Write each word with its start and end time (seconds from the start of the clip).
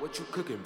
what 0.00 0.18
you 0.18 0.24
cooking? 0.32 0.58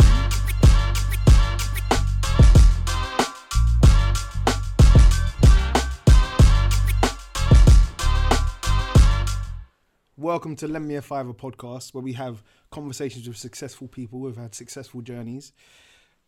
Welcome 10.17 10.55
to 10.57 10.69
Lend 10.69 10.87
Me 10.87 10.95
a 10.95 11.03
Fiver 11.03 11.35
podcast, 11.35 11.93
where 11.93 12.03
we 12.03 12.13
have 12.13 12.45
conversations 12.71 13.27
with 13.27 13.37
successful 13.37 13.89
people 13.89 14.21
who've 14.21 14.37
had 14.37 14.55
successful 14.55 15.03
journeys. 15.03 15.53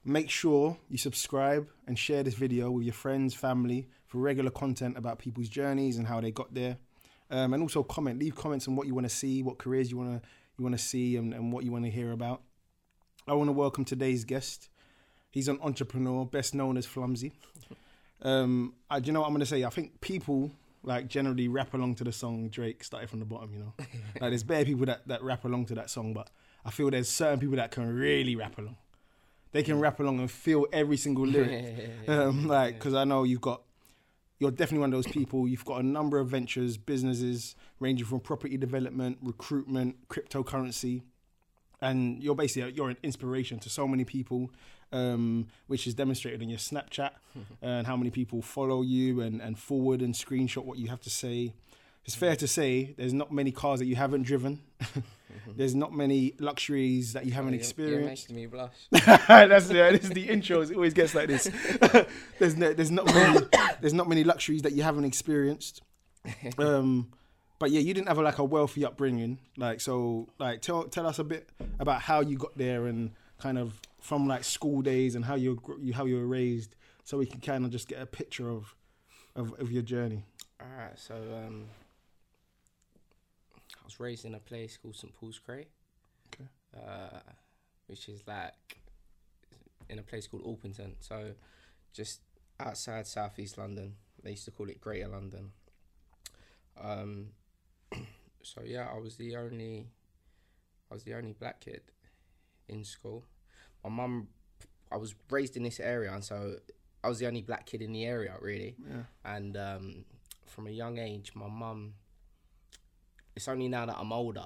Make 0.04 0.29
sure 0.29 0.77
you 0.88 0.98
subscribe 0.98 1.68
and 1.86 1.96
share 1.96 2.25
this 2.25 2.34
video 2.34 2.73
with 2.73 2.84
your 2.84 2.93
friends, 2.93 3.34
family 3.34 3.88
for 4.07 4.18
regular 4.18 4.50
content 4.50 4.98
about 4.98 5.20
people's 5.20 5.48
journeys 5.48 5.96
and 5.98 6.09
how 6.09 6.20
they 6.20 6.32
got 6.32 6.52
there. 6.52 6.77
Um, 7.30 7.54
and 7.54 7.62
also 7.62 7.84
comment, 7.84 8.18
leave 8.18 8.34
comments 8.34 8.66
on 8.66 8.75
what 8.75 8.88
you 8.88 8.95
want 8.95 9.09
to 9.09 9.14
see, 9.14 9.45
what 9.45 9.59
careers 9.59 9.93
you 9.93 9.96
want 9.96 10.23
to 10.23 10.29
you 10.59 10.64
want 10.64 10.77
to 10.77 10.82
see, 10.82 11.16
and, 11.16 11.34
and 11.34 11.52
what 11.52 11.64
you 11.64 11.70
want 11.70 11.84
to 11.84 11.91
hear 11.91 12.12
about. 12.12 12.43
I 13.29 13.35
want 13.35 13.49
to 13.49 13.53
welcome 13.53 13.85
today's 13.85 14.25
guest. 14.25 14.69
He's 15.30 15.48
an 15.48 15.59
entrepreneur, 15.61 16.25
best 16.25 16.55
known 16.55 16.77
as 16.77 16.87
Flumsy. 16.87 17.33
Um, 18.23 18.73
I, 18.91 18.98
do 18.98 19.09
you 19.09 19.12
know 19.12 19.21
what 19.21 19.27
I'm 19.27 19.34
going 19.34 19.41
to 19.41 19.47
say? 19.47 19.62
I 19.62 19.69
think 19.69 20.01
people 20.01 20.51
like 20.83 21.07
generally 21.07 21.48
rap 21.48 21.75
along 21.75 21.97
to 21.97 22.05
the 22.05 22.11
song 22.11 22.48
Drake 22.48 22.83
started 22.83 23.11
from 23.11 23.19
the 23.19 23.27
bottom, 23.27 23.53
you 23.53 23.59
know. 23.59 23.75
like 23.79 24.31
there's 24.31 24.43
bare 24.43 24.65
people 24.65 24.87
that, 24.87 25.07
that 25.07 25.23
rap 25.23 25.45
along 25.45 25.67
to 25.67 25.75
that 25.75 25.91
song, 25.91 26.15
but 26.15 26.31
I 26.65 26.70
feel 26.70 26.91
there's 26.91 27.11
certain 27.11 27.39
people 27.39 27.57
that 27.57 27.70
can 27.73 27.95
really 27.95 28.34
rap 28.34 28.57
along. 28.57 28.79
They 29.53 29.62
can 29.62 29.79
rap 29.79 30.01
along 30.01 30.19
and 30.20 30.31
feel 30.31 30.67
every 30.73 30.97
single 30.97 31.27
lyric. 31.27 32.09
um, 32.09 32.48
like, 32.48 32.77
because 32.79 32.95
I 32.95 33.05
know 33.05 33.25
you've 33.25 33.43
got, 33.43 33.61
you're 34.39 34.51
definitely 34.51 34.79
one 34.79 34.95
of 34.95 35.05
those 35.05 35.12
people. 35.12 35.47
You've 35.47 35.67
got 35.67 35.83
a 35.83 35.87
number 35.87 36.19
of 36.19 36.29
ventures, 36.29 36.79
businesses 36.79 37.55
ranging 37.81 38.06
from 38.06 38.20
property 38.20 38.56
development, 38.56 39.19
recruitment, 39.20 40.09
cryptocurrency, 40.09 41.03
and 41.80 42.23
you're 42.23 42.35
basically 42.35 42.73
you're 42.73 42.91
an 42.91 42.97
inspiration 43.03 43.59
to 43.61 43.69
so 43.69 43.87
many 43.87 44.05
people, 44.05 44.51
um, 44.93 45.47
which 45.67 45.87
is 45.87 45.95
demonstrated 45.95 46.43
in 46.43 46.48
your 46.48 46.59
Snapchat 46.59 47.11
and 47.62 47.87
how 47.87 47.97
many 47.97 48.11
people 48.11 48.42
follow 48.42 48.83
you 48.83 49.20
and, 49.20 49.41
and 49.41 49.59
forward 49.59 50.03
and 50.03 50.15
screenshot 50.15 50.65
what 50.65 50.78
you 50.78 50.89
have 50.89 51.00
to 51.03 51.11
say. 51.11 51.53
It's 52.05 52.15
fair 52.15 52.37
to 52.37 52.47
say 52.47 52.95
there's 52.97 53.12
not 53.12 53.33
many 53.33 53.50
cars 53.50 53.81
that 53.81 53.87
you 53.87 53.97
haven't 53.97 54.23
driven. 54.23 54.61
there's 55.56 55.75
not 55.75 55.92
many 55.92 56.34
luxuries 56.39 57.15
that 57.15 57.27
you 57.27 57.33
haven't 57.33 57.50
You're- 57.53 57.59
experienced. 57.59 58.31
You're 58.31 58.39
making 58.39 58.50
me 58.53 58.69
blush. 58.91 59.19
That's 59.27 59.70
yeah, 59.70 59.91
this 59.91 60.05
is 60.05 60.11
the 60.11 60.28
intro. 60.28 60.61
It 60.61 60.72
always 60.75 60.95
gets 60.95 61.17
like 61.17 61.27
this. 61.27 61.50
there's 62.39 62.56
no, 62.56 62.72
there's 62.72 62.93
not 62.93 63.06
many 63.06 63.41
there's 63.81 63.95
not 63.95 64.09
many 64.09 64.22
luxuries 64.22 64.62
that 64.62 64.72
you 64.72 64.84
haven't 64.84 65.05
experienced. 65.05 65.83
Um, 66.59 67.09
but 67.59 67.71
yeah, 67.71 67.81
you 67.81 67.95
didn't 67.95 68.09
have 68.09 68.19
a, 68.19 68.23
like 68.23 68.39
a 68.39 68.45
wealthy 68.45 68.85
upbringing. 68.85 69.39
Like 69.57 69.81
so, 69.81 70.29
like 70.39 70.61
tell 70.62 70.85
tell 70.85 71.07
us 71.07 71.19
a 71.19 71.25
bit 71.25 71.49
about 71.79 72.03
how 72.03 72.21
you 72.21 72.37
got 72.37 72.57
there 72.57 72.87
and 72.87 73.11
kind 73.39 73.59
of 73.59 73.81
from 74.01 74.27
like 74.29 74.45
school 74.45 74.83
days 74.83 75.15
and 75.15 75.25
how 75.25 75.35
you 75.35 75.61
how 75.95 76.05
you 76.05 76.17
were 76.17 76.27
raised, 76.27 76.75
so 77.05 77.19
we 77.19 77.27
can 77.27 77.41
kind 77.41 77.65
of 77.65 77.71
just 77.71 77.89
get 77.89 78.01
a 78.01 78.07
picture 78.07 78.49
of 78.51 78.75
of, 79.34 79.59
of 79.61 79.71
your 79.73 79.83
journey. 79.83 80.25
All 80.61 80.67
right, 80.79 80.99
so 80.99 81.15
um, 81.15 81.67
I 83.75 83.84
was 83.84 84.01
raised 84.01 84.25
in 84.25 84.34
a 84.34 84.39
place 84.41 84.77
called 84.77 84.97
St 84.97 85.15
Paul's 85.15 85.39
Cray, 85.39 85.67
Okay. 86.34 86.49
uh, 86.77 87.19
which 87.87 88.09
is 88.09 88.23
like 88.27 88.55
in 89.89 89.99
a 89.99 90.03
place 90.03 90.27
called 90.27 90.45
Orpington. 90.45 90.95
So 91.01 91.33
just 91.93 92.21
outside 92.59 93.07
southeast 93.07 93.59
London. 93.59 93.95
They 94.23 94.31
used 94.31 94.47
to 94.47 94.51
call 94.51 94.69
it 94.71 94.81
Greater 94.81 95.09
London. 95.09 95.53
Um, 96.83 97.29
so 98.42 98.62
yeah, 98.65 98.89
I 98.92 98.98
was 98.98 99.17
the 99.17 99.37
only, 99.37 99.87
I 100.91 100.95
was 100.95 101.05
the 101.05 101.15
only 101.15 101.33
black 101.33 101.61
kid 101.61 101.83
in 102.69 102.84
school. 102.84 103.25
My 103.84 103.91
mum, 103.91 104.28
I 104.91 104.97
was 104.97 105.15
raised 105.31 105.56
in 105.56 105.62
this 105.62 105.81
area, 105.81 106.12
and 106.12 106.25
so 106.25 106.56
I 107.05 107.09
was 107.09 107.19
the 107.19 107.27
only 107.27 107.43
black 107.43 107.67
kid 107.67 107.83
in 107.83 107.93
the 107.93 108.05
area, 108.05 108.34
really 108.41 108.77
Yeah. 108.89 109.03
and 109.25 109.56
um, 109.56 110.05
from 110.47 110.66
a 110.66 110.71
young 110.71 110.99
age, 110.99 111.33
my 111.34 111.49
mum. 111.49 111.94
It's 113.34 113.49
only 113.49 113.69
now 113.69 113.84
that 113.84 113.97
I'm 113.99 114.12
older 114.12 114.44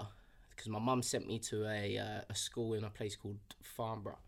because 0.50 0.69
my 0.69 0.81
mum 0.81 1.03
sent 1.03 1.26
me 1.26 1.38
to 1.38 1.64
a 1.69 1.97
uh, 1.98 2.20
a 2.28 2.34
school 2.34 2.75
in 2.75 2.82
a 2.84 2.91
place 2.91 3.14
called 3.16 3.38
Farnborough. 3.62 4.19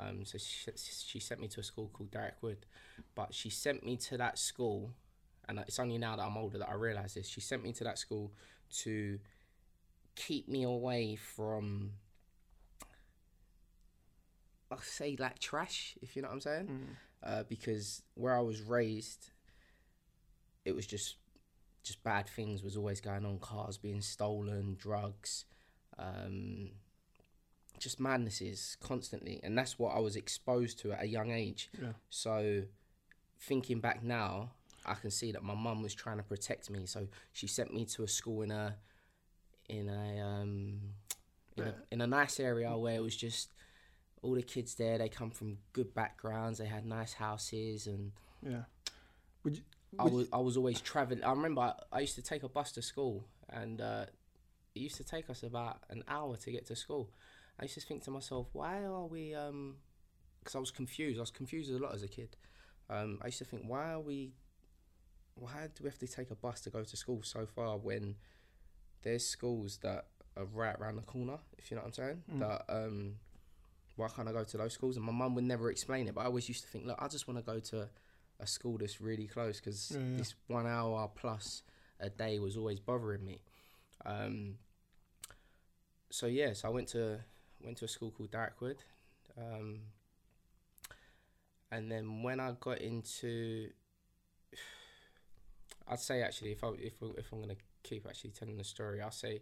Um, 0.00 0.24
so 0.24 0.36
she, 0.36 0.68
she 0.76 1.20
sent 1.20 1.40
me 1.40 1.46
to 1.46 1.60
a 1.60 1.62
school 1.62 1.88
called 1.92 2.10
Darrick 2.10 2.34
Wood, 2.42 2.66
but 3.14 3.32
she 3.32 3.50
sent 3.50 3.84
me 3.86 3.96
to 3.98 4.16
that 4.16 4.36
school, 4.36 4.90
and 5.48 5.60
it's 5.60 5.78
only 5.78 5.96
now 5.96 6.16
that 6.16 6.24
I'm 6.24 6.36
older 6.36 6.58
that 6.58 6.68
I 6.68 6.74
realise 6.74 7.14
this. 7.14 7.28
She 7.28 7.40
sent 7.40 7.62
me 7.62 7.72
to 7.74 7.84
that 7.84 7.96
school 7.96 8.32
to 8.78 9.18
keep 10.16 10.48
me 10.48 10.62
away 10.64 11.16
from, 11.16 11.92
I'll 14.70 14.78
say 14.80 15.16
like 15.18 15.38
trash, 15.38 15.96
if 16.02 16.16
you 16.16 16.22
know 16.22 16.28
what 16.28 16.34
I'm 16.34 16.40
saying 16.40 16.96
uh, 17.22 17.42
because 17.48 18.02
where 18.14 18.36
I 18.36 18.40
was 18.40 18.62
raised, 18.62 19.30
it 20.64 20.74
was 20.74 20.86
just 20.86 21.16
just 21.82 22.02
bad 22.04 22.28
things 22.28 22.62
was 22.62 22.76
always 22.76 23.00
going 23.00 23.24
on. 23.24 23.38
Cars 23.38 23.78
being 23.78 24.02
stolen, 24.02 24.76
drugs, 24.78 25.46
um, 25.98 26.70
just 27.78 27.98
madnesses 28.00 28.76
constantly, 28.80 29.40
and 29.42 29.56
that's 29.56 29.78
what 29.78 29.94
I 29.94 30.00
was 30.00 30.16
exposed 30.16 30.78
to 30.80 30.92
at 30.92 31.02
a 31.02 31.06
young 31.06 31.30
age. 31.30 31.70
Yeah. 31.80 31.92
So, 32.10 32.62
thinking 33.38 33.80
back 33.80 34.02
now, 34.02 34.52
I 34.86 34.94
can 34.94 35.10
see 35.10 35.32
that 35.32 35.42
my 35.42 35.54
mum 35.54 35.82
was 35.82 35.94
trying 35.94 36.16
to 36.16 36.22
protect 36.22 36.70
me. 36.70 36.86
So 36.86 37.06
she 37.32 37.46
sent 37.46 37.72
me 37.74 37.84
to 37.86 38.02
a 38.02 38.08
school 38.08 38.42
in 38.42 38.50
a 38.50 38.76
in 39.68 39.88
a 39.88 40.20
um, 40.20 40.80
in 41.56 41.64
a, 41.64 41.74
in 41.92 42.00
a 42.00 42.06
nice 42.06 42.40
area 42.40 42.76
where 42.76 42.94
it 42.94 43.02
was 43.02 43.16
just 43.16 43.52
all 44.22 44.34
the 44.34 44.42
kids 44.42 44.74
there. 44.74 44.98
They 44.98 45.08
come 45.08 45.30
from 45.30 45.58
good 45.72 45.94
backgrounds. 45.94 46.58
They 46.58 46.66
had 46.66 46.86
nice 46.86 47.12
houses, 47.14 47.86
and 47.86 48.12
Yeah. 48.42 48.62
Would 49.44 49.56
you, 49.56 49.62
I 49.98 50.04
was 50.04 50.28
I 50.32 50.38
was 50.38 50.56
always 50.56 50.80
traveling. 50.80 51.24
I 51.24 51.30
remember 51.30 51.62
I, 51.62 51.74
I 51.92 52.00
used 52.00 52.14
to 52.16 52.22
take 52.22 52.42
a 52.42 52.48
bus 52.48 52.72
to 52.72 52.82
school, 52.82 53.24
and 53.48 53.80
uh, 53.80 54.06
it 54.74 54.80
used 54.80 54.96
to 54.96 55.04
take 55.04 55.28
us 55.30 55.42
about 55.42 55.80
an 55.90 56.04
hour 56.08 56.36
to 56.36 56.50
get 56.50 56.66
to 56.66 56.76
school. 56.76 57.10
I 57.58 57.64
used 57.64 57.74
to 57.74 57.80
think 57.80 58.02
to 58.04 58.10
myself, 58.10 58.48
why 58.52 58.84
are 58.84 59.04
we? 59.04 59.36
Because 60.40 60.54
I 60.54 60.58
was 60.58 60.70
confused. 60.70 61.18
I 61.18 61.20
was 61.20 61.30
confused 61.30 61.70
a 61.70 61.78
lot 61.78 61.94
as 61.94 62.02
a 62.02 62.08
kid. 62.08 62.36
Um, 62.88 63.18
I 63.22 63.26
used 63.26 63.38
to 63.38 63.44
think, 63.44 63.64
why 63.66 63.92
are 63.92 64.00
we? 64.00 64.32
Why 65.40 65.68
do 65.74 65.84
we 65.84 65.88
have 65.88 65.98
to 65.98 66.06
take 66.06 66.30
a 66.30 66.34
bus 66.34 66.60
to 66.62 66.70
go 66.70 66.84
to 66.84 66.96
school 66.96 67.22
so 67.22 67.46
far 67.46 67.76
when 67.78 68.16
there's 69.02 69.24
schools 69.26 69.78
that 69.82 70.04
are 70.36 70.44
right 70.44 70.76
around 70.78 70.96
the 70.96 71.02
corner? 71.02 71.38
If 71.58 71.70
you 71.70 71.76
know 71.76 71.82
what 71.82 71.88
I'm 71.88 71.92
saying. 71.94 72.22
That 72.40 72.64
um, 72.68 73.14
why 73.96 74.08
can't 74.08 74.28
I 74.28 74.32
go 74.32 74.44
to 74.44 74.56
those 74.58 74.74
schools? 74.74 74.96
And 74.96 75.04
my 75.04 75.12
mum 75.12 75.34
would 75.34 75.44
never 75.44 75.70
explain 75.70 76.06
it, 76.08 76.14
but 76.14 76.20
I 76.22 76.24
always 76.26 76.48
used 76.48 76.62
to 76.64 76.68
think, 76.68 76.86
look, 76.86 76.98
I 77.00 77.08
just 77.08 77.26
want 77.26 77.38
to 77.38 77.44
go 77.52 77.58
to 77.58 77.88
a 78.38 78.46
school 78.46 78.76
that's 78.78 79.00
really 79.00 79.26
close 79.26 79.60
because 79.60 79.92
Yeah, 79.92 79.98
yeah. 80.12 80.16
this 80.18 80.34
one 80.46 80.66
hour 80.66 81.10
plus 81.14 81.62
a 81.98 82.08
day 82.10 82.38
was 82.38 82.56
always 82.56 82.80
bothering 82.80 83.24
me. 83.24 83.40
Um, 84.04 84.56
so 86.10 86.26
yes, 86.26 86.64
I 86.64 86.68
went 86.68 86.88
to 86.88 87.20
went 87.64 87.76
to 87.78 87.84
a 87.86 87.88
school 87.88 88.10
called 88.10 88.30
Darrick 88.30 88.60
Wood, 88.60 88.82
um, 89.38 89.80
and 91.70 91.90
then 91.90 92.22
when 92.22 92.40
I 92.40 92.52
got 92.58 92.80
into, 92.80 93.70
I'd 95.88 96.00
say 96.00 96.22
actually, 96.22 96.52
if 96.52 96.64
I 96.64 96.68
if 96.78 96.94
if 97.16 97.32
I'm 97.32 97.40
gonna 97.40 97.56
keep 97.82 98.06
actually 98.06 98.30
telling 98.30 98.56
the 98.56 98.64
story, 98.64 99.00
I'll 99.00 99.10
say 99.10 99.40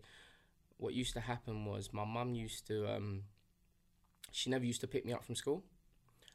what 0.79 0.95
used 0.95 1.13
to 1.15 1.21
happen 1.21 1.65
was 1.65 1.93
my 1.93 2.05
mum 2.05 2.35
used 2.35 2.67
to 2.69 2.87
um, 2.95 3.23
she 4.31 4.51
never 4.51 4.65
used 4.65 4.81
to 4.83 4.87
pick 4.87 5.05
me 5.05 5.13
up 5.13 5.25
from 5.25 5.35
school, 5.35 5.65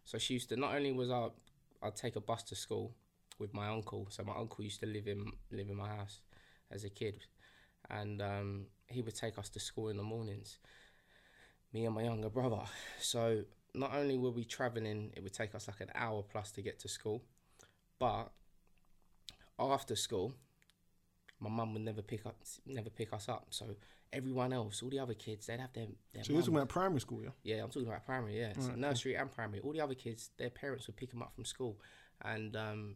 so 0.05 0.17
she 0.17 0.33
used 0.33 0.49
to 0.49 0.55
not 0.57 0.75
only 0.75 0.91
was 0.91 1.09
I 1.09 1.29
I'd 1.81 1.95
take 1.95 2.15
a 2.15 2.21
bus 2.21 2.43
to 2.43 2.55
school 2.55 2.95
with 3.39 3.53
my 3.53 3.67
uncle. 3.67 4.07
So 4.09 4.23
my 4.23 4.35
uncle 4.35 4.63
used 4.63 4.79
to 4.81 4.85
live 4.85 5.07
in 5.07 5.31
live 5.51 5.69
in 5.69 5.75
my 5.75 5.87
house 5.87 6.21
as 6.71 6.83
a 6.83 6.89
kid, 6.89 7.25
and 7.89 8.21
um, 8.21 8.65
he 8.87 9.01
would 9.01 9.15
take 9.15 9.37
us 9.37 9.49
to 9.49 9.59
school 9.59 9.89
in 9.89 9.97
the 9.97 10.03
mornings. 10.03 10.59
Me 11.73 11.85
and 11.85 11.95
my 11.95 12.03
younger 12.03 12.29
brother. 12.29 12.61
So 12.99 13.43
not 13.73 13.95
only 13.95 14.17
were 14.17 14.31
we 14.31 14.45
traveling, 14.45 15.11
it 15.15 15.23
would 15.23 15.33
take 15.33 15.55
us 15.55 15.67
like 15.67 15.81
an 15.81 15.89
hour 15.95 16.23
plus 16.23 16.51
to 16.51 16.61
get 16.61 16.79
to 16.79 16.87
school, 16.87 17.23
but 17.99 18.31
after 19.71 19.95
school, 19.95 20.33
my 21.39 21.49
mum 21.49 21.73
would 21.73 21.83
never 21.83 22.01
pick 22.01 22.25
up 22.25 22.37
never 22.65 22.89
pick 22.89 23.13
us 23.13 23.29
up. 23.29 23.47
So 23.49 23.75
everyone 24.11 24.53
else, 24.53 24.81
all 24.81 24.89
the 24.89 24.99
other 24.99 25.13
kids, 25.13 25.47
they'd 25.47 25.59
have 25.59 25.73
their, 25.73 25.87
their 26.13 26.23
so 26.23 26.33
you're 26.33 26.41
talking 26.41 26.55
about 26.55 26.69
primary 26.69 27.01
school, 27.01 27.21
yeah? 27.23 27.29
yeah, 27.43 27.63
I'm 27.63 27.69
talking 27.69 27.87
about 27.87 28.05
primary. 28.05 28.39
Yeah, 28.39 28.53
so 28.57 28.69
Right, 28.69 28.77
nursery 28.77 29.15
and 29.15 29.31
primary. 29.31 29.59
All 29.61 29.73
the 29.73 29.81
other 29.81 29.95
kids, 29.95 30.29
their 30.37 30.49
parents 30.49 30.87
would 30.87 30.95
pick 30.95 31.09
them 31.11 31.21
up 31.21 31.33
from 31.35 31.45
school, 31.45 31.79
and 32.23 32.55
um, 32.55 32.95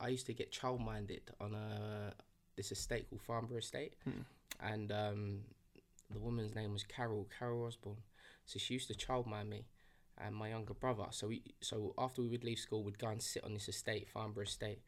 I 0.00 0.08
used 0.08 0.26
to 0.26 0.34
get 0.34 0.52
child 0.52 0.80
minded 0.80 1.22
on 1.40 1.54
a 1.54 2.12
this 2.56 2.72
estate 2.72 3.08
called 3.08 3.22
Farnborough 3.22 3.58
Estate, 3.58 3.94
and 4.60 4.90
um, 4.92 5.40
the 6.10 6.18
woman's 6.20 6.54
name 6.54 6.72
was 6.72 6.84
Carol 6.84 7.28
Carol 7.38 7.64
Osborne. 7.66 7.98
So 8.46 8.58
she 8.58 8.74
used 8.74 8.88
to 8.88 8.94
child 8.94 9.26
mind 9.26 9.50
me 9.50 9.66
and 10.24 10.34
my 10.34 10.48
younger 10.48 10.74
brother. 10.74 11.04
So 11.10 11.28
we 11.28 11.42
so 11.60 11.94
after 11.98 12.22
we 12.22 12.28
would 12.28 12.44
leave 12.44 12.58
school, 12.58 12.82
we'd 12.82 12.98
go 12.98 13.08
and 13.08 13.22
sit 13.22 13.44
on 13.44 13.54
this 13.54 13.68
estate, 13.68 14.08
Farnborough 14.08 14.44
Estate, 14.44 14.80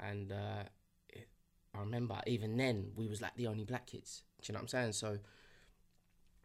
and 0.00 0.32
uh, 0.32 0.64
it, 1.08 1.28
I 1.74 1.80
remember 1.80 2.20
even 2.26 2.56
then 2.56 2.92
we 2.96 3.08
was 3.08 3.20
like 3.20 3.36
the 3.36 3.46
only 3.46 3.64
black 3.64 3.86
kids. 3.86 4.22
Do 4.42 4.50
you 4.50 4.54
know 4.54 4.58
what 4.58 4.62
I'm 4.62 4.68
saying? 4.68 4.92
So 4.92 5.18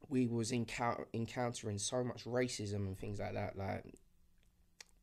we 0.09 0.27
was 0.27 0.51
encou- 0.51 1.05
encountering 1.13 1.77
so 1.77 2.03
much 2.03 2.25
racism 2.25 2.87
and 2.87 2.97
things 2.97 3.19
like 3.19 3.33
that. 3.33 3.57
Like 3.57 3.95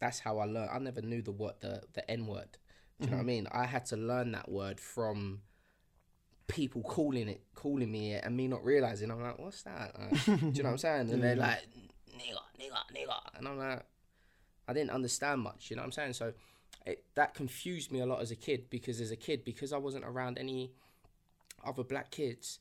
that's 0.00 0.20
how 0.20 0.38
I 0.38 0.44
learned. 0.44 0.70
I 0.72 0.78
never 0.78 1.02
knew 1.02 1.22
the 1.22 1.32
word 1.32 1.54
the 1.60 1.82
the 1.94 2.08
N 2.10 2.26
word. 2.26 2.58
Do 3.00 3.06
you 3.06 3.10
know 3.10 3.18
what 3.18 3.22
I 3.22 3.26
mean? 3.26 3.46
I 3.52 3.64
had 3.64 3.86
to 3.86 3.96
learn 3.96 4.32
that 4.32 4.50
word 4.50 4.80
from 4.80 5.42
people 6.48 6.82
calling 6.82 7.28
it, 7.28 7.42
calling 7.54 7.90
me 7.92 8.14
it, 8.14 8.24
and 8.24 8.36
me 8.36 8.48
not 8.48 8.64
realizing. 8.64 9.10
I'm 9.12 9.22
like, 9.22 9.38
what's 9.38 9.62
that? 9.62 9.94
Like, 9.96 10.24
do 10.24 10.32
you 10.32 10.62
know 10.62 10.70
what 10.70 10.70
I'm 10.72 10.78
saying? 10.78 11.10
And 11.10 11.22
they're 11.22 11.36
like, 11.36 11.60
nigga, 12.10 12.40
nigga, 12.60 12.96
nigga, 12.96 13.38
and 13.38 13.46
I'm 13.46 13.58
like, 13.58 13.84
I 14.66 14.72
didn't 14.72 14.90
understand 14.90 15.42
much. 15.42 15.70
You 15.70 15.76
know 15.76 15.82
what 15.82 15.86
I'm 15.86 15.92
saying? 15.92 16.14
So 16.14 16.32
it, 16.86 17.04
that 17.14 17.34
confused 17.34 17.92
me 17.92 18.00
a 18.00 18.06
lot 18.06 18.20
as 18.20 18.30
a 18.30 18.36
kid 18.36 18.70
because 18.70 19.00
as 19.00 19.10
a 19.10 19.16
kid, 19.16 19.44
because 19.44 19.72
I 19.72 19.78
wasn't 19.78 20.04
around 20.04 20.38
any 20.38 20.72
other 21.64 21.82
black 21.82 22.10
kids, 22.10 22.58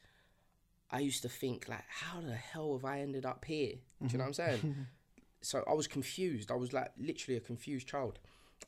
I 0.89 0.99
used 0.99 1.21
to 1.23 1.29
think 1.29 1.67
like, 1.67 1.85
how 1.87 2.21
the 2.21 2.35
hell 2.35 2.73
have 2.73 2.85
I 2.85 3.01
ended 3.01 3.25
up 3.25 3.45
here? 3.45 3.75
Do 4.01 4.11
you 4.11 4.17
know 4.17 4.25
what 4.25 4.27
I'm 4.27 4.33
saying? 4.33 4.87
so 5.41 5.63
I 5.69 5.73
was 5.73 5.87
confused. 5.87 6.51
I 6.51 6.55
was 6.55 6.73
like 6.73 6.91
literally 6.97 7.37
a 7.37 7.41
confused 7.41 7.87
child, 7.87 8.19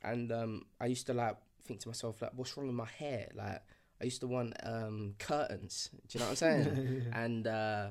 and 0.04 0.32
um, 0.32 0.66
I 0.80 0.88
used 0.88 1.08
to 1.08 1.14
like 1.14 1.38
think 1.66 1.80
to 1.82 1.88
myself 1.88 2.22
like, 2.22 2.32
what's 2.36 2.56
wrong 2.58 2.68
with 2.68 2.76
my 2.76 2.88
hair? 2.98 3.28
Like 3.34 3.62
I 4.02 4.06
used 4.06 4.22
to 4.22 4.28
want 4.28 4.54
um, 4.64 5.16
curtains. 5.20 5.90
Do 6.08 6.18
you 6.18 6.20
know 6.20 6.30
what 6.30 6.42
I'm 6.44 6.64
saying? 6.64 7.06
and 7.14 7.48
uh, 7.48 7.90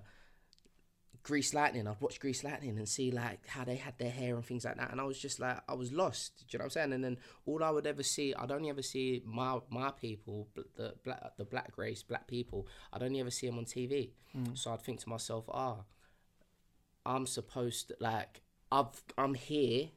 Grease 1.28 1.52
Lightning. 1.52 1.86
I'd 1.86 2.00
watch 2.00 2.20
Grease 2.20 2.42
Lightning 2.42 2.78
and 2.78 2.88
see 2.88 3.10
like 3.10 3.46
how 3.46 3.62
they 3.62 3.76
had 3.76 3.98
their 3.98 4.10
hair 4.10 4.34
and 4.34 4.44
things 4.44 4.64
like 4.64 4.76
that, 4.78 4.90
and 4.90 4.98
I 4.98 5.04
was 5.04 5.18
just 5.18 5.38
like, 5.38 5.58
I 5.68 5.74
was 5.74 5.92
lost. 5.92 6.38
Do 6.38 6.44
you 6.48 6.58
know 6.58 6.62
what 6.62 6.66
I'm 6.66 6.70
saying? 6.70 6.92
And 6.94 7.04
then 7.04 7.18
all 7.44 7.62
I 7.62 7.68
would 7.68 7.86
ever 7.86 8.02
see, 8.02 8.34
I'd 8.34 8.50
only 8.50 8.70
ever 8.70 8.80
see 8.80 9.22
my 9.26 9.58
my 9.68 9.90
people, 9.90 10.48
the 10.76 10.94
black 11.04 11.36
the 11.36 11.44
black 11.44 11.76
race, 11.76 12.02
black 12.02 12.26
people. 12.26 12.66
I'd 12.94 13.02
only 13.02 13.20
ever 13.20 13.30
see 13.30 13.46
them 13.46 13.58
on 13.58 13.66
TV. 13.66 14.12
So 14.54 14.72
I'd 14.72 14.80
think 14.80 15.00
to 15.00 15.08
myself, 15.10 15.44
ah, 15.52 15.84
I'm 17.04 17.26
supposed 17.26 17.88
to 17.88 17.96
like 18.00 18.40
I've 18.72 19.02
I'm 19.18 19.34
here, 19.34 19.90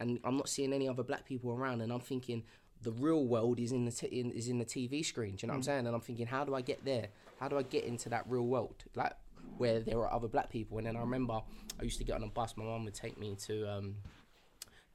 and 0.00 0.18
I'm 0.24 0.38
not 0.38 0.48
seeing 0.48 0.72
any 0.72 0.88
other 0.88 1.02
black 1.02 1.26
people 1.26 1.52
around, 1.52 1.82
and 1.82 1.92
I'm 1.92 2.00
thinking 2.00 2.44
the 2.82 2.92
real 2.92 3.26
world 3.26 3.60
is 3.60 3.72
in 3.72 3.84
the 3.84 3.92
t- 3.92 4.06
in, 4.06 4.30
is 4.30 4.48
in 4.48 4.58
the 4.58 4.64
TV 4.64 5.04
screen. 5.04 5.36
Do 5.36 5.42
you 5.42 5.48
know 5.48 5.52
what 5.52 5.58
I'm 5.58 5.62
saying? 5.64 5.86
And 5.86 5.94
I'm 5.94 6.00
thinking, 6.00 6.26
how 6.26 6.44
do 6.46 6.54
I 6.54 6.62
get 6.62 6.86
there? 6.86 7.08
How 7.38 7.48
do 7.48 7.58
I 7.58 7.62
get 7.62 7.84
into 7.84 8.08
that 8.08 8.24
real 8.26 8.46
world, 8.46 8.84
like 8.94 9.12
where 9.60 9.80
there 9.80 9.98
are 9.98 10.12
other 10.12 10.26
black 10.26 10.50
people? 10.50 10.78
And 10.78 10.86
then 10.86 10.96
I 10.96 11.00
remember 11.00 11.42
I 11.78 11.82
used 11.82 11.98
to 11.98 12.04
get 12.04 12.16
on 12.16 12.22
a 12.22 12.28
bus. 12.28 12.56
My 12.56 12.64
mum 12.64 12.84
would 12.86 12.94
take 12.94 13.18
me 13.18 13.36
to 13.46 13.70
um, 13.70 13.96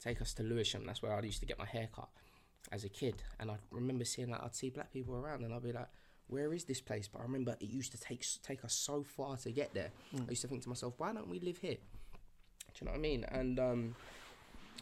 take 0.03 0.21
us 0.21 0.33
to 0.33 0.44
Lewisham. 0.44 0.83
That's 0.85 1.01
where 1.03 1.13
I 1.13 1.21
used 1.21 1.39
to 1.41 1.45
get 1.45 1.59
my 1.59 1.65
hair 1.65 1.88
cut 1.95 2.09
as 2.71 2.83
a 2.83 2.89
kid. 2.89 3.21
And 3.39 3.51
I 3.51 3.57
remember 3.69 4.06
seeing 4.06 4.31
like 4.31 4.44
I'd 4.44 4.56
see 4.56 4.71
black 4.71 4.91
people 4.91 5.15
around, 5.15 5.44
and 5.44 5.53
I'd 5.53 5.62
be 5.62 5.71
like, 5.71 5.89
"Where 6.27 6.51
is 6.51 6.63
this 6.63 6.81
place?" 6.81 7.07
But 7.07 7.19
I 7.19 7.23
remember 7.23 7.56
it 7.59 7.69
used 7.69 7.91
to 7.91 8.00
take 8.00 8.25
take 8.41 8.65
us 8.65 8.73
so 8.73 9.03
far 9.03 9.38
to 9.38 9.51
get 9.51 9.73
there. 9.75 9.91
I 10.13 10.29
used 10.31 10.41
to 10.41 10.47
think 10.47 10.63
to 10.63 10.69
myself, 10.69 10.95
"Why 10.97 11.13
don't 11.13 11.29
we 11.29 11.39
live 11.39 11.59
here?" 11.59 11.77
Do 12.73 12.79
you 12.81 12.85
know 12.88 12.91
what 12.91 12.97
I 12.97 13.01
mean? 13.01 13.23
And 13.25 13.59
um, 13.59 13.95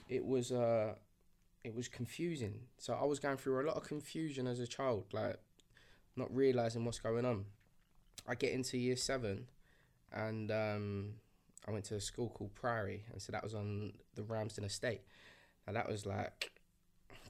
it 0.08 0.26
was 0.26 0.52
uh, 0.54 0.94
it 1.64 1.76
was 1.76 1.90
confusing. 1.90 2.62
So 2.78 2.94
I 2.94 3.06
was 3.06 3.20
going 3.20 3.38
through 3.38 3.62
a 3.62 3.68
lot 3.68 3.76
of 3.76 3.84
confusion 3.84 4.48
as 4.48 4.60
a 4.60 4.68
child, 4.68 5.06
like 5.12 5.38
not 6.16 6.34
realizing 6.34 6.86
what's 6.86 7.00
going 7.00 7.26
on. 7.26 7.46
I 8.28 8.36
get 8.36 8.54
into 8.54 8.78
year 8.78 8.96
seven, 8.96 9.48
and 10.14 10.52
um, 10.52 11.14
I 11.68 11.72
went 11.72 11.86
to 11.86 11.96
a 11.96 12.02
school 12.02 12.30
called 12.30 12.54
Priory, 12.56 13.04
and 13.12 13.22
so 13.22 13.32
that 13.32 13.44
was 13.44 13.54
on 13.54 13.94
the 14.16 14.24
Ramsden 14.24 14.64
estate. 14.64 15.02
Now 15.68 15.74
that 15.74 15.90
was 15.90 16.06
like 16.06 16.52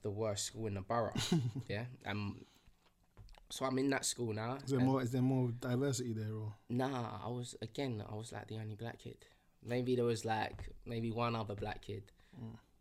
the 0.02 0.10
worst 0.12 0.46
school 0.46 0.68
in 0.68 0.74
the 0.74 0.82
borough, 0.82 1.14
yeah. 1.68 1.86
Um, 2.06 2.46
so 3.50 3.66
I'm 3.66 3.78
in 3.78 3.90
that 3.92 4.06
school 4.06 4.34
now. 4.34 4.58
Is 4.64 4.72
there 4.72 4.80
more? 4.80 5.02
Is 5.02 5.12
there 5.12 5.22
more 5.22 5.52
diversity 5.60 6.14
there, 6.14 6.34
or 6.34 6.54
Nah, 6.70 7.20
I 7.24 7.30
was 7.30 7.56
again. 7.62 8.04
I 8.12 8.16
was 8.16 8.32
like 8.32 8.48
the 8.48 8.58
only 8.58 8.76
black 8.76 9.00
kid. 9.00 9.18
Maybe 9.66 9.96
there 9.96 10.06
was 10.06 10.26
like 10.26 10.70
maybe 10.86 11.12
one 11.12 11.36
other 11.36 11.56
black 11.56 11.82
kid, 11.82 12.04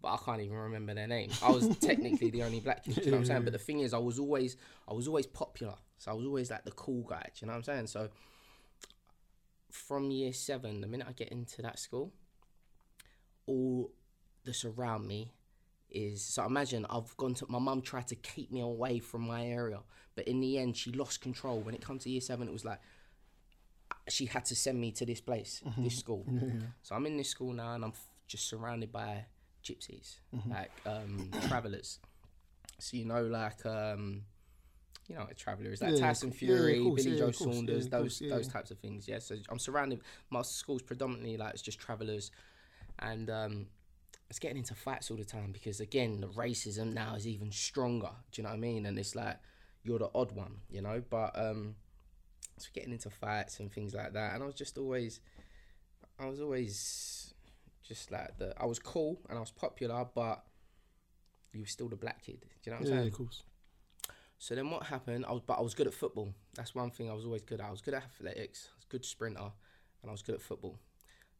but 0.01 0.09
I 0.15 0.17
can't 0.17 0.41
even 0.41 0.57
remember 0.57 0.95
their 0.95 1.07
name. 1.07 1.31
I 1.43 1.51
was 1.51 1.77
technically 1.79 2.31
the 2.31 2.43
only 2.43 2.61
black 2.61 2.85
kid. 2.85 2.95
Do 2.97 3.01
you 3.03 3.07
know 3.11 3.19
what 3.19 3.21
I'm 3.21 3.27
saying? 3.27 3.43
But 3.45 3.53
the 3.53 3.59
thing 3.59 3.81
is, 3.81 3.93
I 3.95 3.99
was 3.99 4.19
always 4.19 4.57
I 4.89 4.95
was 4.95 5.07
always 5.07 5.27
popular. 5.27 5.75
So 5.99 6.11
I 6.11 6.15
was 6.15 6.27
always 6.27 6.51
like 6.51 6.65
the 6.65 6.73
cool 6.73 7.03
guy. 7.03 7.23
Do 7.23 7.31
you 7.41 7.47
know 7.47 7.53
what 7.53 7.59
I'm 7.59 7.63
saying? 7.65 7.87
So 7.87 8.09
from 9.73 10.11
year 10.11 10.33
seven, 10.33 10.81
the 10.81 10.87
minute 10.87 11.07
I 11.09 11.13
get 11.13 11.29
into 11.29 11.63
that 11.63 11.79
school, 11.79 12.13
all 13.47 13.91
that's 14.45 14.65
around 14.65 15.07
me 15.07 15.33
is 15.91 16.25
so 16.25 16.45
imagine 16.45 16.87
I've 16.89 17.15
gone 17.17 17.35
to 17.35 17.47
my 17.49 17.59
mum 17.59 17.83
tried 17.83 18.07
to 18.09 18.15
keep 18.17 18.51
me 18.51 18.61
away 18.61 18.99
from 18.99 19.23
my 19.23 19.45
area, 19.47 19.81
but 20.15 20.27
in 20.29 20.41
the 20.41 20.59
end 20.59 20.77
she 20.77 20.93
lost 20.93 21.21
control. 21.21 21.61
When 21.61 21.75
it 21.75 21.83
comes 21.83 22.05
to 22.05 22.11
year 22.11 22.21
seven, 22.21 22.49
it 22.49 22.53
was 22.53 22.65
like 22.65 22.81
she 24.09 24.27
had 24.27 24.45
to 24.47 24.55
send 24.57 24.81
me 24.81 24.91
to 24.93 25.07
this 25.07 25.21
place, 25.21 25.63
this 25.79 25.99
school. 25.99 26.25
So 26.83 26.95
I'm 26.95 27.07
in 27.07 27.17
this 27.17 27.29
school 27.29 27.53
now, 27.53 27.75
and 27.75 27.85
I'm 27.85 27.91
f- 27.91 28.09
just 28.27 28.49
surrounded 28.49 28.91
by 28.93 29.27
gypsies, 29.65 30.19
like 30.49 30.71
um, 30.87 31.31
travelers. 31.49 31.99
So 32.79 32.97
you 32.97 33.05
know, 33.05 33.23
like 33.23 33.65
um, 33.67 34.23
you 35.09 35.17
know, 35.17 35.27
a 35.31 35.35
traveller 35.35 35.73
is 35.73 35.83
like 35.83 35.91
Yeah, 35.91 35.97
yeah, 35.97 36.07
Tyson 36.07 36.31
cou- 36.31 36.37
yeah, 36.41 36.53
yeah, 36.53 36.57
Fury, 36.57 36.83
course, 36.83 37.03
Billy 37.03 37.17
yeah, 37.17 37.19
Joe 37.19 37.31
Saunders, 37.33 37.89
those 37.89 38.01
course, 38.01 38.21
yeah, 38.21 38.35
those 38.35 38.49
types 38.49 38.71
of 38.71 38.79
things. 38.79 39.09
Yeah, 39.09 39.19
so 39.19 39.37
I'm 39.49 39.59
surrounded. 39.59 40.01
My 40.31 40.43
school's 40.43 40.83
predominantly 40.83 41.37
like 41.37 41.55
it's 41.55 41.63
just 41.63 41.79
travellers, 41.79 42.31
and 42.99 43.29
um, 43.31 43.67
it's 44.31 44.39
getting 44.39 44.59
into 44.59 44.75
fights 44.75 45.11
all 45.11 45.17
the 45.17 45.25
time 45.25 45.53
because 45.53 45.81
again 45.81 46.21
the 46.21 46.29
racism 46.29 46.93
now 46.93 47.15
is 47.15 47.27
even 47.27 47.51
stronger. 47.51 48.11
Do 48.31 48.41
you 48.41 48.45
know 48.45 48.51
what 48.51 48.57
I 48.57 48.61
mean? 48.61 48.87
And 48.87 48.99
it's 48.99 49.15
like 49.15 49.39
you're 49.83 49.99
the 49.99 50.11
odd 50.15 50.33
one, 50.33 50.59
you 50.71 50.81
know. 50.81 51.03
But 51.09 51.39
um, 51.39 51.75
it's 52.57 52.69
getting 52.69 52.93
into 52.93 53.11
fights 53.11 53.61
and 53.61 53.73
things 53.73 53.95
like 53.95 54.13
that. 54.13 54.35
And 54.35 54.43
I 54.43 54.47
was 54.47 54.55
just 54.55 54.79
always, 54.79 55.21
I 56.19 56.27
was 56.27 56.41
always 56.41 57.35
just 57.83 58.11
like 58.11 58.39
the. 58.39 58.55
I 58.61 58.67
was 58.67 58.79
cool 58.79 59.21
and 59.29 59.37
I 59.37 59.41
was 59.41 59.51
popular, 59.51 60.07
but 60.15 60.45
you 61.53 61.61
were 61.61 61.67
still 61.67 61.89
the 61.89 61.97
black 61.97 62.25
kid. 62.25 62.41
Do 62.41 62.71
you 62.71 62.73
know 62.73 62.79
what 62.79 62.87
I'm 62.87 62.93
yeah, 62.93 62.99
saying? 63.01 63.09
of 63.09 63.19
course. 63.19 63.43
So 64.43 64.57
then 64.57 64.71
what 64.71 64.83
happened? 64.83 65.25
I 65.25 65.31
was, 65.31 65.43
but 65.47 65.57
I 65.57 65.61
was 65.61 65.73
good 65.73 65.87
at 65.87 65.95
football. 65.95 66.35
That's 66.57 66.75
one 66.75 66.91
thing 66.91 67.09
I 67.09 67.13
was 67.13 67.25
always 67.25 67.43
good 67.43 67.61
at. 67.61 67.67
I 67.69 67.71
was 67.71 67.81
good 67.81 67.95
at 67.95 68.03
athletics. 68.03 68.71
I 68.73 68.75
was 68.75 68.85
a 68.87 68.91
good 68.91 69.05
sprinter, 69.05 69.53
and 70.03 70.09
I 70.09 70.11
was 70.11 70.23
good 70.23 70.35
at 70.35 70.43
football. 70.43 70.81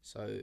So, 0.01 0.39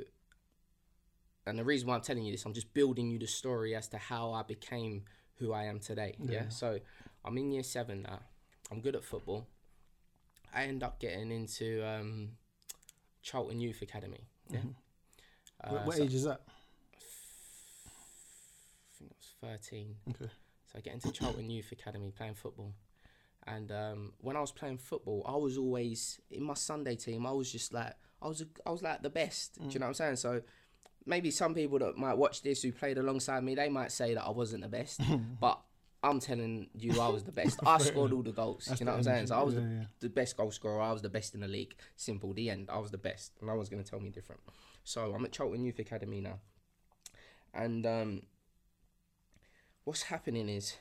and 1.46 1.58
the 1.58 1.64
reason 1.64 1.88
why 1.88 1.94
I'm 1.94 2.02
telling 2.02 2.22
you 2.22 2.32
this, 2.32 2.44
I'm 2.44 2.52
just 2.52 2.74
building 2.74 3.08
you 3.08 3.18
the 3.18 3.26
story 3.26 3.74
as 3.74 3.88
to 3.88 3.96
how 3.96 4.34
I 4.34 4.42
became 4.42 5.04
who 5.36 5.54
I 5.54 5.64
am 5.64 5.80
today. 5.80 6.16
Yeah. 6.22 6.32
Yeah. 6.32 6.48
So 6.50 6.80
I'm 7.24 7.38
in 7.38 7.50
year 7.50 7.62
seven 7.62 8.02
now. 8.02 8.20
I'm 8.70 8.82
good 8.82 8.94
at 8.94 9.04
football. 9.04 9.46
I 10.54 10.64
end 10.64 10.82
up 10.82 11.00
getting 11.00 11.32
into 11.32 11.82
um, 11.82 12.32
Charlton 13.22 13.58
Youth 13.58 13.80
Academy. 13.80 14.26
Yeah. 14.50 14.58
Uh, 15.64 15.70
what 15.70 15.86
what 15.86 15.96
so 15.96 16.02
age 16.02 16.12
is 16.12 16.24
that? 16.24 16.42
I 16.94 16.98
think 18.98 19.12
I 19.12 19.46
was 19.46 19.58
13. 19.62 19.96
Okay. 20.10 20.31
So 20.72 20.79
I 20.79 20.81
get 20.81 20.94
into 20.94 21.10
Charlton 21.12 21.50
Youth 21.50 21.72
Academy 21.72 22.12
playing 22.17 22.34
football. 22.34 22.72
And 23.46 23.72
um, 23.72 24.12
when 24.20 24.36
I 24.36 24.41
was 24.41 24.53
playing 24.53 24.79
football, 24.79 25.24
I 25.27 25.36
was 25.36 25.56
always 25.56 26.20
in 26.31 26.43
my 26.44 26.55
Sunday 26.55 26.94
team. 26.94 27.27
I 27.27 27.32
was 27.32 27.50
just 27.50 27.72
like 27.72 27.94
I 28.22 28.29
was 28.29 28.43
a, 28.43 28.46
I 28.67 28.70
was 28.70 28.82
like 28.82 29.03
the 29.03 29.10
best. 29.10 29.58
Do 29.60 29.69
you 29.70 29.79
know 29.79 29.86
what 29.86 29.89
I'm 29.89 29.94
saying? 29.94 30.17
So 30.17 30.43
maybe 31.06 31.31
some 31.31 31.55
people 31.55 31.79
that 31.79 31.96
might 31.96 32.15
watch 32.19 32.43
this 32.43 32.62
who 32.62 32.70
played 32.72 32.98
alongside 32.98 33.43
me, 33.43 33.55
they 33.55 33.69
might 33.69 33.93
say 33.93 34.15
that 34.15 34.22
I 34.24 34.31
wasn't 34.31 34.62
the 34.62 34.69
best, 34.69 35.00
but 35.41 35.58
I'm 36.03 36.20
telling 36.20 36.69
you 36.74 37.00
I 37.00 37.08
was 37.08 37.24
the 37.24 37.32
best. 37.32 37.60
I 37.67 37.79
scored 37.79 38.12
all 38.12 38.22
the 38.22 38.32
goals. 38.32 38.67
That's 38.67 38.81
you 38.81 38.86
know 38.86 38.93
what 38.93 38.98
I'm 38.98 39.05
saying? 39.05 39.27
So 39.29 39.36
I 39.36 39.43
was 39.43 39.55
energy. 39.55 39.69
the, 39.69 39.74
Yeah, 39.74 39.81
yeah. 39.81 39.86
the 40.00 40.08
best 40.10 40.36
goal 40.36 40.50
scorer. 40.50 40.81
I 40.81 40.93
was 40.93 41.03
the 41.03 41.08
best 41.08 41.34
in 41.34 41.41
the 41.41 41.48
league. 41.48 41.74
Simple. 41.96 42.32
The 42.34 42.50
end. 42.50 42.69
I 42.70 42.79
was 42.79 42.91
the 42.91 42.98
best. 42.98 43.32
No 43.43 43.55
one's 43.55 43.69
gonna 43.70 43.82
tell 43.82 44.00
me 44.00 44.10
different. 44.10 44.43
So 44.84 45.15
I'm 45.15 45.24
at 45.24 45.32
Charlton 45.32 45.65
Youth 45.65 45.79
Academy 45.79 46.20
now, 46.20 46.39
and 47.55 47.86
um, 47.86 48.22
what's 49.91 50.03
happening 50.05 50.49
is 50.49 50.77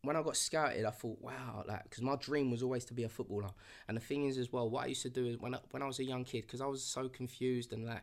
when 0.00 0.16
I 0.16 0.22
got 0.22 0.34
scouted, 0.34 0.86
I 0.86 0.90
thought, 0.90 1.18
wow, 1.20 1.62
like, 1.68 1.82
because 1.82 2.00
my 2.00 2.16
dream 2.16 2.50
was 2.50 2.62
always 2.62 2.86
to 2.86 2.94
be 2.94 3.04
a 3.04 3.08
footballer. 3.10 3.50
And 3.86 3.98
the 3.98 4.00
thing 4.00 4.24
is, 4.24 4.38
as 4.38 4.50
well, 4.50 4.70
what 4.70 4.84
I 4.84 4.86
used 4.86 5.02
to 5.02 5.10
do 5.10 5.26
is 5.26 5.36
when 5.36 5.54
I, 5.54 5.58
when 5.72 5.82
I 5.82 5.86
was 5.86 5.98
a 5.98 6.04
young 6.04 6.24
kid, 6.24 6.46
because 6.46 6.62
I 6.62 6.66
was 6.66 6.82
so 6.82 7.06
confused 7.10 7.74
and 7.74 7.84
like, 7.84 8.00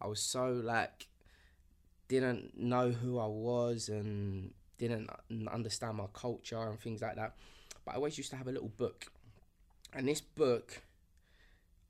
I 0.00 0.06
was 0.06 0.20
so 0.20 0.60
like, 0.64 1.08
didn't 2.06 2.56
know 2.56 2.90
who 2.90 3.18
I 3.18 3.26
was 3.26 3.88
and 3.88 4.52
didn't 4.78 5.10
understand 5.50 5.96
my 5.96 6.06
culture 6.12 6.68
and 6.68 6.78
things 6.78 7.02
like 7.02 7.16
that. 7.16 7.34
But 7.84 7.92
I 7.92 7.94
always 7.96 8.16
used 8.16 8.30
to 8.30 8.36
have 8.36 8.46
a 8.46 8.52
little 8.52 8.70
book, 8.76 9.06
and 9.92 10.06
this 10.06 10.20
book, 10.20 10.82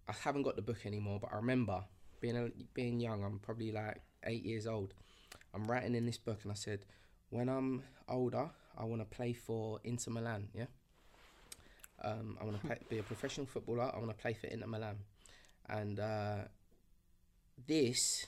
I 0.08 0.14
haven't 0.24 0.44
got 0.44 0.56
the 0.56 0.62
book 0.62 0.86
anymore, 0.86 1.18
but 1.20 1.34
I 1.34 1.36
remember 1.36 1.84
being 2.22 2.38
a, 2.38 2.48
being 2.72 2.98
young. 2.98 3.22
I'm 3.22 3.40
probably 3.40 3.72
like 3.72 4.00
eight 4.24 4.46
years 4.46 4.66
old. 4.66 4.94
I'm 5.52 5.70
writing 5.70 5.94
in 5.94 6.06
this 6.06 6.16
book, 6.16 6.38
and 6.44 6.50
I 6.50 6.54
said, 6.54 6.86
when 7.30 7.48
I'm 7.48 7.82
older, 8.08 8.50
I 8.76 8.84
want 8.84 9.00
to 9.00 9.16
play 9.16 9.32
for 9.32 9.80
Inter 9.84 10.10
Milan. 10.10 10.48
Yeah. 10.54 10.66
Um, 12.02 12.38
I 12.40 12.44
want 12.44 12.60
to 12.62 12.76
be 12.88 12.98
a 12.98 13.02
professional 13.02 13.46
footballer. 13.46 13.90
I 13.94 13.98
want 13.98 14.10
to 14.10 14.16
play 14.16 14.34
for 14.34 14.46
Inter 14.46 14.66
Milan, 14.66 14.96
and 15.68 16.00
uh, 16.00 16.36
this, 17.66 18.26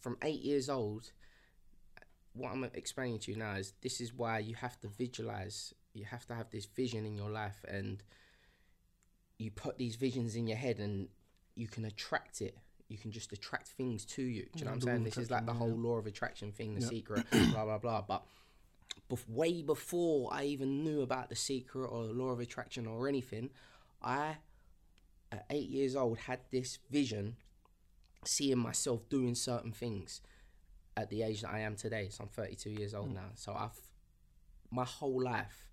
from 0.00 0.16
eight 0.22 0.42
years 0.42 0.68
old, 0.68 1.10
what 2.34 2.52
I'm 2.52 2.64
explaining 2.74 3.18
to 3.20 3.32
you 3.32 3.36
now 3.36 3.54
is 3.56 3.72
this 3.82 4.00
is 4.00 4.12
why 4.14 4.38
you 4.38 4.54
have 4.54 4.80
to 4.80 4.88
visualize. 4.88 5.74
You 5.92 6.04
have 6.04 6.26
to 6.26 6.34
have 6.34 6.50
this 6.50 6.66
vision 6.66 7.04
in 7.04 7.16
your 7.16 7.30
life, 7.30 7.64
and 7.66 8.02
you 9.38 9.50
put 9.50 9.76
these 9.76 9.96
visions 9.96 10.36
in 10.36 10.46
your 10.46 10.58
head, 10.58 10.78
and 10.78 11.08
you 11.56 11.66
can 11.66 11.84
attract 11.84 12.40
it. 12.40 12.56
You 12.88 12.98
can 12.98 13.10
just 13.10 13.32
attract 13.32 13.68
things 13.68 14.04
to 14.06 14.22
you. 14.22 14.42
Do 14.42 14.58
you 14.58 14.64
know 14.64 14.72
what 14.72 14.74
I'm 14.76 14.80
saying? 14.82 15.04
This 15.04 15.16
is 15.16 15.30
like 15.30 15.46
the 15.46 15.54
whole 15.54 15.70
law 15.70 15.96
of 15.96 16.06
attraction 16.06 16.52
thing, 16.52 16.74
the 16.74 16.82
Yeah. 16.82 16.88
secret, 16.88 17.26
blah 17.30 17.64
blah 17.64 17.78
blah. 17.78 18.02
But 18.02 18.26
bef- 19.10 19.28
way 19.28 19.62
before 19.62 20.32
I 20.32 20.44
even 20.44 20.84
knew 20.84 21.00
about 21.00 21.28
the 21.28 21.36
secret 21.36 21.86
or 21.86 22.06
the 22.06 22.12
law 22.12 22.28
of 22.28 22.40
attraction 22.40 22.86
or 22.86 23.08
anything, 23.08 23.50
I 24.02 24.36
at 25.32 25.46
eight 25.50 25.68
years 25.68 25.96
old 25.96 26.18
had 26.18 26.40
this 26.50 26.78
vision, 26.90 27.36
seeing 28.24 28.58
myself 28.58 29.08
doing 29.08 29.34
certain 29.34 29.72
things 29.72 30.20
at 30.96 31.10
the 31.10 31.22
age 31.22 31.40
that 31.40 31.50
I 31.50 31.60
am 31.60 31.76
today. 31.76 32.08
So 32.10 32.24
I'm 32.24 32.28
32 32.28 32.70
years 32.70 32.94
old 32.94 33.10
mm. 33.10 33.14
now. 33.14 33.30
So 33.34 33.54
I've 33.54 33.80
my 34.70 34.84
whole 34.84 35.22
life 35.22 35.64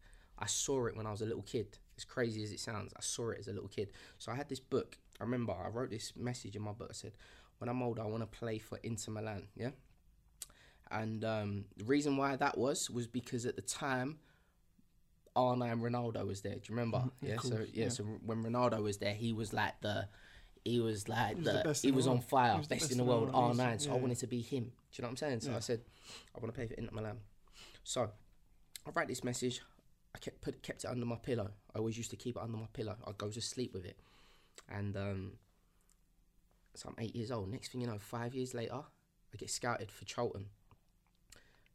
I 0.41 0.47
saw 0.47 0.87
it 0.87 0.97
when 0.97 1.05
I 1.05 1.11
was 1.11 1.21
a 1.21 1.25
little 1.25 1.43
kid. 1.43 1.77
As 1.95 2.03
crazy 2.03 2.43
as 2.43 2.51
it 2.51 2.59
sounds, 2.59 2.93
I 2.97 3.01
saw 3.01 3.29
it 3.29 3.37
as 3.39 3.47
a 3.47 3.53
little 3.53 3.69
kid. 3.69 3.91
So 4.17 4.31
I 4.31 4.35
had 4.35 4.49
this 4.49 4.59
book. 4.59 4.97
I 5.21 5.23
remember 5.23 5.53
I 5.53 5.69
wrote 5.69 5.91
this 5.91 6.13
message 6.17 6.55
in 6.55 6.63
my 6.63 6.71
book. 6.71 6.87
I 6.89 6.93
said, 6.93 7.11
"When 7.59 7.69
I'm 7.69 7.81
older, 7.83 8.01
I 8.01 8.05
want 8.07 8.23
to 8.23 8.39
play 8.39 8.57
for 8.57 8.79
Inter 8.81 9.11
Milan." 9.11 9.43
Yeah. 9.55 9.69
And 10.89 11.23
um, 11.23 11.65
the 11.77 11.85
reason 11.85 12.17
why 12.17 12.35
that 12.35 12.57
was 12.57 12.89
was 12.89 13.05
because 13.07 13.45
at 13.45 13.55
the 13.55 13.61
time, 13.61 14.17
R9 15.37 15.79
Ronaldo 15.79 16.25
was 16.27 16.41
there. 16.41 16.55
Do 16.55 16.61
you 16.67 16.75
remember? 16.75 16.97
Mhm, 16.97 17.11
yeah. 17.21 17.37
So 17.39 17.57
yeah, 17.59 17.65
yeah. 17.83 17.89
So 17.89 18.03
when 18.03 18.43
Ronaldo 18.43 18.81
was 18.81 18.97
there, 18.97 19.13
he 19.13 19.31
was 19.31 19.53
like 19.53 19.79
the, 19.81 20.07
he 20.65 20.79
was 20.79 21.07
like 21.07 21.37
was 21.37 21.45
the, 21.45 21.61
the 21.63 21.79
he 21.81 21.91
was 21.91 22.07
on 22.07 22.13
world. 22.15 22.25
fire, 22.25 22.57
was 22.57 22.67
best, 22.67 22.91
in 22.91 22.97
the 22.97 23.03
world. 23.05 23.31
world. 23.33 23.55
R9. 23.55 23.73
was- 23.73 23.83
So 23.85 23.91
I 23.91 23.95
wanted 23.95 24.17
to 24.19 24.27
be 24.27 24.41
him. 24.41 24.63
Do 24.65 24.69
you 24.95 25.01
know 25.03 25.07
what 25.07 25.11
I'm 25.11 25.17
saying? 25.17 25.39
So 25.41 25.51
Yeah. 25.51 25.57
I 25.57 25.59
said, 25.61 25.81
I 26.35 26.39
want 26.39 26.53
to 26.53 26.57
play 26.57 26.67
for 26.67 26.73
Inter 26.73 26.91
Milan. 26.93 27.19
So 27.83 28.09
I 28.85 28.89
write 28.93 29.07
this 29.07 29.23
message. 29.23 29.61
I 30.13 30.17
kept 30.19 30.41
put 30.41 30.61
kept 30.61 30.83
it 30.83 30.87
under 30.89 31.05
my 31.05 31.15
pillow. 31.15 31.51
I 31.73 31.77
always 31.79 31.97
used 31.97 32.09
to 32.09 32.17
keep 32.17 32.35
it 32.35 32.41
under 32.41 32.57
my 32.57 32.67
pillow. 32.73 32.97
I'd 33.07 33.17
go 33.17 33.29
to 33.29 33.39
sleep 33.41 33.73
with 33.73 33.85
it, 33.85 33.97
and 34.69 34.95
um, 34.97 35.31
so 36.75 36.89
I'm 36.89 37.03
eight 37.03 37.15
years 37.15 37.31
old. 37.31 37.51
Next 37.51 37.71
thing 37.71 37.81
you 37.81 37.87
know, 37.87 37.97
five 37.97 38.33
years 38.33 38.53
later, 38.53 38.75
I 39.33 39.37
get 39.37 39.49
scouted 39.49 39.91
for 39.91 40.05
Charlton. 40.05 40.45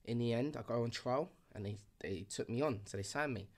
In 0.04 0.18
the 0.18 0.32
end, 0.32 0.56
I 0.56 0.62
go 0.62 0.82
on 0.82 0.90
trial, 0.90 1.30
and 1.54 1.64
they 1.64 1.78
they 2.00 2.26
took 2.28 2.48
me 2.48 2.62
on, 2.62 2.80
so 2.84 2.96
they 2.96 3.02
signed 3.02 3.34
me. 3.34 3.48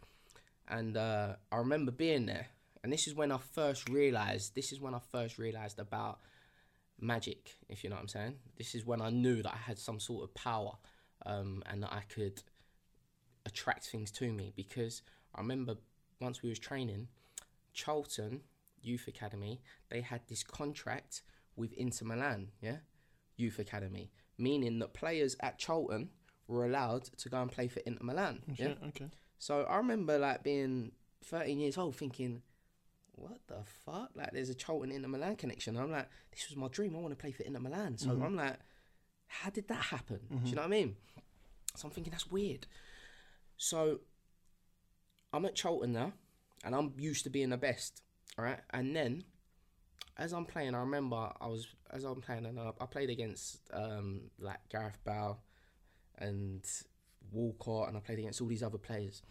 And 0.69 0.97
uh, 0.97 1.37
I 1.51 1.57
remember 1.57 1.93
being 1.93 2.27
there, 2.27 2.49
and 2.83 2.93
this 2.93 3.07
is 3.07 3.15
when 3.15 3.33
I 3.33 3.39
first 3.39 3.89
realized. 3.89 4.55
This 4.55 4.73
is 4.73 4.81
when 4.81 4.95
I 4.95 5.01
first 5.13 5.39
realized 5.39 5.79
about 5.79 6.21
magic, 7.01 7.57
if 7.69 7.85
you 7.85 7.91
know 7.91 7.97
what 7.97 8.03
I'm 8.03 8.09
saying. 8.09 8.35
This 8.57 8.75
is 8.75 8.85
when 8.85 9.01
I 9.01 9.11
knew 9.11 9.43
that 9.43 9.53
I 9.53 9.59
had 9.59 9.79
some 9.79 10.01
sort 10.01 10.25
of 10.25 10.35
power, 10.35 10.73
um, 11.27 11.63
and 11.67 11.83
that 11.83 11.93
I 11.93 12.03
could 12.09 12.43
attract 13.47 13.87
things 13.87 14.11
to 14.13 14.31
me 14.31 14.53
because 14.55 15.03
I 15.35 15.41
remember 15.41 15.77
once 16.21 16.43
we 16.43 16.49
was 16.49 16.59
training, 16.59 17.09
Charlton 17.73 18.43
Youth 18.89 19.07
Academy, 19.07 19.61
they 19.91 20.01
had 20.01 20.23
this 20.29 20.43
contract 20.43 21.23
with 21.57 21.73
Inter 21.75 22.07
Milan, 22.07 22.49
yeah, 22.61 22.79
Youth 23.37 23.59
Academy, 23.59 24.11
meaning 24.39 24.79
that 24.81 24.95
players 24.95 25.37
at 25.41 25.59
Charlton 25.59 26.11
were 26.47 26.65
allowed 26.65 27.05
to 27.05 27.29
go 27.29 27.43
and 27.43 27.51
play 27.53 27.69
for 27.69 27.81
Inter 27.81 28.05
Milan, 28.05 28.43
yeah. 28.57 28.75
Okay. 28.89 29.11
So 29.39 29.63
I 29.65 29.77
remember 29.77 30.19
like 30.19 30.43
being 30.43 30.93
13 31.25 31.61
years 31.61 31.77
old 31.79 31.95
thinking, 31.97 32.43
what 33.13 33.41
the 33.49 33.63
fuck? 33.85 34.11
Like 34.15 34.33
there's 34.33 34.49
a 34.49 34.55
Charlton 34.55 34.91
Inter 34.93 35.09
Milan 35.09 35.37
connection. 35.37 35.77
I'm 35.77 35.91
like, 35.91 36.09
this 36.33 36.49
was 36.49 36.57
my 36.57 36.69
dream. 36.69 36.97
I 36.97 37.01
want 37.01 37.13
to 37.13 37.17
play 37.21 37.33
for 37.33 37.43
Inter 37.43 37.61
Milan. 37.61 37.99
So 37.99 38.11
Mhm. 38.11 38.25
I'm 38.25 38.37
like, 38.37 38.59
how 39.27 39.51
did 39.51 39.69
that 39.69 39.83
happen? 39.95 40.21
Do 40.31 40.37
Mhm. 40.37 40.47
you 40.49 40.55
know 40.55 40.63
what 40.63 40.67
I 40.67 40.71
mean? 40.71 40.97
So 41.77 41.87
I'm 41.87 41.93
thinking 41.95 42.11
that's 42.13 42.31
weird. 42.31 42.67
So 43.57 44.01
I'm 45.33 45.45
at 45.45 45.55
Charlton 45.55 45.93
now, 45.93 46.13
and 46.65 46.75
I'm 46.75 46.95
used 46.99 47.25
to 47.25 47.31
being 47.31 47.51
the 47.51 47.57
best, 47.59 48.03
all 48.37 48.45
right? 48.45 48.61
And 48.71 48.95
then 48.95 49.25
as 50.17 50.33
I'm 50.33 50.45
playing, 50.45 50.75
I 50.75 50.81
remember 50.81 51.31
I 51.41 51.47
was 51.47 51.67
as 51.93 52.05
I'm 52.05 52.21
playing, 52.21 52.47
and 52.47 52.59
I, 52.59 52.73
I 52.81 52.87
played 52.87 53.11
against 53.11 53.61
um, 53.73 54.23
like 54.39 54.59
Gareth 54.69 54.99
Bale 55.05 55.39
and 56.19 56.65
Walcott, 57.33 57.89
and 57.89 57.97
I 57.97 58.01
played 58.01 58.19
against 58.19 58.41
all 58.41 58.49
these 58.49 58.63
other 58.63 58.79
players, 58.79 59.23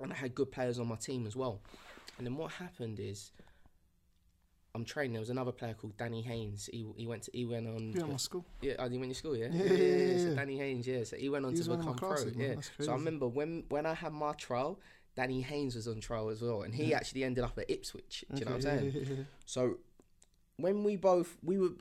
and 0.00 0.12
I 0.12 0.16
had 0.16 0.34
good 0.34 0.50
players 0.50 0.78
on 0.78 0.88
my 0.88 0.96
team 0.96 1.26
as 1.26 1.36
well. 1.36 1.60
And 2.16 2.26
then 2.26 2.36
what 2.36 2.52
happened 2.52 2.98
is, 3.00 3.30
I'm 4.74 4.84
training. 4.84 5.12
There 5.12 5.20
was 5.20 5.30
another 5.30 5.52
player 5.52 5.74
called 5.74 5.96
Danny 5.96 6.22
Haynes. 6.22 6.68
He, 6.72 6.86
he 6.96 7.06
went 7.06 7.24
to, 7.24 7.30
he 7.32 7.44
went 7.44 7.66
on. 7.68 7.92
Yeah, 7.92 8.00
to- 8.02 8.06
my 8.08 8.16
school. 8.16 8.44
yeah, 8.60 8.74
oh, 8.78 8.86
you 8.88 8.98
went 8.98 9.12
to 9.12 9.18
school, 9.18 9.36
yeah? 9.36 9.48
Yeah, 9.52 9.64
yeah, 9.64 9.72
yeah, 9.74 10.18
So 10.18 10.28
yeah. 10.30 10.34
Danny 10.34 10.58
Haynes, 10.58 10.86
yeah. 10.86 11.04
So 11.04 11.16
he 11.16 11.28
went 11.28 11.44
on 11.46 11.54
He 11.54 11.62
to 11.62 11.70
one 11.70 11.80
of 11.80 11.84
my 11.86 11.92
become 11.92 12.08
pro, 12.08 12.16
classes, 12.16 12.34
yeah. 12.36 12.54
So 12.80 12.92
I 12.92 12.94
remember 12.94 13.28
when 13.28 13.64
when 13.68 13.86
I 13.86 13.94
had 13.94 14.12
my 14.12 14.32
trial, 14.32 14.80
Danny 15.18 15.40
Haynes 15.42 15.74
was 15.74 15.86
on 15.88 16.00
trial 16.00 16.28
as 16.34 16.40
well, 16.42 16.62
and 16.62 16.72
he 16.74 16.84
Yeah. 16.90 16.96
actually 16.98 17.24
ended 17.24 17.42
up 17.44 17.56
at 17.58 17.68
Ipswich. 17.68 18.24
Do 18.32 18.38
you 18.38 18.44
know 18.44 18.52
what 18.52 18.56
I'm 18.56 18.62
saying? 18.62 18.84
yeah, 18.94 19.00
yeah, 19.02 19.14
yeah. 19.18 19.24
So 19.46 19.78
when 20.64 20.84
we 20.84 20.94
both 20.96 21.36
we 21.42 21.56
were 21.58 21.72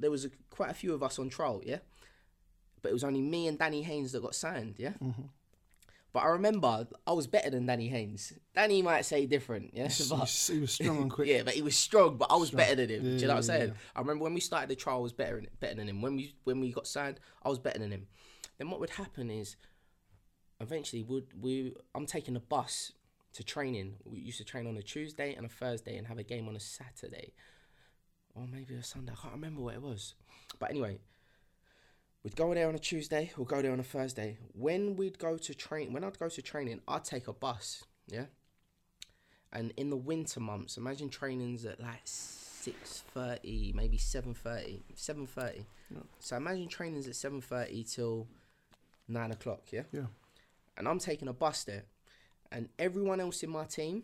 there 0.00 0.10
was 0.10 0.24
a, 0.24 0.30
quite 0.50 0.70
a 0.70 0.74
few 0.82 0.92
of 0.94 1.02
us 1.02 1.18
on 1.18 1.28
trial, 1.28 1.60
yeah. 1.64 1.78
But 2.82 2.90
it 2.90 2.92
was 2.92 3.04
only 3.04 3.20
me 3.22 3.46
and 3.48 3.58
Danny 3.58 3.82
Haynes 3.82 4.12
that 4.12 4.22
got 4.22 4.34
signed, 4.34 4.74
yeah. 4.78 4.94
Mhm. 5.02 5.28
But 6.12 6.20
I 6.20 6.28
remember 6.28 6.86
I 7.08 7.12
was 7.12 7.26
better 7.26 7.50
than 7.50 7.66
Danny 7.66 7.88
Haynes. 7.88 8.32
Danny 8.54 8.82
might 8.82 9.04
say 9.04 9.26
different, 9.26 9.72
yeah. 9.74 9.88
He 9.88 10.04
But 10.08 10.18
was- 10.20 10.46
he 10.46 10.60
was 10.60 10.72
strong 10.72 10.98
and 11.02 11.10
quick. 11.10 11.26
yeah, 11.32 11.42
but 11.42 11.54
he 11.54 11.62
was 11.62 11.76
strong, 11.76 12.16
but 12.18 12.30
I 12.30 12.36
was 12.36 12.48
Strong. 12.48 12.58
better 12.62 12.76
than 12.76 12.90
him. 12.90 13.02
Do 13.02 13.08
you 13.22 13.26
know 13.26 13.28
what 13.34 13.36
I'm 13.38 13.42
saying? 13.42 13.68
yeah. 13.70 13.74
I 13.96 14.00
remember 14.00 14.22
when 14.24 14.34
we 14.34 14.40
started 14.40 14.68
the 14.70 14.76
trial, 14.76 14.98
I 14.98 15.00
was 15.00 15.12
better 15.12 15.42
better 15.58 15.74
than 15.74 15.88
him. 15.88 16.00
When 16.02 16.14
we 16.14 16.34
when 16.44 16.60
we 16.60 16.70
got 16.72 16.86
signed, 16.86 17.18
I 17.42 17.48
was 17.48 17.58
better 17.58 17.80
than 17.80 17.90
him. 17.90 18.06
Then 18.58 18.70
what 18.70 18.78
would 18.78 18.90
happen 18.90 19.28
is, 19.30 19.56
eventually, 20.60 21.02
would 21.02 21.26
we? 21.40 21.74
I'm 21.94 22.06
taking 22.06 22.36
a 22.36 22.40
bus 22.40 22.92
to 23.34 23.42
training. 23.42 23.96
We 24.04 24.18
used 24.20 24.38
to 24.38 24.44
train 24.44 24.66
on 24.66 24.76
a 24.76 24.82
Tuesday 24.82 25.34
and 25.34 25.46
a 25.46 25.48
Thursday, 25.48 25.96
and 25.96 26.06
have 26.06 26.18
a 26.18 26.22
game 26.22 26.48
on 26.48 26.56
a 26.56 26.60
Saturday, 26.60 27.32
or 28.34 28.46
maybe 28.46 28.74
a 28.74 28.82
Sunday. 28.82 29.12
I 29.12 29.20
can't 29.20 29.34
remember 29.34 29.60
what 29.60 29.74
it 29.74 29.82
was. 29.82 30.14
But 30.58 30.70
anyway, 30.70 30.98
we'd 32.22 32.36
go 32.36 32.54
there 32.54 32.68
on 32.68 32.74
a 32.74 32.78
Tuesday. 32.78 33.32
We'll 33.36 33.46
go 33.46 33.62
there 33.62 33.72
on 33.72 33.80
a 33.80 33.84
Thursday. 33.84 34.38
When 34.52 34.96
we'd 34.96 35.18
go 35.18 35.36
to 35.36 35.54
train, 35.54 35.92
when 35.92 36.04
I'd 36.04 36.18
go 36.18 36.28
to 36.28 36.42
training, 36.42 36.80
I'd 36.86 37.04
take 37.04 37.28
a 37.28 37.32
bus. 37.32 37.84
Yeah. 38.06 38.26
And 39.52 39.72
in 39.76 39.90
the 39.90 39.96
winter 39.96 40.40
months, 40.40 40.76
imagine 40.76 41.08
trainings 41.08 41.64
at 41.64 41.80
like 41.80 42.00
six 42.04 43.04
thirty, 43.14 43.72
maybe 43.74 43.98
seven 43.98 44.34
thirty, 44.34 44.82
seven 44.94 45.26
thirty. 45.26 45.64
Yeah. 45.90 46.02
So 46.18 46.36
imagine 46.36 46.66
trainings 46.68 47.06
at 47.06 47.14
seven 47.14 47.40
thirty 47.40 47.84
till 47.84 48.26
nine 49.06 49.30
o'clock. 49.30 49.62
Yeah. 49.70 49.82
Yeah. 49.92 50.06
And 50.76 50.88
I'm 50.88 50.98
taking 50.98 51.28
a 51.28 51.32
bus 51.32 51.64
there, 51.64 51.84
and 52.50 52.68
everyone 52.78 53.20
else 53.20 53.42
in 53.42 53.50
my 53.50 53.64
team, 53.64 54.02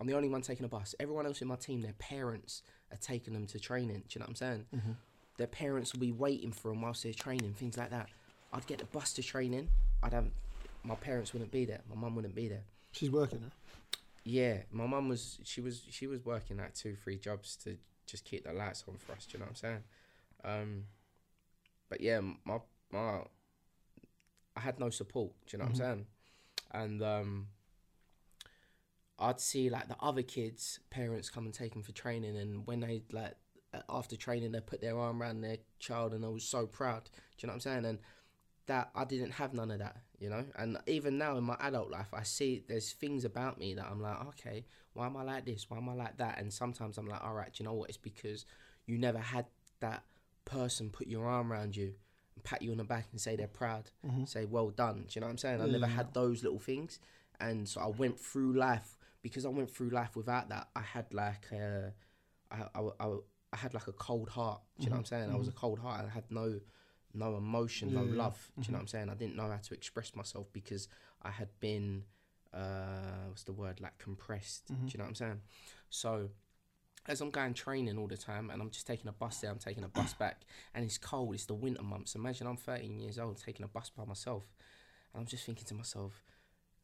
I'm 0.00 0.06
the 0.06 0.14
only 0.14 0.28
one 0.28 0.42
taking 0.42 0.64
a 0.64 0.68
bus. 0.68 0.94
Everyone 1.00 1.26
else 1.26 1.40
in 1.42 1.48
my 1.48 1.56
team, 1.56 1.80
their 1.80 1.94
parents 1.94 2.62
are 2.90 2.98
taking 2.98 3.32
them 3.34 3.46
to 3.46 3.58
training. 3.58 4.02
Do 4.08 4.14
you 4.14 4.18
know 4.20 4.24
what 4.24 4.28
I'm 4.30 4.34
saying? 4.36 4.66
Mhm. 4.74 4.96
Their 5.38 5.46
parents 5.46 5.92
will 5.92 6.00
be 6.00 6.12
waiting 6.12 6.52
for 6.52 6.68
them 6.70 6.82
whilst 6.82 7.02
they're 7.02 7.14
training, 7.14 7.54
things 7.54 7.76
like 7.76 7.90
that. 7.90 8.08
I'd 8.52 8.66
get 8.66 8.78
the 8.78 8.84
bus 8.86 9.14
to 9.14 9.22
training. 9.22 9.70
I'd 10.02 10.12
have 10.12 10.30
my 10.84 10.94
parents 10.96 11.32
wouldn't 11.32 11.50
be 11.52 11.64
there. 11.64 11.80
My 11.88 11.94
mum 11.94 12.14
wouldn't 12.16 12.34
be 12.34 12.48
there. 12.48 12.64
She's 12.92 13.10
working. 13.10 13.40
Huh? 13.40 13.50
Yeah, 14.24 14.62
my 14.70 14.86
mum 14.86 15.08
was 15.08 15.38
she 15.44 15.60
was 15.60 15.82
she 15.90 16.06
was 16.06 16.24
working 16.24 16.58
like 16.58 16.74
two 16.74 16.94
three 16.96 17.16
jobs 17.18 17.56
to 17.64 17.78
just 18.06 18.24
keep 18.24 18.44
the 18.44 18.52
lights 18.52 18.84
on 18.88 18.96
for 18.98 19.12
us. 19.12 19.26
Do 19.26 19.32
you 19.34 19.38
know 19.38 19.46
what 19.46 19.50
I'm 19.50 19.56
saying? 19.56 19.84
Um, 20.44 20.86
but 21.88 22.00
yeah, 22.00 22.20
my 22.20 22.60
my 22.90 23.22
I 24.56 24.60
had 24.60 24.78
no 24.78 24.90
support. 24.90 25.32
Do 25.46 25.56
you 25.56 25.58
know 25.58 25.64
Mhm. 25.64 25.68
what 25.78 25.80
I'm 25.80 25.96
saying? 25.96 26.06
And 26.72 27.02
um, 27.02 27.48
I'd 29.18 29.40
see 29.40 29.70
like 29.70 29.88
the 29.88 29.96
other 30.00 30.22
kids' 30.22 30.80
parents 30.90 31.30
come 31.30 31.44
and 31.44 31.54
take 31.54 31.72
them 31.72 31.82
for 31.82 31.92
training, 31.92 32.36
and 32.36 32.66
when 32.66 32.80
they 32.80 33.02
like 33.12 33.34
after 33.88 34.16
training, 34.16 34.52
they 34.52 34.60
put 34.60 34.80
their 34.80 34.98
arm 34.98 35.22
around 35.22 35.40
their 35.40 35.58
child, 35.78 36.12
and 36.12 36.24
I 36.24 36.28
was 36.28 36.44
so 36.44 36.66
proud. 36.66 37.04
Do 37.04 37.10
you 37.38 37.46
know 37.46 37.52
what 37.52 37.54
I'm 37.54 37.60
saying? 37.60 37.84
And 37.84 37.98
that 38.66 38.90
I 38.94 39.04
didn't 39.04 39.32
have 39.32 39.54
none 39.54 39.70
of 39.70 39.78
that, 39.80 39.96
you 40.18 40.28
know. 40.30 40.44
And 40.56 40.78
even 40.86 41.18
now 41.18 41.36
in 41.36 41.44
my 41.44 41.56
adult 41.60 41.90
life, 41.90 42.08
I 42.12 42.22
see 42.22 42.62
there's 42.68 42.92
things 42.92 43.24
about 43.24 43.58
me 43.58 43.74
that 43.74 43.86
I'm 43.90 44.00
like, 44.00 44.20
okay, 44.28 44.66
why 44.92 45.06
am 45.06 45.16
I 45.16 45.22
like 45.22 45.44
this? 45.46 45.68
Why 45.68 45.78
am 45.78 45.88
I 45.88 45.94
like 45.94 46.18
that? 46.18 46.38
And 46.38 46.52
sometimes 46.52 46.96
I'm 46.98 47.08
like, 47.08 47.22
all 47.24 47.34
right, 47.34 47.52
do 47.52 47.62
you 47.62 47.68
know 47.68 47.74
what? 47.74 47.88
It's 47.88 47.98
because 47.98 48.44
you 48.86 48.98
never 48.98 49.18
had 49.18 49.46
that 49.80 50.04
person 50.44 50.90
put 50.90 51.06
your 51.08 51.26
arm 51.26 51.52
around 51.52 51.76
you 51.76 51.94
pat 52.44 52.62
you 52.62 52.70
on 52.72 52.78
the 52.78 52.84
back 52.84 53.06
and 53.12 53.20
say 53.20 53.36
they're 53.36 53.46
proud, 53.48 53.90
Mhm. 54.04 54.28
say 54.28 54.44
well 54.44 54.70
done. 54.70 55.04
Do 55.08 55.14
you 55.14 55.20
know 55.20 55.26
what 55.26 55.32
I'm 55.32 55.38
saying? 55.38 55.60
I 55.60 55.66
Yeah, 55.66 55.72
never 55.72 55.86
had 55.86 56.12
those 56.14 56.42
little 56.42 56.58
things, 56.58 56.98
and 57.40 57.68
so 57.68 57.80
I 57.80 57.86
went 57.88 58.18
through 58.20 58.52
life 58.54 58.96
because 59.22 59.44
I 59.44 59.48
went 59.48 59.70
through 59.70 59.90
life 59.90 60.16
without 60.16 60.48
that. 60.48 60.68
I 60.74 60.80
had 60.80 61.12
like 61.14 61.50
a, 61.52 61.92
I, 62.50 62.62
I, 62.74 62.80
I, 63.00 63.16
I 63.52 63.56
had 63.56 63.74
like 63.74 63.86
a 63.88 63.92
cold 63.92 64.28
heart. 64.30 64.60
Do 64.78 64.84
you 64.84 64.90
know 64.90 64.96
what 64.96 65.00
I'm 65.00 65.04
saying? 65.06 65.30
I 65.30 65.36
was 65.36 65.48
a 65.48 65.52
cold 65.52 65.78
heart. 65.78 66.04
I 66.04 66.08
had 66.08 66.24
no, 66.30 66.60
no 67.14 67.36
emotion, 67.36 67.92
no 67.94 68.02
Yeah, 68.04 68.12
yeah. 68.12 68.16
love. 68.22 68.50
Do 68.56 68.62
you 68.66 68.72
know 68.72 68.78
what 68.78 68.82
I'm 68.82 68.86
saying? 68.88 69.08
I 69.10 69.14
didn't 69.14 69.36
know 69.36 69.48
how 69.50 69.56
to 69.58 69.74
express 69.74 70.14
myself 70.16 70.46
because 70.52 70.88
I 71.22 71.30
had 71.30 71.48
been, 71.60 72.04
uh, 72.52 73.26
what's 73.28 73.44
the 73.44 73.52
word? 73.52 73.80
Like 73.80 73.96
compressed. 73.98 74.66
Do 74.68 74.74
you 74.86 74.98
know 74.98 75.04
what 75.04 75.08
I'm 75.10 75.14
saying? 75.14 75.40
So, 75.90 76.30
as 77.06 77.20
I'm 77.20 77.30
going 77.30 77.54
training 77.54 77.98
all 77.98 78.06
the 78.06 78.16
time 78.16 78.50
and 78.50 78.62
I'm 78.62 78.70
just 78.70 78.86
taking 78.86 79.08
a 79.08 79.12
bus 79.12 79.38
there, 79.38 79.50
I'm 79.50 79.58
taking 79.58 79.84
a 79.84 79.88
bus 79.88 80.14
back, 80.18 80.42
and 80.74 80.84
it's 80.84 80.98
cold. 80.98 81.34
It's 81.34 81.46
the 81.46 81.54
winter 81.54 81.82
months. 81.82 82.14
Imagine 82.14 82.46
I'm 82.46 82.56
13 82.56 82.98
years 82.98 83.18
old 83.18 83.38
taking 83.38 83.64
a 83.64 83.68
bus 83.68 83.90
by 83.90 84.04
myself, 84.04 84.44
and 85.12 85.20
I'm 85.20 85.26
just 85.26 85.44
thinking 85.44 85.64
to 85.66 85.74
myself, 85.74 86.22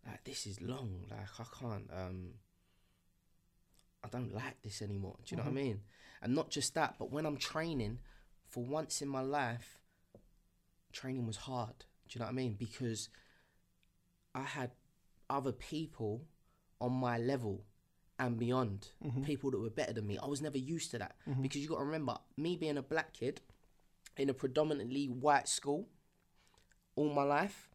like 0.07 0.25
this 0.25 0.47
is 0.47 0.61
long. 0.61 1.07
Like 1.11 1.21
I 1.39 1.45
can't. 1.61 1.91
Um, 1.93 2.31
I 4.05 4.09
don't 4.09 4.33
like 4.33 4.63
this 4.63 4.81
anymore. 4.81 5.17
Do 5.25 5.35
you 5.35 5.37
know 5.39 5.45
what 5.45 5.51
I 5.51 5.55
mean? 5.55 5.81
And 6.23 6.35
not 6.35 6.51
just 6.51 6.75
that, 6.75 6.95
but 6.99 7.11
when 7.11 7.27
I'm 7.27 7.37
training, 7.37 7.99
for 8.49 8.65
once 8.65 9.03
in 9.03 9.09
my 9.09 9.21
life, 9.21 9.81
training 10.93 11.27
was 11.27 11.37
hard. 11.37 11.85
Do 12.09 12.17
you 12.17 12.21
know 12.21 12.27
what 12.27 12.33
I 12.33 12.37
mean? 12.37 12.57
Because 12.59 13.09
I 14.35 14.43
had 14.43 14.71
other 15.29 15.53
people 15.53 16.23
on 16.81 16.93
my 16.93 17.19
level 17.19 17.65
and 18.19 18.39
beyond, 18.39 18.89
people 19.25 19.51
that 19.51 19.59
were 19.59 19.71
better 19.71 19.93
than 19.93 20.07
me. 20.07 20.19
I 20.23 20.27
was 20.27 20.41
never 20.43 20.59
used 20.59 20.91
to 20.93 20.99
that 20.99 21.17
because 21.43 21.61
you 21.63 21.69
got 21.69 21.79
to 21.79 21.85
remember, 21.85 22.17
me 22.37 22.57
being 22.57 22.77
a 22.77 22.83
black 22.83 23.13
kid 23.13 23.41
in 24.17 24.29
a 24.29 24.35
predominantly 24.35 25.07
white 25.07 25.49
school 25.49 25.89
all 26.97 27.09
my 27.13 27.23
life. 27.23 27.69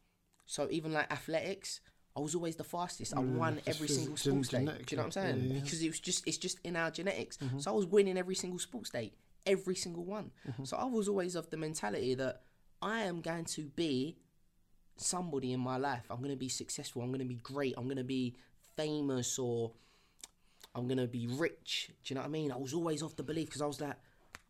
So 0.46 0.68
even 0.70 0.92
like 0.92 1.12
athletics, 1.12 1.80
I 2.16 2.20
was 2.20 2.36
always 2.36 2.58
the 2.58 2.64
fastest. 2.64 3.14
I 3.16 3.22
Yeah, 3.22 3.38
won 3.38 3.62
every 3.66 3.88
single 3.88 4.18
sports 4.18 4.50
day. 4.50 4.66
Do 4.66 4.72
you 4.90 4.98
know 4.98 5.04
what 5.04 5.06
I'm 5.06 5.12
saying? 5.12 5.38
yeah, 5.48 5.54
yeah. 5.56 5.62
Because 5.62 5.82
it 5.82 5.88
was 5.88 6.00
just 6.00 6.28
it's 6.28 6.38
just 6.38 6.60
in 6.64 6.76
our 6.76 6.92
genetics. 6.92 7.38
So 7.58 7.72
I 7.72 7.74
was 7.74 7.86
winning 7.86 8.18
every 8.18 8.36
single 8.36 8.60
sports 8.60 8.90
day, 8.90 9.14
every 9.46 9.76
single 9.76 10.04
one. 10.04 10.32
So 10.64 10.78
I 10.78 10.86
was 10.86 11.08
always 11.08 11.36
of 11.36 11.50
the 11.50 11.58
mentality 11.58 12.16
that 12.16 12.42
I 12.82 13.04
am 13.04 13.22
going 13.22 13.46
to 13.46 13.64
be 13.64 14.18
somebody 14.98 15.54
in 15.54 15.60
my 15.60 15.78
life. 15.78 16.06
I'm 16.10 16.18
going 16.18 16.32
to 16.32 16.36
be 16.38 16.50
successful. 16.50 17.02
I'm 17.02 17.10
going 17.10 17.20
to 17.20 17.26
be 17.26 17.36
great. 17.36 17.74
I'm 17.78 17.86
going 17.86 17.98
to 17.98 18.04
be 18.04 18.36
famous 18.76 19.40
or 19.40 19.72
I'm 20.76 20.88
going 20.88 20.98
to 20.98 21.08
be 21.08 21.28
rich. 21.28 21.90
Do 22.04 22.14
you 22.14 22.16
know 22.16 22.22
what 22.22 22.28
I 22.28 22.32
mean? 22.32 22.52
I 22.52 22.58
was 22.58 22.74
always 22.74 23.04
off 23.04 23.16
the 23.16 23.24
belief 23.24 23.48
because 23.48 23.62
I 23.62 23.66
was 23.68 23.80
like, 23.80 23.96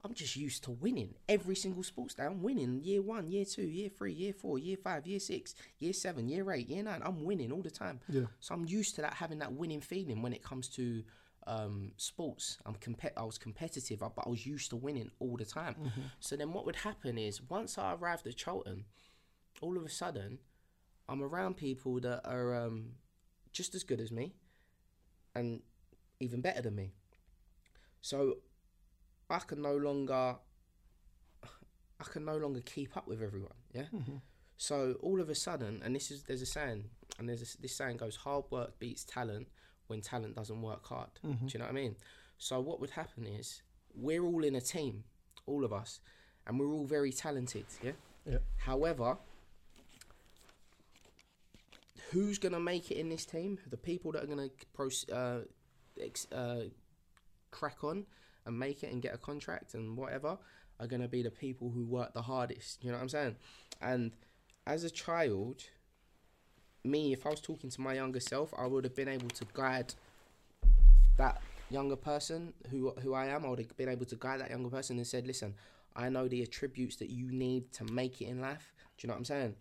I'm 0.06 0.14
just 0.14 0.36
used 0.36 0.66
to 0.66 0.72
winning 0.72 1.14
every 1.30 1.56
single 1.56 1.84
sports 1.84 2.14
day. 2.14 2.24
I'm 2.24 2.42
winning 2.42 2.82
year 2.84 3.02
one, 3.02 3.30
year 3.30 3.46
two, 3.46 3.64
year 3.64 3.90
three, 3.90 4.12
year 4.12 4.34
four, 4.34 4.60
year 4.60 4.76
five, 4.76 5.08
year 5.08 5.20
six, 5.20 5.56
year 5.80 5.94
seven, 5.94 6.28
year 6.28 6.52
eight, 6.52 6.68
year 6.68 6.84
nine. 6.84 7.02
I'm 7.04 7.24
winning 7.24 7.52
all 7.52 7.62
the 7.62 7.72
time. 7.72 8.02
Yeah. 8.10 8.24
So 8.42 8.54
I'm 8.54 8.66
used 8.66 8.96
to 8.96 9.02
that 9.02 9.14
having 9.14 9.40
that 9.40 9.54
winning 9.54 9.80
feeling 9.82 10.22
when 10.22 10.34
it 10.34 10.44
comes 10.44 10.68
to 10.70 11.04
um, 11.48 11.92
sports. 11.96 12.58
I'm 12.66 12.76
compet. 12.76 13.12
I 13.16 13.24
was 13.24 13.38
competitive, 13.38 14.00
but 14.00 14.14
I 14.26 14.30
was 14.30 14.46
used 14.46 14.72
to 14.72 14.76
winning 14.76 15.10
all 15.20 15.38
the 15.38 15.46
time. 15.46 15.76
So 16.20 16.36
then 16.36 16.52
what 16.52 16.66
would 16.66 16.78
happen 16.78 17.18
is 17.18 17.42
once 17.42 17.78
I 17.78 17.94
arrived 17.94 18.28
at 18.28 18.36
Charlton, 18.36 18.86
all 19.62 19.78
of 19.78 19.86
a 19.86 19.90
sudden, 19.90 20.40
I'm 21.08 21.22
around 21.22 21.56
people 21.56 22.00
that 22.02 22.22
are 22.26 22.56
um, 22.66 22.94
just 23.54 23.74
as 23.76 23.84
good 23.84 24.02
as 24.02 24.12
me, 24.12 24.34
and 25.36 25.62
even 26.20 26.42
better 26.42 26.62
than 26.62 26.76
me. 26.76 26.94
So 28.02 28.38
I 29.30 29.40
can 29.40 29.62
no 29.62 29.76
longer, 29.78 30.36
I 31.44 32.04
can 32.04 32.26
no 32.26 32.38
longer 32.38 32.62
keep 32.62 32.96
up 32.98 33.08
with 33.08 33.22
everyone. 33.22 33.54
Yeah. 33.74 33.86
So 34.58 34.96
all 35.02 35.20
of 35.20 35.30
a 35.30 35.36
sudden, 35.36 35.82
and 35.84 35.96
this 35.96 36.12
is 36.12 36.24
there's 36.24 36.42
a 36.42 36.46
saying, 36.46 36.86
and 37.20 37.28
there's 37.28 37.42
a, 37.56 37.62
this 37.62 37.76
saying 37.76 37.98
goes, 37.98 38.16
hard 38.16 38.46
work 38.52 38.80
beats 38.80 39.04
talent 39.04 39.48
when 39.88 40.02
talent 40.02 40.36
doesn't 40.36 40.62
work 40.62 40.86
hard. 40.86 41.10
Do 41.24 41.30
you 41.54 41.60
know 41.60 41.66
what 41.66 41.72
I 41.72 41.76
mean? 41.76 41.96
So 42.38 42.60
what 42.62 42.80
would 42.80 42.92
happen 42.92 43.26
is 43.26 43.62
we're 43.96 44.24
all 44.24 44.44
in 44.44 44.56
a 44.56 44.62
team, 44.62 45.04
all 45.46 45.64
of 45.66 45.74
us, 45.74 46.00
and 46.48 46.60
we're 46.60 46.72
all 46.74 46.86
very 46.86 47.12
talented. 47.12 47.66
Yeah. 47.82 47.92
Yeah. 48.26 48.38
However, 48.58 49.18
who's 52.12 52.38
gonna 52.38 52.60
make 52.60 52.92
it 52.92 52.98
in 52.98 53.10
this 53.10 53.26
team? 53.26 53.58
The 53.70 53.78
people 53.78 54.12
that 54.14 54.24
are 54.24 54.28
gonna 54.28 54.50
proce- 54.78 55.12
uh, 55.12 55.46
uh, 56.32 56.62
crack 57.52 57.84
on 57.84 58.06
and 58.46 58.58
make 58.58 58.84
it 58.84 58.92
and 58.92 59.02
get 59.02 59.14
a 59.14 59.18
contract 59.18 59.74
and 59.74 59.98
whatever 59.98 60.38
are 60.80 60.88
gonna 60.88 61.08
be 61.08 61.22
the 61.22 61.32
people 61.32 61.70
who 61.70 61.86
work 61.86 62.14
the 62.14 62.22
hardest. 62.22 62.84
You 62.84 62.92
know 62.92 62.98
what 62.98 63.04
I'm 63.04 63.10
saying? 63.10 63.36
And 63.82 64.12
as 64.66 64.84
a 64.84 64.90
child, 64.90 65.64
me, 66.84 67.14
if 67.14 67.26
I 67.26 67.30
was 67.30 67.42
talking 67.42 67.70
to 67.70 67.82
my 67.82 67.94
younger 67.94 68.20
self, 68.20 68.54
I 68.58 68.66
would 68.66 68.84
have 68.84 68.96
been 68.96 69.08
able 69.08 69.30
to 69.30 69.46
guide 69.54 69.94
that 71.18 71.42
younger 71.70 71.96
person 71.96 72.54
who 72.70 72.92
who 73.02 73.14
I 73.14 73.28
am. 73.28 73.46
I 73.46 73.50
would 73.50 73.60
have 73.60 73.78
been 73.78 73.90
able 73.90 74.06
to 74.06 74.16
guide 74.16 74.42
that 74.42 74.50
younger 74.50 74.70
person 74.70 74.98
and 74.98 75.08
said, 75.08 75.26
"Listen, 75.28 75.56
I 75.96 76.10
know 76.10 76.28
the 76.28 76.42
attributes 76.42 76.96
that 76.98 77.10
you 77.10 77.32
need 77.32 77.72
to 77.74 77.86
make 77.86 78.22
it 78.22 78.26
in 78.26 78.42
life. 78.42 78.74
Do 78.98 79.06
you 79.06 79.08
know 79.08 79.14
what 79.14 79.20
I'm 79.20 79.26
saying? 79.26 79.56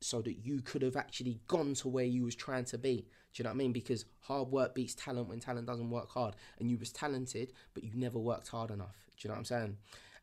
So 0.00 0.20
that 0.22 0.44
you 0.44 0.60
could 0.60 0.82
have 0.82 0.96
actually 0.96 1.40
gone 1.46 1.74
to 1.74 1.88
where 1.88 2.04
you 2.04 2.24
was 2.24 2.34
trying 2.34 2.64
to 2.66 2.78
be. 2.78 3.06
Do 3.34 3.40
you 3.40 3.44
know 3.44 3.50
what 3.50 3.54
I 3.54 3.58
mean? 3.58 3.72
Because 3.72 4.04
hard 4.20 4.48
work 4.48 4.74
beats 4.74 4.94
talent 4.94 5.28
when 5.28 5.40
talent 5.40 5.66
doesn't 5.66 5.90
work 5.90 6.10
hard. 6.10 6.36
And 6.58 6.70
you 6.70 6.76
was 6.78 6.92
talented, 6.92 7.52
but 7.74 7.82
you 7.82 7.92
never 7.94 8.18
worked 8.18 8.48
hard 8.48 8.70
enough. 8.70 9.06
Do 9.16 9.26
you 9.26 9.28
know 9.28 9.34
what 9.34 9.38
I'm 9.38 9.44
saying? 9.46 9.76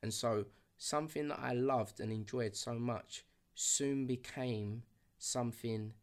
And 0.03 0.13
so 0.13 0.45
something 0.77 1.27
that 1.29 1.39
I 1.39 1.53
loved 1.53 1.99
and 1.99 2.11
enjoyed 2.11 2.55
so 2.55 2.73
much 2.73 3.25
soon 3.55 4.05
became 4.05 4.83
something 5.17 5.93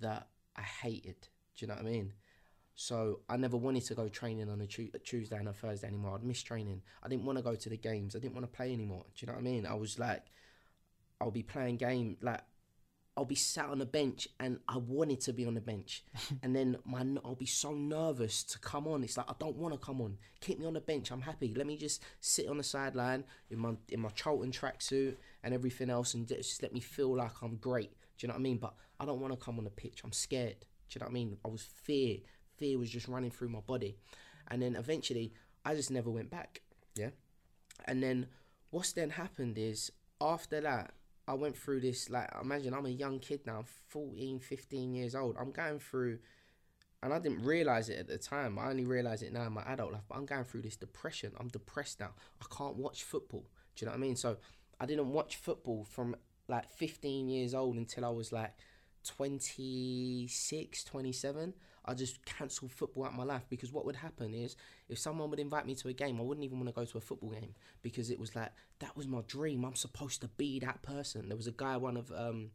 that 0.00 0.28
I 0.56 0.62
hated. 0.62 1.28
Do 1.56 1.64
you 1.64 1.68
know 1.68 1.74
what 1.74 1.86
I 1.86 1.90
mean? 1.90 2.12
So 2.74 3.20
I 3.28 3.36
never 3.36 3.56
wanted 3.56 3.84
to 3.86 3.94
go 3.94 4.08
training 4.08 4.48
on 4.48 4.60
a, 4.60 4.66
Tu- 4.66 4.90
a 4.94 4.98
Tuesday 4.98 5.36
and 5.36 5.48
a 5.48 5.52
Thursday 5.52 5.88
anymore. 5.88 6.14
I'd 6.14 6.22
miss 6.22 6.42
training. 6.42 6.82
I 7.02 7.08
didn't 7.08 7.24
want 7.24 7.38
to 7.38 7.42
go 7.42 7.54
to 7.54 7.68
the 7.68 7.76
games. 7.76 8.14
I 8.14 8.20
didn't 8.20 8.34
want 8.34 8.50
to 8.50 8.56
play 8.56 8.72
anymore. 8.72 9.04
Do 9.16 9.24
you 9.24 9.26
know 9.26 9.32
what 9.32 9.40
I 9.40 9.42
mean? 9.42 9.66
I 9.66 9.74
was 9.74 9.98
like, 9.98 10.22
I'll 11.20 11.32
be 11.32 11.42
playing 11.42 11.78
game 11.78 12.16
like 12.22 12.42
I'll 13.18 13.24
be 13.24 13.34
sat 13.34 13.68
on 13.68 13.80
a 13.80 13.84
bench 13.84 14.28
and 14.38 14.60
I 14.68 14.76
wanted 14.76 15.20
to 15.22 15.32
be 15.32 15.44
on 15.44 15.54
the 15.54 15.60
bench, 15.60 16.04
and 16.44 16.54
then 16.54 16.76
my 16.84 17.04
I'll 17.24 17.34
be 17.34 17.46
so 17.46 17.72
nervous 17.72 18.44
to 18.44 18.60
come 18.60 18.86
on. 18.86 19.02
It's 19.02 19.16
like 19.16 19.28
I 19.28 19.34
don't 19.40 19.56
want 19.56 19.74
to 19.74 19.84
come 19.84 20.00
on. 20.00 20.18
Keep 20.40 20.60
me 20.60 20.66
on 20.66 20.74
the 20.74 20.80
bench. 20.80 21.10
I'm 21.10 21.22
happy. 21.22 21.52
Let 21.52 21.66
me 21.66 21.76
just 21.76 22.00
sit 22.20 22.46
on 22.46 22.58
the 22.58 22.62
sideline 22.62 23.24
in 23.50 23.58
my 23.58 23.72
in 23.88 23.98
my 23.98 24.10
Charlton 24.10 24.52
tracksuit 24.52 25.16
and 25.42 25.52
everything 25.52 25.90
else, 25.90 26.14
and 26.14 26.28
just 26.28 26.62
let 26.62 26.72
me 26.72 26.78
feel 26.78 27.16
like 27.16 27.32
I'm 27.42 27.56
great. 27.56 27.90
Do 27.90 27.96
you 28.20 28.28
know 28.28 28.34
what 28.34 28.40
I 28.40 28.42
mean? 28.42 28.58
But 28.58 28.74
I 29.00 29.04
don't 29.04 29.20
want 29.20 29.32
to 29.32 29.44
come 29.44 29.58
on 29.58 29.64
the 29.64 29.70
pitch. 29.70 30.02
I'm 30.04 30.12
scared. 30.12 30.60
Do 30.60 30.66
you 30.94 31.00
know 31.00 31.06
what 31.06 31.10
I 31.10 31.14
mean? 31.14 31.36
I 31.44 31.48
was 31.48 31.62
fear. 31.62 32.18
Fear 32.56 32.78
was 32.78 32.88
just 32.88 33.08
running 33.08 33.32
through 33.32 33.48
my 33.48 33.60
body, 33.60 33.96
and 34.46 34.62
then 34.62 34.76
eventually 34.76 35.32
I 35.64 35.74
just 35.74 35.90
never 35.90 36.08
went 36.08 36.30
back. 36.30 36.60
Yeah, 36.94 37.10
and 37.86 38.00
then 38.00 38.26
what's 38.70 38.92
then 38.92 39.10
happened 39.10 39.58
is 39.58 39.90
after 40.20 40.60
that 40.60 40.92
I 41.28 41.34
went 41.34 41.56
through 41.56 41.80
this 41.80 42.08
like 42.08 42.30
imagine 42.40 42.72
I'm 42.72 42.86
a 42.86 42.90
young 42.90 43.18
kid 43.18 43.40
now, 43.46 43.64
14, 43.88 44.40
15 44.40 44.94
years 44.94 45.14
old. 45.14 45.36
I'm 45.38 45.52
going 45.52 45.78
through 45.78 46.18
and 47.02 47.12
I 47.12 47.18
didn't 47.18 47.44
realize 47.44 47.90
it 47.90 47.98
at 47.98 48.08
the 48.08 48.18
time. 48.18 48.58
I 48.58 48.70
only 48.70 48.84
realize 48.84 49.22
it 49.22 49.32
now 49.32 49.42
in 49.42 49.52
my 49.52 49.62
adult 49.62 49.92
life, 49.92 50.02
but 50.08 50.16
I'm 50.16 50.26
going 50.26 50.44
through 50.44 50.62
this 50.62 50.76
depression. 50.76 51.32
I'm 51.38 51.48
depressed 51.48 52.00
now. 52.00 52.10
I 52.40 52.46
can't 52.56 52.76
watch 52.76 53.04
football. 53.04 53.46
Do 53.76 53.84
you 53.84 53.86
know 53.86 53.92
what 53.92 53.98
I 53.98 54.00
mean? 54.00 54.16
So 54.16 54.38
I 54.80 54.86
didn't 54.86 55.12
watch 55.12 55.36
football 55.36 55.84
from 55.84 56.16
like 56.48 56.68
15 56.70 57.28
years 57.28 57.54
old 57.54 57.76
until 57.76 58.06
I 58.06 58.10
was 58.10 58.32
like 58.32 58.54
26, 59.04 60.84
27. 60.84 61.54
I 61.88 61.94
just 61.94 62.24
cancelled 62.24 62.70
football 62.70 63.04
out 63.04 63.12
of 63.12 63.16
my 63.16 63.24
life 63.24 63.46
because 63.48 63.72
what 63.72 63.86
would 63.86 63.96
happen 63.96 64.34
is 64.34 64.56
if 64.88 64.98
someone 64.98 65.30
would 65.30 65.40
invite 65.40 65.66
me 65.66 65.74
to 65.76 65.88
a 65.88 65.92
game, 65.92 66.20
I 66.20 66.22
wouldn't 66.22 66.44
even 66.44 66.58
want 66.58 66.68
to 66.68 66.74
go 66.74 66.84
to 66.84 66.98
a 66.98 67.00
football 67.00 67.30
game 67.30 67.54
because 67.82 68.10
it 68.10 68.18
was 68.18 68.36
like 68.36 68.52
that 68.80 68.96
was 68.96 69.08
my 69.08 69.22
dream. 69.26 69.64
I'm 69.64 69.74
supposed 69.74 70.20
to 70.20 70.28
be 70.28 70.60
that 70.60 70.82
person. 70.82 71.28
There 71.28 71.36
was 71.36 71.46
a 71.46 71.52
guy, 71.52 71.76
one 71.76 71.96
of 71.96 72.12
um, 72.12 72.50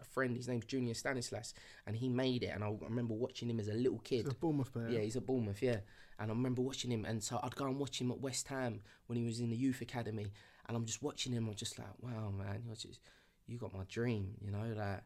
a 0.00 0.04
friend, 0.04 0.36
his 0.36 0.48
name's 0.48 0.64
Junior 0.64 0.94
Stanislas, 0.94 1.52
and 1.86 1.94
he 1.96 2.08
made 2.08 2.42
it. 2.42 2.52
And 2.54 2.64
I 2.64 2.72
remember 2.80 3.14
watching 3.14 3.50
him 3.50 3.60
as 3.60 3.68
a 3.68 3.74
little 3.74 3.98
kid. 3.98 4.24
He's 4.24 4.32
a 4.32 4.34
Bournemouth 4.34 4.72
player. 4.72 4.88
Yeah, 4.88 5.00
he's 5.00 5.16
at 5.16 5.26
Bournemouth, 5.26 5.62
yeah. 5.62 5.78
And 6.18 6.30
I 6.30 6.34
remember 6.34 6.62
watching 6.62 6.90
him, 6.90 7.04
and 7.04 7.22
so 7.22 7.40
I'd 7.42 7.56
go 7.56 7.66
and 7.66 7.78
watch 7.78 8.00
him 8.00 8.10
at 8.10 8.20
West 8.20 8.48
Ham 8.48 8.80
when 9.06 9.18
he 9.18 9.24
was 9.24 9.40
in 9.40 9.50
the 9.50 9.56
youth 9.56 9.80
academy, 9.80 10.32
and 10.66 10.76
I'm 10.76 10.86
just 10.86 11.02
watching 11.02 11.32
him. 11.32 11.48
I'm 11.48 11.54
just 11.54 11.78
like, 11.78 11.88
wow, 12.00 12.30
man, 12.30 12.62
you 13.46 13.58
got 13.58 13.74
my 13.74 13.84
dream, 13.88 14.34
you 14.40 14.50
know, 14.50 14.72
like 14.76 15.02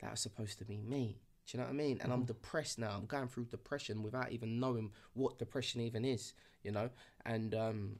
that 0.00 0.10
was 0.10 0.20
supposed 0.20 0.58
to 0.58 0.64
be 0.64 0.80
me. 0.80 1.18
Do 1.46 1.56
you 1.56 1.58
know 1.58 1.66
what 1.66 1.74
I 1.74 1.76
mean? 1.76 2.00
And 2.02 2.12
I'm 2.12 2.24
depressed 2.24 2.78
now. 2.78 2.92
I'm 2.96 3.06
going 3.06 3.28
through 3.28 3.46
depression 3.46 4.02
without 4.02 4.32
even 4.32 4.58
knowing 4.58 4.92
what 5.12 5.38
depression 5.38 5.82
even 5.82 6.04
is, 6.04 6.32
you 6.62 6.72
know. 6.72 6.88
And 7.26 7.54
um, 7.54 7.96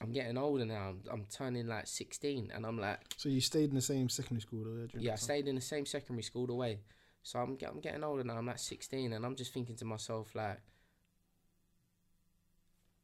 I'm 0.00 0.12
getting 0.12 0.36
older 0.36 0.66
now. 0.66 0.90
I'm, 0.90 1.02
I'm 1.10 1.26
turning 1.30 1.66
like 1.66 1.86
16, 1.86 2.50
and 2.54 2.66
I'm 2.66 2.78
like, 2.78 2.98
So 3.16 3.28
you 3.28 3.40
stayed 3.40 3.70
in 3.70 3.76
the 3.76 3.80
same 3.80 4.08
secondary 4.08 4.42
school 4.42 4.64
though? 4.64 4.88
Yeah, 4.94 5.00
yeah, 5.00 5.12
I 5.12 5.16
stayed 5.16 5.48
in 5.48 5.54
the 5.54 5.60
same 5.62 5.86
secondary 5.86 6.22
school 6.22 6.46
the 6.46 6.54
way. 6.54 6.80
So 7.22 7.38
I'm 7.38 7.56
I'm 7.66 7.80
getting 7.80 8.04
older 8.04 8.24
now. 8.24 8.36
I'm 8.36 8.46
like 8.46 8.58
16, 8.58 9.12
and 9.12 9.24
I'm 9.24 9.36
just 9.36 9.54
thinking 9.54 9.76
to 9.76 9.84
myself 9.84 10.34
like, 10.34 10.60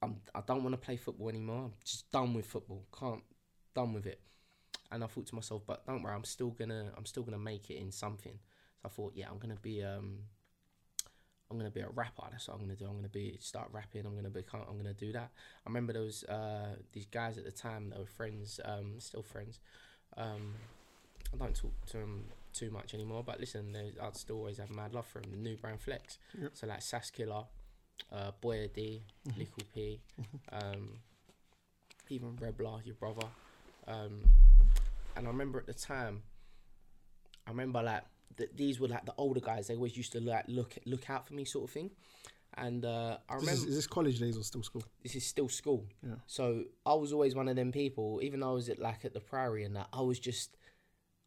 I'm 0.02 0.16
I 0.34 0.42
don't 0.46 0.62
want 0.62 0.74
to 0.74 0.84
play 0.84 0.96
football 0.96 1.28
anymore. 1.28 1.64
I'm 1.66 1.72
just 1.84 2.10
done 2.10 2.34
with 2.34 2.46
football. 2.46 2.84
Can't 2.98 3.22
done 3.74 3.92
with 3.94 4.06
it. 4.06 4.20
And 4.90 5.04
I 5.04 5.06
thought 5.06 5.26
to 5.26 5.34
myself, 5.34 5.62
but 5.66 5.86
don't 5.86 6.02
worry, 6.02 6.14
I'm 6.14 6.24
still 6.24 6.50
gonna 6.50 6.92
I'm 6.96 7.06
still 7.06 7.22
gonna 7.22 7.38
make 7.38 7.70
it 7.70 7.76
in 7.76 7.92
something. 7.92 8.38
So 8.82 8.86
I 8.86 8.88
thought, 8.88 9.12
yeah, 9.14 9.26
I'm 9.30 9.38
gonna 9.38 9.56
be 9.60 9.82
um. 9.84 10.18
I'm 11.50 11.56
gonna 11.56 11.70
be 11.70 11.80
a 11.80 11.88
rapper. 11.88 12.24
That's 12.30 12.46
what 12.46 12.54
I'm 12.54 12.60
gonna 12.60 12.76
do. 12.76 12.84
I'm 12.84 12.96
gonna 12.96 13.08
be 13.08 13.38
start 13.40 13.68
rapping. 13.72 14.04
I'm 14.04 14.14
gonna 14.14 14.28
become. 14.28 14.60
I'm 14.68 14.76
gonna 14.76 14.92
do 14.92 15.12
that. 15.12 15.30
I 15.66 15.68
remember 15.68 15.94
there 15.94 16.02
was 16.02 16.22
uh, 16.24 16.76
these 16.92 17.06
guys 17.06 17.38
at 17.38 17.44
the 17.44 17.50
time 17.50 17.88
that 17.90 17.98
were 17.98 18.04
friends, 18.06 18.60
um, 18.66 18.96
still 18.98 19.22
friends. 19.22 19.58
Um, 20.18 20.54
I 21.32 21.38
don't 21.38 21.54
talk 21.56 21.72
to 21.86 21.96
them 21.98 22.24
too 22.52 22.70
much 22.70 22.92
anymore, 22.92 23.22
but 23.24 23.40
listen, 23.40 23.72
they- 23.72 23.94
I'd 24.00 24.16
still 24.16 24.36
always 24.36 24.58
have 24.58 24.70
mad 24.70 24.92
love 24.92 25.06
for 25.06 25.20
them. 25.22 25.30
The 25.30 25.36
new 25.38 25.56
brand 25.56 25.80
flex. 25.80 26.18
Yep. 26.38 26.50
So 26.54 26.66
like 26.66 26.82
Sass 26.82 27.10
Killer, 27.10 27.44
uh, 28.12 28.32
Boya 28.42 28.70
D, 28.72 29.02
Little 29.36 29.62
P, 29.74 30.00
um, 30.52 30.98
even 32.10 32.36
Rebla, 32.36 32.84
your 32.84 32.94
brother. 32.96 33.26
Um, 33.86 34.20
and 35.16 35.26
I 35.26 35.30
remember 35.30 35.58
at 35.60 35.66
the 35.66 35.72
time, 35.74 36.22
I 37.46 37.50
remember 37.50 37.82
like 37.82 38.02
th- 38.36 38.50
these 38.54 38.78
were 38.80 38.88
like 38.88 39.04
the 39.06 39.14
older 39.16 39.40
guys. 39.40 39.66
They 39.68 39.74
always 39.74 39.96
used 39.96 40.12
to 40.12 40.20
like 40.20 40.44
look 40.48 40.76
look 40.86 41.08
out 41.10 41.26
for 41.26 41.34
me, 41.34 41.44
sort 41.44 41.64
of 41.64 41.70
thing. 41.70 41.90
And 42.54 42.84
uh, 42.84 43.18
I 43.28 43.34
This 43.34 43.40
remember 43.42 43.62
is, 43.62 43.68
is 43.68 43.74
this 43.76 43.86
college 43.86 44.18
days 44.18 44.36
or 44.36 44.42
still 44.42 44.62
school? 44.62 44.82
this 45.02 45.14
is 45.14 45.24
still 45.24 45.48
school. 45.48 45.86
Yeah. 46.02 46.14
So 46.26 46.64
I 46.84 46.94
was 46.94 47.12
always 47.12 47.34
one 47.34 47.46
of 47.48 47.56
them 47.56 47.70
people, 47.72 48.20
even 48.22 48.40
though 48.40 48.50
I 48.50 48.54
was 48.54 48.68
at 48.68 48.78
like 48.80 49.04
at 49.04 49.14
the 49.14 49.20
Priory 49.20 49.64
and 49.64 49.76
that, 49.76 49.86
I 49.92 50.00
was 50.00 50.18
just, 50.18 50.56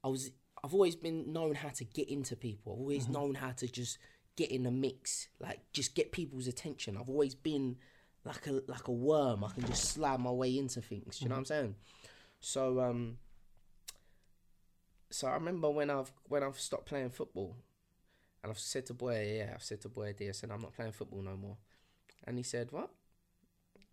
I 0.04 0.10
was, 0.10 0.32
I've 0.64 0.74
always 0.74 0.96
been 0.96 1.32
known 1.32 1.56
how 1.56 1.70
to 1.70 1.86
get 1.86 2.10
into 2.10 2.36
people. 2.36 2.74
I've 2.74 2.80
always 2.80 3.08
known 3.08 3.36
how 3.36 3.52
to 3.52 3.68
just 3.68 3.98
get 4.36 4.52
in 4.52 4.64
the 4.64 4.72
mix, 4.72 5.30
like 5.40 5.60
just 5.72 5.96
get 5.96 6.12
people's 6.12 6.48
attention. 6.48 6.98
I've 6.98 7.10
always 7.10 7.36
been 7.36 7.78
like 8.26 8.48
a 8.48 8.62
like 8.68 8.88
a 8.88 8.92
worm. 8.92 9.44
I 9.46 9.52
can 9.54 9.66
just 9.66 9.86
slide 9.86 10.20
my 10.20 10.32
way 10.32 10.58
into 10.58 10.82
things. 10.82 11.20
Do 11.20 11.24
you 11.26 11.30
know 11.30 11.36
what 11.36 11.40
I'm 11.40 11.46
saying? 11.46 11.76
So 12.42 12.82
um. 12.82 13.18
So 15.12 15.28
I 15.28 15.34
remember 15.34 15.69
when 15.69 15.89
I've 15.89 16.12
when 16.28 16.43
I've 16.43 16.60
stopped 16.60 16.86
playing 16.86 17.10
football, 17.10 17.56
and 18.43 18.52
I've 18.52 18.60
said 18.60 18.86
to 18.88 18.93
boy, 18.93 19.38
yeah, 19.38 19.52
I've 19.54 19.63
said 19.63 19.82
to 19.82 19.89
boy 19.89 20.13
dear, 20.17 20.30
I 20.30 20.32
said 20.32 20.52
I'm 20.52 20.62
not 20.62 20.74
playing 20.74 20.93
football 20.93 21.21
no 21.21 21.36
more, 21.36 21.58
and 22.26 22.38
he 22.38 22.43
said 22.43 22.71
what? 22.71 22.89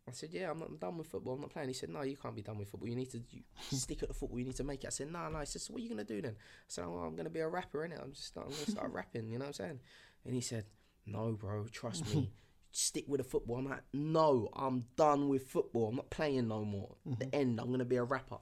I 0.08 0.12
said, 0.12 0.30
yeah, 0.32 0.50
I'm 0.50 0.58
not 0.58 0.68
I'm 0.68 0.76
done 0.76 0.96
with 0.96 1.06
football. 1.06 1.34
I'm 1.34 1.42
not 1.42 1.50
playing. 1.50 1.68
He 1.68 1.74
said, 1.74 1.90
no, 1.90 2.02
you 2.02 2.16
can't 2.16 2.34
be 2.34 2.42
done 2.42 2.56
with 2.56 2.68
football. 2.70 2.88
You 2.88 2.96
need 2.96 3.10
to 3.10 3.18
you 3.30 3.42
stick 3.70 4.02
at 4.02 4.08
the 4.08 4.14
football. 4.14 4.38
You 4.38 4.46
need 4.46 4.56
to 4.56 4.64
make 4.64 4.82
it. 4.84 4.86
I 4.86 4.90
said, 4.90 5.12
no, 5.12 5.28
no. 5.28 5.38
He 5.40 5.46
said, 5.46 5.60
so 5.60 5.74
what 5.74 5.80
are 5.80 5.82
you 5.82 5.90
gonna 5.90 6.04
do 6.04 6.22
then? 6.22 6.32
I 6.32 6.64
said, 6.68 6.84
oh, 6.86 6.98
I'm 6.98 7.14
gonna 7.14 7.30
be 7.30 7.40
a 7.40 7.48
rapper 7.48 7.86
innit? 7.86 8.02
I'm 8.02 8.12
just 8.12 8.36
I'm 8.36 8.44
gonna 8.44 8.54
start 8.54 8.92
rapping. 8.92 9.28
You 9.28 9.38
know 9.38 9.44
what 9.44 9.48
I'm 9.48 9.52
saying? 9.52 9.80
And 10.24 10.34
he 10.34 10.40
said, 10.40 10.64
no, 11.06 11.32
bro, 11.32 11.66
trust 11.70 12.14
me. 12.14 12.30
Stick 12.72 13.04
with 13.08 13.18
the 13.18 13.24
football. 13.24 13.56
I'm 13.56 13.68
like, 13.68 13.82
no, 13.92 14.48
I'm 14.54 14.84
done 14.96 15.28
with 15.28 15.46
football. 15.46 15.88
I'm 15.88 15.96
not 15.96 16.10
playing 16.10 16.48
no 16.48 16.64
more. 16.64 16.94
The 17.04 17.26
mm-hmm. 17.26 17.40
end. 17.40 17.60
I'm 17.60 17.70
gonna 17.70 17.84
be 17.84 17.96
a 17.96 18.04
rapper. 18.04 18.38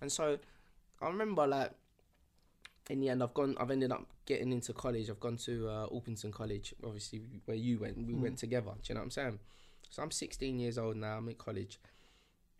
And 0.00 0.10
so, 0.10 0.38
I 1.00 1.06
remember 1.06 1.46
like 1.46 1.72
in 2.90 3.00
the 3.00 3.08
end, 3.08 3.22
I've 3.22 3.34
gone. 3.34 3.56
I've 3.58 3.70
ended 3.70 3.92
up 3.92 4.06
getting 4.26 4.52
into 4.52 4.72
college. 4.72 5.08
I've 5.08 5.20
gone 5.20 5.36
to 5.38 5.68
uh, 5.68 6.30
College, 6.32 6.74
obviously 6.84 7.22
where 7.44 7.56
you 7.56 7.78
went. 7.78 7.96
We 7.96 8.14
went 8.14 8.38
together. 8.38 8.72
Do 8.82 8.88
you 8.88 8.94
know 8.94 9.00
what 9.00 9.04
I'm 9.04 9.10
saying? 9.10 9.38
So 9.90 10.02
I'm 10.02 10.10
16 10.10 10.58
years 10.58 10.78
old 10.78 10.96
now. 10.96 11.18
I'm 11.18 11.28
in 11.28 11.34
college. 11.34 11.78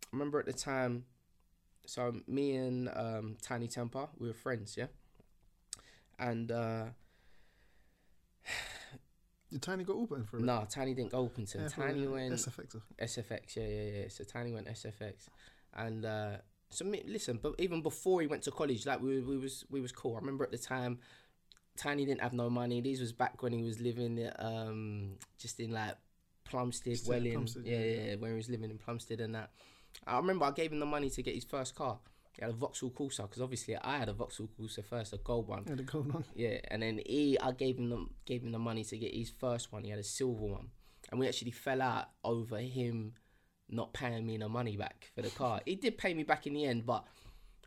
I 0.04 0.08
remember 0.12 0.38
at 0.38 0.46
the 0.46 0.52
time. 0.52 1.04
So 1.86 2.14
me 2.28 2.54
and 2.54 2.88
um, 2.94 3.36
Tinie 3.42 3.68
Tempah, 3.68 4.10
we 4.18 4.28
were 4.28 4.34
friends, 4.34 4.76
yeah. 4.76 4.86
And 6.18 6.52
uh, 6.52 6.84
Did 9.50 9.62
Tinie 9.62 9.84
got 9.84 9.96
open 9.96 10.24
for 10.24 10.36
it? 10.38 10.44
no, 10.44 10.64
Tinie 10.68 10.94
didn't 10.94 11.10
go 11.10 11.28
Orpington. 11.28 11.62
Yeah, 11.62 11.68
Tinie 11.68 12.06
went 12.06 12.34
effective. 12.34 12.82
SFX, 13.00 13.56
yeah, 13.56 13.66
yeah, 13.66 14.00
yeah. 14.00 14.08
So 14.08 14.24
Tinie 14.24 14.52
went 14.52 14.68
SFX, 14.68 15.28
and 15.74 16.04
uh, 16.04 16.36
so 16.72 16.84
listen, 17.06 17.38
but 17.42 17.54
even 17.58 17.82
before 17.82 18.20
he 18.20 18.26
went 18.26 18.42
to 18.44 18.50
college, 18.50 18.86
like 18.86 19.00
we 19.00 19.20
we 19.20 19.36
was 19.36 19.64
we 19.70 19.80
was 19.80 19.92
cool. 19.92 20.14
I 20.16 20.18
remember 20.18 20.44
at 20.44 20.50
the 20.50 20.58
time, 20.58 20.98
Tinie 21.76 22.06
didn't 22.06 22.22
have 22.22 22.32
no 22.32 22.50
money. 22.50 22.80
These 22.80 23.00
was 23.00 23.12
back 23.12 23.42
when 23.42 23.52
he 23.52 23.62
was 23.62 23.80
living 23.80 24.28
um 24.38 25.16
just 25.38 25.60
in 25.60 25.72
like 25.72 25.96
Plumstead, 26.44 26.98
Still 26.98 27.14
Welling, 27.14 27.32
Plumstead, 27.32 27.64
yeah, 27.66 27.78
yeah, 27.78 28.02
yeah, 28.08 28.14
where 28.16 28.30
he 28.30 28.36
was 28.36 28.48
living 28.48 28.70
in 28.70 28.78
Plumstead 28.78 29.20
and 29.20 29.34
that. 29.34 29.50
I 30.06 30.16
remember 30.16 30.46
I 30.46 30.50
gave 30.50 30.72
him 30.72 30.80
the 30.80 30.86
money 30.86 31.10
to 31.10 31.22
get 31.22 31.34
his 31.34 31.44
first 31.44 31.74
car. 31.74 31.98
He 32.32 32.42
had 32.42 32.50
a 32.50 32.54
Vauxhall 32.54 32.90
Corsa 32.90 33.22
because 33.22 33.42
obviously 33.42 33.76
I 33.76 33.98
had 33.98 34.08
a 34.08 34.14
Vauxhall 34.14 34.48
Corsa 34.58 34.82
first, 34.82 35.12
a 35.12 35.18
gold 35.18 35.48
one. 35.48 35.64
Yeah, 35.68 35.74
the 35.74 35.82
gold 35.82 36.14
on. 36.14 36.24
Yeah, 36.34 36.58
and 36.68 36.82
then 36.82 37.00
he, 37.04 37.38
I 37.38 37.52
gave 37.52 37.78
him 37.78 37.90
the 37.90 38.06
gave 38.24 38.42
him 38.42 38.52
the 38.52 38.58
money 38.58 38.84
to 38.84 38.96
get 38.96 39.14
his 39.14 39.30
first 39.30 39.72
one. 39.72 39.84
He 39.84 39.90
had 39.90 39.98
a 39.98 40.04
silver 40.04 40.46
one, 40.46 40.70
and 41.10 41.20
we 41.20 41.28
actually 41.28 41.50
fell 41.50 41.82
out 41.82 42.06
over 42.24 42.58
him 42.58 43.12
not 43.72 43.92
paying 43.92 44.24
me 44.26 44.36
no 44.38 44.48
money 44.48 44.76
back 44.76 45.10
for 45.14 45.22
the 45.22 45.30
car. 45.30 45.60
he 45.64 45.74
did 45.74 45.96
pay 45.98 46.14
me 46.14 46.22
back 46.22 46.46
in 46.46 46.54
the 46.54 46.64
end, 46.64 46.84
but 46.86 47.04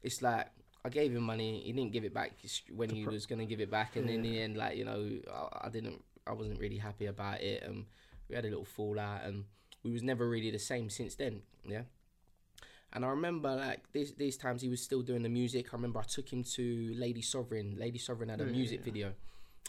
it's 0.03 0.21
like 0.21 0.47
I 0.85 0.89
gave 0.89 1.11
him 1.15 1.23
money. 1.23 1.61
He 1.65 1.73
didn't 1.73 1.91
give 1.91 2.05
it 2.05 2.13
back 2.13 2.31
when 2.73 2.89
he 2.89 3.05
was 3.07 3.25
gonna 3.25 3.45
give 3.45 3.59
it 3.59 3.71
back, 3.71 3.95
and 3.95 4.09
in 4.09 4.21
the 4.21 4.39
end, 4.39 4.55
like 4.55 4.77
you 4.77 4.85
know, 4.85 5.09
I, 5.33 5.65
I 5.67 5.69
didn't. 5.69 6.01
I 6.27 6.33
wasn't 6.33 6.59
really 6.59 6.77
happy 6.77 7.07
about 7.07 7.41
it, 7.41 7.63
and 7.63 7.85
we 8.29 8.35
had 8.35 8.45
a 8.45 8.49
little 8.49 8.65
fallout, 8.65 9.23
and 9.25 9.45
we 9.83 9.91
was 9.91 10.03
never 10.03 10.27
really 10.29 10.51
the 10.51 10.59
same 10.59 10.89
since 10.89 11.15
then. 11.15 11.41
Yeah. 11.67 11.83
And 12.93 13.03
I 13.03 13.09
remember 13.09 13.53
like 13.55 13.91
these 13.91 14.13
these 14.13 14.37
times 14.37 14.61
he 14.61 14.69
was 14.69 14.81
still 14.81 15.01
doing 15.01 15.23
the 15.23 15.29
music. 15.29 15.73
I 15.73 15.75
remember 15.75 15.99
I 15.99 16.03
took 16.03 16.31
him 16.31 16.43
to 16.43 16.93
Lady 16.95 17.21
Sovereign. 17.21 17.75
Lady 17.77 17.97
Sovereign 17.99 18.29
had 18.29 18.39
a 18.39 18.43
Yeah, 18.43 18.49
yeah, 18.51 18.55
music 18.55 18.79
yeah. 18.79 18.85
video, 18.85 19.13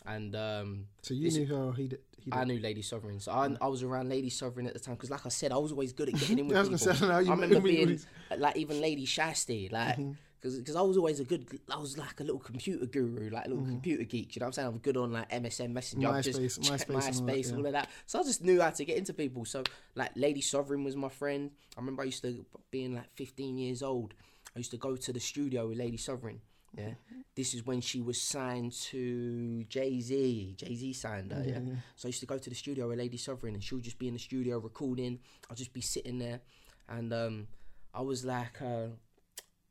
and 0.05 0.35
um, 0.37 0.87
So 1.03 1.15
you 1.15 1.31
knew 1.31 1.47
how 1.57 1.71
he 1.73 1.89
did. 1.89 2.01
He 2.19 2.31
did. 2.31 2.39
I 2.39 2.45
knew 2.45 2.59
Lady 2.59 2.83
Sovereign. 2.83 3.21
So 3.21 3.31
I, 3.33 3.57
I 3.61 3.69
was 3.69 3.83
around 3.85 4.09
Lady 4.09 4.31
Sovereign 4.31 4.67
at 4.67 4.75
the 4.75 4.81
time 4.81 4.95
because, 4.95 5.11
like 5.11 5.25
I 5.25 5.29
said, 5.29 5.53
I 5.53 5.57
was 5.59 5.71
always 5.73 5.93
good 5.93 6.09
at 6.09 6.17
getting 6.19 6.41
in 6.41 6.49
with 6.49 6.61
people. 6.63 6.79
say, 6.79 7.07
I 7.07 7.19
remember 7.21 7.61
being 7.61 8.01
like 8.37 8.57
even 8.57 8.81
Lady 8.81 9.07
Shasti, 9.07 9.71
like 9.73 9.97
Mm-hmm. 9.97 10.13
because 10.43 10.77
I 10.77 10.83
was 10.83 10.97
always 10.97 11.19
a 11.21 11.25
good. 11.25 11.47
I 11.73 11.79
was 11.79 11.97
like 11.99 12.21
a 12.21 12.25
little 12.25 12.39
computer 12.41 12.87
guru, 12.87 13.31
like 13.31 13.47
a 13.47 13.49
little 13.49 13.65
computer 13.65 14.05
geek. 14.05 14.35
You 14.37 14.41
know 14.41 14.47
what 14.47 14.49
I'm 14.49 14.53
saying? 14.55 14.69
I'm 14.69 14.79
good 14.79 14.97
on 14.97 15.13
like 15.13 15.31
MSN 15.31 15.71
Messenger, 15.71 16.09
I've 16.09 16.25
just 16.25 16.41
Mm-hmm. 16.41 16.75
MySpace- 16.75 17.21
MySpace 17.21 17.21
all 17.21 17.27
that, 17.27 17.47
yeah. 17.51 17.57
all 17.57 17.67
of 17.67 17.73
that. 17.73 17.91
So 18.07 18.21
I 18.21 18.23
just 18.25 18.43
knew 18.45 18.61
how 18.61 18.71
to 18.71 18.85
get 18.85 18.97
into 18.99 19.13
people. 19.15 19.45
So 19.45 19.63
like 19.95 20.11
Lady 20.17 20.41
Sovereign 20.41 20.83
was 20.85 20.95
my 20.97 21.09
friend. 21.09 21.51
I 21.77 21.81
remember 21.81 22.03
I 22.03 22.07
used 22.07 22.23
to 22.23 22.45
being 22.71 22.95
like 22.95 23.09
15 23.15 23.57
years 23.59 23.83
old. 23.83 24.15
I 24.55 24.59
used 24.59 24.71
to 24.73 24.77
go 24.79 24.97
to 24.97 25.13
the 25.13 25.21
studio 25.21 25.69
with 25.69 25.79
Lady 25.79 25.97
Sovereign. 25.97 26.41
Yeah, 26.77 26.95
this 27.35 27.55
is 27.55 27.65
when 27.65 27.81
she 27.81 28.01
was 28.01 28.21
signed 28.21 28.73
to 28.73 29.65
Jay 29.65 30.01
Z. 30.01 30.55
Jay 30.57 30.75
Z 30.75 30.93
signed 30.93 31.33
her. 31.33 31.43
Yeah. 31.47 31.61
yeah. 31.65 31.75
So 31.97 32.07
I 32.07 32.09
used 32.09 32.21
to 32.21 32.27
go 32.27 32.39
to 32.39 32.51
the 32.51 32.57
studio 32.57 32.89
with 32.89 32.99
Lady 32.99 33.17
Sovereign, 33.17 33.55
and 33.55 33.63
she 33.63 33.75
would 33.75 33.85
just 33.85 33.99
be 33.99 34.09
in 34.09 34.15
the 34.15 34.21
studio 34.21 34.59
recording. 34.59 35.19
I'd 35.51 35.57
just 35.57 35.73
be 35.73 35.81
sitting 35.81 36.19
there, 36.19 36.41
and 36.89 37.13
um, 37.13 37.47
I 37.95 38.03
was 38.03 38.25
like, 38.25 38.61
uh, 38.61 38.89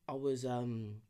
I 0.08 0.14
was 0.14 0.46
um, 0.46 1.02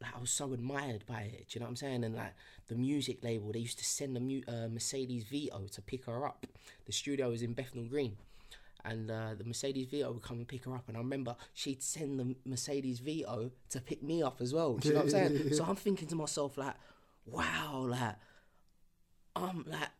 like 0.00 0.14
I 0.16 0.20
was 0.20 0.30
so 0.30 0.52
admired 0.52 1.04
by 1.06 1.22
it. 1.22 1.48
Do 1.48 1.54
you 1.54 1.60
know 1.60 1.66
what 1.66 1.70
I'm 1.70 1.76
saying? 1.76 2.04
And 2.04 2.14
like 2.14 2.34
the 2.68 2.74
music 2.74 3.22
label, 3.22 3.52
they 3.52 3.58
used 3.60 3.78
to 3.78 3.84
send 3.84 4.14
the 4.14 4.20
mu- 4.20 4.42
uh, 4.46 4.68
Mercedes 4.68 5.24
Vito 5.24 5.66
to 5.72 5.82
pick 5.82 6.06
her 6.06 6.26
up. 6.26 6.46
The 6.86 6.92
studio 6.92 7.30
was 7.30 7.42
in 7.42 7.52
Bethnal 7.52 7.84
Green. 7.84 8.16
And 8.84 9.10
uh, 9.10 9.34
the 9.36 9.44
Mercedes 9.44 9.88
Vito 9.88 10.10
would 10.12 10.22
come 10.22 10.38
and 10.38 10.48
pick 10.48 10.64
her 10.64 10.74
up, 10.74 10.84
and 10.88 10.96
I 10.96 11.00
remember 11.00 11.36
she'd 11.52 11.82
send 11.82 12.20
the 12.20 12.36
Mercedes 12.44 13.00
Vito 13.00 13.50
to 13.70 13.80
pick 13.80 14.02
me 14.02 14.22
up 14.22 14.40
as 14.40 14.54
well. 14.54 14.76
Do 14.76 14.88
you 14.88 14.94
know 14.94 15.00
what 15.00 15.14
I'm 15.14 15.28
saying? 15.28 15.52
So 15.54 15.64
I'm 15.64 15.76
thinking 15.76 16.08
to 16.08 16.14
myself 16.14 16.56
like, 16.56 16.74
wow, 17.26 17.86
like 17.88 18.14
I'm 19.34 19.64
like 19.66 19.90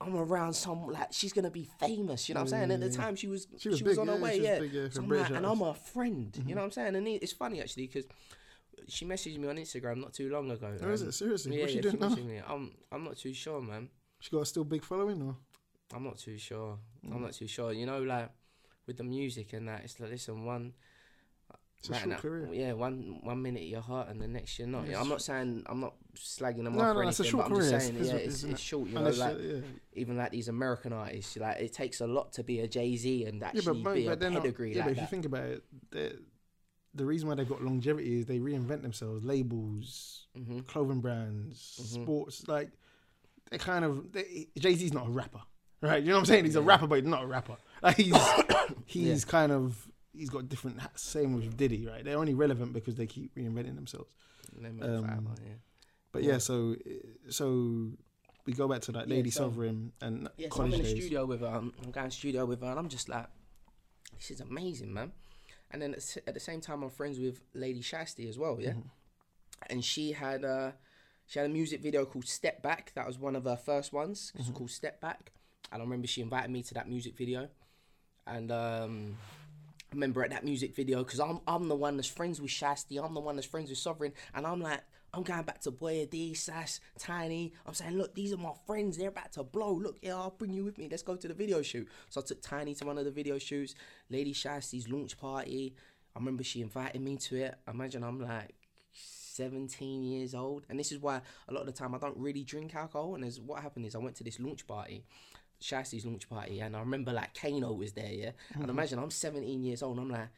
I'm 0.00 0.16
around 0.16 0.52
some 0.54 0.86
like 0.88 1.12
she's 1.12 1.32
gonna 1.32 1.50
be 1.50 1.68
famous. 1.80 2.28
You 2.28 2.34
know 2.34 2.42
what 2.42 2.52
I'm 2.52 2.68
saying? 2.68 2.70
At 2.70 2.80
the 2.80 2.90
time 2.90 3.16
she 3.16 3.26
was 3.26 3.46
She 3.58 3.68
was 3.68 3.82
big, 3.82 3.98
on 3.98 4.08
her 4.08 4.14
yeah, 4.14 4.20
way. 4.20 4.40
Yeah. 4.40 4.58
big, 4.58 4.72
yeah, 4.72 4.86
so 4.90 5.02
I'm 5.02 5.08
like, 5.08 5.30
and. 5.30 5.46
I'm 5.46 5.62
a 5.62 5.74
friend. 5.74 6.36
You 6.46 6.54
know 6.54 6.60
what 6.60 6.66
I'm 6.66 6.70
saying? 6.72 6.96
And 6.96 7.08
it's 7.08 7.32
funny 7.32 7.60
actually 7.60 7.86
because 7.86 8.04
she 8.88 9.04
messaged 9.06 9.38
me 9.38 9.48
on 9.48 9.56
Instagram 9.56 9.98
not 9.98 10.12
too 10.12 10.30
long 10.30 10.50
ago. 10.50 10.76
Oh, 10.82 10.90
is 10.90 11.02
um, 11.02 11.08
it 11.08 11.12
seriously? 11.12 11.56
Yeah, 11.56 11.62
What's 11.62 11.72
she 11.72 11.78
yeah, 11.78 11.82
doing 11.82 11.98
now? 12.00 12.08
me. 12.08 12.40
I'm 12.46 12.72
I'm 12.92 13.04
not 13.04 13.16
too 13.16 13.32
sure, 13.32 13.60
man. 13.60 13.88
She 14.20 14.30
got 14.30 14.40
a 14.40 14.46
still 14.46 14.64
big 14.64 14.82
following, 14.84 15.22
or 15.22 15.36
I'm 15.92 16.04
not 16.04 16.18
too 16.18 16.38
sure. 16.38 16.78
Mm. 17.06 17.14
I'm 17.14 17.22
not 17.22 17.32
too 17.32 17.46
sure. 17.46 17.72
You 17.72 17.86
know, 17.86 18.02
like 18.02 18.30
with 18.86 18.96
the 18.96 19.04
music 19.04 19.52
and 19.52 19.68
that, 19.68 19.82
it's 19.84 19.98
like 20.00 20.10
listen, 20.10 20.44
one. 20.44 20.72
it's 21.78 21.88
a 21.88 21.92
right 21.92 21.98
short 22.00 22.10
now- 22.10 22.18
career. 22.18 22.48
Yeah, 22.52 22.72
one 22.72 23.20
one 23.22 23.42
minute 23.42 23.62
you're 23.64 23.80
hot 23.80 24.08
and 24.08 24.20
the 24.20 24.28
next 24.28 24.58
you're 24.58 24.68
not. 24.68 24.86
Yeah, 24.86 25.00
I'm 25.00 25.08
not 25.08 25.22
saying 25.22 25.64
I'm 25.66 25.80
not 25.80 25.94
slagging 26.16 26.64
them 26.64 26.74
No, 26.76 26.80
off 26.82 26.94
no, 26.96 27.00
or 27.00 27.04
it's 27.04 27.20
a 27.20 27.22
anything, 27.22 27.30
short 27.30 27.48
but 27.48 27.54
I'm 27.54 27.58
just 27.60 27.70
career, 27.70 27.80
saying, 27.80 27.94
it's- 27.96 28.08
yeah, 28.08 28.14
it's- 28.16 28.34
it's, 28.34 28.44
it's 28.44 28.60
short. 28.60 28.88
You 28.88 28.94
know, 28.94 29.10
like 29.10 29.36
yeah. 29.40 29.60
even 29.94 30.16
like 30.16 30.30
these 30.32 30.48
American 30.48 30.92
artists, 30.92 31.36
like 31.36 31.58
it 31.60 31.72
takes 31.72 32.00
a 32.00 32.06
lot 32.06 32.32
to 32.34 32.42
be 32.42 32.60
a 32.60 32.68
Jay 32.68 32.96
Z 32.96 33.24
and 33.26 33.40
Yeah, 33.40 33.48
actually 33.48 33.62
but, 33.64 33.82
but, 33.82 33.94
be 33.94 34.06
a 34.06 34.16
but 34.16 34.32
not, 34.32 34.42
pedigree 34.42 34.72
yeah, 34.74 34.78
like 34.78 34.84
but 34.86 34.92
if 34.92 35.00
you 35.00 35.06
think 35.06 35.24
about 35.26 35.44
it, 35.44 35.64
the 35.90 36.18
the 36.96 37.04
reason 37.04 37.28
why 37.28 37.34
they've 37.34 37.48
got 37.48 37.60
longevity 37.62 38.20
is 38.20 38.26
they 38.26 38.38
reinvent 38.38 38.82
themselves, 38.82 39.24
labels, 39.24 40.26
hmm 40.34 40.60
clothing 40.60 41.00
brands, 41.00 41.78
Mhm. 41.82 42.02
sports. 42.02 42.46
Like 42.48 42.70
they 43.50 43.58
kind 43.58 43.84
of 43.84 44.10
Jay 44.12 44.74
Z's 44.74 44.92
not 44.92 45.06
a 45.08 45.10
rapper, 45.10 45.42
right? 45.84 46.02
You 46.02 46.08
know 46.10 46.14
what 46.16 46.20
I'm 46.20 46.26
saying? 46.26 46.44
He's 46.44 46.56
a 46.56 46.62
rapper, 46.62 46.86
but 46.86 46.96
he's 47.00 47.06
not 47.08 47.22
a 47.22 47.26
rapper. 47.26 47.56
Like 47.82 47.96
he's 47.96 48.16
he's 48.86 49.24
kind 49.24 49.52
of 49.52 49.86
he's 50.12 50.30
got 50.30 50.48
different. 50.48 50.80
hats. 50.80 51.02
Same 51.02 51.34
with 51.34 51.56
Diddy, 51.56 51.86
right? 51.86 52.04
They're 52.04 52.18
only 52.18 52.34
relevant 52.34 52.72
because 52.72 52.94
they 52.96 53.06
keep 53.06 53.34
reinventing 53.34 53.74
themselves. 53.76 54.10
Name 54.58 54.80
of 54.80 54.88
the 54.88 54.96
Um, 54.98 55.34
yeah. 55.44 55.52
But 56.12 56.22
Yeah. 56.22 56.38
so 56.38 56.76
so 57.28 57.90
we 58.46 58.52
go 58.52 58.68
back 58.68 58.82
to 58.82 58.92
that 58.92 59.08
Yeah, 59.08 59.16
Lady 59.16 59.30
so- 59.30 59.44
Sovereign 59.44 59.92
and 60.00 60.28
Yeah, 60.36 60.48
so 60.50 60.62
I'm 60.62 60.70
college 60.70 60.72
in 60.74 60.78
the 60.78 60.84
days. 60.94 61.02
studio 61.02 61.26
with 61.26 61.40
her. 61.40 61.46
I'm 61.46 61.72
I'm 61.84 61.90
going 61.90 62.10
to 62.10 62.16
studio 62.16 62.44
with 62.46 62.60
her, 62.62 62.68
and 62.70 62.78
I'm 62.78 62.88
just 62.88 63.08
like, 63.08 63.26
this 64.16 64.30
is 64.30 64.40
amazing, 64.40 64.92
man. 64.92 65.12
And 65.70 65.82
then 65.82 65.92
at 65.92 65.98
s- 65.98 66.18
at 66.26 66.34
the 66.34 66.40
same 66.40 66.60
time, 66.60 66.82
I'm 66.82 66.90
friends 66.90 67.18
with 67.18 67.40
Lady 67.54 67.80
Shasti 67.80 68.28
as 68.28 68.38
well, 68.38 68.58
yeah. 68.60 68.70
Mm-hmm. 68.70 68.88
And 69.70 69.84
she 69.84 70.12
had 70.12 70.44
uh, 70.44 70.72
she 71.26 71.38
had 71.38 71.46
a 71.50 71.52
music 71.52 71.80
video 71.82 72.04
called 72.04 72.26
Step 72.26 72.62
Back. 72.62 72.92
That 72.94 73.06
was 73.06 73.18
one 73.18 73.34
of 73.34 73.44
her 73.44 73.56
first 73.56 73.92
ones. 73.92 74.30
It's 74.36 74.44
Mm-hmm. 74.44 74.54
called 74.56 74.70
Step 74.70 75.00
Back. 75.00 75.32
And 75.72 75.80
I 75.80 75.84
remember 75.84 76.06
she 76.06 76.20
invited 76.20 76.50
me 76.50 76.62
to 76.62 76.74
that 76.74 76.88
music 76.88 77.16
video, 77.16 77.48
and 78.26 78.50
um, 78.52 79.16
I 79.90 79.94
remember 79.94 80.22
at 80.22 80.30
that 80.30 80.44
music 80.44 80.74
video 80.74 81.02
because 81.02 81.20
I'm 81.20 81.40
I'm 81.46 81.68
the 81.68 81.74
one 81.74 81.96
that's 81.96 82.08
friends 82.08 82.40
with 82.40 82.50
Shasti. 82.50 83.02
I'm 83.02 83.14
the 83.14 83.20
one 83.20 83.36
that's 83.36 83.46
friends 83.46 83.70
with 83.70 83.78
Sovereign, 83.78 84.12
and 84.34 84.46
I'm 84.46 84.60
like. 84.60 84.80
I'm 85.16 85.22
going 85.22 85.44
back 85.44 85.60
to 85.60 85.70
Boya 85.70 86.10
D, 86.10 86.34
Sass, 86.34 86.80
Tinie. 86.98 87.52
I'm 87.64 87.72
saying, 87.72 87.96
look, 87.96 88.16
these 88.16 88.32
are 88.32 88.36
my 88.36 88.50
friends. 88.66 88.96
They're 88.96 89.10
about 89.10 89.30
to 89.34 89.44
blow. 89.44 89.72
Look, 89.72 89.98
yeah, 90.02 90.16
I'll 90.16 90.34
bring 90.36 90.52
you 90.52 90.64
with 90.64 90.76
me. 90.76 90.88
Let's 90.90 91.04
go 91.04 91.14
to 91.14 91.28
the 91.28 91.34
video 91.34 91.62
shoot. 91.62 91.88
So 92.10 92.20
I 92.20 92.24
took 92.24 92.42
Tinie 92.42 92.74
to 92.74 92.84
one 92.84 92.98
of 92.98 93.04
the 93.04 93.12
video 93.12 93.38
shoots. 93.38 93.76
Lady 94.10 94.34
Shasti's 94.34 94.88
launch 94.88 95.16
party. 95.16 95.76
I 96.16 96.18
remember 96.18 96.42
she 96.42 96.62
invited 96.62 97.00
me 97.00 97.16
to 97.16 97.36
it. 97.36 97.54
Imagine 97.68 98.02
I'm 98.02 98.20
like 98.20 98.56
17 98.92 100.02
years 100.02 100.34
old. 100.34 100.64
And 100.68 100.78
this 100.78 100.92
is 100.92 100.98
why 100.98 101.20
a 101.48 101.52
lot 101.52 101.60
of 101.60 101.66
the 101.66 101.72
time 101.72 101.94
I 101.94 101.98
don't 101.98 102.16
really 102.16 102.44
drink 102.44 102.74
alcohol. 102.74 103.14
And 103.14 103.24
as 103.24 103.40
what 103.40 103.62
happened 103.62 103.86
is 103.86 103.94
I 103.94 103.98
went 103.98 104.16
to 104.16 104.24
this 104.24 104.40
launch 104.40 104.66
party, 104.66 105.04
Shisty's 105.64 106.04
launch 106.06 106.28
party, 106.28 106.60
and 106.60 106.76
I 106.76 106.80
remember 106.80 107.12
like 107.12 107.34
Kano 107.34 107.72
was 107.72 107.92
there, 107.92 108.12
yeah. 108.12 108.30
And 108.60 108.70
imagine 108.70 108.98
I'm 108.98 109.10
17 109.10 109.62
years 109.62 109.82
old, 109.82 109.98
and 109.98 110.06
I'm 110.12 110.18
like. 110.20 110.28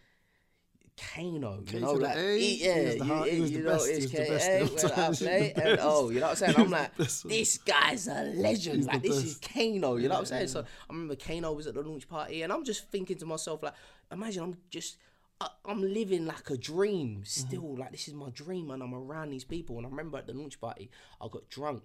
Kano, 0.96 1.60
you 1.60 1.66
K 1.66 1.78
know, 1.78 1.92
like 1.92 2.16
A, 2.16 2.38
he- 2.38 2.56
he 2.56 2.64
yeah, 2.64 2.82
was 2.82 2.96
the 2.96 3.04
you, 3.04 3.22
he 3.24 3.40
was 3.40 3.52
you 3.52 3.58
the 3.58 3.64
know, 3.64 3.70
best, 3.72 3.94
he 3.96 3.96
it's 3.96 4.04
was 4.04 4.12
the 4.14 4.24
best 4.24 4.54
A, 4.54 4.60
of 4.60 4.72
well, 4.72 4.86
I 4.86 4.88
times, 4.88 5.18
he 5.18 5.28
was 5.34 5.52
the 5.52 5.64
and 5.64 5.76
best. 5.76 5.82
oh, 5.82 6.08
you 6.10 6.20
know 6.20 6.26
what 6.26 6.30
I'm 6.30 6.36
saying? 6.36 6.56
I'm 6.56 6.70
like, 6.70 6.90
this 7.28 7.58
guy's 7.58 8.08
a 8.08 8.22
legend. 8.24 8.76
He's 8.76 8.86
like 8.86 9.02
this 9.02 9.22
is. 9.22 9.36
Kano, 9.36 9.96
you 9.96 10.08
know 10.08 10.14
what 10.14 10.20
I'm 10.20 10.24
saying? 10.26 10.42
Yeah. 10.42 10.46
So 10.48 10.60
I 10.60 10.92
remember 10.92 11.16
Kano 11.16 11.52
was 11.52 11.66
at 11.66 11.74
the 11.74 11.82
launch 11.82 12.08
party, 12.08 12.42
and 12.42 12.52
I'm 12.52 12.64
just 12.64 12.88
thinking 12.90 13.18
to 13.18 13.26
myself, 13.26 13.62
like, 13.62 13.74
imagine 14.10 14.42
I'm 14.44 14.56
just. 14.70 14.96
I- 15.38 15.50
I'm 15.66 15.82
living 15.82 16.24
like 16.24 16.48
a 16.48 16.56
dream 16.56 17.22
still. 17.26 17.76
Like 17.76 17.92
this 17.92 18.08
is 18.08 18.14
my 18.14 18.30
dream, 18.30 18.70
and 18.70 18.82
I'm 18.82 18.94
around 18.94 19.30
these 19.30 19.44
people. 19.44 19.76
And 19.76 19.86
I 19.86 19.90
remember 19.90 20.16
at 20.16 20.26
the 20.26 20.32
launch 20.32 20.58
party, 20.58 20.90
I 21.20 21.28
got 21.30 21.48
drunk, 21.50 21.82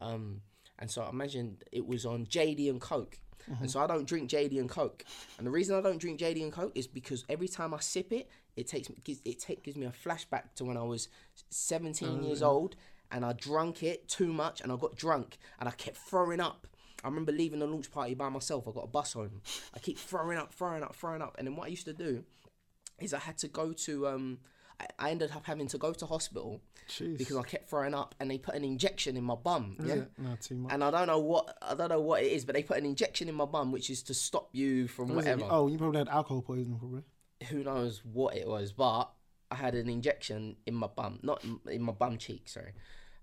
um, 0.00 0.40
and 0.78 0.90
so 0.90 1.02
I 1.02 1.10
imagine 1.10 1.58
it 1.72 1.86
was 1.86 2.06
on 2.06 2.26
JD 2.26 2.70
and 2.70 2.80
Coke. 2.80 3.18
And 3.60 3.70
so 3.70 3.80
I 3.80 3.86
don't 3.86 4.06
drink 4.06 4.28
JD 4.28 4.60
and 4.60 4.68
Coke. 4.68 5.04
And 5.38 5.46
the 5.46 5.50
reason 5.50 5.74
I 5.74 5.80
don't 5.80 5.98
drink 5.98 6.20
JD 6.20 6.42
and 6.42 6.52
Coke 6.52 6.72
is 6.74 6.86
because 6.86 7.24
every 7.30 7.48
time 7.48 7.72
I 7.72 7.80
sip 7.80 8.12
it, 8.12 8.28
it 8.56 8.66
takes 8.66 8.90
me 8.90 8.96
gives, 9.04 9.20
it 9.24 9.38
take, 9.38 9.62
gives 9.62 9.76
me 9.76 9.86
a 9.86 9.90
flashback 9.90 10.54
to 10.56 10.64
when 10.64 10.76
I 10.76 10.82
was 10.82 11.08
17 11.48 12.24
years 12.24 12.42
old 12.42 12.76
and 13.10 13.24
I 13.24 13.32
drank 13.32 13.82
it 13.82 14.06
too 14.08 14.32
much 14.32 14.60
and 14.60 14.70
I 14.70 14.76
got 14.76 14.96
drunk 14.96 15.38
and 15.58 15.68
I 15.68 15.72
kept 15.72 15.96
throwing 15.96 16.40
up. 16.40 16.66
I 17.02 17.08
remember 17.08 17.32
leaving 17.32 17.60
the 17.60 17.66
launch 17.66 17.90
party 17.90 18.14
by 18.14 18.28
myself. 18.28 18.66
I 18.68 18.72
got 18.72 18.84
a 18.84 18.88
bus 18.88 19.12
home. 19.12 19.40
I 19.74 19.78
keep 19.78 19.98
throwing 19.98 20.36
up, 20.36 20.52
throwing 20.52 20.82
up, 20.82 20.94
throwing 20.94 21.22
up. 21.22 21.36
And 21.38 21.46
then 21.46 21.56
what 21.56 21.68
I 21.68 21.70
used 21.70 21.86
to 21.86 21.92
do 21.92 22.24
is 23.00 23.14
I 23.14 23.20
had 23.20 23.38
to 23.38 23.48
go 23.48 23.72
to 23.72 24.08
um 24.08 24.38
I, 24.98 25.10
ended 25.10 25.32
up 25.32 25.44
having 25.44 25.66
to 25.68 25.78
go 25.78 25.92
to 25.92 26.06
hospital 26.06 26.60
Jeez. 26.88 27.18
because 27.18 27.36
I 27.36 27.42
kept 27.42 27.68
throwing 27.68 27.94
up 27.94 28.14
and 28.20 28.30
they 28.30 28.38
put 28.38 28.54
an 28.54 28.64
injection 28.64 29.16
in 29.16 29.24
my 29.24 29.34
bum. 29.34 29.76
Is 29.80 29.86
yeah. 29.86 29.94
it? 29.94 30.10
No, 30.18 30.36
too 30.40 30.56
much. 30.56 30.72
And 30.72 30.84
I 30.84 30.90
don't 30.90 31.06
know 31.06 31.18
what 31.18 31.56
I 31.62 31.74
don't 31.74 31.88
know 31.88 32.00
what 32.00 32.22
it 32.22 32.32
is, 32.32 32.44
but 32.44 32.54
they 32.54 32.62
put 32.62 32.78
an 32.78 32.86
injection 32.86 33.28
in 33.28 33.34
my 33.34 33.44
bum, 33.44 33.72
which 33.72 33.90
is 33.90 34.02
to 34.04 34.14
stop 34.14 34.50
you 34.52 34.88
from 34.88 35.10
it- 35.10 35.14
whatever. 35.14 35.46
Oh, 35.48 35.68
you 35.68 35.78
probably 35.78 35.98
had 35.98 36.08
alcohol 36.08 36.42
poisoning, 36.42 36.78
probably. 36.78 37.02
Who 37.48 37.62
knows 37.62 38.02
what 38.04 38.36
it 38.36 38.46
was, 38.46 38.72
but 38.72 39.10
I 39.50 39.56
had 39.56 39.74
an 39.74 39.88
injection 39.88 40.56
in 40.66 40.74
my 40.74 40.88
bum, 40.88 41.20
not 41.22 41.42
in- 41.44 41.60
in 41.70 41.82
my 41.82 41.92
bum 41.92 42.18
cheek, 42.18 42.48
sorry. 42.48 42.72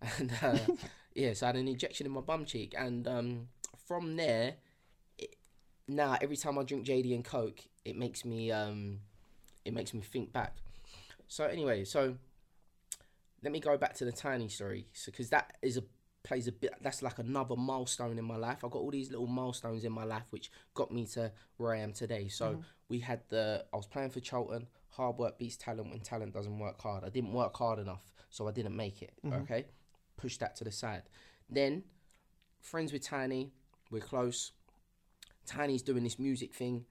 And 0.20 0.32
uh, 0.41 0.58
yeah, 1.15 1.34
so 1.34 1.46
I 1.46 1.50
had 1.50 1.56
an 1.56 1.68
injection 1.68 2.06
in 2.06 2.12
my 2.12 2.22
bum 2.22 2.46
cheek, 2.46 2.76
and 2.78 3.08
um, 3.08 3.48
from 3.88 4.18
there, 4.18 4.56
it, 5.18 5.36
now 5.88 6.18
every 6.22 6.38
time 6.38 6.60
I 6.60 6.63
drink 6.63 6.86
JD 6.86 7.15
and 7.15 7.24
Coke, 7.24 7.62
it 7.86 7.96
makes 7.96 8.26
me 8.26 8.52
um, 8.52 9.00
it 9.63 9.74
makes 9.74 9.94
me 9.94 10.02
think 10.02 10.34
back. 10.34 10.58
So 11.28 11.46
anyway, 11.46 11.86
so 11.86 12.16
let 13.44 13.52
me 13.52 13.60
go 13.60 13.78
back 13.78 13.94
to 13.96 14.06
the 14.06 14.12
Tinie 14.12 14.50
story, 14.50 14.88
so 14.94 15.12
because 15.12 15.30
that 15.30 15.58
is 15.62 15.78
a 15.78 15.84
plays 16.26 16.48
a 16.48 16.52
bit. 16.52 16.74
That's 16.82 17.02
like 17.02 17.20
another 17.20 17.56
milestone 17.56 18.18
in 18.18 18.26
my 18.26 18.36
life. 18.36 18.66
I 18.66 18.68
got 18.68 18.80
all 18.80 18.92
these 18.92 19.12
little 19.12 19.28
milestones 19.28 19.84
in 19.84 19.92
my 19.92 20.04
life 20.04 20.26
which 20.32 20.52
got 20.74 20.92
me 20.92 21.06
to 21.14 21.32
where 21.58 21.74
I 21.74 21.80
am 21.80 21.94
today. 21.94 22.28
So 22.28 22.46
mm-hmm. 22.46 22.62
we 22.90 23.00
had 23.00 23.22
the 23.30 23.64
I 23.72 23.78
was 23.78 23.86
playing 23.86 24.10
for 24.10 24.20
Charlton. 24.20 24.68
Hard 24.90 25.18
work 25.18 25.38
beats 25.38 25.56
talent 25.56 25.92
when 25.92 26.00
talent 26.00 26.34
doesn't 26.34 26.58
work 26.58 26.82
hard. 26.82 27.04
I 27.06 27.10
didn't 27.10 27.34
work 27.34 27.56
hard 27.56 27.80
enough, 27.80 28.12
so 28.30 28.48
I 28.48 28.52
didn't 28.52 28.76
make 28.76 29.02
it. 29.02 29.14
Mm-hmm. 29.26 29.44
Okay, 29.44 29.66
push 30.18 30.38
that 30.38 30.56
to 30.58 30.64
the 30.64 30.72
side. 30.72 31.04
Then 31.50 31.84
friends 32.60 32.92
with 32.92 33.04
Tinie, 33.04 33.52
we're 33.92 34.02
close. 34.02 34.52
Tinie's 35.46 35.84
doing 35.84 36.04
this 36.04 36.18
music 36.18 36.54
thing. 36.54 36.86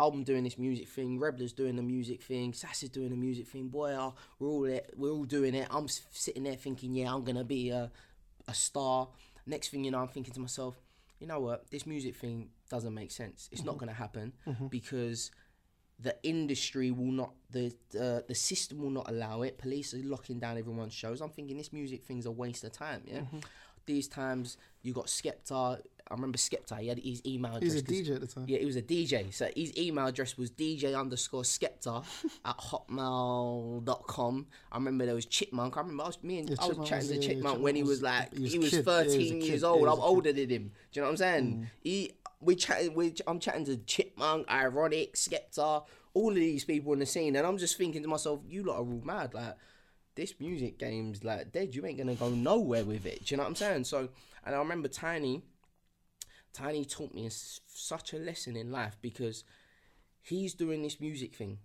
I'm 0.00 0.24
doing 0.24 0.44
this 0.44 0.58
music 0.58 0.88
thing. 0.88 1.18
Rebler's 1.18 1.52
doing 1.52 1.76
the 1.76 1.82
music 1.82 2.22
thing. 2.22 2.54
Sass 2.54 2.82
is 2.82 2.88
doing 2.88 3.10
the 3.10 3.16
music 3.16 3.46
thing. 3.48 3.68
Boy, 3.68 3.96
we're 4.38 4.48
all 4.48 4.64
it. 4.64 4.94
We're 4.96 5.10
all 5.10 5.24
doing 5.24 5.54
it. 5.54 5.68
I'm 5.70 5.88
sitting 5.88 6.44
there 6.44 6.56
thinking, 6.56 6.94
yeah, 6.94 7.12
I'm 7.12 7.22
gonna 7.24 7.44
be 7.44 7.70
a, 7.70 7.90
a 8.48 8.54
star. 8.54 9.08
Next 9.46 9.68
thing 9.68 9.84
you 9.84 9.90
know, 9.90 9.98
I'm 9.98 10.08
thinking 10.08 10.32
to 10.34 10.40
myself, 10.40 10.80
you 11.18 11.26
know 11.26 11.40
what? 11.40 11.70
This 11.70 11.86
music 11.86 12.16
thing 12.16 12.48
doesn't 12.70 12.94
make 12.94 13.10
sense. 13.10 13.48
It's 13.52 13.64
not 13.64 13.78
gonna 13.78 13.92
happen 13.92 14.32
because 14.70 15.30
the 15.98 16.16
industry 16.22 16.90
will 16.90 17.12
not 17.12 17.34
the 17.50 17.66
uh, 18.00 18.20
the 18.26 18.34
system 18.34 18.80
will 18.80 18.90
not 18.90 19.10
allow 19.10 19.42
it. 19.42 19.58
Police 19.58 19.92
are 19.92 19.98
locking 19.98 20.38
down 20.38 20.56
everyone's 20.56 20.94
shows. 20.94 21.20
I'm 21.20 21.30
thinking 21.30 21.58
this 21.58 21.72
music 21.72 22.04
thing's 22.04 22.24
a 22.24 22.30
waste 22.30 22.64
of 22.64 22.72
time. 22.72 23.02
Yeah. 23.06 23.22
These 23.86 24.08
times 24.08 24.56
you 24.82 24.94
got 24.94 25.06
Skepta. 25.06 25.80
I 26.10 26.14
remember 26.14 26.38
Skepta. 26.38 26.78
He 26.80 26.88
had 26.88 26.98
his 26.98 27.22
email 27.24 27.56
He 27.60 27.66
was 27.66 27.76
address. 27.76 27.98
DJ 28.00 28.14
at 28.16 28.20
the 28.20 28.26
time. 28.26 28.44
yeah, 28.48 28.58
he 28.58 28.64
was 28.66 28.74
a 28.76 28.82
DJ. 28.82 29.32
So 29.32 29.48
his 29.54 29.76
email 29.78 30.06
address 30.06 30.36
was 30.36 30.50
DJ 30.50 30.98
underscore 30.98 31.42
Skepta 31.42 32.04
at 32.44 32.58
hotmail.com. 32.58 34.46
I 34.72 34.76
remember 34.76 35.06
there 35.06 35.14
was 35.14 35.26
Chipmunk. 35.26 35.76
I 35.76 35.80
remember 35.80 36.02
I 36.04 36.06
was 36.06 36.22
me 36.22 36.38
and 36.40 36.48
Yeah, 36.50 36.56
I 36.58 36.62
was 36.66 36.68
Chipmunk 36.70 36.88
chatting 36.88 37.08
was- 37.08 37.08
to 37.08 37.14
yeah, 37.14 37.20
Chipmunk 37.28 37.44
Chipmunk 37.44 37.62
when 37.64 37.76
he 37.76 37.82
was 37.82 38.02
like 38.02 38.34
he 38.34 38.42
was 38.42 38.52
he 38.52 38.58
was 38.58 38.70
kid. 38.70 38.84
Yeah, 38.86 39.02
he 39.02 39.06
was 39.06 39.14
13 39.14 39.40
years 39.42 39.64
old. 39.64 39.88
I'm 39.88 40.00
older 40.00 40.32
than 40.32 40.48
him. 40.50 40.72
Do 40.92 41.00
you 41.00 41.02
know 41.02 41.06
what 41.06 41.10
I'm 41.12 41.16
saying? 41.16 41.44
Mm. 41.44 41.66
He 41.80 42.12
we 42.40 42.54
chatting 42.56 42.94
we 42.94 43.14
I'm 43.26 43.38
chatting 43.38 43.64
to 43.66 43.76
Chipmunk, 43.76 44.46
Ironik, 44.48 45.12
Skepta, 45.12 45.84
all 46.14 46.28
of 46.30 46.34
these 46.34 46.64
people 46.64 46.92
in 46.92 46.98
the 46.98 47.06
scene, 47.06 47.36
and 47.36 47.46
I'm 47.46 47.58
just 47.58 47.76
thinking 47.76 48.02
to 48.02 48.08
myself, 48.08 48.40
you 48.48 48.64
lot 48.64 48.76
are 48.76 48.80
all 48.80 49.02
mad. 49.04 49.34
Like 49.34 49.54
this 50.16 50.34
music 50.40 50.78
game's 50.78 51.22
like 51.22 51.52
dead. 51.52 51.74
You 51.74 51.86
ain't 51.86 51.98
gonna 51.98 52.14
go 52.14 52.30
nowhere 52.30 52.84
with 52.84 53.06
it. 53.06 53.26
Do 53.26 53.32
you 53.32 53.36
know 53.36 53.44
what 53.44 53.50
I'm 53.50 53.54
saying? 53.56 53.84
So, 53.84 54.08
and 54.44 54.54
I 54.54 54.58
remember 54.58 54.88
Tinie. 54.88 55.42
Tinie 56.52 56.84
taught 56.84 57.14
me 57.14 57.28
such 57.30 58.12
a 58.12 58.18
lesson 58.18 58.56
in 58.56 58.70
life 58.72 58.96
because 59.00 59.44
he's 60.22 60.54
doing 60.54 60.82
this 60.82 61.00
music 61.00 61.34
thing, 61.34 61.58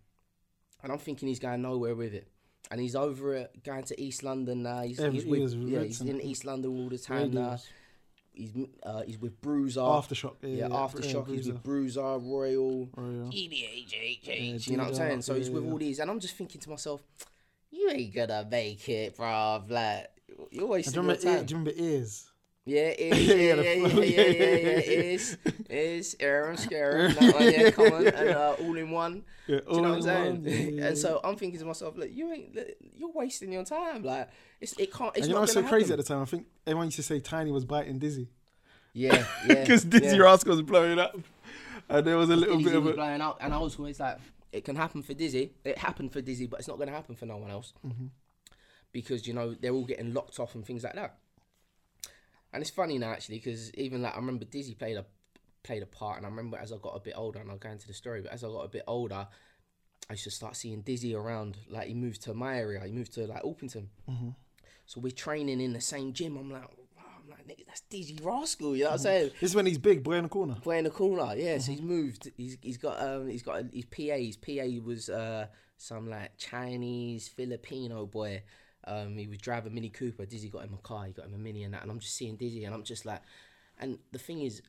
and 0.84 0.92
I'm 0.92 1.00
thinking 1.00 1.28
he's 1.28 1.40
going 1.40 1.62
nowhere 1.62 1.96
with 1.96 2.14
it. 2.14 2.28
And 2.72 2.82
he's 2.82 2.96
over 2.96 3.36
it, 3.36 3.64
going 3.64 3.84
to 3.84 4.02
East 4.02 4.24
London 4.24 4.64
now. 4.64 4.82
He's, 4.82 5.00
Yeah, 5.00 5.12
he's 5.12 5.24
with, 5.26 5.40
was 5.40 5.56
yeah, 5.56 5.84
he's 5.84 6.02
in 6.02 6.20
East 6.20 6.46
London 6.46 6.72
all 6.72 6.90
the 6.90 6.98
time 6.98 7.32
now. 7.32 7.60
He's 8.34 8.52
uh, 8.84 9.04
he's 9.04 9.20
with 9.20 9.40
Bruiser. 9.40 9.82
Aftershock. 9.82 10.34
Yeah, 10.42 10.50
yeah, 10.50 10.68
yeah, 10.68 10.74
Aftershock. 10.74 11.28
he's 11.30 11.46
with 11.48 11.62
Bruiser, 11.64 12.02
Royal. 12.02 12.90
Royal. 12.96 13.30
EDHH, 13.32 14.20
Yeah, 14.24 14.34
you 14.34 14.78
know 14.78 14.84
what 14.84 14.90
I'm 14.90 14.96
saying? 14.96 15.22
So 15.22 15.36
he's 15.36 15.50
with 15.52 15.64
yeah. 15.64 15.72
all 15.72 15.78
these, 15.78 16.00
and 16.00 16.10
I'm 16.10 16.20
just 16.20 16.36
thinking 16.36 16.60
to 16.62 16.70
myself, 16.72 17.04
you 17.70 17.90
ain't 17.92 18.14
gonna 18.16 18.48
make 18.50 18.90
it, 18.90 19.16
bruv. 19.16 19.70
Like, 19.70 20.08
you're 20.50 20.62
Do 20.62 20.68
wasting 20.68 20.94
you, 20.94 21.08
your 21.08 21.16
remember, 21.16 21.38
time. 21.38 21.46
do 21.46 21.54
you 21.54 21.60
remember 21.60 21.82
ears? 21.82 22.30
Yeah, 22.66 22.82
it 22.88 23.00
is. 23.00 23.28
Yeah, 23.28 23.36
Yeah, 23.36 23.54
yeah, 23.54 23.54
yeah, 23.54 23.74
yeah, 23.74 23.76
yeah, 23.76 24.02
yeah, 24.02 24.22
yeah, 24.22 24.26
yeah, 24.26 24.78
It 24.80 25.06
is. 25.06 25.38
It 25.46 25.70
is. 25.70 26.16
Aaron 26.20 26.58
Scare. 26.58 27.10
That 27.14 27.34
one, 27.36 27.44
yeah, 27.54 27.70
come 27.70 27.94
on. 27.94 28.08
And 28.08 28.30
uh, 28.30 28.56
all 28.60 28.78
in 28.78 28.90
one. 28.90 29.24
Yeah, 29.48 29.60
Do 29.60 29.76
you 29.76 29.82
know 29.82 29.90
what 29.90 29.96
I'm 29.98 30.02
saying? 30.02 30.34
one, 30.34 30.44
yeah, 30.44 30.54
yeah, 30.56 30.86
and 30.88 30.98
so 30.98 31.20
I'm 31.24 31.36
thinking 31.36 31.60
to 31.60 31.66
myself, 31.66 31.96
look, 31.96 32.10
you 32.12 32.32
ain't, 32.34 32.58
you're 32.98 33.12
wasting 33.12 33.52
your 33.52 33.64
time. 33.64 34.02
Like, 34.04 34.30
it's, 34.60 34.74
it 34.80 34.92
can't, 34.92 35.16
it's 35.16 35.20
and 35.20 35.28
you 35.28 35.34
know 35.34 35.36
not 35.36 35.42
what's 35.42 35.54
so 35.54 35.62
gonna 35.62 35.70
crazy 35.72 35.90
happen. 35.90 36.00
at 36.00 36.06
the 36.08 36.14
time? 36.14 36.22
I 36.24 36.26
think 36.26 36.48
everyone 36.66 36.88
used 36.88 36.96
to 36.98 37.04
say 37.04 37.20
Tinie 37.20 37.52
was 37.52 37.66
biting 37.66 38.00
Dizzee 38.00 38.28
Yeah, 38.94 39.24
yeah. 39.48 39.54
because 39.62 39.86
Dizzee 39.86 40.16
yeah. 40.18 40.24
Rascal 40.24 40.54
was 40.54 40.64
blowing 40.64 40.98
up, 40.98 41.16
and 41.88 42.08
there 42.08 42.18
was 42.18 42.32
a 42.32 42.36
little 42.36 42.58
Dizzee 42.58 42.64
bit 42.64 42.76
of 42.76 42.88
a 42.88 42.94
blowing 42.94 43.22
out, 43.22 43.38
and 43.42 43.54
I 43.54 43.60
was 43.60 43.78
always 43.78 44.00
like, 44.00 44.18
it 44.52 44.66
can 44.66 44.76
happen 44.76 45.04
for 45.04 45.14
Dizzee. 45.14 45.52
It 45.64 45.78
happened 45.78 46.12
for 46.12 46.22
Dizzee, 46.24 46.50
but 46.50 46.60
it's 46.60 46.68
not 46.68 46.78
going 46.78 46.88
to 46.90 46.96
happen 46.96 47.16
for 47.16 47.28
no 47.28 47.38
one 47.38 47.52
else 47.52 47.74
Mm-hmm. 47.86 48.08
because 48.92 49.28
you 49.28 49.34
know 49.36 49.54
they're 49.54 49.74
all 49.74 49.86
getting 49.86 50.14
locked 50.16 50.40
off 50.40 50.56
and 50.56 50.66
things 50.66 50.84
like 50.84 50.96
that. 50.96 51.18
And 52.56 52.62
it's 52.62 52.72
funny 52.72 52.98
now 52.98 53.12
actually 53.12 53.38
because 53.38 53.74
even 53.76 54.02
like 54.02 54.14
I 54.14 54.18
remember 54.18 54.46
Dizzee 54.46 54.78
played 54.78 54.98
a 54.98 55.06
played 55.64 55.84
a 55.84 55.86
part, 55.86 56.18
and 56.18 56.26
I 56.26 56.30
remember 56.30 56.58
as 56.58 56.72
I 56.72 56.78
got 56.78 56.96
a 56.96 57.00
bit 57.00 57.14
older, 57.18 57.40
and 57.40 57.52
I'll 57.52 57.58
go 57.58 57.70
into 57.70 57.88
the 57.88 57.94
story, 57.94 58.22
but 58.22 58.32
as 58.32 58.44
I 58.44 58.48
got 58.48 58.62
a 58.62 58.70
bit 58.70 58.84
older, 58.88 59.28
I 60.10 60.14
used 60.14 60.24
to 60.24 60.32
start 60.32 60.56
seeing 60.56 60.82
Dizzy 60.82 61.16
around. 61.16 61.58
Like 61.70 61.88
he 61.88 61.94
moved 61.94 62.22
to 62.24 62.34
my 62.34 62.58
area, 62.58 62.82
he 62.86 62.92
moved 62.92 63.14
to 63.14 63.28
like 63.28 63.44
Orpington. 63.44 63.88
Mm-hmm. 64.10 64.30
So 64.86 65.02
we're 65.02 65.12
training 65.12 65.60
in 65.60 65.74
the 65.74 65.82
same 65.82 66.14
gym. 66.14 66.38
I'm 66.38 66.52
like, 66.52 66.70
wow, 66.96 67.04
I'm 67.22 67.30
like, 67.30 67.48
nigga, 67.48 67.66
that's 67.66 67.82
Dizzee 67.92 68.24
Rascal. 68.24 68.76
You 68.76 68.84
know 68.84 68.92
what 68.92 68.94
I'm 68.94 69.00
saying? 69.00 69.32
This 69.42 69.50
is 69.50 69.56
when 69.56 69.66
he's 69.66 69.80
big, 69.80 70.04
boy 70.04 70.14
in 70.14 70.24
the 70.24 70.30
corner. 70.30 70.56
playing 70.62 70.80
in 70.80 70.84
the 70.86 70.92
corner. 70.92 71.36
Yeah, 71.36 71.58
so 71.58 71.72
he's 71.72 71.82
moved. 71.82 72.32
He's 72.38 72.58
he's 72.62 72.78
got 72.78 73.02
um 73.02 73.28
he's 73.28 73.44
got 73.44 73.64
his 73.74 73.86
PA. 73.86 74.16
His 74.16 74.38
PA 74.38 74.86
was 74.86 75.10
uh 75.10 75.48
some 75.78 76.10
like 76.10 76.38
Chinese 76.38 77.28
Filipino 77.28 78.06
boy. 78.06 78.44
Um, 78.86 79.18
he 79.18 79.28
was 79.28 79.40
driving 79.40 79.74
Mini 79.74 79.90
Cooper. 79.90 80.26
Dizzee 80.26 80.52
got 80.52 80.64
him 80.64 80.74
a 80.74 80.88
car. 80.88 81.06
He 81.06 81.14
got 81.14 81.26
him 81.26 81.34
a 81.34 81.38
Mini 81.38 81.64
and 81.64 81.74
that. 81.74 81.82
And 81.82 81.92
I'm 81.92 82.00
just 82.00 82.16
seeing 82.16 82.38
Dizzee, 82.38 82.66
and 82.66 82.74
I'm 82.74 82.84
just 82.84 83.06
like, 83.06 83.22
and 83.80 84.00
the 84.12 84.20
thing 84.20 84.42
is, 84.42 84.62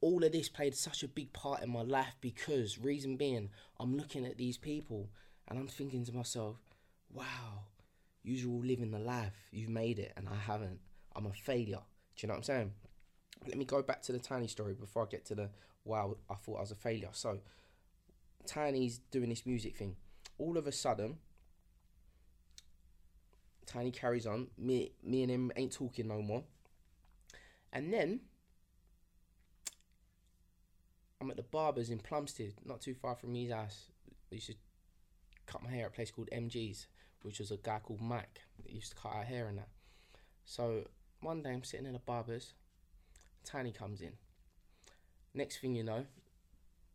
all 0.00 0.22
of 0.24 0.32
this 0.32 0.48
played 0.48 0.74
such 0.74 1.02
a 1.02 1.08
big 1.08 1.32
part 1.32 1.62
in 1.62 1.70
my 1.70 1.82
life 1.82 2.16
because 2.20 2.78
reason 2.78 3.16
being, 3.16 3.50
I'm 3.78 3.96
looking 3.96 4.24
at 4.24 4.38
these 4.38 4.56
people 4.56 5.10
and 5.48 5.58
I'm 5.58 5.66
thinking 5.66 6.04
to 6.06 6.14
myself, 6.14 6.56
wow, 7.12 7.64
you're 8.22 8.50
all 8.50 8.64
living 8.64 8.90
the 8.90 8.98
life. 8.98 9.32
You've 9.50 9.70
made 9.70 9.98
it, 9.98 10.12
and 10.16 10.28
I 10.28 10.36
haven't. 10.36 10.78
I'm 11.16 11.26
a 11.26 11.32
failure. 11.32 11.80
Do 12.16 12.26
you 12.26 12.28
know 12.28 12.34
what 12.34 12.38
I'm 12.38 12.44
saying? 12.44 12.72
let 13.46 13.56
me 13.56 13.64
go 13.64 13.82
back 13.82 14.02
to 14.02 14.12
the 14.12 14.18
Tinie 14.18 14.48
story 14.48 14.74
before 14.74 15.04
I 15.04 15.06
get 15.10 15.24
to 15.26 15.34
the 15.34 15.50
wow, 15.84 16.16
I 16.28 16.34
thought 16.34 16.58
I 16.58 16.60
was 16.60 16.70
a 16.70 16.76
failure. 16.76 17.08
So, 17.12 17.38
Tinie's 18.46 18.98
doing 19.10 19.30
this 19.30 19.46
music 19.46 19.76
thing. 19.76 19.96
All 20.38 20.58
of 20.58 20.66
a 20.66 20.72
sudden, 20.72 21.16
Tinie 23.66 23.90
carries 23.90 24.26
on. 24.26 24.48
Me, 24.58 24.92
me 25.02 25.22
and 25.22 25.30
him 25.30 25.52
ain't 25.56 25.72
talking 25.72 26.08
no 26.08 26.22
more. 26.22 26.42
And 27.72 27.92
then, 27.92 28.20
I'm 31.20 31.30
at 31.30 31.36
the 31.36 31.42
barber's 31.42 31.90
in 31.90 31.98
Plumstead, 31.98 32.54
not 32.64 32.80
too 32.80 32.94
far 32.94 33.14
from 33.14 33.34
his 33.34 33.52
house. 33.52 33.86
I 34.30 34.36
used 34.36 34.46
to 34.46 34.54
cut 35.46 35.62
my 35.62 35.70
hair 35.70 35.86
at 35.86 35.92
a 35.92 35.94
place 35.94 36.10
called 36.10 36.30
MG's, 36.32 36.86
which 37.22 37.38
was 37.38 37.50
a 37.50 37.56
guy 37.56 37.80
called 37.80 38.00
Mike 38.00 38.40
that 38.64 38.72
used 38.72 38.90
to 38.90 38.96
cut 38.96 39.12
our 39.12 39.24
hair 39.24 39.48
and 39.48 39.58
that. 39.58 39.68
So 40.44 40.84
one 41.20 41.42
day 41.42 41.50
I'm 41.50 41.64
sitting 41.64 41.86
in 41.86 41.94
a 41.94 42.00
barber's, 42.00 42.54
Tinie 43.44 43.72
comes 43.72 44.00
in. 44.00 44.12
Next 45.34 45.58
thing 45.58 45.74
you 45.74 45.84
know, 45.84 46.06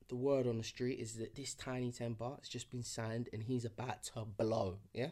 the 0.09 0.15
word 0.15 0.47
on 0.47 0.57
the 0.57 0.63
street 0.63 0.99
is 0.99 1.13
that 1.15 1.35
this 1.35 1.53
Tinie 1.53 1.91
Tempah 1.91 2.39
has 2.39 2.49
just 2.49 2.69
been 2.69 2.83
signed 2.83 3.29
and 3.31 3.43
he's 3.43 3.65
about 3.65 4.03
to 4.03 4.25
blow, 4.25 4.77
yeah? 4.93 5.09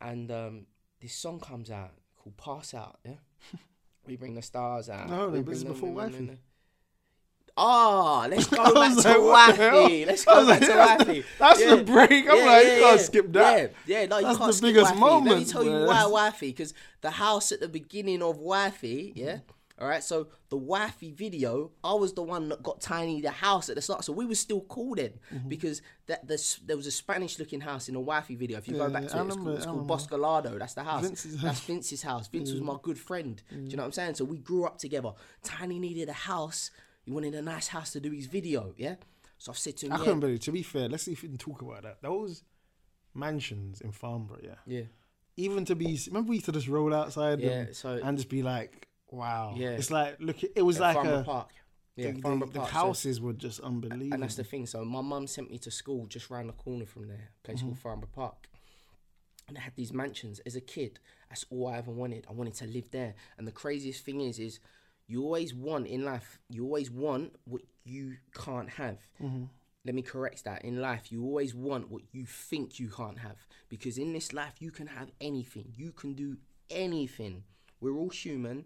And 0.00 0.30
um, 0.30 0.66
this 1.00 1.14
song 1.14 1.40
comes 1.40 1.70
out 1.70 1.92
called 2.16 2.36
Pass 2.36 2.74
Out, 2.74 2.98
yeah? 3.04 3.12
we 4.06 4.16
bring 4.16 4.34
the 4.34 4.42
stars 4.42 4.88
out. 4.88 5.08
No, 5.08 5.28
we 5.28 5.40
this 5.40 5.58
is 5.58 5.64
bring 5.64 5.74
before 5.74 5.92
Wifey. 5.92 6.38
Ah, 7.56 8.26
let's 8.28 8.46
go 8.46 8.56
back 8.74 8.96
to 8.96 9.18
like, 9.18 9.54
hell? 9.56 9.82
Wifey. 9.82 10.04
Let's 10.04 10.24
go 10.24 10.46
back 10.46 10.60
like, 10.60 10.60
to 10.60 10.66
that's 10.74 11.04
Wifey. 11.04 11.24
that's 11.38 11.64
the 11.64 11.76
break. 11.84 12.28
I'm 12.28 12.46
like, 12.46 12.66
you 12.66 12.80
can't 12.80 13.00
skip 13.00 13.32
that. 13.32 13.72
Yeah, 13.86 14.00
yeah, 14.00 14.06
no, 14.06 14.18
you 14.18 14.24
That's 14.24 14.38
can't 14.38 14.48
the 14.48 14.52
skip 14.54 14.68
biggest 14.68 14.94
Wifey. 14.94 15.00
Let 15.00 15.22
me 15.22 15.30
moment, 15.30 15.48
tell 15.48 15.64
you 15.64 15.86
why 15.86 16.06
Wifey, 16.06 16.48
because 16.48 16.74
the 17.00 17.12
house 17.12 17.52
at 17.52 17.60
the 17.60 17.68
beginning 17.68 18.22
of 18.22 18.38
Wifey, 18.38 19.12
yeah. 19.14 19.38
All 19.76 19.88
right, 19.88 20.04
so 20.04 20.28
the 20.50 20.56
Wifey 20.56 21.10
video, 21.10 21.72
I 21.82 21.94
was 21.94 22.12
the 22.14 22.22
one 22.22 22.48
that 22.50 22.62
got 22.62 22.80
Tinie 22.80 23.20
the 23.20 23.32
house 23.32 23.68
at 23.68 23.74
the 23.74 23.82
start, 23.82 24.04
so 24.04 24.12
we 24.12 24.24
were 24.24 24.36
still 24.36 24.60
cool 24.68 24.94
then 24.94 25.14
Mm-hmm. 25.34 25.48
because 25.48 25.82
that 26.06 26.28
the, 26.28 26.40
there 26.64 26.76
was 26.76 26.86
a 26.86 26.92
Spanish-looking 26.92 27.60
house 27.60 27.88
in 27.88 27.94
the 27.94 28.00
Wifey 28.00 28.36
video. 28.36 28.58
If 28.58 28.68
you 28.68 28.76
Yeah, 28.76 28.86
go 28.86 28.90
back 28.92 29.02
yeah, 29.02 29.08
to 29.08 29.16
I 29.16 29.20
it, 29.22 29.26
it's 29.26 29.36
called, 29.36 29.48
it, 29.48 29.54
it's 29.56 29.66
called. 29.66 29.88
Boscolado. 29.88 30.58
That's 30.60 30.74
the 30.74 30.84
house. 30.84 31.02
Vince's 31.02 31.42
That's 31.42 31.60
Vince's 31.60 32.02
house. 32.02 32.28
Vince 32.28 32.52
was 32.52 32.60
my 32.60 32.76
good 32.82 32.98
friend. 32.98 33.42
Do 33.50 33.56
you 33.56 33.76
know 33.76 33.82
what 33.82 33.86
I'm 33.86 33.92
saying? 33.92 34.14
So 34.14 34.24
we 34.24 34.38
grew 34.38 34.64
up 34.64 34.78
together. 34.78 35.10
Tinie 35.42 35.80
needed 35.80 36.08
a 36.08 36.12
house. 36.12 36.70
He 37.04 37.10
wanted 37.10 37.34
a 37.34 37.42
nice 37.42 37.66
house 37.68 37.92
to 37.94 38.00
do 38.00 38.12
his 38.12 38.26
video. 38.26 38.74
Yeah. 38.76 38.94
So 39.38 39.50
I've 39.50 39.58
said 39.58 39.76
to 39.78 39.86
him, 39.86 39.92
I 39.92 39.96
yeah, 39.96 40.04
couldn't 40.04 40.20
believe. 40.20 40.40
To 40.40 40.52
be 40.52 40.62
fair, 40.62 40.88
let's 40.88 41.02
see 41.02 41.12
if 41.12 41.22
we 41.22 41.28
can 41.30 41.36
talk 41.38 41.62
about 41.62 41.82
that. 41.82 42.00
Those 42.00 42.44
mansions 43.12 43.80
in 43.80 43.90
Farnborough, 43.90 44.38
yeah. 44.42 44.54
yeah, 44.66 44.82
Even 45.36 45.64
to 45.64 45.74
be, 45.74 45.98
remember 46.06 46.30
we 46.30 46.36
used 46.36 46.46
to 46.46 46.52
just 46.52 46.68
roll 46.68 46.94
outside 46.94 47.40
yeah. 47.40 47.66
So 47.72 48.00
and 48.02 48.16
just 48.16 48.28
be 48.28 48.42
like, 48.42 48.86
wow. 49.14 49.54
Yeah. 49.56 49.70
It's 49.70 49.90
like 49.90 50.16
look, 50.20 50.36
it 50.42 50.62
was 50.62 50.80
at 50.80 50.94
like 50.96 51.06
a 51.06 51.22
Park. 51.22 51.50
Yeah, 51.96 52.10
the, 52.12 52.20
the, 52.22 52.36
the 52.38 52.46
Park. 52.46 52.68
So- 52.68 52.74
houses 52.74 53.20
were 53.20 53.32
just 53.32 53.60
unbelievable. 53.60 54.14
and 54.14 54.22
that's 54.22 54.34
the 54.36 54.44
thing. 54.44 54.66
So 54.66 54.84
my 54.84 55.00
mum 55.00 55.26
sent 55.26 55.50
me 55.50 55.58
to 55.58 55.70
school 55.70 56.06
just 56.06 56.28
round 56.30 56.48
the 56.48 56.52
corner 56.54 56.86
from 56.86 57.08
there, 57.08 57.30
a 57.42 57.46
place 57.46 57.58
Mm-hmm. 57.58 57.68
called 57.68 57.78
Farnborough 57.78 58.08
Park. 58.14 58.48
And 59.48 59.58
I 59.58 59.60
had 59.60 59.76
these 59.76 59.92
mansions 59.92 60.40
as 60.46 60.56
a 60.56 60.60
kid. 60.60 60.98
That's 61.28 61.44
all 61.50 61.68
I 61.68 61.76
ever 61.78 61.90
wanted. 61.90 62.26
I 62.28 62.32
wanted 62.32 62.54
to 62.54 62.66
live 62.66 62.90
there. 62.90 63.14
And 63.38 63.46
the 63.46 63.52
craziest 63.52 64.04
thing 64.04 64.20
is, 64.22 64.38
is 64.38 64.58
you 65.06 65.22
always 65.22 65.54
want 65.54 65.86
in 65.86 66.04
life. 66.04 66.38
You 66.48 66.64
always 66.64 66.90
want 66.90 67.34
what 67.44 67.60
you 67.84 68.16
can't 68.34 68.70
have. 68.70 68.98
Mm-hmm. 69.22 69.44
Let 69.84 69.94
me 69.94 70.00
correct 70.00 70.44
that. 70.44 70.64
In 70.64 70.80
life, 70.80 71.12
you 71.12 71.22
always 71.24 71.54
want 71.54 71.90
what 71.90 72.02
you 72.12 72.24
think 72.24 72.80
you 72.80 72.88
can't 72.88 73.18
have. 73.18 73.36
Because 73.68 73.98
in 73.98 74.14
this 74.14 74.32
life, 74.32 74.54
you 74.60 74.70
can 74.70 74.86
have 74.86 75.10
anything. 75.20 75.74
You 75.76 75.92
can 75.92 76.14
do 76.14 76.38
anything. 76.70 77.44
We're 77.82 77.94
all 77.98 78.08
human 78.08 78.64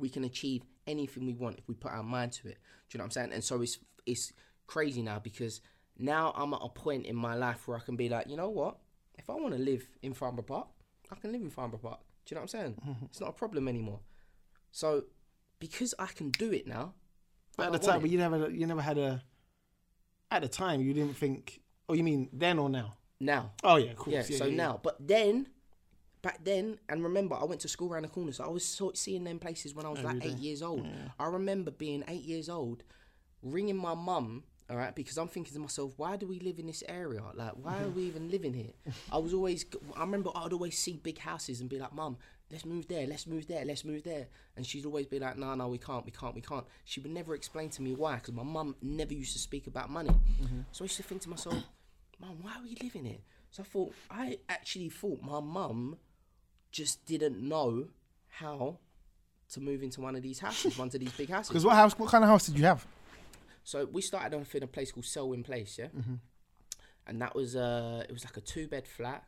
we 0.00 0.08
can 0.08 0.24
achieve 0.24 0.62
anything 0.86 1.26
we 1.26 1.34
want 1.34 1.58
if 1.58 1.68
we 1.68 1.74
put 1.74 1.92
our 1.92 2.02
mind 2.02 2.32
to 2.32 2.48
it. 2.48 2.58
Do 2.88 2.96
you 2.96 2.98
know 2.98 3.02
what 3.02 3.06
I'm 3.06 3.10
saying? 3.10 3.32
And 3.32 3.44
so 3.44 3.60
it's 3.62 3.78
it's 4.06 4.32
crazy 4.66 5.02
now 5.02 5.18
because 5.18 5.60
now 5.98 6.32
I'm 6.36 6.54
at 6.54 6.60
a 6.62 6.68
point 6.68 7.06
in 7.06 7.16
my 7.16 7.34
life 7.34 7.68
where 7.68 7.76
I 7.76 7.80
can 7.80 7.96
be 7.96 8.08
like, 8.08 8.28
you 8.28 8.36
know 8.36 8.48
what? 8.48 8.78
If 9.18 9.28
I 9.28 9.34
want 9.34 9.54
to 9.54 9.60
live 9.60 9.86
in 10.02 10.14
Farnborough 10.14 10.44
Park, 10.44 10.68
I 11.10 11.16
can 11.16 11.32
live 11.32 11.42
in 11.42 11.50
Farnborough 11.50 11.80
Park. 11.80 12.00
Do 12.24 12.34
you 12.34 12.34
know 12.36 12.42
what 12.42 12.54
I'm 12.54 12.60
saying? 12.60 12.74
Mm-hmm. 12.86 13.04
It's 13.06 13.20
not 13.20 13.30
a 13.30 13.32
problem 13.32 13.68
anymore. 13.68 14.00
So 14.70 15.04
because 15.58 15.94
I 15.98 16.06
can 16.06 16.30
do 16.30 16.52
it 16.52 16.66
now, 16.66 16.94
But 17.56 17.66
at 17.66 17.72
the 17.72 17.78
time, 17.78 18.00
but 18.00 18.10
you 18.10 18.18
never, 18.18 18.50
you 18.50 18.66
never 18.66 18.80
had 18.80 18.98
a. 18.98 19.22
At 20.30 20.42
the 20.42 20.48
time, 20.48 20.80
you 20.80 20.94
didn't 20.94 21.16
think. 21.16 21.60
Oh, 21.88 21.94
you 21.94 22.04
mean 22.04 22.28
then 22.32 22.58
or 22.58 22.68
now? 22.68 22.96
now, 23.20 23.52
Oh 23.62 23.76
yeah, 23.76 23.92
cool. 23.96 24.12
yeah. 24.12 24.22
so 24.22 24.48
now, 24.48 24.80
but 24.82 24.96
then. 25.06 25.48
Back 26.22 26.40
then, 26.44 26.78
and 26.88 27.02
remember, 27.02 27.34
I 27.34 27.44
went 27.44 27.62
to 27.62 27.68
school 27.68 27.92
around 27.92 28.02
the 28.02 28.08
corner, 28.08 28.32
so 28.32 28.44
I 28.44 28.48
was 28.48 28.64
sort 28.64 28.98
seeing 28.98 29.24
them 29.24 29.38
places 29.38 29.74
when 29.74 29.86
I 29.86 29.88
was 29.88 30.00
oh, 30.00 30.06
like 30.08 30.24
eight 30.24 30.36
years 30.38 30.60
old. 30.60 30.86
I 31.18 31.26
remember 31.26 31.70
being 31.70 32.04
eight 32.08 32.22
years 32.22 32.50
old, 32.50 32.82
ringing 33.42 33.76
my 33.76 33.94
mum, 33.94 34.42
all 34.68 34.76
right, 34.76 34.94
because 34.94 35.16
I'm 35.16 35.28
thinking 35.28 35.52
to 35.54 35.58
myself, 35.58 35.94
why 35.96 36.16
do 36.16 36.26
we 36.26 36.38
live 36.38 36.58
in 36.58 36.66
this 36.66 36.84
area? 36.88 37.22
Like, 37.34 37.52
why 37.54 37.82
are 37.82 37.88
we 37.88 38.04
even 38.04 38.30
living 38.30 38.54
here? 38.54 38.72
I 39.12 39.18
was 39.18 39.34
always, 39.34 39.64
I 39.96 40.02
remember 40.02 40.30
I'd 40.34 40.52
always 40.52 40.78
see 40.78 41.00
big 41.02 41.18
houses 41.18 41.60
and 41.60 41.68
be 41.68 41.78
like, 41.78 41.92
mum, 41.92 42.18
let's 42.52 42.64
move 42.64 42.86
there, 42.86 43.06
let's 43.06 43.26
move 43.26 43.48
there, 43.48 43.64
let's 43.64 43.84
move 43.84 44.04
there. 44.04 44.28
And 44.56 44.64
she'd 44.64 44.86
always 44.86 45.06
be 45.06 45.18
like, 45.18 45.38
no, 45.38 45.54
no, 45.54 45.68
we 45.68 45.78
can't, 45.78 46.04
we 46.04 46.12
can't, 46.12 46.34
we 46.34 46.40
can't. 46.40 46.64
She 46.84 47.00
would 47.00 47.10
never 47.10 47.34
explain 47.34 47.70
to 47.70 47.82
me 47.82 47.94
why, 47.94 48.16
because 48.16 48.34
my 48.34 48.44
mum 48.44 48.76
never 48.82 49.14
used 49.14 49.32
to 49.32 49.38
speak 49.38 49.66
about 49.66 49.90
money. 49.90 50.10
Mm-hmm. 50.10 50.60
So 50.70 50.82
I 50.82 50.84
used 50.84 50.98
to 50.98 51.02
think 51.02 51.22
to 51.22 51.30
myself, 51.30 51.56
mum, 52.20 52.36
why 52.42 52.52
are 52.52 52.62
we 52.62 52.76
living 52.82 53.06
here? 53.06 53.18
So 53.50 53.62
I 53.62 53.66
thought, 53.66 53.94
I 54.10 54.38
actually 54.48 54.90
thought 54.90 55.20
my 55.22 55.40
mum 55.40 55.96
just 56.70 57.04
didn't 57.06 57.40
know 57.40 57.88
how 58.28 58.78
to 59.52 59.60
move 59.60 59.82
into 59.82 60.00
one 60.00 60.14
of 60.16 60.22
these 60.22 60.38
houses, 60.38 60.78
one 60.78 60.88
of 60.88 60.92
these 60.92 61.12
big 61.12 61.28
houses. 61.28 61.48
Because 61.48 61.64
what 61.64 61.74
house? 61.76 61.98
What 61.98 62.10
kind 62.10 62.22
of 62.24 62.30
house 62.30 62.46
did 62.46 62.58
you 62.58 62.64
have? 62.64 62.86
So 63.64 63.86
we 63.90 64.00
started 64.02 64.36
off 64.36 64.54
in 64.54 64.62
a 64.62 64.66
place 64.66 64.90
called 64.92 65.04
Selwyn 65.06 65.42
Place, 65.42 65.76
yeah, 65.78 65.86
Mm-hmm. 65.88 66.14
and 67.06 67.20
that 67.22 67.34
was 67.34 67.56
uh, 67.56 68.04
it 68.08 68.12
was 68.12 68.24
like 68.24 68.36
a 68.36 68.40
two 68.40 68.66
bed 68.68 68.86
flat, 68.86 69.24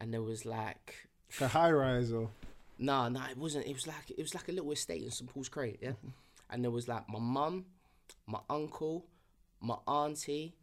and 0.00 0.12
there 0.12 0.22
was 0.22 0.44
like 0.46 1.08
A 1.40 1.48
high 1.48 1.70
rise 1.70 2.12
or? 2.12 2.30
no, 2.78 3.08
no, 3.08 3.20
it 3.30 3.36
wasn't. 3.36 3.66
It 3.66 3.74
was 3.74 3.86
like 3.86 4.10
it 4.10 4.18
was 4.22 4.34
like 4.34 4.48
a 4.48 4.52
little 4.52 4.72
estate 4.72 5.02
in 5.02 5.10
St 5.10 5.28
Paul's 5.32 5.48
Cray, 5.48 5.76
yeah, 5.82 5.92
and 6.50 6.62
there 6.64 6.70
was 6.70 6.88
like 6.88 7.08
my 7.08 7.18
mum, 7.18 7.66
my 8.26 8.40
uncle, 8.48 9.06
my 9.60 9.76
auntie. 9.86 10.54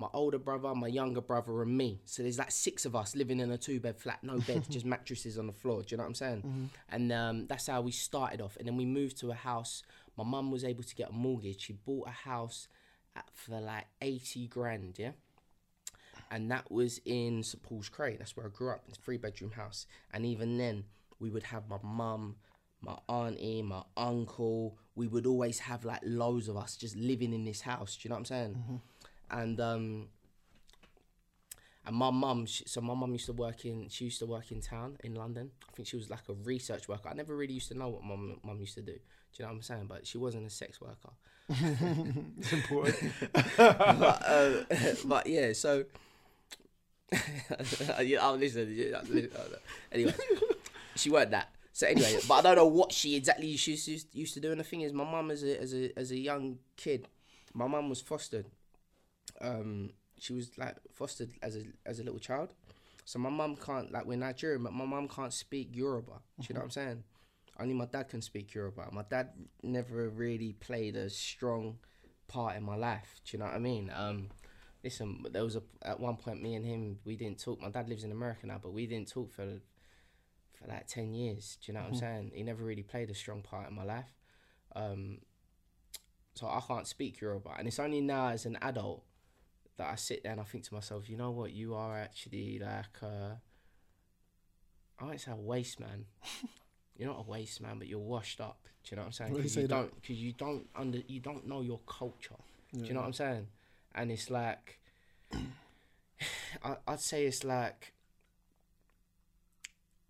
My 0.00 0.08
older 0.14 0.38
brother, 0.38 0.74
my 0.74 0.86
younger 0.88 1.20
brother, 1.20 1.60
and 1.60 1.76
me. 1.76 2.00
So 2.06 2.22
there's 2.22 2.38
like 2.38 2.50
six 2.50 2.86
of 2.86 2.96
us 2.96 3.14
living 3.14 3.38
in 3.38 3.50
a 3.50 3.58
two 3.58 3.80
bed 3.80 3.98
flat, 3.98 4.18
no 4.24 4.38
beds, 4.38 4.66
just 4.66 4.86
mattresses 4.94 5.38
on 5.38 5.46
the 5.46 5.52
floor. 5.52 5.82
Do 5.82 5.88
you 5.90 5.98
know 5.98 6.04
what 6.04 6.08
I'm 6.08 6.14
saying? 6.14 6.70
And 6.88 7.12
um, 7.12 7.46
that's 7.46 7.66
how 7.66 7.82
we 7.82 7.92
started 7.92 8.40
off. 8.40 8.56
And 8.56 8.66
then 8.66 8.78
we 8.78 8.86
moved 8.86 9.18
to 9.20 9.30
a 9.30 9.34
house. 9.34 9.82
My 10.16 10.24
mum 10.24 10.50
was 10.50 10.64
able 10.64 10.84
to 10.84 10.94
get 10.94 11.10
a 11.10 11.12
mortgage. 11.12 11.60
She 11.60 11.74
bought 11.74 12.08
a 12.08 12.12
house 12.12 12.66
at, 13.14 13.26
for 13.34 13.60
like 13.60 13.84
80 14.00 14.46
grand, 14.48 14.98
yeah? 14.98 15.10
And 16.30 16.50
that 16.50 16.72
was 16.72 16.98
in 17.04 17.42
St 17.42 17.62
Paul's 17.62 17.90
Cray. 17.90 18.16
That's 18.16 18.34
where 18.34 18.46
I 18.46 18.48
grew 18.48 18.70
up. 18.70 18.84
It's 18.88 18.96
a 18.96 19.00
three 19.02 19.18
bedroom 19.18 19.50
house. 19.50 19.86
And 20.12 20.24
even 20.24 20.56
then, 20.56 20.84
we 21.18 21.28
would 21.28 21.42
have 21.42 21.68
my 21.68 21.76
mum, 21.82 22.36
my 22.80 22.96
auntie, 23.08 23.60
my 23.60 23.82
uncle. 23.98 24.78
We 24.94 25.08
would 25.08 25.26
always 25.26 25.58
have 25.58 25.84
like 25.84 26.00
loads 26.04 26.48
of 26.48 26.56
us 26.56 26.76
just 26.76 26.96
living 26.96 27.34
in 27.34 27.44
this 27.44 27.60
house. 27.60 27.96
Do 27.96 28.06
you 28.06 28.10
know 28.10 28.14
what 28.14 28.20
I'm 28.20 28.24
saying? 28.26 28.80
And 29.30 29.60
um, 29.60 30.08
and 31.86 31.96
my 31.96 32.10
mum, 32.10 32.46
she, 32.46 32.64
so 32.66 32.80
my 32.80 32.94
mum 32.94 33.12
used 33.12 33.26
to 33.26 33.32
work 33.32 33.64
in, 33.64 33.88
she 33.88 34.04
used 34.06 34.18
to 34.18 34.26
work 34.26 34.52
in 34.52 34.60
town 34.60 34.96
in 35.02 35.14
London. 35.14 35.50
I 35.68 35.72
think 35.72 35.88
she 35.88 35.96
was 35.96 36.10
like 36.10 36.28
a 36.28 36.34
research 36.44 36.88
worker. 36.88 37.08
I 37.08 37.14
never 37.14 37.34
really 37.36 37.54
used 37.54 37.68
to 37.68 37.74
know 37.74 37.88
what 37.88 38.02
my 38.02 38.16
mum 38.16 38.40
mum 38.42 38.60
used 38.60 38.74
to 38.74 38.82
do. 38.82 38.92
Do 38.92 38.98
you 39.38 39.44
know 39.44 39.48
what 39.48 39.56
I'm 39.56 39.62
saying? 39.62 39.86
But 39.88 40.06
she 40.06 40.18
wasn't 40.18 40.46
a 40.46 40.50
sex 40.50 40.80
worker. 40.80 41.10
It's 42.38 42.52
important. 42.52 43.12
but, 43.56 44.22
uh, 44.26 44.52
but 45.04 45.26
yeah, 45.26 45.52
so 45.52 45.84
oh, 48.20 48.36
listen, 48.38 49.38
anyway, 49.90 50.14
she 50.94 51.10
weren't 51.10 51.30
that. 51.32 51.48
So 51.72 51.86
anyway, 51.86 52.18
but 52.28 52.34
I 52.34 52.42
don't 52.42 52.56
know 52.56 52.66
what 52.66 52.92
she 52.92 53.16
exactly 53.16 53.56
she 53.56 53.72
used 54.12 54.34
to 54.34 54.40
do. 54.40 54.50
And 54.50 54.60
the 54.60 54.64
thing 54.64 54.82
is, 54.82 54.92
my 54.92 55.04
mum 55.04 55.30
as 55.30 55.42
a 55.42 55.60
as 55.60 55.74
a 55.74 55.98
as 55.98 56.10
a 56.10 56.18
young 56.18 56.58
kid, 56.76 57.08
my 57.54 57.66
mum 57.66 57.88
was 57.88 58.00
fostered. 58.00 58.46
Um, 59.40 59.90
she 60.18 60.32
was 60.32 60.50
like 60.58 60.76
fostered 60.92 61.30
as 61.42 61.56
a 61.56 61.64
as 61.86 61.98
a 61.98 62.04
little 62.04 62.20
child. 62.20 62.54
So 63.04 63.18
my 63.18 63.30
mum 63.30 63.56
can't 63.56 63.90
like 63.90 64.06
we're 64.06 64.16
Nigerian, 64.16 64.62
but 64.62 64.72
my 64.72 64.84
mum 64.84 65.08
can't 65.08 65.32
speak 65.32 65.70
Yoruba. 65.74 66.20
Do 66.40 66.46
you 66.48 66.54
know 66.54 66.60
what 66.60 66.64
I'm 66.66 66.70
saying? 66.70 67.04
Only 67.58 67.74
my 67.74 67.86
dad 67.86 68.08
can 68.08 68.22
speak 68.22 68.54
Yoruba. 68.54 68.88
My 68.92 69.04
dad 69.08 69.30
never 69.62 70.08
really 70.08 70.52
played 70.52 70.96
a 70.96 71.10
strong 71.10 71.78
part 72.28 72.56
in 72.56 72.62
my 72.62 72.76
life. 72.76 73.20
Do 73.24 73.36
you 73.36 73.38
know 73.40 73.46
what 73.46 73.54
I 73.54 73.58
mean? 73.58 73.90
Um, 73.94 74.28
listen, 74.84 75.24
there 75.30 75.44
was 75.44 75.56
a 75.56 75.62
at 75.82 75.98
one 76.00 76.16
point 76.16 76.42
me 76.42 76.54
and 76.54 76.64
him 76.64 76.98
we 77.04 77.16
didn't 77.16 77.40
talk. 77.40 77.60
My 77.60 77.70
dad 77.70 77.88
lives 77.88 78.04
in 78.04 78.12
America 78.12 78.46
now, 78.46 78.60
but 78.62 78.72
we 78.72 78.86
didn't 78.86 79.10
talk 79.10 79.32
for 79.32 79.60
for 80.54 80.68
like 80.68 80.86
ten 80.86 81.12
years. 81.14 81.58
Do 81.60 81.72
you 81.72 81.74
know 81.74 81.82
what 81.84 81.92
I'm 81.92 81.98
saying? 81.98 82.32
He 82.34 82.42
never 82.42 82.62
really 82.62 82.82
played 82.82 83.10
a 83.10 83.14
strong 83.14 83.42
part 83.42 83.68
in 83.68 83.74
my 83.74 83.84
life. 83.84 84.14
Um, 84.76 85.18
so 86.34 86.46
I 86.46 86.60
can't 86.66 86.86
speak 86.86 87.20
Yoruba, 87.20 87.56
and 87.58 87.66
it's 87.66 87.78
only 87.78 88.00
now 88.00 88.28
as 88.28 88.46
an 88.46 88.56
adult 88.62 89.02
that 89.80 89.90
I 89.92 89.96
sit 89.96 90.22
there 90.22 90.32
and 90.32 90.40
I 90.40 90.44
think 90.44 90.64
to 90.66 90.74
myself, 90.74 91.10
you 91.10 91.16
know 91.18 91.32
what, 91.32 91.52
you 91.52 91.74
are 91.74 91.98
actually 91.98 92.60
like 92.60 93.02
uh, 93.02 93.36
I 95.00 95.04
won't 95.04 95.20
say 95.20 95.32
a 95.32 95.36
waste 95.36 95.80
man. 95.80 96.06
you're 96.96 97.08
not 97.08 97.20
a 97.26 97.30
waste 97.30 97.60
man, 97.60 97.78
but 97.78 97.88
you're 97.88 97.98
washed 97.98 98.40
up. 98.40 98.68
Do 98.84 98.90
you 98.90 98.96
know 98.96 99.02
what 99.02 99.06
I'm 99.08 99.12
saying? 99.12 99.34
Do 99.34 99.42
you 99.42 99.44
Because 99.44 99.56
you 99.56 99.64
don't, 99.64 99.94
because 100.00 100.16
you 100.18 100.32
don't 100.32 100.68
under, 100.76 101.00
you 101.08 101.20
don't 101.20 101.46
know 101.46 101.62
your 101.62 101.80
culture. 101.86 102.36
Do 102.82 102.88
you 102.88 102.94
know 102.94 103.00
what 103.00 103.06
I'm 103.08 103.12
saying? 103.14 103.48
And 103.94 104.10
it's 104.12 104.30
like, 104.30 104.80
I, 106.64 106.76
I'd 106.86 107.00
say 107.00 107.26
it's 107.26 107.44
like, 107.44 107.94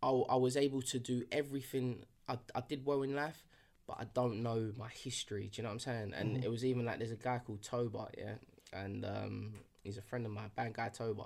I, 0.02 0.08
I 0.10 0.36
was 0.36 0.56
able 0.56 0.82
to 0.82 0.98
do 0.98 1.24
everything. 1.32 2.04
I, 2.28 2.38
I 2.54 2.62
did 2.68 2.84
well 2.86 3.02
in 3.02 3.14
life, 3.14 3.44
but 3.86 3.96
I 4.00 4.04
don't 4.14 4.42
know 4.42 4.72
my 4.76 4.88
history. 4.88 5.50
Do 5.52 5.58
you 5.60 5.62
know 5.64 5.70
what 5.70 5.74
I'm 5.74 5.80
saying? 5.80 6.14
And 6.16 6.36
Mm-hmm. 6.36 6.42
it 6.42 6.50
was 6.50 6.64
even 6.64 6.84
like 6.86 6.98
there's 6.98 7.10
a 7.12 7.16
guy 7.16 7.40
called 7.44 7.62
Toba, 7.62 8.08
yeah, 8.16 8.34
and 8.72 9.04
um, 9.04 9.54
he's 9.82 9.98
a 9.98 10.02
friend 10.02 10.26
of 10.26 10.32
mine, 10.32 10.50
bad 10.56 10.74
guy 10.74 10.88
Toba. 10.88 11.24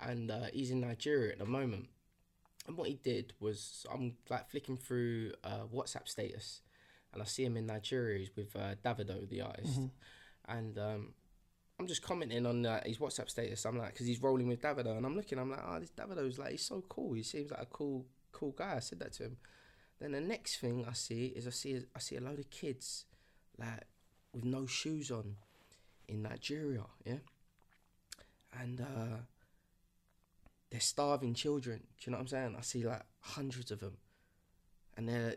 and 0.00 0.30
uh, 0.30 0.46
he's 0.52 0.70
in 0.70 0.80
Nigeria 0.80 1.32
at 1.32 1.38
the 1.38 1.46
moment. 1.46 1.88
And 2.66 2.76
what 2.76 2.88
he 2.88 2.94
did 2.94 3.32
was, 3.38 3.86
I'm 3.92 4.16
like 4.28 4.50
flicking 4.50 4.76
through 4.76 5.32
uh, 5.44 5.66
WhatsApp 5.72 6.08
status, 6.08 6.62
and 7.12 7.22
I 7.22 7.24
see 7.24 7.44
him 7.44 7.56
in 7.56 7.66
Nigeria. 7.66 8.18
He's 8.18 8.34
with 8.34 8.56
uh, 8.56 8.74
Davido, 8.84 9.28
the 9.28 9.42
artist, 9.42 9.78
and 10.48 10.76
um, 10.78 11.14
I'm 11.78 11.86
just 11.86 12.02
commenting 12.02 12.44
on 12.44 12.66
uh, 12.66 12.80
his 12.84 12.98
WhatsApp 12.98 13.30
status. 13.30 13.64
I'm 13.64 13.78
like, 13.78 13.92
because 13.92 14.06
he's 14.06 14.20
rolling 14.22 14.48
with 14.48 14.60
Davido, 14.62 14.96
and 14.96 15.06
I'm 15.06 15.14
looking. 15.16 15.38
I'm 15.38 15.50
like, 15.50 15.62
oh, 15.64 15.78
this 15.78 15.90
Davido's 15.90 16.38
like, 16.38 16.52
he's 16.52 16.64
so 16.66 16.82
cool. 16.88 17.12
He 17.12 17.22
seems 17.22 17.50
like 17.52 17.62
a 17.62 17.66
cool, 17.66 18.06
cool 18.32 18.50
guy. 18.52 18.74
I 18.76 18.80
said 18.80 18.98
that 18.98 19.12
to 19.14 19.24
him. 19.24 19.36
Then 20.00 20.12
the 20.12 20.20
next 20.20 20.56
thing 20.56 20.84
I 20.88 20.92
see 20.92 21.26
is 21.36 21.46
I 21.46 21.50
see 21.50 21.80
I 21.94 22.00
see 22.00 22.16
a 22.16 22.20
load 22.20 22.40
of 22.40 22.50
kids, 22.50 23.04
like 23.58 23.84
with 24.34 24.44
no 24.44 24.66
shoes 24.66 25.10
on, 25.12 25.36
in 26.08 26.22
Nigeria. 26.22 26.84
Yeah, 27.04 27.18
and 28.58 28.80
uh, 28.80 29.16
they're 30.70 30.80
starving 30.80 31.34
children. 31.34 31.78
Do 31.78 31.84
you 32.04 32.12
know 32.12 32.18
what 32.18 32.22
I'm 32.22 32.28
saying? 32.28 32.56
I 32.58 32.62
see 32.62 32.84
like 32.84 33.02
hundreds 33.20 33.70
of 33.70 33.80
them, 33.80 33.96
and 34.96 35.08
they're 35.08 35.34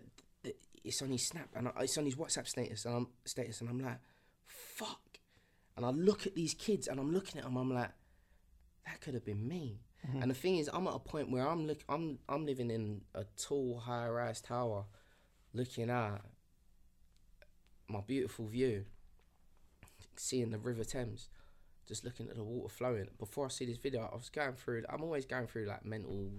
it's 0.84 1.02
on 1.02 1.12
his 1.12 1.28
snap 1.28 1.50
and 1.56 1.68
I, 1.68 1.72
it's 1.82 1.98
on 1.98 2.06
his 2.06 2.16
WhatsApp 2.16 2.48
status 2.48 2.86
and 2.86 2.96
I'm 2.96 3.08
status 3.26 3.62
and 3.62 3.70
I'm 3.70 3.80
like, 3.80 4.00
fuck. 4.46 5.02
And 5.76 5.86
I 5.86 5.90
look 5.90 6.26
at 6.26 6.36
these 6.36 6.54
kids 6.54 6.88
and 6.88 7.00
I'm 7.00 7.12
looking 7.12 7.40
at 7.40 7.44
them. 7.44 7.58
I'm 7.58 7.74
like, 7.74 7.92
that 8.86 9.02
could 9.02 9.14
have 9.14 9.26
been 9.26 9.48
me. 9.48 9.82
And 10.22 10.32
the 10.32 10.36
thing 10.36 10.58
is, 10.58 10.70
I'm 10.72 10.88
at 10.88 10.96
a 10.96 11.00
point 11.00 11.30
where 11.30 11.48
I'm 11.48 11.68
look, 11.68 11.84
I'm 11.90 12.20
I'm 12.30 12.46
living 12.46 12.72
in 12.72 13.02
a 13.14 13.26
tall, 13.38 13.80
high-rise 13.80 14.42
tower, 14.42 14.86
looking 15.54 15.90
at 15.90 16.22
my 17.90 18.00
beautiful 18.08 18.48
view, 18.48 18.86
seeing 20.20 20.52
the 20.52 20.58
River 20.58 20.84
Thames, 20.84 21.30
just 21.88 22.04
looking 22.04 22.28
at 22.30 22.36
the 22.36 22.44
water 22.44 22.74
flowing. 22.74 23.08
Before 23.18 23.46
I 23.46 23.50
see 23.50 23.66
this 23.66 23.78
video, 23.78 24.10
I 24.12 24.16
was 24.16 24.30
going 24.30 24.54
through. 24.54 24.84
I'm 24.90 25.02
always 25.02 25.26
going 25.26 25.48
through 25.48 25.66
like 25.66 25.86
mental, 25.86 26.30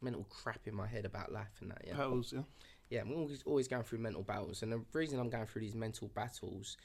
mental 0.00 0.24
crap 0.30 0.66
in 0.66 0.74
my 0.74 0.86
head 0.86 1.04
about 1.04 1.32
life 1.32 1.58
and 1.60 1.70
that. 1.72 1.82
Yeah, 1.86 1.94
Battles, 1.94 2.32
yeah. 2.32 2.42
yeah, 2.88 3.00
I'm 3.00 3.12
always, 3.12 3.42
always 3.44 3.68
going 3.68 3.82
through 3.82 3.98
mental 3.98 4.22
battles. 4.22 4.62
And 4.62 4.72
the 4.72 4.82
reason 4.92 5.18
I'm 5.18 5.30
going 5.30 5.46
through 5.46 5.62
these 5.62 5.74
mental 5.74 6.08
battles 6.14 6.76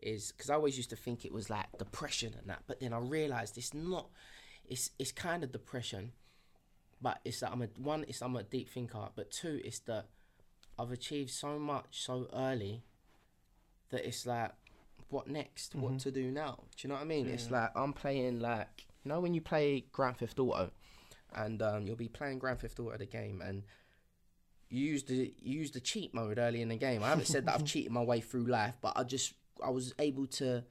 is 0.00 0.32
because 0.32 0.48
I 0.50 0.54
always 0.54 0.76
used 0.76 0.90
to 0.90 0.96
think 0.96 1.24
it 1.24 1.32
was 1.32 1.50
like 1.50 1.66
depression 1.78 2.34
and 2.38 2.48
that, 2.48 2.62
but 2.66 2.80
then 2.80 2.92
I 2.92 2.98
realized 2.98 3.58
it's 3.58 3.74
not. 3.74 4.08
It's 4.66 4.90
it's 4.98 5.12
kind 5.12 5.44
of 5.44 5.52
depression, 5.52 6.12
but 7.02 7.20
it's 7.22 7.40
that 7.40 7.52
I'm 7.52 7.60
a 7.60 7.68
one. 7.76 8.06
It's 8.08 8.22
I'm 8.22 8.34
a 8.34 8.42
deep 8.42 8.70
thinker, 8.70 9.08
but 9.14 9.30
two, 9.30 9.60
it's 9.62 9.80
that 9.80 10.06
I've 10.78 10.90
achieved 10.90 11.30
so 11.30 11.58
much 11.58 11.86
so 11.90 12.28
early 12.32 12.82
that 13.90 14.06
it's 14.06 14.26
like, 14.26 14.50
what 15.08 15.28
next? 15.28 15.74
What 15.74 15.98
to 16.00 16.10
do 16.10 16.30
now? 16.30 16.60
Do 16.76 16.86
you 16.86 16.88
know 16.88 16.94
what 16.96 17.02
I 17.02 17.06
mean? 17.06 17.28
It's 17.28 17.50
like 17.50 17.70
I'm 17.76 17.92
playing 17.92 18.40
like 18.40 18.86
you 19.04 19.08
know 19.10 19.20
when 19.20 19.34
you 19.34 19.40
play 19.40 19.84
Grand 19.92 20.16
Theft 20.18 20.38
Auto, 20.38 20.70
and 21.34 21.60
um, 21.62 21.86
you'll 21.86 21.96
be 21.96 22.08
playing 22.08 22.38
Grand 22.38 22.60
Theft 22.60 22.78
Auto 22.80 22.96
the 22.96 23.06
game 23.06 23.42
and 23.44 23.62
you 24.70 24.80
use 24.84 25.04
the 25.04 25.32
you 25.40 25.58
use 25.60 25.70
the 25.70 25.80
cheat 25.80 26.14
mode 26.14 26.38
early 26.38 26.60
in 26.62 26.68
the 26.68 26.76
game. 26.76 27.02
I 27.02 27.08
haven't 27.10 27.26
said 27.28 27.46
that 27.46 27.54
I've 27.54 27.64
cheated 27.72 27.92
my 27.92 28.02
way 28.02 28.20
through 28.20 28.46
life, 28.46 28.74
but 28.80 28.94
I 28.96 29.04
just 29.04 29.34
I 29.64 29.70
was 29.70 29.94
able 29.98 30.26
to 30.26 30.64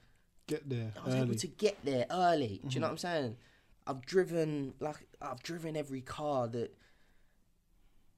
Get 0.46 0.68
there 0.70 0.92
I 1.02 1.06
was 1.06 1.14
early. 1.16 1.24
able 1.24 1.36
to 1.36 1.48
get 1.48 1.78
there 1.86 2.06
early. 2.12 2.60
Do 2.68 2.74
you 2.76 2.82
know 2.82 2.88
what 2.88 2.92
I'm 2.92 2.98
saying? 2.98 3.38
I've 3.88 4.06
driven 4.06 4.74
like 4.82 5.08
I've 5.22 5.42
driven 5.42 5.78
every 5.78 6.02
car 6.02 6.48
that 6.50 6.76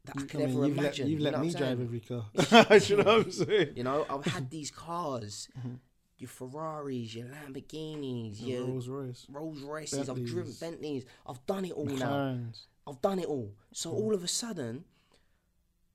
that 0.05 0.18
I 0.18 0.22
could 0.22 0.41
I 0.41 0.45
mean, 0.45 0.55
ever 0.57 0.68
you've 0.68 0.78
imagine. 0.78 1.05
let, 1.05 1.11
you've 1.11 1.20
you 1.20 1.26
let 1.32 1.39
me 1.39 1.51
drive 1.51 1.82
every 1.82 1.99
car. 1.99 2.26
You 2.88 2.97
know 2.97 3.03
what 3.03 3.26
I'm 3.26 3.32
saying? 3.32 3.74
You 3.76 3.84
know, 3.84 4.05
I've 4.09 4.26
had 4.26 4.49
these 4.49 4.72
cars, 4.72 5.49
Mm-hmm. 5.59 5.76
Your 6.18 6.30
Ferraris, 6.30 7.13
your 7.16 7.28
Lamborghinis, 7.28 8.39
Your 8.39 8.49
your 8.49 8.63
Rolls 8.68 8.88
Royce, 8.88 9.26
Rolls 9.30 9.61
Royces. 9.61 10.09
I've 10.09 10.24
driven 10.26 10.53
Bentleys. 10.59 11.05
I've 11.26 11.45
done 11.45 11.66
it 11.66 11.72
all 11.74 11.86
now. 11.86 12.39
I've 12.88 13.01
done 13.01 13.20
it 13.20 13.26
all. 13.26 13.51
So 13.74 13.91
Mm. 13.91 13.93
all 13.95 14.13
of 14.13 14.24
a 14.24 14.28
sudden, 14.28 14.86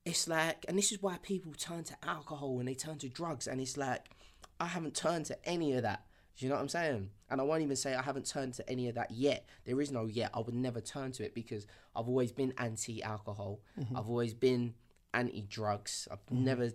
it's 0.04 0.26
like, 0.28 0.64
and 0.68 0.76
this 0.78 0.92
is 0.92 1.02
why 1.02 1.18
people 1.22 1.52
turn 1.52 1.84
to 1.84 1.96
alcohol 2.02 2.58
and 2.58 2.68
they 2.68 2.74
turn 2.74 2.98
to 2.98 3.08
drugs, 3.08 3.46
and 3.46 3.60
it's 3.60 3.76
like, 3.76 4.10
I 4.58 4.66
haven't 4.66 4.94
turned 4.94 5.26
to 5.26 5.48
any 5.48 5.72
of 5.74 5.82
that. 5.82 6.06
Do 6.36 6.46
you 6.46 6.50
know 6.50 6.56
what 6.56 6.62
I'm 6.62 6.68
saying? 6.68 7.10
And 7.28 7.40
I 7.40 7.44
won't 7.44 7.62
even 7.62 7.76
say 7.76 7.94
I 7.94 8.02
haven't 8.02 8.26
turned 8.26 8.54
to 8.54 8.68
any 8.68 8.88
of 8.88 8.94
that 8.94 9.10
yet. 9.10 9.46
There 9.64 9.80
is 9.80 9.90
no 9.92 10.06
yet. 10.06 10.30
I 10.34 10.40
would 10.40 10.54
never 10.54 10.80
turn 10.80 11.12
to 11.12 11.24
it 11.24 11.34
because 11.34 11.66
I've 11.94 12.08
always 12.08 12.32
been 12.32 12.52
anti-alcohol. 12.58 13.60
I've 13.94 14.08
always 14.08 14.32
been 14.34 14.74
anti-drugs. 15.12 16.08
I've 16.10 16.30
never 16.30 16.70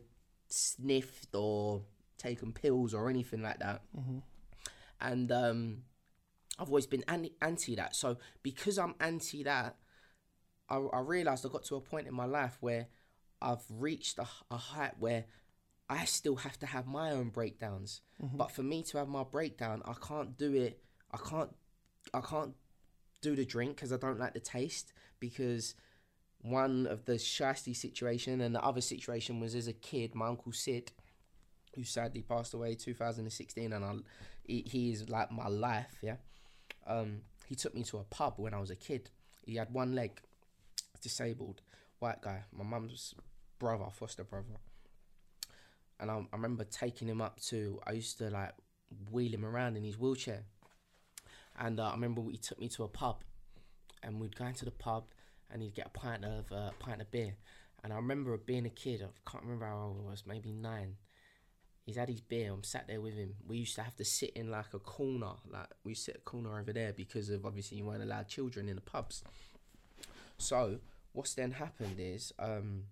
sniffed 0.47 1.33
or 1.35 1.81
taken 2.18 2.51
pills 2.53 2.93
or 2.93 3.09
anything 3.09 3.41
like 3.41 3.59
that. 3.59 3.82
And 5.01 5.32
um, 5.32 5.78
I've 6.57 6.70
always 6.70 6.88
been 6.88 7.03
anti, 7.07 7.76
that. 7.76 7.95
So 7.95 8.18
because 8.43 8.78
I'm 8.78 8.95
anti 8.99 9.43
that, 9.43 9.76
I, 10.70 10.78
I 10.78 10.99
realized 10.99 11.45
I 11.45 11.49
got 11.49 11.63
to 11.66 11.76
a 11.76 11.82
point 11.82 12.07
in 12.07 12.13
my 12.13 12.26
life 12.26 12.57
where 12.61 12.88
I've 13.41 13.63
reached 13.70 14.18
a, 14.18 14.28
a 14.49 14.57
height 14.57 14.93
where 14.99 15.26
I 15.89 16.05
still 16.05 16.38
have 16.38 16.57
to 16.59 16.66
have 16.66 16.88
my 16.88 17.11
own 17.11 17.30
breakdowns. 17.30 18.01
But 18.38 18.51
for 18.51 18.63
me 18.63 18.82
to 18.84 18.97
have 18.97 19.07
my 19.07 19.24
breakdown, 19.24 19.84
I 19.86 19.93
can't 19.93 20.38
do 20.38 20.53
it. 20.53 20.82
I 21.11 21.18
can't. 21.18 21.53
I 22.13 22.22
can't 22.22 22.53
do 23.22 23.36
the 23.36 23.45
drink 23.45 23.76
because 23.76 23.91
I 23.91 23.97
don't 23.97 24.20
like 24.20 24.34
the 24.34 24.39
taste. 24.39 24.93
Because 25.20 25.76
one 26.41 26.88
of 26.88 27.05
the 27.05 27.13
shiesty 27.13 27.76
situation 27.76 28.41
and 28.41 28.55
the 28.55 28.63
other 28.63 28.82
situation 28.82 29.39
was 29.39 29.55
as 29.55 29.68
a 29.68 29.74
kid, 29.74 30.16
my 30.16 30.28
uncle 30.28 30.51
Sid, 30.51 30.91
who 31.76 31.84
sadly 31.84 32.21
passed 32.21 32.53
away 32.53 32.76
2016, 32.76 33.73
and 33.73 33.86
I, 33.86 33.93
he, 34.43 34.63
he 34.65 34.91
is 34.91 35.09
like 35.09 35.32
my 35.32 35.47
life. 35.47 35.97
Yeah, 36.01 36.17
um, 36.88 37.21
he 37.47 37.55
took 37.55 37.76
me 37.76 37.84
to 37.84 37.97
a 37.97 38.03
pub 38.03 38.36
when 38.38 38.53
I 38.53 38.59
was 38.59 38.71
a 38.71 38.76
kid. 38.76 39.09
He 39.45 39.55
had 39.55 39.73
one 39.73 39.93
leg, 39.93 40.19
disabled, 41.01 41.61
white 41.99 42.21
guy, 42.21 42.43
my 42.51 42.63
mum's 42.63 43.13
brother, 43.59 43.86
foster 43.91 44.23
brother. 44.23 44.59
And 45.99 46.11
I, 46.11 46.15
I 46.15 46.36
remember 46.36 46.63
taking 46.63 47.07
him 47.07 47.21
up 47.21 47.39
to. 47.41 47.80
I 47.86 47.93
used 47.93 48.17
to 48.17 48.30
like 48.30 48.53
wheel 49.11 49.34
him 49.34 49.45
around 49.45 49.78
in 49.78 49.84
his 49.84 49.97
wheelchair. 49.97 50.43
And 51.57 51.80
uh, 51.80 51.89
I 51.89 51.91
remember 51.91 52.21
he 52.30 52.38
took 52.38 52.59
me 52.59 52.67
to 52.69 52.84
a 52.84 52.88
pub, 52.88 53.23
and 54.03 54.19
we'd 54.19 54.36
go 54.36 54.45
into 54.45 54.65
the 54.65 54.71
pub, 54.71 55.05
and 55.51 55.61
he'd 55.61 55.76
get 55.76 55.88
a 55.88 55.89
pint 55.89 56.26
of 56.26 56.51
uh, 56.51 56.71
pint 56.80 57.01
of 57.01 57.09
beer. 57.11 57.36
And 57.84 57.93
I 57.93 57.97
remember 57.97 58.36
being 58.38 58.65
a 58.65 58.69
kid. 58.69 59.03
I 59.03 59.30
can't 59.30 59.43
remember 59.43 59.67
how 59.67 59.78
old 59.78 60.01
I 60.05 60.09
was, 60.09 60.23
maybe 60.26 60.51
nine. 60.51 60.95
He's 61.86 61.97
had 61.97 62.09
his 62.09 62.21
beer. 62.21 62.51
I'm 62.51 62.63
sat 62.63 62.88
there 62.88 62.99
with 62.99 63.13
him. 63.13 63.36
We 63.47 63.57
used 63.57 63.75
to 63.75 63.83
have 63.83 63.95
to 63.97 64.05
sit 64.05 64.31
in 64.31 64.49
like 64.49 64.73
a 64.73 64.79
corner, 64.79 65.33
like 65.51 65.67
we 65.83 65.93
sit 65.93 66.15
a 66.15 66.19
corner 66.21 66.59
over 66.59 66.73
there 66.73 66.93
because 66.93 67.29
of 67.29 67.45
obviously 67.45 67.77
you 67.77 67.86
weren't 67.86 68.01
allowed 68.01 68.27
children 68.27 68.67
in 68.67 68.75
the 68.75 68.81
pubs. 68.81 69.23
So 70.38 70.79
what's 71.13 71.36
then 71.36 71.51
happened 71.51 71.97
is 71.99 72.33
um, 72.39 72.86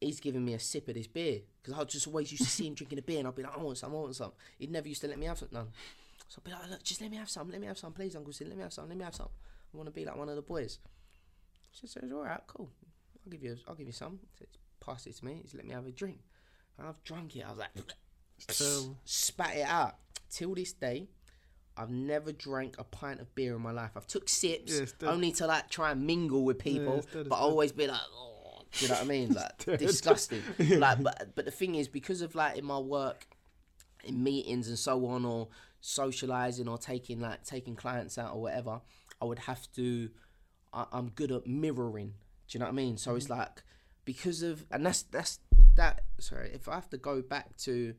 he's 0.00 0.18
giving 0.18 0.44
me 0.44 0.54
a 0.54 0.58
sip 0.58 0.88
of 0.88 0.94
this 0.94 1.06
beer 1.06 1.42
because 1.62 1.78
I 1.78 1.84
just 1.84 2.08
always 2.08 2.32
used 2.32 2.42
to 2.44 2.50
see 2.50 2.66
him 2.66 2.74
drinking 2.74 2.98
a 2.98 3.02
beer 3.02 3.20
and 3.20 3.28
I'd 3.28 3.36
be 3.36 3.44
like, 3.44 3.56
I 3.56 3.60
want 3.62 3.78
some, 3.78 3.92
I 3.92 3.94
want 3.94 4.16
some. 4.16 4.32
He'd 4.58 4.72
never 4.72 4.88
used 4.88 5.02
to 5.02 5.08
let 5.08 5.18
me 5.18 5.26
have 5.26 5.40
none. 5.52 5.68
So 6.26 6.40
I'd 6.40 6.44
be 6.44 6.50
like, 6.50 6.68
look, 6.68 6.82
just 6.82 7.00
let 7.00 7.12
me 7.12 7.16
have 7.16 7.30
some, 7.30 7.48
let 7.48 7.60
me 7.60 7.68
have 7.68 7.78
some, 7.78 7.92
please, 7.92 8.16
Uncle 8.16 8.32
Sid, 8.32 8.48
let 8.48 8.56
me 8.56 8.62
have 8.64 8.72
some, 8.72 8.88
let 8.88 8.98
me 8.98 9.04
have 9.04 9.14
some. 9.14 9.28
I 9.72 9.76
want 9.76 9.86
to 9.86 9.92
be 9.92 10.04
like 10.04 10.16
one 10.16 10.28
of 10.28 10.34
the 10.34 10.42
boys. 10.42 10.80
She 11.70 11.86
says, 11.86 12.10
all 12.12 12.24
right, 12.24 12.40
cool. 12.48 12.70
I'll 13.24 13.30
give 13.30 13.42
you, 13.44 13.56
I'll 13.68 13.76
give 13.76 13.86
you 13.86 13.92
some. 13.92 14.18
He 14.20 14.38
says, 14.38 14.48
Pass 14.84 15.06
it 15.06 15.16
to 15.16 15.24
me. 15.24 15.40
He's 15.42 15.54
let 15.54 15.66
me 15.66 15.74
have 15.74 15.86
a 15.86 15.90
drink. 15.90 16.18
And 16.80 16.88
I've 16.88 17.04
drunk 17.04 17.36
it. 17.36 17.44
I 17.46 17.50
was 17.50 17.58
like, 17.58 17.70
terrible. 18.48 18.96
spat 19.04 19.56
it 19.56 19.68
out. 19.68 19.96
Till 20.30 20.54
this 20.54 20.72
day, 20.72 21.08
I've 21.76 21.90
never 21.90 22.32
drank 22.32 22.76
a 22.78 22.84
pint 22.84 23.20
of 23.20 23.34
beer 23.34 23.54
in 23.54 23.62
my 23.62 23.72
life. 23.72 23.90
I've 23.96 24.06
took 24.06 24.28
sips 24.28 24.80
Yeah, 24.80 25.08
only 25.08 25.32
to 25.32 25.46
like 25.46 25.68
try 25.68 25.90
and 25.90 26.06
mingle 26.06 26.44
with 26.44 26.58
people, 26.58 26.98
it's 26.98 27.06
dead, 27.06 27.28
but 27.28 27.36
I 27.36 27.40
always 27.40 27.72
be 27.72 27.86
like, 27.86 28.00
oh, 28.14 28.62
do 28.72 28.84
you 28.84 28.88
know 28.88 28.94
what 28.94 29.04
I 29.04 29.06
mean? 29.06 29.34
Like 29.34 29.78
disgusting. 29.78 30.42
Like, 30.78 31.02
but 31.02 31.34
but 31.34 31.44
the 31.44 31.50
thing 31.50 31.74
is, 31.74 31.88
because 31.88 32.22
of 32.22 32.34
like 32.34 32.56
in 32.56 32.64
my 32.64 32.78
work, 32.78 33.26
in 34.04 34.22
meetings 34.22 34.68
and 34.68 34.78
so 34.78 35.04
on, 35.06 35.24
or 35.24 35.48
socializing 35.80 36.68
or 36.68 36.78
taking 36.78 37.20
like 37.20 37.44
taking 37.44 37.76
clients 37.76 38.18
out 38.18 38.34
or 38.34 38.40
whatever, 38.40 38.80
I 39.20 39.24
would 39.24 39.40
have 39.40 39.70
to. 39.72 40.10
I, 40.72 40.86
I'm 40.92 41.10
good 41.10 41.32
at 41.32 41.46
mirroring. 41.46 42.14
Do 42.48 42.56
you 42.56 42.60
know 42.60 42.66
what 42.66 42.72
I 42.72 42.76
mean? 42.76 42.96
So 42.96 43.16
it's 43.16 43.28
like 43.28 43.62
because 44.04 44.42
of 44.42 44.64
and 44.70 44.84
that's 44.84 45.02
that's 45.02 45.38
that. 45.76 46.02
Sorry, 46.18 46.50
if 46.52 46.68
I 46.68 46.74
have 46.74 46.90
to 46.90 46.98
go 46.98 47.22
back 47.22 47.56
to 47.58 47.94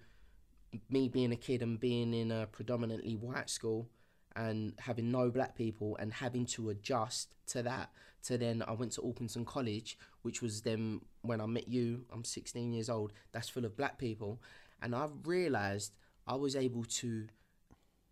me 0.90 1.10
being 1.10 1.32
a 1.32 1.36
kid 1.38 1.62
and 1.62 1.80
being 1.80 2.14
in 2.14 2.32
a 2.32 2.48
predominantly 2.48 3.16
white 3.16 3.50
school 3.50 3.90
and 4.36 4.74
having 4.80 5.12
no 5.12 5.30
black 5.30 5.56
people 5.56 5.98
and 5.98 6.14
having 6.14 6.46
to 6.46 6.70
adjust 6.70 7.30
to 7.48 7.62
that 7.64 7.90
to 8.24 8.38
then 8.38 8.64
I 8.66 8.72
went 8.74 8.94
to 8.94 9.02
Orpington 9.02 9.46
College 9.46 9.98
which 10.22 10.42
was 10.42 10.62
then 10.62 11.02
when 11.24 11.42
I 11.42 11.46
met 11.46 11.68
you 11.68 12.06
I'm 12.14 12.24
16 12.24 12.72
years 12.72 12.90
old 12.90 13.12
that's 13.32 13.50
full 13.50 13.66
of 13.66 13.76
black 13.76 13.98
people. 13.98 14.42
And 14.82 14.96
I 14.96 15.08
realized 15.26 15.94
I 16.26 16.36
was 16.36 16.56
able 16.56 16.86
to 16.86 17.28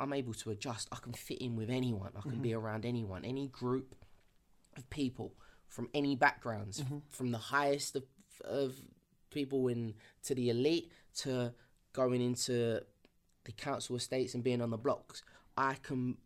I'm 0.01 0.13
able 0.13 0.33
to 0.35 0.51
adjust. 0.51 0.87
I 0.91 0.97
can 0.97 1.13
fit 1.13 1.39
in 1.39 1.57
with 1.57 1.69
anyone. 1.69 2.11
I 2.17 2.21
can 2.21 2.31
mm-hmm. 2.31 2.41
be 2.41 2.53
around 2.53 2.85
anyone 2.85 3.23
any 3.23 3.47
group 3.47 3.95
of 4.75 4.89
people 4.89 5.33
from 5.69 5.89
any 5.93 6.15
backgrounds 6.15 6.81
mm-hmm. 6.81 6.97
from 7.09 7.31
the 7.31 7.37
highest 7.37 7.95
of, 7.95 8.03
of 8.43 8.75
people 9.31 9.67
in 9.67 9.93
to 10.23 10.35
the 10.35 10.49
elite 10.49 10.91
to 11.15 11.53
going 11.93 12.21
into 12.21 12.81
the 13.45 13.51
council 13.53 13.95
estates 13.95 14.33
and 14.33 14.43
being 14.43 14.61
on 14.61 14.69
the 14.69 14.77
blocks 14.77 15.23
i 15.57 15.75
can 15.81 16.17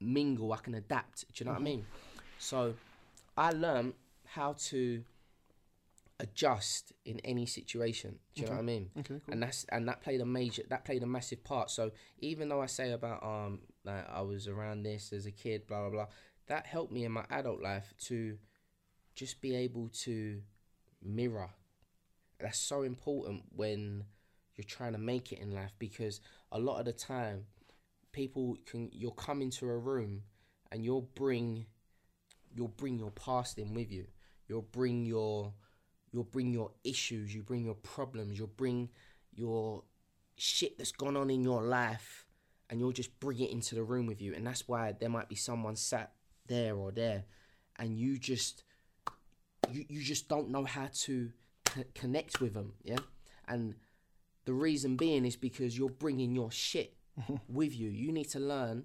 mingle, 0.00 0.52
I 0.52 0.56
can 0.56 0.74
adapt. 0.74 1.26
Do 1.32 1.44
you 1.44 1.46
know 1.46 1.52
what 1.52 1.56
I 1.56 1.58
mm-hmm. 1.58 1.64
mean? 1.64 1.86
So 2.38 2.74
I 3.36 3.50
learned 3.50 3.94
how 4.24 4.54
to 4.58 5.04
adjust 6.18 6.92
in 7.04 7.20
any 7.20 7.46
situation. 7.46 8.18
Do 8.34 8.42
you 8.42 8.46
know 8.46 8.54
what 8.54 8.58
I 8.58 8.60
mm-hmm. 8.60 8.66
mean? 8.66 8.90
Okay, 8.98 9.08
cool. 9.08 9.32
And 9.32 9.42
that's 9.42 9.64
and 9.70 9.86
that 9.88 10.02
played 10.02 10.20
a 10.20 10.26
major 10.26 10.62
that 10.70 10.84
played 10.84 11.02
a 11.02 11.06
massive 11.06 11.44
part. 11.44 11.70
So 11.70 11.92
even 12.18 12.48
though 12.48 12.62
I 12.62 12.66
say 12.66 12.92
about 12.92 13.22
um 13.22 13.60
like 13.84 14.08
I 14.10 14.22
was 14.22 14.48
around 14.48 14.82
this 14.82 15.12
as 15.12 15.26
a 15.26 15.30
kid, 15.30 15.66
blah 15.66 15.80
blah 15.80 15.90
blah, 15.90 16.06
that 16.46 16.66
helped 16.66 16.92
me 16.92 17.04
in 17.04 17.12
my 17.12 17.24
adult 17.30 17.60
life 17.60 17.94
to 18.06 18.38
just 19.20 19.42
be 19.42 19.54
able 19.54 19.90
to 19.92 20.40
mirror. 21.02 21.50
That's 22.40 22.58
so 22.58 22.82
important 22.84 23.42
when 23.54 24.04
you're 24.56 24.64
trying 24.64 24.92
to 24.92 24.98
make 24.98 25.30
it 25.30 25.40
in 25.40 25.54
life 25.54 25.74
because 25.78 26.22
a 26.50 26.58
lot 26.58 26.78
of 26.78 26.86
the 26.86 26.94
time 26.94 27.44
people 28.12 28.56
can 28.64 28.88
you'll 28.92 29.10
come 29.12 29.42
into 29.42 29.68
a 29.68 29.76
room 29.76 30.22
and 30.72 30.82
you'll 30.82 31.10
bring 31.14 31.66
you'll 32.50 32.68
bring 32.68 32.98
your 32.98 33.10
past 33.10 33.58
in 33.58 33.74
with 33.74 33.92
you. 33.92 34.06
You'll 34.48 34.62
bring 34.72 35.04
your 35.04 35.52
you'll 36.12 36.24
bring 36.24 36.50
your 36.50 36.70
issues, 36.82 37.34
you 37.34 37.42
bring 37.42 37.66
your 37.66 37.74
problems, 37.74 38.38
you'll 38.38 38.56
bring 38.56 38.88
your 39.34 39.84
shit 40.36 40.78
that's 40.78 40.92
gone 40.92 41.18
on 41.18 41.28
in 41.28 41.44
your 41.44 41.62
life 41.62 42.24
and 42.70 42.80
you'll 42.80 42.90
just 42.90 43.20
bring 43.20 43.38
it 43.38 43.50
into 43.50 43.74
the 43.74 43.82
room 43.82 44.06
with 44.06 44.22
you 44.22 44.32
and 44.34 44.46
that's 44.46 44.66
why 44.66 44.94
there 44.98 45.10
might 45.10 45.28
be 45.28 45.34
someone 45.34 45.76
sat 45.76 46.12
there 46.46 46.74
or 46.74 46.90
there 46.90 47.24
and 47.78 47.98
you 47.98 48.18
just 48.18 48.64
you, 49.72 49.84
you 49.88 50.02
just 50.02 50.28
don't 50.28 50.50
know 50.50 50.64
how 50.64 50.88
to 50.92 51.30
c- 51.74 51.84
connect 51.94 52.40
with 52.40 52.54
them 52.54 52.74
yeah? 52.82 52.98
And 53.48 53.74
the 54.44 54.52
reason 54.52 54.96
being 54.96 55.24
is 55.24 55.36
because 55.36 55.76
you're 55.76 55.90
bringing 55.90 56.34
your 56.34 56.50
shit 56.50 56.94
with 57.48 57.74
you. 57.74 57.90
You 57.90 58.12
need 58.12 58.28
to 58.30 58.40
learn 58.40 58.84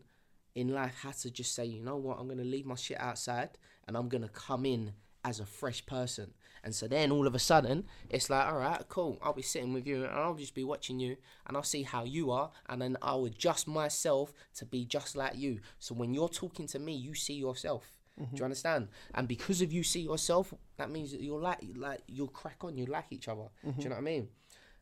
in 0.53 0.69
life 0.69 0.95
how 1.01 1.11
to 1.11 1.29
just 1.29 1.53
say 1.53 1.65
you 1.65 1.81
know 1.81 1.97
what? 1.97 2.19
I'm 2.19 2.27
going 2.27 2.39
to 2.39 2.43
leave 2.43 2.65
my 2.65 2.75
shit 2.75 2.99
outside 2.99 3.49
and 3.87 3.95
i'm 3.95 4.09
going 4.09 4.23
to 4.23 4.29
come 4.29 4.65
in 4.65 4.93
as 5.23 5.39
a 5.39 5.45
fresh 5.45 5.85
person. 5.85 6.33
And 6.63 6.73
so 6.73 6.87
then 6.87 7.11
all 7.11 7.27
of 7.27 7.35
a 7.35 7.39
sudden 7.39 7.85
it's 8.09 8.29
like 8.29 8.45
all 8.47 8.57
right 8.57 8.81
cool. 8.89 9.19
I'll 9.21 9.33
be 9.33 9.41
sitting 9.41 9.73
with 9.73 9.85
you 9.85 10.05
and 10.05 10.13
i'll 10.13 10.35
just 10.35 10.55
be 10.55 10.63
watching 10.63 10.99
you 10.99 11.17
and 11.45 11.55
i'll 11.55 11.63
see 11.63 11.83
how 11.83 12.03
you 12.03 12.31
are 12.31 12.51
and 12.67 12.81
then 12.81 12.97
i'll 13.01 13.25
adjust 13.25 13.67
myself 13.67 14.33
to 14.55 14.65
be 14.65 14.85
just 14.85 15.15
like 15.15 15.35
you. 15.35 15.59
So 15.79 15.93
when 15.95 16.13
you're 16.13 16.29
talking 16.29 16.67
to 16.67 16.79
me 16.79 16.93
you 16.93 17.13
see 17.13 17.35
yourself 17.35 17.94
do 18.17 18.37
you 18.37 18.43
understand? 18.43 18.87
And 19.13 19.27
because 19.27 19.61
of 19.61 19.73
you 19.73 19.83
see 19.83 20.01
yourself, 20.01 20.53
that 20.77 20.89
means 20.89 21.11
that 21.11 21.21
you're 21.21 21.41
like 21.41 21.59
like 21.75 22.01
you'll 22.07 22.27
crack 22.27 22.63
on, 22.63 22.77
you 22.77 22.85
like 22.85 23.05
each 23.11 23.27
other. 23.27 23.49
Do 23.63 23.67
you 23.67 23.73
mm-hmm. 23.73 23.83
know 23.83 23.89
what 23.89 23.97
I 23.97 24.01
mean? 24.01 24.27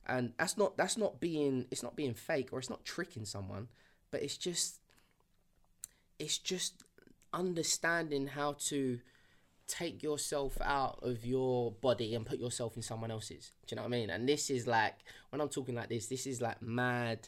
And 0.05 0.33
that's 0.37 0.57
not 0.57 0.77
that's 0.77 0.97
not 0.97 1.19
being 1.19 1.65
it's 1.71 1.81
not 1.81 1.95
being 1.95 2.13
fake 2.13 2.49
or 2.51 2.59
it's 2.59 2.69
not 2.69 2.85
tricking 2.85 3.25
someone, 3.25 3.69
but 4.11 4.21
it's 4.21 4.37
just 4.37 4.79
it's 6.19 6.37
just 6.37 6.83
understanding 7.33 8.27
how 8.27 8.53
to 8.67 8.99
take 9.67 10.03
yourself 10.03 10.57
out 10.61 10.99
of 11.01 11.25
your 11.25 11.71
body 11.71 12.13
and 12.13 12.25
put 12.25 12.37
yourself 12.37 12.75
in 12.75 12.83
someone 12.83 13.09
else's. 13.09 13.51
Do 13.65 13.73
you 13.73 13.75
know 13.77 13.83
what 13.83 13.87
I 13.87 13.91
mean? 13.91 14.09
And 14.09 14.29
this 14.29 14.49
is 14.49 14.67
like 14.67 14.95
when 15.31 15.41
I'm 15.41 15.49
talking 15.49 15.73
like 15.73 15.89
this, 15.89 16.07
this 16.07 16.27
is 16.27 16.41
like 16.41 16.61
mad 16.61 17.27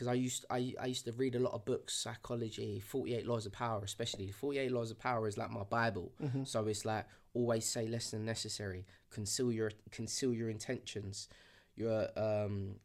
because 0.00 0.08
I 0.08 0.14
used 0.14 0.46
I, 0.48 0.72
I 0.80 0.86
used 0.86 1.04
to 1.04 1.12
read 1.12 1.34
a 1.34 1.38
lot 1.38 1.52
of 1.52 1.66
books, 1.66 1.94
psychology, 1.94 2.80
Forty 2.80 3.14
Eight 3.14 3.26
Laws 3.26 3.44
of 3.44 3.52
Power, 3.52 3.82
especially. 3.84 4.30
Forty 4.30 4.58
Eight 4.58 4.72
Laws 4.72 4.90
of 4.90 4.98
Power 4.98 5.28
is 5.28 5.36
like 5.36 5.50
my 5.50 5.62
Bible. 5.62 6.10
So 6.44 6.66
it's 6.68 6.86
like 6.86 7.04
always 7.34 7.66
say 7.66 7.86
less 7.86 8.10
than 8.10 8.24
necessary, 8.24 8.86
conceal 9.10 9.52
your 9.52 9.70
conceal 9.90 10.32
your 10.32 10.48
intentions, 10.48 11.28
your 11.76 12.08
um 12.16 12.76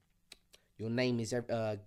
your 0.78 0.89
name 0.89 1.22
is 1.22 1.34
uh 1.34 1.78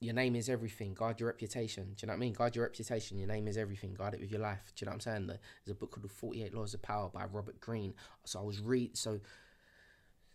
your 0.00 0.14
name 0.14 0.34
is 0.34 0.48
everything. 0.48 0.94
Guard 0.94 1.20
your 1.20 1.28
reputation. 1.28 1.84
Do 1.84 1.94
you 2.02 2.08
know 2.08 2.14
what 2.14 2.16
I 2.16 2.18
mean? 2.18 2.32
Guard 2.32 2.56
your 2.56 2.64
reputation. 2.64 3.18
Your 3.18 3.28
name 3.28 3.46
is 3.46 3.56
everything. 3.56 3.94
Guard 3.94 4.14
it 4.14 4.20
with 4.20 4.32
your 4.32 4.40
life. 4.40 4.72
Do 4.74 4.84
you 4.84 4.86
know 4.86 4.90
what 4.90 5.06
I'm 5.06 5.12
saying? 5.12 5.26
There's 5.28 5.70
a 5.70 5.74
book 5.74 5.92
called 5.92 6.04
The 6.04 6.08
48 6.08 6.52
Laws 6.54 6.74
of 6.74 6.82
Power 6.82 7.08
by 7.08 7.24
Robert 7.26 7.60
Greene. 7.60 7.94
So 8.24 8.40
I 8.40 8.42
was 8.42 8.60
read. 8.60 8.96
So, 8.96 9.20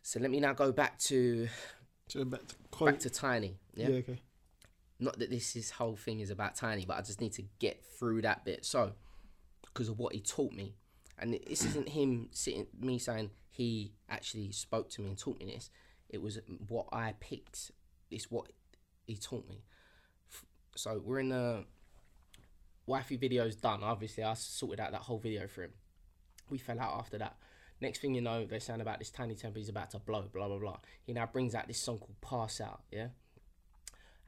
so 0.02 0.20
let 0.22 0.32
me 0.32 0.40
now 0.40 0.54
go 0.54 0.72
back 0.72 0.98
to 1.00 1.48
So 2.12 2.26
back 2.26 2.42
to, 2.46 2.86
back 2.86 3.00
to 3.00 3.10
Tinie. 3.10 3.58
yeah. 3.74 3.88
Yeah. 3.88 3.96
okay. 4.00 4.20
Not 5.00 5.18
that 5.20 5.30
this 5.30 5.56
is 5.56 5.72
whole 5.72 5.96
thing 5.96 6.20
is 6.20 6.30
about 6.30 6.56
Tinie, 6.56 6.86
but 6.86 6.98
I 6.98 7.02
just 7.02 7.22
need 7.22 7.32
to 7.34 7.44
get 7.60 7.82
through 7.98 8.22
that 8.24 8.44
bit. 8.44 8.66
So, 8.66 8.92
because 9.62 9.88
of 9.88 9.98
what 9.98 10.14
he 10.14 10.20
taught 10.20 10.52
me, 10.52 10.76
and 11.18 11.34
this 11.48 11.64
isn't 11.64 11.88
him 11.88 12.28
sitting 12.32 12.68
me 12.78 13.00
saying 13.00 13.32
he 13.50 13.94
actually 14.10 14.52
spoke 14.52 14.90
to 14.90 15.02
me 15.02 15.08
and 15.08 15.18
taught 15.18 15.40
me 15.40 15.46
this. 15.46 15.70
It 16.10 16.22
was 16.22 16.38
what 16.68 16.88
I 16.92 17.16
picked. 17.22 17.72
It's 18.12 18.30
what 18.30 18.48
he 19.08 19.16
taught 19.16 19.48
me. 19.48 19.64
So 20.76 21.02
we're 21.04 21.20
in 21.20 21.30
the 21.30 21.64
wifey 22.86 23.16
video's 23.16 23.56
done. 23.56 23.84
Obviously, 23.84 24.24
I 24.24 24.34
sorted 24.34 24.82
out 24.82 24.92
that 24.92 25.02
whole 25.02 25.20
video 25.20 25.48
for 25.48 25.64
him. 25.64 25.72
We 26.50 26.58
fell 26.58 26.80
out 26.80 27.00
after 27.00 27.18
that. 27.20 27.38
Next 27.82 28.00
thing 28.00 28.14
you 28.14 28.22
know, 28.22 28.46
they're 28.46 28.60
saying 28.60 28.80
about 28.82 29.00
this 29.00 29.10
Tinie 29.10 29.36
Tempah 29.36 29.58
he's 29.58 29.70
about 29.70 29.90
to 29.92 30.00
blow, 30.00 30.30
blah 30.32 30.48
blah 30.48 30.60
blah. 30.60 30.78
He 31.04 31.14
now 31.14 31.26
brings 31.26 31.56
out 31.56 31.68
this 31.68 31.82
song 31.82 31.98
called 31.98 32.22
Pass 32.22 32.62
Out, 32.62 32.82
yeah? 32.92 33.08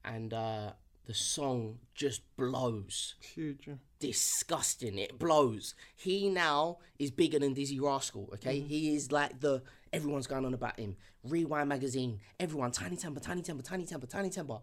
And 0.04 0.34
uh 0.34 0.72
the 1.06 1.14
song 1.14 1.80
just 1.94 2.22
blows 2.38 3.16
It's 3.20 3.30
huge. 3.30 3.68
Yeah. 3.68 3.74
disgusting. 4.00 4.98
It 4.98 5.20
blows. 5.20 5.76
He 5.96 6.30
now 6.30 6.78
is 6.98 7.12
bigger 7.12 7.40
than 7.40 7.54
Dizzee 7.54 7.82
Rascal. 7.82 8.30
Okay, 8.36 8.60
he 8.60 8.96
is 8.96 9.12
like 9.12 9.40
the 9.40 9.62
everyone's 9.92 10.28
going 10.28 10.46
on 10.46 10.54
about 10.54 10.80
him. 10.80 10.96
Rewind 11.24 11.70
magazine, 11.70 12.20
everyone, 12.40 12.72
Tinie 12.72 12.98
Tempah, 12.98 13.22
Tinie 13.22 13.44
Tempah, 13.44 13.64
Tinie 13.64 13.86
Tempah, 13.86 14.10
Tinie 14.10 14.30
Tempah, 14.30 14.62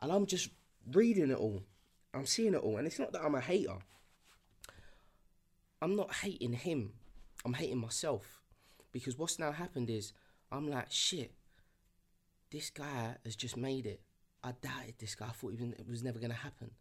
and 0.00 0.12
I'm 0.12 0.26
just 0.26 0.50
reading 0.92 1.30
it 1.30 1.38
all. 1.38 1.62
I'm 2.12 2.26
seeing 2.26 2.54
it 2.54 2.60
all, 2.60 2.76
and 2.76 2.86
it's 2.86 2.98
not 2.98 3.12
that 3.12 3.22
I'm 3.22 3.34
a 3.34 3.40
hater. 3.40 3.78
I'm 5.82 5.96
not 5.96 6.14
hating 6.14 6.54
him. 6.54 6.92
I'm 7.46 7.54
hating 7.54 7.78
myself 7.78 8.42
because 8.90 9.16
what's 9.16 9.38
now 9.38 9.52
happened 9.52 9.88
is 9.88 10.12
I'm 10.50 10.68
like 10.68 10.90
shit. 10.90 11.32
This 12.50 12.70
guy 12.70 13.14
has 13.24 13.36
just 13.36 13.56
made 13.56 13.86
it. 13.86 14.00
I 14.42 14.52
doubted 14.60 14.94
this 14.98 15.14
guy. 15.14 15.26
I 15.26 15.30
thought 15.30 15.52
even 15.52 15.72
it 15.78 15.88
was 15.88 16.02
never 16.02 16.18
gonna 16.18 16.34
happen. 16.34 16.72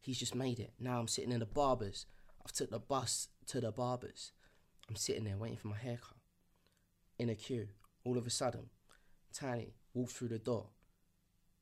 He's 0.00 0.18
just 0.18 0.34
made 0.34 0.58
it. 0.58 0.72
Now 0.80 0.98
I'm 0.98 1.06
sitting 1.06 1.30
in 1.30 1.38
the 1.38 1.46
barbers. 1.46 2.06
I've 2.44 2.50
took 2.50 2.70
the 2.70 2.80
bus 2.80 3.28
to 3.46 3.60
the 3.60 3.70
barbers. 3.70 4.32
I'm 4.88 4.96
sitting 4.96 5.22
there 5.22 5.36
waiting 5.36 5.56
for 5.56 5.68
my 5.68 5.76
haircut. 5.76 6.16
In 7.20 7.28
a 7.28 7.36
queue. 7.36 7.68
All 8.04 8.18
of 8.18 8.26
a 8.26 8.30
sudden, 8.30 8.70
Tinie 9.32 9.74
walks 9.94 10.14
through 10.14 10.28
the 10.28 10.38
door. 10.40 10.66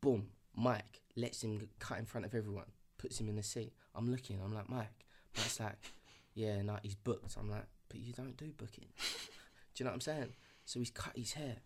Boom. 0.00 0.28
Mike 0.54 1.02
lets 1.14 1.44
him 1.44 1.68
cut 1.78 1.98
in 1.98 2.06
front 2.06 2.24
of 2.24 2.34
everyone. 2.34 2.70
Puts 2.96 3.20
him 3.20 3.28
in 3.28 3.36
the 3.36 3.42
seat. 3.42 3.74
I'm 3.94 4.10
looking. 4.10 4.40
I'm 4.42 4.54
like, 4.54 4.70
Mike. 4.70 5.04
Mike's 5.36 5.60
like, 5.60 5.76
yeah, 6.32 6.62
no, 6.62 6.78
he's 6.82 6.94
booked. 6.94 7.36
I'm 7.38 7.50
like, 7.50 7.66
but 7.88 8.00
you 8.00 8.12
don't 8.12 8.36
do 8.36 8.52
booking. 8.56 8.86
do 8.98 9.04
you 9.76 9.84
know 9.84 9.90
what 9.90 9.96
I'm 9.96 10.00
saying? 10.00 10.32
So 10.64 10.78
he's 10.78 10.90
cut 10.90 11.16
his 11.16 11.32
hair. 11.32 11.56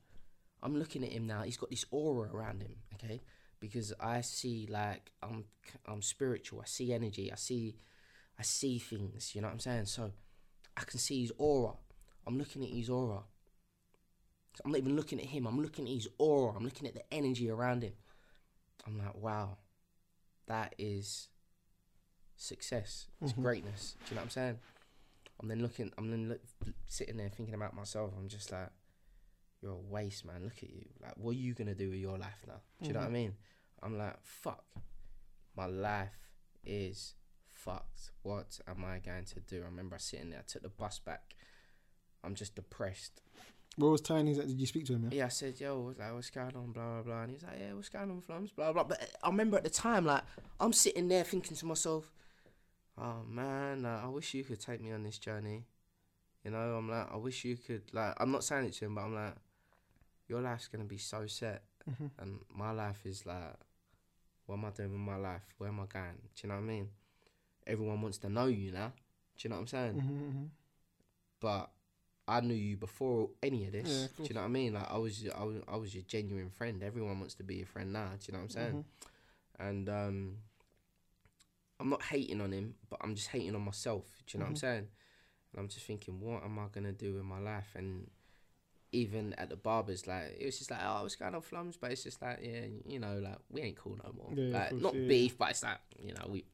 I'm 0.63 0.79
looking 0.79 1.03
at 1.05 1.13
him 1.13 1.27
now. 1.27 1.43
He's 1.43 1.57
got 1.57 1.71
this 1.71 1.87
aura 1.91 2.29
around 2.33 2.63
him, 2.63 2.77
okay? 2.95 3.21
Because 3.61 3.93
I 4.01 4.21
see 4.21 4.69
like 4.71 5.11
I'm 5.23 5.45
I'm 5.87 6.03
spiritual. 6.03 6.61
I 6.61 6.67
see 6.67 6.93
energy. 6.93 7.33
I 7.33 7.37
see 7.37 7.77
I 8.39 8.43
see 8.43 8.79
things. 8.79 9.35
You 9.35 9.41
know 9.41 9.49
what 9.49 9.55
I'm 9.55 9.61
saying? 9.61 9.87
So 9.87 10.13
I 10.77 10.83
can 10.83 10.99
see 10.99 11.23
his 11.23 11.33
aura. 11.39 11.73
I'm 12.27 12.39
looking 12.39 12.63
at 12.63 12.71
his 12.71 12.91
aura. 12.91 13.23
So 14.55 14.63
I'm 14.65 14.73
not 14.73 14.79
even 14.79 14.97
looking 14.97 15.21
at 15.21 15.27
him. 15.27 15.47
I'm 15.47 15.61
looking 15.61 15.87
at 15.87 15.95
his 15.95 16.09
aura. 16.19 16.55
I'm 16.57 16.65
looking 16.65 16.87
at 16.87 16.95
the 16.95 17.03
energy 17.13 17.51
around 17.51 17.83
him. 17.83 17.93
I'm 18.87 18.99
like, 18.99 19.15
wow, 19.15 19.59
that 20.47 20.75
is 20.79 21.29
success. 22.37 23.07
It's 23.21 23.33
mm-hmm. 23.33 23.43
greatness. 23.43 23.95
Do 24.05 24.11
you 24.11 24.15
know 24.17 24.21
what 24.21 24.25
I'm 24.25 24.31
saying? 24.31 24.59
I'm 25.41 25.49
then 25.49 25.63
looking. 25.63 25.91
I'm 25.97 26.11
then 26.11 26.29
look, 26.29 26.41
sitting 26.87 27.17
there 27.17 27.29
thinking 27.29 27.55
about 27.55 27.75
myself. 27.75 28.13
I'm 28.17 28.29
just 28.29 28.53
like, 28.53 28.69
you're 29.63 29.73
a 29.73 29.77
waste, 29.77 30.25
man. 30.25 30.45
Look 30.45 30.63
at 30.63 30.71
you. 30.71 30.87
Like, 31.03 31.15
what 31.17 31.31
are 31.31 31.39
you 31.39 31.55
gonna 31.55 31.75
do 31.75 31.91
with 31.91 31.99
your 31.99 32.19
life 32.19 32.45
now? 32.47 32.61
Do 32.83 32.89
you 32.89 32.93
know 32.95 33.01
what 33.01 33.05
I 33.05 33.09
mm-hmm. 33.09 33.15
mean? 33.15 33.35
I'm 33.83 33.99
like, 33.99 34.17
fuck. 34.23 34.65
My 35.57 35.67
life 35.67 36.11
is 36.65 37.15
fucked. 37.53 38.13
What 38.23 38.59
am 38.69 38.85
I 38.85 38.99
going 38.99 39.25
to 39.25 39.41
do? 39.41 39.63
I 39.63 39.67
remember 39.67 39.97
I 39.97 39.99
sitting 39.99 40.31
there. 40.31 40.41
I 40.41 40.43
took 40.47 40.63
the 40.63 40.69
bus 40.69 40.99
back. 40.99 41.35
I'm 42.23 42.35
just 42.35 42.55
depressed. 42.55 43.23
What 43.77 43.93
was 43.93 44.01
Tinie's? 44.01 44.39
Did 44.39 44.61
you 44.61 44.67
speak 44.67 44.85
to 44.87 44.95
him? 44.95 45.09
Yeah. 45.11 45.19
Yeah, 45.19 45.25
I 45.27 45.29
said, 45.29 45.61
yo, 45.61 45.81
what's, 45.81 45.99
like, 45.99 46.13
what's 46.13 46.31
going 46.31 46.55
on? 46.57 46.73
Blah, 46.73 46.95
blah, 46.95 47.03
blah. 47.03 47.23
And 47.23 47.31
he 47.31 47.35
was 47.35 47.43
like, 47.45 47.59
yeah, 47.61 47.73
what's 47.73 47.89
going 47.89 48.11
on, 48.11 48.21
Flums? 48.21 48.55
Blah, 48.55 48.73
blah. 48.73 48.85
But 48.85 49.11
I 49.23 49.29
remember 49.29 49.57
at 49.57 49.65
the 49.65 49.71
time, 49.71 50.05
like, 50.05 50.23
I'm 50.59 50.73
sitting 50.73 51.09
there 51.09 51.25
thinking 51.25 51.57
to 51.57 51.67
myself, 51.67 52.13
oh, 53.01 53.23
man, 53.29 53.83
like, 53.83 54.05
I 54.05 54.09
wish 54.09 54.35
you 54.35 54.45
could 54.45 54.61
take 54.61 54.81
me 54.83 54.93
on 54.93 55.03
this 55.03 55.19
journey. 55.19 55.65
You 56.45 56.51
know, 56.51 56.59
I'm 56.59 56.89
like, 56.91 57.13
I 57.13 57.17
wish 57.17 57.45
you 57.45 57.57
could, 57.57 57.83
like, 57.93 58.15
I'm 58.19 58.31
not 58.31 58.45
saying 58.45 58.67
it 58.67 58.73
to 58.75 58.87
him, 58.87 58.95
but 58.95 59.03
I'm 59.03 59.15
like, 59.15 59.35
your 60.29 60.41
life's 60.41 60.69
going 60.69 60.83
to 60.83 60.89
be 60.89 60.99
so 60.99 61.27
set. 61.27 61.63
And 62.19 62.39
my 62.55 62.71
life 62.71 63.05
is 63.05 63.27
like, 63.27 63.57
what 64.47 64.57
am 64.57 64.65
I 64.65 64.71
doing 64.71 64.93
with 64.93 65.01
my 65.01 65.17
life? 65.17 65.43
Where 65.59 65.69
am 65.71 65.81
I 65.81 65.87
going? 65.87 66.19
Do 66.35 66.41
you 66.43 66.49
know 66.49 66.55
what 66.55 66.63
I 66.63 66.67
mean? 66.67 66.89
Everyone 67.67 68.01
wants 68.01 68.19
to 68.19 68.29
know 68.29 68.47
you 68.47 68.71
now. 68.71 68.93
Do 69.37 69.41
you 69.41 69.51
know 69.51 69.57
what 69.57 69.63
I'm 69.63 69.67
saying? 69.67 69.95
Mm-hmm, 69.95 70.45
but 71.41 71.71
I 72.29 72.41
knew 72.41 72.55
you 72.55 72.77
before 72.77 73.31
any 73.43 73.67
of 73.67 73.73
this. 73.73 73.89
Yeah, 73.89 74.05
of 74.05 74.17
do 74.17 74.23
you 74.25 74.35
know 74.35 74.41
what 74.43 74.47
I 74.47 74.51
mean? 74.51 74.75
Like 74.75 74.91
I 74.91 74.99
was, 74.99 75.25
I 75.37 75.45
was, 75.45 75.57
I 75.67 75.77
was 75.77 75.95
your 75.95 76.05
genuine 76.07 76.51
friend. 76.51 76.83
Everyone 76.83 77.19
wants 77.19 77.35
to 77.35 77.43
be 77.43 77.57
your 77.57 77.67
friend 77.67 77.93
now. 77.93 78.11
Do 78.19 78.27
you 78.27 78.33
know 78.33 78.39
what 78.39 78.45
I'm 78.45 78.51
saying? 78.51 78.85
Mm-hmm. 79.59 79.67
And 79.69 79.89
um, 79.89 80.37
I'm 81.81 81.89
not 81.89 82.03
hating 82.03 82.41
on 82.41 82.53
him, 82.53 82.75
but 82.89 83.01
I'm 83.03 83.15
just 83.15 83.29
hating 83.29 83.55
on 83.55 83.63
myself. 83.63 84.05
Do 84.27 84.37
you 84.37 84.41
know 84.41 84.45
what 84.45 84.51
I'm 84.51 84.55
mm-hmm. 84.55 84.61
saying? 84.61 84.87
And 85.53 85.61
I'm 85.61 85.69
just 85.69 85.87
thinking, 85.87 86.21
what 86.21 86.45
am 86.45 86.59
I 86.59 86.67
gonna 86.73 86.93
do 86.93 87.15
with 87.15 87.25
my 87.25 87.39
life? 87.39 87.73
And 87.75 88.09
even 88.93 89.35
at 89.39 89.49
the 89.49 89.57
barbers, 89.57 90.07
like 90.07 90.37
it 90.39 90.47
was 90.47 90.59
just 90.59 90.71
like, 90.71 90.81
oh, 90.83 91.03
what's 91.03 91.17
going 91.17 91.35
on, 91.35 91.41
flums? 91.41 91.77
But 91.81 91.93
it's 91.93 92.05
just 92.05 92.21
like, 92.21 92.41
yeah, 92.43 92.67
you 92.87 92.99
know, 92.99 93.19
like 93.23 93.39
we 93.51 93.63
ain't 93.63 93.77
cool 93.77 93.99
no 94.05 94.13
more. 94.17 94.33
Yeah, 94.35 94.59
like 94.59 94.71
course, 94.71 94.83
not 94.83 94.95
yeah. 94.95 95.09
beef, 95.09 95.39
but 95.39 95.51
it's 95.51 95.63
like, 95.63 95.79
you 95.99 96.13
know, 96.13 96.27
we 96.29 96.45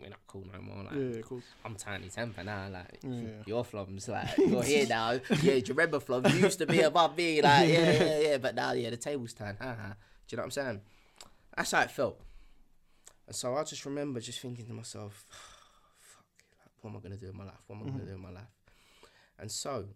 we're 0.00 0.08
not 0.08 0.20
cool 0.26 0.44
no 0.52 0.60
more. 0.60 0.84
Like 0.84 0.94
Yeah, 0.94 1.20
of 1.20 1.28
course. 1.28 1.44
I'm 1.64 1.76
Tinie 1.76 2.08
Tempah 2.08 2.44
now. 2.44 2.68
Like 2.70 2.98
Yeah. 3.02 3.42
your 3.46 3.64
flums, 3.64 4.08
like 4.08 4.36
you're 4.38 4.62
here 4.62 4.86
now. 4.86 5.12
Yeah, 5.12 5.38
do 5.38 5.54
you 5.56 5.64
remember 5.68 6.00
flums? 6.00 6.32
You 6.32 6.40
used 6.40 6.58
to 6.58 6.66
be 6.66 6.80
above 6.80 7.16
me. 7.16 7.40
Like 7.42 7.68
yeah, 7.70 7.92
yeah, 7.92 8.20
yeah. 8.20 8.38
But 8.38 8.54
now, 8.54 8.72
yeah, 8.72 8.90
the 8.90 8.96
table's 8.96 9.32
turned. 9.32 9.58
Haha. 9.60 9.74
Do 9.74 9.84
you 10.30 10.36
know 10.36 10.42
what 10.42 10.44
I'm 10.44 10.50
saying? 10.50 10.80
That's 11.56 11.70
how 11.70 11.82
it 11.82 11.90
felt. 11.90 12.20
And 13.26 13.34
so 13.34 13.54
I 13.54 13.64
just 13.64 13.84
remember 13.86 14.20
just 14.20 14.40
thinking 14.40 14.66
to 14.66 14.72
myself, 14.72 15.24
fuck, 15.98 16.24
like, 16.58 16.72
what 16.80 16.90
am 16.90 16.96
I 16.96 17.00
gonna 17.00 17.16
do 17.16 17.30
in 17.30 17.36
my 17.36 17.44
life? 17.44 17.62
What 17.66 17.76
am 17.76 17.86
I 17.86 17.90
gonna 17.90 18.04
do 18.04 18.14
in 18.14 18.20
my 18.22 18.30
life? 18.30 18.52
And 19.38 19.50
so, 19.50 19.86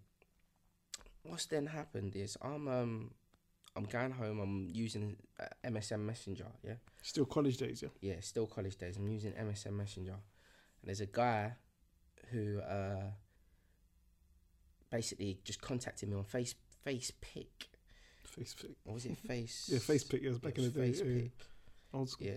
what's 1.22 1.46
then 1.46 1.66
happened 1.66 2.16
is 2.16 2.36
I'm 2.42 2.68
um 2.68 3.10
I'm 3.76 3.84
going 3.84 4.10
home. 4.10 4.40
I'm 4.40 4.68
using 4.72 5.16
uh, 5.38 5.44
MSN 5.64 6.00
Messenger. 6.00 6.46
Yeah. 6.64 6.74
Still 7.02 7.26
college 7.26 7.58
days, 7.58 7.82
yeah. 7.82 7.90
Yeah, 8.00 8.20
still 8.20 8.46
college 8.46 8.76
days. 8.76 8.96
I'm 8.96 9.08
using 9.08 9.32
MSN 9.32 9.72
Messenger, 9.72 10.12
and 10.12 10.84
there's 10.84 11.00
a 11.00 11.06
guy 11.06 11.52
who 12.32 12.58
uh, 12.60 13.10
basically 14.90 15.38
just 15.44 15.60
contacted 15.60 16.08
me 16.08 16.16
on 16.16 16.24
Face 16.24 16.54
Face 16.84 17.12
Pick. 17.20 17.68
Facebook. 18.36 18.74
Or 18.84 18.94
was 18.94 19.06
it 19.06 19.16
Face? 19.28 19.68
Yeah. 19.70 19.78
Yeah, 19.88 20.26
it 20.26 20.28
was 20.28 20.38
back 20.38 20.58
in 20.58 20.64
the 20.64 20.70
day. 20.70 20.86
Yeah, 20.86 20.92
Facepick. 21.04 21.30
Old 21.94 22.08
school. 22.10 22.26
Yeah, 22.26 22.34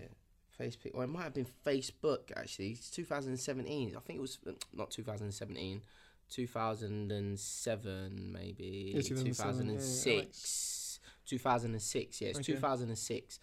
Facebook. 0.60 0.90
Or 0.94 1.04
it 1.04 1.08
might 1.08 1.24
have 1.24 1.34
been 1.34 1.46
Facebook 1.66 2.30
actually. 2.36 2.70
It's 2.70 2.90
2017. 2.90 3.94
I 3.96 4.00
think 4.00 4.18
it 4.18 4.22
was 4.22 4.38
uh, 4.46 4.52
not 4.72 4.90
2017. 4.90 5.82
2007 6.30 8.32
maybe. 8.32 8.92
Yeah, 8.94 9.02
2007, 9.02 9.66
yeah, 9.66 9.72
yeah, 9.72 9.78
2006. 9.78 11.00
2006. 11.26 12.20
Yeah, 12.20 12.28
it's 12.28 12.38
Okay. 12.38 12.52
2006. 12.52 13.38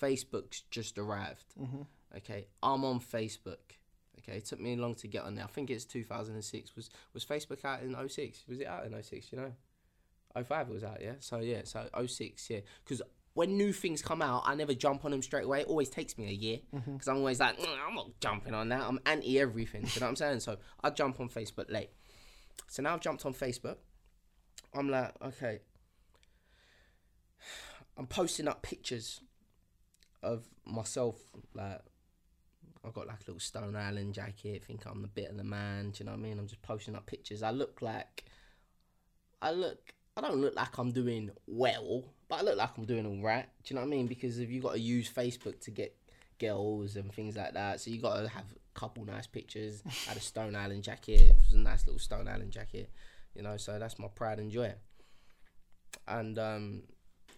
Facebook's 0.00 0.62
just 0.70 0.98
arrived. 0.98 1.44
Mm-hmm. 1.60 1.82
Okay, 2.16 2.46
I'm 2.62 2.84
on 2.84 3.00
Facebook. 3.00 3.58
Okay, 4.18 4.38
it 4.38 4.44
took 4.44 4.60
me 4.60 4.76
long 4.76 4.94
to 4.96 5.08
get 5.08 5.24
on 5.24 5.34
there. 5.34 5.44
I 5.44 5.48
think 5.48 5.70
it's 5.70 5.84
2006. 5.84 6.76
Was 6.76 6.90
was 7.12 7.24
Facebook 7.24 7.64
out 7.64 7.82
in 7.82 7.94
06? 8.08 8.44
Was 8.48 8.60
it 8.60 8.66
out 8.66 8.86
in 8.86 9.02
06? 9.02 9.32
You 9.32 9.38
know, 9.38 9.52
05 10.42 10.68
it 10.68 10.72
was 10.72 10.84
out. 10.84 11.00
Yeah. 11.00 11.14
So 11.20 11.40
yeah, 11.40 11.62
so 11.64 11.86
06. 12.06 12.50
Yeah, 12.50 12.60
because 12.84 13.02
when 13.38 13.56
new 13.56 13.72
things 13.72 14.02
come 14.02 14.20
out, 14.20 14.42
I 14.46 14.56
never 14.56 14.74
jump 14.74 15.04
on 15.04 15.12
them 15.12 15.22
straight 15.22 15.44
away. 15.44 15.60
It 15.60 15.68
always 15.68 15.88
takes 15.88 16.18
me 16.18 16.26
a 16.26 16.32
year 16.32 16.58
because 16.72 17.06
I'm 17.06 17.18
always 17.18 17.38
like, 17.38 17.56
"Mm, 17.56 17.68
I'm 17.86 17.94
not 17.94 18.18
jumping 18.18 18.52
on 18.52 18.68
that. 18.70 18.80
I'm 18.80 18.98
anti 19.06 19.38
everything. 19.38 19.82
you 19.82 20.00
know 20.00 20.06
what 20.06 20.10
I'm 20.10 20.16
saying? 20.16 20.40
So 20.40 20.56
I 20.82 20.90
jump 20.90 21.20
on 21.20 21.28
Facebook 21.28 21.70
late. 21.70 21.90
So 22.66 22.82
now 22.82 22.94
I've 22.94 23.00
jumped 23.00 23.24
on 23.24 23.34
Facebook. 23.34 23.76
I'm 24.74 24.90
like, 24.90 25.14
okay. 25.22 25.60
I'm 27.96 28.08
posting 28.08 28.48
up 28.48 28.62
pictures 28.62 29.20
of 30.20 30.42
myself, 30.66 31.20
like 31.54 31.80
I've 32.84 32.92
got 32.92 33.06
like 33.06 33.20
a 33.20 33.24
little 33.28 33.38
Stone 33.38 33.76
Island 33.76 34.14
jacket, 34.14 34.64
think 34.64 34.84
I'm 34.84 35.00
the 35.00 35.06
bit 35.06 35.30
of 35.30 35.36
the 35.36 35.44
man, 35.44 35.90
do 35.90 35.98
you 36.00 36.06
know 36.06 36.12
what 36.12 36.18
I 36.18 36.22
mean? 36.22 36.40
I'm 36.40 36.48
just 36.48 36.62
posting 36.62 36.96
up 36.96 37.06
pictures. 37.06 37.44
I 37.44 37.52
look 37.52 37.82
like 37.82 38.24
I 39.40 39.52
look 39.52 39.94
I 40.16 40.22
don't 40.22 40.38
look 40.38 40.56
like 40.56 40.76
I'm 40.76 40.90
doing 40.90 41.30
well, 41.46 42.02
but 42.28 42.40
I 42.40 42.42
look 42.42 42.56
like 42.56 42.70
I'm 42.76 42.84
doing 42.84 43.06
all 43.06 43.22
right. 43.22 43.46
Do 43.64 43.72
you 43.72 43.76
know 43.76 43.82
what 43.82 43.88
I 43.88 43.90
mean? 43.90 44.06
Because 44.06 44.38
if 44.38 44.50
you 44.50 44.60
got 44.60 44.74
to 44.74 44.80
use 44.80 45.10
Facebook 45.10 45.60
to 45.60 45.70
get 45.70 45.96
girls 46.38 46.96
and 46.96 47.12
things 47.12 47.36
like 47.36 47.54
that, 47.54 47.80
so 47.80 47.90
you 47.90 48.00
got 48.00 48.20
to 48.20 48.28
have 48.28 48.44
a 48.44 48.78
couple 48.78 49.04
nice 49.04 49.26
pictures. 49.26 49.82
I 49.86 50.10
had 50.10 50.16
a 50.16 50.20
Stone 50.20 50.54
Island 50.54 50.82
jacket, 50.84 51.20
it 51.20 51.36
was 51.46 51.54
a 51.54 51.58
nice 51.58 51.86
little 51.86 51.98
Stone 51.98 52.28
Island 52.28 52.52
jacket, 52.52 52.90
you 53.34 53.42
know. 53.42 53.56
So 53.56 53.78
that's 53.78 53.98
my 53.98 54.08
pride 54.08 54.38
and 54.38 54.50
joy. 54.50 54.74
And 56.06 56.38
um, 56.38 56.82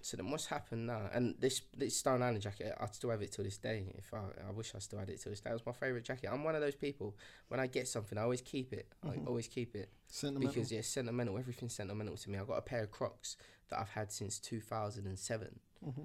so 0.03 0.17
then 0.17 0.31
what's 0.31 0.47
happened 0.47 0.87
now? 0.87 1.09
And 1.13 1.35
this 1.39 1.63
this 1.77 1.97
Stone 1.97 2.23
Island 2.23 2.43
jacket, 2.43 2.75
I 2.81 2.87
still 2.87 3.11
have 3.11 3.23
it 3.23 3.33
till 3.33 3.45
this 3.45 3.59
day. 3.59 3.93
If 3.97 4.13
I, 4.15 4.19
I 4.49 4.51
wish 4.53 4.73
I 4.75 4.79
still 4.79 4.99
had 4.99 5.11
it 5.11 5.21
till 5.21 5.31
this 5.31 5.41
day. 5.41 5.51
It 5.51 5.55
was 5.55 5.67
my 5.67 5.73
favorite 5.73 6.05
jacket. 6.05 6.31
I'm 6.33 6.45
one 6.45 6.55
of 6.55 6.61
those 6.61 6.75
people. 6.75 7.17
When 7.49 7.61
I 7.61 7.67
get 7.67 7.89
something, 7.89 8.19
I 8.19 8.23
always 8.23 8.41
keep 8.41 8.73
it. 8.73 8.89
I 9.03 9.09
mm-hmm. 9.09 9.29
always 9.29 9.49
keep 9.49 9.75
it 9.75 9.91
Sentimental. 10.09 10.53
because 10.53 10.73
yeah, 10.73 10.81
sentimental. 10.83 11.39
Everything's 11.39 11.75
sentimental 11.75 12.17
to 12.17 12.31
me. 12.31 12.39
I 12.39 12.45
got 12.45 12.55
a 12.55 12.63
pair 12.63 12.83
of 12.83 12.91
Crocs 12.91 13.37
that 13.69 13.79
I've 13.79 13.91
had 13.91 14.13
since 14.13 14.39
2007. 14.39 15.61
Mm-hmm. 15.87 16.03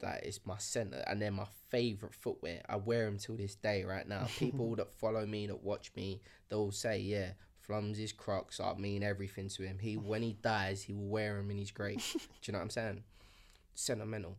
That 0.00 0.24
is 0.24 0.40
my 0.44 0.58
center, 0.58 1.02
and 1.08 1.20
they're 1.20 1.32
my 1.32 1.48
favorite 1.70 2.14
footwear. 2.14 2.62
I 2.68 2.76
wear 2.76 3.06
them 3.06 3.18
till 3.18 3.36
this 3.36 3.56
day. 3.56 3.84
Right 3.84 4.06
now, 4.06 4.26
people 4.38 4.76
that 4.76 4.92
follow 4.92 5.26
me, 5.26 5.46
that 5.48 5.64
watch 5.64 5.90
me, 5.96 6.20
they'll 6.48 6.70
say, 6.70 7.00
"Yeah, 7.00 7.32
Flums' 7.60 8.12
Crocs 8.12 8.60
are 8.60 8.76
mean 8.76 9.02
everything 9.02 9.48
to 9.48 9.64
him. 9.64 9.78
He 9.80 9.96
when 9.96 10.22
he 10.22 10.34
dies, 10.34 10.82
he 10.82 10.92
will 10.92 11.08
wear 11.08 11.36
them 11.36 11.50
in 11.50 11.58
his 11.58 11.72
grave." 11.72 12.04
Do 12.12 12.18
you 12.44 12.52
know 12.52 12.58
what 12.58 12.64
I'm 12.64 12.70
saying? 12.70 13.02
Sentimental. 13.78 14.36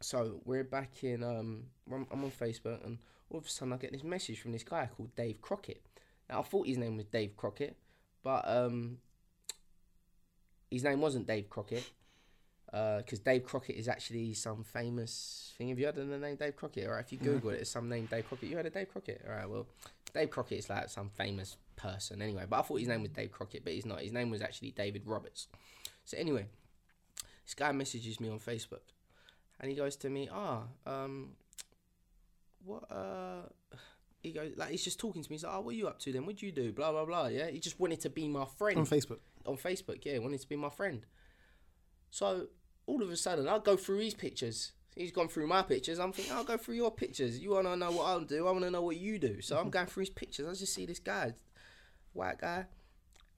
So 0.00 0.40
we're 0.44 0.64
back 0.64 1.04
in. 1.04 1.22
Um, 1.22 1.66
I'm, 1.90 2.04
I'm 2.10 2.24
on 2.24 2.32
Facebook, 2.32 2.84
and 2.84 2.98
all 3.30 3.38
of 3.38 3.46
a 3.46 3.48
sudden 3.48 3.72
I 3.72 3.76
get 3.76 3.92
this 3.92 4.02
message 4.02 4.40
from 4.40 4.50
this 4.50 4.64
guy 4.64 4.88
called 4.94 5.14
Dave 5.14 5.40
Crockett. 5.40 5.86
Now 6.28 6.40
I 6.40 6.42
thought 6.42 6.66
his 6.66 6.76
name 6.76 6.96
was 6.96 7.06
Dave 7.06 7.36
Crockett, 7.36 7.76
but 8.24 8.42
um, 8.44 8.98
his 10.68 10.82
name 10.82 11.00
wasn't 11.00 11.28
Dave 11.28 11.48
Crockett. 11.48 11.88
Uh 12.72 12.96
because 12.98 13.20
Dave 13.20 13.44
Crockett 13.44 13.76
is 13.76 13.86
actually 13.86 14.34
some 14.34 14.64
famous 14.64 15.52
thing. 15.56 15.68
Have 15.68 15.78
you 15.78 15.86
heard 15.86 15.98
of 15.98 16.08
the 16.08 16.18
name 16.18 16.34
Dave 16.34 16.56
Crockett? 16.56 16.88
All 16.88 16.94
right, 16.94 17.04
if 17.04 17.12
you 17.12 17.18
Google 17.18 17.50
it, 17.50 17.60
it's 17.60 17.70
some 17.70 17.88
name 17.88 18.08
Dave 18.10 18.26
Crockett. 18.26 18.50
You 18.50 18.56
heard 18.56 18.66
of 18.66 18.74
Dave 18.74 18.88
Crockett? 18.90 19.22
All 19.28 19.32
right, 19.32 19.48
well, 19.48 19.68
Dave 20.12 20.30
Crockett 20.30 20.58
is 20.58 20.68
like 20.68 20.88
some 20.88 21.08
famous 21.10 21.56
person 21.76 22.20
anyway. 22.20 22.46
But 22.50 22.58
I 22.58 22.62
thought 22.62 22.80
his 22.80 22.88
name 22.88 23.02
was 23.02 23.12
Dave 23.12 23.30
Crockett, 23.30 23.62
but 23.62 23.74
he's 23.74 23.86
not. 23.86 24.00
His 24.00 24.12
name 24.12 24.28
was 24.28 24.42
actually 24.42 24.72
David 24.72 25.02
Roberts. 25.06 25.46
So 26.04 26.18
anyway, 26.18 26.46
this 27.46 27.54
guy 27.54 27.72
messages 27.72 28.20
me 28.20 28.28
on 28.28 28.38
Facebook, 28.38 28.82
and 29.60 29.70
he 29.70 29.76
goes 29.76 29.96
to 29.96 30.10
me, 30.10 30.28
"Ah, 30.30 30.64
um, 30.84 31.36
what? 32.64 32.90
Uh, 32.90 33.42
he 34.22 34.32
goes 34.32 34.52
like 34.56 34.70
he's 34.70 34.84
just 34.84 34.98
talking 34.98 35.22
to 35.22 35.30
me. 35.30 35.36
He's 35.36 35.44
like, 35.44 35.54
"Oh, 35.54 35.60
what 35.60 35.74
are 35.74 35.78
you 35.78 35.86
up 35.86 36.00
to 36.00 36.12
then? 36.12 36.26
What 36.26 36.36
do 36.36 36.46
you 36.46 36.52
do? 36.52 36.72
Blah 36.72 36.90
blah 36.90 37.04
blah." 37.04 37.26
Yeah, 37.28 37.48
he 37.48 37.60
just 37.60 37.78
wanted 37.78 38.00
to 38.00 38.10
be 38.10 38.26
my 38.26 38.44
friend 38.44 38.78
on 38.78 38.86
Facebook. 38.86 39.20
on 39.46 39.56
Facebook. 39.56 40.04
Yeah, 40.04 40.18
wanted 40.18 40.40
to 40.40 40.48
be 40.48 40.56
my 40.56 40.70
friend. 40.70 41.06
So 42.10 42.48
all 42.86 43.02
of 43.02 43.10
a 43.10 43.16
sudden, 43.16 43.48
I'll 43.48 43.60
go 43.60 43.76
through 43.76 43.98
his 43.98 44.14
pictures. 44.14 44.72
He's 44.96 45.12
gone 45.12 45.28
through 45.28 45.46
my 45.46 45.62
pictures. 45.62 45.98
I'm 45.98 46.12
thinking, 46.12 46.32
I'll 46.34 46.44
go 46.44 46.56
through 46.56 46.76
your 46.76 46.90
pictures. 46.90 47.38
You 47.38 47.50
want 47.50 47.66
to 47.66 47.76
know 47.76 47.90
what 47.90 48.06
I'll 48.06 48.22
do? 48.22 48.48
I 48.48 48.50
want 48.50 48.64
to 48.64 48.70
know 48.70 48.80
what 48.82 48.96
you 48.96 49.18
do. 49.18 49.40
So 49.42 49.58
I'm 49.58 49.70
going 49.76 49.86
through 49.86 50.02
his 50.02 50.10
pictures. 50.10 50.48
I 50.48 50.54
just 50.54 50.74
see 50.74 50.86
this 50.86 50.98
guy, 50.98 51.34
white 52.12 52.38
guy. 52.38 52.66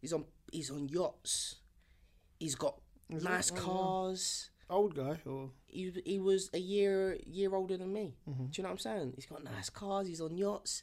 He's 0.01 0.13
on 0.13 0.25
he's 0.51 0.71
on 0.71 0.89
yachts. 0.89 1.57
He's 2.39 2.55
got 2.55 2.81
Is 3.11 3.25
nice 3.25 3.51
it? 3.51 3.59
Oh, 3.59 3.63
cars. 3.63 4.51
Old 4.71 4.95
guy 4.95 5.19
or 5.25 5.51
He, 5.67 5.91
he 6.05 6.19
was 6.19 6.51
a 6.53 6.59
year 6.59 7.17
year 7.27 7.55
older 7.55 7.77
than 7.79 7.91
me. 7.93 8.15
Do 8.27 8.33
you 8.53 8.63
know 8.63 8.69
what 8.69 8.73
I'm 8.73 8.79
saying? 8.79 9.13
He's 9.17 9.25
got 9.27 9.43
nice 9.43 9.71
cars. 9.71 10.07
He's 10.09 10.21
on 10.21 10.37
yachts. 10.37 10.83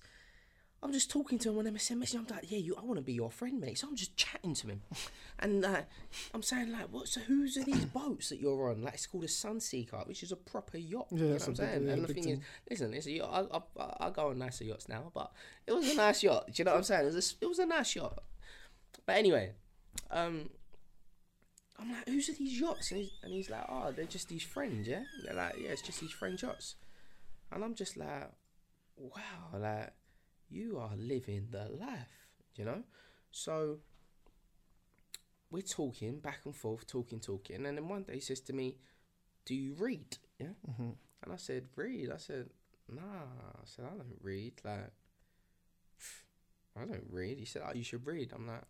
I'm 0.83 0.91
just 0.91 1.09
talking 1.09 1.39
to 1.39 1.49
him 1.49 1.57
on 1.57 1.65
MSN 1.65 1.97
Messenger. 1.97 2.25
I'm 2.29 2.35
like, 2.35 2.51
yeah, 2.51 2.59
you, 2.59 2.75
I 2.75 2.81
want 2.83 2.97
to 2.97 3.01
be 3.03 3.13
your 3.13 3.31
friend, 3.31 3.59
mate. 3.59 3.77
So 3.79 3.87
I'm 3.87 3.95
just 3.95 4.15
chatting 4.17 4.53
to 4.55 4.67
him, 4.67 4.81
and 5.39 5.65
uh, 5.65 5.81
I'm 6.33 6.43
saying 6.43 6.71
like, 6.71 6.91
what? 6.91 7.07
So 7.07 7.21
whose 7.21 7.57
are 7.57 7.63
these 7.63 7.85
boats 7.85 8.29
that 8.29 8.39
you're 8.39 8.69
on? 8.69 8.83
Like, 8.83 8.95
it's 8.95 9.07
called 9.07 9.23
a 9.23 9.27
Sunseeker, 9.27 10.05
which 10.07 10.21
is 10.21 10.31
a 10.31 10.35
proper 10.35 10.77
yacht. 10.77 11.07
Yeah, 11.11 11.17
you 11.17 11.23
know 11.25 11.31
that's 11.31 11.47
what 11.47 11.59
I'm 11.59 11.65
big- 11.65 11.73
saying? 11.73 11.87
yeah, 11.87 11.93
and 11.93 12.03
the 12.03 12.07
big 12.07 12.23
thing 12.23 12.33
is, 12.33 12.39
thing. 12.39 12.45
listen, 12.69 12.93
it's 12.93 13.05
a 13.07 13.11
yacht. 13.11 13.49
I, 13.51 13.57
I, 13.57 13.83
I, 13.83 14.07
I 14.07 14.09
go 14.11 14.29
on 14.29 14.37
nicer 14.37 14.63
yachts 14.63 14.87
now, 14.89 15.11
but 15.13 15.31
it 15.65 15.73
was 15.73 15.89
a 15.89 15.95
nice 15.95 16.21
yacht. 16.21 16.45
Do 16.47 16.53
you 16.55 16.65
know 16.65 16.71
what 16.71 16.77
I'm 16.77 16.83
saying? 16.83 17.01
It 17.07 17.13
was 17.13 17.35
a, 17.41 17.43
it 17.45 17.47
was 17.47 17.59
a 17.59 17.65
nice 17.65 17.95
yacht. 17.95 18.19
But 19.07 19.15
anyway, 19.15 19.53
um, 20.11 20.49
I'm 21.79 21.91
like, 21.91 22.07
who's 22.07 22.29
are 22.29 22.33
these 22.33 22.59
yachts? 22.59 22.91
And 22.91 23.01
he's, 23.01 23.11
and 23.23 23.33
he's 23.33 23.49
like, 23.49 23.65
oh, 23.69 23.91
they're 23.91 24.05
just 24.05 24.29
these 24.29 24.43
friends, 24.43 24.87
yeah. 24.87 25.03
They're 25.23 25.35
like, 25.35 25.55
yeah, 25.59 25.71
it's 25.71 25.81
just 25.81 25.99
these 25.99 26.11
friend 26.11 26.41
yachts. 26.41 26.75
And 27.51 27.63
I'm 27.63 27.75
just 27.75 27.97
like, 27.97 28.31
wow, 28.97 29.59
like 29.59 29.91
you 30.49 30.77
are 30.79 30.95
living 30.97 31.47
the 31.51 31.69
life, 31.79 32.29
you 32.55 32.65
know. 32.65 32.83
So 33.31 33.79
we're 35.51 35.61
talking 35.61 36.19
back 36.19 36.39
and 36.45 36.55
forth, 36.55 36.87
talking, 36.87 37.19
talking, 37.19 37.65
and 37.65 37.77
then 37.77 37.87
one 37.87 38.03
day 38.03 38.15
he 38.15 38.19
says 38.19 38.41
to 38.41 38.53
me, 38.53 38.77
"Do 39.45 39.55
you 39.55 39.73
read?" 39.73 40.17
Yeah. 40.39 40.55
Mm-hmm. 40.69 40.89
And 41.23 41.33
I 41.33 41.37
said, 41.37 41.65
"Read." 41.75 42.11
I 42.11 42.17
said, 42.17 42.49
"Nah." 42.89 43.01
I 43.01 43.65
said, 43.65 43.85
"I 43.85 43.89
don't 43.89 44.19
read." 44.21 44.53
Like, 44.63 44.91
I 46.77 46.85
don't 46.85 47.07
read. 47.09 47.37
He 47.37 47.45
said, 47.45 47.63
"Oh, 47.65 47.73
you 47.73 47.83
should 47.83 48.05
read." 48.05 48.31
I'm 48.33 48.47
like, 48.47 48.63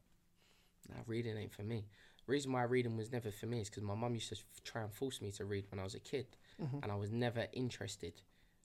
"Nah, 0.89 1.03
reading 1.07 1.37
ain't 1.37 1.53
for 1.53 1.63
me." 1.63 1.85
Reason 2.27 2.51
why 2.51 2.63
reading 2.63 2.97
was 2.97 3.11
never 3.11 3.31
for 3.31 3.45
me 3.45 3.61
is 3.61 3.69
because 3.69 3.83
my 3.83 3.93
mum 3.95 4.15
used 4.15 4.29
to 4.29 4.37
try 4.63 4.81
and 4.81 4.91
force 4.91 5.21
me 5.21 5.31
to 5.33 5.45
read 5.45 5.65
when 5.69 5.79
I 5.79 5.83
was 5.83 5.93
a 5.95 5.99
kid, 5.99 6.25
and 6.81 6.91
I 6.91 6.95
was 6.95 7.11
never 7.11 7.47
interested. 7.53 8.13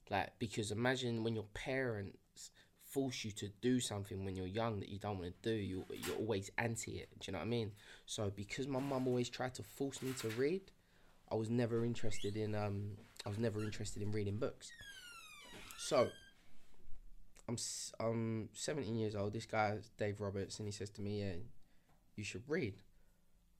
Like, 0.09 0.31
because 0.39 0.71
imagine 0.71 1.23
when 1.23 1.35
your 1.35 1.45
parents 1.53 2.49
force 2.83 3.23
you 3.23 3.31
to 3.31 3.47
do 3.61 3.79
something 3.79 4.25
when 4.25 4.35
you're 4.35 4.47
young 4.47 4.79
that 4.81 4.89
you 4.89 4.99
don't 4.99 5.17
want 5.19 5.33
to 5.41 5.49
do, 5.49 5.55
you 5.55 5.85
you're 6.05 6.17
always 6.17 6.49
anti 6.57 6.93
it. 6.97 7.09
Do 7.19 7.27
you 7.27 7.33
know 7.33 7.39
what 7.39 7.45
I 7.45 7.49
mean? 7.49 7.71
So 8.05 8.31
because 8.35 8.67
my 8.67 8.79
mum 8.79 9.07
always 9.07 9.29
tried 9.29 9.53
to 9.55 9.63
force 9.63 10.01
me 10.01 10.13
to 10.19 10.29
read, 10.29 10.71
I 11.31 11.35
was 11.35 11.49
never 11.49 11.85
interested 11.85 12.35
in 12.35 12.55
um 12.55 12.97
I 13.25 13.29
was 13.29 13.37
never 13.39 13.63
interested 13.63 14.01
in 14.01 14.11
reading 14.11 14.37
books. 14.37 14.71
So 15.77 16.09
I'm 17.47 17.57
I'm 17.99 18.49
17 18.53 18.95
years 18.95 19.15
old. 19.15 19.33
This 19.33 19.45
guy 19.45 19.77
Dave 19.97 20.19
Roberts, 20.19 20.59
and 20.59 20.67
he 20.67 20.71
says 20.71 20.89
to 20.91 21.01
me, 21.01 21.21
"Yeah, 21.21 21.35
you 22.15 22.23
should 22.23 22.43
read." 22.47 22.81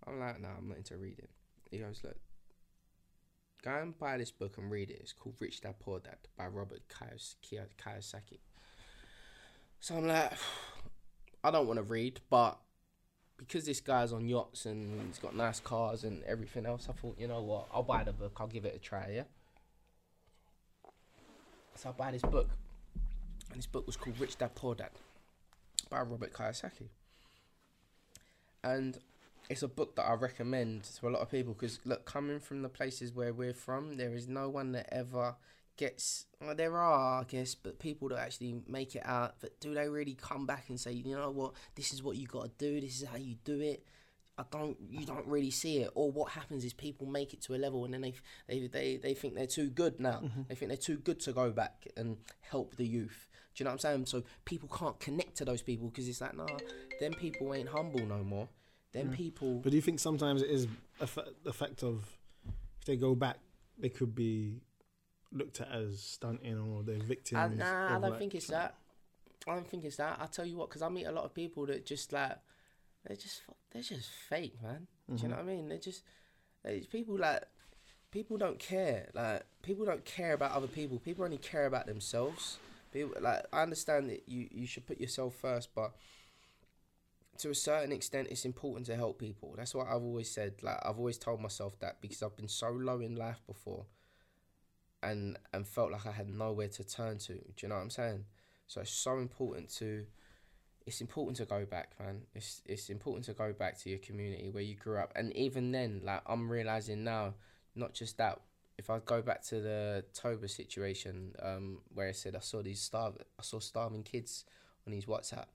I'm 0.07 0.19
like, 0.19 0.39
"No, 0.39 0.49
I'm 0.57 0.67
not 0.67 0.77
into 0.77 0.97
reading." 0.97 1.27
He 1.69 1.77
goes, 1.77 2.01
"Look, 2.03 2.17
go 3.63 3.71
and 3.75 3.97
buy 3.97 4.17
this 4.17 4.31
book 4.31 4.57
and 4.57 4.71
read 4.71 4.89
it. 4.89 4.99
It's 5.01 5.13
called 5.13 5.35
Rich 5.39 5.61
Dad 5.61 5.79
Poor 5.79 5.99
Dad 5.99 6.17
by 6.37 6.47
Robert 6.47 6.81
Kiyos- 6.89 7.35
Kiyo- 7.43 7.67
Kiyosaki." 7.77 8.39
So 9.79 9.95
I'm 9.97 10.07
like, 10.07 10.33
I 11.43 11.51
don't 11.51 11.67
want 11.67 11.77
to 11.77 11.83
read, 11.83 12.21
but 12.29 12.59
because 13.37 13.65
this 13.65 13.81
guy's 13.81 14.13
on 14.13 14.27
yachts 14.27 14.65
and 14.67 15.07
he's 15.07 15.17
got 15.17 15.35
nice 15.35 15.59
cars 15.59 16.03
and 16.03 16.23
everything 16.23 16.67
else, 16.67 16.87
I 16.87 16.93
thought, 16.93 17.17
you 17.17 17.27
know 17.27 17.41
what, 17.41 17.67
I'll 17.73 17.81
buy 17.81 18.03
the 18.03 18.13
book. 18.13 18.37
I'll 18.39 18.47
give 18.47 18.65
it 18.65 18.75
a 18.75 18.79
try. 18.79 19.11
Yeah. 19.11 19.23
So 21.75 21.89
I 21.89 21.91
buy 21.93 22.11
this 22.11 22.21
book, 22.21 22.49
and 23.49 23.57
this 23.57 23.65
book 23.65 23.87
was 23.87 23.95
called 23.95 24.19
Rich 24.19 24.37
Dad 24.37 24.53
Poor 24.53 24.75
Dad 24.75 24.91
by 25.89 26.01
Robert 26.01 26.31
Kiyosaki. 26.31 26.89
And 28.63 28.99
it's 29.51 29.63
a 29.63 29.67
book 29.67 29.95
that 29.97 30.03
I 30.03 30.13
recommend 30.13 30.83
to 30.83 31.07
a 31.07 31.09
lot 31.09 31.21
of 31.21 31.29
people 31.29 31.53
because 31.53 31.79
look, 31.85 32.05
coming 32.05 32.39
from 32.39 32.61
the 32.61 32.69
places 32.69 33.13
where 33.13 33.33
we're 33.33 33.53
from, 33.53 33.97
there 33.97 34.13
is 34.13 34.27
no 34.27 34.49
one 34.49 34.71
that 34.71 34.87
ever 34.91 35.35
gets. 35.77 36.25
Well, 36.39 36.55
there 36.55 36.77
are, 36.77 37.21
I 37.21 37.23
guess, 37.25 37.53
but 37.53 37.77
people 37.77 38.09
that 38.09 38.19
actually 38.19 38.61
make 38.67 38.95
it 38.95 39.05
out. 39.05 39.35
But 39.41 39.59
do 39.59 39.73
they 39.73 39.89
really 39.89 40.15
come 40.15 40.45
back 40.45 40.69
and 40.69 40.79
say, 40.79 40.93
you 40.93 41.15
know 41.15 41.29
what, 41.31 41.53
this 41.75 41.91
is 41.91 42.01
what 42.01 42.15
you 42.15 42.27
got 42.27 42.43
to 42.43 42.51
do. 42.57 42.79
This 42.79 43.01
is 43.01 43.07
how 43.07 43.17
you 43.17 43.35
do 43.43 43.59
it. 43.59 43.85
I 44.37 44.43
don't. 44.49 44.77
You 44.89 45.05
don't 45.05 45.27
really 45.27 45.51
see 45.51 45.79
it. 45.79 45.91
Or 45.93 46.09
what 46.09 46.31
happens 46.31 46.63
is 46.63 46.73
people 46.73 47.05
make 47.05 47.33
it 47.33 47.41
to 47.41 47.53
a 47.53 47.57
level 47.57 47.83
and 47.83 47.93
then 47.93 48.01
they 48.01 48.13
they 48.47 48.67
they, 48.67 48.97
they 48.97 49.13
think 49.13 49.35
they're 49.35 49.45
too 49.45 49.69
good 49.69 49.99
now. 49.99 50.21
Mm-hmm. 50.23 50.41
They 50.47 50.55
think 50.55 50.69
they're 50.69 50.77
too 50.77 50.97
good 50.97 51.19
to 51.21 51.33
go 51.33 51.51
back 51.51 51.87
and 51.97 52.17
help 52.39 52.77
the 52.77 52.87
youth. 52.87 53.27
Do 53.53 53.61
you 53.61 53.65
know 53.65 53.71
what 53.71 53.85
I'm 53.85 54.05
saying? 54.05 54.05
So 54.05 54.23
people 54.45 54.69
can't 54.69 54.97
connect 54.99 55.35
to 55.37 55.45
those 55.45 55.61
people 55.61 55.89
because 55.89 56.07
it's 56.07 56.21
like, 56.21 56.35
nah, 56.35 56.47
them 57.01 57.13
people 57.13 57.53
ain't 57.53 57.67
humble 57.67 58.05
no 58.05 58.23
more. 58.23 58.47
Them 58.93 59.11
people. 59.11 59.59
But 59.63 59.71
do 59.71 59.75
you 59.75 59.81
think 59.81 59.99
sometimes 59.99 60.41
it 60.41 60.49
is 60.49 60.67
a 60.99 61.07
fa- 61.07 61.29
the 61.43 61.53
fact 61.53 61.81
of 61.83 62.05
if 62.79 62.85
they 62.85 62.97
go 62.97 63.15
back, 63.15 63.37
they 63.77 63.89
could 63.89 64.13
be 64.13 64.61
looked 65.31 65.61
at 65.61 65.71
as 65.71 66.01
stunting 66.01 66.59
or 66.59 66.83
they're 66.83 66.97
victims? 66.97 67.39
I, 67.39 67.47
nah, 67.47 67.85
I 67.87 67.91
don't 67.91 68.01
like, 68.01 68.19
think 68.19 68.35
it's 68.35 68.47
that. 68.47 68.75
I 69.47 69.55
don't 69.55 69.67
think 69.67 69.85
it's 69.85 69.95
that. 69.95 70.17
I 70.19 70.25
tell 70.25 70.45
you 70.45 70.57
what, 70.57 70.69
because 70.69 70.81
I 70.81 70.89
meet 70.89 71.05
a 71.05 71.11
lot 71.11 71.23
of 71.23 71.33
people 71.33 71.65
that 71.67 71.85
just 71.85 72.11
like 72.11 72.37
they're 73.05 73.17
just 73.17 73.41
they're 73.71 73.81
just 73.81 74.09
fake, 74.09 74.61
man. 74.61 74.87
Do 75.07 75.13
you 75.13 75.17
mm-hmm. 75.17 75.29
know 75.29 75.35
what 75.37 75.43
I 75.43 75.45
mean? 75.45 75.69
They're 75.69 75.77
just 75.77 76.03
they, 76.63 76.81
people 76.81 77.17
like 77.17 77.43
people 78.11 78.37
don't 78.37 78.59
care. 78.59 79.09
Like 79.13 79.43
people 79.63 79.85
don't 79.85 80.05
care 80.05 80.33
about 80.33 80.51
other 80.51 80.67
people. 80.67 80.99
People 80.99 81.25
only 81.25 81.37
care 81.37 81.65
about 81.65 81.87
themselves. 81.87 82.57
People 82.91 83.13
like 83.21 83.45
I 83.51 83.63
understand 83.63 84.09
that 84.09 84.27
you 84.27 84.47
you 84.51 84.67
should 84.67 84.85
put 84.85 84.99
yourself 84.99 85.35
first, 85.35 85.69
but 85.73 85.93
to 87.41 87.49
a 87.49 87.55
certain 87.55 87.91
extent, 87.91 88.27
it's 88.29 88.45
important 88.45 88.85
to 88.85 88.95
help 88.95 89.19
people. 89.19 89.55
That's 89.57 89.73
what 89.73 89.87
I've 89.87 90.03
always 90.03 90.29
said. 90.29 90.53
Like 90.61 90.77
I've 90.85 90.97
always 90.97 91.17
told 91.17 91.41
myself 91.41 91.77
that 91.79 91.99
because 91.99 92.21
I've 92.21 92.35
been 92.35 92.47
so 92.47 92.69
low 92.69 92.99
in 92.99 93.15
life 93.15 93.41
before, 93.47 93.85
and 95.01 95.37
and 95.51 95.67
felt 95.67 95.91
like 95.91 96.05
I 96.05 96.11
had 96.11 96.29
nowhere 96.29 96.67
to 96.67 96.83
turn 96.83 97.17
to. 97.19 97.33
Do 97.33 97.53
you 97.57 97.67
know 97.67 97.75
what 97.75 97.81
I'm 97.81 97.89
saying? 97.89 98.25
So 98.67 98.81
it's 98.81 98.91
so 98.91 99.17
important 99.17 99.69
to. 99.77 100.05
It's 100.85 100.99
important 100.99 101.37
to 101.37 101.45
go 101.45 101.65
back, 101.65 101.93
man. 101.99 102.21
It's 102.35 102.61
it's 102.65 102.89
important 102.89 103.25
to 103.25 103.33
go 103.33 103.53
back 103.53 103.79
to 103.79 103.89
your 103.89 103.99
community 103.99 104.49
where 104.49 104.63
you 104.63 104.75
grew 104.75 104.97
up, 104.99 105.11
and 105.15 105.35
even 105.35 105.71
then, 105.71 106.01
like 106.03 106.21
I'm 106.27 106.51
realizing 106.51 107.03
now, 107.03 107.33
not 107.75 107.93
just 107.93 108.17
that. 108.17 108.39
If 108.77 108.89
I 108.89 108.99
go 108.99 109.21
back 109.21 109.43
to 109.45 109.61
the 109.61 110.05
Toba 110.13 110.47
situation, 110.47 111.33
um, 111.41 111.79
where 111.93 112.07
I 112.07 112.13
said 112.13 112.35
I 112.35 112.39
saw 112.39 112.63
these 112.63 112.81
starve, 112.81 113.17
I 113.39 113.43
saw 113.43 113.59
starving 113.59 114.03
kids 114.03 114.45
on 114.87 114.93
his 114.93 115.05
WhatsApp 115.05 115.45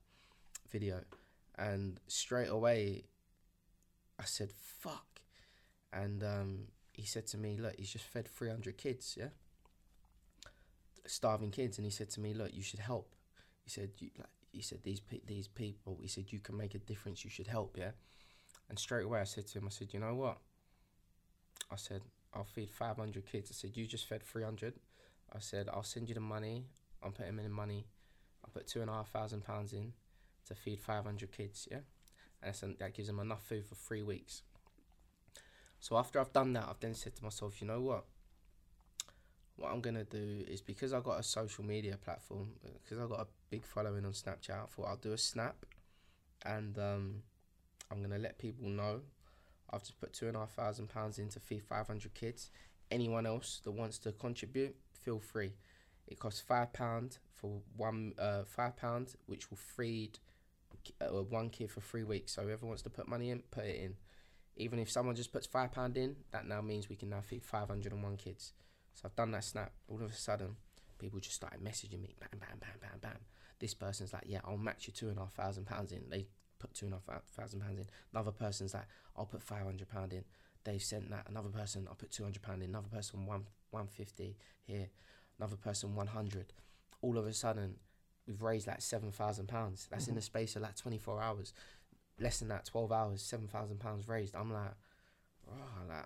video, 0.71 1.01
and 1.57 1.99
straight 2.07 2.49
away, 2.49 3.05
I 4.19 4.25
said 4.25 4.51
fuck, 4.51 5.21
and 5.91 6.23
um, 6.23 6.59
he 6.93 7.03
said 7.05 7.27
to 7.27 7.37
me, 7.37 7.57
look, 7.57 7.75
he's 7.77 7.91
just 7.91 8.05
fed 8.05 8.27
three 8.27 8.49
hundred 8.49 8.77
kids, 8.77 9.15
yeah, 9.19 9.29
starving 11.05 11.51
kids, 11.51 11.77
and 11.77 11.85
he 11.85 11.91
said 11.91 12.09
to 12.11 12.19
me, 12.19 12.33
look, 12.33 12.53
you 12.53 12.63
should 12.63 12.79
help. 12.79 13.15
He 13.63 13.69
said, 13.69 13.89
you, 13.97 14.09
like, 14.17 14.27
he 14.51 14.61
said 14.61 14.79
these 14.83 14.99
pe- 14.99 15.25
these 15.25 15.47
people. 15.47 15.99
He 16.01 16.07
said 16.07 16.25
you 16.29 16.39
can 16.39 16.57
make 16.57 16.75
a 16.75 16.79
difference. 16.79 17.23
You 17.23 17.29
should 17.29 17.47
help, 17.47 17.77
yeah. 17.77 17.91
And 18.69 18.77
straight 18.77 19.05
away, 19.05 19.19
I 19.19 19.25
said 19.25 19.47
to 19.47 19.59
him, 19.59 19.65
I 19.67 19.69
said, 19.69 19.93
you 19.93 19.99
know 19.99 20.15
what? 20.15 20.37
I 21.71 21.75
said, 21.75 22.01
I'll 22.33 22.43
feed 22.43 22.69
500 22.69 23.25
kids. 23.25 23.49
I 23.51 23.55
said, 23.55 23.77
you 23.77 23.85
just 23.85 24.07
fed 24.07 24.23
300. 24.23 24.73
I 25.33 25.39
said, 25.39 25.69
I'll 25.71 25.83
send 25.83 26.09
you 26.09 26.15
the 26.15 26.21
money. 26.21 26.65
I'm 27.03 27.11
putting 27.11 27.37
in 27.37 27.43
the 27.43 27.49
money. 27.49 27.87
I 28.45 28.49
put 28.49 28.67
two 28.67 28.81
and 28.81 28.89
a 28.89 28.93
half 28.93 29.09
thousand 29.09 29.45
pounds 29.45 29.73
in 29.73 29.93
to 30.47 30.55
feed 30.55 30.79
500 30.79 31.31
kids, 31.31 31.67
yeah? 31.69 31.79
And 32.41 32.55
said, 32.55 32.75
that 32.79 32.93
gives 32.93 33.07
them 33.07 33.19
enough 33.19 33.43
food 33.43 33.65
for 33.65 33.75
three 33.75 34.03
weeks. 34.03 34.43
So 35.79 35.97
after 35.97 36.19
I've 36.19 36.33
done 36.33 36.53
that, 36.53 36.65
I've 36.69 36.79
then 36.79 36.93
said 36.93 37.15
to 37.15 37.23
myself, 37.23 37.61
you 37.61 37.67
know 37.67 37.81
what? 37.81 38.05
What 39.55 39.71
I'm 39.71 39.81
gonna 39.81 40.03
do 40.03 40.43
is 40.47 40.61
because 40.61 40.93
I've 40.93 41.03
got 41.03 41.19
a 41.19 41.23
social 41.23 41.63
media 41.63 41.97
platform, 41.97 42.49
because 42.83 42.99
I've 42.99 43.09
got 43.09 43.21
a 43.21 43.27
big 43.49 43.65
following 43.65 44.05
on 44.05 44.11
Snapchat. 44.11 44.51
I 44.51 44.65
thought 44.67 44.87
I'll 44.87 44.97
do 44.97 45.13
a 45.13 45.17
snap, 45.17 45.65
and 46.45 46.77
um, 46.77 47.23
I'm 47.89 48.01
gonna 48.01 48.19
let 48.19 48.37
people 48.37 48.69
know 48.69 49.01
I've 49.69 49.81
just 49.81 49.99
put 49.99 50.13
two 50.13 50.27
and 50.27 50.35
a 50.35 50.39
half 50.39 50.53
thousand 50.53 50.87
pounds 50.89 51.19
into 51.19 51.39
feed 51.39 51.63
500 51.63 52.13
kids. 52.13 52.51
Anyone 52.89 53.25
else 53.25 53.59
that 53.63 53.71
wants 53.71 53.97
to 53.99 54.11
contribute, 54.13 54.75
feel 54.93 55.19
free. 55.19 55.53
It 56.07 56.19
costs 56.19 56.39
five 56.39 56.71
pound 56.71 57.17
for 57.33 57.59
one, 57.75 58.13
uh, 58.17 58.43
five 58.45 58.77
pound, 58.77 59.15
which 59.25 59.49
will 59.49 59.57
feed 59.57 60.19
uh, 61.01 61.23
one 61.23 61.49
kid 61.49 61.71
for 61.71 61.81
three 61.81 62.03
weeks. 62.03 62.33
So 62.33 62.43
whoever 62.43 62.65
wants 62.65 62.83
to 62.83 62.89
put 62.89 63.07
money 63.07 63.29
in, 63.29 63.43
put 63.51 63.65
it 63.65 63.79
in. 63.81 63.95
Even 64.55 64.79
if 64.79 64.89
someone 64.89 65.15
just 65.15 65.31
puts 65.31 65.45
five 65.45 65.71
pound 65.71 65.97
in, 65.97 66.15
that 66.31 66.47
now 66.47 66.61
means 66.61 66.89
we 66.89 66.95
can 66.95 67.09
now 67.09 67.21
feed 67.21 67.43
501 67.43 68.17
kids. 68.17 68.53
So 68.93 69.03
I've 69.05 69.15
done 69.15 69.31
that 69.31 69.43
snap. 69.43 69.71
All 69.87 70.01
of 70.01 70.09
a 70.09 70.13
sudden, 70.13 70.55
people 70.97 71.19
just 71.19 71.35
started 71.35 71.63
messaging 71.63 72.01
me, 72.01 72.15
bam, 72.19 72.39
bam, 72.39 72.57
bam, 72.59 72.79
bam, 72.81 72.99
bam. 72.99 73.19
This 73.59 73.73
person's 73.73 74.13
like, 74.13 74.23
yeah, 74.25 74.39
I'll 74.43 74.57
match 74.57 74.87
you 74.87 74.93
two 74.93 75.09
and 75.09 75.17
a 75.17 75.21
half 75.21 75.33
thousand 75.33 75.65
pounds 75.65 75.91
in. 75.91 76.03
They 76.09 76.27
put 76.59 76.73
two 76.73 76.85
and 76.85 76.95
a 76.95 77.11
half 77.11 77.23
thousand 77.25 77.59
pounds 77.61 77.79
in. 77.79 77.85
Another 78.13 78.31
person's 78.31 78.73
like, 78.73 78.87
I'll 79.15 79.25
put 79.25 79.43
five 79.43 79.63
hundred 79.63 79.89
pound 79.89 80.13
in. 80.13 80.23
They've 80.63 80.81
sent 80.81 81.09
that. 81.11 81.27
Another 81.29 81.49
person, 81.49 81.85
I'll 81.87 81.95
put 81.95 82.11
two 82.11 82.23
hundred 82.23 82.41
pound 82.41 82.61
in. 82.63 82.69
Another 82.69 82.89
person, 82.89 83.25
one 83.25 83.45
one 83.71 83.87
fifty 83.87 84.37
here. 84.63 84.89
Another 85.39 85.55
person, 85.55 85.95
one 85.95 86.07
hundred. 86.07 86.53
All 87.01 87.17
of 87.17 87.25
a 87.25 87.33
sudden, 87.33 87.75
we've 88.27 88.41
raised 88.41 88.67
like 88.67 88.81
seven 88.81 89.11
thousand 89.11 89.47
pounds. 89.47 89.87
That's 89.89 90.07
in 90.07 90.15
the 90.15 90.21
space 90.21 90.55
of 90.55 90.61
like 90.61 90.75
twenty 90.75 90.97
four 90.97 91.21
hours. 91.21 91.53
Less 92.19 92.39
than 92.39 92.49
that, 92.49 92.65
twelve 92.65 92.91
hours, 92.91 93.21
seven 93.21 93.47
thousand 93.47 93.79
pounds 93.79 94.07
raised. 94.07 94.35
I'm 94.35 94.51
like, 94.51 94.73
oh, 95.49 95.87
like, 95.87 96.05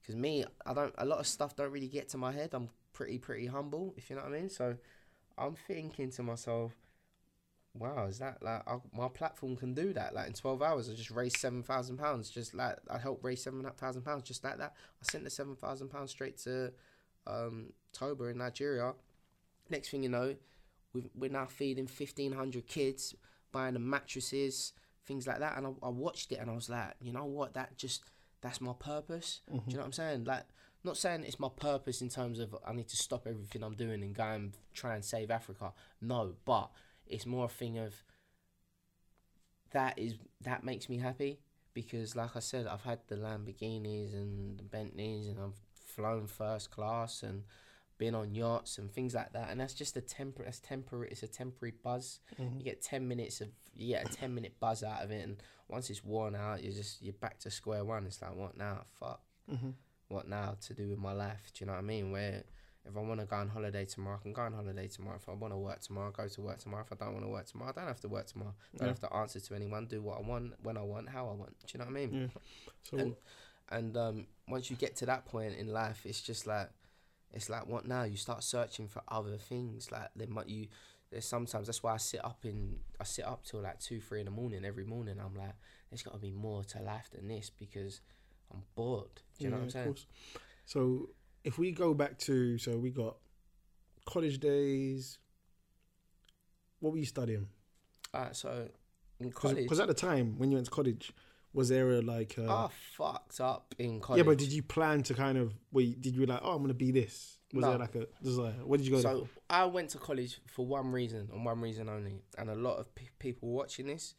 because 0.00 0.16
me, 0.16 0.44
I 0.66 0.74
don't. 0.74 0.94
A 0.98 1.04
lot 1.04 1.20
of 1.20 1.26
stuff 1.26 1.56
don't 1.56 1.70
really 1.70 1.88
get 1.88 2.08
to 2.10 2.18
my 2.18 2.32
head. 2.32 2.50
I'm 2.52 2.68
pretty, 2.92 3.18
pretty 3.18 3.46
humble, 3.46 3.94
if 3.96 4.10
you 4.10 4.16
know 4.16 4.22
what 4.22 4.32
I 4.32 4.40
mean. 4.40 4.48
So, 4.48 4.76
I'm 5.38 5.54
thinking 5.54 6.10
to 6.12 6.22
myself, 6.22 6.72
wow, 7.78 8.06
is 8.06 8.18
that 8.18 8.42
like 8.42 8.62
I, 8.66 8.76
my 8.96 9.08
platform 9.08 9.56
can 9.56 9.74
do 9.74 9.92
that? 9.92 10.14
Like 10.14 10.26
in 10.28 10.32
twelve 10.32 10.62
hours, 10.62 10.88
I 10.90 10.94
just 10.94 11.10
raised 11.10 11.36
seven 11.36 11.62
thousand 11.62 11.98
pounds. 11.98 12.30
Just 12.30 12.54
like 12.54 12.76
I 12.90 12.98
helped 12.98 13.24
raise 13.24 13.42
seven 13.42 13.64
thousand 13.76 14.02
pounds, 14.02 14.22
just 14.22 14.44
like 14.44 14.58
that. 14.58 14.74
I 15.02 15.10
sent 15.10 15.24
the 15.24 15.30
seven 15.30 15.56
thousand 15.56 15.88
pounds 15.88 16.10
straight 16.10 16.38
to 16.38 16.72
um, 17.26 17.72
Toba 17.92 18.24
in 18.24 18.38
Nigeria. 18.38 18.94
Next 19.70 19.90
thing 19.90 20.02
you 20.02 20.08
know, 20.08 20.34
we've, 20.92 21.08
we're 21.14 21.30
now 21.30 21.46
feeding 21.46 21.86
fifteen 21.86 22.32
hundred 22.32 22.66
kids, 22.66 23.14
buying 23.52 23.74
them 23.74 23.88
mattresses, 23.88 24.72
things 25.06 25.26
like 25.26 25.38
that. 25.38 25.56
And 25.56 25.66
I, 25.66 25.70
I 25.86 25.88
watched 25.88 26.32
it 26.32 26.38
and 26.40 26.50
I 26.50 26.54
was 26.54 26.68
like, 26.68 26.94
you 27.00 27.12
know 27.12 27.24
what? 27.24 27.54
That 27.54 27.76
just 27.76 28.04
that's 28.40 28.60
my 28.60 28.72
purpose. 28.78 29.40
Do 29.46 29.56
mm-hmm. 29.56 29.70
you 29.70 29.76
know 29.76 29.80
what 29.82 29.86
I'm 29.86 29.92
saying? 29.92 30.24
Like. 30.24 30.44
Not 30.84 30.96
saying 30.96 31.22
it's 31.22 31.38
my 31.38 31.48
purpose 31.48 32.02
in 32.02 32.08
terms 32.08 32.40
of 32.40 32.56
I 32.66 32.72
need 32.72 32.88
to 32.88 32.96
stop 32.96 33.28
everything 33.28 33.62
I'm 33.62 33.76
doing 33.76 34.02
and 34.02 34.12
go 34.12 34.24
and 34.24 34.52
try 34.74 34.96
and 34.96 35.04
save 35.04 35.30
Africa. 35.30 35.72
No, 36.00 36.32
but 36.44 36.72
it's 37.06 37.24
more 37.24 37.44
a 37.44 37.48
thing 37.48 37.78
of 37.78 37.94
that 39.70 39.96
is 39.96 40.14
that 40.40 40.64
makes 40.64 40.88
me 40.88 40.98
happy 40.98 41.38
because 41.72 42.16
like 42.16 42.34
I 42.34 42.40
said 42.40 42.66
I've 42.66 42.82
had 42.82 42.98
the 43.06 43.14
Lamborghinis 43.14 44.12
and 44.12 44.58
the 44.58 44.64
Bentleys 44.64 45.28
and 45.28 45.38
I've 45.38 45.60
flown 45.86 46.26
first 46.26 46.72
class 46.72 47.22
and 47.22 47.44
been 47.98 48.14
on 48.14 48.34
yachts 48.34 48.78
and 48.78 48.90
things 48.90 49.14
like 49.14 49.32
that 49.32 49.50
and 49.50 49.60
that's 49.60 49.74
just 49.74 49.96
a 49.96 50.00
temper 50.00 50.42
that's 50.44 50.58
temporary 50.58 51.08
it's 51.10 51.22
a 51.22 51.28
temporary 51.28 51.72
buzz 51.84 52.18
you 52.58 52.64
get 52.64 52.82
10 52.82 53.06
minutes 53.06 53.40
of 53.40 53.48
you 53.74 53.94
get 53.94 54.06
a 54.12 54.16
10 54.16 54.34
minute 54.34 54.54
buzz 54.58 54.82
out 54.82 55.02
of 55.04 55.10
it 55.10 55.24
and 55.24 55.36
once 55.68 55.88
it's 55.90 56.02
worn 56.04 56.34
out 56.34 56.62
you're 56.62 56.72
just 56.72 57.00
you're 57.02 57.12
back 57.14 57.38
to 57.38 57.50
square 57.50 57.84
one 57.84 58.04
it's 58.06 58.20
like 58.20 58.34
what 58.34 58.56
now 58.56 58.82
fuck 58.98 59.20
what 60.08 60.28
now 60.28 60.56
to 60.60 60.74
do 60.74 60.88
with 60.88 60.98
my 60.98 61.12
life 61.12 61.50
do 61.54 61.62
you 61.64 61.66
know 61.66 61.72
what 61.74 61.78
I 61.78 61.82
mean 61.82 62.10
where 62.12 62.42
if 62.84 62.96
I 62.96 63.00
want 63.00 63.20
to 63.20 63.26
go 63.26 63.36
on 63.36 63.48
holiday 63.48 63.84
tomorrow, 63.84 64.16
I 64.18 64.22
can 64.22 64.32
go 64.32 64.42
on 64.42 64.54
holiday 64.54 64.88
tomorrow. 64.88 65.14
If 65.16 65.28
I 65.28 65.34
want 65.34 65.52
to 65.52 65.56
work 65.56 65.80
tomorrow, 65.82 66.10
go 66.10 66.26
to 66.26 66.40
work 66.40 66.58
tomorrow. 66.58 66.82
If 66.84 66.90
I 67.00 67.04
don't 67.04 67.14
want 67.14 67.24
to 67.24 67.30
work 67.30 67.46
tomorrow, 67.46 67.70
I 67.70 67.78
don't 67.78 67.86
have 67.86 68.00
to 68.00 68.08
work 68.08 68.26
tomorrow. 68.26 68.54
I 68.74 68.76
don't 68.78 68.86
Yeah. 68.88 68.90
have 68.94 68.98
to 69.08 69.12
answer 69.14 69.38
to 69.38 69.54
anyone. 69.54 69.86
Do 69.86 70.02
what 70.02 70.18
I 70.18 70.22
want, 70.22 70.54
when 70.64 70.76
I 70.76 70.82
want, 70.82 71.08
how 71.08 71.28
I 71.28 71.32
want. 71.32 71.56
Do 71.60 71.66
you 71.72 71.78
know 71.78 71.84
what 71.84 71.92
I 71.92 71.94
mean? 71.94 72.32
Yeah. 72.34 72.40
So 72.82 72.98
And 72.98 73.14
and 73.70 73.96
um, 73.96 74.26
once 74.48 74.68
you 74.68 74.74
get 74.76 74.96
to 74.96 75.06
that 75.06 75.26
point 75.26 75.54
in 75.54 75.68
life, 75.68 76.04
it's 76.04 76.20
just 76.20 76.44
like 76.48 76.70
it's 77.32 77.48
like 77.48 77.66
what 77.66 77.86
now? 77.86 78.04
You 78.04 78.16
start 78.16 78.42
searching 78.42 78.88
for 78.88 79.02
other 79.08 79.36
things. 79.36 79.90
Like 79.90 80.08
there 80.16 80.28
might 80.28 80.48
you 80.48 80.68
there's 81.10 81.24
sometimes 81.24 81.66
that's 81.66 81.82
why 81.82 81.94
I 81.94 81.98
sit 81.98 82.24
up 82.24 82.44
in 82.44 82.76
I 83.00 83.04
sit 83.04 83.26
up 83.26 83.44
till 83.44 83.60
like 83.60 83.78
two, 83.80 84.00
three 84.00 84.20
in 84.20 84.26
the 84.26 84.30
morning 84.32 84.64
every 84.64 84.84
morning. 84.84 85.16
I'm 85.20 85.34
like, 85.34 85.54
there's 85.90 86.02
got 86.02 86.14
to 86.14 86.20
be 86.20 86.30
more 86.30 86.64
to 86.64 86.82
life 86.82 87.10
than 87.14 87.28
this 87.28 87.50
because 87.50 88.00
I'm 88.52 88.62
bored. 88.74 89.10
Do 89.38 89.44
you 89.44 89.50
know 89.50 89.56
what 89.56 89.64
I'm 89.64 89.70
saying? 89.70 89.86
course. 89.86 90.06
So 90.66 91.10
if 91.44 91.58
we 91.58 91.72
go 91.72 91.94
back 91.94 92.18
to 92.20 92.58
so 92.58 92.76
we 92.76 92.90
got 92.90 93.16
college 94.04 94.40
days. 94.40 95.18
What 96.80 96.92
were 96.92 96.98
you 96.98 97.06
studying? 97.06 97.46
Alright, 98.14 98.34
so 98.36 98.68
in 99.20 99.30
college, 99.30 99.58
Because 99.58 99.80
at 99.80 99.88
the 99.88 99.94
time 99.94 100.36
when 100.38 100.50
you 100.50 100.56
went 100.56 100.66
to 100.66 100.70
college, 100.70 101.12
was 101.54 101.68
there 101.68 101.90
a 101.92 102.02
like? 102.02 102.36
A, 102.38 102.48
I 102.50 102.68
fucked 102.96 103.40
up 103.40 103.74
in 103.78 104.00
college. 104.00 104.18
yeah, 104.18 104.24
but 104.24 104.38
did 104.38 104.52
you 104.52 104.62
plan 104.62 105.02
to 105.04 105.14
kind 105.14 105.36
of? 105.38 105.52
Wait, 105.72 106.00
did 106.00 106.14
you 106.16 106.26
like? 106.26 106.40
Oh, 106.42 106.52
I'm 106.54 106.62
gonna 106.62 106.74
be 106.74 106.90
this. 106.90 107.38
Was 107.52 107.62
No. 107.62 107.70
there 107.70 107.78
like 107.80 107.94
a 107.96 108.06
desire? 108.22 108.52
What 108.64 108.78
did 108.78 108.86
you 108.86 108.92
go 108.92 109.00
So 109.02 109.24
for? 109.26 109.40
I 109.50 109.66
went 109.66 109.90
to 109.90 109.98
college 109.98 110.40
for 110.46 110.64
one 110.64 110.90
reason 110.90 111.28
and 111.32 111.44
one 111.44 111.60
reason 111.60 111.88
only, 111.88 112.22
and 112.38 112.48
a 112.48 112.54
lot 112.54 112.78
of 112.78 112.94
pe- 112.94 113.08
people 113.18 113.50
watching 113.50 113.86
this 113.88 114.14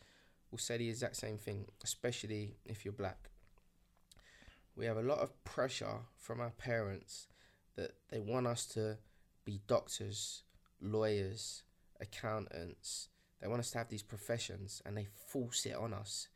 will 0.51 0.59
say 0.59 0.77
the 0.77 0.87
exact 0.89 1.15
same 1.15 1.37
thing, 1.39 1.65
especially 1.83 2.57
if 2.65 2.85
you're 2.85 2.91
black. 2.93 3.29
We 4.75 4.85
have 4.85 4.97
a 4.97 5.01
lot 5.01 5.19
of 5.19 5.43
pressure 5.43 6.01
from 6.17 6.39
our 6.39 6.51
parents 6.51 7.27
that 7.75 7.91
they 8.09 8.19
want 8.19 8.45
us 8.45 8.65
to 8.67 8.97
be 9.45 9.61
doctors, 9.67 10.43
lawyers, 10.79 11.63
accountants. 11.99 13.09
They 13.41 13.47
want 13.47 13.59
us 13.61 13.71
to 13.71 13.79
have 13.79 13.89
these 13.89 14.03
professions, 14.03 14.81
and 14.85 14.95
they 14.95 15.07
force 15.27 15.65
it 15.65 15.75
on 15.75 15.93
us. 15.93 16.27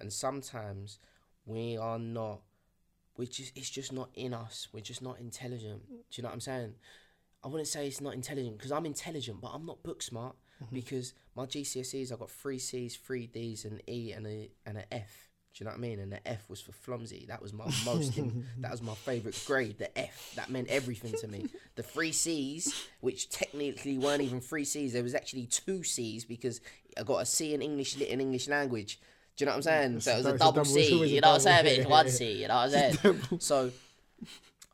And 0.00 0.12
sometimes 0.12 0.98
we 1.44 1.76
are 1.76 1.98
not. 1.98 2.40
We 3.16 3.26
just 3.26 3.56
it's 3.56 3.70
just 3.70 3.92
not 3.92 4.10
in 4.14 4.34
us. 4.34 4.68
We're 4.72 4.80
just 4.80 5.02
not 5.02 5.18
intelligent. 5.18 5.88
Do 5.88 5.96
you 6.12 6.22
know 6.22 6.28
what 6.28 6.34
I'm 6.34 6.40
saying? 6.40 6.74
I 7.42 7.48
wouldn't 7.48 7.68
say 7.68 7.86
it's 7.86 8.00
not 8.00 8.14
intelligent 8.14 8.58
because 8.58 8.72
I'm 8.72 8.86
intelligent, 8.86 9.40
but 9.40 9.48
I'm 9.48 9.64
not 9.64 9.82
book 9.82 10.02
smart 10.02 10.34
mm-hmm. 10.62 10.74
because 10.74 11.14
my 11.34 11.46
GCSEs 11.46 12.12
I 12.12 12.16
got 12.16 12.30
three 12.30 12.58
C's, 12.58 12.96
three 12.96 13.26
D's, 13.26 13.64
an 13.64 13.80
E, 13.86 14.12
and 14.12 14.26
a 14.26 14.50
and 14.66 14.78
an 14.78 14.84
F. 14.90 15.28
Do 15.54 15.64
you 15.64 15.70
know 15.70 15.70
what 15.70 15.78
I 15.78 15.80
mean? 15.80 16.00
And 16.00 16.12
the 16.12 16.28
F 16.28 16.50
was 16.50 16.60
for 16.60 16.72
flumsy. 16.72 17.24
That 17.28 17.40
was 17.40 17.54
my 17.54 17.64
most. 17.86 18.18
in, 18.18 18.44
that 18.58 18.70
was 18.70 18.82
my 18.82 18.94
favourite 18.94 19.42
grade. 19.46 19.78
The 19.78 19.96
F 19.98 20.34
that 20.36 20.50
meant 20.50 20.68
everything 20.68 21.14
to 21.20 21.28
me. 21.28 21.46
The 21.76 21.82
three 21.82 22.12
C's, 22.12 22.88
which 23.00 23.30
technically 23.30 23.96
weren't 23.96 24.22
even 24.22 24.40
three 24.40 24.64
C's, 24.64 24.92
there 24.92 25.02
was 25.02 25.14
actually 25.14 25.46
two 25.46 25.82
C's 25.82 26.26
because 26.26 26.60
I 26.98 27.04
got 27.04 27.22
a 27.22 27.26
C 27.26 27.54
in 27.54 27.62
English 27.62 27.96
lit 27.96 28.08
in 28.08 28.20
English 28.20 28.48
language. 28.48 29.00
Do 29.36 29.44
you 29.44 29.46
know 29.46 29.52
what 29.52 29.56
I'm 29.56 29.62
saying? 29.62 30.00
So 30.00 30.12
it 30.12 30.16
was 30.16 30.26
a 30.26 30.38
double 30.38 30.64
C. 30.64 31.14
You 31.14 31.20
know 31.20 31.28
what 31.28 31.34
I'm 31.34 31.40
saying? 31.40 31.80
It's 31.80 31.88
one. 31.88 32.08
C. 32.08 32.32
You 32.32 32.48
know 32.48 32.54
what 32.54 32.74
I'm 32.74 32.92
saying? 33.20 33.40
So 33.40 33.70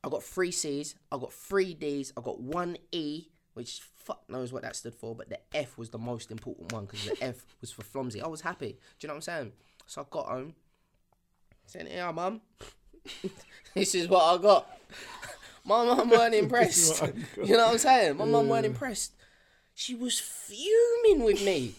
I 0.05 0.09
got 0.09 0.23
three 0.23 0.51
C's, 0.51 0.95
I 1.11 1.19
got 1.19 1.33
three 1.33 1.75
D's, 1.75 2.13
I 2.17 2.21
got 2.21 2.41
one 2.41 2.77
E, 2.91 3.27
which 3.55 3.81
fuck 3.97 4.23
knows 4.29 4.53
what 4.53 4.63
that 4.63 4.75
stood 4.75 4.95
for, 4.95 5.15
but 5.15 5.29
the 5.29 5.39
F 5.55 5.79
was 5.79 5.91
the 5.91 5.99
most 5.99 6.31
important 6.31 6.73
one 6.73 6.87
because 6.87 7.05
the 7.07 7.23
F 7.23 7.45
was 7.61 7.71
for 7.71 7.83
Flomsy. 7.83 8.23
I 8.23 8.27
was 8.27 8.41
happy. 8.41 8.73
Do 8.73 8.77
you 9.01 9.09
know 9.09 9.15
what 9.15 9.17
I'm 9.19 9.23
saying? 9.23 9.53
So 9.87 10.03
I 10.03 10.05
got 10.11 10.27
home, 10.27 10.55
said, 11.67 11.89
"Yeah, 11.91 12.11
mum, 12.11 12.41
this 13.75 13.95
is 13.95 14.09
what 14.09 14.23
I 14.23 14.43
got." 14.43 14.79
My 15.65 15.85
mum 15.85 16.11
weren't 16.11 16.35
impressed. 16.35 17.03
you 17.37 17.57
know 17.57 17.67
what 17.67 17.73
I'm 17.73 17.79
saying? 17.79 18.17
My 18.17 18.25
mum 18.25 18.49
weren't 18.49 18.67
impressed. 18.67 19.13
She 19.75 19.95
was 19.95 20.19
fuming 20.19 21.25
with 21.25 21.45
me. 21.45 21.75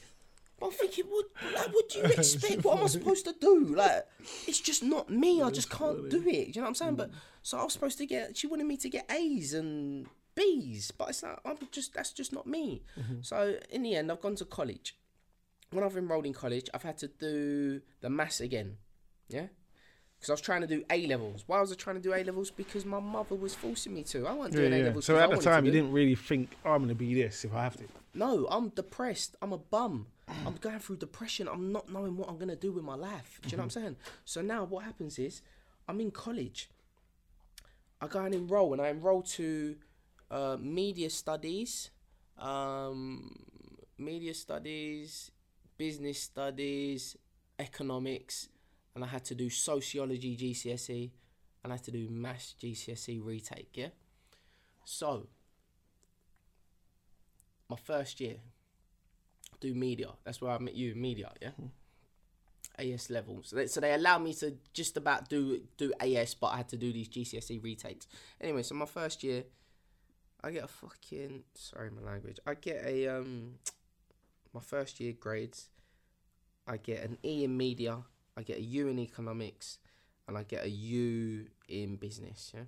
I'm 0.63 0.71
thinking, 0.71 1.05
what, 1.05 1.25
like, 1.53 1.73
what 1.73 1.89
do 1.89 1.99
you 1.99 2.05
expect? 2.17 2.63
What 2.63 2.77
am 2.77 2.83
I 2.85 2.87
supposed 2.87 3.25
to 3.25 3.35
do? 3.39 3.73
Like, 3.75 4.05
it's 4.47 4.59
just 4.59 4.83
not 4.83 5.09
me. 5.09 5.41
I 5.41 5.49
just 5.51 5.69
can't 5.69 6.09
do 6.09 6.23
it. 6.27 6.47
You 6.47 6.53
know 6.55 6.61
what 6.61 6.67
I'm 6.69 6.75
saying? 6.75 6.95
But 6.95 7.11
mm. 7.11 7.15
so 7.41 7.57
I 7.57 7.63
was 7.63 7.73
supposed 7.73 7.97
to 7.97 8.05
get. 8.05 8.37
She 8.37 8.47
wanted 8.47 8.65
me 8.65 8.77
to 8.77 8.89
get 8.89 9.09
A's 9.11 9.53
and 9.53 10.07
B's, 10.35 10.91
but 10.91 11.09
it's 11.09 11.23
like 11.23 11.39
I'm 11.45 11.57
just 11.71 11.93
that's 11.93 12.11
just 12.11 12.33
not 12.33 12.47
me. 12.47 12.83
Mm-hmm. 12.99 13.21
So 13.21 13.57
in 13.69 13.83
the 13.83 13.95
end, 13.95 14.11
I've 14.11 14.21
gone 14.21 14.35
to 14.35 14.45
college. 14.45 14.95
When 15.71 15.83
I've 15.83 15.97
enrolled 15.97 16.25
in 16.25 16.33
college, 16.33 16.69
I've 16.73 16.83
had 16.83 16.97
to 16.99 17.07
do 17.07 17.81
the 18.01 18.09
maths 18.09 18.39
again. 18.41 18.77
Yeah. 19.27 19.47
Because 20.23 20.29
I 20.29 20.33
was 20.33 20.41
trying 20.41 20.61
to 20.61 20.67
do 20.67 20.85
A 20.89 21.05
levels. 21.07 21.43
Why 21.47 21.59
was 21.59 21.71
I 21.71 21.75
trying 21.75 21.97
to 21.97 22.01
do 22.01 22.13
A 22.13 22.23
levels? 22.23 22.49
Because 22.49 22.85
my 22.85 22.99
mother 22.99 23.35
was 23.35 23.55
forcing 23.55 23.93
me 23.93 24.03
to. 24.03 24.25
I 24.25 24.33
wasn't 24.33 24.53
Yeah, 24.53 24.59
doing 24.61 24.73
A 24.73 24.77
yeah. 24.77 24.83
levels. 24.85 25.05
So 25.05 25.17
at 25.17 25.29
the 25.29 25.37
time, 25.37 25.65
you 25.65 25.71
didn't 25.71 25.91
really 25.91 26.15
think, 26.15 26.55
"Oh, 26.63 26.71
I'm 26.71 26.81
gonna 26.81 26.95
be 26.95 27.13
this 27.13 27.43
if 27.43 27.53
I 27.53 27.63
have 27.63 27.75
to." 27.77 27.83
No, 28.13 28.47
I'm 28.49 28.69
depressed. 28.69 29.35
I'm 29.41 29.51
a 29.51 29.57
bum. 29.57 30.07
I'm 30.27 30.55
going 30.55 30.79
through 30.79 30.97
depression. 30.97 31.47
I'm 31.47 31.71
not 31.71 31.91
knowing 31.91 32.15
what 32.17 32.29
I'm 32.29 32.37
gonna 32.37 32.55
do 32.55 32.71
with 32.71 32.83
my 32.83 32.95
life. 32.95 33.39
Do 33.41 33.49
you 33.49 33.57
know 33.57 33.61
what 33.61 33.75
I'm 33.75 33.81
saying? 33.81 33.95
So 34.25 34.41
now 34.41 34.63
what 34.63 34.85
happens 34.85 35.19
is 35.19 35.41
I'm 35.87 35.99
in 35.99 36.11
college. 36.11 36.69
I 38.01 38.07
go 38.07 38.19
and 38.19 38.33
enroll, 38.33 38.73
and 38.73 38.81
I 38.81 38.89
enroll 38.89 39.21
to 39.21 39.75
uh, 40.29 40.57
media 40.59 41.09
studies, 41.09 41.89
um, 42.37 43.33
media 43.97 44.33
studies, 44.33 45.31
business 45.77 46.21
studies, 46.21 47.15
economics, 47.59 48.49
and 48.95 49.03
I 49.03 49.07
had 49.07 49.23
to 49.25 49.35
do 49.35 49.49
sociology 49.49 50.35
GCSE, 50.35 51.11
and 51.63 51.71
I 51.71 51.75
had 51.77 51.83
to 51.85 51.91
do 51.91 52.09
maths 52.09 52.55
GCSE 52.61 53.23
retake. 53.23 53.71
Yeah. 53.73 53.89
So 54.85 55.27
my 57.69 57.77
first 57.77 58.19
year, 58.19 58.37
do 59.63 59.73
media. 59.73 60.09
That's 60.25 60.41
where 60.41 60.51
I 60.51 60.59
met 60.59 60.75
you, 60.75 60.93
media, 60.93 61.31
yeah. 61.41 61.51
AS 62.77 63.09
level. 63.09 63.39
So 63.43 63.55
they, 63.55 63.67
so 63.67 63.79
they 63.79 63.93
allowed 63.93 64.23
me 64.23 64.33
to 64.35 64.55
just 64.73 64.97
about 64.97 65.29
do 65.29 65.61
do 65.77 65.93
AS, 65.99 66.33
but 66.33 66.47
I 66.47 66.57
had 66.57 66.69
to 66.69 66.77
do 66.77 66.91
these 66.91 67.07
GCSE 67.07 67.63
retakes. 67.63 68.07
Anyway, 68.41 68.63
so 68.63 68.75
my 68.75 68.85
first 68.85 69.23
year, 69.23 69.43
I 70.43 70.51
get 70.51 70.63
a 70.63 70.67
fucking 70.67 71.43
sorry 71.55 71.89
my 71.91 72.01
language. 72.01 72.39
I 72.45 72.55
get 72.55 72.83
a 72.85 73.07
um, 73.07 73.55
my 74.53 74.61
first 74.61 74.99
year 74.99 75.13
grades. 75.13 75.69
I 76.67 76.77
get 76.77 77.03
an 77.03 77.17
E 77.23 77.43
in 77.43 77.55
media. 77.55 77.97
I 78.35 78.41
get 78.41 78.57
a 78.57 78.61
U 78.61 78.87
in 78.87 78.99
economics, 78.99 79.77
and 80.27 80.37
I 80.37 80.43
get 80.43 80.65
a 80.65 80.69
U 80.69 81.45
in 81.69 81.95
business. 81.97 82.51
Yeah. 82.53 82.67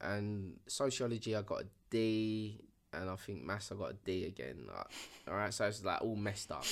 And 0.00 0.58
sociology, 0.66 1.34
I 1.34 1.42
got 1.42 1.62
a 1.62 1.66
D, 1.88 2.60
and 2.92 3.10
I 3.10 3.16
think 3.16 3.44
maths, 3.44 3.72
I 3.72 3.74
got 3.76 3.90
a 3.90 3.94
D 4.04 4.24
again. 4.26 4.64
Like, 4.66 4.86
all 5.28 5.34
right, 5.34 5.52
so 5.52 5.66
it's 5.66 5.84
like 5.84 6.02
all 6.02 6.16
messed 6.16 6.50
up. 6.52 6.64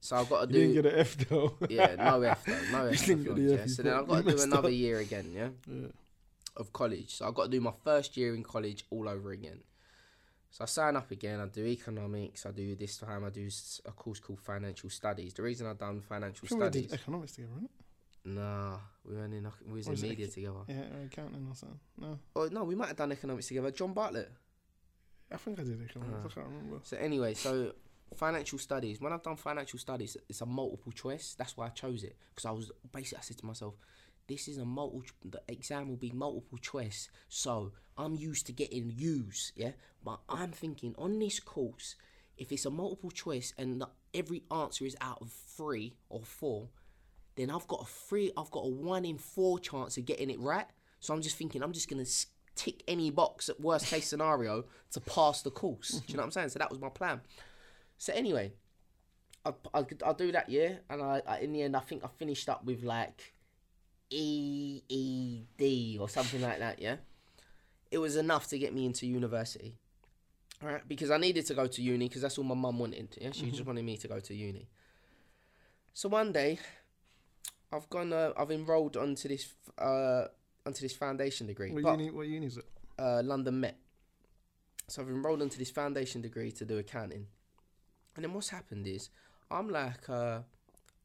So 0.00 0.16
I've 0.16 0.28
got 0.28 0.48
to 0.50 0.54
You 0.58 0.66
do 0.66 0.72
didn't 0.82 0.82
get 0.82 0.92
an 0.92 0.98
F 1.00 1.16
though. 1.28 1.54
yeah, 1.70 1.94
no 1.96 2.20
F 2.22 2.44
though, 2.44 2.60
no 2.72 2.86
F. 2.92 3.06
didn't 3.06 3.24
get 3.24 3.34
the 3.36 3.42
yeah. 3.42 3.56
F, 3.62 3.68
So 3.70 3.82
then 3.82 3.94
I've 3.94 4.06
got 4.08 4.24
to 4.24 4.36
do 4.36 4.42
another 4.42 4.68
up. 4.68 4.74
year 4.74 4.98
again, 4.98 5.32
yeah, 5.34 5.48
Yeah. 5.66 5.86
of 6.56 6.72
college. 6.72 7.14
So 7.16 7.26
I've 7.26 7.34
got 7.34 7.44
to 7.44 7.50
do 7.50 7.60
my 7.60 7.72
first 7.84 8.16
year 8.16 8.34
in 8.34 8.42
college 8.42 8.84
all 8.90 9.08
over 9.08 9.30
again. 9.32 9.60
So 10.50 10.62
I 10.62 10.66
sign 10.66 10.94
up 10.94 11.10
again. 11.10 11.40
I 11.40 11.46
do 11.46 11.64
economics. 11.64 12.46
I 12.46 12.50
do 12.52 12.76
this 12.76 12.98
time. 12.98 13.24
I 13.24 13.30
do 13.30 13.48
a 13.86 13.90
course 13.92 14.20
called 14.20 14.40
financial 14.40 14.88
studies. 14.88 15.34
The 15.34 15.42
reason 15.42 15.66
I've 15.66 15.78
done 15.78 16.00
financial 16.00 16.46
I 16.46 16.48
think 16.48 16.60
we 16.60 16.68
did 16.70 16.84
studies, 16.84 16.92
economics 17.02 17.32
together, 17.32 17.52
right? 17.60 17.70
nah, 18.26 18.76
we 19.04 19.16
were 19.16 19.24
in 19.24 19.46
we 19.66 19.72
was 19.78 19.88
Or 19.88 19.94
in 19.94 20.00
media 20.02 20.28
together. 20.28 20.60
Yeah, 20.68 20.84
accounting 21.06 21.46
or 21.50 21.54
something. 21.56 21.80
No, 21.98 22.18
Oh 22.36 22.48
no, 22.52 22.62
we 22.64 22.74
might 22.76 22.88
have 22.88 22.96
done 22.96 23.10
economics 23.12 23.48
together. 23.48 23.70
John 23.72 23.92
Bartlett. 23.94 24.30
I 25.32 25.36
think 25.36 25.58
I 25.58 25.64
did 25.64 25.80
economics. 25.82 26.24
Uh. 26.24 26.28
I 26.28 26.34
can't 26.34 26.46
remember. 26.46 26.80
So 26.82 26.96
anyway, 26.96 27.34
so 27.34 27.72
financial 28.14 28.58
studies. 28.58 29.00
When 29.00 29.12
I've 29.12 29.22
done 29.22 29.36
financial 29.36 29.78
studies, 29.78 30.16
it's 30.28 30.40
a 30.40 30.46
multiple 30.46 30.92
choice. 30.92 31.34
That's 31.36 31.56
why 31.56 31.66
I 31.66 31.70
chose 31.70 32.04
it 32.04 32.16
because 32.30 32.46
I 32.46 32.50
was 32.50 32.70
basically 32.92 33.18
I 33.18 33.22
said 33.22 33.38
to 33.38 33.46
myself, 33.46 33.74
this 34.26 34.48
is 34.48 34.58
a 34.58 34.64
multiple. 34.64 35.04
The 35.24 35.40
exam 35.48 35.88
will 35.88 35.96
be 35.96 36.10
multiple 36.12 36.58
choice, 36.58 37.08
so 37.28 37.72
I'm 37.98 38.14
used 38.14 38.46
to 38.46 38.52
getting 38.52 38.92
U's. 38.96 39.52
Yeah, 39.54 39.72
but 40.02 40.20
I'm 40.28 40.52
thinking 40.52 40.94
on 40.98 41.18
this 41.18 41.40
course, 41.40 41.96
if 42.38 42.50
it's 42.52 42.64
a 42.64 42.70
multiple 42.70 43.10
choice 43.10 43.52
and 43.58 43.80
the, 43.80 43.88
every 44.14 44.42
answer 44.50 44.84
is 44.84 44.96
out 45.00 45.18
of 45.20 45.30
three 45.30 45.94
or 46.08 46.22
four, 46.22 46.68
then 47.36 47.50
I've 47.50 47.66
got 47.68 47.82
a 47.82 47.86
three. 47.86 48.32
I've 48.36 48.50
got 48.50 48.64
a 48.64 48.68
one 48.68 49.04
in 49.04 49.18
four 49.18 49.58
chance 49.58 49.96
of 49.98 50.06
getting 50.06 50.30
it 50.30 50.40
right. 50.40 50.66
So 51.00 51.12
I'm 51.12 51.20
just 51.20 51.36
thinking 51.36 51.62
I'm 51.62 51.72
just 51.72 51.90
gonna 51.90 52.06
tick 52.54 52.82
any 52.86 53.10
box 53.10 53.48
at 53.48 53.60
worst 53.60 53.86
case 53.86 54.06
scenario 54.06 54.64
to 54.92 55.00
pass 55.00 55.42
the 55.42 55.50
course. 55.50 55.90
Do 55.90 56.02
you 56.08 56.14
know 56.14 56.20
what 56.20 56.26
I'm 56.26 56.30
saying? 56.32 56.48
So 56.50 56.58
that 56.58 56.70
was 56.70 56.80
my 56.80 56.88
plan. 56.88 57.20
So 57.98 58.12
anyway, 58.12 58.52
I 59.44 59.52
I 59.72 59.84
I'll 60.04 60.14
do 60.14 60.32
that 60.32 60.48
year, 60.48 60.80
and 60.88 61.02
I, 61.02 61.22
I 61.26 61.38
in 61.40 61.52
the 61.52 61.62
end 61.62 61.76
I 61.76 61.80
think 61.80 62.04
I 62.04 62.08
finished 62.08 62.48
up 62.48 62.64
with 62.64 62.82
like 62.82 63.34
E 64.10 64.82
E 64.88 65.42
D 65.56 65.98
or 66.00 66.08
something 66.08 66.40
like 66.40 66.58
that. 66.58 66.80
Yeah, 66.80 66.96
it 67.90 67.98
was 67.98 68.16
enough 68.16 68.48
to 68.48 68.58
get 68.58 68.74
me 68.74 68.86
into 68.86 69.06
university. 69.06 69.76
All 70.62 70.68
right, 70.68 70.86
because 70.88 71.10
I 71.10 71.18
needed 71.18 71.46
to 71.46 71.54
go 71.54 71.66
to 71.66 71.82
uni 71.82 72.08
because 72.08 72.22
that's 72.22 72.38
all 72.38 72.44
my 72.44 72.54
mum 72.54 72.78
wanted. 72.78 73.16
Yeah, 73.20 73.30
she 73.32 73.50
just 73.50 73.66
wanted 73.66 73.84
me 73.84 73.96
to 73.98 74.08
go 74.08 74.20
to 74.20 74.34
uni. 74.34 74.68
So 75.92 76.08
one 76.08 76.32
day, 76.32 76.58
I've 77.72 77.88
gone. 77.90 78.12
Uh, 78.12 78.32
I've 78.36 78.50
enrolled 78.50 78.96
onto 78.96 79.28
this 79.28 79.52
uh 79.78 80.26
onto 80.66 80.80
this 80.80 80.94
foundation 80.94 81.46
degree. 81.46 81.72
What 81.72 81.82
but- 81.82 81.98
uni? 81.98 82.10
What 82.10 82.26
uni 82.26 82.46
is 82.46 82.58
it? 82.58 82.64
uh, 82.98 83.22
London 83.24 83.60
Met. 83.60 83.76
So 84.88 85.02
I've 85.02 85.08
enrolled 85.08 85.42
into 85.42 85.58
this 85.58 85.70
foundation 85.70 86.20
degree 86.20 86.52
to 86.52 86.64
do 86.64 86.78
accounting. 86.78 87.26
And 88.16 88.24
then 88.24 88.32
what's 88.32 88.50
happened 88.50 88.86
is 88.86 89.08
I'm 89.50 89.68
like, 89.68 90.08
uh, 90.08 90.40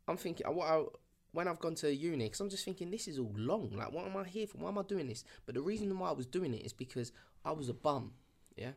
I'm 0.07 0.17
thinking, 0.17 0.45
uh, 0.45 0.51
what 0.51 0.67
I, 0.67 0.83
when 1.31 1.47
I've 1.47 1.59
gone 1.59 1.75
to 1.75 1.93
uni, 1.93 2.25
because 2.25 2.39
I'm 2.41 2.49
just 2.49 2.65
thinking, 2.65 2.91
this 2.91 3.07
is 3.07 3.17
all 3.17 3.33
long. 3.35 3.71
Like, 3.75 3.91
what 3.91 4.05
am 4.05 4.17
I 4.17 4.23
here 4.25 4.47
for? 4.47 4.57
Why 4.57 4.69
am 4.69 4.77
I 4.77 4.83
doing 4.83 5.07
this? 5.07 5.23
But 5.45 5.55
the 5.55 5.61
reason 5.61 5.97
why 5.97 6.09
I 6.09 6.13
was 6.13 6.25
doing 6.25 6.53
it 6.53 6.65
is 6.65 6.73
because 6.73 7.11
I 7.45 7.51
was 7.51 7.69
a 7.69 7.73
bum. 7.73 8.11
Yeah. 8.55 8.71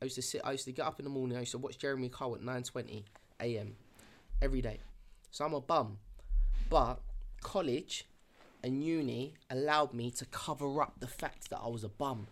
I 0.00 0.04
used 0.04 0.16
to 0.16 0.22
sit. 0.22 0.40
I 0.44 0.52
used 0.52 0.64
to 0.64 0.72
get 0.72 0.86
up 0.86 0.98
in 1.00 1.04
the 1.04 1.10
morning. 1.10 1.36
I 1.36 1.40
used 1.40 1.52
to 1.52 1.58
watch 1.58 1.78
Jeremy 1.78 2.08
Kyle 2.08 2.34
at 2.34 2.42
nine 2.42 2.62
twenty 2.62 3.04
a.m. 3.40 3.76
every 4.40 4.60
day. 4.60 4.78
So 5.30 5.44
I'm 5.44 5.54
a 5.54 5.60
bum, 5.60 5.98
but 6.70 7.00
college 7.40 8.06
and 8.62 8.84
uni 8.84 9.34
allowed 9.50 9.94
me 9.94 10.10
to 10.12 10.24
cover 10.26 10.82
up 10.82 11.00
the 11.00 11.06
fact 11.06 11.50
that 11.50 11.60
I 11.62 11.68
was 11.68 11.84
a 11.84 11.88
bum 11.88 12.26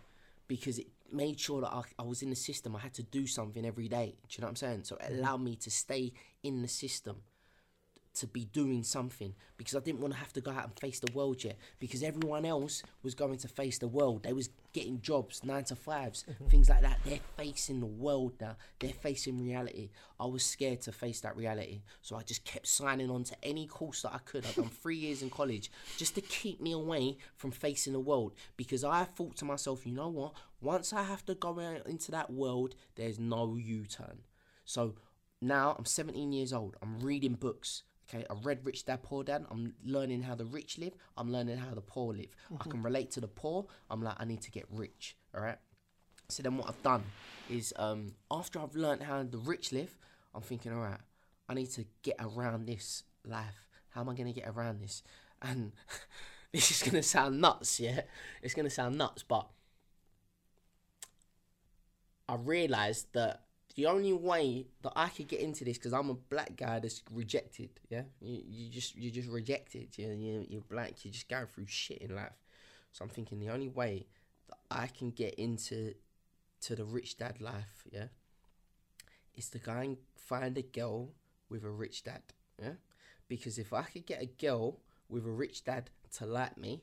because 0.48 0.78
it 0.78 0.86
made 1.12 1.38
sure 1.38 1.60
that 1.60 1.72
I, 1.72 1.82
I 1.98 2.02
was 2.02 2.22
in 2.22 2.30
the 2.30 2.36
system. 2.36 2.74
I 2.74 2.80
had 2.80 2.94
to 2.94 3.02
do 3.02 3.26
something 3.26 3.64
every 3.64 3.88
day. 3.88 4.16
Do 4.28 4.36
you 4.36 4.40
know 4.40 4.46
what 4.46 4.50
I'm 4.50 4.56
saying? 4.56 4.84
So 4.84 4.96
it 4.96 5.02
mm-hmm. 5.02 5.18
allowed 5.18 5.42
me 5.42 5.56
to 5.56 5.70
stay 5.70 6.12
in 6.42 6.62
the 6.62 6.68
system 6.68 7.22
to 8.16 8.26
be 8.26 8.44
doing 8.46 8.82
something 8.82 9.34
because 9.56 9.74
I 9.74 9.80
didn't 9.80 10.00
want 10.00 10.14
to 10.14 10.18
have 10.18 10.32
to 10.34 10.40
go 10.40 10.50
out 10.50 10.64
and 10.64 10.78
face 10.78 11.00
the 11.00 11.12
world 11.12 11.42
yet 11.44 11.56
because 11.78 12.02
everyone 12.02 12.44
else 12.44 12.82
was 13.02 13.14
going 13.14 13.38
to 13.38 13.48
face 13.48 13.78
the 13.78 13.88
world. 13.88 14.22
They 14.22 14.32
was 14.32 14.50
getting 14.72 15.00
jobs, 15.00 15.42
nine 15.44 15.64
to 15.64 15.74
5s 15.74 16.24
mm-hmm. 16.24 16.46
things 16.46 16.68
like 16.68 16.82
that. 16.82 16.98
They're 17.04 17.20
facing 17.36 17.80
the 17.80 17.86
world 17.86 18.34
now. 18.40 18.56
They're 18.78 18.90
facing 18.90 19.42
reality. 19.42 19.90
I 20.18 20.26
was 20.26 20.44
scared 20.44 20.82
to 20.82 20.92
face 20.92 21.20
that 21.20 21.36
reality, 21.36 21.82
so 22.02 22.16
I 22.16 22.22
just 22.22 22.44
kept 22.44 22.66
signing 22.66 23.10
on 23.10 23.24
to 23.24 23.36
any 23.42 23.66
course 23.66 24.02
that 24.02 24.14
I 24.14 24.18
could. 24.18 24.44
I've 24.46 24.54
done 24.54 24.68
three 24.68 24.96
years 24.96 25.22
in 25.22 25.30
college 25.30 25.70
just 25.96 26.14
to 26.16 26.20
keep 26.20 26.60
me 26.60 26.72
away 26.72 27.18
from 27.36 27.50
facing 27.50 27.92
the 27.92 28.00
world 28.00 28.32
because 28.56 28.84
I 28.84 29.04
thought 29.04 29.36
to 29.36 29.44
myself, 29.44 29.86
you 29.86 29.92
know 29.92 30.08
what? 30.08 30.32
Once 30.60 30.92
I 30.92 31.02
have 31.02 31.24
to 31.26 31.34
go 31.34 31.60
out 31.60 31.86
into 31.86 32.10
that 32.12 32.30
world, 32.30 32.74
there's 32.96 33.18
no 33.18 33.56
U-turn. 33.56 34.20
So 34.64 34.94
now 35.40 35.76
I'm 35.78 35.84
17 35.84 36.32
years 36.32 36.52
old. 36.52 36.76
I'm 36.82 36.98
reading 37.00 37.34
books. 37.34 37.82
Okay, 38.08 38.24
I 38.30 38.34
read 38.42 38.60
Rich 38.64 38.84
Dad 38.84 39.02
Poor 39.02 39.24
Dad. 39.24 39.44
I'm 39.50 39.74
learning 39.84 40.22
how 40.22 40.36
the 40.36 40.44
rich 40.44 40.78
live. 40.78 40.94
I'm 41.16 41.32
learning 41.32 41.58
how 41.58 41.74
the 41.74 41.80
poor 41.80 42.14
live. 42.14 42.36
I 42.60 42.68
can 42.68 42.82
relate 42.82 43.10
to 43.12 43.20
the 43.20 43.26
poor. 43.28 43.66
I'm 43.90 44.00
like, 44.02 44.14
I 44.18 44.24
need 44.24 44.42
to 44.42 44.50
get 44.50 44.64
rich. 44.70 45.16
All 45.34 45.42
right. 45.42 45.58
So 46.28 46.42
then 46.42 46.56
what 46.56 46.68
I've 46.68 46.82
done 46.82 47.02
is 47.50 47.72
um, 47.76 48.12
after 48.30 48.60
I've 48.60 48.76
learned 48.76 49.02
how 49.02 49.22
the 49.24 49.38
rich 49.38 49.72
live, 49.72 49.96
I'm 50.34 50.42
thinking, 50.42 50.72
all 50.72 50.82
right, 50.82 51.00
I 51.48 51.54
need 51.54 51.70
to 51.72 51.84
get 52.02 52.16
around 52.20 52.66
this 52.66 53.02
life. 53.24 53.68
How 53.90 54.02
am 54.02 54.08
I 54.08 54.14
going 54.14 54.32
to 54.32 54.38
get 54.40 54.48
around 54.48 54.80
this? 54.80 55.02
And 55.42 55.72
this 56.52 56.70
is 56.70 56.82
going 56.82 56.94
to 56.94 57.02
sound 57.02 57.40
nuts, 57.40 57.80
yeah? 57.80 58.02
It's 58.42 58.54
going 58.54 58.66
to 58.66 58.70
sound 58.70 58.98
nuts, 58.98 59.24
but 59.24 59.48
I 62.28 62.36
realized 62.36 63.06
that 63.14 63.45
the 63.76 63.86
only 63.86 64.12
way 64.12 64.66
that 64.82 64.92
I 64.96 65.08
could 65.08 65.28
get 65.28 65.40
into 65.40 65.64
this 65.64 65.76
because 65.76 65.92
I'm 65.92 66.08
a 66.08 66.14
black 66.14 66.56
guy 66.56 66.80
that's 66.80 67.02
rejected. 67.12 67.70
Yeah, 67.88 68.02
you, 68.20 68.42
you 68.48 68.70
just 68.70 68.96
you 68.96 69.10
just 69.10 69.28
rejected. 69.28 69.96
You 69.96 70.08
you 70.08 70.46
you're 70.48 70.62
black. 70.62 71.04
You're 71.04 71.12
just 71.12 71.28
going 71.28 71.46
through 71.46 71.66
shit 71.66 71.98
in 71.98 72.16
life. 72.16 72.32
So 72.92 73.04
I'm 73.04 73.10
thinking 73.10 73.38
the 73.38 73.50
only 73.50 73.68
way 73.68 74.06
that 74.48 74.56
I 74.70 74.86
can 74.86 75.10
get 75.10 75.34
into 75.34 75.94
to 76.62 76.74
the 76.74 76.84
rich 76.84 77.18
dad 77.18 77.40
life, 77.40 77.84
yeah, 77.92 78.06
is 79.34 79.50
to 79.50 79.58
go 79.58 79.72
and 79.72 79.98
find 80.16 80.56
a 80.56 80.62
girl 80.62 81.10
with 81.50 81.62
a 81.62 81.70
rich 81.70 82.02
dad. 82.02 82.22
Yeah, 82.60 82.72
because 83.28 83.58
if 83.58 83.74
I 83.74 83.82
could 83.82 84.06
get 84.06 84.22
a 84.22 84.26
girl 84.26 84.80
with 85.10 85.26
a 85.26 85.30
rich 85.30 85.64
dad 85.64 85.90
to 86.16 86.24
like 86.24 86.56
me, 86.56 86.82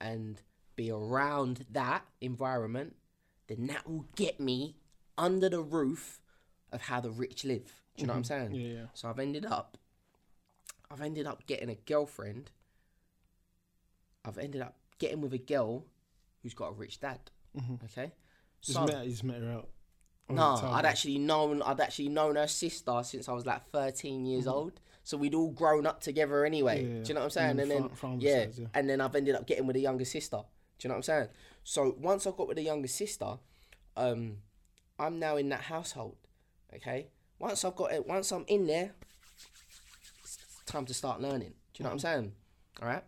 and 0.00 0.40
be 0.76 0.90
around 0.90 1.66
that 1.70 2.04
environment, 2.20 2.96
then 3.46 3.66
that 3.66 3.88
will 3.88 4.06
get 4.16 4.40
me 4.40 4.76
under 5.18 5.48
the 5.48 5.60
roof 5.60 6.20
of 6.72 6.82
how 6.82 7.00
the 7.00 7.10
rich 7.10 7.44
live. 7.44 7.64
Do 7.96 8.02
you 8.02 8.06
know 8.06 8.12
what 8.14 8.18
I'm 8.18 8.24
saying? 8.24 8.54
Yeah, 8.54 8.68
yeah. 8.74 8.84
So 8.94 9.08
I've 9.08 9.18
ended 9.18 9.46
up, 9.46 9.78
I've 10.90 11.00
ended 11.00 11.26
up 11.26 11.46
getting 11.46 11.68
a 11.70 11.74
girlfriend. 11.76 12.50
I've 14.24 14.38
ended 14.38 14.62
up 14.62 14.76
getting 14.98 15.20
with 15.20 15.32
a 15.34 15.38
girl 15.38 15.84
who's 16.42 16.54
got 16.54 16.70
a 16.70 16.72
rich 16.72 17.00
dad. 17.00 17.20
Okay. 17.84 18.12
Just 18.62 18.76
So 18.78 18.86
met, 18.86 19.04
you 19.04 19.10
just 19.10 19.24
met 19.24 19.40
her 19.42 19.50
out. 19.52 19.68
no. 20.28 20.56
I'd 20.72 20.86
actually 20.86 21.18
known 21.18 21.62
I'd 21.62 21.80
actually 21.80 22.08
known 22.08 22.36
her 22.36 22.46
sister 22.46 23.00
since 23.04 23.28
I 23.28 23.32
was 23.32 23.46
like 23.46 23.68
13 23.70 24.24
years 24.26 24.46
old. 24.46 24.80
So 25.06 25.18
we'd 25.18 25.34
all 25.34 25.50
grown 25.50 25.86
up 25.86 26.00
together 26.00 26.46
anyway. 26.46 26.82
Mm-hmm. 26.82 26.96
Yeah, 26.96 27.02
Do 27.02 27.08
you 27.08 27.14
know 27.14 27.20
what 27.20 27.24
I'm 27.26 27.30
saying? 27.30 27.56
Mm, 27.56 27.62
And 27.62 27.70
then 27.70 27.88
farm 27.90 28.18
yeah, 28.20 28.44
sides, 28.44 28.58
yeah. 28.60 28.66
and 28.72 28.88
then 28.88 29.02
I've 29.02 29.14
ended 29.14 29.34
up 29.34 29.46
getting 29.46 29.66
with 29.66 29.76
a 29.76 29.80
younger 29.80 30.06
sister. 30.06 30.38
Do 30.38 30.86
you 30.86 30.88
know 30.88 30.94
what 30.94 30.98
I'm 30.98 31.02
saying? 31.02 31.28
So 31.62 31.94
once 32.00 32.26
I 32.26 32.30
got 32.30 32.48
with 32.48 32.56
a 32.56 32.62
younger 32.62 32.88
sister, 32.88 33.36
um, 33.98 34.38
I'm 34.98 35.18
now 35.18 35.36
in 35.36 35.48
that 35.50 35.62
household. 35.62 36.16
Okay. 36.74 37.08
Once 37.38 37.64
I've 37.64 37.76
got 37.76 37.92
it, 37.92 38.06
once 38.06 38.30
I'm 38.32 38.44
in 38.48 38.66
there, 38.66 38.92
it's 40.22 40.38
time 40.66 40.84
to 40.86 40.94
start 40.94 41.20
learning. 41.20 41.52
Do 41.72 41.78
you 41.78 41.84
know 41.84 41.88
what 41.90 41.92
I'm 41.94 41.98
saying? 41.98 42.32
All 42.80 42.88
right. 42.88 43.02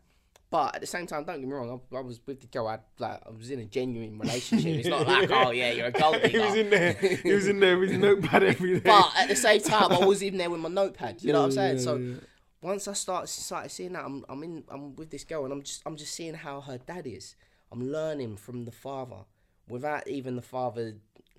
But 0.48 0.76
at 0.76 0.80
the 0.80 0.86
same 0.86 1.06
time, 1.06 1.24
don't 1.24 1.40
get 1.40 1.48
me 1.48 1.52
wrong. 1.54 1.80
I, 1.92 1.96
I 1.96 2.00
was 2.00 2.20
with 2.24 2.40
the 2.40 2.46
girl. 2.46 2.68
I 2.68 2.78
like. 2.98 3.20
I 3.26 3.30
was 3.36 3.50
in 3.50 3.58
a 3.58 3.64
genuine 3.64 4.16
relationship. 4.18 4.76
It's 4.76 4.88
not 4.88 5.06
like, 5.06 5.28
oh 5.30 5.50
yeah, 5.50 5.72
you're 5.72 5.86
a 5.86 5.92
gold 5.92 6.22
digger. 6.22 6.28
he 6.28 6.38
was 6.38 6.54
in 6.54 6.70
there. 6.70 6.92
He 6.92 7.32
was 7.32 7.48
in 7.48 7.58
there 7.58 7.76
with 7.78 7.90
his 7.90 7.98
notepad 7.98 8.42
every 8.54 8.74
day. 8.74 8.80
But 8.84 9.10
at 9.16 9.28
the 9.28 9.34
same 9.36 9.60
time, 9.60 9.90
I 9.92 10.04
was 10.04 10.22
in 10.22 10.36
there 10.36 10.48
with 10.48 10.60
my 10.60 10.68
notepad. 10.68 11.22
You 11.22 11.32
know 11.32 11.40
what 11.40 11.46
I'm 11.46 11.52
saying? 11.52 11.76
Yeah, 11.78 11.82
So 11.82 11.96
yeah. 11.96 12.14
once 12.62 12.86
I 12.86 12.92
started 12.92 13.26
started 13.26 13.70
seeing 13.70 13.92
that, 13.94 14.04
I'm 14.04 14.24
I'm 14.28 14.42
in 14.44 14.62
I'm 14.68 14.94
with 14.94 15.10
this 15.10 15.24
girl, 15.24 15.44
and 15.44 15.52
I'm 15.52 15.62
just 15.62 15.82
I'm 15.84 15.96
just 15.96 16.14
seeing 16.14 16.34
how 16.34 16.60
her 16.60 16.78
dad 16.78 17.06
is. 17.08 17.34
I'm 17.72 17.90
learning 17.90 18.36
from 18.36 18.66
the 18.66 18.72
father, 18.72 19.24
without 19.68 20.06
even 20.06 20.36
the 20.36 20.42
father. 20.42 20.94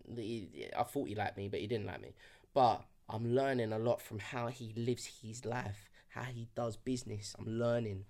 The, 0.08 0.47
I 0.78 0.84
thought 0.84 1.08
he 1.08 1.16
liked 1.16 1.38
me, 1.38 1.47
but 1.49 1.60
he 1.60 1.68
didn't 1.68 1.88
like 1.88 2.01
me. 2.01 2.14
But 2.53 2.84
I'm 3.10 3.34
learning 3.34 3.74
a 3.74 3.80
lot 3.80 4.01
from 4.01 4.20
how 4.20 4.47
he 4.47 4.74
lives 4.76 5.10
his 5.22 5.45
life, 5.45 5.89
how 6.10 6.24
he 6.24 6.47
does 6.55 6.78
business. 6.78 7.36
I'm 7.38 7.47
learning. 7.47 8.05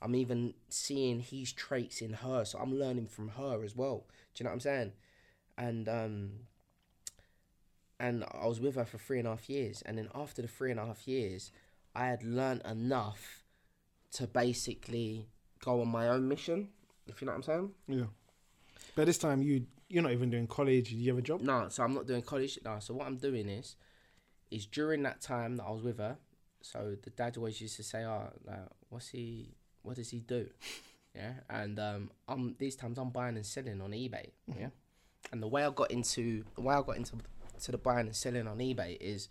I'm 0.00 0.14
even 0.14 0.54
seeing 0.68 1.20
his 1.20 1.52
traits 1.52 2.00
in 2.00 2.14
her, 2.14 2.44
so 2.44 2.58
I'm 2.58 2.74
learning 2.74 3.06
from 3.06 3.28
her 3.28 3.62
as 3.64 3.76
well. 3.76 4.04
Do 4.34 4.42
you 4.42 4.44
know 4.44 4.50
what 4.50 4.54
I'm 4.54 4.60
saying? 4.60 4.92
And 5.56 5.88
um, 5.88 6.30
and 8.02 8.24
I 8.32 8.48
was 8.48 8.60
with 8.60 8.74
her 8.74 8.84
for 8.84 8.98
three 8.98 9.20
and 9.20 9.28
a 9.28 9.30
half 9.30 9.48
years. 9.48 9.80
And 9.82 9.96
then 9.96 10.08
after 10.12 10.42
the 10.42 10.48
three 10.48 10.72
and 10.72 10.80
a 10.80 10.86
half 10.86 11.06
years, 11.06 11.52
I 11.94 12.06
had 12.06 12.24
learned 12.24 12.62
enough 12.68 13.44
to 14.14 14.26
basically 14.26 15.28
go 15.64 15.80
on 15.80 15.88
my 15.88 16.08
own 16.08 16.28
mission. 16.28 16.68
If 17.06 17.20
you 17.20 17.26
know 17.26 17.32
what 17.32 17.36
I'm 17.36 17.42
saying? 17.44 17.70
yeah. 17.86 18.06
But 18.96 19.06
this 19.06 19.18
time 19.18 19.42
you 19.42 19.66
you're 19.92 20.02
not 20.02 20.12
even 20.12 20.30
doing 20.30 20.46
college. 20.46 20.88
Do 20.88 20.96
you 20.96 21.10
have 21.10 21.18
a 21.18 21.22
job? 21.22 21.42
No, 21.42 21.66
so 21.68 21.82
I'm 21.82 21.92
not 21.92 22.06
doing 22.06 22.22
college. 22.22 22.58
No, 22.64 22.78
so 22.80 22.94
what 22.94 23.06
I'm 23.06 23.18
doing 23.18 23.48
is, 23.48 23.76
is 24.50 24.64
during 24.64 25.02
that 25.02 25.20
time 25.20 25.58
that 25.58 25.64
I 25.64 25.70
was 25.70 25.82
with 25.82 25.98
her. 25.98 26.16
So 26.62 26.96
the 27.02 27.10
dad 27.10 27.36
always 27.36 27.60
used 27.60 27.76
to 27.76 27.82
say, 27.82 28.04
"Oh, 28.04 28.30
like, 28.46 28.68
what's 28.88 29.08
he? 29.08 29.54
What 29.82 29.96
does 29.96 30.10
he 30.10 30.20
do?" 30.20 30.48
Yeah, 31.14 31.32
and 31.50 31.78
um, 31.78 32.10
I'm 32.26 32.56
these 32.58 32.74
times 32.74 32.96
I'm 32.96 33.10
buying 33.10 33.36
and 33.36 33.44
selling 33.44 33.82
on 33.82 33.90
eBay. 33.90 34.30
Yeah, 34.58 34.68
and 35.30 35.42
the 35.42 35.46
way 35.46 35.62
I 35.62 35.68
got 35.68 35.90
into 35.90 36.42
the 36.54 36.62
way 36.62 36.74
I 36.74 36.80
got 36.80 36.96
into 36.96 37.18
to 37.64 37.70
the 37.70 37.76
buying 37.76 38.06
and 38.06 38.16
selling 38.16 38.46
on 38.46 38.58
eBay 38.58 38.96
is. 38.98 39.28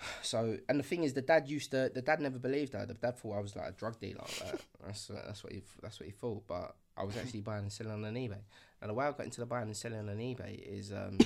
So 0.22 0.56
and 0.70 0.80
the 0.80 0.82
thing 0.82 1.04
is, 1.04 1.12
the 1.12 1.20
dad 1.20 1.46
used 1.46 1.72
to. 1.72 1.90
The 1.94 2.00
dad 2.00 2.22
never 2.22 2.38
believed 2.38 2.72
that. 2.72 2.88
The 2.88 2.94
dad 2.94 3.18
thought 3.18 3.36
I 3.36 3.40
was 3.40 3.54
like 3.54 3.68
a 3.68 3.72
drug 3.72 4.00
dealer. 4.00 4.24
Like, 4.42 4.60
that's 4.86 5.08
that's 5.08 5.44
what 5.44 5.52
he 5.52 5.62
that's 5.82 6.00
what 6.00 6.06
he 6.06 6.12
thought. 6.12 6.44
But 6.48 6.74
I 6.96 7.04
was 7.04 7.16
actually 7.16 7.40
buying 7.40 7.62
and 7.62 7.72
selling 7.72 8.04
on 8.04 8.14
eBay. 8.14 8.42
And 8.80 8.90
the 8.90 8.94
way 8.94 9.06
I 9.06 9.10
got 9.12 9.24
into 9.24 9.40
the 9.40 9.46
buying 9.46 9.68
and 9.68 9.76
selling 9.76 10.08
on 10.08 10.16
eBay 10.16 10.58
is 10.60 10.92
um, 10.92 11.18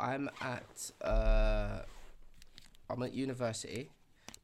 I'm 0.00 0.30
at 0.40 0.90
uh, 1.02 1.82
I'm 2.90 3.02
at 3.02 3.14
university. 3.14 3.90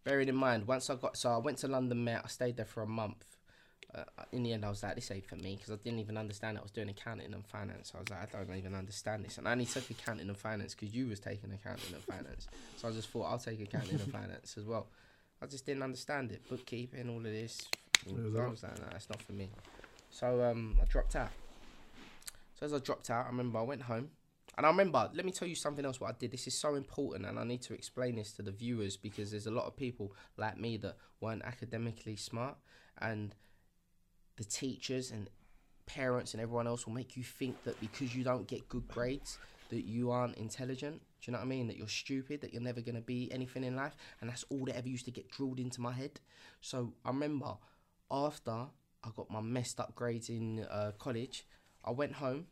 Bearing 0.05 0.29
in 0.29 0.37
mind, 0.37 0.67
once 0.67 0.91
I 0.91 0.97
got 0.97 1.17
so 1.17 1.31
I 1.31 1.39
went 1.39 1.59
to 1.59 1.69
London 1.69 2.05
Met. 2.05 2.23
I 2.25 2.29
stayed 2.29 2.57
there 2.57 2.67
for 2.67 2.83
a 2.83 2.87
month. 2.87 3.25
Uh, 3.95 4.03
in 4.33 4.43
the 4.43 4.53
end, 4.53 4.65
I 4.65 4.71
was 4.71 4.83
like, 4.83 4.97
this 4.97 5.11
ain't 5.13 5.25
for 5.25 5.37
me 5.37 5.55
because 5.55 5.71
I 5.71 5.77
didn't 5.77 6.01
even 6.01 6.17
understand. 6.17 6.59
I 6.59 6.63
was 6.63 6.73
doing 6.73 6.89
accounting 6.89 7.33
and 7.33 7.47
finance. 7.47 7.93
I 7.95 8.01
was 8.01 8.11
like, 8.11 8.35
I 8.35 8.45
don't 8.45 8.57
even 8.57 8.75
understand 8.75 9.25
this. 9.25 9.39
And 9.39 9.47
I 9.47 9.53
only 9.53 9.67
took 9.67 9.89
accounting 9.89 10.29
and 10.29 10.37
finance 10.37 10.75
because 10.75 10.93
you 10.93 11.07
was 11.07 11.21
taking 11.21 11.53
accounting 11.53 11.95
and 11.95 12.03
finance. 12.03 12.49
So 12.77 12.89
I 12.89 12.91
just 12.91 13.09
thought 13.09 13.31
I'll 13.31 13.39
take 13.39 13.61
accounting 13.61 14.01
and 14.01 14.13
finance 14.13 14.57
as 14.59 14.65
well. 14.65 14.89
I 15.41 15.47
just 15.47 15.65
didn't 15.65 15.85
understand 15.85 16.33
it. 16.33 16.49
Bookkeeping, 16.49 17.09
all 17.09 17.19
of 17.19 17.23
this. 17.25 17.69
It 18.07 18.15
was 18.15 18.37
I 18.37 18.47
was 18.47 18.63
like, 18.63 18.79
no, 18.79 18.87
that's 18.91 19.09
not 19.09 19.23
for 19.23 19.33
me. 19.33 19.51
So 20.11 20.43
um, 20.43 20.77
I 20.81 20.85
dropped 20.85 21.17
out. 21.17 21.31
So 22.59 22.67
as 22.67 22.73
I 22.73 22.79
dropped 22.79 23.11
out, 23.11 23.27
I 23.27 23.29
remember 23.29 23.59
I 23.59 23.63
went 23.63 23.83
home. 23.83 24.11
And 24.57 24.65
I 24.65 24.69
remember, 24.69 25.11
let 25.13 25.25
me 25.25 25.33
tell 25.33 25.49
you 25.49 25.57
something 25.57 25.85
else 25.85 26.01
what 26.01 26.11
I 26.11 26.15
did. 26.17 26.31
This 26.31 26.47
is 26.47 26.55
so 26.55 26.77
important, 26.77 27.27
and 27.27 27.39
I 27.41 27.45
need 27.45 27.61
to 27.63 27.75
explain 27.75 28.15
this 28.15 28.31
to 28.33 28.43
the 28.43 28.53
viewers 28.53 28.97
because 28.97 29.33
there's 29.33 29.49
a 29.49 29.51
lot 29.51 29.67
of 29.67 29.77
people 29.77 30.13
like 30.37 30.59
me 30.59 30.77
that 30.77 30.97
weren't 31.21 31.43
academically 31.45 32.15
smart, 32.15 32.57
and 33.01 33.35
the 34.37 34.45
teachers 34.45 35.11
and 35.11 35.29
parents 35.87 36.35
and 36.35 36.41
everyone 36.41 36.67
else 36.69 36.87
will 36.87 36.95
make 36.95 37.17
you 37.17 37.25
think 37.25 37.63
that 37.65 37.81
because 37.81 38.15
you 38.15 38.23
don't 38.23 38.47
get 38.47 38.69
good 38.69 38.87
grades, 38.87 39.39
that 39.71 39.85
you 39.85 40.11
aren't 40.11 40.37
intelligent. 40.37 41.01
Do 41.21 41.31
you 41.31 41.33
know 41.33 41.39
what 41.39 41.47
I 41.47 41.49
mean? 41.49 41.67
That 41.67 41.77
you're 41.77 41.89
stupid, 41.89 42.41
that 42.43 42.53
you're 42.53 42.63
never 42.63 42.81
going 42.81 42.95
to 42.95 43.01
be 43.01 43.31
anything 43.33 43.65
in 43.65 43.75
life. 43.75 43.97
And 44.21 44.31
that's 44.31 44.45
all 44.51 44.65
that 44.67 44.77
ever 44.77 44.89
used 44.89 45.05
to 45.07 45.11
get 45.11 45.31
drilled 45.31 45.59
into 45.59 45.81
my 45.81 45.93
head. 45.93 46.21
So 46.61 46.93
I 47.05 47.09
remember 47.09 47.57
after 48.11 48.51
I 48.51 49.09
got 49.17 49.31
my 49.31 49.41
messed 49.41 49.81
up 49.81 49.95
grades 49.95 50.29
in 50.29 50.61
uh, 50.71 50.93
college, 50.99 51.47
I 51.85 51.91
went 51.91 52.15
home. 52.15 52.47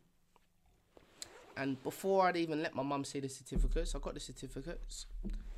And 1.55 1.81
before 1.83 2.25
I'd 2.27 2.37
even 2.37 2.61
let 2.63 2.73
my 2.75 2.83
mum 2.83 3.03
see 3.05 3.19
the 3.19 3.29
certificates, 3.29 3.93
I 3.95 3.99
got 3.99 4.15
the 4.15 4.19
certificates. 4.19 5.05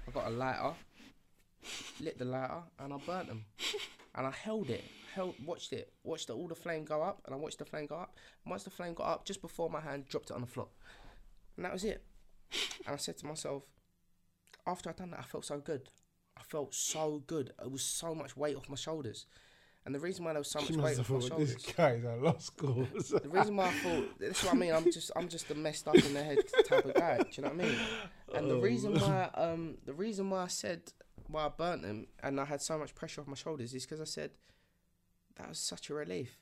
I 0.08 0.12
got 0.12 0.28
a 0.28 0.30
lighter, 0.30 0.74
lit 2.02 2.18
the 2.20 2.26
lighter, 2.26 2.62
and 2.80 2.94
I 2.94 2.98
burnt 3.06 3.28
them. 3.28 3.46
And 4.14 4.28
I 4.28 4.32
held 4.32 4.70
it, 4.70 4.84
held, 5.14 5.36
watched 5.46 5.74
it, 5.74 5.92
watched 6.04 6.30
all 6.30 6.48
the 6.48 6.56
flame 6.56 6.84
go 6.86 7.02
up, 7.02 7.22
and 7.26 7.34
I 7.34 7.38
watched 7.38 7.60
the 7.60 7.66
flame 7.66 7.86
go 7.86 7.96
up. 7.96 8.14
And 8.44 8.52
once 8.52 8.64
the 8.64 8.70
flame 8.70 8.94
got 8.94 9.06
up, 9.12 9.26
just 9.26 9.42
before 9.42 9.70
my 9.70 9.80
hand 9.80 10.08
dropped 10.08 10.30
it 10.32 10.34
on 10.34 10.42
the 10.42 10.48
floor, 10.48 10.68
And 11.56 11.66
that 11.66 11.74
was 11.74 11.84
it. 11.86 12.04
and 12.86 12.94
I 12.94 12.98
said 12.98 13.18
to 13.20 13.26
myself, 13.26 13.64
after 14.68 14.90
I'd 14.90 14.96
done 14.98 15.12
that, 15.12 15.20
I 15.20 15.24
felt 15.24 15.46
so 15.46 15.60
good. 15.60 15.90
I 16.38 16.44
felt 16.44 16.74
so 16.74 17.24
good. 17.28 17.54
It 17.62 17.72
was 17.72 17.84
so 17.84 18.14
much 18.14 18.36
weight 18.36 18.56
off 18.58 18.68
my 18.70 18.76
shoulders. 18.76 19.26
And 19.86 19.94
the 19.94 20.00
reason 20.00 20.26
why 20.26 20.34
there 20.34 20.40
was 20.40 20.50
so 20.50 20.62
much 20.62 20.72
weight 20.72 21.00
off 21.00 21.10
my 21.10 21.20
thought 21.20 21.38
this 21.38 21.52
shoulders. 21.52 21.74
guy's 21.78 22.04
a 22.04 22.16
lost 22.16 22.58
cause. 22.58 23.14
The 23.22 23.30
reason 23.30 23.56
why 23.56 23.68
I 23.68 23.72
thought 23.72 24.20
that's 24.20 24.44
what 24.44 24.54
I 24.54 24.58
mean. 24.58 24.74
I'm 24.74 24.92
just 24.92 25.12
I'm 25.16 25.28
just 25.28 25.50
a 25.52 25.56
messed 25.56 25.88
up 25.88 25.96
in 25.96 26.14
the 26.14 26.24
head 26.24 26.40
type 26.68 26.86
of 26.86 26.96
guy. 26.96 27.18
Do 27.18 27.28
you 27.34 27.44
know 27.44 27.50
what 27.50 27.62
I 27.62 27.68
mean? 27.68 27.78
And 28.34 28.50
the 28.50 28.58
reason 28.58 28.96
why 28.96 29.30
um 29.36 29.78
the 29.86 29.94
reason 29.94 30.30
why 30.32 30.44
I 30.44 30.48
said 30.48 30.82
why 31.28 31.46
I 31.46 31.50
burnt 31.50 31.84
them 31.84 32.08
and 32.24 32.40
I 32.40 32.46
had 32.46 32.62
so 32.62 32.78
much 32.80 32.96
pressure 32.96 33.22
off 33.22 33.28
my 33.28 33.36
shoulders 33.36 33.74
is 33.74 33.86
because 33.86 34.02
I 34.02 34.06
said 34.06 34.32
that 35.38 35.50
was 35.50 35.60
such 35.60 35.90
a 35.90 35.94
relief. 35.94 36.40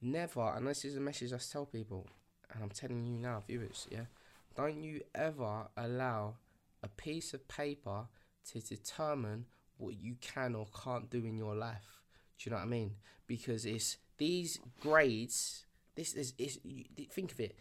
Never, 0.00 0.52
and 0.54 0.66
this 0.66 0.84
is 0.84 0.96
a 0.96 1.00
message 1.00 1.32
I 1.32 1.38
tell 1.38 1.66
people, 1.66 2.06
and 2.52 2.62
I'm 2.62 2.70
telling 2.70 3.04
you 3.04 3.18
now, 3.18 3.42
viewers, 3.46 3.88
yeah, 3.90 4.04
don't 4.56 4.80
you 4.80 5.00
ever 5.14 5.68
allow 5.76 6.34
a 6.82 6.88
piece 6.88 7.34
of 7.34 7.48
paper 7.48 8.06
to 8.52 8.60
determine 8.60 9.46
what 9.76 9.98
you 10.00 10.14
can 10.20 10.54
or 10.54 10.66
can't 10.84 11.10
do 11.10 11.24
in 11.24 11.36
your 11.36 11.54
life. 11.56 11.97
Do 12.38 12.48
you 12.48 12.50
know 12.50 12.58
what 12.58 12.66
I 12.66 12.68
mean? 12.68 12.92
Because 13.26 13.64
it's 13.64 13.96
these 14.16 14.58
grades. 14.80 15.66
This 15.96 16.14
is 16.14 16.34
is 16.38 16.58
think 17.12 17.32
of 17.32 17.40
it. 17.40 17.56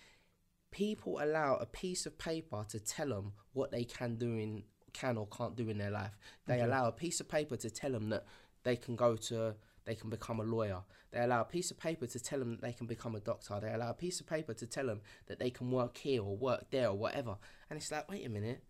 People 0.71 1.19
allow 1.21 1.55
a 1.55 1.65
piece 1.65 2.05
of 2.05 2.17
paper 2.17 2.65
to 2.69 2.79
tell 2.79 3.09
them 3.09 3.33
what 3.53 3.71
they 3.71 3.83
can 3.83 4.15
do 4.15 4.35
in 4.35 4.63
can 4.93 5.17
or 5.17 5.27
can't 5.27 5.55
do 5.55 5.69
in 5.69 5.77
their 5.77 5.91
life. 5.91 6.17
They 6.45 6.61
allow 6.61 6.87
a 6.87 6.91
piece 6.91 7.19
of 7.19 7.29
paper 7.29 7.55
to 7.57 7.69
tell 7.69 7.91
them 7.91 8.09
that 8.09 8.25
they 8.63 8.75
can 8.75 8.95
go 8.95 9.15
to 9.15 9.55
they 9.85 9.95
can 9.95 10.09
become 10.09 10.41
a 10.41 10.43
lawyer. 10.43 10.81
They 11.11 11.21
allow 11.21 11.41
a 11.41 11.45
piece 11.45 11.71
of 11.71 11.79
paper 11.79 12.05
to 12.07 12.19
tell 12.19 12.39
them 12.39 12.51
that 12.51 12.61
they 12.61 12.73
can 12.73 12.87
become 12.87 13.15
a 13.15 13.21
doctor. 13.21 13.57
They 13.61 13.71
allow 13.71 13.91
a 13.91 13.93
piece 13.93 14.19
of 14.19 14.27
paper 14.27 14.53
to 14.53 14.67
tell 14.67 14.85
them 14.85 14.99
that 15.27 15.39
they 15.39 15.49
can 15.49 15.71
work 15.71 15.97
here 15.97 16.21
or 16.21 16.35
work 16.35 16.69
there 16.71 16.89
or 16.89 16.97
whatever. 16.97 17.37
And 17.69 17.77
it's 17.77 17.89
like, 17.89 18.11
wait 18.11 18.25
a 18.25 18.29
minute. 18.29 18.61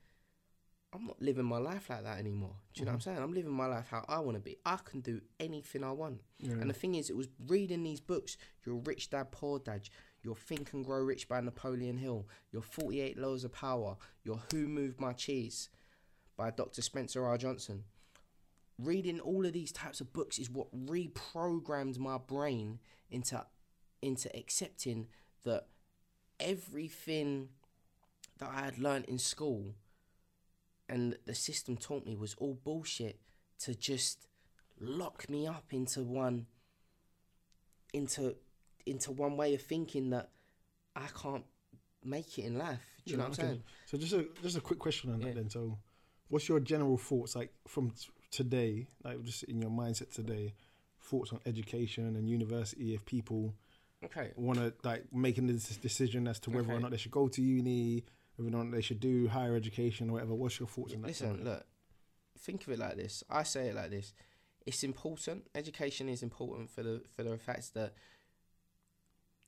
I'm 0.97 1.05
not 1.05 1.21
living 1.21 1.45
my 1.45 1.59
life 1.59 1.91
like 1.91 2.03
that 2.03 2.17
anymore. 2.17 2.55
Do 2.73 2.79
you 2.79 2.85
know 2.85 2.91
what 2.91 2.93
I'm 2.93 2.99
mm-hmm. 2.99 3.09
saying? 3.11 3.23
I'm 3.23 3.33
living 3.33 3.51
my 3.51 3.67
life 3.67 3.87
how 3.91 4.03
I 4.07 4.19
want 4.19 4.35
to 4.35 4.41
be. 4.41 4.57
I 4.65 4.77
can 4.83 5.01
do 5.01 5.21
anything 5.39 5.83
I 5.83 5.91
want. 5.91 6.21
And 6.43 6.67
the 6.67 6.73
thing 6.73 6.95
is, 6.95 7.11
it 7.11 7.15
was 7.15 7.27
reading 7.47 7.83
these 7.83 7.99
books, 7.99 8.35
Your 8.65 8.75
Rich 8.77 9.11
Dad, 9.11 9.31
Poor 9.31 9.59
Dad, 9.59 9.89
Your 10.23 10.35
Think 10.35 10.73
and 10.73 10.83
Grow 10.83 11.03
Rich 11.03 11.27
by 11.29 11.39
Napoleon 11.39 11.97
Hill, 11.97 12.27
Your 12.51 12.63
48 12.63 13.17
Laws 13.17 13.43
of 13.43 13.53
Power, 13.53 13.97
Your 14.23 14.41
Who 14.51 14.67
Moved 14.67 14.99
My 14.99 15.13
Cheese 15.13 15.69
by 16.35 16.49
Dr. 16.49 16.81
Spencer 16.81 17.23
R. 17.23 17.37
Johnson. 17.37 17.83
Reading 18.79 19.19
all 19.19 19.45
of 19.45 19.53
these 19.53 19.71
types 19.71 20.01
of 20.01 20.13
books 20.13 20.39
is 20.39 20.49
what 20.49 20.67
reprogrammed 20.75 21.99
my 21.99 22.17
brain 22.17 22.79
into 23.11 23.43
into 24.01 24.35
accepting 24.37 25.07
that 25.43 25.65
everything 26.39 27.49
that 28.37 28.51
I 28.53 28.61
had 28.61 28.77
learned 28.77 29.05
in 29.05 29.17
school 29.17 29.73
and 30.89 31.17
the 31.25 31.35
system 31.35 31.77
taught 31.77 32.05
me 32.05 32.15
was 32.15 32.33
all 32.35 32.53
bullshit 32.63 33.19
to 33.59 33.75
just 33.75 34.27
lock 34.79 35.29
me 35.29 35.47
up 35.47 35.65
into 35.71 36.03
one 36.03 36.45
into 37.93 38.35
into 38.85 39.11
one 39.11 39.35
way 39.38 39.53
of 39.53 39.61
thinking 39.61 40.09
that 40.11 40.29
I 40.95 41.07
can't 41.21 41.45
make 42.03 42.38
it 42.39 42.45
in 42.45 42.57
life. 42.57 42.79
Do 43.05 43.11
you 43.11 43.17
know 43.17 43.23
what 43.23 43.39
I'm 43.39 43.45
saying? 43.45 43.63
So 43.85 43.97
just 43.97 44.13
a 44.13 44.27
just 44.41 44.57
a 44.57 44.61
quick 44.61 44.79
question 44.79 45.11
on 45.11 45.19
Yeah. 45.21 45.27
that 45.27 45.35
then. 45.35 45.49
So, 45.49 45.77
what's 46.29 46.47
your 46.47 46.59
general 46.59 46.97
thoughts 46.97 47.35
like 47.35 47.53
from 47.67 47.91
t- 47.91 48.07
today, 48.31 48.88
like 49.03 49.23
just 49.23 49.43
in 49.43 49.61
your 49.61 49.71
mindset 49.71 50.13
today, 50.13 50.53
thoughts 51.01 51.31
on 51.33 51.39
education 51.45 52.15
and 52.15 52.29
university? 52.29 52.93
If 52.93 53.05
people 53.05 53.53
Okay. 54.03 54.31
want 54.35 54.59
to 54.59 54.73
like 54.83 55.11
making 55.13 55.47
this 55.47 55.75
decision 55.77 56.27
as 56.27 56.39
to 56.41 56.49
whether 56.51 56.71
or 56.71 56.79
not 56.79 56.91
they 56.91 56.97
should 56.97 57.11
go 57.11 57.27
to 57.29 57.41
uni, 57.41 58.03
whether 58.38 58.55
or 58.55 58.63
not 58.63 58.71
they 58.71 58.81
should 58.81 58.99
do 58.99 59.27
higher 59.27 59.55
education 59.55 60.09
or 60.09 60.13
whatever, 60.13 60.35
what's 60.35 60.59
your 60.59 60.67
thoughts 60.67 60.93
on 60.93 61.01
that? 61.01 61.07
Listen, 61.07 61.43
look, 61.43 61.65
think 62.39 62.65
of 62.65 62.73
it 62.73 62.79
like 62.79 62.95
this. 62.95 63.23
I 63.29 63.43
say 63.43 63.69
it 63.69 63.75
like 63.75 63.89
this. 63.89 64.13
It's 64.65 64.83
important. 64.83 65.47
Education 65.55 66.07
is 66.07 66.23
important 66.23 66.69
for 66.69 66.83
the 66.83 67.01
for 67.15 67.23
the 67.23 67.38
fact 67.38 67.73
that 67.73 67.93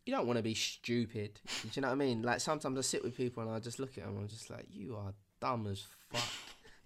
you 0.06 0.14
don't 0.14 0.26
want 0.26 0.38
to 0.38 0.44
be 0.44 0.56
stupid. 0.56 1.40
Do 1.64 1.70
you 1.74 1.82
know 1.82 1.90
what 1.90 1.94
I 1.94 1.98
mean? 1.98 2.24
Like 2.24 2.40
sometimes 2.40 2.78
I 2.78 2.82
sit 2.82 3.04
with 3.04 3.16
people 3.16 3.44
and 3.44 3.52
I 3.52 3.60
just 3.60 3.80
look 3.80 3.98
at 3.98 4.06
them. 4.06 4.18
I'm 4.18 4.28
just 4.28 4.50
like, 4.50 4.66
you 4.72 4.96
are 4.96 5.14
dumb 5.40 5.68
as 5.68 5.84
fuck. 6.12 6.24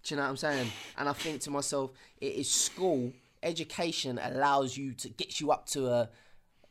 Do 0.03 0.13
you 0.13 0.17
know 0.17 0.23
what 0.23 0.29
I'm 0.29 0.37
saying? 0.37 0.71
And 0.97 1.07
I 1.07 1.13
think 1.13 1.39
to 1.41 1.49
myself, 1.49 1.91
it 2.19 2.33
is 2.33 2.51
school. 2.51 3.13
Education 3.41 4.19
allows 4.21 4.75
you 4.75 4.93
to 4.93 5.09
get 5.09 5.39
you 5.39 5.51
up 5.51 5.65
to 5.67 5.87
a, 5.87 6.09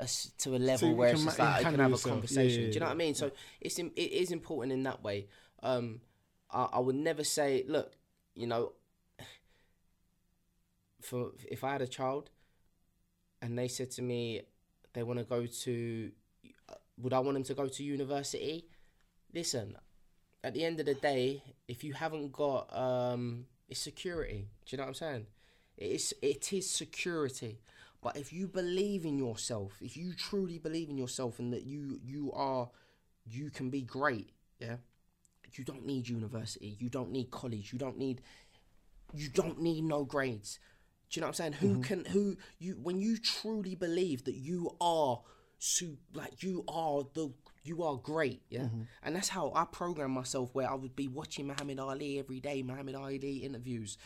a 0.02 0.38
to 0.42 0.56
a 0.56 0.58
level 0.58 0.88
you 0.90 0.94
where 0.96 1.10
it's 1.10 1.24
just 1.24 1.38
ma- 1.38 1.44
like 1.44 1.64
you 1.64 1.70
can 1.70 1.80
have 1.80 1.88
a 1.88 1.92
yourself. 1.92 2.06
Yeah, 2.06 2.12
conversation. 2.12 2.62
yeah, 2.62 2.68
Do 2.68 2.74
you 2.74 2.80
know 2.80 2.86
what 2.86 2.92
I 2.92 2.96
mean? 2.96 3.14
So 3.14 3.30
it's 3.60 3.78
it 3.78 3.92
is 3.96 4.30
important 4.30 4.72
in 4.72 4.82
that 4.84 5.02
way. 5.02 5.26
Um, 5.62 6.00
I, 6.50 6.68
I 6.74 6.78
would 6.80 6.96
never 6.96 7.24
say, 7.24 7.64
look, 7.68 7.92
you 8.34 8.46
know, 8.46 8.72
for 11.00 11.32
if 11.48 11.64
I 11.64 11.72
had 11.72 11.82
a 11.82 11.86
child, 11.88 12.30
and 13.40 13.58
they 13.58 13.68
said 13.68 13.90
to 13.92 14.02
me 14.02 14.42
they 14.92 15.02
want 15.02 15.18
to 15.18 15.24
go 15.24 15.46
to, 15.46 16.10
would 16.98 17.12
I 17.12 17.18
want 17.20 17.34
them 17.34 17.44
to 17.44 17.54
go 17.54 17.66
to 17.66 17.82
university? 17.82 18.66
Listen, 19.34 19.76
at 20.44 20.54
the 20.54 20.64
end 20.64 20.80
of 20.80 20.86
the 20.86 20.94
day, 20.94 21.42
if 21.68 21.82
you 21.84 21.94
haven't 21.94 22.32
got 22.32 22.74
um, 22.76 23.46
it's 23.68 23.80
security. 23.80 24.48
Do 24.66 24.76
you 24.76 24.78
know 24.78 24.84
what 24.84 24.88
I'm 24.88 24.94
saying? 24.94 25.26
It 25.78 25.90
is 25.92 26.14
it 26.20 26.52
is 26.52 26.68
security. 26.68 27.58
But 28.02 28.16
if 28.16 28.32
you 28.32 28.48
believe 28.48 29.04
in 29.04 29.16
yourself, 29.16 29.74
if 29.80 29.96
you 29.96 30.12
truly 30.12 30.58
believe 30.58 30.90
in 30.90 30.98
yourself 30.98 31.38
and 31.38 31.52
that 31.52 31.64
you 31.64 32.00
you 32.02 32.32
are 32.32 32.68
you 33.24 33.50
can 33.50 33.70
be 33.70 33.82
great, 33.82 34.30
yeah. 34.58 34.76
You 35.54 35.64
don't 35.64 35.84
need 35.84 36.08
university. 36.08 36.76
You 36.80 36.88
don't 36.88 37.10
need 37.10 37.30
college. 37.30 37.72
You 37.72 37.78
don't 37.78 37.98
need 37.98 38.22
you 39.14 39.28
don't 39.28 39.60
need 39.60 39.84
no 39.84 40.04
grades. 40.04 40.58
Do 41.10 41.18
you 41.18 41.20
know 41.20 41.26
what 41.26 41.40
I'm 41.40 41.52
saying? 41.52 41.52
Who 41.54 41.68
mm-hmm. 41.68 41.82
can 41.82 42.04
who 42.06 42.36
you 42.58 42.78
when 42.82 42.98
you 42.98 43.18
truly 43.18 43.74
believe 43.74 44.24
that 44.24 44.36
you 44.36 44.74
are 44.80 45.20
su 45.58 45.98
like 46.14 46.42
you 46.42 46.64
are 46.66 47.04
the 47.14 47.32
you 47.64 47.82
are 47.84 47.96
great, 47.96 48.42
yeah. 48.48 48.62
Mm-hmm. 48.62 48.82
And 49.04 49.14
that's 49.14 49.28
how 49.28 49.52
I 49.54 49.64
program 49.64 50.10
myself. 50.12 50.50
Where 50.54 50.68
I 50.68 50.74
would 50.74 50.96
be 50.96 51.06
watching 51.06 51.46
Muhammad 51.46 51.78
Ali 51.78 52.18
every 52.18 52.40
day, 52.40 52.62
Muhammad 52.62 52.94
Ali 52.94 53.36
interviews, 53.38 53.98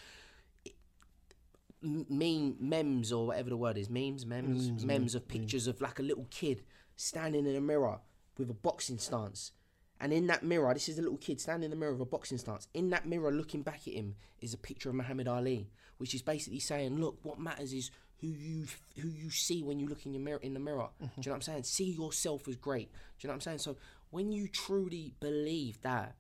meme 1.83 2.57
memes 2.59 3.13
or 3.13 3.27
whatever 3.29 3.51
the 3.51 3.57
word 3.57 3.79
is, 3.79 3.89
memes, 3.91 4.27
memes, 4.27 4.85
memes, 4.85 5.15
of 5.15 5.29
pictures 5.29 5.67
of 5.67 5.81
like 5.81 5.99
a 5.99 6.03
little 6.03 6.27
kid 6.31 6.63
standing 6.97 7.47
in 7.47 7.57
a 7.57 7.61
mirror 7.61 7.99
with 8.39 8.51
a 8.51 8.55
boxing 8.55 8.99
stance. 8.99 9.53
And 10.01 10.13
in 10.13 10.27
that 10.27 10.43
mirror, 10.43 10.73
this 10.75 10.89
is 10.89 10.99
a 10.99 11.03
little 11.03 11.17
kid 11.17 11.41
standing 11.41 11.65
in 11.65 11.71
the 11.71 11.77
mirror 11.77 11.93
with 11.93 12.03
a 12.03 12.07
boxing 12.11 12.39
stance. 12.39 12.69
In 12.75 12.91
that 12.91 13.07
mirror, 13.07 13.33
looking 13.33 13.63
back 13.63 13.81
at 13.87 13.95
him, 13.95 14.15
is 14.41 14.53
a 14.53 14.59
picture 14.59 14.91
of 14.91 14.95
Muhammad 14.95 15.29
Ali, 15.29 15.71
which 15.99 16.15
is 16.15 16.23
basically 16.23 16.61
saying, 16.61 16.99
"Look, 16.99 17.19
what 17.23 17.39
matters 17.39 17.73
is 17.73 17.91
who 18.21 18.29
you 18.29 18.67
who 19.01 19.09
you 19.09 19.31
see 19.31 19.63
when 19.63 19.79
you 19.79 19.89
look 19.89 20.05
in 20.05 20.13
your 20.13 20.23
mirror 20.23 20.41
in 20.43 20.55
the 20.55 20.61
mirror." 20.61 20.89
Do 20.99 21.07
mm-hmm. 21.07 21.21
you 21.21 21.23
know 21.27 21.33
what 21.33 21.37
I'm 21.37 21.43
saying? 21.43 21.63
See 21.65 21.93
yourself 21.93 22.47
as 22.49 22.57
great. 22.57 22.93
Do 22.93 22.99
you 23.21 23.29
know 23.29 23.33
what 23.33 23.37
I'm 23.37 23.41
saying? 23.41 23.59
So 23.59 23.77
when 24.11 24.33
you 24.33 24.49
truly 24.49 25.15
believe 25.21 25.81
that, 25.83 26.15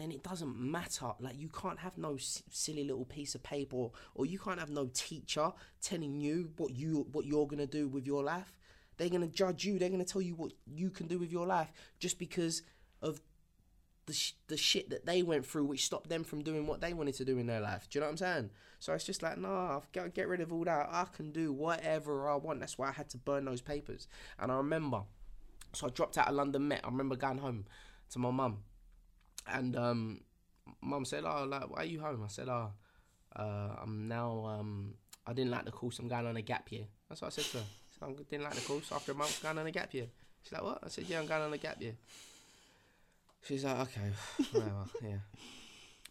then 0.00 0.10
it 0.10 0.22
doesn't 0.22 0.58
matter. 0.58 1.10
Like 1.20 1.38
you 1.38 1.48
can't 1.48 1.78
have 1.78 1.98
no 1.98 2.14
s- 2.14 2.42
silly 2.50 2.84
little 2.84 3.04
piece 3.04 3.34
of 3.34 3.42
paper, 3.42 3.76
or, 3.76 3.92
or 4.14 4.26
you 4.26 4.38
can't 4.38 4.58
have 4.60 4.70
no 4.70 4.88
teacher 4.92 5.52
telling 5.82 6.20
you 6.20 6.50
what 6.56 6.72
you 6.72 7.06
what 7.12 7.26
you're 7.26 7.46
gonna 7.46 7.66
do 7.66 7.88
with 7.88 8.06
your 8.06 8.22
life. 8.22 8.52
They're 8.96 9.08
gonna 9.10 9.26
judge 9.26 9.64
you. 9.64 9.78
They're 9.78 9.88
gonna 9.90 10.04
tell 10.04 10.22
you 10.22 10.34
what 10.34 10.52
you 10.66 10.90
can 10.90 11.06
do 11.06 11.18
with 11.18 11.32
your 11.32 11.46
life 11.46 11.72
just 11.98 12.18
because 12.18 12.62
of 13.02 13.20
the 14.06 14.12
sh- 14.12 14.34
the 14.48 14.56
shit 14.56 14.90
that 14.90 15.06
they 15.06 15.22
went 15.22 15.46
through, 15.46 15.64
which 15.66 15.84
stopped 15.84 16.08
them 16.08 16.24
from 16.24 16.42
doing 16.42 16.66
what 16.66 16.80
they 16.80 16.92
wanted 16.92 17.14
to 17.14 17.24
do 17.24 17.38
in 17.38 17.46
their 17.46 17.60
life. 17.60 17.88
Do 17.88 17.98
you 17.98 18.00
know 18.00 18.06
what 18.06 18.12
I'm 18.12 18.16
saying? 18.18 18.50
So 18.78 18.94
it's 18.94 19.04
just 19.04 19.22
like, 19.22 19.36
nah, 19.38 19.76
I've 19.76 19.92
got 19.92 20.04
to 20.04 20.08
get 20.08 20.26
rid 20.26 20.40
of 20.40 20.52
all 20.52 20.64
that. 20.64 20.88
I 20.90 21.04
can 21.14 21.32
do 21.32 21.52
whatever 21.52 22.28
I 22.30 22.36
want. 22.36 22.60
That's 22.60 22.78
why 22.78 22.88
I 22.88 22.92
had 22.92 23.10
to 23.10 23.18
burn 23.18 23.44
those 23.44 23.60
papers. 23.60 24.08
And 24.38 24.50
I 24.50 24.56
remember, 24.56 25.02
so 25.74 25.86
I 25.86 25.90
dropped 25.90 26.16
out 26.16 26.28
of 26.28 26.34
London 26.34 26.66
Met. 26.66 26.80
I 26.82 26.88
remember 26.88 27.14
going 27.14 27.38
home 27.38 27.66
to 28.12 28.18
my 28.18 28.30
mum, 28.30 28.62
and 29.46 29.76
um, 29.76 30.20
mum 30.80 31.04
said, 31.04 31.24
"Oh, 31.24 31.44
like, 31.44 31.70
why 31.70 31.82
are 31.82 31.84
you 31.84 32.00
home?" 32.00 32.22
I 32.24 32.28
said, 32.28 32.48
"Oh, 32.48 32.70
uh, 33.36 33.76
I'm 33.82 34.08
now. 34.08 34.44
Um, 34.46 34.94
I 35.26 35.32
didn't 35.32 35.50
like 35.50 35.64
the 35.64 35.70
course. 35.70 35.98
I'm 35.98 36.08
going 36.08 36.26
on 36.26 36.36
a 36.36 36.42
gap 36.42 36.70
year." 36.72 36.86
That's 37.08 37.20
what 37.22 37.28
I 37.28 37.30
said 37.30 37.44
to 37.44 37.56
her. 37.58 37.64
I 37.64 38.06
said, 38.08 38.16
I 38.20 38.22
didn't 38.30 38.44
like 38.44 38.54
the 38.54 38.60
course. 38.62 38.90
After 38.92 39.12
a 39.12 39.14
month, 39.14 39.42
going 39.42 39.58
on 39.58 39.66
a 39.66 39.70
gap 39.70 39.92
year. 39.94 40.06
She's 40.42 40.52
like, 40.52 40.62
"What?" 40.62 40.78
I 40.82 40.88
said, 40.88 41.04
"Yeah, 41.08 41.20
I'm 41.20 41.26
going 41.26 41.42
on 41.42 41.52
a 41.52 41.58
gap 41.58 41.80
year." 41.82 41.94
She's 43.42 43.64
like, 43.64 43.78
"Okay, 43.80 44.12
whatever, 44.52 44.84
yeah." 45.02 45.16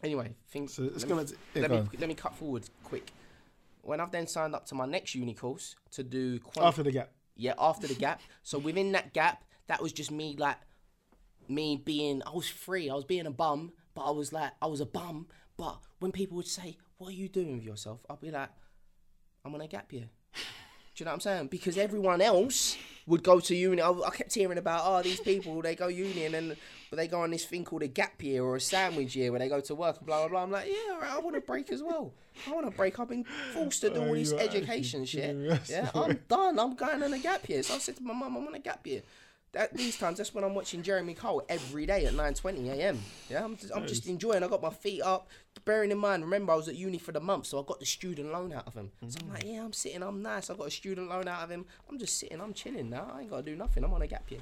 Anyway, 0.04 0.34
things. 0.50 0.74
So 0.74 0.84
it's 0.84 1.04
let 1.06 1.10
gonna. 1.10 1.24
me, 1.24 1.32
yeah, 1.56 1.62
let 1.62 1.68
go 1.70 1.74
me 1.76 1.80
on. 1.82 1.90
let 2.00 2.08
me 2.10 2.16
cut 2.16 2.36
forward 2.36 2.64
quick. 2.84 3.12
When 3.82 4.00
I've 4.00 4.12
then 4.12 4.28
signed 4.28 4.56
up 4.56 4.66
to 4.68 4.76
my 4.76 4.86
next 4.86 5.16
uni 5.16 5.34
course 5.34 5.76
to 5.92 6.04
do 6.04 6.40
quant- 6.40 6.68
After 6.68 6.84
the 6.84 6.92
gap. 6.92 7.12
yeah, 7.36 7.54
after 7.58 7.88
the 7.88 7.96
gap. 7.96 8.22
So 8.44 8.58
within 8.60 8.92
that 8.92 9.14
gap, 9.14 9.44
that 9.68 9.82
was 9.82 9.92
just 9.94 10.12
me 10.12 10.36
like 10.38 10.58
me 11.50 11.82
being 11.84 12.22
I 12.26 12.32
was 12.32 12.48
free. 12.48 12.90
I 12.90 12.94
was 12.94 13.06
being 13.06 13.26
a 13.26 13.32
bum, 13.32 13.72
but 13.94 14.04
I 14.04 14.12
was 14.12 14.32
like 14.32 14.52
I 14.62 14.68
was 14.68 14.82
a 14.82 14.86
bum. 14.86 15.28
But 15.58 15.80
when 16.00 16.12
people 16.12 16.38
would 16.38 16.48
say, 16.48 16.78
What 16.98 17.10
are 17.10 17.16
you 17.16 17.28
doing 17.28 17.56
with 17.56 17.64
yourself? 17.64 18.00
I'd 18.10 18.22
be 18.22 18.32
like, 18.32 18.50
I'm 19.44 19.54
on 19.54 19.62
a 19.62 19.68
gap 19.68 19.92
year. 19.92 20.10
Do 21.00 21.04
you 21.04 21.06
know 21.06 21.12
what 21.12 21.16
I'm 21.16 21.22
saying? 21.22 21.48
Because 21.48 21.78
everyone 21.78 22.22
else 22.22 22.78
would 23.08 23.24
go 23.24 23.40
to 23.40 23.56
uni. 23.56 23.82
I, 23.82 23.90
I 23.90 24.10
kept 24.10 24.34
hearing 24.34 24.58
about 24.58 24.82
oh 24.86 25.02
these 25.02 25.22
people 25.22 25.62
they 25.62 25.74
go 25.74 25.88
uni 25.88 26.26
and 26.26 26.34
then 26.34 26.56
but 26.90 26.98
they 26.98 27.08
go 27.08 27.22
on 27.22 27.32
this 27.32 27.46
thing 27.46 27.64
called 27.64 27.84
a 27.84 27.88
gap 27.88 28.22
year 28.22 28.44
or 28.44 28.58
a 28.58 28.62
sandwich 28.62 29.16
year 29.16 29.32
where 29.32 29.40
they 29.40 29.48
go 29.48 29.62
to 29.62 29.76
work 29.76 29.98
and 29.98 30.06
blah 30.06 30.20
blah 30.20 30.28
blah. 30.28 30.44
I'm 30.44 30.52
like 30.52 30.68
yeah, 30.68 31.00
right, 31.00 31.12
I 31.12 31.20
want 31.20 31.36
to 31.36 31.42
break 31.42 31.72
as 31.72 31.82
well. 31.82 32.14
I 32.48 32.52
want 32.52 32.70
to 32.70 32.76
break. 32.76 33.00
I've 33.00 33.08
been 33.08 33.24
forced 33.54 33.82
to 33.82 33.90
do 33.92 34.02
all 34.02 34.14
this 34.14 34.34
education 34.34 35.06
shit. 35.06 35.36
Yeah, 35.70 35.90
I'm 35.96 36.20
done. 36.28 36.60
I'm 36.60 36.76
going 36.76 37.02
on 37.02 37.14
a 37.14 37.20
gap 37.20 37.48
year. 37.48 37.64
So 37.64 37.76
I 37.76 37.78
said 37.78 37.96
to 37.98 38.04
my 38.04 38.14
mum, 38.14 38.36
I'm 38.36 38.48
on 38.48 38.56
a 38.56 38.60
gap 38.60 38.86
year. 38.86 39.02
That, 39.54 39.76
these 39.76 39.98
times, 39.98 40.18
that's 40.18 40.34
when 40.34 40.44
I'm 40.44 40.54
watching 40.54 40.84
Jeremy 40.84 41.16
Kyle 41.16 41.44
every 41.50 41.88
day 41.88 42.06
at 42.06 42.14
9:20 42.14 42.70
a.m. 42.70 43.00
Yeah, 43.30 43.44
I'm 43.44 43.58
just, 43.58 43.72
I'm 43.76 43.88
just 43.88 44.06
enjoying. 44.08 44.44
I 44.44 44.48
got 44.48 44.62
my 44.62 44.70
feet 44.70 45.02
up. 45.02 45.28
Bearing 45.66 45.92
in 45.92 45.98
mind, 45.98 46.24
remember 46.24 46.54
I 46.54 46.56
was 46.56 46.68
at 46.68 46.76
uni 46.76 47.00
for 47.00 47.12
the 47.12 47.20
month, 47.20 47.48
so 47.48 47.60
I 47.60 47.64
got 47.66 47.80
the 47.80 47.86
student 47.86 48.32
loan 48.32 48.54
out 48.54 48.68
of 48.68 48.76
him. 48.76 48.92
So 49.08 49.20
I'm 49.24 49.34
like, 49.34 49.44
mm. 49.44 49.54
yeah, 49.56 49.64
I'm 49.64 49.74
sitting. 49.74 50.04
I'm 50.04 50.22
nice. 50.22 50.50
I 50.50 50.54
got 50.54 50.68
a 50.68 50.72
student 50.72 51.10
loan 51.10 51.28
out 51.28 51.44
of 51.44 51.50
him. 51.50 51.66
I'm 51.90 51.98
just 51.98 52.20
sitting. 52.20 52.40
I'm 52.40 52.54
chilling 52.54 52.90
now. 52.90 53.12
I 53.12 53.22
ain't 53.22 53.32
got 53.32 53.38
to 53.38 53.52
do 53.52 53.56
nothing. 53.56 53.84
I'm 53.84 53.94
on 53.94 54.04
a 54.04 54.08
gap 54.08 54.30
year. 54.30 54.42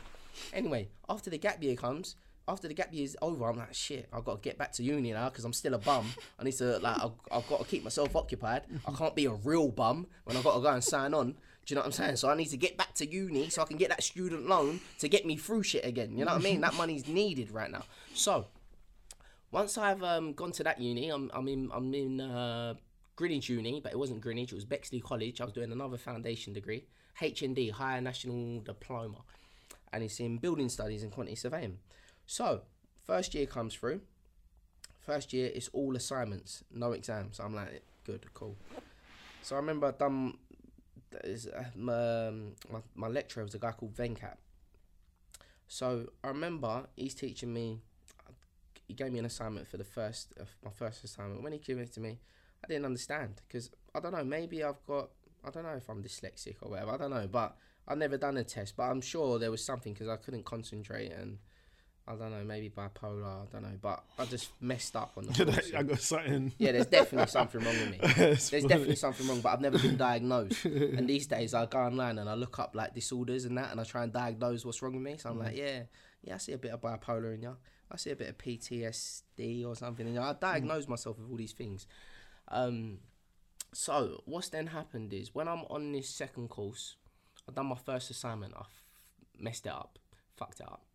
Anyway, 0.54 0.90
after 1.08 1.30
the 1.30 1.38
gap 1.38 1.64
year 1.64 1.76
comes, 1.76 2.16
after 2.48 2.68
the 2.68 2.74
gap 2.74 2.94
year 2.94 3.04
is 3.04 3.18
over, 3.22 3.50
I'm 3.50 3.58
like, 3.58 3.74
shit, 3.74 4.08
I've 4.14 4.24
got 4.24 4.42
to 4.42 4.50
get 4.50 4.58
back 4.58 4.72
to 4.74 4.84
uni 4.84 5.12
now 5.12 5.30
because 5.30 5.44
I'm 5.46 5.54
still 5.54 5.74
a 5.74 5.78
bum. 5.78 6.06
I 6.40 6.44
need 6.44 6.54
to, 6.54 6.80
like, 6.80 6.98
I've, 6.98 7.12
I've 7.32 7.48
got 7.48 7.60
to 7.60 7.66
keep 7.66 7.84
myself 7.84 8.16
occupied. 8.16 8.64
I 8.86 8.92
can't 8.92 9.16
be 9.16 9.26
a 9.26 9.32
real 9.32 9.70
bum 9.70 10.08
when 10.24 10.38
I've 10.38 10.44
got 10.44 10.56
to 10.56 10.62
go 10.62 10.70
and 10.70 10.84
sign 10.84 11.14
on. 11.14 11.36
Do 11.68 11.74
you 11.74 11.76
know 11.76 11.82
what 11.82 11.88
I'm 11.88 11.92
saying? 11.92 12.16
So 12.16 12.30
I 12.30 12.36
need 12.36 12.50
to 12.52 12.58
get 12.58 12.78
back 12.78 12.94
to 12.96 13.06
uni 13.06 13.50
so 13.50 13.62
I 13.62 13.66
can 13.66 13.76
get 13.76 13.90
that 13.90 14.02
student 14.02 14.48
loan 14.48 14.80
to 15.00 15.10
get 15.10 15.26
me 15.26 15.36
through 15.36 15.64
shit 15.64 15.86
again. 15.86 16.18
You 16.18 16.24
know 16.24 16.32
what 16.32 16.40
I 16.40 16.44
mean? 16.44 16.62
That 16.62 16.74
money's 16.78 17.10
needed 17.10 17.52
right 17.52 17.70
now. 17.70 17.84
So 18.14 18.46
once 19.52 19.78
I've 19.78 20.02
um, 20.02 20.32
gone 20.32 20.54
to 20.54 20.64
that 20.64 20.80
uni, 20.80 21.10
I'm, 21.10 21.30
I'm 21.34 21.46
in 21.50 21.70
I'm 21.74 21.94
in 21.94 22.22
uh, 22.22 22.76
Greenwich 23.18 23.50
Uni, 23.50 23.82
but 23.82 23.92
it 23.92 24.00
wasn't 24.00 24.22
Greenwich. 24.22 24.54
It 24.54 24.56
was 24.56 24.64
Bexley 24.64 25.02
College. 25.02 25.42
I 25.42 25.44
was 25.44 25.54
doing 25.54 25.74
another 25.74 25.98
foundation 25.98 26.54
degree, 26.54 26.86
HND, 27.20 27.72
Higher 27.72 28.00
National 28.00 28.62
Diploma, 28.62 29.24
and 29.92 30.04
it's 30.06 30.22
in 30.22 30.38
Building 30.38 30.70
Studies 30.70 31.04
and 31.04 31.12
Quantity 31.12 31.36
Surveying. 31.36 31.80
So 32.26 32.62
first 33.06 33.36
year 33.36 33.46
comes 33.46 33.74
through. 33.74 34.00
First 35.02 35.34
year 35.34 35.52
it's 35.54 35.70
all 35.74 35.98
assignments, 35.98 36.64
no 36.72 36.94
exams. 36.94 37.42
I'm 37.42 37.56
like, 37.56 37.84
good, 38.06 38.26
cool. 38.34 38.56
So 39.42 39.56
I 39.56 39.60
remember 39.60 39.88
I 39.88 39.92
done. 39.92 40.38
Is 41.24 41.48
uh, 41.48 41.64
my, 41.76 42.28
um, 42.28 42.52
my 42.72 42.80
my 42.96 43.08
lecturer 43.08 43.44
was 43.44 43.56
a 43.56 43.60
guy 43.60 43.72
called 43.72 43.96
Venkat. 43.96 44.36
So 45.68 46.08
I 46.24 46.30
remember 46.30 46.88
he's 46.96 47.14
teaching 47.14 47.54
me 47.54 47.82
he 48.88 48.94
gave 48.94 49.12
me 49.12 49.20
an 49.20 49.26
assignment 49.26 49.68
for 49.68 49.78
the 49.78 49.84
first 49.84 50.34
uh, 50.40 50.46
my 50.64 50.72
first 50.72 51.04
assignment. 51.04 51.44
When 51.44 51.54
he 51.54 51.60
gave 51.60 51.78
it 51.78 51.94
to 51.94 52.00
me, 52.00 52.20
I 52.64 52.68
didn't 52.68 52.86
understand 52.86 53.42
because 53.48 53.70
I 53.94 54.00
don't 54.00 54.14
know. 54.14 54.24
Maybe 54.24 54.64
I've 54.64 54.84
got 54.86 55.10
I 55.44 55.50
don't 55.50 55.64
know 55.64 55.76
if 55.76 55.90
I'm 55.90 56.04
dyslexic 56.04 56.56
or 56.62 56.72
whatever. 56.72 56.92
I 56.92 56.98
don't 56.98 57.12
know, 57.12 57.28
but 57.28 57.56
I've 57.88 57.98
never 57.98 58.18
done 58.18 58.38
a 58.38 58.44
test. 58.44 58.76
But 58.76 58.84
I'm 58.84 59.02
sure 59.02 59.40
there 59.40 59.52
was 59.52 59.64
something 59.64 59.94
because 59.94 60.10
I 60.10 60.18
couldn't 60.18 60.46
concentrate 60.46 61.12
and 61.12 61.40
I 62.10 62.16
don't 62.16 62.32
know. 62.32 62.44
Maybe 62.46 62.70
bipolar. 62.70 63.26
I 63.26 63.46
don't 63.52 63.64
know, 63.64 63.78
but 63.82 64.02
I 64.18 64.26
just 64.26 64.50
messed 64.62 64.96
up 64.96 65.12
on 65.18 65.26
the. 65.26 65.72
I 65.78 65.84
got 65.84 66.00
something. 66.00 66.54
Yeah, 66.58 66.72
there's 66.72 66.86
definitely 66.86 67.28
something 67.28 67.62
wrong 67.62 67.76
with 67.76 67.92
me. 67.92 68.00
There's 68.16 68.50
funny. 68.50 68.68
definitely 68.68 68.96
something 68.96 69.28
wrong, 69.28 69.42
but 69.42 69.50
I've 69.50 69.62
never 69.62 69.78
been 69.78 69.98
diagnosed. 69.98 70.64
and 70.66 71.10
these 71.10 71.28
days, 71.28 71.54
I 71.54 71.66
go 71.66 71.80
online 71.80 72.18
and 72.18 72.30
I 72.30 72.36
look 72.36 72.60
up 72.60 72.76
like 72.76 72.94
disorders 72.94 73.44
and 73.44 73.58
that, 73.58 73.72
and 73.72 73.82
I 73.82 73.84
try 73.84 74.04
and 74.04 74.14
diagnose 74.14 74.64
what's 74.64 74.82
wrong 74.82 74.94
with 74.94 75.02
me. 75.02 75.18
So 75.18 75.30
I'm 75.30 75.40
like, 75.40 75.58
yeah, 75.58 75.82
yeah, 76.24 76.36
I 76.36 76.38
see 76.38 76.54
a 76.54 76.58
bit 76.58 76.72
of 76.72 76.82
bipolar 76.82 77.36
in 77.36 77.42
you. 77.42 77.58
I 77.92 77.98
see 77.98 78.12
a 78.12 78.16
bit 78.16 78.30
of 78.30 78.38
PTSD 78.38 79.66
or 79.66 79.76
something 79.76 80.08
in 80.08 80.14
you. 80.14 80.22
I 80.22 80.34
diagnose 80.34 80.88
myself 80.88 81.20
with 81.20 81.30
all 81.30 81.38
these 81.38 81.54
things. 81.54 81.88
Um, 82.48 83.00
so 83.74 84.22
what's 84.26 84.50
then 84.50 84.68
happened 84.68 85.14
is 85.14 85.36
when 85.36 85.48
I'm 85.48 85.64
on 85.70 85.92
this 85.92 86.10
second 86.10 86.50
course, 86.50 86.96
I've 87.48 87.56
done 87.56 87.68
my 87.68 87.76
first 87.76 88.10
assignment. 88.12 88.54
I 88.56 88.62
f- 88.62 88.84
messed 89.38 89.66
it 89.66 89.72
up, 89.72 90.00
fucked 90.36 90.62
it 90.62 90.68
up. 90.68 90.87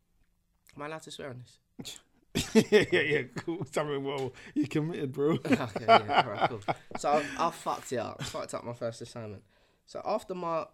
Am 0.76 0.82
I 0.82 0.86
allowed 0.86 1.02
to 1.02 1.10
swear 1.10 1.30
on 1.30 1.38
this? 1.38 1.98
yeah, 2.54 2.84
yeah, 2.90 3.00
yeah. 3.00 3.22
Cool. 3.36 3.66
Something 3.70 4.04
well, 4.04 4.32
you 4.54 4.66
committed, 4.66 5.12
bro. 5.12 5.32
okay, 5.44 5.60
yeah, 5.80 6.22
alright, 6.26 6.48
cool. 6.48 6.60
So 6.98 7.10
I, 7.10 7.46
I 7.46 7.50
fucked 7.50 7.92
it 7.92 7.98
up. 7.98 8.16
I 8.20 8.24
Fucked 8.24 8.54
up 8.54 8.64
my 8.64 8.72
first 8.72 9.02
assignment. 9.02 9.42
So 9.86 10.00
after 10.04 10.34
my, 10.34 10.66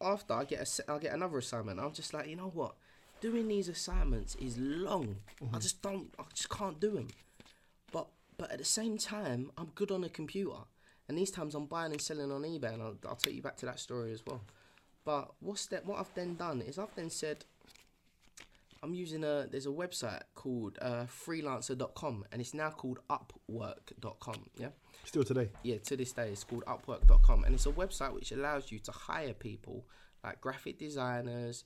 after 0.00 0.34
I 0.34 0.44
get 0.44 0.60
a, 0.60 0.92
I 0.92 0.98
get 0.98 1.12
another 1.12 1.38
assignment. 1.38 1.80
I'm 1.80 1.92
just 1.92 2.14
like, 2.14 2.28
you 2.28 2.36
know 2.36 2.50
what? 2.54 2.74
Doing 3.20 3.48
these 3.48 3.68
assignments 3.68 4.36
is 4.36 4.56
long. 4.58 5.16
I 5.40 5.44
mm-hmm. 5.44 5.58
just 5.58 5.82
don't. 5.82 6.14
I 6.18 6.22
just 6.34 6.48
can't 6.48 6.80
do 6.80 6.92
them. 6.92 7.08
But 7.92 8.06
but 8.38 8.50
at 8.50 8.58
the 8.58 8.64
same 8.64 8.96
time, 8.96 9.50
I'm 9.58 9.72
good 9.74 9.90
on 9.90 10.04
a 10.04 10.08
computer. 10.08 10.56
And 11.08 11.18
these 11.18 11.32
times 11.32 11.56
I'm 11.56 11.66
buying 11.66 11.90
and 11.90 12.00
selling 12.00 12.30
on 12.30 12.42
eBay, 12.42 12.72
and 12.72 12.80
I'll, 12.80 12.96
I'll 13.06 13.16
take 13.16 13.34
you 13.34 13.42
back 13.42 13.56
to 13.58 13.66
that 13.66 13.80
story 13.80 14.12
as 14.12 14.24
well. 14.24 14.42
But 15.04 15.32
what's 15.40 15.66
that? 15.66 15.84
What 15.84 15.98
I've 15.98 16.14
then 16.14 16.36
done 16.36 16.62
is 16.62 16.78
I've 16.78 16.94
then 16.94 17.10
said, 17.10 17.44
I'm 18.82 18.94
using 18.94 19.24
a 19.24 19.46
there's 19.50 19.66
a 19.66 19.70
website 19.70 20.22
called 20.34 20.78
uh, 20.80 21.04
freelancer.com 21.04 22.24
and 22.32 22.40
it's 22.40 22.54
now 22.54 22.70
called 22.70 22.98
upwork.com. 23.10 24.46
Yeah, 24.56 24.68
Still 25.04 25.24
today. 25.24 25.50
yeah. 25.62 25.78
To 25.84 25.96
this 25.96 26.12
day, 26.12 26.30
it's 26.30 26.44
called 26.44 26.64
upwork.com 26.66 27.44
and 27.44 27.54
it's 27.54 27.66
a 27.66 27.72
website 27.72 28.12
which 28.14 28.32
allows 28.32 28.72
you 28.72 28.78
to 28.80 28.92
hire 28.92 29.34
people 29.34 29.86
like 30.24 30.40
graphic 30.40 30.78
designers, 30.78 31.64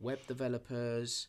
web 0.00 0.18
developers, 0.26 1.28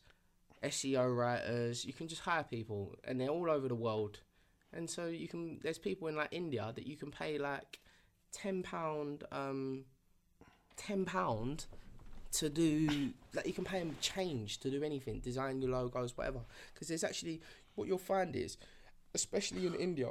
SEO 0.64 1.16
writers. 1.16 1.86
You 1.86 1.94
can 1.94 2.08
just 2.08 2.22
hire 2.22 2.44
people 2.44 2.96
and 3.04 3.20
they're 3.22 3.30
all 3.30 3.50
over 3.50 3.68
the 3.68 3.76
world. 3.76 4.20
And 4.74 4.90
so 4.90 5.06
you 5.06 5.28
can 5.28 5.60
there's 5.64 5.78
people 5.78 6.08
in 6.08 6.16
like 6.16 6.30
India 6.32 6.72
that 6.76 6.88
you 6.88 6.98
can 6.98 7.12
pay 7.12 7.38
like 7.38 7.80
ten 8.34 8.64
pound 8.64 9.24
um 9.32 9.86
ten 10.76 11.06
pound 11.06 11.68
to 12.32 12.50
do 12.50 13.12
like 13.34 13.46
you 13.48 13.54
can 13.54 13.64
pay 13.64 13.80
them 13.80 13.96
change 14.02 14.60
to 14.60 14.70
do 14.70 14.84
anything 14.84 15.20
design 15.20 15.62
your 15.62 15.72
logos 15.72 16.18
whatever. 16.18 16.40
Because 16.74 16.88
there's 16.88 17.04
actually 17.04 17.42
what 17.76 17.88
you'll 17.88 17.98
find 17.98 18.36
is 18.36 18.58
especially 19.14 19.66
in 19.66 19.74
india 19.76 20.10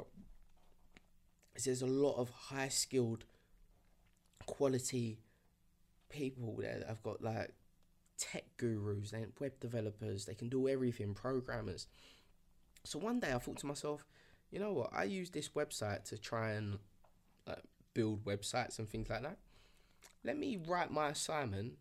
is 1.55 1.65
there's 1.65 1.81
a 1.81 1.87
lot 1.87 2.15
of 2.17 2.29
high 2.29 2.67
skilled 2.67 3.23
quality 4.45 5.19
people 6.09 6.55
there 6.59 6.79
that 6.79 6.87
have 6.87 7.03
got 7.03 7.21
like 7.21 7.51
tech 8.17 8.45
gurus 8.57 9.13
and 9.13 9.31
web 9.39 9.59
developers 9.59 10.25
they 10.25 10.33
can 10.33 10.49
do 10.49 10.67
everything 10.67 11.13
programmers. 11.13 11.87
So 12.83 12.97
one 12.99 13.19
day 13.19 13.33
i 13.33 13.37
thought 13.37 13.57
to 13.57 13.65
myself 13.65 14.05
you 14.51 14.59
know 14.59 14.73
what? 14.73 14.91
I 14.93 15.03
use 15.03 15.29
this 15.29 15.49
website 15.49 16.05
to 16.05 16.17
try 16.17 16.51
and 16.51 16.79
like, 17.47 17.63
build 17.93 18.23
websites 18.25 18.79
and 18.79 18.87
things 18.87 19.09
like 19.09 19.23
that. 19.23 19.37
Let 20.23 20.37
me 20.37 20.57
write 20.67 20.91
my 20.91 21.09
assignment 21.09 21.73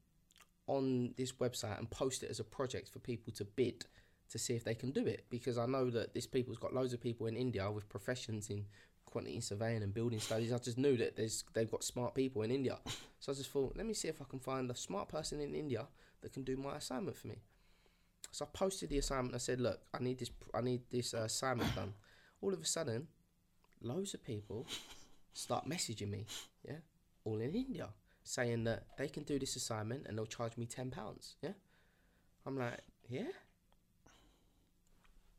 on 0.66 1.14
this 1.16 1.32
website 1.32 1.78
and 1.78 1.88
post 1.90 2.22
it 2.22 2.30
as 2.30 2.40
a 2.40 2.44
project 2.44 2.88
for 2.88 2.98
people 2.98 3.32
to 3.34 3.44
bid 3.44 3.84
to 4.30 4.38
see 4.38 4.54
if 4.54 4.64
they 4.64 4.74
can 4.74 4.90
do 4.90 5.06
it 5.06 5.24
because 5.30 5.58
I 5.58 5.66
know 5.66 5.90
that 5.90 6.14
this 6.14 6.26
people's 6.26 6.58
got 6.58 6.74
loads 6.74 6.92
of 6.92 7.00
people 7.00 7.26
in 7.26 7.36
India 7.36 7.70
with 7.70 7.88
professions 7.88 8.50
in 8.50 8.64
quantity 9.04 9.40
surveying 9.40 9.82
and 9.82 9.94
building 9.94 10.18
studies. 10.18 10.52
I 10.52 10.58
just 10.58 10.78
knew 10.78 10.96
that 10.96 11.16
there's 11.16 11.44
they've 11.54 11.70
got 11.70 11.84
smart 11.84 12.14
people 12.14 12.42
in 12.42 12.50
India. 12.50 12.78
So 13.20 13.32
I 13.32 13.34
just 13.34 13.50
thought, 13.50 13.74
let 13.76 13.86
me 13.86 13.94
see 13.94 14.08
if 14.08 14.20
I 14.20 14.24
can 14.28 14.40
find 14.40 14.70
a 14.70 14.74
smart 14.74 15.08
person 15.08 15.40
in 15.40 15.54
India 15.54 15.86
that 16.20 16.32
can 16.32 16.42
do 16.42 16.56
my 16.56 16.76
assignment 16.76 17.16
for 17.16 17.28
me. 17.28 17.36
So 18.32 18.44
I 18.44 18.48
posted 18.52 18.90
the 18.90 18.98
assignment. 18.98 19.34
I 19.34 19.38
said, 19.38 19.60
look, 19.60 19.80
I 19.94 20.02
need 20.02 20.18
this. 20.18 20.30
I 20.52 20.60
need 20.60 20.82
this 20.90 21.14
uh, 21.14 21.18
assignment 21.18 21.74
done. 21.74 21.94
All 22.42 22.52
of 22.52 22.60
a 22.60 22.64
sudden, 22.66 23.06
loads 23.80 24.12
of 24.12 24.22
people 24.24 24.66
start 25.32 25.68
messaging 25.68 26.10
me. 26.10 26.26
Yeah, 26.62 26.80
all 27.24 27.40
in 27.40 27.54
India 27.54 27.88
saying 28.26 28.64
that 28.64 28.84
they 28.98 29.08
can 29.08 29.22
do 29.22 29.38
this 29.38 29.56
assignment 29.56 30.06
and 30.06 30.18
they'll 30.18 30.26
charge 30.26 30.56
me 30.56 30.66
ten 30.66 30.90
pounds. 30.90 31.36
Yeah, 31.42 31.52
I'm 32.44 32.58
like, 32.58 32.80
yeah. 33.08 33.32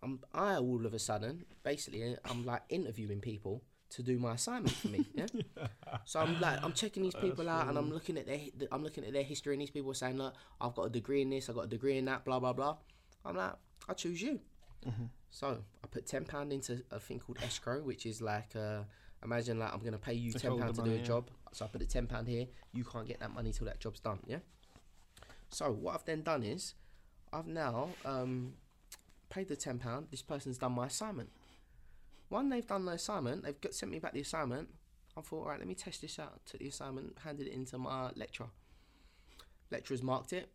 I'm 0.04 0.20
I 0.34 0.58
all 0.58 0.86
of 0.86 0.94
a 0.94 1.00
sudden 1.00 1.46
basically 1.64 2.16
I'm 2.26 2.46
like 2.46 2.62
interviewing 2.70 3.20
people 3.20 3.64
to 3.90 4.04
do 4.04 4.20
my 4.20 4.36
assignment 4.36 4.76
for 4.76 4.90
me. 4.90 5.06
Yeah. 5.14 5.26
so 6.06 6.20
I'm 6.20 6.40
like 6.40 6.64
I'm 6.64 6.74
checking 6.74 7.04
these 7.04 7.16
people 7.16 7.50
out 7.50 7.68
and 7.68 7.78
I'm 7.78 7.92
looking 7.92 8.18
at 8.18 8.28
their 8.28 8.40
I'm 8.72 8.84
looking 8.84 9.06
at 9.06 9.14
their 9.14 9.24
history 9.24 9.56
and 9.56 9.62
these 9.62 9.72
people 9.72 9.92
are 9.92 9.96
saying 9.96 10.18
look 10.18 10.36
I've 10.62 10.76
got 10.76 10.84
a 10.84 10.90
degree 10.90 11.24
in 11.24 11.32
this 11.32 11.50
I've 11.50 11.56
got 11.56 11.66
a 11.66 11.68
degree 11.68 11.98
in 11.98 12.06
that 12.06 12.26
blah 12.26 12.40
blah 12.40 12.54
blah. 12.54 12.78
I'm 13.26 13.36
like 13.36 13.54
I 13.90 13.94
choose 13.94 14.22
you. 14.22 14.40
So 15.30 15.58
I 15.84 15.88
put 15.88 16.06
ten 16.06 16.26
pound 16.26 16.54
into 16.54 16.84
a 16.92 17.00
thing 17.00 17.20
called 17.20 17.40
escrow, 17.44 17.82
which 17.82 18.06
is 18.06 18.22
like 18.22 18.56
uh, 18.56 18.84
imagine 19.24 19.60
like 19.60 19.74
I'm 19.74 19.82
gonna 19.84 19.98
pay 19.98 20.14
you 20.14 20.32
ten 20.32 20.58
pound 20.58 20.76
to 20.76 20.82
do 20.82 20.88
money, 20.88 20.96
a 20.96 21.00
yeah. 21.00 21.06
job. 21.06 21.30
So 21.54 21.66
I 21.66 21.68
put 21.68 21.80
the 21.82 21.88
ten 21.88 22.08
pound 22.08 22.28
here. 22.28 22.48
You 22.74 22.84
can't 22.84 23.08
get 23.08 23.20
that 23.20 23.34
money 23.34 23.52
till 23.52 23.66
that 23.68 23.80
job's 23.80 24.00
done. 24.00 24.20
Yeah. 24.28 24.40
So 25.50 25.72
what 25.72 25.96
I've 25.96 26.06
then 26.06 26.24
done 26.24 26.44
is 26.44 26.74
I've 27.32 27.48
now 27.48 27.90
um, 28.06 28.54
paid 29.30 29.48
the 29.48 29.56
ten 29.56 29.80
pound. 29.80 30.08
This 30.12 30.22
person's 30.22 30.58
done 30.58 30.74
my 30.74 30.88
assignment. 30.88 31.30
When 32.30 32.50
they've 32.50 32.68
done 32.68 32.86
the 32.86 32.92
assignment, 32.92 33.44
they've 33.44 33.60
got, 33.60 33.74
sent 33.74 33.92
me 33.92 34.00
back 34.00 34.14
the 34.14 34.20
assignment. 34.20 34.68
I 35.16 35.22
thought, 35.22 35.44
all 35.44 35.50
right, 35.50 35.58
let 35.58 35.68
me 35.68 35.76
test 35.76 36.02
this 36.02 36.20
out. 36.20 36.46
Took 36.46 36.60
the 36.60 36.68
assignment, 36.68 37.18
handed 37.24 37.48
it 37.48 37.54
into 37.54 37.78
my 37.78 38.12
lecturer. 38.16 38.50
Lecturer's 39.72 40.04
marked 40.04 40.34
it. 40.34 40.50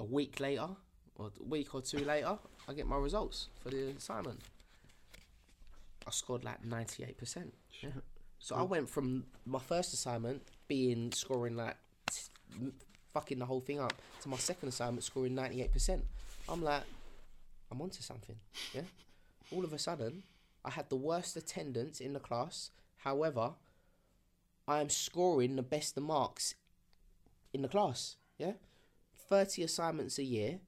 A 0.00 0.04
week 0.04 0.40
later, 0.40 0.68
or 1.14 1.30
a 1.40 1.44
week 1.44 1.74
or 1.74 1.82
two 1.82 2.04
later, 2.04 2.38
I 2.68 2.72
get 2.72 2.86
my 2.86 2.96
results 2.96 3.48
for 3.60 3.70
the 3.70 3.90
assignment. 3.96 4.40
I 6.06 6.10
scored 6.10 6.44
like 6.44 6.64
ninety 6.64 7.04
eight 7.04 7.18
percent. 7.18 7.54
Yeah. 7.80 7.90
Uh-huh. 7.90 8.00
So 8.38 8.56
I 8.56 8.60
mm. 8.60 8.68
went 8.68 8.88
from 8.88 9.24
my 9.44 9.58
first 9.58 9.92
assignment 9.92 10.42
being 10.68 11.12
scoring 11.12 11.56
like 11.56 11.76
t- 12.10 12.70
fucking 13.12 13.38
the 13.38 13.46
whole 13.46 13.60
thing 13.60 13.80
up 13.80 13.94
to 14.22 14.28
my 14.28 14.36
second 14.36 14.68
assignment 14.68 15.04
scoring 15.04 15.34
98%. 15.34 16.00
I'm 16.48 16.62
like, 16.62 16.84
I'm 17.70 17.80
onto 17.80 18.02
something. 18.02 18.36
Yeah. 18.72 18.82
All 19.52 19.64
of 19.64 19.72
a 19.72 19.78
sudden, 19.78 20.22
I 20.64 20.70
had 20.70 20.88
the 20.88 20.96
worst 20.96 21.36
attendance 21.36 22.00
in 22.00 22.12
the 22.12 22.20
class. 22.20 22.70
However, 22.98 23.52
I 24.66 24.80
am 24.80 24.88
scoring 24.88 25.56
the 25.56 25.62
best 25.62 25.94
the 25.94 26.00
marks 26.00 26.54
in 27.52 27.62
the 27.62 27.68
class. 27.68 28.16
Yeah. 28.38 28.52
30 29.28 29.62
assignments 29.62 30.18
a 30.18 30.24
year. 30.24 30.60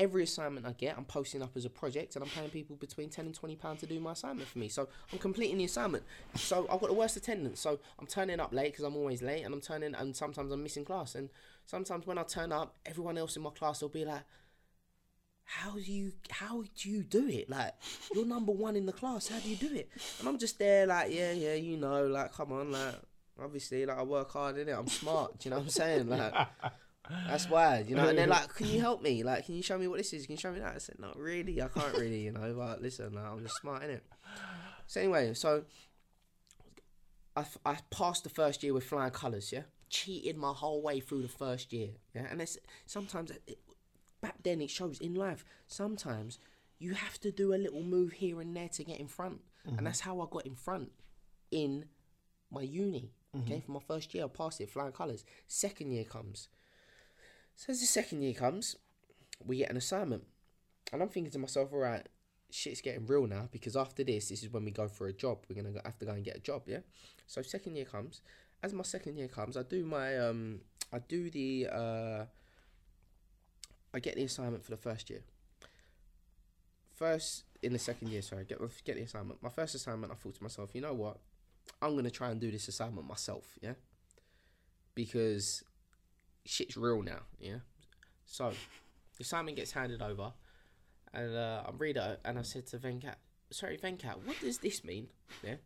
Every 0.00 0.22
assignment 0.22 0.64
I 0.66 0.72
get, 0.72 0.96
I'm 0.96 1.04
posting 1.04 1.42
up 1.42 1.50
as 1.56 1.66
a 1.66 1.70
project 1.70 2.16
and 2.16 2.24
I'm 2.24 2.30
paying 2.30 2.48
people 2.48 2.74
between 2.76 3.10
10 3.10 3.26
and 3.26 3.34
20 3.34 3.56
pounds 3.56 3.80
to 3.80 3.86
do 3.86 4.00
my 4.00 4.12
assignment 4.12 4.48
for 4.48 4.58
me. 4.58 4.70
So 4.70 4.88
I'm 5.12 5.18
completing 5.18 5.58
the 5.58 5.64
assignment. 5.64 6.04
So 6.36 6.66
I've 6.70 6.80
got 6.80 6.88
the 6.88 6.94
worst 6.94 7.18
attendance. 7.18 7.60
So 7.60 7.78
I'm 7.98 8.06
turning 8.06 8.40
up 8.40 8.54
late 8.54 8.72
because 8.72 8.86
I'm 8.86 8.96
always 8.96 9.20
late 9.20 9.42
and 9.42 9.52
I'm 9.52 9.60
turning, 9.60 9.94
and 9.94 10.16
sometimes 10.16 10.52
I'm 10.52 10.62
missing 10.62 10.86
class. 10.86 11.14
And 11.16 11.28
sometimes 11.66 12.06
when 12.06 12.16
I 12.16 12.22
turn 12.22 12.50
up, 12.50 12.76
everyone 12.86 13.18
else 13.18 13.36
in 13.36 13.42
my 13.42 13.50
class 13.50 13.82
will 13.82 13.90
be 13.90 14.06
like, 14.06 14.22
how 15.44 15.72
do 15.72 15.80
you 15.80 16.12
how 16.30 16.62
do 16.76 16.88
you 16.88 17.02
do 17.02 17.28
it? 17.28 17.50
Like 17.50 17.74
you're 18.14 18.24
number 18.24 18.52
one 18.52 18.76
in 18.76 18.86
the 18.86 18.92
class. 18.92 19.28
How 19.28 19.38
do 19.40 19.50
you 19.50 19.56
do 19.56 19.74
it? 19.74 19.90
And 20.20 20.28
I'm 20.28 20.38
just 20.38 20.58
there 20.58 20.86
like 20.86 21.12
yeah 21.12 21.32
yeah 21.32 21.54
you 21.54 21.76
know 21.76 22.06
like 22.06 22.32
come 22.32 22.52
on 22.52 22.70
like 22.70 22.94
obviously 23.42 23.84
like 23.84 23.98
I 23.98 24.02
work 24.02 24.30
hard 24.30 24.58
in 24.58 24.68
it. 24.68 24.72
I'm 24.72 24.86
smart. 24.86 25.40
Do 25.40 25.48
you 25.48 25.50
know 25.50 25.58
what 25.58 25.64
I'm 25.64 25.70
saying? 25.70 26.08
Like 26.08 26.34
that's 27.26 27.48
why 27.48 27.84
you 27.86 27.96
know. 27.96 28.08
And 28.08 28.18
they're 28.18 28.26
like, 28.26 28.54
can 28.54 28.66
you 28.66 28.80
help 28.80 29.02
me? 29.02 29.22
Like 29.22 29.46
can 29.46 29.54
you 29.54 29.62
show 29.62 29.78
me 29.78 29.88
what 29.88 29.98
this 29.98 30.12
is? 30.12 30.26
Can 30.26 30.34
you 30.34 30.38
show 30.38 30.52
me 30.52 30.60
that? 30.60 30.74
I 30.74 30.78
said 30.78 30.98
not 30.98 31.18
really. 31.18 31.60
I 31.60 31.68
can't 31.68 31.92
really. 31.94 32.20
You 32.20 32.32
know. 32.32 32.54
But 32.56 32.82
listen, 32.82 33.12
like, 33.12 33.24
I'm 33.24 33.42
just 33.42 33.60
smart 33.60 33.82
in 33.84 33.90
it. 33.90 34.04
So 34.86 35.00
anyway, 35.00 35.34
so 35.34 35.64
I 37.36 37.44
I 37.64 37.78
passed 37.90 38.24
the 38.24 38.30
first 38.30 38.62
year 38.62 38.74
with 38.74 38.84
flying 38.84 39.12
colours. 39.12 39.52
Yeah. 39.52 39.62
Cheated 39.88 40.36
my 40.36 40.52
whole 40.52 40.82
way 40.82 41.00
through 41.00 41.22
the 41.22 41.28
first 41.28 41.72
year, 41.72 41.88
yeah, 42.14 42.26
and 42.30 42.40
it's 42.40 42.56
sometimes 42.86 43.32
it, 43.32 43.58
back 44.20 44.42
then 44.42 44.60
it 44.60 44.70
shows 44.70 45.00
in 45.00 45.14
life 45.14 45.44
sometimes 45.66 46.38
you 46.78 46.94
have 46.94 47.18
to 47.20 47.30
do 47.30 47.54
a 47.54 47.56
little 47.56 47.82
move 47.82 48.12
here 48.12 48.40
and 48.40 48.56
there 48.56 48.68
to 48.68 48.84
get 48.84 49.00
in 49.00 49.08
front 49.08 49.40
and 49.64 49.76
mm-hmm. 49.76 49.84
that's 49.84 50.00
how 50.00 50.20
i 50.20 50.26
got 50.30 50.46
in 50.46 50.54
front 50.54 50.90
in 51.50 51.84
my 52.50 52.62
uni 52.62 53.10
okay 53.36 53.54
mm-hmm. 53.54 53.66
for 53.66 53.72
my 53.72 53.80
first 53.86 54.14
year 54.14 54.24
i 54.24 54.28
passed 54.28 54.60
it 54.60 54.70
flying 54.70 54.92
colours 54.92 55.24
second 55.46 55.90
year 55.90 56.04
comes 56.04 56.48
so 57.60 57.70
as 57.70 57.80
the 57.80 57.86
second 57.86 58.22
year 58.22 58.32
comes 58.32 58.74
we 59.44 59.58
get 59.58 59.70
an 59.70 59.76
assignment. 59.76 60.24
And 60.92 61.02
i'm 61.02 61.08
thinking 61.08 61.30
to 61.32 61.38
myself 61.38 61.72
all 61.72 61.80
right 61.80 62.06
shit's 62.50 62.80
getting 62.80 63.06
real 63.06 63.26
now 63.26 63.48
because 63.52 63.76
after 63.76 64.02
this 64.02 64.30
this 64.30 64.42
is 64.42 64.50
when 64.50 64.64
we 64.64 64.70
go 64.70 64.88
for 64.88 65.06
a 65.06 65.12
job. 65.12 65.44
We're 65.46 65.62
gonna 65.62 65.78
have 65.84 65.98
to 65.98 66.06
go 66.06 66.12
and 66.12 66.24
get 66.24 66.36
a 66.36 66.40
job 66.40 66.62
yeah? 66.66 66.80
So 67.26 67.42
second 67.42 67.76
year 67.76 67.84
comes. 67.84 68.22
As 68.62 68.72
my 68.72 68.82
second 68.82 69.16
year 69.18 69.28
comes 69.28 69.58
i 69.58 69.62
do 69.62 69.84
my 69.84 70.18
um 70.18 70.60
i 70.90 71.00
do 71.00 71.30
the 71.30 71.68
uh 71.70 72.24
I 73.92 73.98
get 73.98 74.14
the 74.14 74.22
assignment 74.22 74.64
for 74.64 74.70
the 74.70 74.76
first 74.76 75.10
year. 75.10 75.22
First 76.94 77.42
in 77.60 77.72
the 77.72 77.78
second 77.78 78.08
year, 78.08 78.22
sorry, 78.22 78.44
get 78.44 78.58
get 78.84 78.96
the 78.96 79.02
assignment. 79.02 79.42
My 79.42 79.48
first 79.48 79.74
assignment, 79.74 80.12
I 80.12 80.14
thought 80.14 80.36
to 80.36 80.42
myself, 80.42 80.70
you 80.74 80.80
know 80.80 80.94
what, 80.94 81.18
I'm 81.82 81.96
gonna 81.96 82.10
try 82.10 82.30
and 82.30 82.40
do 82.40 82.52
this 82.52 82.68
assignment 82.68 83.08
myself, 83.08 83.58
yeah, 83.60 83.72
because 84.94 85.64
shit's 86.44 86.76
real 86.76 87.02
now, 87.02 87.20
yeah. 87.38 87.58
So 88.26 88.52
the 89.16 89.22
assignment 89.22 89.56
gets 89.56 89.72
handed 89.72 90.02
over, 90.02 90.32
and 91.12 91.36
uh, 91.36 91.62
I 91.66 91.70
read 91.76 91.96
it, 91.96 92.20
and 92.24 92.38
I 92.38 92.42
said 92.42 92.66
to 92.68 92.78
Venkat, 92.78 93.16
sorry, 93.50 93.78
Venkat, 93.78 94.24
what 94.24 94.40
does 94.40 94.58
this 94.58 94.84
mean? 94.84 95.08
Yeah, 95.42 95.56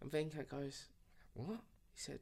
and 0.00 0.10
Venkat 0.10 0.48
goes, 0.48 0.86
what? 1.34 1.60
He 1.92 1.98
said, 1.98 2.20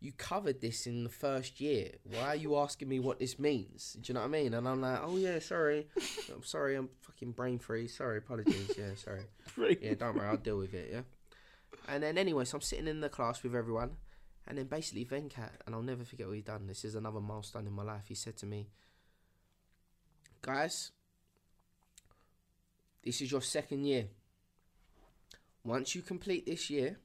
you 0.00 0.12
covered 0.12 0.60
this 0.60 0.86
in 0.86 1.04
the 1.04 1.10
first 1.10 1.60
year. 1.60 1.92
Why 2.04 2.28
are 2.28 2.36
you 2.36 2.56
asking 2.56 2.88
me 2.88 3.00
what 3.00 3.18
this 3.18 3.38
means? 3.38 3.96
Do 4.00 4.10
you 4.10 4.14
know 4.14 4.20
what 4.20 4.26
I 4.26 4.30
mean? 4.30 4.54
And 4.54 4.68
I'm 4.68 4.80
like, 4.80 5.00
oh 5.02 5.16
yeah, 5.16 5.38
sorry, 5.38 5.88
I'm 6.32 6.44
sorry, 6.44 6.76
I'm 6.76 6.90
fucking 7.00 7.32
brain 7.32 7.58
freeze. 7.58 7.96
Sorry, 7.96 8.18
apologies. 8.18 8.72
Yeah, 8.78 8.94
sorry. 8.96 9.22
Yeah, 9.80 9.94
don't 9.94 10.16
worry, 10.16 10.28
I'll 10.28 10.36
deal 10.36 10.58
with 10.58 10.74
it. 10.74 10.90
Yeah. 10.92 11.00
And 11.88 12.02
then 12.02 12.18
anyway, 12.18 12.44
so 12.44 12.56
I'm 12.56 12.60
sitting 12.60 12.88
in 12.88 13.00
the 13.00 13.08
class 13.08 13.42
with 13.42 13.54
everyone, 13.54 13.96
and 14.46 14.58
then 14.58 14.66
basically 14.66 15.04
Venkat, 15.04 15.50
and 15.66 15.74
I'll 15.74 15.82
never 15.82 16.04
forget 16.04 16.26
what 16.26 16.36
he 16.36 16.42
done. 16.42 16.66
This 16.66 16.84
is 16.84 16.94
another 16.94 17.20
milestone 17.20 17.66
in 17.66 17.72
my 17.72 17.82
life. 17.82 18.04
He 18.08 18.14
said 18.14 18.36
to 18.38 18.46
me, 18.46 18.68
guys, 20.42 20.92
this 23.02 23.20
is 23.20 23.30
your 23.30 23.42
second 23.42 23.84
year. 23.84 24.06
Once 25.64 25.94
you 25.94 26.02
complete 26.02 26.46
this 26.46 26.70
year 26.70 26.98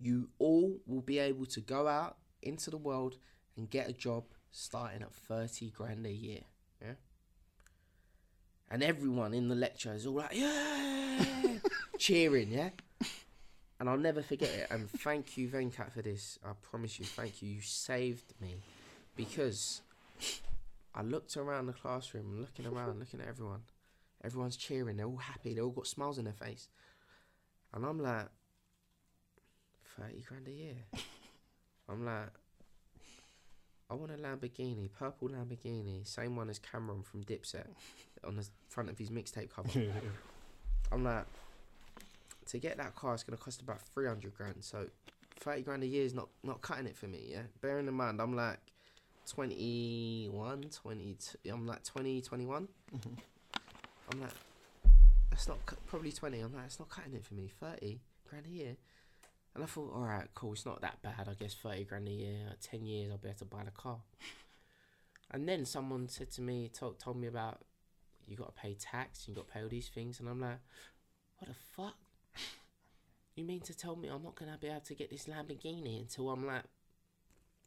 you 0.00 0.28
all 0.38 0.78
will 0.86 1.00
be 1.00 1.18
able 1.18 1.46
to 1.46 1.60
go 1.60 1.88
out 1.88 2.16
into 2.42 2.70
the 2.70 2.76
world 2.76 3.16
and 3.56 3.68
get 3.68 3.88
a 3.88 3.92
job 3.92 4.24
starting 4.50 5.02
at 5.02 5.12
30 5.12 5.70
grand 5.70 6.06
a 6.06 6.12
year. 6.12 6.40
Yeah. 6.80 6.94
And 8.70 8.82
everyone 8.82 9.34
in 9.34 9.48
the 9.48 9.54
lecture 9.54 9.92
is 9.94 10.06
all 10.06 10.14
like, 10.14 10.34
yeah, 10.34 11.24
cheering, 11.98 12.52
yeah. 12.52 12.70
And 13.80 13.88
I'll 13.88 13.96
never 13.96 14.22
forget 14.22 14.50
it. 14.50 14.66
And 14.70 14.90
thank 14.90 15.36
you, 15.36 15.48
Venkat, 15.48 15.92
for 15.92 16.02
this. 16.02 16.38
I 16.44 16.50
promise 16.62 16.98
you, 16.98 17.04
thank 17.04 17.42
you. 17.42 17.48
You 17.48 17.60
saved 17.60 18.34
me 18.40 18.56
because 19.16 19.82
I 20.94 21.02
looked 21.02 21.36
around 21.36 21.66
the 21.66 21.72
classroom, 21.72 22.40
looking 22.40 22.66
around, 22.66 22.98
looking 22.98 23.20
at 23.20 23.28
everyone. 23.28 23.62
Everyone's 24.24 24.56
cheering. 24.56 24.96
They're 24.96 25.06
all 25.06 25.16
happy. 25.16 25.54
They 25.54 25.60
all 25.60 25.70
got 25.70 25.86
smiles 25.86 26.18
on 26.18 26.24
their 26.24 26.32
face. 26.32 26.68
And 27.72 27.84
I'm 27.84 28.00
like, 28.00 28.26
30 30.00 30.22
grand 30.22 30.48
a 30.48 30.50
year. 30.50 30.76
I'm 31.88 32.04
like, 32.04 32.30
I 33.90 33.94
want 33.94 34.12
a 34.12 34.16
Lamborghini, 34.16 34.90
purple 34.92 35.28
Lamborghini, 35.28 36.06
same 36.06 36.36
one 36.36 36.50
as 36.50 36.58
Cam'ron 36.58 37.04
from 37.04 37.24
Dipset 37.24 37.66
on 38.24 38.36
the 38.36 38.46
front 38.68 38.90
of 38.90 38.98
his 38.98 39.10
mixtape 39.10 39.50
cover. 39.50 39.68
I'm 40.92 41.04
like, 41.04 41.24
to 42.48 42.58
get 42.58 42.76
that 42.78 42.94
car, 42.94 43.14
it's 43.14 43.22
going 43.22 43.36
to 43.36 43.42
cost 43.42 43.60
about 43.60 43.80
300 43.80 44.34
grand. 44.34 44.56
So 44.60 44.86
30 45.40 45.62
grand 45.62 45.82
a 45.82 45.86
year 45.86 46.04
is 46.04 46.14
not, 46.14 46.28
not 46.42 46.60
cutting 46.60 46.86
it 46.86 46.96
for 46.96 47.06
me, 47.06 47.28
yeah? 47.30 47.42
Bearing 47.60 47.86
in 47.86 47.94
mind, 47.94 48.20
I'm 48.20 48.34
like 48.34 48.58
21, 49.28 50.62
22, 50.62 51.38
I'm 51.50 51.66
like 51.66 51.84
20, 51.84 52.22
21. 52.22 52.68
Mm-hmm. 52.96 53.14
I'm 54.12 54.20
like, 54.20 54.30
that's 55.30 55.48
not, 55.48 55.58
probably 55.86 56.12
20. 56.12 56.40
I'm 56.40 56.54
like, 56.54 56.64
it's 56.66 56.78
not 56.78 56.88
cutting 56.88 57.14
it 57.14 57.24
for 57.24 57.34
me. 57.34 57.50
30 57.60 58.00
grand 58.28 58.46
a 58.46 58.50
year. 58.50 58.76
And 59.54 59.64
I 59.64 59.66
thought, 59.66 59.92
all 59.94 60.02
right, 60.02 60.28
cool, 60.34 60.52
it's 60.52 60.64
not 60.64 60.80
that 60.82 61.02
bad. 61.02 61.28
I 61.28 61.34
guess 61.34 61.54
30 61.54 61.84
grand 61.84 62.08
a 62.08 62.12
year, 62.12 62.36
10 62.62 62.86
years, 62.86 63.10
I'll 63.10 63.18
be 63.18 63.28
able 63.28 63.38
to 63.38 63.44
buy 63.44 63.64
the 63.64 63.70
car. 63.70 63.98
And 65.30 65.48
then 65.48 65.66
someone 65.66 66.08
said 66.08 66.30
to 66.32 66.40
me, 66.40 66.70
told, 66.72 66.98
told 66.98 67.18
me 67.18 67.26
about 67.26 67.60
you 68.26 68.36
got 68.36 68.54
to 68.54 68.60
pay 68.60 68.74
tax, 68.74 69.26
you 69.26 69.34
got 69.34 69.48
to 69.48 69.52
pay 69.52 69.62
all 69.62 69.68
these 69.68 69.88
things. 69.88 70.20
And 70.20 70.28
I'm 70.28 70.40
like, 70.40 70.58
what 71.38 71.48
the 71.48 71.54
fuck? 71.76 71.96
You 73.38 73.44
mean 73.44 73.60
to 73.60 73.74
tell 73.76 73.94
me 73.94 74.08
I'm 74.08 74.24
not 74.24 74.34
going 74.34 74.50
to 74.50 74.58
be 74.58 74.66
able 74.66 74.80
to 74.80 74.94
get 74.96 75.10
this 75.10 75.26
Lamborghini 75.26 76.00
until 76.00 76.30
I'm 76.30 76.44
like 76.44 76.64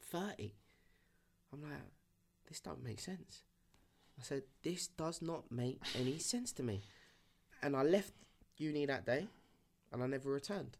30? 0.02 0.54
I'm 1.54 1.62
like, 1.62 1.72
this 2.46 2.60
don't 2.60 2.84
make 2.84 3.00
sense. 3.00 3.44
I 4.20 4.24
said, 4.24 4.44
this 4.64 4.88
does 4.88 5.22
not 5.22 5.50
make 5.50 5.80
any 5.98 6.18
sense 6.20 6.52
to 6.54 6.64
me. 6.64 6.82
And 7.64 7.78
I 7.78 7.84
left 7.84 8.12
uni 8.58 8.86
that 8.86 9.06
day 9.06 9.30
and 9.94 10.04
I 10.04 10.08
never 10.08 10.30
returned. 10.30 10.76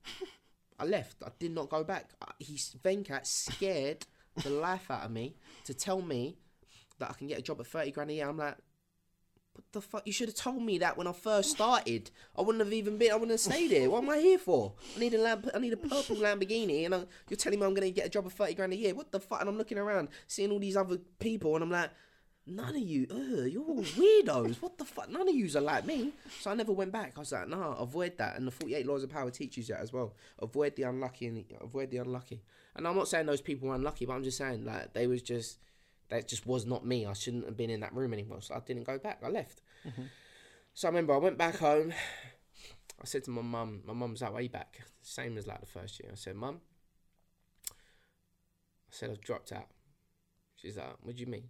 I 0.78 0.84
left. 0.84 1.24
I 1.26 1.30
did 1.40 1.52
not 1.56 1.70
go 1.70 1.86
back. 1.86 2.10
He's 2.38 2.76
Venkat 2.84 3.26
scared 3.26 4.06
the 4.44 4.50
life 4.50 4.92
out 4.92 5.06
of 5.06 5.12
me 5.12 5.38
to 5.68 5.74
tell 5.74 6.02
me 6.02 6.36
that 7.00 7.12
I 7.12 7.14
can 7.14 7.28
get 7.28 7.40
a 7.40 7.42
job 7.42 7.62
at 7.62 7.68
30 7.68 7.92
grand 7.92 8.10
a 8.10 8.14
year. 8.16 8.28
I'm 8.28 8.38
like, 8.38 8.58
what 9.54 9.66
the 9.72 9.82
fuck? 9.82 10.08
You 10.08 10.14
should 10.14 10.30
have 10.30 10.36
told 10.36 10.62
me 10.62 10.78
that 10.80 10.98
when 10.98 11.08
I 11.08 11.12
first 11.12 11.52
started. 11.52 12.10
I 12.38 12.42
wouldn't 12.42 12.64
have 12.64 12.74
even 12.74 12.98
been. 12.98 13.12
I 13.12 13.16
wouldn't 13.16 13.32
have 13.32 13.40
stayed 13.40 13.72
here. 13.72 13.90
What 13.90 14.04
am 14.04 14.10
I 14.10 14.18
here 14.18 14.40
for? 14.40 14.74
I 14.96 15.00
need 15.00 15.14
a 15.14 15.18
lamp. 15.18 15.50
I 15.54 15.60
need 15.60 15.74
a 15.74 15.78
purple 15.78 16.16
Lamborghini, 16.16 16.86
and 16.86 16.96
I, 16.96 17.04
you're 17.30 17.38
telling 17.38 17.60
me 17.60 17.66
I'm 17.66 17.74
gonna 17.74 17.92
get 17.92 18.06
a 18.06 18.10
job 18.10 18.26
of 18.26 18.34
30 18.34 18.54
grand 18.54 18.74
a 18.74 18.76
year. 18.76 18.94
What 18.94 19.12
the 19.12 19.20
fuck? 19.20 19.42
And 19.42 19.50
I'm 19.50 19.58
looking 19.58 19.78
around, 19.78 20.10
seeing 20.28 20.52
all 20.52 20.60
these 20.60 20.78
other 20.78 20.98
people, 21.20 21.56
and 21.56 21.64
I'm 21.64 21.72
like, 21.72 21.90
none 22.48 22.76
of 22.76 22.82
you, 22.82 23.08
ugh, 23.12 23.48
you're 23.52 23.64
all 23.64 23.84
weirdos. 23.84 24.62
What 24.62 24.78
the 24.78 24.86
fuck? 24.86 25.10
None 25.10 25.28
of 25.28 25.36
yous 25.36 25.56
are 25.56 25.62
like 25.62 25.86
me. 25.86 26.14
So 26.40 26.52
I 26.52 26.56
never 26.56 26.72
went 26.72 26.92
back. 26.92 27.14
I 27.16 27.20
was 27.20 27.32
like, 27.32 27.48
nah, 27.48 27.76
avoid 27.76 28.18
that. 28.18 28.38
And 28.38 28.48
the 28.48 28.52
48 28.52 28.86
laws 28.88 29.04
of 29.04 29.10
power 29.10 29.30
teaches 29.32 29.68
that 29.68 29.80
as 29.80 29.94
well. 29.94 30.14
Avoid 30.40 30.76
the 30.76 30.84
unlucky 30.84 31.28
and 31.28 31.44
avoid 31.62 31.92
the 31.92 31.98
unlucky. 31.98 32.42
And 32.76 32.88
I'm 32.88 32.96
not 32.96 33.08
saying 33.08 33.26
those 33.26 33.42
people 33.42 33.70
were 33.70 33.76
unlucky, 33.76 34.06
but 34.06 34.14
I'm 34.14 34.24
just 34.24 34.38
saying 34.38 34.66
like 34.66 34.94
they 34.94 35.08
was 35.08 35.22
just 35.22 35.60
that 36.12 36.28
just 36.28 36.46
was 36.46 36.66
not 36.66 36.86
me. 36.86 37.06
I 37.06 37.14
shouldn't 37.14 37.46
have 37.46 37.58
been 37.58 37.70
in 37.70 37.80
that 37.80 37.94
room 37.94 38.14
anymore. 38.14 38.42
So 38.42 38.54
I 38.54 38.60
didn't 38.60 38.84
go 38.84 38.98
back. 39.00 39.20
I 39.24 39.30
left. 39.30 39.62
Mm-hmm. 39.88 40.04
So 40.74 40.88
I 40.88 40.92
remember 40.92 41.14
I 41.14 41.18
went 41.18 41.38
back 41.38 41.58
home. 41.58 41.94
I 43.02 43.06
said 43.06 43.24
to 43.24 43.32
my 43.32 43.42
mum, 43.42 43.82
my 43.86 43.94
mum's 43.94 44.20
that 44.20 44.34
way 44.34 44.48
back, 44.48 44.82
same 45.02 45.38
as 45.38 45.48
like 45.48 45.60
the 45.60 45.66
first 45.66 46.00
year. 46.00 46.12
I 46.12 46.16
said, 46.16 46.36
Mum, 46.36 46.62
I 47.72 47.74
said 48.92 49.10
I've 49.10 49.22
dropped 49.22 49.52
out. 49.52 49.68
She's 50.56 50.78
like, 50.78 50.98
What 51.02 51.16
do 51.16 51.22
you 51.22 51.28
mean? 51.28 51.50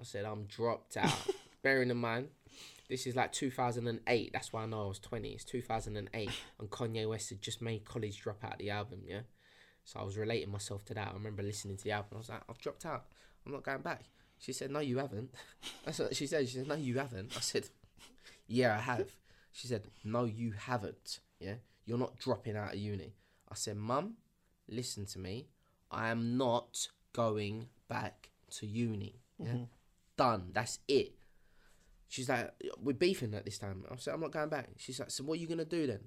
I 0.00 0.04
said 0.04 0.24
I'm 0.24 0.44
dropped 0.44 0.96
out. 0.96 1.12
Bearing 1.62 1.90
in 1.90 1.96
mind, 1.96 2.28
this 2.88 3.06
is 3.06 3.16
like 3.16 3.32
2008. 3.32 4.30
That's 4.32 4.52
why 4.52 4.62
I 4.62 4.66
know 4.66 4.84
I 4.84 4.88
was 4.88 4.98
20. 4.98 5.30
It's 5.30 5.44
2008, 5.44 6.30
and 6.58 6.70
Kanye 6.70 7.08
West 7.08 7.30
had 7.30 7.42
just 7.42 7.62
made 7.62 7.84
College 7.84 8.22
Dropout 8.22 8.58
the 8.58 8.70
album. 8.70 9.00
Yeah, 9.06 9.20
So 9.84 10.00
I 10.00 10.02
was 10.04 10.16
relating 10.16 10.50
myself 10.50 10.84
to 10.86 10.94
that. 10.94 11.08
I 11.08 11.12
remember 11.12 11.42
listening 11.42 11.76
to 11.76 11.84
the 11.84 11.92
album. 11.92 12.10
I 12.14 12.18
was 12.18 12.28
like, 12.28 12.42
I've 12.48 12.58
dropped 12.58 12.84
out. 12.84 13.04
I'm 13.44 13.52
not 13.52 13.62
going 13.62 13.80
back. 13.82 14.04
She 14.38 14.52
said, 14.52 14.70
No, 14.70 14.80
you 14.80 14.98
haven't. 14.98 15.30
That's 15.84 15.98
what 15.98 16.16
she 16.16 16.26
said. 16.26 16.48
She 16.48 16.58
said, 16.58 16.68
No, 16.68 16.74
you 16.74 16.98
haven't. 16.98 17.32
I 17.36 17.40
said, 17.40 17.68
Yeah, 18.46 18.76
I 18.76 18.80
have. 18.80 19.10
She 19.52 19.68
said, 19.68 19.82
No, 20.04 20.24
you 20.24 20.52
haven't. 20.52 21.20
Yeah, 21.38 21.54
you're 21.84 21.98
not 21.98 22.18
dropping 22.18 22.56
out 22.56 22.74
of 22.74 22.78
uni. 22.78 23.14
I 23.50 23.54
said, 23.54 23.76
Mum, 23.76 24.14
listen 24.68 25.06
to 25.06 25.18
me. 25.18 25.48
I 25.90 26.08
am 26.08 26.36
not 26.36 26.88
going 27.12 27.68
back 27.88 28.30
to 28.58 28.66
uni. 28.66 29.20
Yeah, 29.38 29.48
mm-hmm. 29.48 29.62
done. 30.16 30.50
That's 30.52 30.78
it. 30.88 31.12
She's 32.08 32.28
like, 32.28 32.50
we're 32.82 32.92
beefing 32.92 33.32
at 33.34 33.46
this 33.46 33.58
time. 33.58 33.84
I 33.90 33.96
said, 33.96 34.12
I'm 34.12 34.20
not 34.20 34.32
going 34.32 34.50
back. 34.50 34.68
She's 34.76 35.00
like, 35.00 35.10
so 35.10 35.24
what 35.24 35.38
are 35.38 35.40
you 35.40 35.46
gonna 35.46 35.64
do 35.64 35.86
then? 35.86 36.00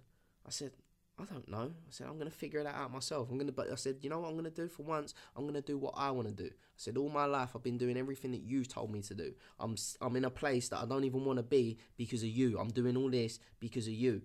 I 0.45 0.51
said, 0.51 0.71
I 1.17 1.23
don't 1.23 1.47
know. 1.47 1.71
I 1.71 1.91
said, 1.91 2.07
I'm 2.07 2.17
gonna 2.17 2.29
figure 2.29 2.61
that 2.63 2.75
out 2.75 2.91
myself. 2.91 3.29
I'm 3.31 3.37
gonna, 3.37 3.51
but 3.51 3.71
I 3.71 3.75
said, 3.75 3.97
you 4.01 4.09
know 4.09 4.19
what 4.19 4.29
I'm 4.29 4.35
gonna 4.35 4.49
do 4.49 4.67
for 4.67 4.83
once? 4.83 5.13
I'm 5.35 5.45
gonna 5.45 5.61
do 5.61 5.77
what 5.77 5.93
I 5.95 6.11
want 6.11 6.27
to 6.27 6.33
do. 6.33 6.49
I 6.49 6.77
said, 6.77 6.97
all 6.97 7.09
my 7.09 7.25
life 7.25 7.51
I've 7.55 7.63
been 7.63 7.77
doing 7.77 7.97
everything 7.97 8.31
that 8.31 8.41
you 8.41 8.65
told 8.65 8.91
me 8.91 9.01
to 9.03 9.13
do. 9.13 9.33
I'm, 9.59 9.75
I'm 10.01 10.15
in 10.17 10.25
a 10.25 10.29
place 10.29 10.67
that 10.69 10.79
I 10.79 10.85
don't 10.85 11.05
even 11.05 11.23
want 11.23 11.37
to 11.37 11.43
be 11.43 11.77
because 11.95 12.21
of 12.21 12.29
you. 12.29 12.59
I'm 12.59 12.69
doing 12.69 12.97
all 12.97 13.09
this 13.09 13.39
because 13.59 13.87
of 13.87 13.93
you. 13.93 14.23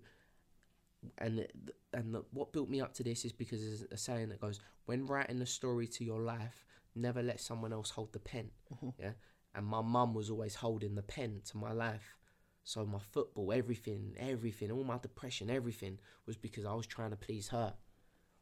And 1.19 1.47
and 1.93 2.15
the, 2.15 2.25
what 2.33 2.53
built 2.53 2.69
me 2.69 2.81
up 2.81 2.93
to 2.95 3.03
this 3.03 3.25
is 3.25 3.33
because 3.33 3.61
there's 3.61 3.85
a 3.91 3.97
saying 3.97 4.29
that 4.31 4.41
goes, 4.41 4.61
when 4.87 5.07
writing 5.07 5.39
the 5.39 5.47
story 5.47 5.87
to 5.87 6.05
your 6.05 6.21
life, 6.21 6.65
never 6.95 7.23
let 7.23 7.41
someone 7.41 7.73
else 7.73 7.91
hold 7.91 8.12
the 8.12 8.19
pen. 8.19 8.51
Mm-hmm. 8.75 9.01
Yeah. 9.01 9.12
And 9.55 9.67
my 9.67 9.81
mum 9.81 10.15
was 10.15 10.31
always 10.31 10.57
holding 10.57 10.95
the 10.95 11.03
pen 11.03 11.41
to 11.51 11.57
my 11.57 11.73
life. 11.73 12.17
So 12.71 12.87
my 12.87 13.01
football, 13.01 13.53
everything, 13.53 14.15
everything, 14.17 14.71
all 14.71 14.85
my 14.85 14.97
depression, 14.97 15.51
everything 15.51 15.99
was 16.25 16.37
because 16.37 16.65
I 16.65 16.73
was 16.73 16.87
trying 16.87 17.11
to 17.11 17.17
please 17.17 17.49
her. 17.49 17.75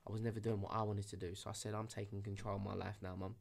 I 0.06 0.12
was 0.12 0.20
never 0.20 0.38
doing 0.38 0.60
what 0.60 0.70
I 0.74 0.82
wanted 0.82 1.08
to 1.08 1.16
do. 1.16 1.34
So 1.34 1.48
I 1.48 1.54
said, 1.54 1.72
I'm 1.72 1.86
taking 1.86 2.20
control 2.20 2.56
of 2.56 2.62
my 2.62 2.74
life 2.74 2.98
now, 3.00 3.16
mum. 3.18 3.36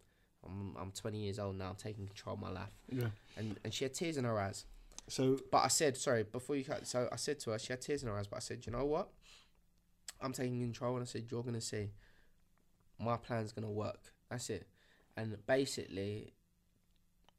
I'm, 0.45 0.77
I'm 0.79 0.91
20 0.91 1.17
years 1.17 1.39
old 1.39 1.57
now. 1.57 1.67
I'm 1.71 1.75
taking 1.75 2.07
control 2.07 2.35
of 2.35 2.41
my 2.41 2.51
life. 2.51 2.71
Yeah. 2.89 3.09
And, 3.35 3.59
and 3.65 3.73
she 3.73 3.83
had 3.83 3.95
tears 3.95 4.15
in 4.15 4.23
her 4.23 4.39
eyes. 4.39 4.63
So 5.09 5.37
But 5.51 5.65
I 5.65 5.67
said, 5.67 5.97
sorry, 5.97 6.23
before 6.23 6.55
you 6.55 6.63
cut, 6.63 6.87
so 6.87 7.09
I 7.11 7.17
said 7.17 7.41
to 7.41 7.49
her, 7.49 7.59
she 7.59 7.73
had 7.73 7.81
tears 7.81 8.03
in 8.03 8.07
her 8.07 8.17
eyes, 8.17 8.27
but 8.27 8.37
I 8.37 8.39
said, 8.39 8.65
you 8.65 8.71
know 8.71 8.85
what? 8.85 9.09
I'm 10.21 10.31
taking 10.31 10.61
control. 10.61 10.93
And 10.95 11.03
I 11.03 11.05
said, 11.05 11.25
you're 11.29 11.43
going 11.43 11.55
to 11.55 11.59
see. 11.59 11.89
My 12.97 13.17
plan's 13.17 13.51
going 13.51 13.65
to 13.67 13.73
work. 13.73 14.13
That's 14.29 14.49
it. 14.49 14.67
And 15.17 15.35
basically, 15.45 16.31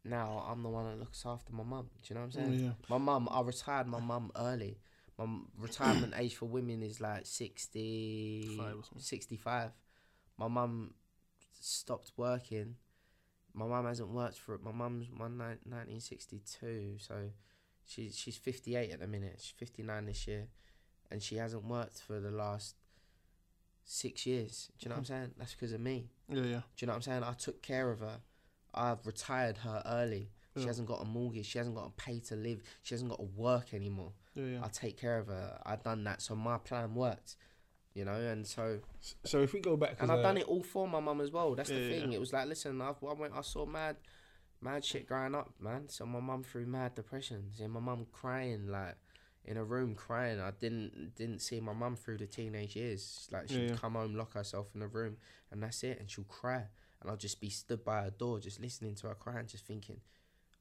now 0.04 0.44
I'm 0.48 0.62
the 0.62 0.68
one 0.68 0.86
that 0.86 0.98
looks 0.98 1.24
after 1.26 1.52
my 1.52 1.64
mum. 1.64 1.88
Do 2.02 2.08
you 2.08 2.14
know 2.14 2.26
what 2.26 2.36
I'm 2.36 2.42
oh, 2.42 2.48
saying? 2.50 2.64
yeah, 2.64 2.70
My 2.88 2.98
mum, 2.98 3.28
I 3.30 3.40
retired 3.42 3.86
my 3.86 4.00
mum 4.00 4.30
early. 4.36 4.78
My 5.18 5.26
retirement 5.58 6.14
age 6.16 6.36
for 6.36 6.46
women 6.46 6.82
is 6.82 7.00
like 7.00 7.26
60, 7.26 8.56
Five 8.56 8.74
or 8.76 9.00
65. 9.00 9.70
My 10.38 10.48
mum 10.48 10.94
stopped 11.60 12.12
working. 12.16 12.76
My 13.52 13.66
mum 13.66 13.86
hasn't 13.86 14.10
worked 14.10 14.38
for 14.38 14.54
it. 14.54 14.62
My 14.62 14.70
mum's 14.70 15.08
one 15.10 15.36
ni- 15.36 15.44
1962, 15.44 16.96
so 16.98 17.30
she's 17.84 18.16
she's 18.16 18.36
58 18.36 18.92
at 18.92 19.00
the 19.00 19.06
minute. 19.08 19.36
She's 19.40 19.54
59 19.56 20.06
this 20.06 20.28
year, 20.28 20.46
and 21.10 21.20
she 21.20 21.36
hasn't 21.36 21.64
worked 21.64 22.00
for 22.00 22.20
the 22.20 22.30
last 22.30 22.76
six 23.84 24.26
years. 24.26 24.70
Do 24.78 24.84
you 24.84 24.90
know 24.90 24.96
what 24.96 25.10
I'm 25.10 25.16
hmm. 25.16 25.22
saying? 25.22 25.34
That's 25.38 25.54
because 25.54 25.72
of 25.72 25.80
me. 25.80 26.10
yeah, 26.28 26.42
yeah. 26.42 26.42
Do 26.42 26.52
you 26.78 26.86
know 26.86 26.92
what 26.92 26.96
I'm 26.96 27.02
saying? 27.02 27.22
I 27.24 27.32
took 27.32 27.62
care 27.62 27.90
of 27.90 28.00
her. 28.00 28.20
I've 28.78 29.04
retired 29.06 29.58
her 29.58 29.82
early. 29.86 30.30
She 30.56 30.62
Yeah. 30.62 30.68
hasn't 30.68 30.88
got 30.88 31.02
a 31.02 31.04
mortgage. 31.04 31.46
She 31.46 31.58
hasn't 31.58 31.76
got 31.76 31.84
to 31.96 32.02
pay 32.04 32.20
to 32.20 32.36
live. 32.36 32.62
She 32.82 32.94
hasn't 32.94 33.10
got 33.10 33.18
to 33.18 33.24
work 33.36 33.74
anymore. 33.74 34.12
Yeah, 34.34 34.44
yeah. 34.44 34.64
I 34.64 34.68
take 34.68 34.96
care 34.96 35.18
of 35.18 35.26
her. 35.28 35.60
I've 35.66 35.82
done 35.82 36.04
that, 36.04 36.22
so 36.22 36.34
my 36.34 36.58
plan 36.58 36.94
worked. 36.94 37.36
You 37.94 38.04
know, 38.04 38.12
and 38.14 38.46
so 38.46 38.80
So 39.24 39.40
if 39.42 39.52
we 39.52 39.60
go 39.60 39.76
back, 39.76 39.96
and 40.00 40.10
I've 40.12 40.22
done 40.22 40.36
it 40.36 40.44
all 40.44 40.62
for 40.62 40.86
my 40.86 41.00
mum 41.00 41.20
as 41.20 41.30
well. 41.32 41.54
That's 41.56 41.68
the 41.70 41.88
thing. 41.90 42.12
It 42.12 42.20
was 42.20 42.32
like, 42.32 42.46
listen, 42.46 42.80
I've, 42.80 43.02
I 43.02 43.12
went, 43.12 43.34
I 43.34 43.40
saw 43.40 43.66
mad, 43.66 43.96
mad 44.60 44.84
shit 44.84 45.06
growing 45.06 45.34
up, 45.34 45.52
man. 45.60 45.88
So 45.88 46.06
my 46.06 46.20
mum 46.20 46.44
through 46.44 46.66
mad 46.66 46.94
depressions. 46.94 47.56
Yeah, 47.58 47.66
my 47.66 47.80
mum 47.80 48.06
crying 48.12 48.68
like 48.68 48.94
in 49.44 49.56
a 49.56 49.64
room 49.64 49.94
crying. 49.96 50.38
I 50.40 50.52
didn't 50.60 51.14
didn't 51.16 51.40
see 51.40 51.58
my 51.60 51.72
mum 51.72 51.96
through 51.96 52.18
the 52.18 52.26
teenage 52.26 52.76
years. 52.76 53.28
Like 53.32 53.48
she'd 53.48 53.80
come 53.80 53.94
home, 53.94 54.14
lock 54.14 54.34
herself 54.34 54.68
in 54.76 54.82
a 54.82 54.86
room, 54.88 55.16
and 55.50 55.60
that's 55.62 55.82
it. 55.82 55.98
And 55.98 56.08
she'll 56.10 56.24
cry, 56.24 56.66
and 57.00 57.10
I'll 57.10 57.16
just 57.16 57.40
be 57.40 57.48
stood 57.50 57.84
by 57.84 58.02
her 58.02 58.10
door, 58.10 58.40
just 58.40 58.60
listening 58.60 58.94
to 58.96 59.08
her 59.08 59.14
cry, 59.14 59.38
and 59.40 59.48
just 59.48 59.66
thinking. 59.66 60.00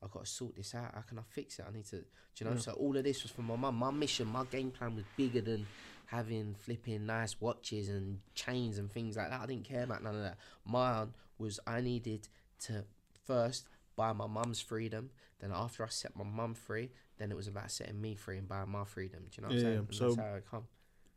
I've 0.04 0.12
got 0.12 0.26
to 0.26 0.30
sort 0.32 0.56
this 0.56 0.76
out. 0.76 0.94
How 0.94 1.02
can 1.02 1.18
I 1.18 1.24
fix 1.28 1.58
it? 1.58 1.66
I 1.68 1.74
need 1.74 1.86
to, 1.86 1.96
do 1.96 2.04
you 2.38 2.46
know? 2.46 2.52
Yeah. 2.52 2.60
So 2.60 2.74
all 2.74 2.96
of 2.96 3.04
this 3.04 3.24
was 3.24 3.32
for 3.32 3.42
my 3.42 3.56
mum. 3.56 3.74
My 3.78 3.90
mission, 3.90 4.28
my 4.28 4.44
game 4.46 4.70
plan 4.70 4.96
was 4.96 5.06
bigger 5.18 5.42
than 5.42 5.66
having 6.06 6.54
flipping 6.60 7.08
nice 7.08 7.42
watches 7.42 7.90
and 7.90 8.20
chains 8.36 8.78
and 8.78 8.92
things 8.92 9.18
like 9.18 9.32
that. 9.32 9.42
I 9.42 9.48
didn't 9.48 9.66
care 9.66 9.82
about 9.82 10.04
none 10.04 10.14
of 10.16 10.22
that. 10.22 10.38
Mine 10.66 11.14
was 11.40 11.60
I 11.66 11.82
needed 11.82 12.28
to 12.66 12.86
first 13.26 13.68
buy 13.96 14.14
my 14.14 14.28
mum's 14.28 14.60
freedom. 14.62 15.10
Then 15.40 15.52
after 15.52 15.84
I 15.84 15.88
set 15.90 16.16
my 16.16 16.24
mum 16.24 16.54
free, 16.54 16.92
then 17.18 17.32
it 17.32 17.36
was 17.36 17.48
about 17.48 17.72
setting 17.72 18.00
me 18.00 18.14
free 18.14 18.38
and 18.38 18.48
buying 18.48 18.70
my 18.70 18.84
freedom. 18.84 19.24
Do 19.32 19.42
you 19.42 19.48
know 19.48 19.48
what 19.48 19.56
Yeah, 19.58 19.62
I'm 19.62 19.66
saying? 19.66 19.78
And 19.88 19.96
So- 19.96 20.06
that's 20.10 20.18
how 20.18 20.36
it 20.36 20.46
come. 20.50 20.68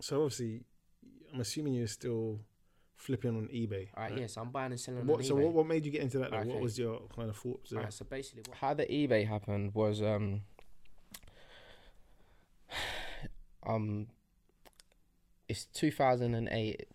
So 0.00 0.22
obviously, 0.22 0.64
I'm 1.34 1.40
assuming 1.40 1.74
you're 1.74 1.86
still 1.86 2.40
flipping 3.00 3.36
on 3.36 3.48
eBay. 3.48 3.88
All 3.96 4.04
right, 4.04 4.16
yes, 4.18 4.36
I'm 4.36 4.50
buying 4.50 4.72
and 4.72 4.80
selling 4.80 5.06
What, 5.06 5.18
on 5.20 5.24
so 5.24 5.34
eBay. 5.34 5.42
what, 5.44 5.52
what 5.54 5.66
made 5.66 5.84
you 5.84 5.90
get 5.90 6.02
into 6.02 6.18
that? 6.18 6.30
Though? 6.30 6.42
What 6.42 6.60
was 6.60 6.78
your 6.78 7.00
kind 7.14 7.30
of 7.30 7.36
thoughts? 7.36 7.70
there? 7.70 7.80
Alright, 7.80 7.92
so 7.92 8.04
basically, 8.08 8.42
what, 8.46 8.58
how 8.58 8.74
the 8.74 8.84
eBay 8.84 9.26
happened 9.26 9.74
was 9.74 10.02
um, 10.02 10.42
um, 13.66 14.06
it's 15.48 15.64
2008. 15.66 16.86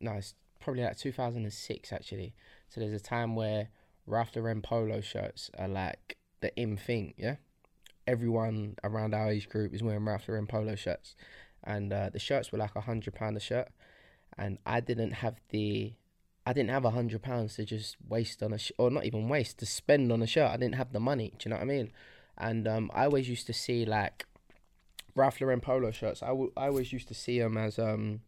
No, 0.00 0.12
it's 0.12 0.34
probably 0.60 0.82
like 0.82 0.98
2006 0.98 1.92
actually. 1.92 2.34
So 2.68 2.80
there's 2.80 2.92
a 2.92 3.02
time 3.02 3.34
where 3.34 3.68
Ralph 4.06 4.36
Lauren 4.36 4.62
polo 4.62 5.00
shirts 5.00 5.50
are 5.58 5.68
like 5.68 6.16
the 6.40 6.54
in 6.60 6.76
thing. 6.76 7.14
Yeah, 7.16 7.36
everyone 8.06 8.76
around 8.84 9.14
our 9.14 9.30
age 9.30 9.48
group 9.48 9.72
is 9.74 9.82
wearing 9.82 10.04
Ralph 10.04 10.28
Lauren 10.28 10.46
polo 10.46 10.74
shirts, 10.74 11.14
and 11.64 11.92
uh, 11.92 12.10
the 12.10 12.18
shirts 12.18 12.52
were 12.52 12.58
like 12.58 12.76
a 12.76 12.82
hundred 12.82 13.14
pound 13.14 13.36
a 13.36 13.40
shirt, 13.40 13.68
and 14.38 14.58
I 14.66 14.80
didn't 14.80 15.12
have 15.12 15.36
the 15.50 15.92
I 16.44 16.52
didn't 16.52 16.70
have 16.70 16.84
a 16.84 16.90
hundred 16.90 17.22
pounds 17.22 17.54
to 17.56 17.64
just 17.64 17.96
waste 18.08 18.42
on 18.42 18.52
a 18.52 18.58
sh- 18.58 18.72
or 18.78 18.90
not 18.90 19.04
even 19.04 19.28
waste 19.28 19.58
to 19.58 19.66
spend 19.66 20.10
on 20.10 20.22
a 20.22 20.26
shirt. 20.26 20.50
I 20.50 20.56
didn't 20.56 20.74
have 20.74 20.92
the 20.92 21.00
money. 21.00 21.32
Do 21.38 21.48
you 21.48 21.50
know 21.50 21.56
what 21.56 21.62
I 21.62 21.66
mean? 21.66 21.92
And 22.36 22.66
um, 22.66 22.90
I 22.94 23.04
always 23.04 23.28
used 23.28 23.46
to 23.46 23.52
see 23.52 23.84
like 23.84 24.26
Ralph 25.14 25.40
Lauren 25.40 25.60
polo 25.60 25.90
shirts. 25.92 26.22
I, 26.22 26.28
w- 26.28 26.52
I 26.56 26.66
always 26.66 26.92
used 26.92 27.08
to 27.08 27.14
see 27.14 27.38
them 27.38 27.56
as 27.56 27.78
um 27.78 28.22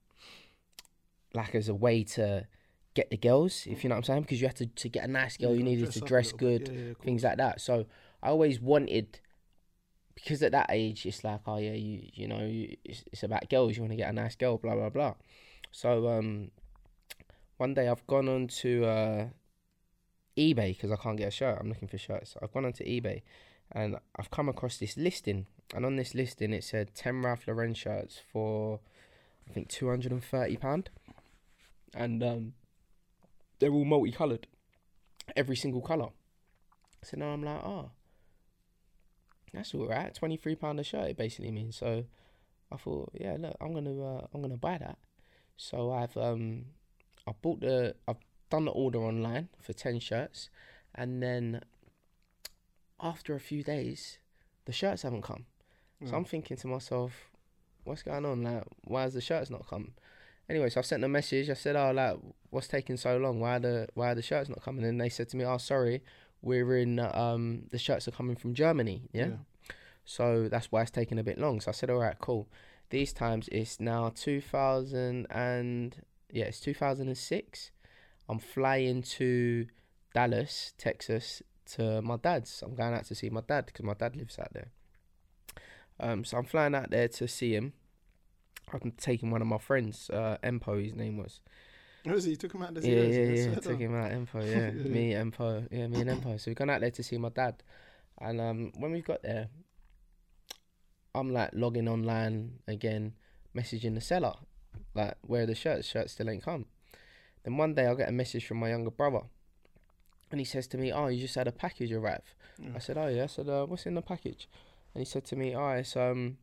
like 1.34 1.54
as 1.54 1.68
a 1.68 1.74
way 1.74 2.04
to 2.04 2.46
get 2.94 3.10
the 3.10 3.16
girls, 3.16 3.66
if 3.66 3.82
you 3.82 3.88
know 3.88 3.94
what 3.94 3.98
I'm 3.98 4.04
saying, 4.04 4.22
because 4.22 4.40
you 4.40 4.46
had 4.46 4.56
to 4.56 4.66
to 4.66 4.88
get 4.88 5.04
a 5.04 5.08
nice 5.08 5.36
girl, 5.36 5.50
you 5.50 5.60
gotta 5.60 5.70
needed 5.70 5.92
to 5.92 6.00
dress 6.00 6.32
good. 6.32 6.68
Yeah, 6.68 6.74
yeah, 6.74 6.90
of 6.92 6.98
things 6.98 7.24
like 7.24 7.38
that. 7.38 7.60
So 7.60 7.86
I 8.22 8.28
always 8.28 8.60
wanted 8.60 9.18
because 10.14 10.42
at 10.42 10.52
that 10.52 10.66
age 10.70 11.04
it's 11.06 11.24
like 11.24 11.40
oh 11.46 11.58
yeah 11.58 11.72
you 11.72 12.08
you 12.14 12.28
know 12.28 12.44
you, 12.46 12.76
it's, 12.84 13.02
it's 13.12 13.24
about 13.24 13.50
girls 13.50 13.76
you 13.76 13.82
want 13.82 13.90
to 13.90 13.96
get 13.96 14.08
a 14.08 14.12
nice 14.12 14.36
girl 14.36 14.56
blah 14.58 14.74
blah 14.76 14.88
blah 14.88 15.12
so 15.74 16.08
um 16.08 16.50
one 17.56 17.74
day 17.74 17.88
I've 17.88 18.06
gone 18.06 18.28
on 18.28 18.46
to 18.62 18.84
uh 18.84 19.26
eBay 20.38 20.74
because 20.76 20.92
I 20.92 20.96
can't 20.96 21.16
get 21.16 21.28
a 21.28 21.32
shirt 21.32 21.58
I'm 21.60 21.68
looking 21.68 21.88
for 21.88 21.98
shirts 21.98 22.36
I've 22.40 22.52
gone 22.52 22.64
onto 22.64 22.84
eBay 22.84 23.22
and 23.72 23.96
I've 24.16 24.30
come 24.30 24.48
across 24.48 24.76
this 24.76 24.96
listing 24.96 25.46
and 25.74 25.84
on 25.84 25.96
this 25.96 26.14
listing 26.14 26.52
it 26.52 26.62
said 26.62 26.94
10 26.94 27.22
Ralph 27.22 27.48
Lauren 27.48 27.74
shirts 27.74 28.20
for 28.32 28.78
I 29.48 29.52
think 29.52 29.68
230 29.68 30.56
pound 30.58 30.90
and 31.92 32.22
um 32.22 32.52
they're 33.58 33.72
all 33.72 33.84
multicolored 33.84 34.46
every 35.34 35.56
single 35.56 35.80
color 35.80 36.10
so 37.02 37.16
now 37.16 37.30
I'm 37.30 37.42
like 37.42 37.64
oh 37.64 37.90
that's 39.54 39.72
all 39.72 39.86
right. 39.86 40.12
Twenty 40.12 40.36
three 40.36 40.56
pound 40.56 40.80
a 40.80 40.84
shirt. 40.84 41.10
It 41.10 41.16
basically 41.16 41.52
means. 41.52 41.76
So 41.76 42.04
I 42.72 42.76
thought, 42.76 43.10
yeah, 43.14 43.36
look, 43.38 43.56
I'm 43.60 43.72
gonna 43.72 44.16
uh, 44.16 44.26
I'm 44.34 44.42
gonna 44.42 44.56
buy 44.56 44.78
that. 44.78 44.98
So 45.56 45.92
I've 45.92 46.16
um 46.16 46.66
I 47.26 47.32
bought 47.40 47.60
the 47.60 47.94
I've 48.06 48.16
done 48.50 48.66
the 48.66 48.72
order 48.72 48.98
online 48.98 49.48
for 49.60 49.72
ten 49.72 50.00
shirts, 50.00 50.50
and 50.94 51.22
then 51.22 51.62
after 53.00 53.34
a 53.34 53.40
few 53.40 53.62
days, 53.62 54.18
the 54.64 54.72
shirts 54.72 55.02
haven't 55.02 55.22
come. 55.22 55.46
So 56.06 56.16
I'm 56.16 56.24
thinking 56.24 56.58
to 56.58 56.66
myself, 56.66 57.30
what's 57.84 58.02
going 58.02 58.26
on? 58.26 58.42
Like, 58.42 58.64
why 58.84 59.02
has 59.02 59.14
the 59.14 59.22
shirts 59.22 59.48
not 59.48 59.66
come? 59.66 59.92
Anyway, 60.50 60.68
so 60.68 60.80
I 60.80 60.82
sent 60.82 61.02
a 61.02 61.08
message. 61.08 61.48
I 61.48 61.54
said, 61.54 61.76
oh, 61.76 61.92
like, 61.92 62.18
what's 62.50 62.68
taking 62.68 62.98
so 62.98 63.16
long? 63.16 63.40
Why 63.40 63.56
are 63.56 63.60
the 63.60 63.88
why 63.94 64.12
are 64.12 64.14
the 64.14 64.20
shirts 64.20 64.50
not 64.50 64.62
coming? 64.62 64.84
And 64.84 65.00
they 65.00 65.08
said 65.08 65.30
to 65.30 65.36
me, 65.38 65.44
oh, 65.44 65.56
sorry, 65.56 66.02
we're 66.42 66.76
in 66.76 66.98
um 66.98 67.62
the 67.70 67.78
shirts 67.78 68.06
are 68.06 68.10
coming 68.10 68.36
from 68.36 68.52
Germany. 68.52 69.08
Yeah. 69.12 69.28
So 70.04 70.48
that's 70.50 70.70
why 70.70 70.82
it's 70.82 70.90
taking 70.90 71.18
a 71.18 71.24
bit 71.24 71.38
long. 71.38 71.60
So 71.60 71.70
I 71.70 71.72
said, 71.72 71.88
all 71.88 71.98
right, 71.98 72.18
cool. 72.18 72.48
These 72.94 73.12
times 73.12 73.48
it's 73.50 73.80
now 73.80 74.12
2000 74.14 75.26
and 75.28 75.96
yeah, 76.30 76.44
it's 76.44 76.60
2006. 76.60 77.72
I'm 78.28 78.38
flying 78.38 79.02
to 79.02 79.66
Dallas, 80.14 80.74
Texas, 80.78 81.42
to 81.72 82.00
my 82.02 82.18
dad's. 82.18 82.62
I'm 82.62 82.76
going 82.76 82.94
out 82.94 83.04
to 83.06 83.16
see 83.16 83.30
my 83.30 83.40
dad 83.40 83.66
because 83.66 83.84
my 83.84 83.94
dad 83.94 84.14
lives 84.14 84.38
out 84.38 84.52
there. 84.52 84.68
Um, 85.98 86.24
so 86.24 86.38
I'm 86.38 86.44
flying 86.44 86.76
out 86.76 86.92
there 86.92 87.08
to 87.08 87.26
see 87.26 87.56
him. 87.56 87.72
I'm 88.72 88.92
taking 88.92 89.32
one 89.32 89.42
of 89.42 89.48
my 89.48 89.58
friends, 89.58 90.08
uh, 90.10 90.36
Empo, 90.44 90.80
his 90.80 90.94
name 90.94 91.16
was. 91.16 91.40
Was 92.06 92.22
he? 92.22 92.30
You 92.30 92.36
took 92.36 92.54
him 92.54 92.62
out. 92.62 92.76
to 92.76 92.88
Yeah, 92.88 93.02
yeah, 93.02 93.48
yeah. 93.50 93.54
Took 93.56 93.80
him 93.80 93.96
out 93.96 94.12
Empo. 94.12 94.34
Yeah, 94.48 94.70
me, 94.70 95.14
Empo. 95.14 95.66
Yeah, 95.68 95.88
me 95.88 96.00
and 96.02 96.10
Empo. 96.10 96.38
So 96.38 96.52
we 96.52 96.54
gone 96.54 96.70
out 96.70 96.80
there 96.80 96.92
to 96.92 97.02
see 97.02 97.18
my 97.18 97.30
dad, 97.30 97.60
and 98.20 98.40
um, 98.40 98.72
when 98.78 98.92
we 98.92 99.00
got 99.00 99.24
there, 99.24 99.48
I'm 101.14 101.32
like 101.32 101.50
logging 101.52 101.88
online 101.88 102.58
again, 102.66 103.14
messaging 103.56 103.94
the 103.94 104.00
seller, 104.00 104.34
like 104.94 105.16
where 105.22 105.46
the 105.46 105.54
shirts? 105.54 105.88
Shirts 105.88 106.12
still 106.12 106.28
ain't 106.30 106.44
come. 106.44 106.66
Then 107.44 107.56
one 107.56 107.74
day 107.74 107.86
I 107.86 107.94
get 107.94 108.08
a 108.08 108.12
message 108.12 108.46
from 108.46 108.58
my 108.58 108.70
younger 108.70 108.90
brother, 108.90 109.22
and 110.30 110.40
he 110.40 110.44
says 110.44 110.66
to 110.68 110.78
me, 110.78 110.92
"Oh, 110.92 111.08
you 111.08 111.20
just 111.20 111.34
had 111.34 111.46
a 111.46 111.52
package 111.52 111.92
arrive." 111.92 112.34
Yeah. 112.58 112.70
I 112.74 112.78
said, 112.78 112.98
"Oh 112.98 113.08
yeah." 113.08 113.24
I 113.24 113.26
said, 113.26 113.48
uh, 113.48 113.66
"What's 113.66 113.86
in 113.86 113.94
the 113.94 114.02
package?" 114.02 114.48
And 114.94 115.00
he 115.00 115.04
said 115.04 115.24
to 115.26 115.36
me, 115.36 115.54
"Oh, 115.54 115.70
it's 115.70 115.96
um, 115.96 116.38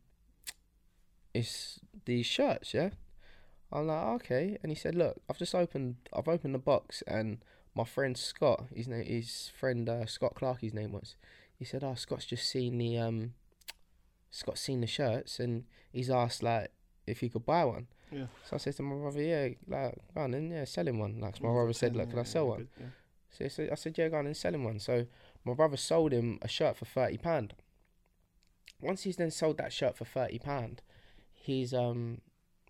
it's 1.34 1.80
these 2.04 2.26
shirts, 2.26 2.72
yeah." 2.72 2.90
I'm 3.70 3.86
like, 3.86 4.04
"Okay." 4.22 4.58
And 4.62 4.70
he 4.70 4.76
said, 4.76 4.94
"Look, 4.94 5.20
I've 5.28 5.38
just 5.38 5.54
opened, 5.54 5.96
I've 6.12 6.28
opened 6.28 6.54
the 6.54 6.58
box, 6.58 7.02
and 7.06 7.38
my 7.74 7.84
friend 7.84 8.16
Scott, 8.16 8.66
his 8.74 8.88
name, 8.88 9.04
his 9.04 9.50
friend 9.58 9.88
uh, 9.88 10.06
Scott 10.06 10.34
Clark, 10.34 10.60
his 10.60 10.74
name 10.74 10.92
was. 10.92 11.16
He 11.58 11.64
said, 11.64 11.82
"Oh, 11.82 11.94
Scott's 11.94 12.26
just 12.26 12.48
seen 12.48 12.78
the 12.78 12.98
um, 12.98 13.34
Scott's 14.32 14.62
seen 14.62 14.80
the 14.80 14.88
shirts, 14.88 15.38
and 15.38 15.62
he's 15.92 16.10
asked 16.10 16.42
like 16.42 16.72
if 17.06 17.20
he 17.20 17.28
could 17.28 17.46
buy 17.46 17.64
one." 17.64 17.86
Yeah. 18.10 18.26
So 18.48 18.54
I 18.54 18.58
said 18.58 18.74
to 18.76 18.82
my 18.82 18.96
brother, 18.96 19.22
"Yeah, 19.22 19.48
like, 19.68 19.94
go 20.12 20.22
on 20.22 20.32
then, 20.32 20.50
yeah, 20.50 20.64
sell 20.64 20.88
him 20.88 20.98
one." 20.98 21.20
Like 21.20 21.40
my 21.40 21.50
brother 21.50 21.72
said, 21.72 21.94
"Look, 21.94 22.10
can 22.10 22.18
I 22.18 22.24
sell 22.24 22.48
one?" 22.48 22.68
So 23.30 23.44
I 23.46 23.48
said, 23.48 23.70
I 23.70 23.74
said, 23.76 23.96
yeah, 23.96 24.08
go 24.08 24.18
on 24.18 24.26
and 24.26 24.36
sell 24.36 24.54
him 24.54 24.64
one. 24.64 24.78
So 24.78 25.06
my 25.44 25.54
brother 25.54 25.78
sold 25.78 26.12
him 26.12 26.38
a 26.42 26.48
shirt 26.48 26.76
for 26.76 26.84
thirty 26.84 27.16
pound. 27.16 27.54
Once 28.80 29.04
he's 29.04 29.16
then 29.16 29.30
sold 29.30 29.56
that 29.58 29.72
shirt 29.72 29.96
for 29.96 30.04
thirty 30.04 30.38
pound, 30.38 30.82
he's 31.32 31.72
um 31.72 32.20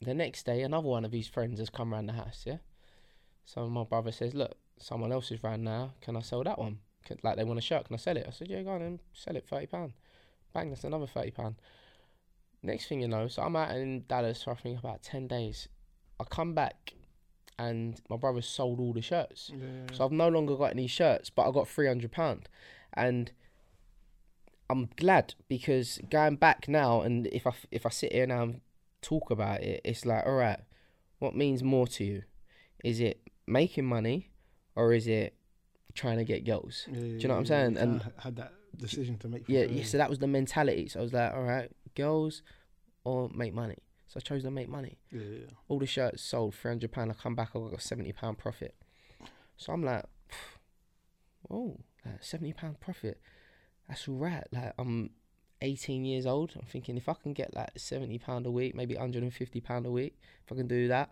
the 0.01 0.15
next 0.15 0.47
day 0.47 0.63
another 0.63 0.89
one 0.89 1.05
of 1.05 1.13
his 1.13 1.27
friends 1.27 1.59
has 1.59 1.71
come 1.71 1.93
round 1.93 2.09
the 2.09 2.13
house. 2.13 2.45
Yeah. 2.47 2.59
So 3.45 3.69
my 3.69 3.83
brother 3.83 4.13
says, 4.13 4.35
look, 4.35 4.57
someone 4.79 5.11
else 5.11 5.33
is 5.33 5.43
round 5.43 5.65
now. 5.65 5.95
Can 6.01 6.17
I 6.17 6.21
sell 6.21 6.45
that 6.45 6.59
one? 6.59 6.79
Can, 7.05 7.19
like 7.25 7.37
they 7.37 7.45
want 7.45 7.59
a 7.59 7.63
shirt. 7.63 7.87
Can 7.87 7.95
I 7.95 7.99
sell 7.99 8.17
it? 8.17 8.27
I 8.29 8.31
said, 8.31 8.49
yeah, 8.49 8.63
go 8.63 8.71
on 8.71 8.83
and 8.83 9.01
sell 9.13 9.35
it 9.35 9.49
thirty 9.49 9.67
pound. 9.67 9.95
Bang, 10.53 10.71
that's 10.71 10.85
another 10.85 11.07
thirty 11.07 11.31
pound. 11.31 11.57
Next 12.63 12.87
thing 12.87 13.01
you 13.01 13.09
know, 13.09 13.27
so 13.29 13.43
I'm 13.43 13.57
out 13.57 13.75
in 13.77 14.05
Dallas 14.09 14.43
for 14.45 14.53
I 14.53 14.55
think 14.55 14.79
about 14.79 15.03
ten 15.03 15.27
days. 15.27 15.69
I 16.21 16.25
come 16.25 16.55
back, 16.55 16.93
and 17.59 18.01
my 18.09 18.17
brother 18.17 18.41
sold 18.43 18.79
all 18.79 18.93
the 18.93 19.01
shirts. 19.03 19.51
Yeah, 19.55 19.67
So 19.97 20.05
I've 20.05 20.13
no 20.13 20.29
longer 20.29 20.57
got 20.57 20.71
any 20.73 20.87
shirts, 20.87 21.31
but 21.31 21.49
I 21.49 21.53
got 21.53 21.69
three 21.69 21.87
hundred 21.89 22.13
pound, 22.13 22.49
and 22.93 23.33
I'm 24.71 24.89
glad 24.97 25.35
because 25.49 25.99
going 26.11 26.37
back 26.37 26.69
now, 26.69 27.01
and 27.01 27.27
if 27.29 27.47
I 27.47 27.53
if 27.71 27.85
I 27.85 27.89
sit 27.91 28.13
here 28.13 28.27
now 28.27 28.43
and 28.45 28.61
talk 29.01 29.31
about 29.31 29.63
it, 29.63 29.81
it's 29.85 30.07
like, 30.07 30.25
all 30.27 30.35
right, 30.35 30.61
what 31.19 31.35
means 31.35 31.63
more 31.63 31.87
to 31.89 32.05
you? 32.05 32.23
Is 32.85 33.01
it 33.01 33.21
making 33.47 33.87
money, 33.87 34.31
or 34.77 34.93
is 34.93 35.07
it 35.09 35.35
trying 35.95 36.19
to 36.19 36.25
get 36.25 36.45
girls? 36.45 36.87
yeah, 36.91 36.99
yeah, 37.01 37.19
you 37.19 37.29
know 37.29 37.35
what 37.35 37.41
I'm 37.41 37.47
saying? 37.47 37.77
And- 37.79 38.01
kinda 38.03 38.13
had 38.19 38.37
that 38.37 38.53
decision 38.77 39.19
to 39.19 39.29
make. 39.29 39.45
Yeah, 39.47 39.65
yeah. 39.65 39.85
So 39.85 39.99
that 39.99 40.11
was 40.11 40.19
the 40.19 40.27
mentality. 40.27 40.89
So 40.89 41.01
I 41.01 41.03
was 41.03 41.13
like, 41.13 41.33
all 41.33 41.43
right, 41.43 41.71
girls, 41.95 42.43
or 43.05 43.29
make 43.35 43.55
money. 43.55 43.79
So 44.09 44.19
I 44.19 44.21
chose 44.21 44.43
to 44.43 44.51
make 44.51 44.69
money. 44.69 44.99
yeah, 45.11 45.23
yeah, 45.23 45.47
all 45.69 45.79
the 45.79 45.87
shirts 45.87 46.23
sold 46.23 46.55
three 46.55 46.71
hundred 46.71 46.93
pound. 46.93 47.11
I 47.11 47.15
come 47.15 47.35
back, 47.35 47.51
I 47.55 47.59
got 47.59 47.73
a 47.73 47.81
seventy 47.81 48.13
pound 48.13 48.39
profit. 48.39 48.75
So 49.57 49.73
I'm 49.73 49.83
like, 49.83 50.05
oh, 51.51 51.79
like 52.05 52.23
seventy 52.23 52.53
pound 52.53 52.81
profit. 52.81 53.21
That's 53.89 54.07
all 54.09 54.17
right. 54.17 54.45
Like 54.53 54.75
I'm 54.79 55.11
eighteen 55.63 56.05
years 56.05 56.27
old. 56.27 56.53
I'm 56.57 56.67
thinking 56.67 56.97
if 56.97 57.09
I 57.09 57.15
can 57.15 57.33
get 57.33 57.55
like 57.55 57.71
seventy 57.77 58.19
pound 58.19 58.47
a 58.47 58.51
week, 58.51 58.75
maybe 58.75 58.95
hundred 58.95 59.23
and 59.23 59.33
fifty 59.33 59.61
pound 59.61 59.87
a 59.87 59.91
week, 59.91 60.19
if 60.45 60.53
I 60.53 60.57
can 60.57 60.67
do 60.67 60.89
that, 60.89 61.11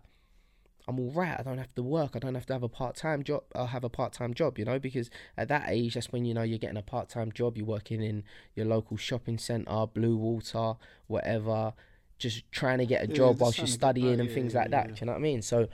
I'm 0.87 0.99
all 0.99 1.11
right. 1.11 1.39
I 1.39 1.43
don't 1.43 1.57
have 1.57 1.73
to 1.75 1.83
work. 1.83 2.11
I 2.15 2.19
don't 2.19 2.35
have 2.35 2.45
to 2.47 2.53
have 2.53 2.63
a 2.63 2.69
part 2.69 2.95
time 2.95 3.23
job. 3.23 3.43
I'll 3.55 3.67
have 3.67 3.83
a 3.83 3.89
part 3.89 4.13
time 4.13 4.33
job, 4.33 4.57
you 4.57 4.65
know, 4.65 4.79
because 4.79 5.09
at 5.37 5.47
that 5.49 5.65
age, 5.67 5.93
that's 5.93 6.11
when 6.11 6.25
you 6.25 6.33
know 6.33 6.41
you're 6.41 6.57
getting 6.57 6.77
a 6.77 6.81
part 6.81 7.09
time 7.09 7.31
job. 7.31 7.57
You're 7.57 7.65
working 7.65 8.01
in 8.01 8.23
your 8.55 8.65
local 8.65 8.97
shopping 8.97 9.37
centre, 9.37 9.71
Bluewater, 9.71 10.77
whatever. 11.07 11.73
Just 12.17 12.51
trying 12.51 12.79
to 12.79 12.85
get 12.85 13.03
a 13.03 13.07
job 13.07 13.39
whilst 13.39 13.57
you're 13.57 13.67
studying 13.67 14.19
and 14.19 14.29
yeah, 14.29 14.35
things 14.35 14.53
yeah, 14.53 14.59
like 14.59 14.71
that. 14.71 14.87
Do 14.93 14.99
you 14.99 15.05
know 15.07 15.13
what 15.13 15.19
I 15.19 15.21
mean? 15.21 15.41
So 15.41 15.67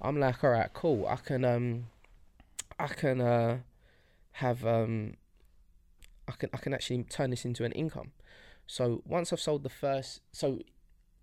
I'm 0.00 0.18
like, 0.18 0.42
all 0.42 0.50
right, 0.50 0.72
cool. 0.72 1.06
I 1.06 1.16
can 1.16 1.44
um, 1.44 1.86
I 2.78 2.88
can 2.88 3.20
uh, 3.20 3.58
have 4.32 4.66
um, 4.66 5.14
I 6.26 6.32
can 6.32 6.50
I 6.52 6.56
can 6.56 6.74
actually 6.74 7.04
turn 7.04 7.30
this 7.30 7.44
into 7.44 7.64
an 7.64 7.72
income. 7.72 8.12
So 8.66 9.02
once 9.04 9.32
I've 9.32 9.40
sold 9.40 9.62
the 9.62 9.68
first, 9.68 10.20
so 10.32 10.60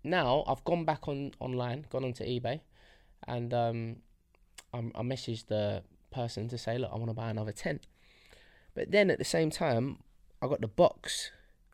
now 0.04 0.44
I've 0.46 0.64
gone 0.64 0.84
back 0.84 1.08
on 1.08 1.32
online, 1.40 1.86
gone 1.90 2.04
onto 2.04 2.24
eBay, 2.24 2.60
and 3.30 3.54
um, 3.54 3.96
I'm, 4.74 4.90
I 4.94 5.02
messaged 5.02 5.46
the 5.46 5.84
person 6.10 6.48
to 6.48 6.58
say, 6.58 6.76
look, 6.78 6.90
I 6.92 6.96
want 6.96 7.10
to 7.10 7.14
buy 7.14 7.30
another 7.30 7.52
ten. 7.52 7.80
But 8.74 8.90
then 8.90 9.10
at 9.10 9.18
the 9.18 9.24
same 9.24 9.50
time, 9.50 9.98
I 10.42 10.48
got 10.48 10.60
the 10.60 10.68
box 10.68 11.30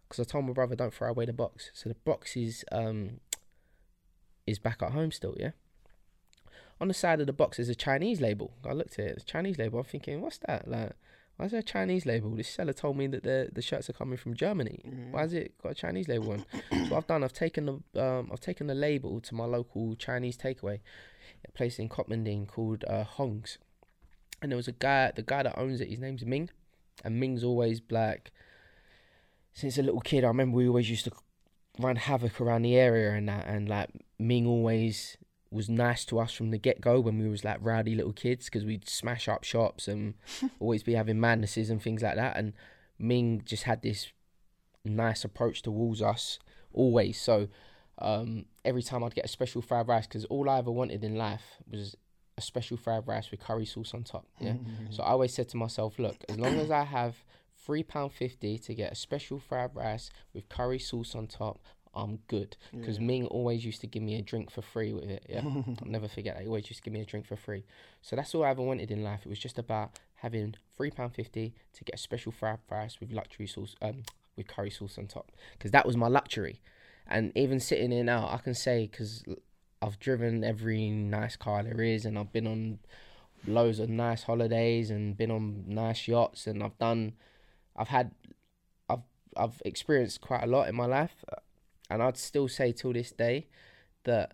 because 0.08 0.24
I 0.24 0.30
told 0.30 0.44
my 0.44 0.52
brother 0.52 0.76
don't 0.76 0.92
throw 0.92 1.08
away 1.08 1.24
the 1.24 1.32
box. 1.32 1.70
So 1.74 1.88
the 1.88 1.96
box 2.04 2.36
is 2.36 2.64
um 2.70 3.20
is 4.46 4.58
back 4.58 4.82
at 4.82 4.92
home 4.92 5.10
still, 5.10 5.34
yeah. 5.38 5.50
On 6.80 6.88
the 6.88 6.94
side 6.94 7.20
of 7.20 7.26
the 7.26 7.32
box 7.32 7.58
is 7.58 7.70
a 7.70 7.74
Chinese 7.74 8.20
label. 8.20 8.52
I 8.64 8.72
looked 8.72 8.98
at 8.98 9.06
it, 9.06 9.12
it's 9.12 9.22
a 9.24 9.26
Chinese 9.26 9.58
label. 9.58 9.78
I'm 9.78 9.86
thinking, 9.86 10.20
what's 10.20 10.38
that? 10.46 10.68
Like, 10.68 10.92
why 11.36 11.46
is 11.46 11.52
there 11.52 11.60
a 11.60 11.64
Chinese 11.64 12.04
label? 12.04 12.30
This 12.30 12.48
seller 12.48 12.74
told 12.74 12.98
me 12.98 13.06
that 13.08 13.22
the 13.22 13.48
the 13.52 13.62
shirts 13.62 13.88
are 13.88 13.94
coming 13.94 14.18
from 14.18 14.34
Germany. 14.34 14.80
Mm. 14.86 15.12
Why 15.12 15.22
has 15.22 15.32
it 15.32 15.54
got 15.62 15.72
a 15.72 15.74
Chinese 15.74 16.06
label 16.08 16.32
on? 16.32 16.44
so 16.70 16.76
what 16.90 16.98
I've 16.98 17.06
done, 17.06 17.24
I've 17.24 17.32
taken 17.32 17.66
the 17.92 18.02
um, 18.02 18.30
I've 18.30 18.40
taken 18.40 18.66
the 18.66 18.74
label 18.74 19.20
to 19.20 19.34
my 19.34 19.44
local 19.44 19.96
Chinese 19.96 20.36
takeaway, 20.36 20.80
a 21.46 21.50
place 21.52 21.78
in 21.78 21.88
Cotmandene 21.88 22.46
called 22.46 22.84
uh, 22.88 23.04
Hong's, 23.04 23.58
and 24.42 24.52
there 24.52 24.56
was 24.56 24.68
a 24.68 24.72
guy, 24.72 25.12
the 25.14 25.22
guy 25.22 25.42
that 25.42 25.58
owns 25.58 25.80
it, 25.80 25.88
his 25.88 25.98
name's 25.98 26.24
Ming, 26.24 26.50
and 27.04 27.20
Ming's 27.20 27.44
always 27.44 27.80
black. 27.80 28.30
Since 29.52 29.78
a 29.78 29.82
little 29.82 30.00
kid, 30.00 30.24
I 30.24 30.28
remember 30.28 30.56
we 30.56 30.68
always 30.68 30.90
used 30.90 31.04
to 31.04 31.12
run 31.78 31.96
havoc 31.96 32.40
around 32.40 32.62
the 32.62 32.76
area 32.76 33.12
and 33.12 33.28
that, 33.28 33.46
and 33.46 33.68
like 33.68 33.90
Ming 34.18 34.46
always 34.46 35.16
was 35.50 35.68
nice 35.68 36.04
to 36.04 36.18
us 36.18 36.32
from 36.32 36.50
the 36.50 36.58
get 36.58 36.80
go 36.80 37.00
when 37.00 37.18
we 37.18 37.28
was 37.28 37.44
like 37.44 37.58
rowdy 37.60 37.94
little 37.94 38.12
kids 38.12 38.46
because 38.46 38.64
we'd 38.64 38.88
smash 38.88 39.28
up 39.28 39.44
shops 39.44 39.88
and 39.88 40.14
always 40.60 40.82
be 40.82 40.94
having 40.94 41.20
madnesses 41.20 41.70
and 41.70 41.80
things 41.80 42.02
like 42.02 42.16
that. 42.16 42.36
And 42.36 42.52
Ming 42.98 43.42
just 43.44 43.64
had 43.64 43.82
this 43.82 44.08
nice 44.84 45.24
approach 45.24 45.62
towards 45.62 46.02
us 46.02 46.38
always. 46.72 47.20
So 47.20 47.48
um, 47.98 48.46
every 48.64 48.82
time 48.82 49.02
I'd 49.04 49.14
get 49.14 49.24
a 49.24 49.28
special 49.28 49.62
fried 49.62 49.88
rice, 49.88 50.06
because 50.06 50.24
all 50.26 50.48
I 50.50 50.58
ever 50.58 50.70
wanted 50.70 51.02
in 51.04 51.16
life 51.16 51.42
was 51.70 51.96
a 52.38 52.42
special 52.42 52.76
fried 52.76 53.06
rice 53.06 53.30
with 53.30 53.40
curry 53.40 53.64
sauce 53.66 53.94
on 53.94 54.02
top. 54.04 54.26
Yeah. 54.38 54.52
Mm-hmm. 54.52 54.92
So 54.92 55.02
I 55.02 55.08
always 55.08 55.32
said 55.32 55.48
to 55.50 55.56
myself, 55.56 55.98
look, 55.98 56.16
as 56.28 56.38
long 56.38 56.58
as 56.58 56.70
I 56.70 56.84
have 56.84 57.16
three 57.64 57.82
pound 57.82 58.12
fifty 58.12 58.58
to 58.58 58.74
get 58.74 58.92
a 58.92 58.94
special 58.94 59.38
fried 59.38 59.74
rice 59.74 60.10
with 60.34 60.48
curry 60.48 60.78
sauce 60.78 61.14
on 61.14 61.26
top, 61.26 61.60
I'm 61.94 62.18
good. 62.28 62.56
Because 62.72 62.98
Yeah. 62.98 63.06
Ming 63.06 63.26
always 63.28 63.64
used 63.64 63.80
to 63.80 63.86
give 63.86 64.02
me 64.02 64.16
a 64.16 64.22
drink 64.22 64.50
for 64.50 64.60
free 64.60 64.92
with 64.92 65.08
it. 65.08 65.24
Yeah, 65.28 65.40
I'll 65.44 65.74
never 65.86 66.08
forget 66.08 66.34
that. 66.34 66.42
He 66.42 66.46
always 66.48 66.68
used 66.68 66.82
to 66.82 66.84
give 66.84 66.92
me 66.92 67.00
a 67.00 67.06
drink 67.06 67.26
for 67.26 67.36
free. 67.36 67.64
So 68.02 68.14
that's 68.16 68.34
all 68.34 68.44
I 68.44 68.50
ever 68.50 68.62
wanted 68.62 68.90
in 68.90 69.02
life. 69.02 69.20
It 69.24 69.28
was 69.30 69.38
just 69.38 69.58
about 69.58 69.98
having 70.16 70.54
three 70.76 70.90
pound 70.90 71.14
fifty 71.14 71.54
to 71.72 71.84
get 71.84 71.94
a 71.94 71.98
special 71.98 72.32
fried 72.32 72.58
rice 72.70 73.00
with 73.00 73.12
luxury 73.12 73.46
sauce, 73.46 73.74
um, 73.80 74.02
with 74.36 74.46
curry 74.46 74.70
sauce 74.70 74.98
on 74.98 75.06
top. 75.06 75.32
Because 75.54 75.70
that 75.70 75.86
was 75.86 75.96
my 75.96 76.08
luxury. 76.08 76.60
And 77.08 77.32
even 77.36 77.60
sitting 77.60 77.92
here 77.92 78.04
now, 78.04 78.28
I 78.28 78.38
can 78.38 78.54
say 78.54 78.88
because 78.90 79.24
I've 79.80 79.98
driven 79.98 80.42
every 80.42 80.90
nice 80.90 81.36
car 81.36 81.62
there 81.62 81.80
is, 81.80 82.04
and 82.04 82.18
I've 82.18 82.32
been 82.32 82.46
on 82.46 82.78
loads 83.46 83.78
of 83.78 83.88
nice 83.88 84.24
holidays 84.24 84.90
and 84.90 85.16
been 85.16 85.30
on 85.30 85.64
nice 85.68 86.08
yachts, 86.08 86.46
and 86.46 86.62
I've 86.62 86.78
done, 86.78 87.14
I've 87.76 87.88
had, 87.88 88.10
I've 88.88 89.02
I've 89.36 89.62
experienced 89.64 90.20
quite 90.20 90.42
a 90.42 90.46
lot 90.46 90.68
in 90.68 90.74
my 90.74 90.86
life, 90.86 91.24
and 91.88 92.02
I'd 92.02 92.16
still 92.16 92.48
say 92.48 92.72
till 92.72 92.92
this 92.92 93.12
day 93.12 93.46
that 94.04 94.32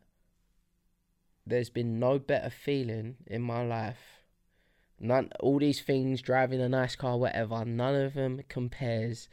there's 1.47 1.70
been 1.70 1.99
no 1.99 2.19
better 2.19 2.51
feeling 2.51 3.16
in 3.27 3.43
my 3.43 3.65
life. 3.65 4.24
None, 5.01 5.31
all 5.40 5.59
these 5.59 5.81
things, 5.81 6.23
driving 6.23 6.61
a 6.61 6.69
nice 6.69 6.94
car, 6.94 7.19
whatever, 7.19 7.65
none 7.65 7.97
of 7.97 8.15
them 8.15 8.40
compares 8.49 9.28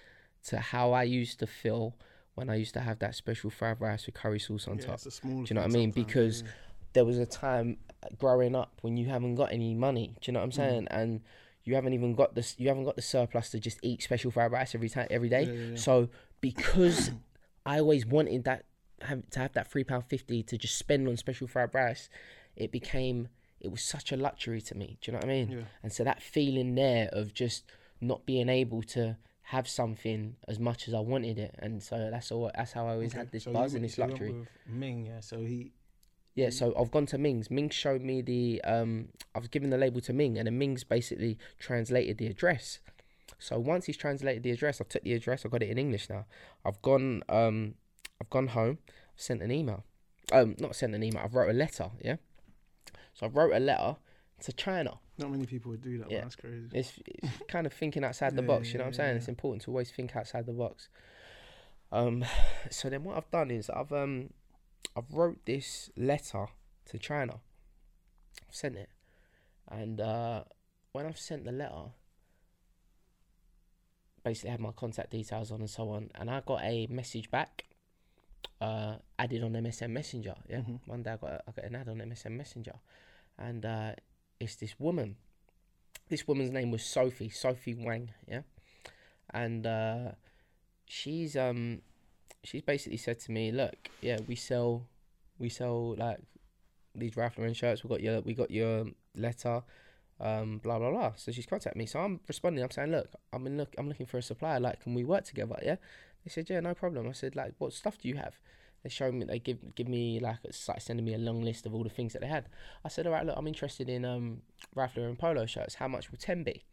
to 0.48 0.58
how 0.58 0.92
I 0.94 1.04
used 1.04 1.40
to 1.40 1.48
feel 1.48 1.96
when 2.36 2.50
I 2.50 2.56
used 2.56 2.74
to 2.76 2.82
have 2.82 3.00
that 3.00 3.16
special 3.16 3.50
fried 3.50 3.82
rice 3.82 4.06
with 4.06 4.16
curry 4.16 4.40
sauce 4.40 4.68
on 4.68 4.78
Yeah, 4.78 4.86
top 4.86 5.02
Do 5.02 5.10
you 5.24 5.56
know 5.56 5.62
what 5.62 5.70
I 5.70 5.74
mean? 5.74 5.92
Because 5.92 6.44
yeah. 6.44 6.52
there 6.94 7.06
was 7.06 7.18
a 7.18 7.26
time 7.26 7.78
growing 8.18 8.56
up 8.56 8.80
when 8.82 8.98
you 8.98 9.08
haven't 9.10 9.36
got 9.36 9.52
any 9.52 9.74
money. 9.76 10.16
Do 10.22 10.30
you 10.30 10.34
know 10.34 10.40
what 10.40 10.46
I'm 10.46 10.52
Mm. 10.52 10.56
saying? 10.56 10.88
And 10.92 11.22
you 11.64 11.76
haven't 11.76 11.94
even 11.94 12.16
got 12.16 12.36
this. 12.36 12.56
You 12.58 12.70
haven't 12.70 12.86
got 12.86 12.96
the 12.96 13.02
surplus 13.02 13.50
to 13.52 13.60
just 13.60 13.80
eat 13.84 14.02
special 14.02 14.32
fried 14.32 14.52
rice 14.52 14.74
every 14.74 14.90
time, 14.90 15.08
every 15.12 15.30
day. 15.30 15.44
Yeah. 15.44 15.76
So 15.76 16.10
because 16.42 17.12
I 17.66 17.80
always 17.80 18.06
wanted 18.06 18.46
that 18.46 18.66
have, 19.02 19.30
to 19.32 19.40
have 19.40 19.54
that 19.54 19.70
three 19.70 19.84
pound 19.84 20.06
fifty 20.06 20.42
to 20.44 20.58
just 20.58 20.78
spend 20.78 21.08
on 21.08 21.18
special 21.18 21.48
fried 21.48 21.74
rice, 21.74 22.10
it 22.56 22.72
became 22.72 23.28
it 23.60 23.70
was 23.70 23.82
such 23.84 24.14
a 24.14 24.18
luxury 24.18 24.62
to 24.62 24.76
me. 24.76 24.98
Do 25.02 25.12
you 25.12 25.14
know 25.14 25.18
what 25.20 25.26
I 25.26 25.34
mean? 25.34 25.66
And 25.84 25.92
so 25.92 26.06
that 26.06 26.22
feeling 26.22 26.76
there 26.76 27.10
of 27.12 27.34
just 27.34 27.66
not 28.00 28.26
being 28.26 28.48
able 28.48 28.82
to 28.84 29.18
have 29.54 29.68
something 29.68 30.36
as 30.48 30.60
much 30.60 30.88
as 30.88 30.94
I 30.94 31.00
wanted 31.00 31.38
it, 31.40 31.56
and 31.60 31.82
so 31.82 31.96
that's 32.12 32.32
all. 32.32 32.52
That's 32.56 32.72
how 32.72 32.86
I 32.88 32.94
always 32.94 33.12
Okay, 33.14 33.20
had 33.20 33.32
this 33.32 33.46
so 33.46 33.52
buzz 33.52 33.74
and 33.74 33.84
this 33.84 33.96
so 33.96 34.04
you 34.04 34.08
went 34.10 34.22
luxury. 34.22 34.48
Ming, 34.68 35.06
yeah. 35.08 35.22
So 35.22 35.40
he 35.40 35.72
Yeah, 36.36 36.52
so 36.52 36.74
I've 36.80 36.92
gone 36.92 37.08
to 37.08 37.18
Ming's. 37.18 37.50
Ming 37.50 37.70
showed 37.70 38.02
me 38.02 38.22
the 38.22 38.62
um 38.64 39.10
I've 39.36 39.50
given 39.50 39.70
the 39.72 39.78
label 39.78 40.02
to 40.02 40.14
Ming 40.14 40.38
and 40.38 40.46
then 40.48 40.58
Ming's 40.58 40.84
basically 40.84 41.38
translated 41.58 42.18
the 42.20 42.28
address. 42.28 42.80
So 43.40 43.58
once 43.60 43.86
he's 43.86 43.98
translated 43.98 44.44
the 44.44 44.52
address, 44.52 44.80
I've 44.82 44.90
took 44.90 45.04
the 45.04 45.14
address, 45.14 45.46
I've 45.46 45.52
got 45.52 45.64
it 45.64 45.70
in 45.70 45.78
English 45.80 46.10
now. 46.10 46.26
I've 46.64 46.82
gone 46.84 47.24
um 47.30 47.76
I've 48.22 48.30
gone 48.30 48.48
home, 48.50 48.78
sent 49.16 49.42
an 49.42 49.52
email. 49.52 49.84
Um 50.32 50.56
not 50.60 50.76
sent 50.76 50.94
an 50.94 51.02
email, 51.04 51.24
I've 51.24 51.34
wrote 51.34 51.50
a 51.50 51.54
letter, 51.54 51.90
yeah? 52.02 52.18
So 53.16 53.26
I 53.26 53.30
wrote 53.30 53.54
a 53.54 53.60
letter 53.60 53.96
to 54.46 54.54
China. 54.54 55.00
Not 55.20 55.32
many 55.32 55.46
people 55.46 55.72
would 55.72 55.82
do 55.82 55.98
that. 56.00 56.10
Yeah. 56.12 56.22
That's 56.22 56.36
crazy. 56.36 56.68
It's, 56.72 56.94
it's 57.06 57.30
kind 57.48 57.68
of 57.68 57.74
thinking 57.74 58.04
outside 58.04 58.36
the 58.36 58.42
Yeah, 58.42 58.48
box, 58.48 58.74
you 58.74 58.78
know 58.78 58.84
yeah, 58.84 58.86
what 58.86 58.88
I'm 58.88 58.94
saying? 58.94 59.12
yeah, 59.12 59.18
It's 59.18 59.28
important 59.28 59.62
to 59.64 59.72
always 59.72 59.92
think 59.92 60.16
outside 60.16 60.46
the 60.46 60.54
box. 60.54 60.90
Um, 61.92 62.24
so 62.70 62.90
then 62.90 63.04
what 63.04 63.18
I've 63.18 63.32
done 63.32 63.52
is 63.52 63.70
I've 63.70 63.92
um 63.92 64.30
I've 64.96 65.12
wrote 65.12 65.46
this 65.46 65.90
letter 65.98 66.48
to 66.86 66.98
China. 67.00 67.40
I've 68.48 68.56
sent 68.56 68.76
it, 68.76 68.90
and 69.68 70.00
uh, 70.00 70.44
when 70.94 71.06
I've 71.06 71.18
sent 71.20 71.46
the 71.46 71.52
letter, 71.52 71.92
basically 74.24 74.52
had 74.52 74.60
my 74.60 74.72
contact 74.72 75.12
details 75.12 75.52
on 75.52 75.60
and 75.62 75.70
so 75.70 75.90
on, 75.90 76.10
and 76.16 76.30
I 76.30 76.42
got 76.42 76.62
a 76.64 76.88
message 76.88 77.30
back. 77.32 77.66
Uh, 78.62 78.96
added 79.18 79.42
on 79.44 79.54
MSN 79.54 79.90
Messenger. 79.92 80.36
Yeah, 80.50 80.58
Mhm. 80.60 80.80
one 80.86 81.02
day 81.02 81.12
I 81.12 81.18
got 81.18 81.32
a, 81.32 81.44
I 81.48 81.52
got 81.52 81.66
an 81.66 81.76
ad 81.76 81.88
on 81.90 82.02
MSN 82.02 82.36
Messenger, 82.38 82.76
and 83.38 83.66
uh, 83.66 83.94
it's 84.40 84.56
this 84.56 84.80
woman. 84.80 85.16
This 86.10 86.28
woman's 86.28 86.52
name 86.52 86.72
was 86.72 86.84
Sophie, 86.84 87.30
Sophie 87.30 87.76
Wang. 87.76 88.12
Yeah, 88.28 88.42
and 89.32 89.66
uh, 89.66 90.12
she's 90.86 91.36
um 91.36 91.82
she's 92.44 92.62
basically 92.62 92.98
said 92.98 93.20
to 93.22 93.32
me, 93.32 93.52
look, 93.52 93.76
yeah, 94.02 94.18
we 94.28 94.36
sell 94.36 94.88
we 95.38 95.50
sell 95.50 95.96
like 95.96 96.20
these 96.96 97.16
Ralph 97.16 97.36
shirts. 97.54 97.84
We 97.84 97.90
got 97.90 98.02
your 98.02 98.22
we 98.22 98.34
got 98.34 98.52
your 98.52 98.88
letter, 99.16 99.62
um, 100.20 100.60
blah 100.60 100.80
blah 100.80 100.92
blah. 100.92 101.14
So 101.16 101.32
she's 101.32 101.46
contacted 101.46 101.78
me. 101.78 101.86
So 101.86 102.00
I'm 102.00 102.20
responding. 102.28 102.64
I'm 102.64 102.72
saying, 102.72 102.92
look, 102.92 103.10
I'm 103.32 103.46
in 103.46 103.58
look 103.58 103.74
I'm 103.78 103.88
looking 103.88 104.06
for 104.06 104.18
a 104.18 104.24
supplier. 104.24 104.60
Like, 104.60 104.82
can 104.82 104.94
we 104.94 105.04
work 105.04 105.26
together? 105.26 105.60
Yeah. 105.64 105.76
They 106.26 106.30
said, 106.30 106.50
yeah, 106.50 106.60
no 106.60 106.74
problem. 106.74 107.08
I 107.08 107.14
said, 107.14 107.36
like, 107.36 107.54
what 107.60 107.72
stuff 107.72 107.98
do 107.98 108.10
you 108.10 108.16
have? 108.16 108.38
They 108.84 108.90
showed 108.90 109.14
me. 109.14 109.26
They 109.26 109.40
give 109.40 109.76
give 109.76 109.88
me 109.88 110.20
like 110.20 110.38
like 110.68 110.82
sending 110.82 111.06
me 111.06 111.14
a 111.14 111.18
long 111.18 111.42
list 111.42 111.66
of 111.66 111.74
all 111.76 111.84
the 111.84 111.90
things 111.90 112.14
that 112.14 112.22
they 112.22 112.28
had. 112.28 112.48
I 112.86 112.88
said, 112.90 113.06
all 113.08 113.14
right, 113.14 113.26
look, 113.26 113.36
I'm 113.38 113.48
interested 113.48 113.90
in 113.90 114.06
um 114.06 114.42
Ralph 114.76 114.96
Lauren 114.96 115.16
polo 115.16 115.46
shirts. 115.46 115.76
How 115.76 115.88
much 115.88 116.12
will 116.12 116.18
ten 116.18 116.44
be? 116.44 116.64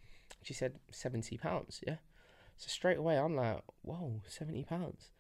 She 0.43 0.55
said 0.55 0.79
seventy 0.91 1.37
pounds. 1.37 1.81
Yeah. 1.87 1.97
So 2.57 2.69
straight 2.69 2.99
away, 2.99 3.19
I'm 3.19 3.35
like, 3.37 3.63
whoa, 3.83 4.21
seventy 4.29 4.63
pounds. 4.65 5.11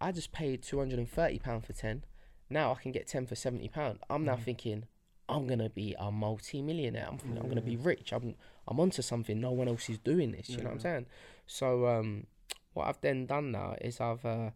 I 0.00 0.10
just 0.12 0.32
paid 0.32 0.62
two 0.62 0.78
hundred 0.78 0.98
and 0.98 1.08
thirty 1.10 1.38
pound 1.38 1.64
for 1.64 1.72
ten. 1.74 2.04
Now 2.50 2.72
I 2.72 2.82
can 2.82 2.92
get 2.92 3.06
ten 3.06 3.26
for 3.26 3.34
seventy 3.34 3.68
pound. 3.68 3.98
I'm 4.10 4.24
now 4.24 4.36
Mhm. 4.36 4.42
thinking, 4.44 4.84
I'm 5.28 5.46
gonna 5.46 5.70
be 5.70 5.94
a 5.98 6.10
multi-millionaire. 6.10 7.06
I'm 7.08 7.18
thinking 7.18 7.38
I'm 7.38 7.48
gonna 7.48 7.60
be 7.62 7.76
rich. 7.76 8.12
I'm 8.12 8.34
I'm 8.66 8.80
onto 8.80 9.02
something. 9.02 9.38
No 9.40 9.50
one 9.52 9.68
else 9.68 9.88
is 9.90 9.98
doing 9.98 10.32
this. 10.32 10.48
You 10.48 10.58
know 10.58 10.64
what 10.64 10.72
I'm 10.74 10.80
saying? 10.80 11.06
So 11.46 11.86
um, 11.86 12.26
what 12.72 12.88
I've 12.88 13.00
then 13.00 13.26
done 13.26 13.52
now 13.52 13.76
is 13.80 14.00
I've 14.00 14.24
uh, 14.24 14.50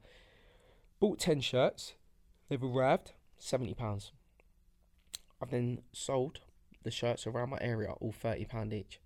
bought 1.01 1.18
ten 1.18 1.40
shirts. 1.40 1.94
They've 2.48 2.62
arrived, 2.62 3.12
seventy 3.39 3.74
pounds. 3.74 4.12
I've 5.43 5.51
then 5.51 5.82
sold 5.93 6.40
the 6.82 6.90
shirts 6.90 7.27
around 7.27 7.51
my 7.51 7.59
area, 7.60 7.90
all 8.01 8.12
thirty 8.12 8.44
pound 8.44 8.73
each. 8.73 9.01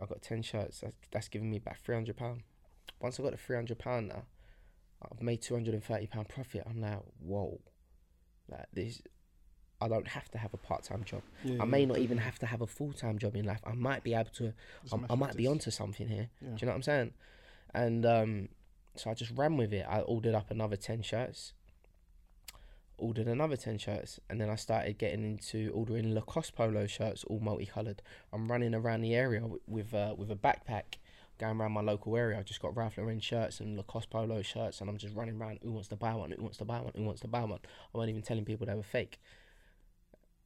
I've 0.00 0.08
got 0.08 0.22
ten 0.22 0.42
shirts. 0.42 0.80
That's, 0.80 0.94
that's 1.10 1.28
giving 1.28 1.50
me 1.50 1.60
hundred 1.88 2.16
pound. 2.16 2.42
Once 3.00 3.18
I 3.18 3.22
got 3.22 3.32
the 3.32 3.38
three 3.38 3.56
hundred 3.56 3.78
pound 3.78 4.08
now, 4.08 4.24
I've 5.02 5.22
made 5.22 5.42
two 5.42 5.54
hundred 5.54 5.74
and 5.74 5.84
thirty 5.84 6.06
pound 6.06 6.28
profit. 6.28 6.62
I'm 6.68 6.80
like, 6.80 7.00
whoa, 7.18 7.60
like 8.48 8.66
this. 8.72 9.02
I 9.78 9.88
don't 9.88 10.08
have 10.08 10.30
to 10.30 10.38
have 10.38 10.54
a 10.54 10.56
part 10.56 10.84
time 10.84 11.04
job. 11.04 11.20
Yeah, 11.44 11.60
I 11.60 11.66
may 11.66 11.80
yeah, 11.80 11.86
not 11.86 11.98
even 11.98 12.16
have 12.16 12.38
to 12.38 12.46
have 12.46 12.62
a 12.62 12.66
full 12.66 12.92
time 12.92 13.18
job 13.18 13.36
in 13.36 13.44
life. 13.44 13.60
I 13.66 13.74
might 13.74 14.02
be 14.02 14.14
able 14.14 14.30
to. 14.36 14.54
I, 14.92 14.98
I 15.10 15.14
might 15.16 15.36
be 15.36 15.46
onto 15.46 15.70
something 15.70 16.08
here. 16.08 16.30
Yeah. 16.40 16.48
Do 16.48 16.56
you 16.60 16.66
know 16.66 16.72
what 16.72 16.76
I'm 16.76 16.82
saying? 16.82 17.12
And 17.74 18.06
um, 18.06 18.48
so 18.98 19.10
I 19.10 19.14
just 19.14 19.32
ran 19.36 19.56
with 19.56 19.72
it. 19.72 19.86
I 19.88 20.00
ordered 20.00 20.34
up 20.34 20.50
another 20.50 20.76
10 20.76 21.02
shirts, 21.02 21.52
ordered 22.98 23.26
another 23.26 23.56
10 23.56 23.78
shirts, 23.78 24.20
and 24.28 24.40
then 24.40 24.50
I 24.50 24.56
started 24.56 24.98
getting 24.98 25.24
into 25.24 25.70
ordering 25.74 26.14
Lacoste 26.14 26.54
polo 26.54 26.86
shirts, 26.86 27.24
all 27.24 27.40
multicolored. 27.40 28.02
I'm 28.32 28.50
running 28.50 28.74
around 28.74 29.02
the 29.02 29.14
area 29.14 29.42
with 29.66 29.94
uh, 29.94 30.14
with 30.16 30.30
a 30.30 30.36
backpack, 30.36 30.98
going 31.38 31.60
around 31.60 31.72
my 31.72 31.82
local 31.82 32.16
area. 32.16 32.38
I've 32.38 32.44
just 32.44 32.62
got 32.62 32.76
Ralph 32.76 32.98
Lauren 32.98 33.20
shirts 33.20 33.60
and 33.60 33.76
Lacoste 33.76 34.10
polo 34.10 34.42
shirts, 34.42 34.80
and 34.80 34.88
I'm 34.88 34.98
just 34.98 35.14
running 35.14 35.40
around. 35.40 35.58
Who 35.62 35.72
wants 35.72 35.88
to 35.88 35.96
buy 35.96 36.14
one? 36.14 36.30
Who 36.30 36.42
wants 36.42 36.58
to 36.58 36.64
buy 36.64 36.80
one? 36.80 36.92
Who 36.96 37.04
wants 37.04 37.20
to 37.22 37.28
buy 37.28 37.44
one? 37.44 37.60
I 37.62 37.98
wasn't 37.98 38.10
even 38.10 38.22
telling 38.22 38.44
people 38.44 38.66
they 38.66 38.74
were 38.74 38.82
fake. 38.82 39.20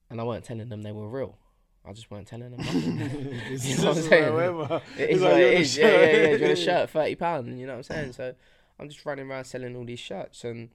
And 0.09 0.21
I 0.21 0.25
weren't 0.25 0.45
telling 0.45 0.69
them 0.69 0.83
they 0.83 0.93
were 0.93 1.09
real. 1.09 1.39
I 1.85 1.93
just 1.93 2.11
weren't 2.11 2.27
telling 2.27 2.51
them. 2.51 2.61
It's 3.51 3.67
You 3.69 3.77
know 3.79 3.89
what 3.89 3.97
I'm 3.97 4.03
saying? 4.03 4.35
whatever. 4.35 4.83
It 4.99 5.11
It's 5.11 5.21
like 5.23 5.33
what 5.33 5.39
you're 5.41 5.49
it 5.53 5.61
is. 5.61 5.77
Yeah, 5.77 5.87
yeah, 5.89 6.01
yeah. 6.01 6.29
you 6.35 6.41
want 6.41 6.53
a 6.53 6.57
shirt, 6.57 6.91
thirty 6.97 7.15
pound. 7.15 7.59
You 7.59 7.67
know 7.67 7.73
what 7.73 7.79
I'm 7.79 7.83
saying? 7.85 8.13
So 8.13 8.35
I'm 8.79 8.89
just 8.89 9.05
running 9.07 9.31
around 9.31 9.45
selling 9.45 9.77
all 9.77 9.85
these 9.85 9.99
shirts 9.99 10.45
and 10.45 10.71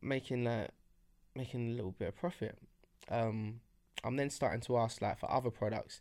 making 0.00 0.44
like 0.44 0.70
making 1.34 1.70
a 1.70 1.74
little 1.74 1.92
bit 1.92 2.08
of 2.08 2.16
profit. 2.16 2.58
Um, 3.10 3.60
I'm 4.04 4.16
then 4.16 4.30
starting 4.30 4.60
to 4.62 4.76
ask 4.78 5.00
like 5.00 5.18
for 5.18 5.30
other 5.30 5.50
products, 5.50 6.00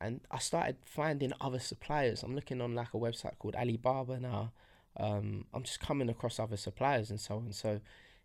and 0.00 0.20
I 0.30 0.38
started 0.38 0.76
finding 0.84 1.32
other 1.40 1.58
suppliers. 1.58 2.22
I'm 2.22 2.34
looking 2.34 2.60
on 2.60 2.74
like 2.74 2.94
a 2.94 2.98
website 2.98 3.38
called 3.38 3.56
Alibaba 3.56 4.20
now. 4.20 4.52
Um, 4.98 5.44
I'm 5.52 5.62
just 5.62 5.80
coming 5.80 6.08
across 6.08 6.38
other 6.38 6.56
suppliers 6.56 7.10
and 7.10 7.20
so 7.20 7.36
on. 7.36 7.52
So 7.52 7.80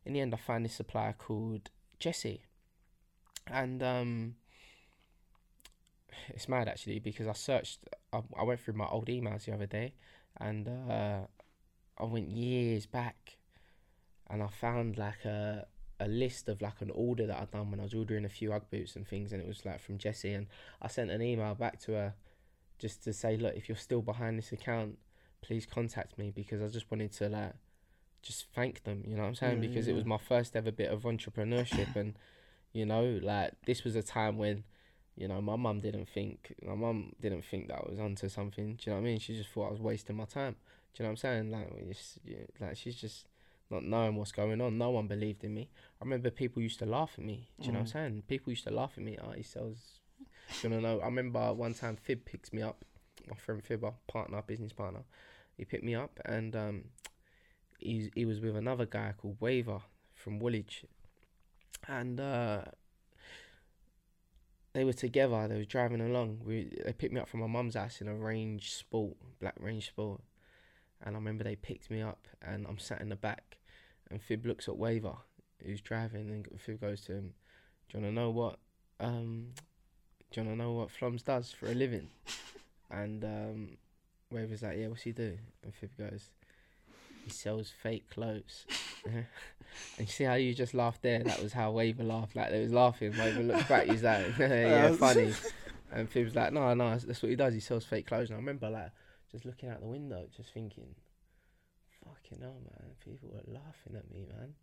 in 0.06 0.14
the 0.14 0.22
end, 0.22 0.34
I 0.34 0.38
find 0.38 0.64
this 0.64 0.76
supplier 0.76 1.14
called 1.14 1.70
Jesse, 2.00 2.44
and 3.52 3.84
um, 3.84 4.36
it's 6.30 6.48
mad 6.48 6.68
actually 6.68 7.00
because 7.00 7.28
I 7.28 7.34
searched. 7.34 7.80
I, 8.14 8.22
I 8.38 8.44
went 8.44 8.60
through 8.60 8.76
my 8.76 8.88
old 8.88 9.08
emails 9.08 9.46
the 9.46 9.54
other 9.54 9.66
day, 9.66 9.94
and 10.40 10.68
uh, 10.68 11.22
I 11.98 12.04
went 12.06 12.30
years 12.30 12.86
back, 12.86 13.38
and 14.30 14.42
I 14.42 14.48
found 14.48 14.98
like 14.98 15.26
a 15.26 15.68
a 16.00 16.08
list 16.08 16.50
of 16.50 16.62
like 16.62 16.82
an 16.82 16.90
order 16.96 17.28
that 17.28 17.38
I'd 17.40 17.52
done 17.52 17.70
when 17.70 17.80
I 17.80 17.84
was 17.84 17.94
ordering 17.94 18.26
a 18.26 18.30
few 18.30 18.52
UGG 18.52 18.70
boots 18.72 18.96
and 18.96 19.08
things, 19.08 19.32
and 19.32 19.42
it 19.42 19.48
was 19.48 19.66
like 19.66 19.80
from 19.80 19.98
Jessie, 19.98 20.34
and 20.34 20.48
I 20.82 20.88
sent 20.88 21.12
an 21.12 21.22
email 21.22 21.54
back 21.54 21.80
to 21.82 21.92
her 21.94 22.14
just 22.80 23.04
to 23.04 23.14
say, 23.14 23.38
look, 23.38 23.56
if 23.56 23.70
you're 23.70 23.76
still 23.76 24.02
behind 24.02 24.40
this 24.40 24.52
account, 24.52 24.98
please 25.42 25.68
contact 25.68 26.18
me 26.18 26.32
because 26.34 26.62
I 26.62 26.68
just 26.68 26.90
wanted 26.90 27.12
to 27.14 27.30
like 27.30 27.54
just 28.24 28.48
thank 28.54 28.84
them. 28.84 29.04
You 29.06 29.16
know 29.16 29.24
what 29.24 29.30
I'm 29.30 29.36
saying? 29.36 29.62
Because 29.62 29.88
yeah, 29.88 29.94
it 29.94 29.96
was 29.96 30.06
my 30.06 30.18
first 30.18 30.56
ever 30.56 30.72
bit 30.72 30.90
of 30.90 31.04
entrepreneurship, 31.04 31.96
and 31.96 32.16
you 32.74 32.86
know, 32.86 33.20
like 33.22 33.54
this 33.66 33.84
was 33.84 33.96
a 33.96 34.04
time 34.04 34.38
when 34.38 34.64
you 35.16 35.28
know, 35.28 35.42
my 35.42 35.56
mum 35.56 35.80
didn't 35.82 36.08
think 36.10 36.56
my 36.66 36.74
mum 36.74 37.14
didn't 37.20 37.46
think 37.46 37.68
that 37.68 37.80
I 37.86 37.90
was 37.90 38.00
onto 38.00 38.30
something. 38.30 38.76
Do 38.76 38.84
you 38.84 38.92
know 38.92 39.02
what 39.02 39.08
I 39.08 39.12
mean? 39.12 39.20
She 39.20 39.36
just 39.36 39.50
thought 39.50 39.68
I 39.68 39.72
was 39.72 39.82
wasting 39.82 40.16
my 40.16 40.26
time. 40.26 40.56
Do 40.94 41.04
you 41.04 41.04
know 41.04 41.10
what 41.10 41.12
I'm 41.12 41.18
saying? 41.18 41.52
Like, 41.52 41.72
we 41.74 41.94
just, 41.94 42.18
yeah, 42.26 42.38
like 42.60 42.78
she's 42.78 42.96
just 42.96 43.28
not 43.70 43.84
knowing 43.84 44.16
what's 44.16 44.32
going 44.32 44.60
on. 44.62 44.78
No 44.78 44.90
one 44.90 45.08
believed 45.08 45.44
in 45.44 45.54
me. 45.54 45.70
I 46.02 46.06
remember 46.06 46.30
people 46.30 46.62
used 46.62 46.80
to 46.80 46.86
laugh 46.86 47.12
at 47.18 47.24
me. 47.24 47.50
Do 47.60 47.68
you 47.68 47.72
know 47.72 47.80
what 47.80 47.96
I'm 47.96 48.12
saying? 48.12 48.24
People 48.28 48.52
used 48.52 48.66
to 48.66 48.74
laugh 48.74 48.94
at 48.98 49.04
me. 49.04 49.18
Oh, 49.22 49.32
he 49.32 49.44
sells. 49.44 49.78
You 50.62 50.70
know? 50.70 51.00
I 51.00 51.06
remember 51.06 51.54
one 51.54 51.74
time 51.74 51.96
Fib 51.96 52.26
picks 52.26 52.52
me 52.52 52.62
up. 52.62 52.84
My 53.30 53.36
friend 53.36 53.64
Fib, 53.64 53.84
our 53.84 53.94
partner, 54.08 54.42
business 54.46 54.74
partner. 54.74 55.02
He 55.56 55.66
picked 55.66 55.84
me 55.84 55.96
up 55.96 56.20
and 56.26 56.56
um, 56.56 56.84
he 57.80 58.12
he 58.16 58.26
was 58.26 58.40
with 58.40 58.56
another 58.56 58.86
guy 58.86 59.14
called 59.16 59.38
Waver 59.40 59.82
from 60.14 60.40
Woolwich, 60.40 60.86
and 61.88 62.20
uh, 62.20 62.62
they 64.74 64.84
were 64.84 64.94
together. 64.94 65.48
They 65.48 65.58
were 65.58 65.66
driving 65.66 66.02
along. 66.02 66.42
We 66.46 66.72
they 66.84 66.94
picked 66.94 67.14
me 67.14 67.20
up 67.20 67.30
from 67.30 67.42
my 67.42 67.48
mum's 67.48 67.76
house 67.76 68.02
in 68.02 68.08
a 68.08 68.16
Range 68.16 68.74
Sport, 68.74 69.16
black 69.40 69.56
Range 69.60 69.86
Sport, 69.86 70.22
and 71.02 71.16
I 71.16 71.20
remember 71.20 71.44
they 71.44 71.56
picked 71.56 71.90
me 71.92 72.02
up, 72.02 72.28
and 72.42 72.66
I'm 72.68 72.78
sat 72.78 73.02
in 73.02 73.10
the 73.10 73.16
back, 73.16 73.58
and 74.10 74.22
Fib 74.22 74.46
looks 74.46 74.68
at 74.68 74.78
Waver, 74.78 75.16
who's 75.64 75.82
driving, 75.82 76.30
and 76.30 76.62
Fib 76.62 76.82
goes 76.82 77.02
to 77.02 77.14
him, 77.14 77.34
"Do 77.90 77.98
you 77.98 78.04
wanna 78.04 78.14
know 78.14 78.30
what? 78.30 78.60
Um, 79.00 79.54
do 80.30 80.42
you 80.42 80.48
wanna 80.48 80.64
know 80.64 80.74
what 80.74 80.92
Flums 80.92 81.24
does 81.24 81.52
for 81.52 81.68
a 81.68 81.74
living?" 81.74 82.10
and 82.92 83.24
um, 83.24 83.78
Waver's 84.32 84.64
like, 84.64 84.78
"Yeah, 84.78 84.88
what's 84.88 85.04
he 85.04 85.12
do?" 85.12 85.38
And 85.64 85.74
Fib 85.74 85.98
goes, 85.98 86.30
"He 87.26 87.30
sells 87.30 87.72
fake 87.72 88.10
clothes." 88.10 88.66
and 89.06 89.26
you 90.00 90.06
see 90.06 90.24
how 90.26 90.34
you 90.36 90.54
just 90.54 90.74
laughed 90.74 91.02
there? 91.02 91.20
That 91.24 91.42
was 91.42 91.54
how 91.54 91.72
Waver 91.72 92.04
laughed. 92.04 92.36
Like 92.36 92.50
they 92.52 92.62
was 92.62 92.72
laughing. 92.74 93.16
Waver 93.18 93.44
looks 93.44 93.64
back. 93.68 93.88
He's 93.88 94.04
like, 94.04 94.26
"Yeah, 94.40 94.92
funny." 94.96 95.34
And 95.94 96.10
Fib's 96.10 96.34
like, 96.36 96.54
"No, 96.54 96.74
no, 96.74 96.92
that's- 96.92 97.22
what 97.22 97.30
he 97.30 97.36
does. 97.36 97.54
He 97.54 97.60
sells 97.60 97.84
fake 97.84 98.08
clothes." 98.08 98.30
And 98.30 98.36
I 98.38 98.40
remember 98.40 98.70
like 98.70 98.92
just 99.30 99.44
looking 99.44 99.68
out 99.68 99.82
the 99.82 99.88
window, 99.88 100.26
just 100.38 100.54
thinking, 100.54 100.96
"Fucking 102.06 102.40
hell, 102.42 102.62
man! 102.64 102.92
People 103.04 103.30
were 103.30 103.54
laughing 103.54 103.96
at 103.98 104.10
me, 104.10 104.26
man. 104.26 104.54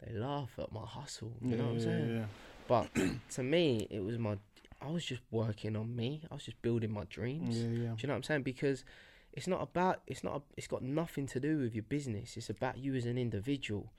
They 0.00 0.12
laugh 0.18 0.50
at 0.58 0.70
my 0.72 0.86
hustle. 0.86 1.32
You 1.42 1.56
know 1.56 1.64
what 1.64 1.70
I'm 1.72 1.78
Yeah, 1.78 1.84
saying?" 1.84 2.16
yeah, 2.18 2.24
But 2.68 2.88
to 3.34 3.42
me, 3.42 3.88
it 3.90 4.00
was 4.04 4.16
my. 4.18 4.38
I 4.80 4.90
was 4.90 5.04
just 5.04 5.22
working 5.32 5.74
on 5.76 5.94
me. 5.94 6.22
I 6.30 6.34
was 6.34 6.44
just 6.44 6.62
building 6.62 6.92
my 6.92 7.04
dreams. 7.10 7.58
yeah, 7.58 7.64
yeah. 7.64 7.70
Do 7.70 7.96
you 7.98 8.06
know 8.06 8.12
what 8.14 8.16
I'm 8.18 8.22
saying? 8.22 8.42
Because 8.44 8.84
it's 9.32 9.46
not 9.46 9.62
about 9.62 10.02
it's 10.06 10.24
not 10.24 10.42
it's 10.56 10.66
got 10.66 10.82
nothing 10.82 11.26
to 11.28 11.40
do 11.40 11.58
with 11.58 11.74
your 11.74 11.84
business. 11.84 12.36
It's 12.36 12.50
about 12.50 12.78
you 12.78 12.94
as 12.94 13.06
an 13.06 13.18
individual. 13.18 13.92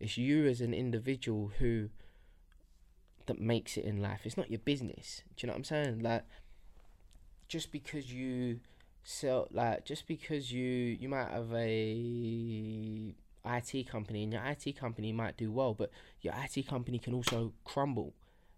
It's 0.00 0.16
you 0.16 0.46
as 0.46 0.60
an 0.60 0.72
individual 0.72 1.52
who 1.58 1.90
that 3.26 3.40
makes 3.40 3.76
it 3.76 3.84
in 3.84 4.00
life. 4.00 4.20
It's 4.24 4.36
not 4.36 4.50
your 4.50 4.60
business. 4.60 5.22
Do 5.36 5.46
you 5.46 5.48
know 5.48 5.52
what 5.52 5.58
I'm 5.58 5.64
saying? 5.64 6.00
Like 6.00 6.24
just 7.48 7.72
because 7.72 8.12
you 8.12 8.60
sell 9.02 9.48
like 9.50 9.84
just 9.84 10.06
because 10.06 10.52
you 10.52 10.64
you 10.64 11.08
might 11.08 11.30
have 11.30 11.52
a 11.54 13.14
IT 13.44 13.88
company 13.88 14.22
and 14.22 14.32
your 14.32 14.42
IT 14.44 14.78
company 14.78 15.12
might 15.12 15.36
do 15.36 15.50
well, 15.50 15.74
but 15.74 15.90
your 16.20 16.34
IT 16.34 16.66
company 16.66 16.98
can 16.98 17.14
also 17.14 17.52
crumble 17.64 18.14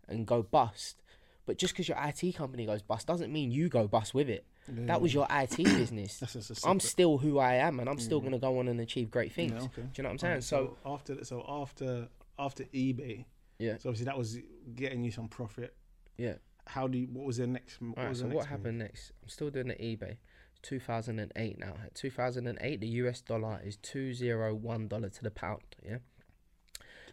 and 0.08 0.26
go 0.26 0.42
bust. 0.42 1.02
But 1.46 1.58
just 1.58 1.74
because 1.74 1.88
your 1.88 1.98
IT 2.00 2.34
company 2.36 2.66
goes 2.66 2.82
bust 2.82 3.06
doesn't 3.06 3.32
mean 3.32 3.50
you 3.50 3.68
go 3.68 3.88
bust 3.88 4.14
with 4.14 4.28
it. 4.28 4.44
Yeah, 4.68 4.86
That 4.86 5.00
was 5.00 5.12
your 5.12 5.26
IT 5.30 5.56
business. 5.56 6.18
That's 6.18 6.34
just 6.34 6.64
a 6.64 6.68
I'm 6.68 6.80
still 6.80 7.18
who 7.18 7.38
I 7.38 7.54
am, 7.54 7.80
and 7.80 7.88
I'm 7.88 7.98
still 7.98 8.20
mm. 8.20 8.24
gonna 8.24 8.38
go 8.38 8.58
on 8.58 8.68
and 8.68 8.80
achieve 8.80 9.10
great 9.10 9.32
things. 9.32 9.52
Yeah, 9.52 9.62
okay. 9.62 9.82
Do 9.82 9.88
you 9.96 10.02
know 10.02 10.08
what 10.08 10.12
I'm 10.12 10.18
saying? 10.18 10.30
Alright, 10.32 10.44
so, 10.44 10.76
so 10.82 10.90
after 10.90 11.24
so 11.24 11.44
after 11.48 12.08
after 12.38 12.64
eBay, 12.64 13.24
yeah, 13.58 13.78
so 13.78 13.88
obviously 13.88 14.06
that 14.06 14.18
was 14.18 14.38
getting 14.74 15.02
you 15.04 15.10
some 15.10 15.28
profit. 15.28 15.74
yeah. 16.16 16.34
How 16.66 16.86
do 16.86 16.98
you, 16.98 17.08
what 17.10 17.26
was 17.26 17.38
the 17.38 17.48
next? 17.48 17.80
What 17.80 17.96
right. 17.96 18.16
So 18.16 18.22
the 18.22 18.28
what 18.28 18.34
next 18.34 18.44
move? 18.44 18.46
happened 18.46 18.78
next? 18.78 19.12
I'm 19.22 19.28
still 19.28 19.50
doing 19.50 19.68
the 19.68 19.74
eBay. 19.74 20.18
2008 20.62 21.58
now. 21.58 21.74
2008, 21.94 22.80
the 22.80 22.86
US 22.86 23.20
dollar 23.22 23.60
is 23.64 23.76
201 23.78 24.88
dollar 24.88 25.08
to 25.08 25.22
the 25.22 25.30
pound. 25.30 25.62
Yeah. 25.84 25.98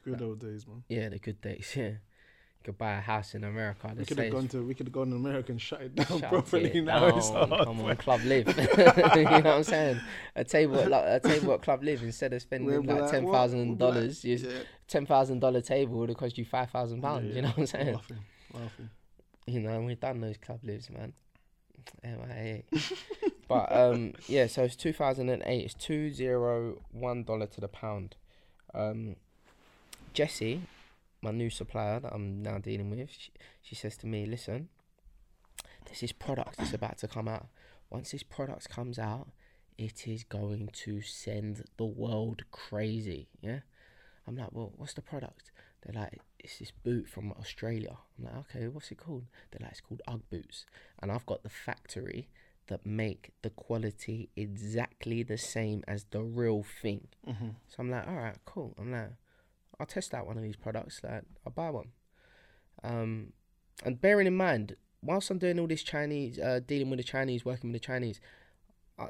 Good 0.04 0.22
old 0.22 0.40
days, 0.40 0.66
man. 0.68 0.84
Yeah, 0.90 1.10
the 1.10 1.20
good 1.20 1.42
days. 1.42 1.72
Yeah. 1.76 1.92
Could 2.68 2.78
buy 2.78 2.96
a 2.96 3.00
house 3.00 3.34
in 3.34 3.46
America. 3.46 3.94
We 3.98 4.04
could 4.04 4.20
have 4.20 4.30
gone 4.30 4.50
to 4.50 4.62
we 4.62 4.74
could 4.74 4.88
have 4.88 4.94
gone 4.94 5.10
to 5.12 5.16
America 5.16 5.54
and 5.54 5.62
shut 5.62 5.84
it 5.84 5.96
down 5.96 6.20
Shut 6.20 6.24
properly. 6.24 6.66
it 6.66 6.84
now 6.84 7.06
it's 7.06 7.30
hard. 7.30 7.50
Come 7.50 7.80
on, 7.80 7.96
Club 7.96 8.20
LIV. 8.26 8.58
you 8.58 9.24
know 9.24 9.32
what 9.32 9.46
I'm 9.46 9.64
saying? 9.64 10.02
A 10.36 10.44
table 10.44 10.78
at 10.78 10.90
like, 10.90 11.06
a 11.06 11.20
table 11.22 11.54
at 11.54 11.62
Club 11.62 11.82
LIV 11.82 12.04
instead 12.04 12.34
of 12.34 12.42
spending 12.42 12.86
like 12.86 13.00
like, 13.00 13.10
ten 13.10 13.32
thousand 13.32 13.60
We'll 13.60 13.78
be 13.78 13.84
like, 13.86 13.94
dollars, 13.94 14.26
yeah. 14.26 14.50
ten 14.86 15.06
thousand 15.06 15.40
dollar 15.40 15.62
table 15.62 15.98
would 16.00 16.10
have 16.10 16.18
cost 16.18 16.38
you 16.38 16.44
five 16.44 16.70
thousand 16.70 17.02
pounds. 17.02 17.30
Yeah, 17.30 17.36
You 17.36 17.42
know 17.44 17.48
what 17.48 17.58
I'm 17.60 17.66
saying? 17.68 17.94
Laughing, 17.94 18.18
laughing. 18.54 18.90
You 19.46 19.60
know, 19.62 19.80
we've 19.80 19.98
done 19.98 20.20
those 20.20 20.36
Club 20.36 20.60
LIVs, 20.62 20.90
man. 20.90 21.14
MIA. 22.04 22.64
but 23.48 23.72
um, 23.74 24.12
yeah, 24.28 24.48
so 24.48 24.64
it's 24.64 24.76
2008. 24.76 25.64
It's 25.64 25.74
two 25.74 26.12
zero 26.12 26.82
one 26.92 27.24
dollar 27.24 27.46
to 27.46 27.62
the 27.62 27.70
pound. 27.70 28.18
Um, 28.74 29.16
Jessie, 30.14 30.64
my 31.22 31.32
new 31.32 31.50
supplier 31.50 32.00
that 32.00 32.14
I'm 32.14 32.42
now 32.42 32.58
dealing 32.58 32.90
with, 32.90 33.10
she, 33.12 33.32
she 33.62 33.76
says 33.76 33.98
to 33.98 34.08
me, 34.08 34.26
"Listen, 34.26 34.70
there's 35.86 36.02
this 36.02 36.12
product 36.12 36.58
that's 36.58 36.74
about 36.74 36.98
to 37.00 37.08
come 37.08 37.28
out. 37.28 37.48
Once 37.90 38.12
this 38.12 38.24
product 38.24 38.70
comes 38.70 39.00
out, 39.00 39.30
it 39.78 40.08
is 40.08 40.24
going 40.24 40.70
to 40.74 41.02
send 41.02 41.64
the 41.78 41.86
world 41.86 42.44
crazy." 42.52 43.30
Yeah, 43.42 43.60
I'm 44.28 44.36
like, 44.36 44.52
"Well, 44.52 44.74
what's 44.76 44.94
the 44.94 45.02
product?" 45.02 45.52
They're 45.82 46.02
like, 46.02 46.20
"It's 46.40 46.60
this 46.60 46.72
boot 46.72 47.08
from 47.08 47.32
Australia." 47.34 47.98
I'm 48.18 48.26
like, 48.26 48.38
"Okay, 48.56 48.68
what's 48.68 48.92
it 48.92 48.98
called?" 48.98 49.26
They're 49.52 49.64
like, 49.64 49.72
"It's 49.72 49.82
called 49.82 50.02
UGG 50.08 50.30
boots," 50.30 50.66
and 51.00 51.12
I've 51.12 51.26
got 51.26 51.44
the 51.44 51.50
factory 51.50 52.30
that 52.68 52.86
make 52.86 53.32
the 53.42 53.50
quality 53.50 54.30
exactly 54.36 55.24
the 55.24 55.38
same 55.38 55.84
as 55.88 56.06
the 56.12 56.22
real 56.22 56.64
thing. 56.82 57.08
Mm-hmm. 57.28 57.50
So 57.68 57.76
I'm 57.80 57.90
like, 57.90 58.08
all 58.08 58.16
right, 58.16 58.38
cool. 58.46 58.76
I'm 58.78 58.92
like, 58.92 59.12
I'll 59.80 59.86
test 59.86 60.14
out 60.14 60.28
one 60.28 60.38
of 60.38 60.44
these 60.44 60.56
products. 60.56 61.02
Like, 61.04 61.24
I'll 61.46 61.54
buy 61.54 61.70
one. 61.70 61.92
Um, 62.84 63.34
and 63.84 64.02
bearing 64.02 64.28
in 64.28 64.36
mind, 64.36 64.76
whilst 65.02 65.30
I'm 65.30 65.38
doing 65.38 65.60
all 65.60 65.68
this 65.68 65.84
Chinese, 65.84 66.40
uh, 66.40 66.60
dealing 66.66 66.90
with 66.90 66.98
the 66.98 67.04
Chinese, 67.04 67.46
working 67.46 67.72
with 67.72 67.82
the 67.82 67.86
Chinese, 67.86 68.20
I 68.98 69.08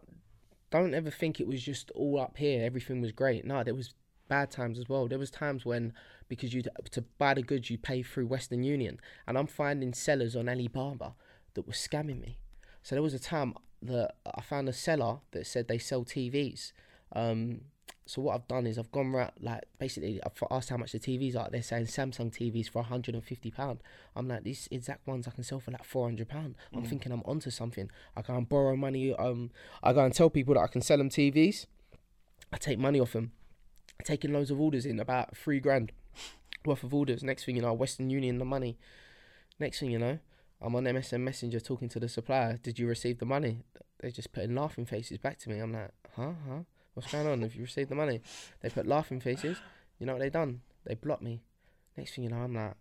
don't 0.69 0.93
ever 0.93 1.09
think 1.09 1.39
it 1.39 1.47
was 1.47 1.63
just 1.63 1.91
all 1.91 2.19
up 2.19 2.37
here. 2.37 2.65
Everything 2.65 3.01
was 3.01 3.11
great. 3.11 3.45
No, 3.45 3.63
there 3.63 3.75
was 3.75 3.93
bad 4.27 4.51
times 4.51 4.77
as 4.77 4.89
well. 4.89 5.07
There 5.07 5.19
was 5.19 5.31
times 5.31 5.65
when 5.65 5.93
because 6.27 6.53
you 6.53 6.61
to 6.91 7.01
buy 7.17 7.33
the 7.33 7.41
goods 7.41 7.69
you 7.69 7.77
pay 7.77 8.03
through 8.03 8.27
Western 8.27 8.63
Union, 8.63 8.99
and 9.25 9.37
I'm 9.37 9.47
finding 9.47 9.93
sellers 9.93 10.35
on 10.35 10.49
Alibaba 10.49 11.15
that 11.53 11.65
were 11.65 11.73
scamming 11.73 12.19
me. 12.19 12.39
So 12.83 12.95
there 12.95 13.03
was 13.03 13.13
a 13.13 13.19
time 13.19 13.53
that 13.81 14.15
I 14.25 14.41
found 14.41 14.67
a 14.67 14.73
seller 14.73 15.19
that 15.31 15.47
said 15.47 15.67
they 15.67 15.77
sell 15.77 16.03
TVs. 16.03 16.73
Um, 17.13 17.61
so 18.07 18.21
what 18.21 18.35
I've 18.35 18.47
done 18.47 18.65
is 18.65 18.77
I've 18.77 18.91
gone 18.91 19.11
right, 19.11 19.31
like 19.41 19.63
basically 19.77 20.21
I've 20.25 20.31
asked 20.49 20.69
how 20.69 20.77
much 20.77 20.93
the 20.93 20.99
TVs 20.99 21.35
are. 21.35 21.49
They're 21.51 21.61
saying 21.61 21.85
Samsung 21.85 22.31
TVs 22.31 22.69
for 22.69 22.79
150 22.79 23.51
pound. 23.51 23.79
I'm 24.15 24.29
like 24.29 24.43
these 24.43 24.69
exact 24.71 25.05
ones 25.05 25.27
I 25.27 25.31
can 25.31 25.43
sell 25.43 25.59
for 25.59 25.71
like 25.71 25.83
400 25.83 26.29
pound. 26.29 26.55
I'm 26.73 26.83
thinking 26.83 27.11
I'm 27.11 27.21
onto 27.25 27.51
something. 27.51 27.91
I 28.15 28.21
go 28.21 28.35
and 28.35 28.47
borrow 28.47 28.77
money. 28.77 29.13
Um, 29.13 29.51
I 29.83 29.91
go 29.91 30.05
and 30.05 30.13
tell 30.13 30.29
people 30.29 30.53
that 30.53 30.61
I 30.61 30.67
can 30.67 30.81
sell 30.81 30.97
them 30.97 31.09
TVs. 31.09 31.65
I 32.53 32.57
take 32.57 32.79
money 32.79 32.99
off 32.99 33.11
them. 33.11 33.33
Taking 34.05 34.31
loads 34.31 34.51
of 34.51 34.61
orders 34.61 34.85
in, 34.85 34.99
about 34.99 35.35
three 35.35 35.59
grand 35.59 35.91
worth 36.65 36.83
of 36.83 36.93
orders. 36.93 37.23
Next 37.23 37.43
thing 37.43 37.57
you 37.57 37.61
know, 37.61 37.73
Western 37.73 38.09
Union 38.09 38.37
the 38.37 38.45
money. 38.45 38.77
Next 39.59 39.79
thing 39.79 39.91
you 39.91 39.99
know, 39.99 40.19
I'm 40.61 40.75
on 40.75 40.85
MSN 40.85 41.21
Messenger 41.21 41.59
talking 41.59 41.89
to 41.89 41.99
the 41.99 42.07
supplier. 42.07 42.57
Did 42.57 42.79
you 42.79 42.87
receive 42.87 43.19
the 43.19 43.25
money? 43.25 43.63
They're 43.99 44.11
just 44.11 44.31
putting 44.31 44.55
laughing 44.55 44.85
faces 44.85 45.17
back 45.17 45.39
to 45.39 45.49
me. 45.49 45.59
I'm 45.59 45.73
like, 45.73 45.91
huh, 46.15 46.33
huh? 46.47 46.59
What's 46.97 47.11
going 47.11 47.27
on? 47.27 47.43
Have 47.43 47.53
you 47.53 47.61
received 47.61 47.91
the 47.91 47.95
money? 47.95 48.21
They 48.61 48.69
put 48.69 48.87
laughing 48.87 49.19
faces. 49.19 49.57
You 49.99 50.07
know 50.07 50.13
what 50.13 50.19
they 50.19 50.31
done? 50.31 50.61
They 50.83 50.95
blocked 50.95 51.21
me. 51.21 51.43
Next 51.95 52.15
thing 52.15 52.23
you 52.23 52.31
know, 52.31 52.37
I'm 52.37 52.55
like, 52.55 52.73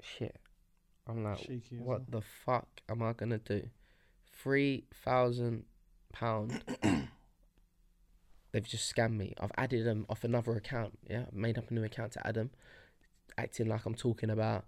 shit. 0.00 0.34
I'm 1.06 1.22
like, 1.22 1.36
Cheeky. 1.40 1.76
what 1.76 1.86
well. 1.86 2.06
the 2.08 2.22
fuck 2.22 2.68
am 2.88 3.02
I 3.02 3.12
gonna 3.12 3.36
do? 3.36 3.68
Three 4.42 4.84
thousand 5.04 5.64
pound. 6.10 6.64
They've 8.52 8.66
just 8.66 8.94
scammed 8.94 9.18
me. 9.18 9.34
I've 9.38 9.52
added 9.58 9.84
them 9.84 10.06
off 10.08 10.24
another 10.24 10.56
account. 10.56 10.98
Yeah, 11.06 11.24
I've 11.28 11.34
made 11.34 11.58
up 11.58 11.70
a 11.70 11.74
new 11.74 11.84
account 11.84 12.12
to 12.12 12.26
add 12.26 12.36
them, 12.36 12.48
acting 13.36 13.68
like 13.68 13.84
I'm 13.84 13.94
talking 13.94 14.30
about 14.30 14.64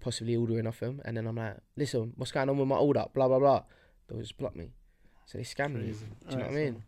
possibly 0.00 0.34
ordering 0.34 0.66
off 0.66 0.80
them, 0.80 1.02
and 1.04 1.14
then 1.14 1.26
I'm 1.26 1.36
like, 1.36 1.58
listen, 1.76 2.14
what's 2.16 2.32
going 2.32 2.48
on 2.48 2.56
with 2.56 2.68
my 2.68 2.76
order? 2.76 3.04
Blah 3.12 3.28
blah 3.28 3.38
blah. 3.38 3.64
They'll 4.08 4.20
just 4.20 4.38
block 4.38 4.56
me. 4.56 4.70
So 5.26 5.36
they 5.36 5.44
scam 5.44 5.74
me. 5.74 5.92
Do 5.92 6.30
you 6.30 6.36
know 6.38 6.44
what 6.44 6.52
I 6.52 6.56
mean? 6.56 6.82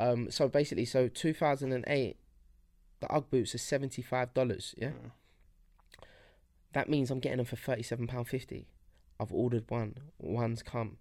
Um, 0.00 0.30
so 0.30 0.48
basically, 0.48 0.86
so 0.86 1.08
2008, 1.08 2.16
the 3.00 3.12
UGG 3.12 3.30
boots 3.30 3.54
are 3.54 3.58
seventy 3.58 4.02
five 4.02 4.32
dollars. 4.34 4.74
Yeah, 4.78 4.92
Yeah. 5.02 5.10
that 6.72 6.88
means 6.88 7.10
I'm 7.10 7.20
getting 7.20 7.38
them 7.38 7.46
for 7.46 7.56
thirty 7.56 7.82
seven 7.82 8.06
pound 8.06 8.28
fifty. 8.28 8.66
I've 9.18 9.32
ordered 9.32 9.64
one. 9.70 9.96
One's 10.18 10.62
come. 10.62 10.96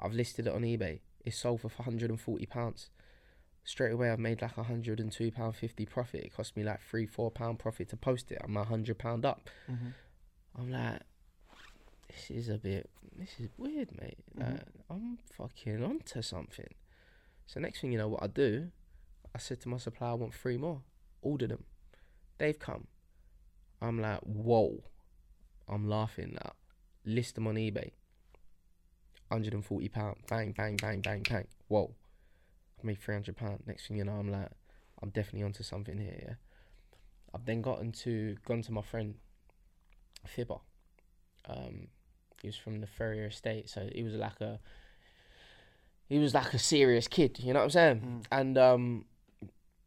I've 0.00 0.12
listed 0.14 0.46
it 0.46 0.52
on 0.54 0.62
eBay. 0.62 1.00
It's 1.24 1.36
sold 1.36 1.60
for 1.60 1.70
hundred 1.82 2.10
and 2.10 2.20
forty 2.20 2.46
pounds. 2.46 2.90
Straight 3.64 3.92
away, 3.92 4.08
I've 4.10 4.18
made 4.18 4.40
like 4.40 4.56
a 4.56 4.62
hundred 4.62 4.98
and 5.00 5.12
two 5.12 5.30
pound 5.30 5.56
fifty 5.56 5.84
profit. 5.84 6.24
It 6.24 6.34
cost 6.34 6.56
me 6.56 6.62
like 6.64 6.80
three, 6.80 7.06
four 7.06 7.30
pound 7.30 7.58
profit 7.58 7.90
to 7.90 7.96
post 7.96 8.32
it. 8.32 8.38
I'm 8.42 8.56
a 8.56 8.64
hundred 8.64 8.98
pound 8.98 9.26
up. 9.26 9.50
Mhm. 9.70 9.92
I'm 10.58 10.70
like, 10.70 11.02
this 12.08 12.30
is 12.30 12.48
a 12.48 12.56
bit, 12.56 12.88
this 13.16 13.38
is 13.38 13.48
weird, 13.58 13.90
mate. 14.00 14.18
Mhm. 14.36 14.52
Like, 14.52 14.62
I'm 14.88 15.18
fucking 15.36 15.84
onto 15.84 16.22
something. 16.22 16.72
So 17.48 17.60
next 17.60 17.80
thing 17.80 17.92
you 17.92 17.98
know, 17.98 18.08
what 18.08 18.22
I 18.22 18.26
do, 18.26 18.68
I 19.34 19.38
said 19.38 19.62
to 19.62 19.70
my 19.70 19.78
supplier, 19.78 20.10
I 20.10 20.14
want 20.14 20.34
three 20.34 20.58
more. 20.58 20.82
Order 21.22 21.46
them. 21.46 21.64
They've 22.36 22.58
come. 22.58 22.86
I'm 23.80 23.98
like, 24.00 24.20
whoa. 24.20 24.84
I'm 25.66 25.88
laughing 25.88 26.34
now. 26.34 26.52
List 27.06 27.36
them 27.36 27.46
on 27.46 27.54
eBay. 27.54 27.92
Hundred 29.32 29.54
and 29.54 29.64
forty 29.64 29.88
pound. 29.88 30.16
Bang, 30.28 30.52
bang, 30.52 30.76
bang, 30.76 31.00
bang, 31.00 31.22
bang. 31.22 31.46
Whoa. 31.68 31.94
I 32.82 32.86
made 32.86 33.00
three 33.00 33.14
hundred 33.14 33.38
pound. 33.38 33.62
Next 33.66 33.88
thing 33.88 33.96
you 33.96 34.04
know, 34.04 34.12
I'm 34.12 34.30
like, 34.30 34.50
I'm 35.02 35.08
definitely 35.08 35.44
onto 35.44 35.62
something 35.62 35.96
here. 35.96 36.22
Yeah. 36.22 36.34
I've 37.34 37.46
then 37.46 37.62
gotten 37.62 37.92
to 37.92 38.36
gone 38.46 38.60
to 38.62 38.72
my 38.72 38.82
friend 38.82 39.14
Fibber. 40.26 40.58
Um, 41.48 41.88
he 42.42 42.48
was 42.48 42.56
from 42.56 42.82
the 42.82 42.86
Ferrier 42.86 43.26
Estate, 43.26 43.70
so 43.70 43.88
he 43.90 44.02
was 44.02 44.14
like 44.14 44.40
a 44.42 44.60
he 46.08 46.18
was 46.18 46.34
like 46.34 46.54
a 46.54 46.58
serious 46.58 47.08
kid. 47.08 47.38
You 47.40 47.52
know 47.52 47.60
what 47.60 47.64
I'm 47.64 47.70
saying? 47.70 48.00
Mm. 48.00 48.24
And 48.32 48.58
um, 48.58 49.04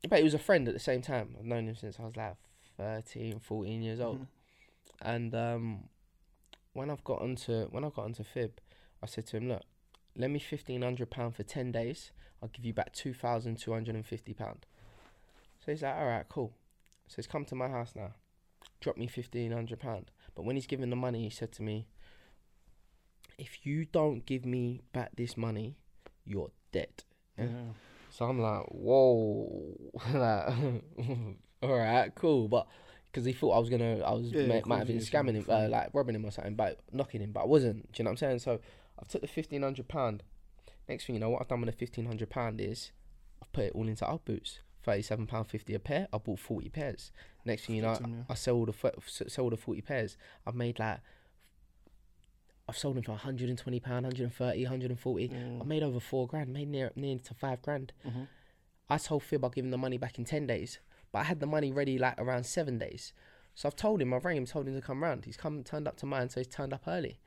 but 0.10 0.20
he 0.20 0.24
was 0.24 0.34
a 0.34 0.40
friend 0.40 0.68
at 0.68 0.74
the 0.74 0.80
same 0.80 1.02
time. 1.02 1.36
I've 1.40 1.46
known 1.46 1.68
him 1.68 1.76
since 1.76 2.00
I 2.00 2.04
was 2.04 2.16
like 2.16 2.36
13, 2.78 3.40
14 3.40 3.82
years 3.82 4.00
old. 4.00 4.22
Mhm. 4.22 4.28
And 5.04 5.36
um, 5.36 5.84
when 6.74 6.90
I've 6.90 7.04
got 7.04 7.22
onto 7.22 7.66
when 7.66 7.84
I 7.84 7.90
got 7.90 8.06
onto 8.06 8.24
Fib, 8.24 8.60
I 9.02 9.08
said 9.08 9.26
to 9.28 9.38
him, 9.38 9.50
"Look, 9.50 9.64
lend 10.16 10.34
me 10.34 10.40
fifteen 10.40 10.82
hundred 10.84 11.10
pound 11.10 11.36
for 11.36 11.44
ten 11.44 11.72
days. 11.72 12.12
I'll 12.42 12.50
give 12.50 12.66
you 12.66 12.74
back 12.74 12.94
two 12.94 13.14
thousand 13.14 13.58
two 13.58 13.74
hundred 13.74 13.96
and 13.96 14.06
fifty 14.06 14.34
pound." 14.34 14.66
So 15.66 15.72
he's 15.72 15.82
like, 15.82 15.96
"All 15.96 16.06
right, 16.06 16.26
cool." 16.30 16.54
So 17.08 17.16
he's 17.18 17.28
come 17.28 17.46
to 17.46 17.56
my 17.56 17.68
house 17.68 17.94
now, 17.96 18.14
drop 18.80 18.96
me 18.98 19.08
fifteen 19.08 19.52
hundred 19.52 19.80
pound. 19.80 20.12
But 20.36 20.46
when 20.46 20.56
he's 20.56 20.68
given 20.68 20.90
the 20.92 20.96
money, 20.96 21.24
he 21.24 21.30
said 21.30 21.52
to 21.54 21.64
me, 21.64 21.88
"If 23.38 23.66
you 23.66 23.86
don't 23.86 24.26
give 24.26 24.46
me 24.46 24.82
back 24.94 25.16
this 25.16 25.36
money, 25.36 25.78
you're 26.26 26.52
dead." 26.72 27.04
Yeah. 27.38 27.48
So 28.10 28.26
I'm 28.26 28.40
like, 28.40 28.66
whoa, 28.68 29.76
like, 30.14 30.54
all 31.64 31.78
right, 31.78 32.14
cool. 32.16 32.48
But 32.48 32.68
because 33.12 33.26
he 33.26 33.34
thought 33.34 33.52
I 33.56 33.60
was 33.60 33.70
gonna, 33.70 34.00
I 34.02 34.12
was 34.12 34.32
Yeah, 34.32 34.42
of 34.60 34.66
might 34.68 34.78
have 34.80 34.88
been 34.88 34.98
scamming 35.12 35.36
him, 35.36 35.46
uh, 35.50 35.68
like 35.70 35.90
robbing 35.94 36.16
him 36.16 36.26
or 36.26 36.32
something, 36.32 36.56
but 36.56 36.80
knocking 36.92 37.22
him, 37.22 37.32
but 37.32 37.42
I 37.42 37.46
wasn't. 37.46 37.92
Do 37.92 38.02
you 38.02 38.04
know 38.04 38.10
what 38.10 38.14
I'm 38.14 38.18
saying? 38.18 38.40
So 38.40 38.60
I've 39.00 39.08
took 39.08 39.22
the 39.22 39.28
fifteen 39.28 39.64
hundred 39.64 39.88
pound. 39.88 40.24
Next 40.90 41.06
thing 41.06 41.16
you 41.16 41.22
know, 41.22 41.30
what 41.30 41.42
I've 41.42 41.48
done 41.48 41.62
with 41.62 41.70
the 41.72 41.78
fifteen 41.78 42.06
hundred 42.06 42.30
pound 42.30 42.60
is 42.60 42.92
I've 43.42 43.52
put 43.54 43.66
it 43.66 43.74
all 43.76 43.88
into 43.88 44.06
UGG 44.08 44.26
boots. 44.26 44.60
thirty-seven 44.84 45.28
pound 45.28 45.48
fifty 45.48 45.74
a 45.74 45.80
pair. 45.80 46.08
I 46.12 46.18
bought 46.18 46.40
forty 46.40 46.70
pairs. 46.70 47.12
Next 47.46 47.66
thing 47.66 47.76
you 47.76 47.82
know, 47.82 47.98
yeah. 48.02 48.24
I 48.30 48.34
sell 48.34 48.56
all 48.56 48.66
the 48.66 48.74
s- 49.08 49.24
sell 49.28 49.50
the 49.50 49.58
forty 49.58 49.82
pairs. 49.82 50.18
I've 50.46 50.56
made 50.56 50.80
like 50.80 51.00
I've 52.72 52.78
sold 52.78 52.96
them 52.96 53.04
for 53.04 53.12
120 53.12 53.82
pound, 53.82 54.06
130, 54.06 54.64
140. 54.64 55.28
Mm. 55.28 55.62
I 55.62 55.66
made 55.66 55.84
over 55.84 56.00
four 56.00 56.26
grand, 56.26 56.54
made 56.54 56.70
near 56.70 56.90
near 56.96 57.18
to 57.20 57.34
five 57.34 57.62
grand. 57.62 57.92
Mhm. 58.08 58.30
I 58.90 58.98
told 58.98 59.24
Fib 59.24 59.44
I'll 59.44 59.50
give 59.50 59.66
him 59.66 59.72
the 59.72 59.78
money 59.78 59.98
back 59.98 60.18
in 60.18 60.24
ten 60.24 60.48
days, 60.48 60.80
but 61.12 61.20
I 61.20 61.24
had 61.24 61.42
the 61.42 61.46
money 61.46 61.74
ready 61.74 61.98
like 61.98 62.18
around 62.18 62.46
seven 62.46 62.78
days. 62.78 63.12
So 63.56 63.68
I've 63.68 63.76
told 63.76 64.02
him, 64.02 64.14
I've 64.14 64.24
rang 64.24 64.38
him, 64.38 64.46
told 64.46 64.70
him 64.70 64.76
to 64.76 64.82
come 64.82 65.04
round. 65.04 65.26
He's 65.26 65.36
come 65.36 65.66
turned 65.66 65.86
up 65.86 65.98
to 65.98 66.06
mine, 66.06 66.30
so 66.30 66.40
he's 66.40 66.48
turned 66.48 66.72
up 66.72 66.84
early. 66.88 67.20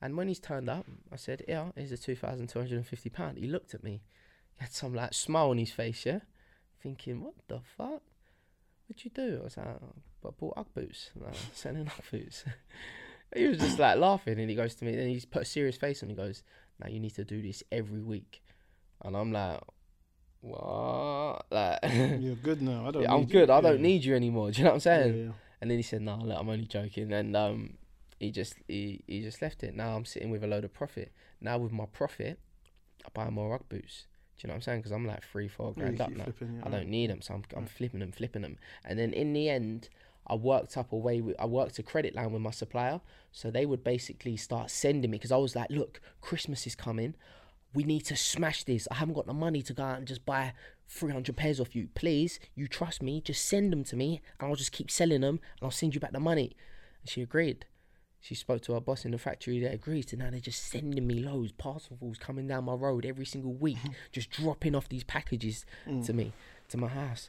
And 0.00 0.16
when 0.16 0.28
he's 0.28 0.38
turned 0.38 0.68
up, 0.68 0.86
I 1.10 1.16
said, 1.16 1.42
"Yeah, 1.48 1.72
here's 1.74 1.90
a 1.90 1.96
two 1.96 2.14
thousand 2.14 2.46
two 2.48 2.60
hundred 2.60 2.76
and 2.76 2.86
fifty 2.86 3.10
pound." 3.10 3.38
He 3.38 3.48
looked 3.48 3.74
at 3.74 3.82
me, 3.82 4.00
he 4.56 4.62
had 4.62 4.72
some 4.72 4.94
like 4.94 5.12
smile 5.12 5.50
on 5.50 5.58
his 5.58 5.72
face, 5.72 6.06
yeah, 6.06 6.20
thinking, 6.80 7.20
"What 7.20 7.34
the 7.48 7.58
fuck? 7.76 8.02
What'd 8.86 9.04
you 9.04 9.10
do?" 9.10 9.38
I 9.40 9.44
was 9.44 9.56
like, 9.56 9.66
"Oh, 9.66 10.28
"I 10.28 10.30
bought 10.38 10.56
UGG 10.56 10.74
boots, 10.74 11.10
like, 11.16 11.34
selling 11.52 11.88
UGG 11.88 12.10
boots." 12.12 12.44
he 13.34 13.46
was 13.46 13.58
just 13.58 13.78
like 13.78 13.98
laughing, 13.98 14.38
and 14.38 14.48
he 14.48 14.56
goes 14.56 14.74
to 14.76 14.84
me, 14.84 14.92
and 14.94 15.08
he's 15.08 15.24
put 15.24 15.42
a 15.42 15.44
serious 15.44 15.76
face 15.76 16.02
on. 16.02 16.08
He 16.08 16.14
goes, 16.14 16.42
"Now 16.80 16.88
you 16.88 17.00
need 17.00 17.14
to 17.16 17.24
do 17.24 17.42
this 17.42 17.62
every 17.72 18.00
week," 18.02 18.42
and 19.02 19.16
I'm 19.16 19.32
like, 19.32 19.60
"What?" 20.40 21.46
Like, 21.50 21.78
You're 22.20 22.36
good 22.36 22.62
now. 22.62 22.86
I 22.88 22.90
don't. 22.90 23.08
I'm 23.08 23.24
good. 23.26 23.48
You. 23.48 23.54
I 23.54 23.60
don't 23.60 23.76
Yeah. 23.76 23.82
need 23.82 24.04
you 24.04 24.14
anymore. 24.14 24.50
Do 24.52 24.58
you 24.58 24.64
know 24.64 24.70
what 24.70 24.74
I'm 24.74 24.80
saying? 24.80 25.14
Yeah, 25.16 25.24
yeah. 25.26 25.32
And 25.60 25.70
then 25.70 25.78
he 25.78 25.82
said, 25.82 26.02
"No, 26.02 26.16
look, 26.16 26.38
I'm 26.38 26.48
only 26.48 26.66
joking." 26.66 27.12
And 27.12 27.36
um, 27.36 27.74
he 28.20 28.30
just 28.30 28.54
he, 28.68 29.02
he 29.06 29.22
just 29.22 29.40
left 29.42 29.62
it. 29.62 29.74
Now 29.74 29.96
I'm 29.96 30.04
sitting 30.04 30.30
with 30.30 30.44
a 30.44 30.46
load 30.46 30.64
of 30.64 30.72
profit. 30.72 31.12
Now 31.40 31.58
with 31.58 31.72
my 31.72 31.86
profit, 31.86 32.38
I 33.04 33.08
buy 33.12 33.30
more 33.30 33.54
UGG 33.54 33.68
boots. 33.68 34.06
Do 34.36 34.46
you 34.46 34.48
know 34.48 34.52
what 34.54 34.56
I'm 34.56 34.62
saying? 34.62 34.78
Because 34.80 34.92
I'm 34.92 35.06
like 35.06 35.22
three, 35.22 35.46
four 35.48 35.72
Yeah, 35.76 35.82
grand 35.84 36.00
up 36.00 36.10
now. 36.10 36.24
flipping, 36.24 36.54
yeah, 36.56 36.60
I 36.60 36.64
right. 36.64 36.72
don't 36.72 36.88
need 36.88 37.08
them, 37.10 37.20
so 37.22 37.34
I'm 37.34 37.44
I'm 37.54 37.62
Right. 37.62 37.70
flipping 37.70 38.00
them, 38.00 38.12
flipping 38.12 38.42
them. 38.42 38.56
And 38.84 38.98
then 38.98 39.12
in 39.12 39.32
the 39.32 39.48
end, 39.48 39.88
I 40.26 40.34
worked 40.34 40.76
up 40.76 40.92
a 40.92 40.96
way. 40.96 41.20
With, 41.20 41.36
I 41.38 41.46
worked 41.46 41.78
a 41.78 41.82
credit 41.82 42.14
line 42.14 42.32
with 42.32 42.42
my 42.42 42.50
supplier, 42.50 43.00
so 43.32 43.50
they 43.50 43.66
would 43.66 43.84
basically 43.84 44.36
start 44.36 44.70
sending 44.70 45.10
me 45.10 45.18
because 45.18 45.32
I 45.32 45.36
was 45.36 45.54
like, 45.54 45.70
"Look, 45.70 46.00
Christmas 46.20 46.66
is 46.66 46.74
coming. 46.74 47.14
We 47.74 47.84
need 47.84 48.02
to 48.06 48.16
smash 48.16 48.64
this. 48.64 48.86
I 48.90 48.94
haven't 48.94 49.14
got 49.14 49.26
the 49.26 49.34
money 49.34 49.60
to 49.62 49.74
go 49.74 49.82
out 49.82 49.98
and 49.98 50.06
just 50.06 50.24
buy 50.24 50.54
300 50.88 51.36
pairs 51.36 51.60
off 51.60 51.74
you. 51.74 51.88
Please, 51.94 52.38
you 52.54 52.68
trust 52.68 53.02
me. 53.02 53.20
Just 53.20 53.44
send 53.44 53.72
them 53.72 53.84
to 53.84 53.96
me, 53.96 54.20
and 54.38 54.48
I'll 54.48 54.56
just 54.56 54.72
keep 54.72 54.90
selling 54.90 55.22
them, 55.22 55.40
and 55.58 55.62
I'll 55.62 55.70
send 55.70 55.94
you 55.94 56.00
back 56.00 56.12
the 56.12 56.20
money." 56.20 56.56
And 57.02 57.10
she 57.10 57.22
agreed. 57.22 57.66
She 58.24 58.34
spoke 58.34 58.62
to 58.62 58.72
her 58.72 58.80
boss 58.80 59.04
in 59.04 59.10
the 59.10 59.18
factory 59.18 59.60
They 59.60 59.66
agreed, 59.66 60.10
and 60.14 60.22
now 60.22 60.30
they're 60.30 60.40
just 60.40 60.70
sending 60.70 61.06
me 61.06 61.22
loads, 61.22 61.52
parcels 61.52 62.16
coming 62.16 62.46
down 62.46 62.64
my 62.64 62.72
road 62.72 63.04
every 63.04 63.26
single 63.26 63.52
week, 63.52 63.76
just 64.12 64.30
dropping 64.30 64.74
off 64.74 64.88
these 64.88 65.04
packages 65.04 65.66
mm. 65.86 66.02
to 66.06 66.14
me, 66.14 66.32
to 66.70 66.78
my 66.78 66.88
house. 66.88 67.28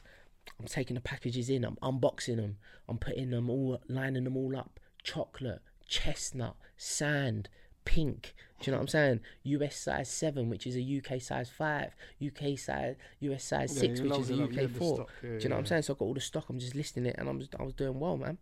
I'm 0.58 0.66
taking 0.66 0.94
the 0.94 1.00
packages 1.00 1.48
in, 1.50 1.64
I'm 1.64 1.76
unboxing 1.82 2.36
them, 2.36 2.56
I'm 2.88 2.98
putting 2.98 3.30
them 3.30 3.50
all, 3.50 3.80
lining 3.88 4.24
them 4.24 4.36
all 4.36 4.56
up. 4.56 4.78
Chocolate, 5.02 5.60
chestnut, 5.86 6.56
sand, 6.76 7.48
pink. 7.84 8.34
Do 8.60 8.70
you 8.70 8.72
know 8.72 8.78
what 8.78 8.82
I'm 8.82 8.88
saying? 8.88 9.20
US 9.44 9.76
size 9.76 10.10
seven, 10.10 10.48
which 10.48 10.66
is 10.66 10.76
a 10.76 10.80
UK 10.80 11.20
size 11.20 11.48
five. 11.50 11.94
UK 12.24 12.58
size, 12.58 12.96
US 13.20 13.44
size 13.44 13.74
Yeah, 13.74 13.80
six, 13.80 14.00
which 14.00 14.10
is 14.18 14.30
a 14.30 14.34
loading 14.34 14.42
up, 14.42 14.52
you 14.52 14.64
UK 14.64 14.70
four. 14.70 15.06
yeah, 15.22 15.28
Do 15.30 15.38
you 15.42 15.48
know 15.48 15.56
what 15.56 15.60
I'm 15.60 15.66
saying? 15.66 15.82
So 15.82 15.94
I 15.94 15.96
got 15.98 16.04
all 16.06 16.14
the 16.14 16.20
stock. 16.20 16.46
I'm 16.48 16.58
just 16.58 16.74
listing 16.74 17.06
it, 17.06 17.16
and 17.18 17.28
I'm 17.28 17.38
just, 17.38 17.54
I 17.58 17.62
was 17.62 17.74
doing 17.74 18.00
well, 18.00 18.16
man. 18.16 18.38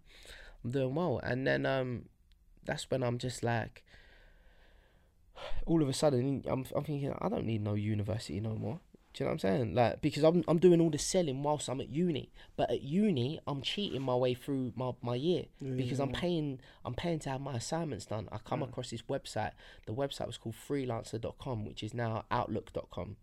I'm 0.65 0.71
doing 0.71 0.95
well, 0.95 1.21
and 1.23 1.47
then 1.47 1.67
um, 1.67 2.05
that's 2.65 2.91
when 2.91 3.03
I'm 3.03 3.19
just 3.19 3.43
like, 3.43 3.85
all 5.67 5.83
of 5.83 5.89
a 5.89 5.93
sudden, 5.93 6.45
I'm 6.47 6.65
I'm 6.75 6.85
thinking 6.85 7.13
I 7.21 7.29
don't 7.29 7.45
need 7.45 7.63
no 7.63 7.75
university 7.75 8.41
no 8.41 8.55
more. 8.55 8.81
Do 9.15 9.23
you 9.23 9.27
know 9.27 9.29
what 9.29 9.33
I'm 9.35 9.39
saying? 9.39 9.75
Like 9.75 10.01
because 10.03 10.25
I'm 10.25 10.43
I'm 10.49 10.59
doing 10.59 10.81
all 10.81 10.91
the 10.91 10.99
selling 10.99 11.43
whilst 11.45 11.69
I'm 11.69 11.81
at 11.81 11.89
uni, 11.89 12.33
but 12.57 12.69
at 12.71 12.83
uni 12.83 13.39
I'm 13.47 13.63
cheating 13.63 14.03
my 14.03 14.17
way 14.17 14.35
through 14.35 14.73
my, 14.75 14.91
my 15.03 15.15
year 15.15 15.45
Yeah, 15.61 15.77
because 15.77 15.99
yeah, 15.99 16.05
I'm 16.07 16.13
paying 16.13 16.61
I'm 16.85 16.95
paying 16.95 17.21
to 17.21 17.31
have 17.31 17.41
my 17.41 17.55
assignments 17.55 18.07
done. 18.07 18.29
I 18.33 18.39
come 18.39 18.61
Right. 18.61 18.69
across 18.69 18.91
this 18.91 19.03
website. 19.03 19.53
The 19.87 19.95
website 19.95 20.27
was 20.27 20.37
called 20.37 20.57
freelancer.com, 20.69 21.65
which 21.65 21.83
is 21.85 21.95
now 21.95 22.25
outlook.com, 22.33 23.17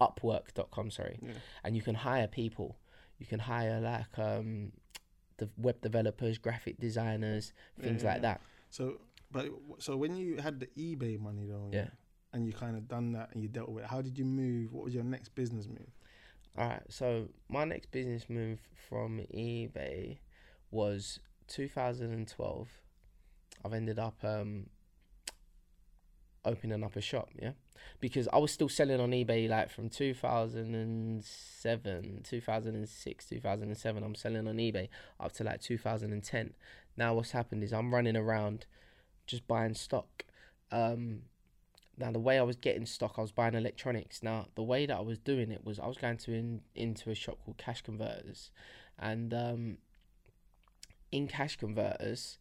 upwork.com, 0.00 0.90
sorry. 0.90 1.18
Yeah. 1.22 1.32
And 1.64 1.76
you 1.76 1.82
can 1.82 1.94
hire 1.94 2.26
people. 2.26 2.76
You 3.18 3.26
can 3.26 3.40
hire 3.40 3.80
like 3.80 4.18
um 4.18 4.72
the 5.38 5.48
web 5.56 5.80
developers, 5.80 6.36
graphic 6.36 6.78
designers, 6.78 7.52
things 7.80 8.02
Yeah, 8.02 8.08
like 8.10 8.16
yeah. 8.18 8.22
that. 8.32 8.40
So, 8.68 9.00
but 9.32 9.46
so 9.78 9.96
when 9.96 10.16
you 10.16 10.36
had 10.36 10.60
the 10.60 10.66
eBay 10.76 11.18
money 11.18 11.46
though, 11.46 11.70
Yeah. 11.72 11.88
And 12.32 12.46
you 12.46 12.52
kind 12.52 12.76
of 12.76 12.88
done 12.88 13.12
that 13.12 13.30
and 13.32 13.42
you 13.42 13.48
dealt 13.48 13.68
with 13.68 13.84
it, 13.84 13.90
how 13.90 14.02
did 14.02 14.18
you 14.18 14.24
move? 14.24 14.72
What 14.72 14.84
was 14.84 14.94
your 14.94 15.04
next 15.04 15.34
business 15.34 15.66
move? 15.66 15.90
All 16.56 16.68
right. 16.68 16.82
So 16.88 17.28
my 17.48 17.64
next 17.64 17.90
business 17.90 18.28
move 18.28 18.60
from 18.88 19.20
eBay 19.32 20.18
was 20.70 21.20
2012. 21.48 22.68
I've 23.64 23.72
ended 23.72 23.98
up 23.98 24.22
um, 24.22 24.66
opening 26.44 26.84
up 26.84 26.96
a 26.96 27.00
shop. 27.00 27.30
Yeah, 27.40 27.52
because 28.00 28.28
I 28.32 28.38
was 28.38 28.50
still 28.52 28.68
selling 28.68 29.00
on 29.00 29.10
eBay 29.10 29.48
like 29.48 29.70
from 29.70 29.88
2007, 29.88 32.20
2006, 32.24 33.26
2007. 33.26 34.02
I'm 34.02 34.14
selling 34.14 34.48
on 34.48 34.56
eBay 34.56 34.88
up 35.18 35.32
to 35.32 35.44
like 35.44 35.60
2010. 35.60 36.54
Now 36.96 37.14
what's 37.14 37.30
happened 37.32 37.64
is 37.64 37.72
I'm 37.72 37.94
running 37.94 38.16
around 38.16 38.66
just 39.26 39.46
buying 39.46 39.74
stock. 39.74 40.24
Um, 40.72 41.22
now 42.00 42.10
the 42.10 42.18
way 42.18 42.38
I 42.38 42.42
was 42.42 42.56
getting 42.56 42.86
stock, 42.86 43.14
I 43.18 43.20
was 43.20 43.30
buying 43.30 43.54
electronics. 43.54 44.22
Now 44.22 44.46
the 44.54 44.62
way 44.62 44.86
that 44.86 44.96
I 44.96 45.00
was 45.00 45.18
doing 45.18 45.50
it 45.50 45.64
was 45.64 45.78
I 45.78 45.86
was 45.86 45.98
going 45.98 46.16
to 46.18 46.32
in, 46.32 46.62
into 46.74 47.10
a 47.10 47.14
shop 47.14 47.38
called 47.44 47.58
Cash 47.58 47.82
Converters, 47.82 48.50
and 48.98 49.34
um, 49.34 49.78
in 51.12 51.28
Cash 51.28 51.56
Converters, 51.56 52.38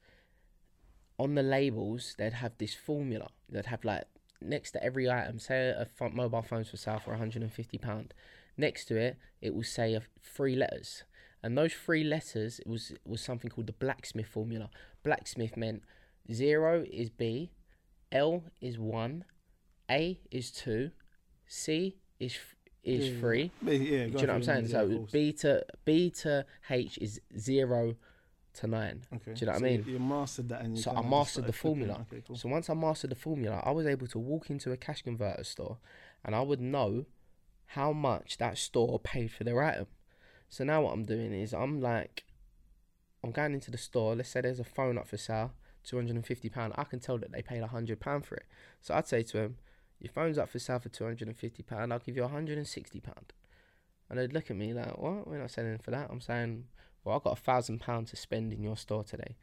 on 1.17 1.35
the 1.35 1.43
labels 1.43 2.15
they'd 2.17 2.33
have 2.33 2.53
this 2.57 2.73
formula. 2.73 3.29
They'd 3.49 3.65
have 3.65 3.83
like 3.83 4.05
next 4.41 4.71
to 4.71 4.83
every 4.83 5.09
item, 5.09 5.39
say 5.39 5.69
a 5.69 6.09
mobile 6.09 6.41
phone's 6.41 6.69
for 6.69 6.77
sale 6.77 6.99
for 6.99 7.11
150 7.11 7.77
pound. 7.79 8.13
Next 8.57 8.85
to 8.85 8.95
it, 8.95 9.17
it 9.41 9.53
will 9.53 9.63
say 9.63 9.99
three 10.23 10.55
letters, 10.55 11.03
and 11.43 11.57
those 11.57 11.73
three 11.73 12.05
letters 12.05 12.59
it 12.59 12.67
was 12.67 12.93
was 13.05 13.21
something 13.21 13.51
called 13.51 13.67
the 13.67 13.73
blacksmith 13.73 14.27
formula. 14.27 14.69
Blacksmith 15.03 15.57
meant 15.57 15.83
zero 16.31 16.85
is 16.89 17.09
B, 17.09 17.51
L 18.11 18.43
is 18.61 18.79
one, 18.79 19.25
A 19.89 20.19
is 20.31 20.51
two, 20.51 20.91
C 21.47 21.97
is 22.19 22.37
is 22.83 23.07
Yeah, 23.07 23.11
yeah. 23.13 23.19
three. 23.19 23.51
Yeah, 23.61 23.71
Do 23.71 23.75
you 23.75 24.07
know 24.07 24.19
what 24.19 24.29
I'm 24.29 24.43
saying? 24.43 24.67
So 24.67 25.07
B 25.11 25.33
to 25.33 25.65
B 25.85 26.09
to 26.21 26.45
H 26.69 26.97
is 26.99 27.21
zero 27.37 27.95
to 28.53 28.67
nine. 28.67 29.01
okay. 29.13 29.33
do 29.33 29.39
you 29.41 29.45
know 29.45 29.53
what 29.53 29.55
I 29.57 29.59
so 29.59 29.65
mean? 29.65 29.83
You, 29.85 29.93
you 29.93 29.99
mastered 29.99 30.49
that, 30.49 30.61
and 30.61 30.75
you 30.75 30.81
So 30.81 30.91
I 30.91 31.01
mastered 31.01 31.45
the 31.45 31.53
formula. 31.53 32.05
Okay, 32.11 32.23
cool. 32.25 32.35
So 32.35 32.49
once 32.49 32.69
I 32.69 32.73
mastered 32.73 33.11
the 33.11 33.15
formula, 33.15 33.61
I 33.63 33.71
was 33.71 33.85
able 33.85 34.07
to 34.07 34.19
walk 34.19 34.49
into 34.49 34.71
a 34.71 34.77
cash 34.77 35.01
converter 35.01 35.43
store, 35.43 35.77
and 36.23 36.35
I 36.35 36.41
would 36.41 36.61
know 36.61 37.05
how 37.67 37.93
much 37.93 38.37
that 38.37 38.57
store 38.57 38.99
paid 38.99 39.31
for 39.31 39.43
their 39.43 39.61
item. 39.61 39.87
So 40.49 40.63
now 40.63 40.81
what 40.81 40.93
I'm 40.93 41.05
doing 41.05 41.31
is 41.33 41.53
I'm 41.53 41.79
like, 41.79 42.23
I'm 43.23 43.31
going 43.31 43.53
into 43.53 43.69
the 43.69 43.77
store. 43.77 44.15
Let's 44.15 44.29
say 44.29 44.41
there's 44.41 44.59
a 44.59 44.63
phone 44.63 44.97
up 44.97 45.07
for 45.07 45.17
sale, 45.17 45.53
two 45.83 45.97
hundred 45.97 46.15
and 46.15 46.25
fifty 46.25 46.49
pound. 46.49 46.73
I 46.75 46.85
can 46.85 46.99
tell 46.99 47.17
that 47.19 47.31
they 47.31 47.41
paid 47.41 47.63
hundred 47.63 47.99
pound 47.99 48.25
for 48.25 48.35
it. 48.35 48.45
So 48.81 48.95
I'd 48.95 49.07
say 49.07 49.21
to 49.23 49.37
them, 49.37 49.57
your 49.99 50.11
phone's 50.11 50.37
up 50.37 50.49
for 50.49 50.59
sale 50.59 50.79
for 50.79 50.89
two 50.89 51.03
hundred 51.03 51.27
and 51.27 51.37
fifty 51.37 51.63
pound. 51.63 51.91
I'll 51.91 51.99
give 51.99 52.15
you 52.15 52.27
hundred 52.27 52.57
and 52.57 52.67
sixty 52.67 52.99
pound. 52.99 53.33
And 54.09 54.17
they'd 54.17 54.33
look 54.33 54.49
at 54.49 54.57
me 54.57 54.73
like, 54.73 54.97
what? 54.97 55.27
We're 55.27 55.37
not 55.37 55.51
selling 55.51 55.77
for 55.77 55.91
that. 55.91 56.09
I'm 56.09 56.21
saying, 56.21 56.65
well, 57.03 57.15
I've 57.15 57.23
got 57.23 57.37
a 57.37 57.41
thousand 57.41 57.79
pound 57.79 58.07
to 58.07 58.15
spend 58.15 58.51
in 58.51 58.63
your 58.63 58.75
store 58.75 59.03
today. 59.03 59.35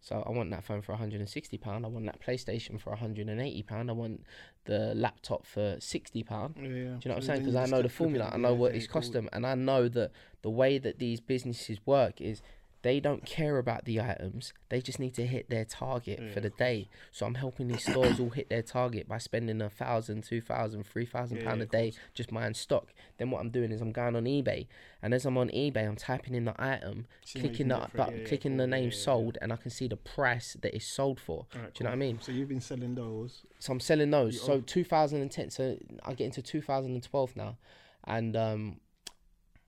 So 0.00 0.22
I 0.26 0.30
want 0.30 0.50
that 0.50 0.64
phone 0.64 0.82
for 0.82 0.92
160 0.92 1.58
pound. 1.58 1.84
I 1.84 1.88
want 1.88 2.06
that 2.06 2.20
PlayStation 2.20 2.80
for 2.80 2.90
180 2.90 3.62
pound. 3.64 3.90
I 3.90 3.92
want 3.92 4.24
the 4.64 4.94
laptop 4.94 5.44
for 5.44 5.76
60 5.80 6.22
pound. 6.22 6.54
Yeah, 6.56 6.62
yeah. 6.62 6.68
Do 6.68 6.76
you 6.76 6.84
know 6.84 6.98
what 7.02 7.16
I'm 7.16 7.22
saying? 7.22 7.40
Because 7.40 7.56
I 7.56 7.66
know 7.66 7.82
the 7.82 7.88
formula. 7.88 8.30
I 8.32 8.36
know 8.36 8.54
what 8.54 8.74
it's 8.74 8.86
cost 8.86 9.12
them, 9.12 9.28
and 9.32 9.46
I 9.46 9.54
know 9.54 9.88
that 9.88 10.12
the 10.42 10.50
way 10.50 10.78
that 10.78 10.98
these 10.98 11.20
businesses 11.20 11.78
work 11.84 12.20
is 12.20 12.40
they 12.82 13.00
don't 13.00 13.24
care 13.26 13.58
about 13.58 13.84
the 13.84 14.00
items. 14.00 14.52
They 14.68 14.80
just 14.80 15.00
need 15.00 15.14
to 15.14 15.26
hit 15.26 15.50
their 15.50 15.64
target 15.64 16.20
Yeah, 16.22 16.30
for 16.32 16.40
the 16.40 16.50
day. 16.50 16.88
So 17.10 17.26
I'm 17.26 17.34
helping 17.34 17.66
these 17.68 17.82
stores 17.84 18.20
all 18.20 18.30
hit 18.30 18.48
their 18.48 18.62
target 18.62 19.08
by 19.08 19.18
spending 19.18 19.60
a 19.60 19.68
thousand, 19.70 20.22
two 20.24 20.40
thousand, 20.40 20.84
three 20.84 21.06
thousand 21.06 21.38
Yeah, 21.38 21.44
pound 21.44 21.62
a 21.62 21.66
day 21.66 21.92
just 22.14 22.32
buying 22.32 22.54
stock. 22.54 22.88
Then 23.18 23.30
what 23.30 23.40
I'm 23.40 23.50
doing 23.50 23.72
is 23.72 23.80
I'm 23.80 23.92
going 23.92 24.14
on 24.14 24.24
eBay, 24.24 24.66
and 25.02 25.12
as 25.14 25.24
I'm 25.26 25.36
on 25.38 25.48
eBay, 25.48 25.86
I'm 25.88 25.96
typing 25.96 26.34
in 26.34 26.44
the 26.44 26.54
item, 26.62 27.06
See 27.24 27.40
clicking 27.40 27.68
the 27.68 27.88
button, 27.96 28.20
Yeah, 28.20 28.28
clicking 28.28 28.52
cool. 28.52 28.58
the 28.58 28.66
name 28.66 28.92
sold, 28.92 29.38
and 29.42 29.52
I 29.52 29.56
can 29.56 29.70
see 29.70 29.88
the 29.88 29.96
price 29.96 30.56
that 30.60 30.74
it's 30.74 30.86
sold 30.86 31.18
for. 31.18 31.46
Alright, 31.56 31.74
Do 31.74 31.82
you 31.82 31.84
know 31.84 31.90
what 31.90 31.96
I 31.96 31.98
mean? 31.98 32.20
So 32.20 32.30
you've 32.30 32.48
been 32.48 32.60
selling 32.60 32.94
those. 32.94 33.42
So 33.58 33.72
I'm 33.72 33.80
selling 33.80 34.10
those. 34.10 34.34
You 34.34 34.40
So 34.40 34.52
own- 34.52 34.62
2010. 34.62 35.50
So 35.50 35.76
I 36.04 36.14
get 36.14 36.26
into 36.26 36.42
2012 36.42 37.34
now, 37.36 37.56
and 38.04 38.36
um, 38.36 38.80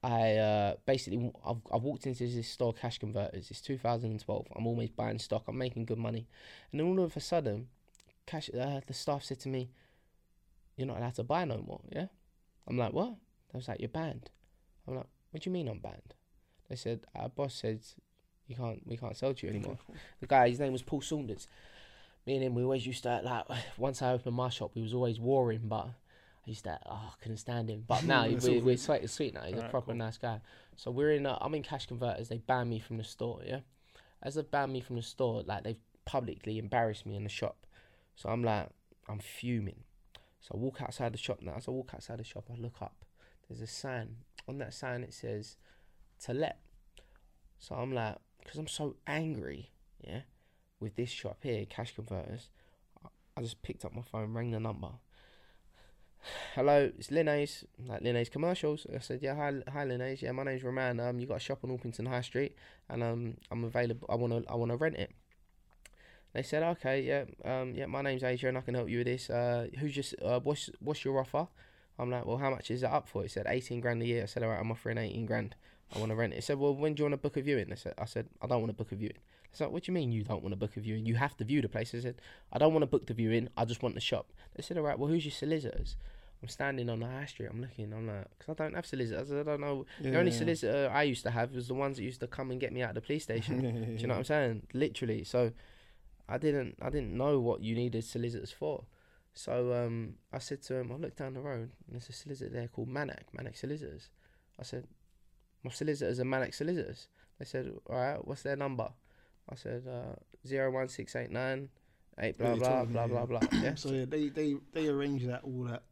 I 0.03 0.37
uh, 0.37 0.75
basically 0.87 1.33
I've, 1.45 1.57
I've 1.73 1.83
walked 1.83 2.07
into 2.07 2.27
this 2.27 2.49
store, 2.49 2.73
Cash 2.73 2.99
Converters. 2.99 3.51
It's 3.51 3.61
2012. 3.61 4.47
I'm 4.55 4.67
always 4.67 4.91
buying 4.91 5.19
stock. 5.19 5.45
I'm 5.49 5.59
making 5.59 5.87
good 5.87 5.99
money, 5.99 6.27
and 6.71 6.81
then 6.81 6.87
all 6.87 7.01
of 7.03 7.17
a 7.17 7.21
sudden, 7.21 7.69
cash 8.27 8.49
uh, 8.51 8.81
the 8.87 8.95
staff 8.95 9.25
said 9.25 9.41
to 9.41 9.49
me, 9.49 9.71
"You're 10.77 10.87
not 10.87 10.99
allowed 10.99 11.15
to 11.17 11.25
buy 11.25 11.45
no 11.45 11.59
more." 11.59 11.81
Yeah, 11.91 12.07
I'm 12.69 12.79
like, 12.79 12.93
"What?" 12.93 13.17
They 13.53 13.59
was 13.59 13.69
like, 13.69 13.81
"You're 13.81 13.89
banned." 13.89 14.31
I'm 14.87 14.97
like, 14.97 15.07
what 15.31 15.43
do 15.43 15.51
you 15.51 15.53
mean 15.55 15.69
I'm 15.69 15.79
banned? 15.79 16.15
They 16.69 16.77
said 16.77 17.01
our 17.15 17.29
boss 17.29 17.55
said 17.55 17.81
you 18.47 18.57
can't 18.57 18.81
we 18.87 18.97
can't 18.97 19.17
sell 19.17 19.35
to 19.35 19.47
you 19.47 19.53
anymore. 19.53 19.79
The 20.21 20.27
guy, 20.27 20.49
his 20.49 20.59
name 20.59 20.73
was 20.73 20.83
Paul 20.83 21.01
Saunders. 21.01 21.49
Me 22.27 22.35
and 22.35 22.45
him, 22.45 22.55
we 22.55 22.63
always 22.63 22.87
used 22.87 23.03
to 23.05 23.21
like. 23.23 23.45
Once 23.77 24.03
I 24.03 24.13
opened 24.13 24.37
my 24.37 24.49
shop, 24.49 24.73
we 24.75 24.83
was 24.83 24.95
always 24.95 25.19
warring, 25.19 25.63
but 25.65 25.89
I 26.49 26.51
used 26.51 26.65
to 26.65 26.79
oh, 26.87 26.93
I 26.93 27.23
couldn't 27.23 27.37
stand 27.37 27.69
him. 27.69 27.85
But 27.87 28.05
now 28.05 28.25
It's 28.25 28.47
we, 28.47 28.59
all 28.59 28.65
we're 28.65 28.77
sweet, 28.79 29.09
sweet 29.11 29.35
now. 29.35 29.43
He's 29.43 29.59
a 29.59 29.69
proper 29.69 29.89
cool. 29.89 29.97
nice 29.97 30.17
guy. 30.17 30.41
So 30.77 30.91
we're 30.91 31.13
in. 31.13 31.27
I'm 31.27 31.55
in 31.55 31.63
cash 31.63 31.87
converters. 31.87 32.29
They 32.29 32.39
banned 32.39 32.71
me 32.71 32.79
from 32.79 32.97
the 32.97 33.05
store. 33.05 33.43
Yeah, 33.47 33.61
as 34.23 34.35
they 34.35 34.43
banned 34.43 34.73
me 34.73 34.81
from 34.81 34.97
the 34.97 35.03
store, 35.03 35.43
like 35.45 35.65
they've 35.65 35.77
publicly 36.07 36.59
embarrassed 36.59 37.05
me 37.05 37.17
in 37.17 37.25
the 37.25 37.29
shop. 37.29 37.67
So 38.17 38.31
I'm 38.31 38.43
like, 38.43 38.71
I'm 39.09 39.19
fuming. 39.19 39.85
So 40.41 40.53
I 40.55 40.57
walk 40.57 40.81
outside 40.81 41.13
the 41.13 41.19
shop 41.19 41.41
now. 41.43 41.55
As 41.57 41.69
I 41.69 41.71
walk 41.71 41.91
outside 41.93 42.19
the 42.19 42.25
shop, 42.25 42.47
I 42.51 42.59
look 42.59 42.81
up. 42.81 43.05
There's 43.47 43.61
a 43.61 43.67
sign. 43.67 44.17
On 44.49 44.57
that 44.59 44.73
sign, 44.73 45.03
it 45.03 45.13
says 45.13 45.59
to 46.25 46.33
let. 46.33 46.61
So 47.59 47.75
I'm 47.75 47.93
like, 47.93 48.17
because 48.43 48.59
I'm 48.59 48.69
so 48.69 48.97
angry, 49.07 49.73
yeah, 50.01 50.21
with 50.81 50.97
this 50.97 51.11
shop 51.11 51.41
here, 51.43 51.67
cash 51.67 51.95
converters. 51.95 52.49
I 53.37 53.43
just 53.43 53.61
picked 53.61 53.85
up 53.85 53.95
my 53.95 54.03
phone, 54.03 54.33
rang 54.33 54.51
the 54.51 54.61
number. 54.61 54.89
Hello, 56.55 56.91
it's 56.99 57.11
Linnaeus, 57.11 57.65
like 57.87 58.03
Linnaeus 58.03 58.29
Commercials. 58.29 58.87
I 58.95 58.99
said, 58.99 59.21
yeah, 59.23 59.35
hi, 59.35 59.53
hi 59.73 59.85
Linnaeus. 59.85 60.23
Yeah, 60.23 60.33
my 60.33 60.43
name's 60.43 60.63
Roman. 60.63 61.01
Um, 61.01 61.19
you 61.19 61.27
got 61.27 61.37
a 61.37 61.41
shop 61.41 61.61
on 61.65 61.71
Orpington 61.71 62.09
High 62.09 62.21
Street, 62.23 62.57
and 62.89 63.03
um, 63.03 63.37
I'm 63.51 63.65
available. 63.65 64.07
I 64.11 64.17
wanna, 64.17 64.43
I 64.49 64.55
wanna 64.57 64.77
rent 64.77 64.97
it. 64.97 65.11
They 66.35 66.43
said, 66.43 66.63
okay, 66.63 67.01
yeah, 67.01 67.25
um, 67.45 67.75
yeah, 67.75 67.87
my 67.87 68.03
name's 68.03 68.23
Adrian. 68.23 68.57
I 68.57 68.61
can 68.61 68.75
help 68.75 68.89
you 68.89 68.99
with 68.99 69.07
this. 69.07 69.31
Uh, 69.31 69.69
who's 69.79 69.95
just, 69.95 70.15
uh, 70.23 70.41
what's, 70.41 70.69
what's 70.81 71.05
your 71.05 71.19
offer? 71.19 71.49
I'm 71.99 72.11
like, 72.11 72.27
well, 72.27 72.37
how 72.39 72.51
much 72.51 72.71
is 72.71 72.83
it 72.83 72.91
up 72.91 73.09
for? 73.09 73.23
He 73.23 73.29
said, 73.29 73.47
18 73.49 73.81
grand 73.81 74.03
a 74.03 74.07
year. 74.07 74.23
I 74.23 74.27
said, 74.27 74.43
all 74.43 74.51
right, 74.51 74.61
I'm 74.61 74.71
offering 74.71 74.99
18 74.99 75.27
grand. 75.27 75.55
I 75.95 75.99
want 75.99 76.11
to 76.11 76.17
rent 76.17 76.33
it. 76.35 76.37
He 76.37 76.43
said, 76.43 76.59
well, 76.59 76.75
when 76.75 76.95
do 76.95 77.01
you 77.01 77.05
want 77.05 77.15
to 77.15 77.17
book 77.17 77.37
a 77.37 77.43
viewing? 77.43 77.73
I 77.73 77.77
said, 77.77 77.95
I 77.99 78.05
said, 78.05 78.29
I 78.43 78.47
don't 78.47 78.61
want 78.61 78.71
to 78.71 78.77
book 78.77 78.93
a 78.93 78.95
viewing. 78.95 79.17
I 79.53 79.57
said, 79.57 79.69
what 79.69 79.85
do 79.85 79.93
you 79.93 79.95
mean 79.95 80.13
you 80.13 80.25
don't 80.25 80.43
want 80.43 80.53
to 80.53 80.57
book 80.57 80.77
a 80.77 80.81
viewing? 80.81 81.07
You 81.07 81.15
have 81.17 81.37
to 81.39 81.45
view 81.45 81.63
the 81.63 81.69
place. 81.69 81.95
I 81.95 82.01
said, 82.01 82.21
I 82.53 82.59
don't 82.59 82.73
want 82.73 82.83
to 82.83 82.87
book 82.87 83.07
the 83.07 83.15
viewing. 83.15 83.49
I 83.57 83.65
just 83.65 83.83
want 83.83 83.95
the 83.95 84.01
shop. 84.01 84.33
They 84.55 84.63
said, 84.63 84.77
all 84.77 84.85
right, 84.85 84.99
well, 84.99 85.09
who's 85.09 85.25
your 85.25 85.33
solicitors? 85.33 85.97
I'm 86.43 86.49
standing 86.49 86.89
on 86.89 87.01
the 87.01 87.07
high 87.07 87.25
street. 87.25 87.49
I'm 87.51 87.61
looking. 87.61 87.93
I'm 87.93 88.07
like, 88.07 88.27
because 88.39 88.53
I 88.53 88.63
don't 88.63 88.75
have 88.75 88.87
solicitors. 88.87 89.33
I 89.33 89.43
don't 89.43 89.61
know. 89.61 89.87
Yeah, 90.01 90.13
the 90.13 90.19
only 90.19 90.31
yeah, 90.31 90.39
solicitor 90.39 90.91
I 90.93 91.03
used 91.03 91.25
to 91.25 91.31
have 91.31 91.53
was 91.53 91.67
the 91.67 91.75
ones 91.75 91.97
that 91.97 92.05
used 92.05 92.21
to 92.21 92.29
come 92.29 92.51
and 92.51 92.61
get 92.61 92.73
me 92.73 92.83
out 92.83 92.91
of 92.91 92.95
the 92.95 93.01
police 93.01 93.25
station. 93.25 93.65
Yeah, 93.65 93.71
Do 93.97 94.01
you 94.01 94.07
know 94.07 94.15
what 94.15 94.19
I'm 94.19 94.25
saying? 94.25 94.63
Literally. 94.73 95.25
So 95.25 95.51
I 96.29 96.39
didn't 96.39 96.77
I 96.81 96.91
didn't 96.91 97.17
know 97.17 97.41
what 97.41 97.63
you 97.63 97.75
needed 97.75 98.05
solicitors 98.05 98.53
for. 98.53 98.85
So 99.35 99.73
um, 99.73 100.15
I 100.33 100.39
said 100.39 100.63
to 100.63 100.77
him, 100.77 100.93
I 100.93 100.97
looked 100.97 101.19
down 101.19 101.35
the 101.35 101.41
road 101.41 101.71
and 101.87 101.93
there's 101.93 102.09
a 102.09 102.13
solicitor 102.13 102.51
there 102.51 102.69
called 102.69 102.89
Manic, 102.89 103.27
Manic 103.33 103.57
Solicitors. 103.57 104.11
I 104.59 104.65
said, 104.65 104.87
My 105.63 105.71
solicitors 105.71 106.19
are 106.19 106.25
Manic 106.25 106.55
Solicitors. 106.55 107.09
They 107.39 107.45
said, 107.45 107.73
Alright, 107.89 108.27
what's 108.27 108.43
their 108.43 108.57
number? 108.57 108.89
I 109.51 109.55
said, 109.55 109.85
uh, 109.87 110.15
01689 110.45 111.69
8 112.21 112.37
Yeah, 112.39 112.55
blah 112.55 112.57
blah 112.57 112.85
blah 112.85 113.07
blah 113.07 113.27
blah. 113.27 113.41
Yeah. 113.63 113.75
So 113.77 113.91
yeah, 113.93 114.05
they 114.07 114.29
they 114.29 114.57
they 114.73 114.89
arrange 114.89 115.25
that 115.27 115.45
all 115.45 115.65
that. 115.65 115.83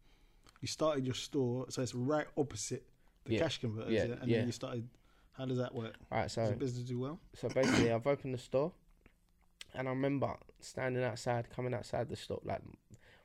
You 0.61 0.69
started 0.69 1.05
your 1.05 1.15
store, 1.15 1.67
so 1.69 1.83
it's 1.83 1.95
right 1.95 2.27
opposite 2.37 2.85
the 3.25 3.35
Yeah. 3.35 3.41
cash 3.41 3.59
converters, 3.61 3.93
Yeah, 3.93 4.05
yeah, 4.07 4.15
and 4.21 4.31
yeah. 4.31 4.39
then 4.39 4.47
you 4.47 4.53
started. 4.53 4.89
How 5.33 5.45
does 5.45 5.59
that 5.59 5.75
work? 5.75 5.95
Alright, 6.11 6.29
Does 6.29 6.33
so 6.35 6.47
the 6.47 6.57
business 6.57 6.85
do 6.89 6.99
well? 6.99 7.21
so 7.35 7.49
basically 7.51 7.93
I've 7.93 8.07
opened 8.07 8.33
the 8.33 8.39
store 8.39 8.73
and 9.75 9.87
I 9.87 9.91
remember 9.91 10.35
standing 10.61 11.05
outside, 11.05 11.51
coming 11.51 11.75
outside 11.75 12.09
the 12.09 12.17
store 12.17 12.41
like 12.43 12.63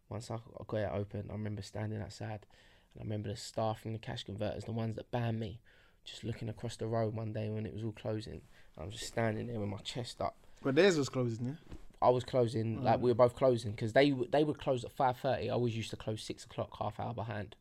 once 0.10 0.30
I 0.30 0.36
I 0.36 0.64
got 0.68 0.78
it 0.78 0.90
open, 0.92 1.28
I 1.30 1.34
remember 1.34 1.62
standing 1.62 2.02
outside 2.02 2.46
and 2.94 3.00
I 3.00 3.04
remember 3.04 3.30
the 3.30 3.38
staff 3.38 3.80
from 3.82 3.94
the 3.94 4.00
cash 4.00 4.26
converters, 4.26 4.66
the 4.66 4.74
ones 4.74 4.98
that 4.98 5.10
banned 5.10 5.40
me, 5.40 5.62
just 6.04 6.26
looking 6.26 6.50
across 6.50 6.76
the 6.76 6.88
road 6.88 7.16
one 7.16 7.32
day 7.32 7.50
when 7.50 7.66
it 7.66 7.74
was 7.74 7.84
all 7.86 7.94
closing. 7.94 8.42
I 8.78 8.86
was 8.86 8.94
just 8.96 9.08
standing 9.08 9.48
there 9.48 9.60
with 9.60 9.70
my 9.70 9.78
chest 9.78 10.22
up. 10.22 10.36
But 10.64 10.76
theirs 10.76 10.98
was 10.98 11.10
closing, 11.10 11.46
yeah. 11.48 11.76
I 12.02 12.10
was 12.10 12.24
closing, 12.24 12.84
like 12.84 12.98
Mm. 13.00 13.02
we 13.02 13.12
were 13.12 13.16
both 13.16 13.36
closing, 13.36 13.72
because 13.72 13.94
they 13.94 14.10
w- 14.10 14.30
they 14.32 14.44
would 14.44 14.58
close 14.60 14.84
at 14.84 14.92
five 14.92 15.18
thirty. 15.18 15.50
I 15.50 15.54
always 15.54 15.76
used 15.78 15.90
to 15.92 15.98
close 15.98 16.24
six 16.24 16.46
o'clock, 16.46 16.76
half 16.80 17.00
hour 17.00 17.14
behind, 17.14 17.56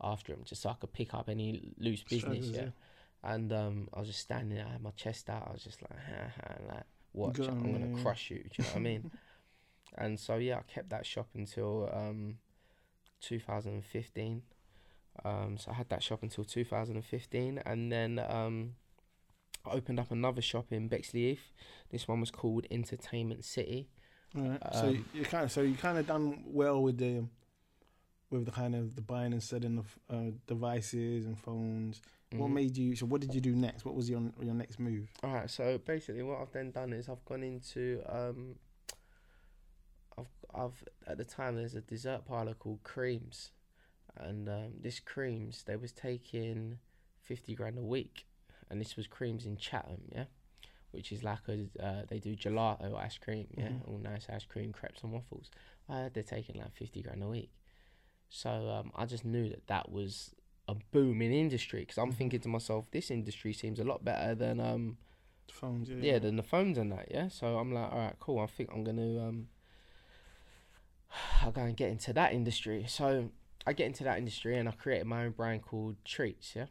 after 0.00 0.32
them, 0.32 0.42
just 0.44 0.62
so 0.62 0.70
I 0.70 0.74
could 0.74 0.92
pick 0.92 1.12
up 1.14 1.28
any 1.28 1.72
loose 1.78 2.02
business. 2.02 2.46
Yeah. 2.46 2.68
And 3.22 3.52
um, 3.52 3.88
I 3.94 3.98
was 4.00 4.08
just 4.08 4.20
standing 4.20 4.56
there, 4.56 4.66
I 4.66 4.72
had 4.72 4.82
my 4.82 4.90
chest 4.92 5.28
out. 5.30 5.46
I 5.48 5.52
was 5.52 5.62
just 5.62 5.80
like, 5.82 5.92
ha 5.92 6.32
ha, 6.36 6.54
like, 6.74 6.84
watch, 7.12 7.36
Go 7.36 7.44
I'm 7.44 7.64
yeah, 7.66 7.72
gonna 7.78 7.96
yeah. 7.96 8.02
crush 8.02 8.30
you. 8.30 8.38
Do 8.38 8.48
you 8.58 8.64
know 8.64 8.70
what 8.70 8.76
I 8.76 8.80
mean? 8.80 9.10
And 9.98 10.18
so 10.18 10.36
yeah, 10.36 10.56
I 10.56 10.62
kept 10.62 10.88
that 10.88 11.04
shop 11.04 11.28
until 11.34 11.90
um, 11.92 12.38
2015. 13.20 14.42
Um, 15.24 15.58
so 15.58 15.70
I 15.70 15.74
had 15.74 15.90
that 15.90 16.02
shop 16.02 16.22
until 16.22 16.44
2015, 16.44 17.58
and 17.66 17.92
then 17.92 18.18
um, 18.18 18.74
I 19.64 19.70
opened 19.70 20.00
up 20.00 20.10
another 20.10 20.42
shop 20.42 20.66
in 20.72 20.88
Bexleyheath. 20.88 21.52
This 21.90 22.08
one 22.08 22.20
was 22.20 22.30
called 22.30 22.66
Entertainment 22.70 23.44
City. 23.44 23.88
All 24.36 24.42
right. 24.48 24.60
so 24.74 24.88
Um, 24.88 25.04
you 25.12 25.24
kind 25.24 25.44
of 25.44 25.52
so 25.52 25.60
you 25.62 25.74
kind 25.76 25.98
of 25.98 26.06
done 26.06 26.44
well 26.46 26.82
with 26.82 26.98
the 26.98 27.24
with 28.30 28.46
the 28.46 28.50
kind 28.50 28.74
of 28.74 28.94
the 28.96 29.02
buying 29.02 29.32
and 29.32 29.42
selling 29.42 29.78
of 29.78 29.98
uh, 30.10 30.30
devices 30.46 31.26
and 31.26 31.38
phones. 31.38 32.00
What 32.32 32.48
Mhm. 32.48 32.52
made 32.54 32.76
you? 32.78 32.96
So 32.96 33.04
what 33.06 33.20
did 33.20 33.34
you 33.34 33.42
do 33.42 33.54
next? 33.54 33.84
What 33.84 33.94
was 33.94 34.08
your 34.08 34.22
your 34.40 34.54
next 34.54 34.78
move? 34.80 35.12
All 35.22 35.34
right, 35.34 35.50
so 35.50 35.76
basically, 35.78 36.22
what 36.22 36.40
I've 36.40 36.50
then 36.52 36.70
done 36.70 36.92
is 36.94 37.08
I've 37.10 37.24
gone 37.26 37.42
into 37.42 38.02
um, 38.08 38.56
I've 40.16 40.26
I've 40.54 40.84
at 41.06 41.18
the 41.18 41.24
time 41.24 41.56
there's 41.56 41.74
a 41.74 41.82
dessert 41.82 42.24
parlor 42.24 42.54
called 42.54 42.82
Creams, 42.84 43.52
and 44.16 44.48
um, 44.48 44.72
this 44.80 44.98
Creams 44.98 45.64
they 45.64 45.76
was 45.76 45.92
taking 45.92 46.78
fifty 47.20 47.54
grand 47.54 47.76
a 47.78 47.82
week, 47.82 48.24
and 48.72 48.80
this 48.80 48.96
was 48.96 49.06
Creams 49.06 49.46
in 49.46 49.56
Chatham, 49.56 50.02
yeah, 50.10 50.24
which 50.90 51.12
is 51.12 51.22
like 51.22 51.46
a 51.48 51.66
uh, 51.80 52.02
they 52.08 52.18
do 52.18 52.34
gelato 52.34 52.96
ice 52.96 53.18
cream, 53.18 53.46
yeah, 53.56 53.68
Mhm. 53.68 53.88
all 53.88 53.98
nice 53.98 54.26
ice 54.28 54.44
cream, 54.44 54.72
crepes 54.72 55.02
and 55.04 55.12
waffles. 55.12 55.50
I 55.88 55.92
heard 56.00 56.14
they're 56.14 56.22
taking 56.24 56.56
like 56.60 56.72
fifty 56.74 57.02
grand 57.02 57.22
a 57.22 57.28
week, 57.28 57.52
so 58.28 58.50
um, 58.70 58.90
I 58.96 59.06
just 59.06 59.24
knew 59.24 59.48
that 59.50 59.66
that 59.68 59.92
was 59.92 60.34
a 60.68 60.74
booming 60.92 61.32
industry 61.32 61.80
because 61.80 61.98
I'm 61.98 62.10
Mhm. 62.12 62.16
thinking 62.16 62.40
to 62.40 62.48
myself, 62.48 62.90
this 62.90 63.10
industry 63.10 63.52
seems 63.52 63.78
a 63.78 63.84
lot 63.84 64.04
better 64.04 64.34
than 64.34 64.58
um 64.58 64.98
Phones, 65.50 65.90
yeah. 65.90 65.96
yeah, 66.12 66.18
than 66.18 66.36
the 66.36 66.42
phones 66.42 66.78
and 66.78 66.90
that, 66.92 67.08
yeah. 67.10 67.28
So 67.28 67.58
I'm 67.58 67.72
like, 67.72 67.92
all 67.92 67.98
right, 67.98 68.16
cool. 68.18 68.38
I 68.40 68.46
think 68.46 68.70
I'm 68.72 68.82
gonna 68.84 69.28
um, 69.28 69.48
I'll 71.42 71.52
go 71.52 71.62
and 71.62 71.76
get 71.76 71.90
into 71.90 72.12
that 72.14 72.32
industry. 72.32 72.84
So 72.88 73.30
I 73.66 73.72
get 73.74 73.86
into 73.86 74.04
that 74.04 74.18
industry 74.18 74.56
and 74.56 74.68
I 74.68 74.72
created 74.72 75.06
my 75.06 75.24
own 75.24 75.32
brand 75.32 75.62
called 75.62 75.96
Treats, 76.04 76.56
yeah. 76.56 76.66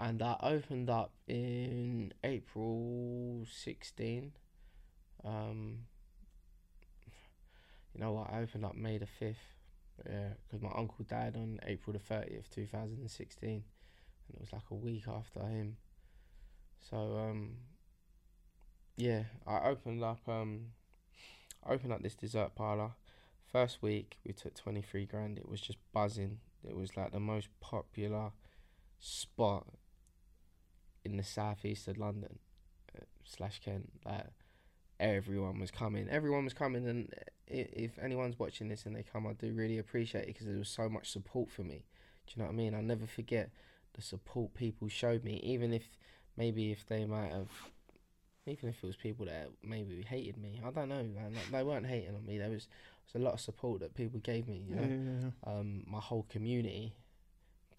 And 0.00 0.22
I 0.22 0.36
opened 0.42 0.88
up 0.88 1.12
in 1.28 2.14
April 2.24 3.44
16. 3.52 4.32
Um, 5.22 5.80
you 7.94 8.00
know 8.00 8.12
what? 8.12 8.32
I 8.32 8.40
opened 8.40 8.64
up 8.64 8.74
May 8.74 8.96
the 8.96 9.06
5th. 9.20 9.34
Yeah, 10.08 10.28
because 10.46 10.62
my 10.62 10.70
uncle 10.74 11.04
died 11.06 11.36
on 11.36 11.60
April 11.66 11.92
the 11.92 12.14
30th, 12.14 12.48
2016. 12.48 13.50
And 13.50 13.62
it 14.32 14.40
was 14.40 14.54
like 14.54 14.62
a 14.70 14.74
week 14.74 15.04
after 15.06 15.40
him. 15.40 15.76
So 16.80 16.96
um 17.18 17.56
yeah, 18.96 19.24
I 19.46 19.68
opened 19.68 20.02
up 20.02 20.20
um 20.26 20.68
I 21.62 21.72
opened 21.72 21.92
up 21.92 22.02
this 22.02 22.14
dessert 22.14 22.54
parlor. 22.54 22.92
First 23.52 23.82
week 23.82 24.16
we 24.24 24.32
took 24.32 24.54
twenty 24.54 24.80
three 24.80 25.04
grand. 25.04 25.36
It 25.38 25.46
was 25.46 25.60
just 25.60 25.78
buzzing. 25.92 26.38
It 26.66 26.74
was 26.74 26.96
like 26.96 27.12
the 27.12 27.20
most 27.20 27.48
popular 27.60 28.30
spot 28.98 29.66
in 31.04 31.16
the 31.16 31.24
southeast 31.24 31.88
of 31.88 31.98
London 31.98 32.38
uh, 32.96 33.04
slash 33.24 33.60
Kent. 33.64 33.90
Like 34.04 34.26
everyone 34.98 35.58
was 35.58 35.70
coming. 35.70 36.08
Everyone 36.08 36.44
was 36.44 36.54
coming, 36.54 36.86
and 36.86 37.14
if 37.46 37.98
anyone's 37.98 38.38
watching 38.38 38.68
this 38.68 38.86
and 38.86 38.94
they 38.94 39.02
come, 39.02 39.26
I 39.26 39.32
do 39.32 39.52
really 39.52 39.78
appreciate 39.78 40.22
it 40.22 40.26
because 40.28 40.46
there 40.46 40.58
was 40.58 40.68
so 40.68 40.88
much 40.88 41.10
support 41.10 41.50
for 41.50 41.62
me. 41.62 41.84
Do 42.26 42.34
you 42.36 42.42
know 42.42 42.46
what 42.48 42.54
I 42.54 42.56
mean? 42.56 42.74
I'll 42.74 42.82
never 42.82 43.06
forget 43.06 43.50
the 43.94 44.02
support 44.02 44.54
people 44.54 44.88
showed 44.88 45.24
me, 45.24 45.40
even 45.42 45.72
if 45.72 45.84
maybe 46.36 46.70
if 46.70 46.86
they 46.86 47.04
might 47.04 47.32
have, 47.32 47.48
even 48.46 48.68
if 48.68 48.82
it 48.82 48.86
was 48.86 48.96
people 48.96 49.26
that 49.26 49.48
maybe 49.64 50.02
hated 50.08 50.36
me, 50.36 50.60
I 50.64 50.70
don't 50.70 50.88
know. 50.88 51.02
Man. 51.02 51.34
Like, 51.34 51.50
they 51.50 51.62
weren't 51.62 51.86
hating 51.86 52.14
on 52.14 52.24
me. 52.24 52.38
There 52.38 52.50
was, 52.50 52.68
there 53.12 53.20
was 53.20 53.22
a 53.22 53.24
lot 53.24 53.34
of 53.34 53.40
support 53.40 53.80
that 53.80 53.94
people 53.94 54.20
gave 54.20 54.46
me. 54.46 54.64
You 54.68 54.76
yeah, 54.76 54.86
yeah, 54.86 55.30
yeah. 55.46 55.52
um, 55.52 55.82
my 55.86 55.98
whole 55.98 56.26
community 56.28 56.94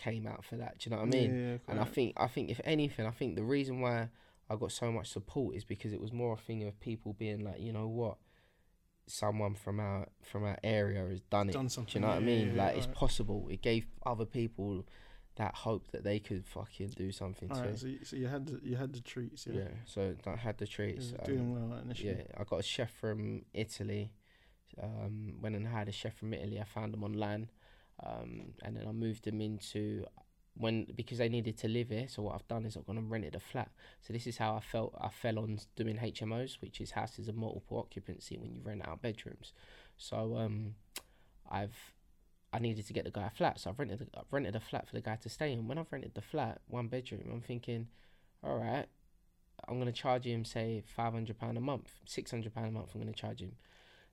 came 0.02 0.26
out 0.28 0.44
for 0.44 0.56
that. 0.58 0.80
Do 0.80 0.90
you 0.90 0.96
know 0.96 1.02
what 1.04 1.08
I 1.14 1.18
mean? 1.18 1.50
Yeah, 1.50 1.58
And 1.68 1.80
I 1.80 1.84
think, 1.86 2.14
I 2.18 2.28
think 2.28 2.50
if 2.50 2.60
anything, 2.64 3.06
I 3.06 3.12
think 3.12 3.36
the 3.36 3.44
reason 3.44 3.82
why 3.82 4.10
I 4.50 4.56
got 4.56 4.72
so 4.72 4.92
much 4.92 5.08
support 5.10 5.56
is 5.56 5.64
because 5.64 5.94
it 5.94 6.02
was 6.02 6.12
more 6.12 6.34
a 6.34 6.38
thing 6.38 6.64
of 6.68 6.80
people 6.80 7.14
being 7.14 7.44
like, 7.44 7.60
you 7.62 7.72
know 7.72 7.88
what, 7.88 8.18
someone 9.08 9.56
from 9.56 9.80
our 9.80 10.08
from 10.24 10.44
our 10.44 10.58
area 10.64 11.06
has 11.08 11.20
done 11.22 11.50
it. 11.50 11.54
done 11.54 11.66
Do 11.66 11.70
something. 11.70 12.02
you 12.02 12.08
know 12.08 12.14
what 12.14 12.18
I 12.18 12.26
mean? 12.34 12.56
yeah, 12.56 12.66
like 12.66 12.78
it's 12.78 12.88
possible. 12.88 13.48
It 13.50 13.62
gave 13.62 13.86
other 14.06 14.26
people 14.26 14.86
that 15.36 15.56
hope 15.56 15.92
that 15.92 16.04
they 16.04 16.20
could 16.20 16.46
fucking 16.46 16.90
do 16.90 17.12
something 17.12 17.50
too. 17.50 17.56
Alright, 17.56 17.80
so 17.80 17.88
you, 17.88 18.00
so 18.04 18.16
you 18.18 18.28
had 18.28 18.46
the, 18.48 18.60
you 18.64 18.76
had 18.76 18.94
the 18.94 19.00
treats, 19.00 19.48
yeah. 19.48 19.62
Yeah, 19.62 19.68
so 19.86 20.14
I 20.28 20.36
had 20.36 20.58
the 20.58 20.68
treats. 20.68 21.14
was 21.14 21.22
doing 21.26 21.40
um, 21.56 21.70
well 21.70 21.80
initially. 21.80 22.18
yeah, 22.18 22.40
I 22.40 22.44
got 22.44 22.60
a 22.60 22.64
chef 22.64 22.92
from 23.00 23.44
Italy. 23.54 24.12
Um, 24.82 25.36
went 25.42 25.56
and 25.56 25.68
had 25.68 25.88
a 25.88 25.92
chef 25.92 26.16
from 26.18 26.34
Italy. 26.34 26.60
I 26.60 26.64
found 26.66 26.94
him 26.94 27.04
online, 27.04 27.50
um, 28.06 28.54
and 28.64 28.76
then 28.76 28.88
I 28.88 28.92
moved 28.92 29.28
him 29.28 29.42
into 29.42 30.06
when 30.56 30.86
because 30.96 31.18
they 31.18 31.30
needed 31.30 31.58
to 31.60 31.68
live 31.68 31.90
here. 31.90 32.08
So 32.08 32.24
what 32.24 32.36
I've 32.36 32.48
done 32.48 32.66
is 32.66 32.76
I've 32.76 32.86
gone 32.86 32.98
and 32.98 33.10
rented 33.10 33.36
a 33.36 33.40
flat. 33.40 33.70
So 34.02 34.14
this 34.14 34.28
is 34.28 34.38
how 34.38 34.56
I 34.56 34.60
felt. 34.60 34.96
I 35.00 35.10
fell 35.10 35.40
on 35.40 35.60
doing 35.76 35.98
HMOs, 35.98 36.62
which 36.62 36.82
is 36.82 36.92
houses 36.92 37.28
of 37.28 37.36
multiple 37.36 37.78
occupancy 37.78 38.38
when 38.38 38.54
you 38.54 38.62
rent 38.64 38.88
out 38.88 39.02
bedrooms. 39.02 39.54
So 39.98 40.36
um, 40.38 40.76
I've 41.50 41.94
I 42.54 42.60
needed 42.60 42.86
to 42.88 42.94
get 42.94 43.06
the 43.06 43.12
guy 43.12 43.28
a 43.28 43.30
flat, 43.30 43.60
so 43.60 43.70
I've 43.70 43.80
rented 43.80 44.02
a, 44.02 44.20
I've 44.20 44.32
rented 44.32 44.56
a 44.56 44.60
flat 44.60 44.88
for 44.88 44.96
the 44.96 45.02
guy 45.02 45.16
to 45.18 45.30
stay 45.30 45.54
in. 45.54 45.68
When 45.68 45.78
I've 45.78 45.92
rented 45.92 46.16
the 46.16 46.22
flat, 46.22 46.62
one 46.68 46.88
bedroom, 46.88 47.30
I'm 47.32 47.42
thinking, 47.42 47.88
all 48.44 48.58
right, 48.58 48.88
I'm 49.68 49.80
gonna 49.80 49.92
charge 49.92 50.26
him 50.26 50.44
say 50.44 50.84
five 50.86 51.14
hundred 51.14 51.40
pound 51.40 51.58
a 51.58 51.62
month, 51.62 51.92
six 52.06 52.32
hundred 52.32 52.54
pound 52.54 52.68
a 52.68 52.72
month. 52.72 52.90
I'm 52.94 53.02
gonna 53.02 53.14
charge 53.14 53.42
him. 53.42 53.54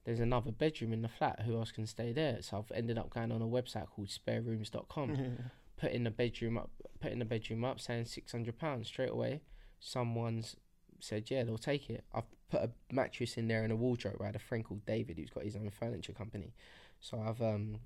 There's 0.05 0.21
another 0.21 0.51
bedroom 0.51 0.93
in 0.93 1.03
the 1.03 1.09
flat. 1.09 1.43
Who 1.45 1.57
else 1.57 1.71
can 1.71 1.87
stay 1.87 2.13
there? 2.13 2.39
So 2.41 2.59
I've 2.59 2.77
ended 2.77 2.99
up 2.99 3.11
going 3.11 3.31
on 3.31 3.43
a 3.43 3.47
website 3.47 3.89
called 3.89 4.09
SpareRooms.com, 4.09 5.39
putting 5.77 6.05
the 6.05 6.11
bedroom 6.11 6.57
up, 6.57 6.71
putting 7.01 7.19
the 7.19 7.25
bedroom 7.25 7.65
up, 7.65 7.81
saying 7.81 8.07
six 8.07 8.33
hundred 8.33 8.59
pounds 8.59 8.89
straight 8.89 9.11
away. 9.11 9.43
Someone's 9.81 10.57
said 11.01 11.31
yeah, 11.31 11.45
they'll 11.45 11.59
take 11.59 11.91
it. 11.91 12.05
I've 12.15 12.25
put 12.51 12.63
a 12.63 12.71
mattress 12.91 13.37
in 13.37 13.49
there 13.49 13.63
and 13.63 13.73
a 13.73 13.77
wardrobe. 13.77 14.17
I 14.21 14.27
had 14.27 14.37
a 14.37 14.41
friend 14.41 14.65
called 14.65 14.87
David 14.87 15.19
who's 15.19 15.31
got 15.31 15.45
his 15.45 15.57
own 15.57 15.71
furniture 15.71 16.13
company, 16.13 16.55
so 17.01 17.21
I've 17.21 17.43
um, 17.43 17.77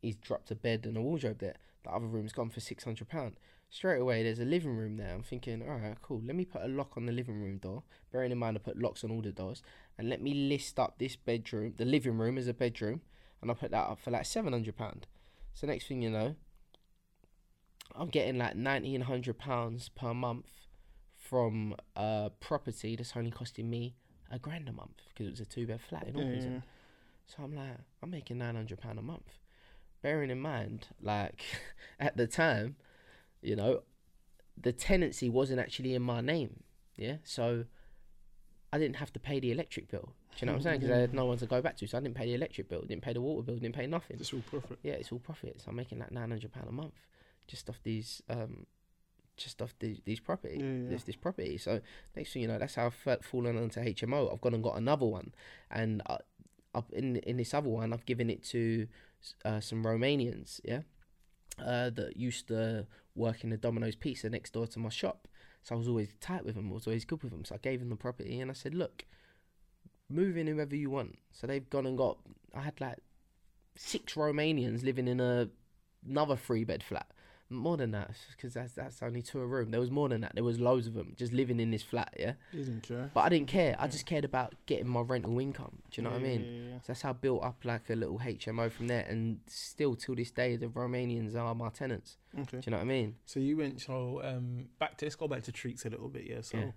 he's 0.00 0.16
dropped 0.16 0.50
a 0.50 0.54
bed 0.54 0.86
and 0.86 0.96
a 0.96 1.00
wardrobe 1.00 1.38
there. 1.40 1.56
The 1.82 1.90
other 1.90 2.06
room's 2.06 2.32
gone 2.32 2.50
for 2.50 2.60
six 2.60 2.84
hundred 2.84 3.08
pound 3.08 3.36
straight 3.70 4.00
away 4.00 4.22
there's 4.22 4.40
a 4.40 4.44
living 4.44 4.76
room 4.76 4.96
there. 4.96 5.14
I'm 5.14 5.22
thinking, 5.22 5.62
all 5.62 5.76
right, 5.76 5.96
cool. 6.02 6.20
Let 6.24 6.36
me 6.36 6.44
put 6.44 6.62
a 6.62 6.68
lock 6.68 6.96
on 6.96 7.06
the 7.06 7.12
living 7.12 7.40
room 7.40 7.58
door. 7.58 7.84
Bearing 8.12 8.32
in 8.32 8.38
mind, 8.38 8.56
I 8.56 8.60
put 8.60 8.78
locks 8.78 9.04
on 9.04 9.12
all 9.12 9.22
the 9.22 9.30
doors, 9.30 9.62
and 10.00 10.08
let 10.08 10.22
me 10.22 10.32
list 10.32 10.78
up 10.78 10.98
this 10.98 11.14
bedroom, 11.14 11.74
the 11.76 11.84
living 11.84 12.16
room 12.16 12.38
as 12.38 12.48
a 12.48 12.54
bedroom, 12.54 13.02
and 13.42 13.50
I 13.50 13.54
put 13.54 13.70
that 13.70 13.86
up 13.86 13.98
for 14.00 14.10
like 14.10 14.24
seven 14.24 14.54
hundred 14.54 14.74
pound. 14.74 15.06
So 15.52 15.66
next 15.66 15.88
thing 15.88 16.00
you 16.00 16.08
know, 16.08 16.36
I'm 17.94 18.08
getting 18.08 18.38
like 18.38 18.56
nineteen 18.56 19.02
hundred 19.02 19.38
pounds 19.38 19.90
per 19.90 20.14
month 20.14 20.46
from 21.14 21.76
a 21.94 22.30
property 22.40 22.96
that's 22.96 23.14
only 23.14 23.30
costing 23.30 23.68
me 23.68 23.94
a 24.30 24.38
grand 24.38 24.70
a 24.70 24.72
month 24.72 25.02
because 25.10 25.26
it 25.26 25.30
was 25.32 25.40
a 25.40 25.44
two 25.44 25.66
bed 25.66 25.82
flat 25.86 26.04
in 26.08 26.16
Auckland. 26.16 26.42
yeah. 26.42 26.60
So 27.26 27.44
I'm 27.44 27.54
like, 27.54 27.76
I'm 28.02 28.10
making 28.10 28.38
nine 28.38 28.54
hundred 28.54 28.80
pound 28.80 28.98
a 28.98 29.02
month. 29.02 29.38
Bearing 30.00 30.30
in 30.30 30.40
mind, 30.40 30.88
like 31.02 31.44
at 32.00 32.16
the 32.16 32.26
time, 32.26 32.76
you 33.42 33.54
know, 33.54 33.82
the 34.56 34.72
tenancy 34.72 35.28
wasn't 35.28 35.60
actually 35.60 35.94
in 35.94 36.00
my 36.00 36.22
name. 36.22 36.62
Yeah, 36.96 37.16
so 37.22 37.64
I 38.72 38.78
didn't 38.78 38.96
have 38.96 39.12
to 39.14 39.20
pay 39.20 39.40
the 39.40 39.50
electric 39.50 39.90
bill. 39.90 40.12
Do 40.36 40.36
you 40.38 40.46
know 40.46 40.52
what 40.52 40.58
I'm 40.58 40.62
saying? 40.62 40.80
Because 40.80 40.96
I 40.96 41.00
had 41.00 41.14
no 41.14 41.26
one 41.26 41.38
to 41.38 41.46
go 41.46 41.60
back 41.60 41.76
to, 41.78 41.86
so 41.86 41.98
I 41.98 42.00
didn't 42.00 42.14
pay 42.14 42.26
the 42.26 42.34
electric 42.34 42.68
bill, 42.68 42.82
didn't 42.82 43.02
pay 43.02 43.12
the 43.12 43.20
water 43.20 43.42
bill, 43.42 43.56
didn't 43.56 43.74
pay 43.74 43.86
nothing. 43.86 44.18
Just 44.18 44.32
all 44.32 44.42
profit. 44.48 44.78
Yeah, 44.82 44.92
it's 44.92 45.10
all 45.10 45.18
profit. 45.18 45.60
So 45.60 45.70
I'm 45.70 45.76
making 45.76 45.98
like 45.98 46.12
nine 46.12 46.30
hundred 46.30 46.52
pound 46.52 46.68
a 46.68 46.72
month 46.72 46.94
just 47.50 47.68
off 47.68 47.80
these 47.82 48.22
um 48.28 48.64
just 49.36 49.60
off 49.60 49.74
these 49.80 50.00
these 50.04 50.20
property 50.20 50.58
Yeah, 50.60 50.66
yeah. 50.66 50.88
this 50.90 51.02
this 51.04 51.16
property. 51.16 51.58
So 51.58 51.80
next 52.14 52.32
thing 52.32 52.42
you 52.42 52.48
know, 52.48 52.58
that's 52.58 52.76
how 52.76 52.86
I've 53.06 53.18
fallen 53.22 53.56
onto 53.56 53.80
HMO. 53.80 54.32
I've 54.32 54.40
gone 54.40 54.54
and 54.54 54.62
got 54.62 54.76
another 54.76 55.06
one, 55.06 55.32
and 55.70 56.02
I, 56.06 56.18
up 56.74 56.92
in 56.92 57.16
in 57.16 57.36
this 57.38 57.54
other 57.54 57.68
one, 57.68 57.92
I've 57.92 58.06
given 58.06 58.30
it 58.30 58.44
to 58.50 58.86
uh, 59.44 59.60
some 59.60 59.84
Romanians, 59.84 60.60
yeah, 60.64 60.82
uh, 61.58 61.90
that 61.90 62.16
used 62.16 62.48
to 62.48 62.86
work 63.14 63.42
in 63.44 63.50
the 63.50 63.56
Domino's 63.56 63.96
Pizza 63.96 64.30
next 64.30 64.52
door 64.52 64.66
to 64.68 64.78
my 64.78 64.88
shop. 64.90 65.26
So 65.62 65.74
I 65.74 65.78
was 65.78 65.88
always 65.88 66.14
tight 66.20 66.44
with 66.44 66.54
them. 66.54 66.70
I 66.70 66.74
was 66.74 66.86
always 66.86 67.04
good 67.04 67.22
with 67.22 67.32
them. 67.32 67.44
So 67.44 67.54
I 67.54 67.58
gave 67.58 67.80
them 67.80 67.90
the 67.90 67.96
property, 67.96 68.40
and 68.40 68.50
I 68.50 68.54
said, 68.54 68.74
look, 68.74 69.04
move 70.08 70.36
in 70.36 70.46
whoever 70.46 70.76
you 70.76 70.90
want. 70.90 71.18
So 71.32 71.46
they've 71.46 71.68
gone 71.70 71.86
and 71.86 71.98
got. 71.98 72.18
I 72.54 72.62
had 72.62 72.80
like 72.80 72.98
six 73.76 74.14
Romanians 74.14 74.82
living 74.82 75.08
in 75.08 75.20
a 75.20 75.48
another 76.08 76.36
three 76.36 76.64
bed 76.64 76.82
flat. 76.82 77.10
More 77.52 77.76
than 77.76 77.90
that, 77.90 78.12
because 78.30 78.54
that's 78.54 78.74
that's 78.74 79.02
only 79.02 79.22
two 79.22 79.40
a 79.40 79.46
room. 79.46 79.72
There 79.72 79.80
was 79.80 79.90
more 79.90 80.08
than 80.08 80.20
that. 80.20 80.34
There 80.34 80.44
was 80.44 80.60
loads 80.60 80.86
of 80.86 80.94
them 80.94 81.14
just 81.16 81.32
living 81.32 81.58
in 81.58 81.72
this 81.72 81.82
flat, 81.82 82.14
yeah. 82.16 82.34
You 82.52 82.62
didn't 82.64 82.84
care. 82.84 83.10
But 83.12 83.22
I 83.22 83.28
didn't 83.28 83.48
care. 83.48 83.74
I 83.76 83.88
just 83.88 84.06
cared 84.06 84.24
about 84.24 84.54
getting 84.66 84.86
my 84.86 85.00
rental 85.00 85.36
income. 85.40 85.78
Do 85.90 86.00
you 86.00 86.04
know 86.04 86.10
what 86.10 86.20
I 86.20 86.22
Yeah, 86.24 86.28
mean? 86.38 86.44
yeah, 86.44 86.68
yeah. 86.70 86.76
So 86.78 86.84
that's 86.86 87.02
how 87.02 87.10
I 87.10 87.14
built 87.14 87.42
up 87.42 87.64
like 87.64 87.90
a 87.90 87.94
little 87.96 88.20
HMO 88.20 88.70
from 88.70 88.86
there, 88.86 89.04
and 89.08 89.40
still 89.48 89.96
till 89.96 90.14
this 90.14 90.30
day, 90.30 90.54
the 90.54 90.68
Romanians 90.68 91.34
are 91.34 91.52
my 91.56 91.70
tenants. 91.70 92.18
Okay. 92.38 92.58
Do 92.58 92.62
you 92.66 92.70
know 92.70 92.76
what 92.76 92.84
I 92.84 92.86
mean? 92.86 93.16
So 93.26 93.40
you 93.40 93.56
went. 93.56 93.80
So 93.80 94.20
um, 94.22 94.68
back 94.78 94.96
to 94.98 95.06
let's 95.06 95.16
go 95.16 95.26
back 95.26 95.42
to 95.42 95.52
treats 95.52 95.84
a 95.84 95.90
little 95.90 96.08
bit. 96.08 96.26
Yeah. 96.28 96.42
So 96.42 96.56
Yeah. 96.58 96.70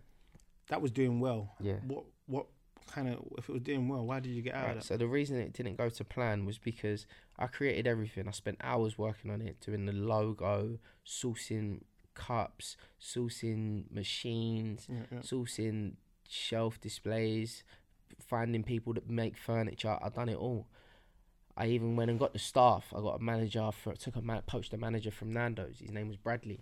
That 0.69 0.81
was 0.81 0.91
doing 0.91 1.19
well. 1.19 1.51
Yeah. 1.59 1.75
What 1.85 2.05
what 2.25 2.47
kind 2.87 3.07
of 3.09 3.19
if 3.37 3.49
it 3.49 3.51
was 3.53 3.61
doing 3.61 3.87
well? 3.87 4.05
Why 4.05 4.19
did 4.19 4.29
you 4.31 4.41
get 4.41 4.55
out 4.55 4.67
Right, 4.67 4.83
so 4.83 4.97
the 4.97 5.07
reason 5.07 5.37
it 5.37 5.53
didn't 5.53 5.77
go 5.77 5.89
to 5.89 6.03
plan 6.03 6.45
was 6.45 6.57
because 6.57 7.05
I 7.37 7.47
created 7.47 7.87
everything. 7.87 8.27
I 8.27 8.31
spent 8.31 8.57
hours 8.61 8.97
working 8.97 9.31
on 9.31 9.41
it, 9.41 9.59
doing 9.59 9.85
the 9.85 9.93
logo, 9.93 10.79
sourcing 11.05 11.81
cups, 12.13 12.77
sourcing 13.01 13.91
machines, 13.91 14.87
Yeah, 14.89 14.97
yeah. 15.11 15.19
sourcing 15.19 15.93
shelf 16.27 16.79
displays, 16.81 17.63
finding 18.19 18.63
people 18.63 18.93
that 18.93 19.09
make 19.09 19.37
furniture. 19.37 19.97
I've 20.01 20.13
done 20.13 20.29
it 20.29 20.37
all. 20.37 20.67
I 21.55 21.67
even 21.67 21.95
went 21.95 22.09
and 22.09 22.19
got 22.19 22.33
the 22.33 22.39
staff. 22.39 22.91
I 22.95 22.99
got 22.99 23.19
a 23.19 23.23
manager 23.23 23.69
for 23.71 23.93
took 23.95 24.15
a 24.15 24.21
man, 24.21 24.41
poached 24.47 24.73
a 24.73 24.77
manager 24.77 25.11
from 25.11 25.31
Nando's. 25.33 25.79
His 25.79 25.91
name 25.91 26.07
was 26.07 26.17
Bradley. 26.17 26.61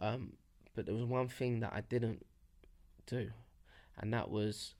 Um, 0.00 0.34
but 0.74 0.86
there 0.86 0.94
was 0.94 1.04
one 1.04 1.28
thing 1.28 1.60
that 1.60 1.72
I 1.74 1.82
didn't 1.82 2.24
do, 3.06 3.30
and 3.98 4.12
that 4.14 4.30
was, 4.30 4.74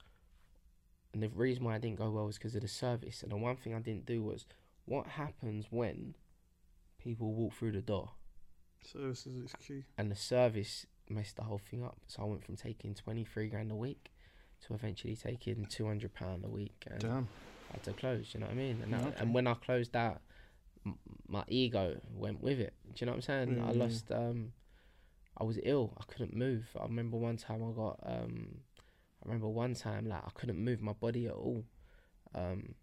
and 1.13 1.21
the 1.23 1.29
reason 1.29 1.63
why 1.63 1.75
I 1.75 1.77
didn't 1.77 1.97
go 1.97 2.09
well 2.09 2.25
was 2.25 2.37
because 2.37 2.55
of 2.55 2.61
the 2.61 2.67
service. 2.67 3.21
And 3.23 3.31
the 3.31 3.37
one 3.37 3.55
thing 3.57 3.73
I 3.73 3.79
didn't 3.79 4.05
do 4.05 4.21
was, 4.23 4.45
what 4.85 5.07
happens 5.07 5.67
when 5.69 6.15
people 6.97 7.33
walk 7.33 7.53
through 7.53 7.73
the 7.73 7.81
door? 7.81 8.11
Services 8.83 9.35
is 9.35 9.53
key. 9.65 9.83
and 9.97 10.09
the 10.09 10.15
service 10.15 10.85
messed 11.09 11.35
the 11.35 11.43
whole 11.43 11.59
thing 11.69 11.83
up. 11.83 11.97
So 12.07 12.23
I 12.23 12.25
went 12.25 12.43
from 12.43 12.55
taking 12.55 12.95
twenty 12.95 13.23
three 13.25 13.47
grand 13.47 13.71
a 13.71 13.75
week 13.75 14.11
to 14.65 14.73
eventually 14.73 15.15
taking 15.15 15.65
two 15.65 15.85
hundred 15.85 16.13
pound 16.13 16.43
a 16.45 16.49
week, 16.49 16.83
and 16.89 16.99
Damn. 17.01 17.27
I 17.69 17.73
had 17.73 17.83
to 17.83 17.93
close. 17.93 18.31
You 18.33 18.39
know 18.39 18.47
what 18.47 18.53
I 18.53 18.55
mean? 18.55 18.79
And 18.81 18.93
that, 18.93 19.05
Okay. 19.07 19.15
and 19.19 19.33
when 19.33 19.45
I 19.47 19.53
closed 19.53 19.93
that, 19.93 20.21
m- 20.85 20.97
my 21.27 21.43
ego 21.47 21.99
went 22.15 22.41
with 22.41 22.59
it. 22.59 22.73
Do 22.85 22.91
you 22.97 23.05
know 23.05 23.11
what 23.11 23.17
I'm 23.17 23.21
saying? 23.21 23.61
I 23.61 23.71
Mm. 23.71 23.77
lost. 23.77 24.11
Um, 24.11 24.53
I 25.37 25.43
was 25.43 25.59
ill. 25.63 25.93
I 25.99 26.03
couldn't 26.11 26.35
move. 26.35 26.65
I 26.79 26.83
remember 26.83 27.17
one 27.17 27.37
time 27.37 27.63
I 27.63 27.71
got. 27.73 27.99
Um, 28.03 28.61
I 29.21 29.27
remember 29.27 29.47
one 29.47 29.75
time 29.75 30.07
like 30.07 30.23
I 30.25 30.29
couldn't 30.33 30.57
move 30.57 30.81
my 30.81 30.93
body 30.93 31.27
at 31.27 31.33
all. 31.33 31.63
Um, 32.33 32.75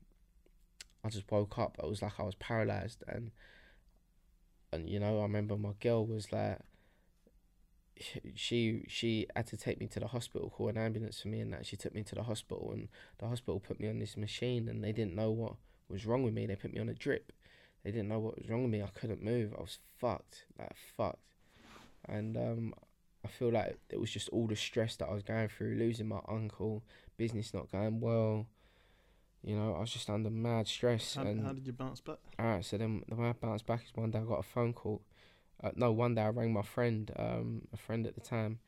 I 1.04 1.08
just 1.08 1.30
woke 1.30 1.58
up. 1.58 1.76
It 1.82 1.88
was 1.88 2.02
like 2.02 2.18
I 2.18 2.22
was 2.22 2.34
paralyzed, 2.36 3.02
and 3.08 3.30
and 4.72 4.88
you 4.88 5.00
know 5.00 5.18
I 5.20 5.22
remember 5.22 5.56
my 5.56 5.72
girl 5.80 6.06
was 6.06 6.32
like. 6.32 6.58
She 8.36 8.84
she 8.86 9.26
had 9.34 9.48
to 9.48 9.56
take 9.56 9.80
me 9.80 9.88
to 9.88 9.98
the 9.98 10.06
hospital, 10.06 10.50
call 10.50 10.68
an 10.68 10.78
ambulance 10.78 11.20
for 11.20 11.26
me, 11.26 11.40
and 11.40 11.52
that 11.52 11.66
she 11.66 11.76
took 11.76 11.96
me 11.96 12.04
to 12.04 12.14
the 12.14 12.22
hospital, 12.22 12.70
and 12.72 12.86
the 13.18 13.26
hospital 13.26 13.58
put 13.58 13.80
me 13.80 13.88
on 13.88 13.98
this 13.98 14.16
machine, 14.16 14.68
and 14.68 14.84
they 14.84 14.92
didn't 14.92 15.16
know 15.16 15.32
what 15.32 15.54
was 15.88 16.06
wrong 16.06 16.22
with 16.22 16.32
me. 16.32 16.46
They 16.46 16.54
put 16.54 16.72
me 16.72 16.78
on 16.78 16.88
a 16.88 16.94
drip. 16.94 17.32
They 17.82 17.90
didn't 17.90 18.08
know 18.08 18.20
what 18.20 18.38
was 18.38 18.48
wrong 18.48 18.62
with 18.62 18.70
me. 18.70 18.82
I 18.82 18.90
couldn't 18.94 19.20
move. 19.20 19.52
I 19.58 19.62
was 19.62 19.78
fucked, 19.98 20.44
like 20.56 20.76
fucked, 20.96 21.18
and 22.08 22.36
um, 22.36 22.74
I 23.24 23.28
feel 23.28 23.50
like 23.50 23.78
it 23.90 24.00
was 24.00 24.10
just 24.10 24.28
all 24.30 24.46
the 24.46 24.56
stress 24.56 24.96
that 24.96 25.08
I 25.08 25.12
was 25.14 25.22
going 25.22 25.48
through, 25.48 25.74
losing 25.76 26.08
my 26.08 26.20
uncle, 26.28 26.82
business 27.16 27.52
not 27.52 27.70
going 27.70 28.00
well. 28.00 28.46
You 29.42 29.56
know, 29.56 29.74
I 29.74 29.80
was 29.80 29.92
just 29.92 30.10
under 30.10 30.30
mad 30.30 30.66
stress, 30.66 31.14
How, 31.14 31.22
and 31.22 31.42
how 31.44 31.52
did 31.52 31.66
you 31.66 31.72
bounce 31.72 32.00
back? 32.00 32.18
all 32.38 32.46
right, 32.46 32.64
so 32.64 32.76
then 32.76 33.02
the 33.08 33.14
way 33.14 33.28
I 33.28 33.32
bounced 33.32 33.66
back 33.66 33.82
is 33.84 33.90
one 33.94 34.10
day 34.10 34.18
I 34.18 34.22
got 34.22 34.40
a 34.40 34.42
phone 34.42 34.72
call. 34.72 35.02
Uh, 35.62 35.70
no, 35.74 35.92
one 35.92 36.14
day 36.14 36.22
I 36.22 36.28
rang 36.28 36.52
my 36.52 36.62
friend, 36.62 37.10
um, 37.16 37.62
a 37.72 37.76
friend 37.76 38.06
at 38.06 38.14
the 38.14 38.20
time, 38.20 38.58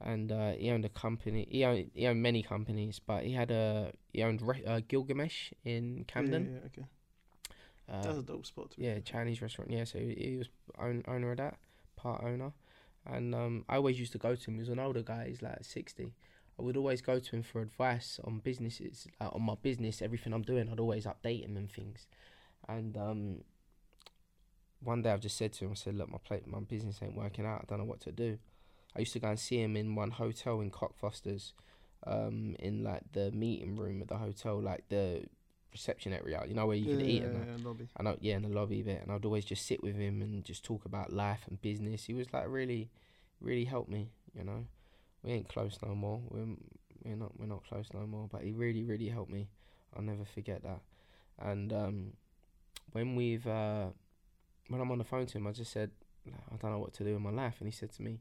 and 0.00 0.30
uh, 0.30 0.52
he 0.52 0.70
owned 0.70 0.84
a 0.84 0.90
company. 0.90 1.46
He 1.50 1.64
owned 1.64 1.90
he 1.94 2.06
owned 2.06 2.22
many 2.22 2.42
companies, 2.42 3.00
but 3.04 3.24
he 3.24 3.32
had 3.32 3.50
a 3.50 3.92
he 4.12 4.22
owned 4.22 4.42
Re- 4.42 4.64
uh, 4.64 4.80
Gilgamesh 4.86 5.52
in 5.64 6.04
Camden. 6.06 6.44
Yeah, 6.44 6.50
yeah, 6.50 6.66
okay. 6.66 6.86
Uh, 7.88 8.02
That's 8.02 8.18
a 8.18 8.22
dope 8.22 8.46
spot. 8.46 8.70
To 8.72 8.76
be 8.78 8.84
yeah, 8.84 8.94
fair. 8.94 9.02
Chinese 9.02 9.42
restaurant. 9.42 9.70
Yeah, 9.70 9.84
so 9.84 9.98
he, 9.98 10.14
he 10.18 10.36
was 10.36 10.48
own, 10.78 11.02
owner 11.06 11.32
of 11.32 11.36
that, 11.38 11.56
part 11.96 12.22
owner, 12.24 12.52
and 13.06 13.34
um, 13.34 13.64
I 13.68 13.76
always 13.76 13.98
used 13.98 14.12
to 14.12 14.18
go 14.18 14.34
to 14.34 14.50
him. 14.50 14.54
He 14.54 14.60
was 14.60 14.68
an 14.68 14.78
older 14.78 15.02
guy. 15.02 15.26
He's 15.28 15.42
like 15.42 15.64
sixty. 15.64 16.14
I 16.58 16.62
would 16.62 16.76
always 16.76 17.02
go 17.02 17.18
to 17.18 17.36
him 17.36 17.42
for 17.42 17.60
advice 17.60 18.20
on 18.24 18.38
businesses, 18.38 19.08
like 19.20 19.34
on 19.34 19.42
my 19.42 19.56
business, 19.60 20.00
everything 20.00 20.32
I'm 20.32 20.42
doing. 20.42 20.68
I'd 20.70 20.78
always 20.78 21.04
update 21.04 21.44
him 21.44 21.56
and 21.56 21.70
things. 21.70 22.06
And 22.68 22.96
um, 22.96 23.40
one 24.80 25.02
day 25.02 25.10
I've 25.10 25.20
just 25.20 25.36
said 25.36 25.52
to 25.54 25.64
him, 25.64 25.72
I 25.72 25.74
said, 25.74 25.96
"Look, 25.96 26.10
my 26.10 26.18
plate, 26.24 26.46
my 26.46 26.60
business 26.60 27.00
ain't 27.02 27.16
working 27.16 27.44
out. 27.44 27.62
I 27.62 27.64
don't 27.68 27.78
know 27.78 27.84
what 27.84 28.00
to 28.02 28.12
do." 28.12 28.38
I 28.96 29.00
used 29.00 29.12
to 29.14 29.18
go 29.18 29.28
and 29.28 29.38
see 29.38 29.60
him 29.60 29.76
in 29.76 29.96
one 29.96 30.12
hotel 30.12 30.60
in 30.60 30.70
Cockfosters, 30.70 31.52
um, 32.06 32.54
in 32.60 32.84
like 32.84 33.02
the 33.12 33.32
meeting 33.32 33.76
room 33.76 34.00
of 34.00 34.08
the 34.08 34.18
hotel, 34.18 34.60
like 34.60 34.88
the 34.88 35.24
reception 35.74 36.14
area. 36.14 36.42
You 36.46 36.54
know 36.54 36.66
where 36.66 36.76
you 36.76 36.92
yeah, 36.92 36.96
can 36.96 37.06
eat 37.06 37.22
yeah, 37.22 37.28
and 37.28 37.58
yeah, 37.58 37.68
lobby. 37.68 37.88
I 37.96 38.02
know, 38.02 38.16
yeah, 38.20 38.36
in 38.36 38.42
the 38.42 38.48
lobby 38.48 38.82
bit, 38.82 39.02
and 39.02 39.12
I'd 39.12 39.24
always 39.24 39.44
just 39.44 39.66
sit 39.66 39.82
with 39.82 39.96
him 39.96 40.22
and 40.22 40.42
just 40.44 40.64
talk 40.64 40.86
about 40.86 41.12
life 41.12 41.40
and 41.48 41.60
business. 41.60 42.04
He 42.04 42.14
was 42.14 42.32
like 42.32 42.44
really, 42.48 42.90
really 43.40 43.64
helped 43.64 43.90
me. 43.90 44.08
You 44.34 44.44
know, 44.44 44.64
we 45.22 45.32
ain't 45.32 45.48
close 45.48 45.78
no 45.84 45.94
more. 45.94 46.22
We're 46.30 46.56
we're 47.04 47.16
not 47.16 47.38
we're 47.38 47.46
not 47.46 47.64
close 47.68 47.88
no 47.92 48.06
more. 48.06 48.28
But 48.30 48.42
he 48.42 48.52
really, 48.52 48.84
really 48.84 49.08
helped 49.08 49.30
me. 49.30 49.48
I'll 49.94 50.02
never 50.02 50.24
forget 50.24 50.62
that. 50.62 50.80
And 51.38 51.72
um, 51.72 52.12
when 52.92 53.16
we've 53.16 53.46
uh, 53.46 53.88
when 54.68 54.80
I'm 54.80 54.90
on 54.90 54.98
the 54.98 55.04
phone 55.04 55.26
to 55.26 55.38
him, 55.38 55.46
I 55.46 55.52
just 55.52 55.72
said, 55.72 55.90
I 56.26 56.56
don't 56.56 56.70
know 56.70 56.78
what 56.78 56.94
to 56.94 57.04
do 57.04 57.16
in 57.16 57.22
my 57.22 57.30
life. 57.30 57.56
And 57.58 57.68
he 57.68 57.72
said 57.72 57.92
to 57.92 58.02
me, 58.02 58.20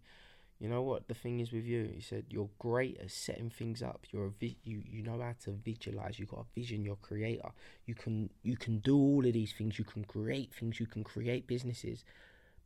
you 0.60 0.70
know 0.70 0.82
what 0.82 1.08
the 1.08 1.14
thing 1.14 1.40
is 1.40 1.52
with 1.52 1.66
you? 1.66 1.92
He 1.94 2.02
said 2.02 2.26
you're 2.30 2.50
great 2.60 2.98
at 3.00 3.12
setting 3.12 3.50
things 3.50 3.82
up. 3.82 4.06
You're 4.12 4.28
a 4.28 4.32
vi- 4.32 4.58
you 4.64 4.82
you 4.86 5.04
know 5.04 5.20
how 5.20 5.34
to 5.46 5.52
visualize. 5.52 6.20
You 6.20 6.26
got 6.26 6.46
a 6.46 6.60
vision. 6.60 6.84
You're 6.84 6.94
a 6.94 7.08
creator. 7.08 7.52
You 7.86 7.96
can 7.96 8.30
you 8.44 8.56
can 8.56 8.80
do 8.80 8.98
all 8.98 9.26
of 9.26 9.34
these 9.34 9.54
things. 9.54 9.78
You 9.78 9.86
can 9.86 10.06
create 10.06 10.54
things. 10.54 10.80
You 10.80 10.86
can 10.86 11.04
create 11.04 11.48
businesses, 11.48 12.06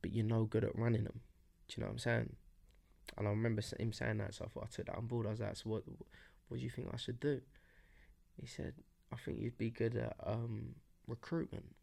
but 0.02 0.14
you're 0.14 0.26
no 0.26 0.44
good 0.44 0.64
at 0.64 0.78
running 0.78 1.06
them. 1.06 1.22
Do 1.68 1.76
you 1.76 1.82
know 1.82 1.88
what 1.88 1.94
I'm 1.94 2.00
saying? 2.00 2.36
And 3.18 3.28
I 3.28 3.32
remember 3.32 3.64
him 3.80 3.94
saying 3.94 4.18
that, 4.18 4.36
so 4.36 4.46
I 4.46 4.50
thought 4.50 4.68
I 4.72 4.76
took 4.76 4.86
that 4.88 4.98
on 4.98 5.08
board. 5.08 5.26
I 5.26 5.32
was 5.32 5.40
like, 5.40 5.56
so 5.56 5.70
what 5.70 5.84
what 6.48 6.58
do 6.58 6.64
you 6.64 6.70
think 6.70 6.90
I 6.94 6.98
should 6.98 7.20
do? 7.20 7.42
He 8.40 8.48
said, 8.48 8.74
I 9.12 9.16
think 9.16 9.40
you'd 9.40 9.58
be 9.58 9.70
good 9.70 9.96
at 9.96 10.16
um, 10.26 10.76
recruitment. 11.08 11.76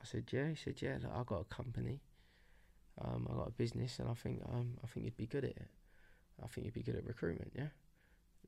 I 0.00 0.04
said, 0.04 0.24
yeah. 0.32 0.48
He 0.48 0.54
said, 0.54 0.80
yeah. 0.80 0.96
I 1.14 1.22
got 1.24 1.42
a 1.42 1.54
company. 1.54 2.00
Um, 3.02 3.26
I 3.30 3.34
got 3.34 3.48
a 3.48 3.52
business, 3.52 3.98
and 3.98 4.08
I 4.08 4.14
think 4.14 4.42
um, 4.48 4.78
I 4.82 4.86
think 4.86 5.04
you'd 5.04 5.16
be 5.16 5.26
good 5.26 5.44
at 5.44 5.50
it. 5.50 5.68
I 6.42 6.46
think 6.48 6.64
you'd 6.66 6.74
be 6.74 6.82
good 6.82 6.96
at 6.96 7.04
recruitment. 7.06 7.52
Yeah. 7.54 7.68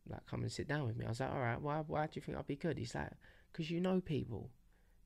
Like, 0.09 0.25
come 0.27 0.41
and 0.43 0.51
sit 0.53 0.69
down 0.69 0.87
with 0.87 0.97
me. 0.97 1.05
I 1.05 1.11
was 1.11 1.21
like, 1.21 1.33
all 1.33 1.39
right. 1.41 1.61
Why? 1.61 1.83
Why 1.87 2.07
do 2.07 2.13
you 2.15 2.23
think 2.23 2.39
I'd 2.39 2.47
be 2.47 2.57
good? 2.57 2.79
He's 2.79 2.95
like, 2.95 3.11
because 3.53 3.71
you 3.71 3.81
know 3.81 4.01
people. 4.01 4.51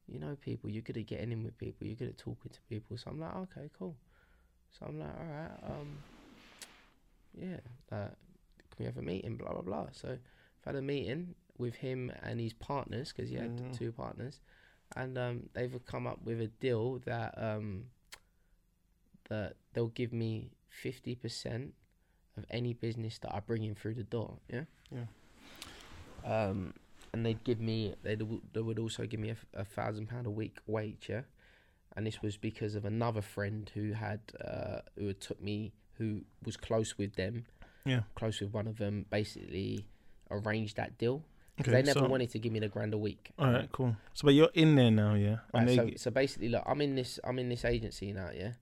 You 0.06 0.19
know 0.20 0.36
people. 0.40 0.70
You're 0.70 0.82
good 0.82 0.97
at 0.97 1.06
getting 1.06 1.32
in 1.32 1.43
with 1.43 1.59
people. 1.59 1.86
You're 1.86 1.97
good 1.97 2.09
at 2.09 2.19
talking 2.19 2.51
to 2.52 2.60
people. 2.69 2.97
So 2.97 3.10
I'm 3.10 3.19
like, 3.20 3.35
okay, 3.36 3.69
cool. 3.78 3.97
So 4.78 4.86
I'm 4.86 4.98
like, 5.01 5.19
all 5.19 5.27
right. 5.27 5.51
Um, 5.64 5.98
yeah. 7.36 7.60
Like, 7.90 8.10
can 8.70 8.77
we 8.78 8.85
have 8.85 8.97
a 8.98 9.02
meeting? 9.02 9.36
Blah 9.36 9.52
blah 9.52 9.62
blah. 9.62 9.86
So 9.93 10.10
I've 10.10 10.64
had 10.64 10.77
a 10.77 10.82
meeting 10.82 11.35
with 11.59 11.74
him 11.77 12.12
and 12.23 12.40
his 12.40 12.52
partners 12.52 13.12
because 13.12 13.28
he 13.31 13.36
had 13.36 13.56
Mhm. 13.56 13.77
two 13.77 13.93
partners, 13.93 14.40
and 14.97 15.19
um, 15.19 15.48
they've 15.52 15.85
come 15.85 16.06
up 16.06 16.23
with 16.24 16.40
a 16.40 16.47
deal 16.48 16.98
that 17.01 17.35
um, 17.36 17.86
that 19.32 19.54
they'll 19.72 19.96
give 20.02 20.12
me 20.12 20.50
fifty 20.68 21.14
percent 21.14 21.72
of 22.36 22.44
any 22.50 22.72
business 22.74 23.18
that 23.18 23.34
I 23.34 23.40
bring 23.40 23.64
in 23.64 23.74
through 23.74 23.94
the 23.94 24.02
door. 24.04 24.38
Yeah. 24.48 24.64
Yeah. 24.90 25.06
Um, 26.24 26.74
and 27.12 27.24
they'd 27.24 27.42
give 27.44 27.60
me 27.60 27.94
they 28.02 28.16
they 28.52 28.60
would 28.60 28.78
also 28.78 29.06
give 29.06 29.20
me 29.20 29.34
a 29.54 29.64
thousand 29.64 30.09
pound 30.09 30.26
a 30.26 30.30
week 30.30 30.59
wage. 30.66 31.06
Yeah. 31.09 31.22
And 31.96 32.06
this 32.06 32.22
was 32.22 32.36
because 32.36 32.74
of 32.74 32.84
another 32.84 33.22
friend 33.22 33.70
who 33.74 33.92
had 33.92 34.20
uh, 34.42 34.80
who 34.98 35.06
had 35.09 35.20
took 35.20 35.40
me 35.42 35.72
who 35.98 36.22
was 36.44 36.56
close 36.56 36.98
with 36.98 37.16
them. 37.16 37.46
Yeah. 37.84 38.02
Close 38.14 38.40
with 38.40 38.52
one 38.52 38.66
of 38.66 38.76
them. 38.76 39.06
Basically, 39.10 39.86
arranged 40.30 40.76
that 40.76 40.98
deal. 40.98 41.22
Okay, 41.60 41.70
they 41.70 41.82
never 41.82 42.00
so, 42.00 42.06
wanted 42.06 42.30
to 42.30 42.38
give 42.38 42.50
me 42.50 42.60
the 42.60 42.68
grand 42.68 42.94
a 42.94 42.98
week. 42.98 43.30
All 43.38 43.52
right, 43.52 43.70
cool. 43.72 43.94
So, 44.14 44.24
but 44.24 44.32
you're 44.32 44.50
in 44.54 44.74
there 44.74 44.90
now, 44.90 45.14
yeah. 45.14 45.36
Right, 45.52 45.76
so, 45.76 45.90
so 45.96 46.10
basically, 46.10 46.48
look, 46.48 46.62
I'm 46.64 46.80
in 46.80 46.94
this 46.94 47.20
I'm 47.22 47.38
in 47.38 47.50
this 47.50 47.64
agency 47.66 48.10
now, 48.12 48.30
yeah, 48.34 48.52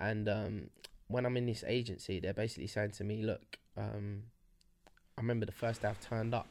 and 0.00 0.28
um, 0.28 0.70
when 1.08 1.26
I'm 1.26 1.36
in 1.36 1.46
this 1.46 1.62
agency, 1.66 2.18
they're 2.18 2.32
basically 2.32 2.66
saying 2.66 2.92
to 2.92 3.04
me, 3.04 3.22
look, 3.22 3.58
um, 3.76 4.24
I 5.16 5.20
remember 5.20 5.46
the 5.46 5.52
first 5.52 5.82
day 5.82 5.88
I've 5.88 6.00
turned 6.00 6.34
up, 6.34 6.48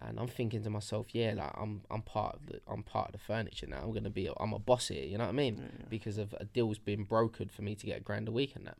and 0.00 0.20
I'm 0.20 0.28
thinking 0.28 0.62
to 0.62 0.70
myself, 0.70 1.06
yeah, 1.12 1.32
like 1.36 1.52
I'm 1.56 1.82
I'm 1.90 2.02
part 2.02 2.36
of 2.36 2.46
the 2.46 2.60
I'm 2.68 2.82
part 2.82 3.06
of 3.06 3.12
the 3.12 3.18
furniture 3.18 3.66
now. 3.66 3.78
I'm 3.82 3.92
gonna 3.92 4.10
be 4.10 4.26
a, 4.26 4.32
I'm 4.38 4.52
a 4.52 4.58
boss 4.58 4.88
here, 4.88 5.04
you 5.04 5.16
know 5.16 5.24
what 5.24 5.30
I 5.30 5.36
mean? 5.36 5.56
Yeah. 5.58 5.86
Because 5.88 6.18
of 6.18 6.34
a 6.38 6.44
deal's 6.44 6.78
been 6.78 7.06
brokered 7.06 7.50
for 7.50 7.62
me 7.62 7.74
to 7.74 7.86
get 7.86 7.98
a 7.98 8.02
grand 8.02 8.28
a 8.28 8.32
week 8.32 8.54
and 8.54 8.66
that. 8.66 8.78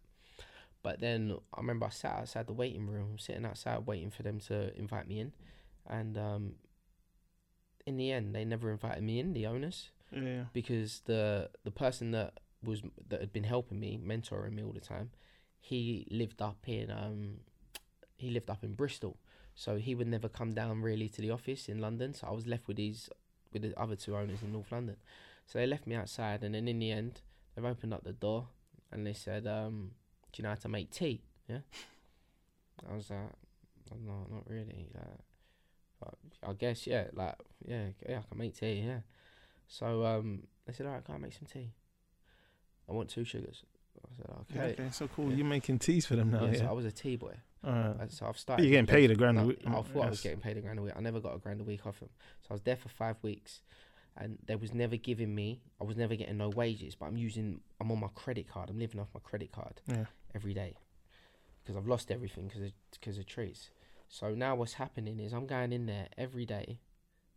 But 0.82 1.00
then 1.00 1.36
I 1.54 1.60
remember 1.60 1.86
I 1.86 1.90
sat 1.90 2.12
outside 2.12 2.46
the 2.46 2.52
waiting 2.52 2.86
room, 2.86 3.16
sitting 3.18 3.44
outside 3.44 3.86
waiting 3.86 4.10
for 4.10 4.22
them 4.22 4.38
to 4.40 4.76
invite 4.78 5.08
me 5.08 5.20
in, 5.20 5.32
and 5.88 6.16
um, 6.18 6.52
in 7.86 7.96
the 7.96 8.12
end, 8.12 8.34
they 8.34 8.44
never 8.44 8.70
invited 8.70 9.02
me 9.02 9.18
in. 9.18 9.32
The 9.32 9.46
owners 9.46 9.90
yeah. 10.12 10.44
because 10.52 11.02
the 11.06 11.50
the 11.64 11.70
person 11.70 12.12
that 12.12 12.34
was 12.62 12.82
that 13.08 13.20
had 13.20 13.32
been 13.32 13.44
helping 13.44 13.80
me, 13.80 13.98
mentoring 14.02 14.52
me 14.52 14.62
all 14.62 14.72
the 14.72 14.80
time, 14.80 15.10
he 15.60 16.06
lived 16.10 16.40
up 16.42 16.58
in 16.66 16.90
um 16.90 17.40
he 18.16 18.30
lived 18.30 18.50
up 18.50 18.64
in 18.64 18.74
Bristol, 18.74 19.16
so 19.54 19.76
he 19.76 19.94
would 19.94 20.08
never 20.08 20.28
come 20.28 20.52
down 20.52 20.82
really 20.82 21.08
to 21.08 21.22
the 21.22 21.30
office 21.30 21.68
in 21.68 21.80
London. 21.80 22.14
So 22.14 22.26
I 22.26 22.32
was 22.32 22.46
left 22.46 22.66
with 22.66 22.76
these 22.76 23.08
with 23.52 23.62
the 23.62 23.78
other 23.80 23.96
two 23.96 24.16
owners 24.16 24.42
in 24.42 24.52
North 24.52 24.72
London. 24.72 24.96
So 25.46 25.58
they 25.58 25.66
left 25.66 25.86
me 25.86 25.94
outside, 25.94 26.42
and 26.42 26.54
then 26.54 26.68
in 26.68 26.78
the 26.78 26.90
end, 26.90 27.22
they've 27.54 27.64
opened 27.64 27.94
up 27.94 28.04
the 28.04 28.12
door 28.12 28.48
and 28.92 29.06
they 29.06 29.12
said, 29.14 29.46
um, 29.46 29.92
"Do 30.32 30.40
you 30.40 30.42
know 30.42 30.50
how 30.50 30.56
to 30.56 30.68
make 30.68 30.90
tea?" 30.90 31.22
Yeah. 31.48 31.60
I 32.88 32.94
was 32.94 33.10
like, 33.10 33.32
"No, 34.04 34.26
not 34.30 34.48
really." 34.48 34.88
Like, 34.94 36.14
I 36.42 36.52
guess 36.52 36.86
yeah, 36.86 37.04
like 37.12 37.34
yeah, 37.66 37.88
yeah, 38.08 38.18
I 38.18 38.22
can 38.28 38.38
make 38.38 38.56
tea. 38.56 38.84
Yeah. 38.86 39.00
So 39.66 40.04
um, 40.04 40.44
they 40.66 40.72
said, 40.72 40.86
"All 40.86 40.92
right, 40.92 41.04
can 41.04 41.16
I 41.16 41.18
make 41.18 41.32
some 41.32 41.46
tea?" 41.46 41.72
I 42.88 42.92
want 42.92 43.08
two 43.10 43.24
sugars. 43.24 43.64
I 44.04 44.08
said, 44.16 44.30
"Okay." 44.56 44.72
okay, 44.82 44.90
so 44.92 45.08
cool. 45.08 45.30
Yeah. 45.30 45.36
You're 45.38 45.46
making 45.46 45.78
teas 45.80 46.06
for 46.06 46.16
them 46.16 46.30
now, 46.30 46.44
yeah, 46.44 46.52
yeah. 46.52 46.58
so 46.58 46.66
I 46.68 46.72
was 46.72 46.84
a 46.84 46.92
tea 46.92 47.16
boy. 47.16 47.34
All 47.64 47.72
right. 47.72 48.00
Uh, 48.00 48.08
So 48.08 48.26
I've 48.26 48.32
But 48.34 48.38
started. 48.40 48.62
you're 48.64 48.70
getting 48.70 48.86
paid 48.86 49.10
a 49.10 49.14
grand 49.16 49.38
a 49.38 49.42
week. 49.44 49.58
I 49.66 49.70
thought 49.82 50.06
I 50.06 50.10
was 50.10 50.20
getting 50.20 50.40
paid 50.40 50.56
a 50.56 50.60
grand 50.60 50.78
a 50.78 50.82
week. 50.82 50.92
I 50.96 51.00
never 51.00 51.20
got 51.20 51.34
a 51.34 51.38
grand 51.38 51.60
a 51.60 51.64
week 51.64 51.86
off 51.86 51.98
them. 52.00 52.08
So 52.42 52.46
I 52.50 52.54
was 52.54 52.62
there 52.62 52.76
for 52.76 52.88
five 52.88 53.16
weeks, 53.22 53.62
and 54.16 54.38
they 54.46 54.54
was 54.56 54.72
never 54.72 54.96
giving 54.96 55.34
me. 55.34 55.60
I 55.80 55.84
was 55.84 55.96
never 55.96 56.14
getting 56.14 56.38
no 56.38 56.48
wages, 56.50 56.94
but 56.94 57.06
I'm 57.06 57.16
using. 57.16 57.60
I'm 57.80 57.90
on 57.90 57.98
my 58.00 58.08
credit 58.14 58.48
card. 58.48 58.70
I'm 58.70 58.78
living 58.78 59.00
off 59.00 59.08
my 59.12 59.20
credit 59.20 59.50
card 59.52 59.80
Yeah. 59.88 60.04
every 60.34 60.54
day 60.54 60.76
because 61.62 61.76
I've 61.76 61.88
lost 61.88 62.10
everything 62.12 62.46
because 62.46 62.62
of 62.62 62.72
because 62.92 63.18
of 63.18 63.26
treats. 63.26 63.70
So 64.08 64.34
now 64.34 64.54
what's 64.54 64.74
happening 64.74 65.18
is 65.20 65.32
I'm 65.32 65.46
going 65.46 65.72
in 65.72 65.86
there 65.86 66.08
every 66.16 66.46
day. 66.46 66.78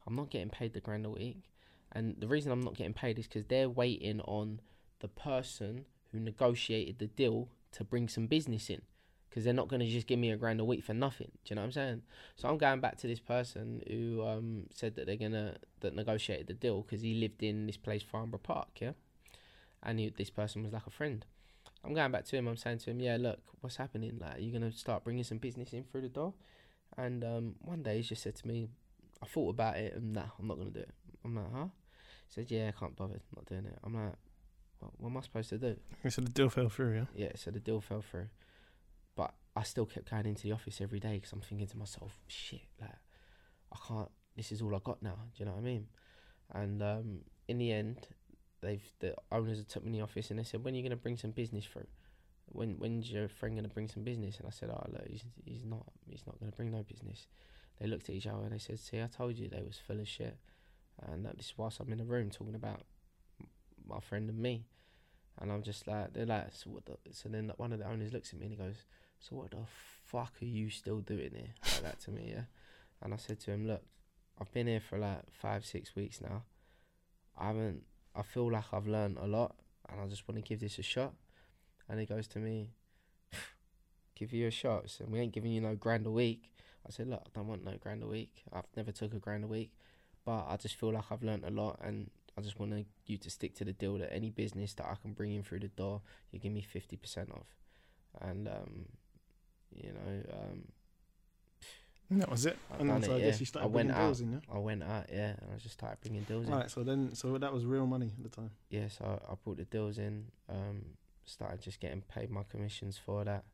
I'm 0.08 0.16
not 0.16 0.30
getting 0.30 0.50
paid 0.50 0.74
the 0.74 0.80
grand 0.82 1.06
a 1.06 1.10
week, 1.10 1.50
and 1.92 2.16
the 2.20 2.28
reason 2.28 2.52
I'm 2.52 2.62
not 2.62 2.76
getting 2.76 2.94
paid 2.94 3.18
is 3.20 3.28
because 3.28 3.46
they're 3.48 3.70
waiting 3.70 4.22
on 4.22 4.62
the 5.02 5.08
person 5.08 5.86
who 6.12 6.20
negotiated 6.20 7.00
the 7.00 7.08
deal 7.08 7.50
to 7.74 7.84
bring 7.84 8.08
some 8.08 8.28
business 8.28 8.70
in. 8.70 8.82
Because 9.30 9.46
they're 9.46 9.54
not 9.54 9.70
going 9.70 9.80
to 9.80 9.88
just 9.88 10.08
give 10.08 10.20
me 10.20 10.30
a 10.30 10.36
grand 10.36 10.60
a 10.60 10.66
week 10.66 10.84
for 10.84 10.94
nothing. 10.94 11.32
Do 11.46 11.52
you 11.52 11.56
know 11.56 11.62
what 11.62 11.68
I'm 11.68 11.72
saying? 11.72 12.02
So 12.36 12.50
I'm 12.50 12.58
going 12.58 12.82
back 12.82 12.98
to 12.98 13.08
this 13.08 13.22
person 13.22 13.82
who 13.88 14.26
um, 14.28 14.64
said 14.74 14.96
that 14.96 15.06
they're 15.06 15.16
gonna 15.16 15.56
that 15.80 15.96
negotiated 15.96 16.48
the 16.48 16.54
deal 16.54 16.82
because 16.82 17.02
he 17.02 17.14
lived 17.14 17.42
in 17.42 17.66
this 17.66 17.78
place, 17.78 18.04
Farnborough 18.04 18.40
Park, 18.40 18.68
yeah. 18.82 18.92
And 19.84 20.00
he, 20.00 20.10
this 20.10 20.30
person 20.30 20.64
was 20.64 20.74
like 20.74 20.86
a 20.86 20.92
friend. 20.92 21.26
I'm 21.86 21.94
going 21.94 22.12
back 22.12 22.26
to 22.26 22.36
him. 22.36 22.48
I'm 22.48 22.58
saying 22.58 22.80
to 22.80 22.92
him, 22.92 23.00
yeah, 23.00 23.16
look, 23.18 23.40
what's 23.62 23.78
happening? 23.78 24.20
Like, 24.20 24.36
you're 24.40 24.52
gonna 24.52 24.74
start 24.74 25.06
bringing 25.06 25.24
some 25.24 25.38
business 25.38 25.72
in 25.72 25.86
through 25.86 26.02
the 26.02 26.10
door. 26.10 26.34
And 26.98 27.24
um, 27.24 27.56
one 27.62 27.84
day 27.84 27.98
he 27.98 28.04
just 28.04 28.24
said 28.24 28.36
to 28.36 28.48
me, 28.48 28.68
I 29.24 29.28
thought 29.28 29.52
about 29.52 29.78
it, 29.78 29.94
and 29.96 30.12
nah, 30.12 30.26
I'm 30.38 30.48
not 30.48 30.58
gonna 30.58 30.72
do 30.72 30.82
it. 30.82 30.92
I'm 31.24 31.36
like, 31.36 31.54
huh? 31.56 31.68
He 32.28 32.34
said, 32.34 32.52
yeah, 32.52 32.68
I 32.68 32.78
can't 32.78 32.98
bother, 32.98 33.22
not 33.34 33.46
doing 33.46 33.66
it. 33.66 33.80
I'm 33.82 33.96
like, 33.96 34.16
what, 34.82 34.92
what 35.00 35.10
am 35.10 35.18
I 35.18 35.22
supposed 35.22 35.50
to 35.50 35.58
do? 35.58 35.76
So 36.10 36.22
the 36.22 36.30
deal 36.30 36.50
fell 36.50 36.70
through, 36.70 36.96
yeah. 36.96 37.06
Yeah, 37.16 37.32
so 37.36 37.52
the 37.52 37.60
deal 37.60 37.80
fell 37.80 38.02
through. 38.02 38.28
But 39.16 39.34
I 39.56 39.64
still 39.64 39.86
kept 39.86 40.10
going 40.10 40.26
into 40.26 40.44
the 40.44 40.52
office 40.52 40.82
every 40.82 41.00
day 41.00 41.16
because 41.16 41.32
I'm 41.32 41.42
thinking 41.42 41.68
to 41.68 41.78
myself, 41.78 42.18
shit, 42.28 42.62
like, 42.80 42.92
I 43.72 43.78
can't, 43.88 44.10
this 44.36 44.52
is 44.52 44.62
all 44.62 44.76
I 44.76 44.80
got 44.84 45.02
now. 45.02 45.16
Do 45.36 45.44
you 45.44 45.46
know 45.46 45.52
what 45.52 45.62
I 45.62 45.64
mean? 45.64 45.88
And 46.54 46.82
um, 46.82 47.20
in 47.48 47.58
the 47.58 47.72
end, 47.72 48.08
they've, 48.62 48.84
the 49.00 49.16
owners 49.32 49.60
have 49.60 49.68
took 49.68 49.84
me 49.84 49.90
in 49.90 49.94
the 49.94 50.02
office 50.02 50.30
and 50.30 50.40
they 50.40 50.44
said, 50.44 50.64
when 50.64 50.74
are 50.74 50.78
you 50.78 50.84
going 50.84 50.92
to 50.92 50.98
bring 50.98 51.18
some 51.18 51.32
business 51.32 51.66
through? 51.66 51.88
When 52.54 52.72
when's 52.80 53.10
your 53.10 53.30
friend 53.30 53.56
going 53.56 53.68
to 53.68 53.74
bring 53.74 53.88
some 53.88 54.04
business? 54.04 54.38
And 54.38 54.48
I 54.48 54.52
said, 54.52 54.70
oh, 54.70 54.86
look, 54.92 55.08
he's, 55.08 55.24
he's 55.46 55.64
not, 55.64 55.86
he's 56.10 56.24
not 56.26 56.38
going 56.40 56.52
to 56.52 56.56
bring 56.56 56.72
no 56.72 56.84
business. 56.84 57.28
They 57.80 57.88
looked 57.88 58.10
at 58.10 58.16
each 58.16 58.28
other 58.28 58.44
and 58.44 58.52
they 58.52 58.58
said, 58.58 58.80
see, 58.80 59.02
I 59.02 59.08
told 59.08 59.38
you 59.38 59.48
they 59.48 59.64
was 59.64 59.80
full 59.86 60.00
of 60.00 60.08
shit. 60.08 60.38
And 61.02 61.26
that, 61.26 61.38
this 61.38 61.48
is 61.48 61.54
whilst 61.58 61.80
I'm 61.80 61.92
in 61.92 61.98
the 61.98 62.04
room 62.04 62.30
talking 62.30 62.56
about 62.56 62.82
my 63.92 64.00
friend 64.00 64.30
and 64.30 64.40
me. 64.40 64.66
And 65.40 65.52
I'm 65.52 65.64
just 65.64 65.88
like, 65.88 66.14
they're 66.14 66.26
like, 66.26 66.48
so 66.52 66.70
what 66.72 66.86
the, 66.86 66.98
so 67.12 67.30
then 67.30 67.52
one 67.58 67.74
of 67.74 67.80
the 67.80 67.88
owners 67.88 68.14
looks 68.14 68.34
at 68.34 68.40
me 68.40 68.46
and 68.46 68.54
he 68.54 68.58
goes, 68.58 68.86
so 69.20 69.36
what 69.36 69.52
the 69.52 69.58
fuck 70.06 70.34
are 70.42 70.46
you 70.46 70.70
still 70.70 71.00
doing 71.00 71.32
here? 71.34 71.54
Like 71.64 71.84
that 71.84 72.00
to 72.02 72.12
me, 72.12 72.32
yeah. 72.34 72.44
And 73.02 73.14
I 73.14 73.18
said 73.18 73.40
to 73.42 73.52
him, 73.52 73.68
look, 73.68 73.82
I've 74.40 74.52
been 74.52 74.68
here 74.68 74.82
for 74.82 74.98
like 74.98 75.22
five, 75.32 75.66
six 75.66 75.96
weeks 75.96 76.22
now. 76.22 76.44
I 77.38 77.48
haven't, 77.48 77.84
I 78.16 78.24
feel 78.24 78.52
like 78.52 78.66
I've 78.74 78.88
learned 78.88 79.18
a 79.20 79.28
lot 79.28 79.56
and 79.90 80.02
I 80.02 80.08
just 80.08 80.28
want 80.28 80.44
to 80.44 80.48
give 80.48 80.60
this 80.60 80.80
a 80.80 80.84
shot. 80.84 81.14
And 81.90 82.00
he 82.00 82.06
goes 82.06 82.28
to 82.30 82.40
me, 82.40 82.70
give 84.16 84.34
you 84.34 84.48
a 84.48 84.52
shot. 84.52 84.90
So 84.90 85.06
we 85.08 85.20
ain't 85.20 85.34
giving 85.34 85.52
you 85.52 85.62
no 85.62 85.76
grand 85.76 86.06
a 86.06 86.12
week. 86.12 86.52
I 86.86 86.92
said, 86.92 87.08
look, 87.08 87.22
I 87.26 87.30
don't 87.34 87.48
want 87.48 87.64
no 87.64 87.74
grand 87.80 88.04
a 88.04 88.08
week. 88.08 88.44
I've 88.52 88.66
never 88.76 88.92
took 88.92 89.14
a 89.14 89.20
grand 89.20 89.44
a 89.44 89.48
week, 89.48 89.72
but 90.26 90.46
I 90.48 90.58
just 90.58 90.76
feel 90.76 90.94
like 90.94 91.06
I've 91.12 91.24
learned 91.24 91.44
a 91.46 91.52
lot, 91.52 91.80
and 91.84 92.10
I 92.42 92.44
just 92.44 92.60
want 92.60 92.74
you 93.06 93.18
to 93.18 93.30
stick 93.30 93.54
to 93.56 93.64
the 93.66 93.74
deal 93.74 93.98
that 94.00 94.12
any 94.12 94.30
business 94.32 94.74
that 94.76 94.86
I 94.86 94.96
can 95.02 95.14
bring 95.14 95.34
in 95.36 95.44
through 95.44 95.60
the 95.60 95.68
door, 95.68 96.02
you 96.32 96.40
give 96.40 96.52
me 96.52 96.62
fifty 96.62 96.98
percent 96.98 97.30
off, 97.32 97.48
and 98.20 98.48
um, 98.48 98.86
you 99.74 99.92
know, 99.94 100.24
um, 100.34 100.64
And 102.10 102.22
that 102.22 102.30
was 102.30 102.46
it. 102.46 102.58
I 102.72 102.78
and 102.80 102.90
then 102.90 103.04
so 103.04 103.14
it, 103.14 103.16
I 103.16 103.20
guess 103.20 103.36
yeah. 103.36 103.40
you 103.40 103.44
I 103.44 103.46
started 103.46 103.68
went 103.70 103.88
bringing 103.90 104.02
out. 104.04 104.06
deals 104.08 104.22
in, 104.22 104.32
yeah. 104.34 104.56
I 104.56 104.60
went 104.60 104.84
out, 104.84 105.06
yeah, 105.12 105.30
and 105.40 105.48
I 105.54 105.58
just 105.58 105.74
started 105.74 106.02
bringing 106.02 106.24
deals 106.24 106.48
in. 106.48 106.54
Right. 106.54 106.70
So 106.70 106.84
then, 106.84 107.14
so 107.16 107.38
that 107.38 107.54
was 107.54 107.64
real 107.66 107.86
money 107.88 108.12
at 108.18 108.24
the 108.24 108.30
time. 108.30 108.52
yeah, 108.70 108.88
so 108.90 109.22
I 109.30 109.34
brought 109.44 109.58
the 109.58 109.66
deals 109.66 109.98
in, 109.98 110.26
um, 110.50 110.82
started 111.26 111.62
just 111.62 111.80
getting 111.80 112.02
paid 112.02 112.30
my 112.30 112.44
commissions 112.44 112.98
for 112.98 113.24
that, 113.24 113.46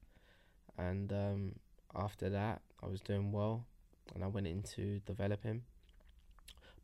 and 0.78 1.12
um, 1.14 1.56
after 1.96 2.30
that, 2.30 2.62
I 2.82 2.88
was 2.88 3.00
doing 3.02 3.32
well, 3.32 3.66
and 4.16 4.24
I 4.24 4.28
went 4.28 4.48
into 4.48 5.00
developing. 5.06 5.64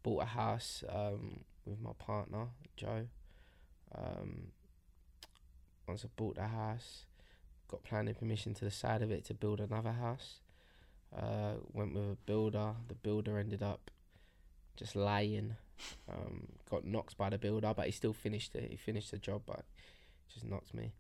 Bought 0.03 0.23
a 0.23 0.25
house 0.25 0.83
um, 0.89 1.39
with 1.65 1.79
my 1.81 1.91
partner 1.97 2.47
Joe. 2.75 3.07
Um, 3.95 4.51
once 5.87 6.05
I 6.05 6.09
bought 6.15 6.35
the 6.35 6.47
house, 6.47 7.05
got 7.67 7.83
planning 7.83 8.15
permission 8.15 8.53
to 8.55 8.65
the 8.65 8.71
side 8.71 9.01
of 9.01 9.11
it 9.11 9.25
to 9.25 9.33
build 9.33 9.59
another 9.59 9.91
house. 9.91 10.39
Uh, 11.15 11.55
went 11.71 11.93
with 11.93 12.03
a 12.03 12.17
builder. 12.25 12.73
The 12.87 12.95
builder 12.95 13.37
ended 13.37 13.61
up 13.61 13.91
just 14.75 14.95
lying. 14.95 15.55
Um, 16.09 16.47
got 16.69 16.85
knocked 16.85 17.17
by 17.17 17.29
the 17.29 17.37
builder, 17.37 17.73
but 17.75 17.85
he 17.85 17.91
still 17.91 18.13
finished 18.13 18.55
it. 18.55 18.71
He 18.71 18.77
finished 18.77 19.11
the 19.11 19.17
job, 19.17 19.43
but 19.45 19.65
just 20.33 20.45
knocked 20.45 20.73
me. 20.73 20.93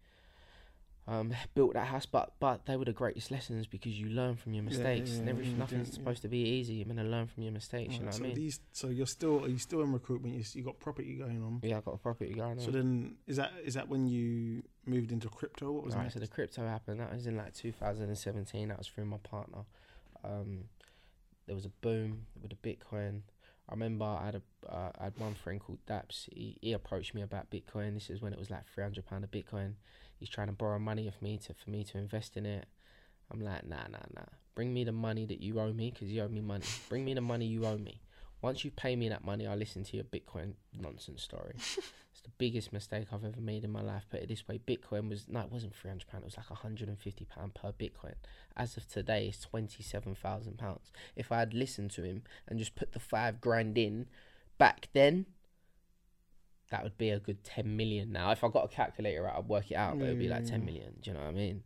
Um, 1.05 1.33
built 1.53 1.73
that 1.73 1.87
house, 1.87 2.05
but 2.05 2.31
but 2.39 2.65
they 2.65 2.77
were 2.77 2.85
the 2.85 2.93
greatest 2.93 3.29
lessons 3.29 3.67
because 3.67 3.99
you 3.99 4.07
learn 4.07 4.37
from 4.37 4.53
your 4.53 4.63
Yeah, 4.63 4.69
mistakes. 4.69 5.11
yeah, 5.11 5.19
and 5.19 5.29
everything, 5.29 5.57
nothing's 5.59 5.89
yeah. 5.89 5.95
supposed 5.95 6.21
to 6.21 6.29
be 6.29 6.37
easy. 6.37 6.75
You're 6.75 6.85
gonna 6.87 7.03
learn 7.03 7.27
from 7.27 7.43
your 7.43 7.51
mistakes. 7.51 7.95
you 7.95 7.99
know 7.99 8.05
Alright, 8.05 8.13
what 8.13 8.17
so 8.19 8.23
I 8.23 8.27
mean? 8.27 8.35
these, 8.35 8.59
so 8.71 8.87
you're 8.87 9.05
still 9.05 9.43
are 9.43 9.49
you 9.49 9.57
still 9.57 9.81
in 9.81 9.91
recruitment? 9.91 10.33
You, 10.35 10.43
you 10.53 10.63
got 10.63 10.79
property 10.79 11.15
going 11.15 11.43
on. 11.43 11.59
yeah, 11.61 11.79
I 11.79 11.81
got 11.81 11.95
a 11.95 11.97
property 11.97 12.33
going 12.33 12.51
on. 12.57 12.59
So 12.59 12.71
then, 12.71 13.15
is 13.27 13.35
that 13.35 13.51
is 13.65 13.73
that 13.73 13.89
when 13.89 14.07
you 14.07 14.63
moved 14.85 15.11
into 15.11 15.27
crypto? 15.27 15.73
What 15.73 15.83
was 15.83 15.93
Right, 15.93 16.05
that? 16.05 16.13
so 16.13 16.19
the 16.19 16.27
crypto 16.27 16.65
happened. 16.65 17.01
That 17.01 17.11
was 17.13 17.27
in 17.27 17.35
like 17.35 17.53
2017. 17.53 18.69
That 18.69 18.77
was 18.77 18.87
through 18.87 19.03
my 19.05 19.17
partner. 19.17 19.65
Um, 20.23 20.65
there 21.47 21.55
was 21.55 21.65
a 21.65 21.69
boom 21.81 22.27
with 22.41 22.51
the 22.51 22.69
Bitcoin. 22.69 23.23
I 23.67 23.73
remember 23.73 24.05
I 24.05 24.25
had 24.25 24.35
a 24.35 24.41
uh, 24.73 24.91
I 24.99 25.03
had 25.05 25.17
one 25.17 25.33
friend 25.35 25.59
called 25.59 25.79
Daps. 25.85 26.29
He, 26.33 26.57
he 26.61 26.71
approached 26.71 27.13
me 27.13 27.21
about 27.21 27.49
Bitcoin. 27.51 27.93
This 27.93 28.09
is 28.09 28.21
when 28.21 28.31
it 28.31 28.39
was 28.39 28.49
like 28.49 28.65
300 28.73 29.05
pound 29.05 29.25
a 29.25 29.27
Bitcoin. 29.27 29.73
He's 30.23 30.29
trying 30.29 30.47
to 30.47 30.53
borrow 30.53 30.79
money 30.79 31.05
of 31.05 31.21
me 31.21 31.37
to 31.39 31.53
for 31.53 31.69
me 31.69 31.83
to 31.83 31.97
invest 31.97 32.37
in 32.37 32.45
it. 32.45 32.65
I'm 33.29 33.41
like, 33.41 33.67
nah, 33.67 33.87
nah, 33.91 34.05
nah. 34.15 34.23
Bring 34.55 34.73
me 34.73 34.85
the 34.85 34.93
money 34.93 35.25
that 35.25 35.41
you 35.41 35.59
owe 35.59 35.73
me 35.73 35.91
because 35.91 36.13
you 36.13 36.21
owe 36.21 36.29
me 36.29 36.39
money. 36.39 36.63
Bring 36.87 37.03
me 37.03 37.13
the 37.13 37.19
money 37.19 37.45
you 37.45 37.65
owe 37.65 37.77
me. 37.77 37.99
Once 38.41 38.63
you 38.63 38.71
pay 38.71 38.95
me 38.95 39.09
that 39.09 39.25
money, 39.25 39.45
I'll 39.45 39.57
listen 39.57 39.83
to 39.83 39.97
your 39.97 40.05
Bitcoin 40.05 40.53
nonsense 40.79 41.21
story. 41.21 41.55
it's 41.57 42.21
the 42.23 42.29
biggest 42.37 42.71
mistake 42.71 43.07
I've 43.11 43.25
ever 43.25 43.41
made 43.41 43.65
in 43.65 43.71
my 43.73 43.81
life. 43.81 44.05
Put 44.09 44.21
it 44.21 44.29
this 44.29 44.47
way: 44.47 44.61
Bitcoin 44.65 45.09
was 45.09 45.25
no, 45.27 45.41
it 45.41 45.51
wasn't 45.51 45.75
three 45.75 45.89
hundred 45.89 46.07
pound. 46.07 46.23
It 46.23 46.27
was 46.27 46.37
like 46.37 46.45
hundred 46.57 46.87
and 46.87 46.97
fifty 46.97 47.25
pound 47.25 47.53
per 47.53 47.73
Bitcoin. 47.73 48.13
As 48.55 48.77
of 48.77 48.87
today, 48.87 49.27
it's 49.27 49.41
twenty 49.41 49.83
seven 49.83 50.15
thousand 50.15 50.57
pounds. 50.57 50.93
If 51.17 51.33
I 51.33 51.39
had 51.39 51.53
listened 51.53 51.91
to 51.91 52.03
him 52.03 52.23
and 52.47 52.57
just 52.59 52.75
put 52.75 52.93
the 52.93 52.99
five 52.99 53.41
grand 53.41 53.77
in 53.77 54.07
back 54.57 54.87
then, 54.93 55.25
that 56.71 56.83
would 56.83 56.97
be 56.97 57.09
a 57.11 57.19
good 57.19 57.43
ten 57.43 57.75
million. 57.77 58.11
Now, 58.11 58.31
if 58.31 58.43
I 58.43 58.47
got 58.49 58.65
a 58.65 58.67
calculator 58.67 59.27
out, 59.27 59.37
I'd 59.37 59.47
work 59.47 59.69
it 59.71 59.75
out, 59.75 59.97
but 59.99 60.05
it'd 60.05 60.19
be 60.19 60.27
like 60.29 60.45
ten 60.45 60.61
Mm. 60.61 61.01
Do 61.01 61.09
you 61.09 61.13
know 61.13 61.19
what 61.23 61.29
I 61.29 61.31
mean? 61.31 61.63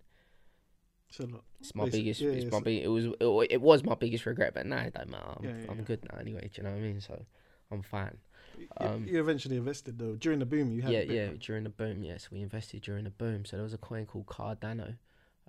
So 1.09 1.23
look, 1.25 1.45
It's 1.61 1.73
my 1.73 1.85
Basic- 1.85 1.99
biggest. 2.01 2.21
yeah, 2.21 2.29
it's 2.31 2.43
yeah, 2.45 2.49
my 2.51 2.57
so- 2.57 2.63
big. 2.63 2.83
It 2.83 2.87
was. 2.89 3.05
It, 3.05 3.47
it 3.51 3.61
was 3.61 3.83
my 3.83 3.95
biggest 3.95 4.25
regret, 4.25 4.53
but 4.53 4.65
now 4.65 4.79
it 4.81 4.93
don't 4.93 5.09
matter. 5.09 5.23
I'm, 5.37 5.43
Yeah, 5.45 5.49
yeah, 5.57 5.71
I'm 5.71 5.77
yeah. 5.77 5.83
good 5.83 6.05
now 6.11 6.19
anyway. 6.19 6.49
Do 6.53 6.61
you 6.61 6.63
know 6.63 6.71
what 6.71 6.79
I 6.79 6.81
mean? 6.81 6.99
So 7.01 7.25
I'm 7.71 7.81
fine. 7.81 8.17
you, 8.57 8.67
Um, 8.77 9.05
you 9.07 9.19
eventually 9.19 9.55
invested 9.57 9.97
though 9.99 10.15
during 10.15 10.39
the 10.39 10.45
boom. 10.45 10.71
You 10.71 10.81
had 10.81 10.91
yeah, 10.91 11.01
yeah. 11.01 11.29
During 11.39 11.63
the 11.63 11.69
boom, 11.69 12.03
yes, 12.03 12.29
we 12.31 12.41
invested 12.41 12.81
during 12.81 13.05
the 13.05 13.09
boom. 13.11 13.45
So 13.45 13.55
there 13.55 13.63
was 13.63 13.73
a 13.73 13.77
coin 13.77 14.05
called 14.05 14.25
Cardano, 14.25 14.97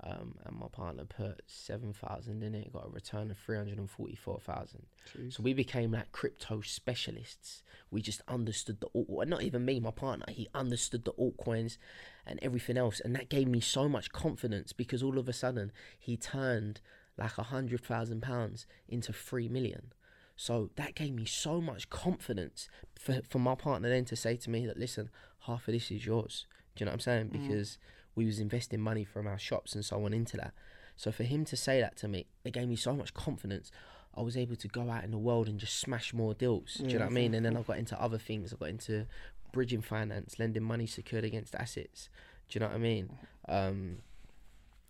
um, 0.05 0.35
and 0.45 0.57
my 0.57 0.69
partner 0.69 1.05
put 1.05 1.43
seven 1.47 1.93
thousand 1.93 2.43
in 2.43 2.55
it. 2.55 2.73
Got 2.73 2.87
a 2.87 2.91
return 2.91 3.31
of 3.31 3.39
three 3.39 3.57
hundred 3.57 3.79
and 3.79 3.91
forty-four 3.91 4.41
thousand. 4.41 4.87
So 5.31 5.43
we 5.43 5.55
became 5.55 5.93
like 5.93 6.13
crypto 6.13 6.61
specialists. 6.61 7.63
We 7.91 8.03
just 8.03 8.23
understood 8.29 8.81
the. 8.81 8.89
Not 9.27 9.43
even 9.43 9.65
me, 9.65 9.81
my 9.81 9.91
partner. 9.91 10.27
He 10.29 10.49
understood 10.55 11.05
the 11.05 11.13
altcoins 11.13 11.79
and 12.27 12.39
everything 12.43 12.77
else, 12.77 13.01
and 13.01 13.15
that 13.17 13.29
gave 13.29 13.49
me 13.49 13.61
so 13.61 13.89
much 13.89 14.13
confidence 14.13 14.73
because 14.73 15.03
all 15.03 15.19
of 15.19 15.29
a 15.29 15.33
sudden 15.33 15.73
he 15.99 16.17
turned 16.17 16.81
like 17.17 17.37
a 17.39 17.45
hundred 17.45 17.81
thousand 17.81 18.23
pounds 18.23 18.67
into 18.89 19.13
three 19.13 19.49
million. 19.49 19.93
So 20.37 20.71
that 20.77 20.95
gave 20.95 21.13
me 21.15 21.25
so 21.25 21.61
much 21.61 21.91
confidence 21.91 22.69
for 22.99 23.21
for 23.29 23.41
my 23.41 23.57
partner 23.57 23.89
then 23.89 24.05
to 24.07 24.17
say 24.17 24.37
to 24.37 24.51
me 24.51 24.67
that 24.67 24.79
listen, 24.79 25.11
half 25.47 25.67
of 25.67 25.75
this 25.75 25.91
is 25.91 26.07
yours. 26.07 26.47
Do 26.77 26.83
you 26.83 26.87
know 26.87 26.91
what 26.91 26.95
I'm 26.95 27.01
saying? 27.01 27.31
Mm. 27.31 27.77
We 28.19 28.27
was 28.27 28.39
investing 28.41 28.81
money 28.81 29.05
from 29.05 29.27
our 29.27 29.39
shops 29.39 29.75
and 29.75 29.85
so 29.85 30.05
on 30.05 30.13
into 30.13 30.37
that. 30.37 30.53
So 30.97 31.13
for 31.13 31.23
him 31.23 31.45
to 31.47 31.57
say 31.57 31.81
that 31.81 31.97
to 31.99 32.09
me, 32.09 32.27
it 32.45 32.53
gave 32.53 32.69
me 32.69 32.77
so 32.77 32.93
much 32.95 33.15
confidence. 33.15 33.71
I 34.17 34.23
was 34.23 34.37
able 34.37 34.57
to 34.57 34.69
go 34.69 34.91
out 34.91 35.05
in 35.05 35.13
the 35.13 35.19
world 35.29 35.47
and 35.49 35.59
just 35.61 35.79
smash 35.79 36.13
more 36.13 36.35
deals. 36.35 36.75
Do 36.75 36.85
you 36.87 36.95
know 36.99 37.05
what 37.05 37.13
I 37.13 37.15
mean? 37.15 37.35
And 37.35 37.47
then 37.47 37.57
I 37.57 37.63
got 37.63 37.79
into 37.79 37.97
other 38.07 38.19
things. 38.19 38.53
I 38.53 38.57
got 38.57 38.71
into 38.71 39.07
bridging 39.53 39.81
finance, 39.81 40.39
lending 40.39 40.65
money 40.65 40.87
secured 40.87 41.25
against 41.25 41.55
assets. 41.55 42.09
Do 42.49 42.57
you 42.59 42.61
know 42.61 42.67
what 42.67 42.75
I 42.77 42.79
mean? 42.79 43.11
Um, 43.49 43.99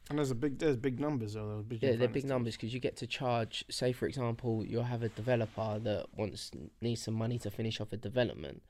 And 0.09 0.19
there's 0.19 0.31
a 0.31 0.35
big 0.35 0.59
there's 0.59 0.77
big 0.77 0.99
numbers 0.99 1.35
though. 1.35 1.63
big 1.69 1.83
yeah, 1.83 1.91
they're 1.97 2.09
big 2.09 2.23
deals. 2.23 2.33
numbers 2.35 2.57
because 2.57 2.73
you 2.73 2.81
get 2.81 2.97
to 2.97 3.07
charge. 3.07 3.65
Say, 3.69 3.93
for 3.93 4.07
example, 4.07 4.65
you'll 4.65 4.85
have 4.95 5.03
a 5.03 5.11
developer 5.11 5.79
that 5.89 6.07
wants 6.17 6.51
needs 6.81 7.03
some 7.03 7.15
money 7.25 7.39
to 7.41 7.51
finish 7.51 7.81
off 7.83 7.93
a 7.93 7.99
development, 7.99 8.63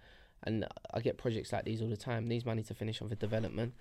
and 0.43 0.67
I 0.93 0.99
get 1.01 1.17
projects 1.17 1.53
like 1.53 1.65
these 1.65 1.81
all 1.83 1.89
the 1.97 1.97
time. 2.11 2.27
Needs 2.27 2.45
money 2.45 2.65
to 2.65 2.75
finish 2.75 3.01
off 3.01 3.13
a 3.13 3.17
development. 3.17 3.75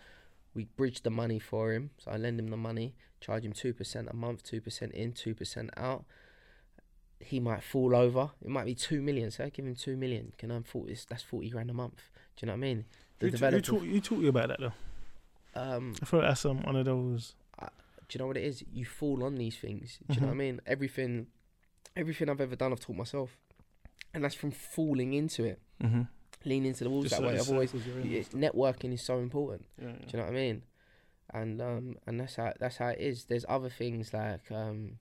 We 0.54 0.66
bridge 0.66 1.04
the 1.04 1.10
money 1.12 1.40
for 1.40 1.72
him, 1.72 1.92
so 1.98 2.12
I 2.12 2.18
lend 2.18 2.40
him 2.40 2.48
the 2.48 2.58
money, 2.58 2.96
charge 3.22 3.46
him 3.46 3.54
two 3.54 3.74
percent 3.74 4.08
a 4.10 4.16
month, 4.16 4.44
two 4.44 4.62
percent 4.62 4.94
in, 4.94 5.14
two 5.14 5.36
percent 5.36 5.70
out. 5.78 6.06
He 7.20 7.40
might 7.40 7.64
fall 7.64 7.96
over. 7.96 8.32
It 8.44 8.50
might 8.50 8.66
be 8.66 8.76
two 8.76 9.02
million. 9.02 9.32
So 9.32 9.44
I 9.44 9.50
give 9.50 9.66
him 9.66 9.76
two 9.76 9.98
million. 9.98 10.34
Can 10.38 10.52
I 10.52 10.62
forty? 10.62 10.96
That's 11.10 11.24
forty 11.24 11.50
grand 11.50 11.70
a 11.70 11.74
month. 11.74 12.10
Do 12.36 12.46
you 12.46 12.48
know 12.48 12.54
what 12.54 12.58
I 12.58 12.62
mean? 12.62 12.86
The 13.20 13.26
Who, 13.28 13.32
t- 13.32 13.38
who, 13.38 13.52
developer. 13.62 14.00
taught, 14.02 14.20
you 14.22 14.30
about 14.30 14.48
that 14.50 14.60
though? 14.60 14.74
um, 15.56 15.94
I 16.02 16.06
thought 16.06 16.22
that's 16.22 16.46
um, 16.46 16.62
one 16.64 16.76
of 16.76 16.86
those. 16.86 17.34
do 17.60 17.66
you 18.14 18.20
know 18.20 18.28
what 18.28 18.38
it 18.38 18.44
is? 18.44 18.64
You 18.72 18.86
fall 18.86 19.24
on 19.24 19.36
these 19.36 19.58
things. 19.58 19.98
Do 20.08 20.14
you 20.16 20.22
know 20.22 20.28
what 20.28 20.34
I 20.34 20.38
mean? 20.38 20.62
Everything, 20.68 21.28
everything 21.96 22.30
I've 22.30 22.40
ever 22.42 22.56
done, 22.56 22.72
I've 22.72 22.80
taught 22.80 22.96
myself, 22.96 23.38
and 24.14 24.24
that's 24.24 24.36
from 24.36 24.52
falling 24.52 25.14
into 25.14 25.44
it, 25.44 25.60
Mm-hmm. 25.84 26.02
Lean 26.46 26.66
into 26.66 26.84
the 26.84 26.90
walls 26.90 27.10
Just 27.10 27.22
that 27.22 27.28
way. 27.28 27.40
I've 27.40 27.50
always 27.50 27.72
circles 27.72 27.88
you're 27.88 28.00
in. 28.00 28.14
it's, 28.14 28.30
networking 28.30 28.94
is 28.94 29.02
so 29.02 29.20
important. 29.20 29.66
Yeah, 29.82 29.88
Do 29.88 29.94
you 30.14 30.20
know 30.20 30.26
what 30.26 30.32
I 30.32 30.36
mean? 30.36 30.64
And 31.34 31.62
um, 31.62 31.96
and 32.06 32.20
that's 32.20 32.36
how 32.36 32.54
that's 32.60 32.78
how 32.78 32.88
it 32.88 33.00
is. 33.00 33.26
There's 33.26 33.46
other 33.50 33.70
things 33.70 34.14
like 34.14 34.50
um, 34.52 35.00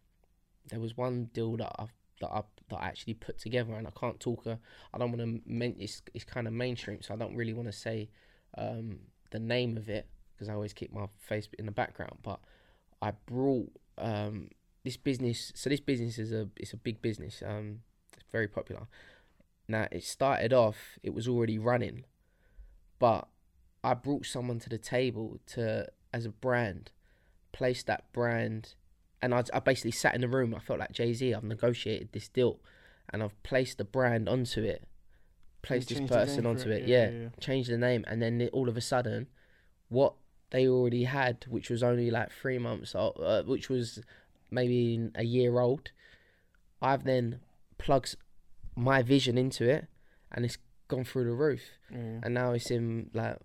there 0.69 0.81
was 0.81 0.97
one 0.97 1.31
deal 1.33 1.57
that 1.59 1.73
I 1.79 1.87
that 2.21 2.31
I 2.31 2.43
that 2.69 2.77
I 2.77 2.87
actually 2.87 3.15
put 3.15 3.39
together, 3.39 3.75
and 3.75 3.87
I 3.87 3.91
can't 3.99 4.19
talk. 4.19 4.47
Uh, 4.47 4.57
I 4.93 4.99
don't 4.99 5.13
want 5.13 5.21
to. 5.21 5.41
Men- 5.47 5.77
it's 5.79 6.03
it's 6.15 6.25
kind 6.25 6.49
of 6.49 6.53
mainstream, 6.53 7.01
so 7.01 7.15
I 7.15 7.17
don't 7.17 7.37
really 7.37 7.53
want 7.53 7.69
to 7.69 7.73
say 7.73 8.09
um, 8.59 8.99
the 9.31 9.39
name 9.39 9.77
of 9.77 9.89
it 9.89 10.09
because 10.35 10.49
I 10.49 10.55
always 10.55 10.73
keep 10.73 10.93
my 10.93 11.07
face 11.21 11.49
in 11.59 11.67
the 11.67 11.73
background. 11.73 12.19
But 12.23 12.41
I 13.01 13.13
brought 13.27 13.71
um, 13.99 14.49
this 14.85 14.97
business. 14.97 15.53
So 15.55 15.71
this 15.71 15.81
business 15.81 16.19
is 16.19 16.33
a 16.33 16.49
it's 16.57 16.73
a 16.73 16.77
big 16.77 17.01
business. 17.01 17.43
Um, 17.47 17.83
it's 18.15 18.25
very 18.33 18.49
popular. 18.49 18.89
Now 19.69 19.89
it 19.91 20.05
started 20.05 20.53
off. 20.53 20.99
It 21.03 21.15
was 21.15 21.27
already 21.27 21.59
running, 21.59 22.05
but 22.99 23.29
I 23.83 23.95
brought 23.95 24.27
someone 24.27 24.59
to 24.61 24.69
the 24.69 24.79
table 24.79 25.39
to 25.49 25.89
as 26.13 26.25
a 26.25 26.31
brand, 26.31 26.91
place 27.53 27.83
that 27.85 28.13
brand, 28.13 28.75
and 29.21 29.35
I, 29.35 29.43
I 29.53 29.61
basically 29.61 29.91
sat 29.91 30.15
in 30.15 30.21
the 30.21 30.29
room. 30.29 30.55
I 30.55 30.61
felt 30.61 30.79
like 30.79 30.93
Jay 30.93 31.13
Z. 31.13 31.35
I've 31.35 31.45
negotiated 31.45 32.11
this 32.13 32.29
deal, 32.29 32.61
and 33.11 33.23
I've 33.23 33.41
placed 33.43 33.79
the 33.79 33.85
brand 33.85 34.29
onto 34.29 34.63
it, 34.63 34.85
placed 35.63 35.89
this 35.89 36.01
person 36.01 36.47
onto 36.47 36.71
it. 36.71 36.83
it, 36.83 36.89
Yeah, 36.89 37.11
yeah, 37.11 37.19
yeah, 37.23 37.29
changed 37.41 37.71
the 37.71 37.79
name, 37.79 38.05
and 38.07 38.23
then 38.23 38.49
all 38.53 38.69
of 38.69 38.77
a 38.77 38.81
sudden, 38.81 39.27
what 39.89 40.15
they 40.51 40.69
already 40.69 41.05
had, 41.05 41.45
which 41.49 41.71
was 41.71 41.83
only 41.83 42.11
like 42.11 42.31
three 42.33 42.59
months 42.59 42.95
old, 42.95 43.19
uh, 43.21 43.43
which 43.43 43.69
was 43.69 44.01
maybe 44.51 45.11
a 45.17 45.25
year 45.25 45.59
old, 45.59 45.91
I've 46.81 47.05
then 47.05 47.41
plugged 47.79 48.17
my 48.77 49.03
vision 49.03 49.37
into 49.39 49.69
it, 49.69 49.87
and 50.33 50.45
it's 50.45 50.59
gone 50.89 51.03
through 51.05 51.25
the 51.25 51.33
roof 51.33 51.63
Yeah. 51.91 52.21
and 52.23 52.33
now 52.33 52.53
it's 52.53 52.71
in 52.71 53.11
like 53.13 53.39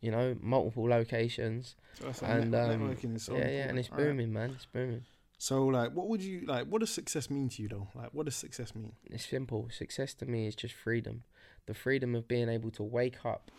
you 0.00 0.10
know 0.10 0.34
multiple 0.40 0.88
locations. 0.88 1.76
So 2.14 2.24
and, 2.24 2.54
um, 2.54 2.96
so 3.18 3.36
yeah, 3.36 3.50
yeah, 3.50 3.68
and 3.68 3.78
it's 3.78 3.88
booming, 3.88 4.32
man. 4.32 4.52
It's 4.54 4.64
booming. 4.66 5.04
So 5.38 5.66
like, 5.66 5.92
what 5.92 6.08
would 6.08 6.22
you 6.22 6.46
like? 6.46 6.66
What 6.68 6.80
does 6.80 6.90
success 6.90 7.28
mean 7.28 7.50
to 7.50 7.62
you 7.62 7.68
though? 7.68 7.88
Like, 7.94 8.14
what 8.14 8.24
does 8.24 8.36
success 8.36 8.74
mean? 8.74 8.92
It's 9.10 9.26
simple. 9.28 9.68
Success 9.70 10.14
to 10.14 10.26
me 10.26 10.46
is 10.46 10.54
just 10.56 10.72
freedom. 10.74 11.24
The 11.66 11.74
freedom 11.74 12.14
of 12.14 12.26
being 12.28 12.48
able 12.48 12.70
to 12.70 12.82
wake 12.82 13.24
up, 13.26 13.50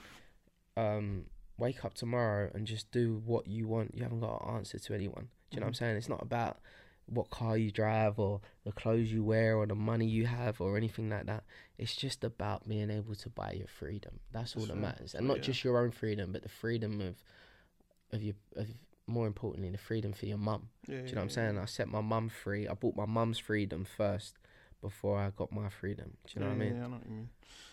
um, 0.76 1.26
wake 1.58 1.84
up 1.86 1.94
tomorrow 1.94 2.50
and 2.56 2.66
just 2.66 2.90
do 2.92 3.22
what 3.26 3.48
you 3.48 3.68
want. 3.68 3.94
You 3.96 4.04
haven't 4.04 4.22
got 4.22 4.40
to 4.40 4.46
answer 4.48 4.80
to 4.80 4.94
anyone. 4.94 5.28
Do 5.52 5.56
you 5.56 5.60
know 5.60 5.66
what 5.66 5.68
I'm 5.70 5.74
Mhm. 5.74 5.78
saying? 5.78 5.98
It's 5.98 6.10
not 6.10 6.22
about 6.24 6.60
what 7.08 7.30
car 7.30 7.58
you 7.58 7.72
drive 7.72 8.20
or 8.20 8.42
the 8.66 8.72
clothes 8.72 9.12
you 9.12 9.24
wear 9.24 9.56
or 9.58 9.66
the 9.66 9.76
money 9.76 10.06
you 10.06 10.26
have 10.26 10.60
or 10.62 10.78
anything 10.78 11.10
like 11.10 11.26
that. 11.26 11.44
It's 11.78 11.96
just 11.96 12.24
about 12.24 12.68
being 12.68 12.90
able 12.90 13.16
to 13.16 13.30
buy 13.30 13.54
your 13.54 13.68
freedom. 13.68 14.20
That's 14.32 14.56
all 14.56 14.66
that 14.66 14.76
matters, 14.78 15.16
and 15.16 15.28
not 15.28 15.38
Yeah. 15.38 15.44
just 15.44 15.64
your 15.64 15.80
own 15.80 15.92
freedom, 15.92 16.32
but 16.34 16.44
the 16.44 16.50
freedom 16.50 17.00
of, 17.02 17.16
of 18.12 18.22
your, 18.22 18.36
of 18.56 18.68
more 19.08 19.26
importantly, 19.26 19.70
the 19.70 19.78
freedom 19.78 20.12
for 20.12 20.26
your 20.26 20.38
mum. 20.38 20.70
Yeah, 20.88 21.02
Do 21.02 21.08
you 21.08 21.16
know 21.16 21.22
what 21.22 21.24
I'm 21.24 21.30
saying? 21.30 21.58
I 21.58 21.66
set 21.66 21.88
my 21.88 22.02
mum 22.02 22.30
free. 22.30 22.68
I 22.68 22.74
bought 22.74 22.96
my 22.96 23.06
mum's 23.06 23.38
freedom 23.40 23.86
first 23.86 24.38
before 24.82 25.18
I 25.18 25.30
got 25.30 25.52
my 25.52 25.70
freedom. 25.70 26.18
Do 26.26 26.34
you 26.36 26.42
know 26.42 26.48
what 26.48 26.56
I 26.56 26.58
mean? 26.58 26.76
Yeah, 26.76 26.86
I 26.86 26.88
know 26.88 26.96
what 26.98 27.06
you 27.06 27.12
mean. 27.12 27.30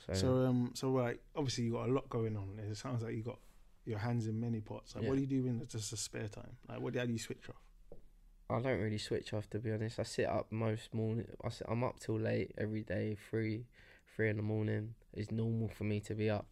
So, 0.06 0.15
So 0.15 0.28
um, 0.47 0.70
so 0.74 0.90
like 0.93 1.20
obviously 1.35 1.65
you 1.65 1.73
got 1.73 1.89
a 1.89 1.93
lot 1.93 2.09
going 2.09 2.36
on. 2.36 2.61
It 2.70 2.77
sounds 2.77 3.02
like 3.02 3.15
you 3.15 3.23
got 3.23 3.39
your 3.85 3.98
hands 3.98 4.27
in 4.28 4.40
many 4.40 4.61
pots. 4.61 4.94
Like, 4.94 5.02
Yeah. 5.02 5.09
what 5.11 5.16
do 5.16 5.20
you 5.23 5.27
do 5.27 5.47
in 5.47 5.66
just 5.66 5.93
a 5.93 5.97
spare 5.97 6.28
time? 6.28 6.56
Like, 6.69 6.81
what 6.81 6.94
how 6.94 7.05
do 7.05 7.12
you 7.12 7.19
switch 7.19 7.48
off? 7.48 7.61
I 8.55 8.60
don't 8.60 8.81
really 8.81 8.98
switch 8.98 9.32
off 9.35 9.48
to 9.51 9.59
be 9.59 9.72
honest. 9.72 9.98
I 9.98 10.05
sit 10.05 10.26
up 10.26 10.51
most 10.51 10.93
morning. 10.94 11.26
I 11.44 11.48
sit, 11.51 11.66
I'm 11.70 11.82
up 11.85 11.98
till 12.01 12.18
late 12.18 12.52
every 12.59 12.82
day. 12.82 13.16
Three, 13.31 13.66
three 14.14 14.31
in 14.31 14.36
the 14.36 14.43
morning 14.43 14.94
is 15.12 15.31
normal 15.31 15.68
for 15.68 15.85
me 15.85 16.01
to 16.01 16.14
be 16.14 16.31
up. 16.31 16.47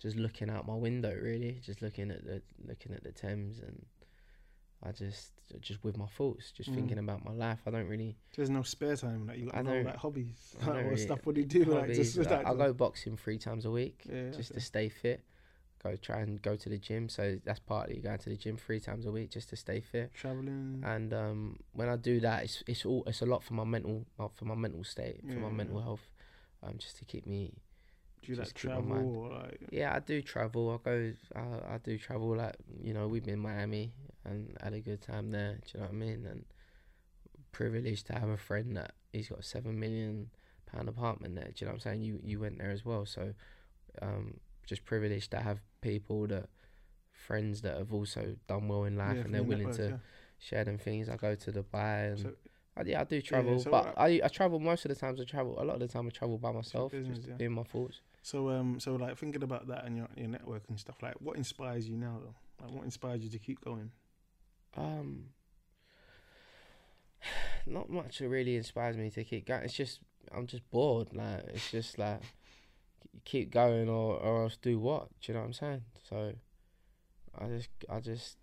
just 0.00 0.16
looking 0.16 0.50
out 0.50 0.66
my 0.66 0.74
window, 0.74 1.14
really, 1.22 1.58
just 1.64 1.80
looking 1.80 2.10
at 2.10 2.24
the 2.26 2.42
looking 2.66 2.92
at 2.92 3.02
the 3.04 3.12
Thames, 3.12 3.60
and 3.60 3.86
I 4.82 4.92
just 4.92 5.32
just 5.60 5.82
with 5.84 5.96
my 5.96 6.06
thoughts, 6.06 6.50
just 6.50 6.70
Mm. 6.70 6.74
thinking 6.74 6.98
about 6.98 7.24
my 7.24 7.32
life. 7.32 7.60
I 7.66 7.70
don't 7.70 7.88
really 7.88 8.16
There's 8.36 8.50
no 8.50 8.62
spare 8.62 8.96
time. 8.96 9.26
Like 9.26 9.38
you 9.38 9.46
got 9.46 9.56
I 9.56 9.62
no 9.62 9.70
don't- 9.74 9.84
like 9.86 9.96
hobbies. 9.96 10.56
I 10.60 10.66
don't 10.66 10.74
Like, 10.74 10.84
what 10.84 10.90
really- 10.90 11.02
stuff? 11.02 11.20
What 11.24 11.34
do 11.36 11.40
you 11.40 11.46
do? 11.46 11.64
Like 11.64 11.92
just 11.94 12.16
Like, 12.18 12.30
like, 12.30 12.46
I 12.46 12.54
go 12.54 12.72
boxing 12.74 13.16
three 13.16 13.38
times 13.38 13.64
a 13.64 13.70
week 13.70 14.02
Yeah, 14.04 14.30
just 14.30 14.48
to 14.48 14.54
okay. 14.54 14.60
stay 14.60 14.88
fit. 14.90 15.22
Go 15.84 15.96
try 15.96 16.20
and 16.20 16.40
go 16.40 16.56
to 16.56 16.68
the 16.68 16.78
gym, 16.78 17.08
so 17.08 17.38
that's 17.44 17.60
partly 17.60 18.00
going 18.00 18.18
to 18.18 18.30
the 18.30 18.36
gym 18.36 18.56
three 18.56 18.80
times 18.80 19.04
a 19.06 19.12
week 19.12 19.30
just 19.30 19.50
to 19.50 19.56
stay 19.56 19.80
fit. 19.80 20.12
traveling. 20.14 20.82
And 20.82 21.12
um, 21.12 21.58
when 21.72 21.88
I 21.88 21.96
do 21.96 22.20
that, 22.20 22.44
it's 22.44 22.64
it's 22.66 22.84
all 22.84 23.04
it's 23.06 23.20
a 23.20 23.26
lot 23.26 23.44
for 23.44 23.54
my 23.54 23.64
mental 23.64 24.06
uh, 24.18 24.28
for 24.34 24.46
my 24.46 24.54
mental 24.54 24.82
state, 24.82 25.20
for 25.32 25.40
my 25.40 25.50
mental 25.50 25.80
health, 25.80 26.10
um, 26.62 26.78
just 26.78 26.96
to 26.98 27.04
keep 27.04 27.26
me 27.26 27.52
do 28.24 28.32
you 28.32 28.38
like 28.38 28.46
just 28.46 28.56
keep 28.56 28.70
my 28.70 28.80
travel 28.80 29.28
like? 29.30 29.60
Yeah, 29.70 29.94
I 29.94 30.00
do 30.00 30.22
travel. 30.22 30.70
I 30.70 30.88
go. 30.88 31.12
I, 31.36 31.74
I 31.74 31.78
do 31.78 31.98
travel. 31.98 32.36
Like 32.36 32.56
you 32.82 32.94
know, 32.94 33.06
we've 33.06 33.24
been 33.24 33.38
Miami 33.38 33.92
and 34.24 34.56
had 34.62 34.72
a 34.72 34.80
good 34.80 35.02
time 35.02 35.30
there. 35.30 35.58
Do 35.66 35.72
you 35.74 35.80
know 35.80 35.86
what 35.86 35.92
I 35.92 35.96
mean? 35.96 36.26
And 36.26 36.44
privileged 37.52 38.06
to 38.06 38.14
have 38.14 38.28
a 38.28 38.36
friend 38.36 38.76
that 38.76 38.92
he's 39.12 39.28
got 39.28 39.40
a 39.40 39.42
seven 39.42 39.78
million 39.78 40.30
pound 40.66 40.88
apartment 40.88 41.34
there. 41.34 41.44
Do 41.44 41.52
you 41.56 41.66
know 41.66 41.72
what 41.72 41.74
I'm 41.76 41.80
saying? 41.80 42.02
You 42.02 42.20
you 42.22 42.40
went 42.40 42.58
there 42.58 42.70
as 42.70 42.84
well, 42.84 43.04
so 43.04 43.34
um, 44.00 44.40
just 44.66 44.84
privileged 44.84 45.30
to 45.32 45.38
have 45.38 45.60
people 45.80 46.26
that 46.28 46.48
friends 47.12 47.62
that 47.62 47.76
have 47.78 47.92
also 47.92 48.36
done 48.48 48.68
well 48.68 48.84
in 48.84 48.96
life 48.96 49.16
yeah, 49.16 49.22
and 49.22 49.34
they're 49.34 49.42
willing 49.42 49.68
network, 49.68 49.90
to 49.90 50.00
share 50.38 50.64
them 50.64 50.78
things. 50.78 51.08
I 51.08 51.16
go 51.16 51.34
to 51.34 51.52
Dubai 51.52 52.12
and. 52.12 52.18
So- 52.20 52.34
I, 52.76 52.82
yeah, 52.82 53.02
I 53.02 53.04
do 53.04 53.22
travel, 53.22 53.60
so 53.60 53.70
but 53.70 53.94
I 53.96 54.20
I 54.24 54.26
travel 54.26 54.58
most 54.58 54.84
of 54.84 54.88
the 54.88 54.96
times. 54.96 55.20
I 55.20 55.24
travel 55.24 55.62
a 55.62 55.64
lot 55.64 55.74
of 55.74 55.80
the 55.80 55.86
time. 55.86 56.08
I 56.08 56.10
travel 56.10 56.38
by 56.38 56.50
myself, 56.50 56.90
business, 56.90 57.18
just 57.18 57.28
yeah. 57.28 57.34
being 57.36 57.52
my 57.52 57.62
thoughts. 57.62 58.00
So 58.22 58.48
um, 58.50 58.80
so 58.80 58.96
like 58.96 59.16
thinking 59.16 59.44
about 59.44 59.68
that 59.68 59.84
and 59.84 59.96
your 59.96 60.08
your 60.16 60.26
network 60.26 60.64
and 60.68 60.80
stuff. 60.80 60.96
Like, 61.00 61.14
what 61.20 61.36
inspires 61.36 61.88
you 61.88 61.96
now 61.96 62.18
though? 62.20 62.64
Like, 62.64 62.74
what 62.74 62.84
inspires 62.84 63.22
you 63.22 63.30
to 63.30 63.38
keep 63.38 63.64
going? 63.64 63.92
Um, 64.76 65.26
not 67.66 67.90
much 67.90 68.18
that 68.18 68.28
really 68.28 68.56
inspires 68.56 68.96
me 68.96 69.10
to 69.10 69.22
keep 69.22 69.46
going. 69.46 69.62
It's 69.62 69.74
just 69.74 70.00
I'm 70.34 70.46
just 70.46 70.68
bored. 70.70 71.14
Like 71.14 71.44
it's 71.48 71.70
just 71.70 71.98
like 71.98 72.22
keep 73.24 73.50
going 73.50 73.88
or 73.88 74.16
or 74.18 74.42
else 74.44 74.56
do 74.60 74.78
what? 74.78 75.08
Do 75.20 75.32
you 75.32 75.34
know 75.34 75.40
what 75.40 75.46
I'm 75.46 75.52
saying? 75.52 75.82
So 76.08 76.32
I 77.38 77.46
just 77.48 77.68
I 77.90 78.00
just 78.00 78.36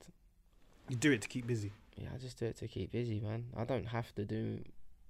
You 0.89 0.95
do 0.95 1.11
it 1.11 1.21
to 1.21 1.27
keep 1.27 1.47
busy. 1.47 1.71
yeah 1.95 2.09
I 2.13 2.17
just 2.17 2.39
do 2.39 2.45
it 2.45 2.57
to 2.57 2.67
keep 2.67 2.91
busy, 2.91 3.19
man. 3.19 3.45
I 3.55 3.63
don't 3.65 3.88
have 3.88 4.13
to 4.15 4.25
do 4.25 4.59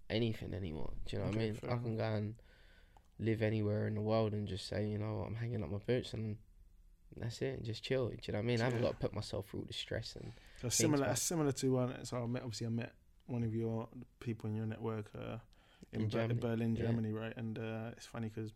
anything 0.09 0.53
anymore. 0.53 0.91
Do 1.05 1.15
you 1.15 1.21
know 1.21 1.29
what 1.29 1.35
I 1.35 1.39
mean? 1.39 1.53
fair 1.55 1.71
I 1.71 1.77
can 1.77 1.97
go 1.97 2.03
and 2.03 2.35
live 3.19 3.41
anywhere 3.41 3.87
in 3.87 3.95
the 3.95 4.01
world 4.01 4.33
and 4.33 4.47
just 4.47 4.67
say 4.67 4.87
you 4.87 4.97
know 4.97 5.23
I'm 5.27 5.35
hanging 5.35 5.63
up 5.63 5.71
my 5.71 5.77
boots 5.79 6.13
and. 6.13 6.37
That's 7.17 7.41
it, 7.41 7.57
and 7.57 7.65
just 7.65 7.83
chill. 7.83 8.07
Do 8.07 8.15
you 8.25 8.31
know 8.31 8.39
what 8.39 8.43
I 8.43 8.47
mean? 8.47 8.61
I 8.61 8.63
haven't 8.63 8.83
got 8.83 8.91
to 8.91 8.95
put 8.95 9.13
myself 9.13 9.47
through 9.49 9.59
all 9.59 9.65
the 9.67 9.73
stress 9.73 10.15
and 10.15 10.31
So 10.61 10.69
similar, 10.69 11.13
similar 11.17 11.51
to 11.51 11.73
one. 11.73 12.05
So 12.05 12.15
I 12.15 12.25
met 12.25 12.41
obviously 12.43 12.67
I 12.67 12.69
met 12.69 12.93
one 13.27 13.43
of 13.43 13.53
your 13.53 13.89
people 14.21 14.49
in 14.49 14.55
your 14.55 14.65
network 14.65 15.07
uh, 15.13 15.35
in, 15.91 16.03
In 16.03 16.07
Ber- 16.07 16.09
Germany, 16.19 16.39
Berlin, 16.39 16.75
yeah. 16.77 16.83
Germany, 16.85 17.11
right? 17.11 17.33
And 17.35 17.59
uh, 17.59 17.89
it's 17.97 18.05
funny 18.05 18.29
because 18.33 18.53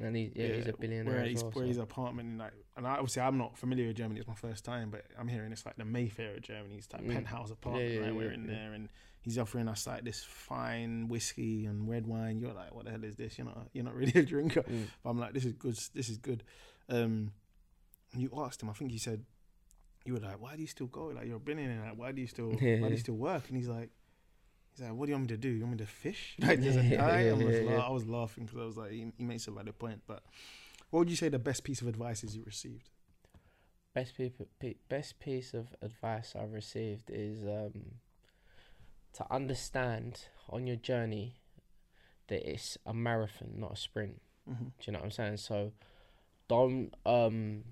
and 0.00 0.16
he, 0.16 0.30
yeah, 0.34 0.48
he's 0.48 0.66
a 0.66 0.72
billionaire 0.72 1.14
Where 1.14 1.24
his, 1.24 1.42
well. 1.42 1.52
where 1.52 1.64
so- 1.64 1.68
his 1.68 1.78
apartment, 1.78 2.38
like, 2.38 2.52
and 2.76 2.86
I, 2.86 2.92
obviously 2.92 3.22
I'm 3.22 3.38
not 3.38 3.56
familiar 3.58 3.86
with 3.88 3.96
Germany. 3.96 4.20
It's 4.20 4.28
my 4.28 4.34
first 4.34 4.64
time, 4.64 4.90
but 4.90 5.04
I'm 5.18 5.28
hearing 5.28 5.50
it's 5.52 5.66
like 5.66 5.76
the 5.76 5.84
Mayfair 5.84 6.34
of 6.36 6.42
Germany. 6.42 6.76
It's 6.76 6.92
like 6.92 7.02
Mm. 7.02 7.12
penthouse 7.12 7.50
apartment, 7.50 7.90
yeah, 7.92 8.00
right? 8.00 8.14
We're 8.14 8.28
yeah, 8.28 8.34
in 8.34 8.44
yeah. 8.48 8.54
there, 8.54 8.72
and 8.74 8.88
he's 9.22 9.38
offering 9.38 9.68
us 9.68 9.86
like 9.86 10.04
this 10.04 10.22
fine 10.24 11.08
whiskey 11.08 11.66
and 11.66 11.88
red 11.88 12.06
wine. 12.06 12.38
You're 12.38 12.52
like, 12.54 12.74
what 12.74 12.84
the 12.84 12.90
hell 12.92 13.04
is 13.04 13.16
this? 13.16 13.36
You're 13.38 13.46
not, 13.46 13.68
you're 13.72 13.84
not 13.84 13.94
really 13.94 14.12
a 14.14 14.22
drinker. 14.24 14.62
Mm. 14.62 14.84
But 15.02 15.10
I'm 15.10 15.18
like, 15.18 15.32
this 15.34 15.44
is 15.44 15.52
good. 15.54 15.76
This 15.94 16.08
is 16.08 16.18
good. 16.18 16.44
Um, 16.88 17.32
and 18.12 18.22
you 18.22 18.30
asked 18.36 18.62
him. 18.62 18.70
I 18.70 18.72
think 18.74 18.90
he 18.92 18.98
said, 18.98 19.24
you 20.04 20.14
were 20.14 20.20
like, 20.20 20.40
why 20.40 20.54
do 20.56 20.62
you 20.62 20.68
still 20.68 20.86
go? 20.86 21.06
Like 21.06 21.26
you're 21.26 21.36
a 21.36 21.40
billionaire. 21.40 21.82
Like 21.86 21.98
why 21.98 22.12
do 22.12 22.20
you 22.20 22.26
still, 22.26 22.48
why 22.52 22.56
do 22.58 22.88
you 22.90 22.96
still 22.96 23.16
work? 23.16 23.48
And 23.48 23.56
he's 23.56 23.68
like. 23.68 23.90
He's 24.78 24.86
like, 24.86 24.94
what 24.96 25.06
do 25.06 25.10
you 25.10 25.16
want 25.16 25.30
me 25.30 25.36
to 25.36 25.40
do? 25.40 25.48
You 25.48 25.62
want 25.64 25.72
me 25.72 25.84
to 25.84 25.90
fish? 25.90 26.36
Like, 26.40 26.62
just, 26.62 26.78
Yeah, 26.78 27.04
I, 27.04 27.22
yeah, 27.22 27.32
was 27.32 27.42
yeah, 27.58 27.62
la- 27.62 27.72
yeah. 27.72 27.78
I 27.82 27.90
was 27.90 28.06
laughing 28.06 28.44
because 28.44 28.60
I 28.60 28.64
was 28.64 28.76
like, 28.76 28.90
he, 28.92 29.06
he 29.18 29.24
makes 29.24 29.48
a 29.48 29.50
valid 29.50 29.76
point. 29.78 30.02
But 30.06 30.22
what 30.90 31.00
would 31.00 31.10
you 31.10 31.16
say 31.16 31.28
the 31.28 31.38
best 31.38 31.64
piece 31.64 31.80
of 31.80 31.88
advice 31.88 32.22
is 32.22 32.36
you 32.36 32.44
received? 32.44 32.88
Best 33.92 34.14
pe- 34.60 34.74
best 34.88 35.18
piece 35.18 35.52
of 35.52 35.74
advice 35.82 36.34
I've 36.38 36.52
received 36.52 37.10
is 37.10 37.42
um, 37.42 37.96
to 39.14 39.26
understand 39.32 40.26
on 40.48 40.66
your 40.66 40.76
journey 40.76 41.40
that 42.28 42.48
it's 42.48 42.78
a 42.86 42.94
marathon, 42.94 43.54
not 43.56 43.72
a 43.72 43.76
sprint. 43.76 44.20
Mm-hmm. 44.48 44.64
Do 44.64 44.70
you 44.84 44.92
know 44.92 45.00
what 45.00 45.06
I'm 45.06 45.10
saying? 45.10 45.36
So 45.38 45.72
don't 46.46 46.94
um 47.04 47.64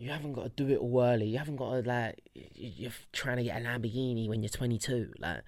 you 0.00 0.10
haven't 0.10 0.32
got 0.32 0.44
to 0.44 0.64
do 0.64 0.72
it 0.72 0.78
all 0.78 1.02
early. 1.02 1.26
You 1.26 1.36
haven't 1.36 1.56
got 1.56 1.72
to 1.72 1.82
like 1.86 2.20
you're 2.54 2.90
trying 3.12 3.36
to 3.36 3.42
get 3.42 3.60
a 3.60 3.64
Lamborghini 3.64 4.28
when 4.28 4.42
you're 4.42 4.48
22. 4.48 5.12
Like 5.18 5.42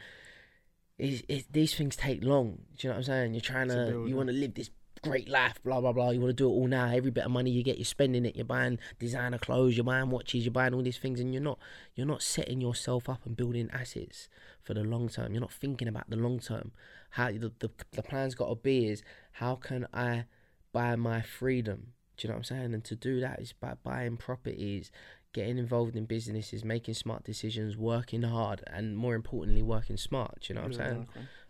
it's, 0.99 1.23
it's, 1.27 1.47
these 1.51 1.75
things 1.75 1.97
take 1.97 2.23
long. 2.23 2.59
Do 2.77 2.87
you 2.87 2.89
know 2.91 2.97
what 2.97 2.99
I'm 2.99 3.05
saying? 3.05 3.35
You're 3.35 3.41
trying 3.41 3.71
It's 3.71 3.91
to 3.91 4.05
you 4.07 4.15
want 4.15 4.29
to 4.29 4.35
live 4.35 4.53
this 4.53 4.69
great 5.03 5.27
life, 5.27 5.59
blah 5.65 5.81
blah 5.81 5.93
blah. 5.93 6.11
You 6.11 6.21
want 6.21 6.37
to 6.37 6.43
do 6.43 6.49
it 6.49 6.53
all 6.53 6.67
now. 6.67 6.91
Every 6.91 7.11
bit 7.11 7.25
of 7.25 7.31
money 7.31 7.51
you 7.51 7.63
get, 7.63 7.79
you're 7.79 7.87
spending 7.87 8.27
it. 8.27 8.37
You're 8.37 8.45
buying 8.45 8.79
designer 8.99 9.39
clothes. 9.39 9.75
You're 9.75 9.85
buying 9.85 10.11
watches. 10.11 10.45
You're 10.45 10.53
buying 10.53 10.75
all 10.75 10.83
these 10.83 10.99
things, 10.99 11.19
and 11.19 11.33
you're 11.33 11.43
not 11.43 11.59
you're 11.95 12.07
not 12.07 12.21
setting 12.21 12.61
yourself 12.61 13.09
up 13.09 13.25
and 13.25 13.35
building 13.35 13.71
assets 13.73 14.29
for 14.63 14.75
the 14.75 14.85
long 14.85 15.09
term. 15.09 15.33
You're 15.33 15.41
not 15.41 15.55
thinking 15.55 15.89
about 15.89 16.11
the 16.11 16.17
long 16.17 16.41
term. 16.41 16.73
How 17.13 17.33
the 17.33 17.53
the, 17.59 17.71
the 17.93 18.03
plan's 18.03 18.35
got 18.35 18.51
to 18.51 18.57
be 18.57 18.87
is 18.89 19.03
how 19.33 19.55
can 19.55 19.87
I 19.95 20.27
buy 20.75 20.95
my 20.97 21.23
freedom? 21.23 21.95
Do 22.17 22.27
you 22.27 22.29
know 22.29 22.35
what 22.35 22.39
I'm 22.39 22.45
saying? 22.45 22.75
And 22.75 22.85
to 22.85 22.97
do 22.97 23.21
that 23.21 23.41
is 23.41 23.53
by 23.53 23.75
buying 23.83 24.17
properties, 24.17 24.91
getting 25.33 25.59
involved 25.59 25.97
in 25.97 26.05
businesses, 26.05 26.65
making 26.65 26.95
smart 26.95 27.25
decisions, 27.25 27.77
working 27.77 28.23
hard, 28.23 28.63
and 28.67 28.97
more 28.97 29.15
importantly, 29.15 29.63
working 29.63 29.97
smart. 29.97 30.41
Do 30.41 30.53
you 30.53 30.55
know 30.55 30.63
what 30.63 30.67
I'm 30.67 30.73
saying? 30.75 31.09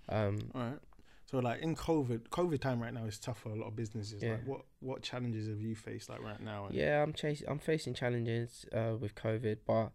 Um, 0.09 0.39
All 0.55 0.61
right. 0.61 0.79
So 1.33 1.39
like 1.39 1.63
in 1.63 1.75
COVID, 1.75 2.29
COVID 2.29 2.61
time 2.61 2.81
right 2.81 2.93
now 2.93 3.07
is 3.07 3.19
tough 3.19 3.39
for 3.41 3.49
a 3.49 3.55
lot 3.55 3.69
of 3.69 3.77
businesses. 3.77 4.23
Yeah. 4.23 4.33
Like 4.33 4.47
what 4.47 4.61
what 4.81 5.03
challenges 5.03 5.49
have 5.49 5.61
you 5.61 5.75
faced 5.75 6.11
like 6.11 6.23
right 6.23 6.41
now? 6.41 6.69
Yeah, 6.71 7.03
I'm 7.03 7.15
chasing. 7.15 7.49
I'm 7.49 7.59
facing 7.59 7.95
challenges 7.95 8.67
uh, 8.73 8.97
with 9.01 9.15
COVID, 9.15 9.59
but 9.67 9.93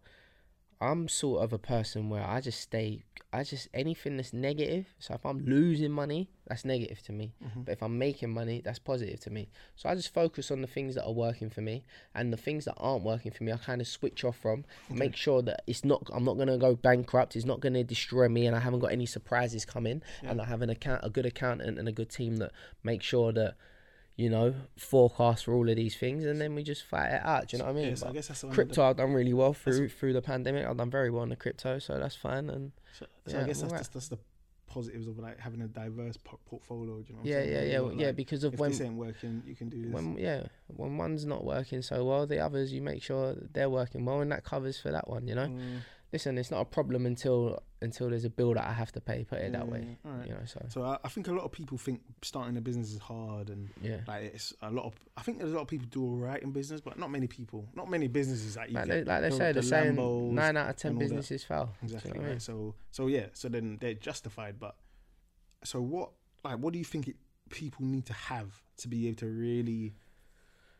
I'm 0.80 1.08
sort 1.08 1.42
of 1.42 1.52
a 1.52 1.58
person 1.58 2.08
where 2.08 2.24
I 2.24 2.40
just 2.40 2.60
stay. 2.60 3.02
I 3.32 3.42
just 3.42 3.68
anything 3.74 4.16
that's 4.16 4.32
negative. 4.32 4.86
So 4.98 5.12
if 5.12 5.26
I'm 5.26 5.44
losing 5.44 5.90
money, 5.90 6.30
that's 6.46 6.64
negative 6.64 7.02
to 7.02 7.12
me. 7.12 7.34
Mhm. 7.44 7.64
But 7.66 7.72
if 7.72 7.82
I'm 7.82 7.98
making 7.98 8.30
money, 8.30 8.62
that's 8.64 8.78
positive 8.78 9.20
to 9.20 9.30
me. 9.30 9.48
So 9.76 9.88
I 9.88 9.94
just 9.94 10.14
focus 10.14 10.50
on 10.50 10.62
the 10.62 10.66
things 10.66 10.94
that 10.94 11.04
are 11.04 11.12
working 11.12 11.50
for 11.50 11.60
me, 11.60 11.84
and 12.14 12.32
the 12.32 12.36
things 12.38 12.64
that 12.64 12.74
aren't 12.78 13.04
working 13.04 13.32
for 13.32 13.44
me, 13.44 13.52
I 13.52 13.56
kind 13.58 13.80
of 13.80 13.88
switch 13.88 14.24
off 14.24 14.36
from. 14.38 14.64
Make 14.88 15.16
sure 15.16 15.42
that 15.42 15.62
it's 15.66 15.84
not. 15.84 16.08
I'm 16.12 16.24
not 16.24 16.38
gonna 16.38 16.56
go 16.56 16.74
bankrupt. 16.76 17.36
It's 17.36 17.44
not 17.44 17.60
gonna 17.60 17.84
destroy 17.84 18.28
me, 18.28 18.46
and 18.46 18.56
I 18.56 18.60
haven't 18.60 18.80
got 18.80 18.92
any 18.92 19.06
surprises 19.06 19.64
coming. 19.64 20.02
And 20.22 20.40
I 20.40 20.44
have 20.46 20.62
an 20.62 20.70
account, 20.70 21.00
a 21.04 21.10
good 21.10 21.26
accountant, 21.26 21.78
and 21.78 21.88
a 21.88 21.92
good 21.92 22.08
team 22.10 22.36
that 22.36 22.52
make 22.82 23.02
sure 23.02 23.32
that. 23.32 23.56
You 24.18 24.28
know, 24.30 24.54
forecast 24.76 25.44
for 25.44 25.54
all 25.54 25.68
of 25.70 25.76
these 25.76 25.96
things, 25.96 26.24
and 26.24 26.40
then 26.40 26.54
we 26.56 26.64
just 26.64 26.82
fight 26.82 27.12
it 27.12 27.22
out. 27.24 27.48
Do 27.48 27.56
you 27.56 27.62
know 27.62 27.66
what 27.66 27.76
I 27.76 27.80
mean? 27.80 27.88
Yeah, 27.90 27.94
so 27.94 28.08
I 28.08 28.12
guess 28.12 28.26
that's 28.28 28.44
crypto 28.50 28.82
I've 28.82 28.96
done 28.96 29.12
really 29.12 29.32
well 29.32 29.54
through 29.54 29.88
through 29.90 30.12
the 30.12 30.20
pandemic. 30.20 30.66
I've 30.66 30.76
done 30.76 30.90
very 30.90 31.08
well 31.08 31.22
in 31.22 31.28
the 31.28 31.36
crypto, 31.36 31.78
so 31.78 31.98
that's 32.00 32.16
fine. 32.16 32.50
And 32.50 32.72
so, 32.98 33.06
so 33.26 33.36
yeah, 33.36 33.44
I 33.44 33.46
guess 33.46 33.60
that's 33.60 33.72
alright. 33.72 33.80
just, 33.80 33.94
that's 33.94 34.08
the 34.08 34.18
positives 34.66 35.06
of 35.06 35.18
like 35.18 35.38
having 35.38 35.62
a 35.62 35.68
diverse 35.68 36.16
po- 36.16 36.40
portfolio. 36.46 36.98
You 37.06 37.14
know? 37.14 37.20
What 37.20 37.26
yeah, 37.26 37.42
yeah, 37.42 37.62
yeah, 37.62 37.78
not 37.80 37.96
yeah. 37.96 38.12
Because 38.12 38.44
of 38.44 38.58
when 38.58 38.70
this 38.70 38.80
ain't 38.80 38.94
working, 38.94 39.42
you 39.46 39.54
can 39.54 39.68
do 39.68 39.82
this. 39.82 39.92
when 39.92 40.18
yeah 40.18 40.42
when 40.66 40.96
one's 40.98 41.24
not 41.24 41.44
working 41.44 41.82
so 41.82 42.04
well, 42.04 42.26
the 42.26 42.38
others 42.40 42.72
you 42.72 42.82
make 42.82 43.02
sure 43.02 43.34
that 43.34 43.54
they're 43.54 43.70
working 43.70 44.04
well, 44.04 44.20
and 44.20 44.32
that 44.32 44.44
covers 44.44 44.78
for 44.78 44.90
that 44.90 45.08
one. 45.08 45.26
You 45.26 45.36
know, 45.36 45.46
Mm, 45.46 45.78
listen, 46.12 46.38
it's 46.38 46.50
not 46.50 46.60
a 46.60 46.64
problem 46.64 47.06
until 47.06 47.62
until 47.80 48.10
there's 48.10 48.24
a 48.24 48.30
bill 48.30 48.54
that 48.54 48.66
I 48.66 48.72
have 48.72 48.90
to 48.92 49.00
pay. 49.00 49.24
Put 49.24 49.38
it 49.38 49.52
that 49.52 49.68
way. 49.68 49.86
yeah, 50.04 50.10
alright. 50.10 50.26
You 50.28 50.34
know, 50.34 50.40
so 50.46 50.64
So 50.68 50.82
I, 50.82 50.98
I 51.04 51.08
think 51.08 51.28
a 51.28 51.32
lot 51.32 51.44
of 51.44 51.52
people 51.52 51.78
think 51.78 52.00
starting 52.22 52.56
a 52.56 52.60
business 52.60 52.92
is 52.92 52.98
hard 52.98 53.50
and 53.50 53.68
yeah. 53.80 53.98
like 54.08 54.22
it's 54.34 54.52
a 54.62 54.70
lot 54.70 54.84
of. 54.86 54.94
I 55.16 55.22
think 55.22 55.38
there's 55.38 55.52
a 55.52 55.54
lot 55.54 55.62
of 55.62 55.68
people 55.68 55.86
do 55.90 56.02
all 56.02 56.16
right 56.16 56.42
in 56.42 56.50
business, 56.50 56.80
but 56.80 56.98
not 56.98 57.10
many 57.10 57.26
people, 57.28 57.68
not 57.74 57.88
many 57.88 58.08
businesses 58.08 58.54
that 58.54 58.68
you 58.68 58.74
Like 58.74 58.86
get 58.86 59.04
they, 59.06 59.12
like 59.12 59.22
they 59.22 59.28
the- 59.30 59.36
say, 59.36 59.52
the 59.52 59.60
the 59.60 59.66
Lambos 60.00 60.30
nine 60.32 60.56
out 60.56 60.70
of 60.70 60.76
ten 60.76 60.90
and 60.90 60.96
all 60.96 60.98
that. 61.00 61.04
businesses 61.14 61.44
fail. 61.44 61.66
Do 61.80 61.86
you 61.86 61.92
know 61.92 61.96
Exactly. 61.98 62.24
I 62.24 62.28
mean? 62.30 62.40
So 62.40 62.74
so 62.90 63.06
yeah. 63.06 63.26
So 63.32 63.48
then 63.48 63.78
they're 63.80 63.94
justified. 63.94 64.58
But 64.58 64.74
so 65.64 65.80
what? 65.80 66.10
Like, 66.44 66.58
what 66.58 66.72
do 66.72 66.78
you 66.78 66.84
think 66.84 67.08
it, 67.08 67.16
people 67.50 67.84
need 67.84 68.06
to 68.06 68.12
have 68.12 68.62
to 68.78 68.88
be 68.88 69.06
able 69.08 69.16
to 69.18 69.26
really 69.26 69.94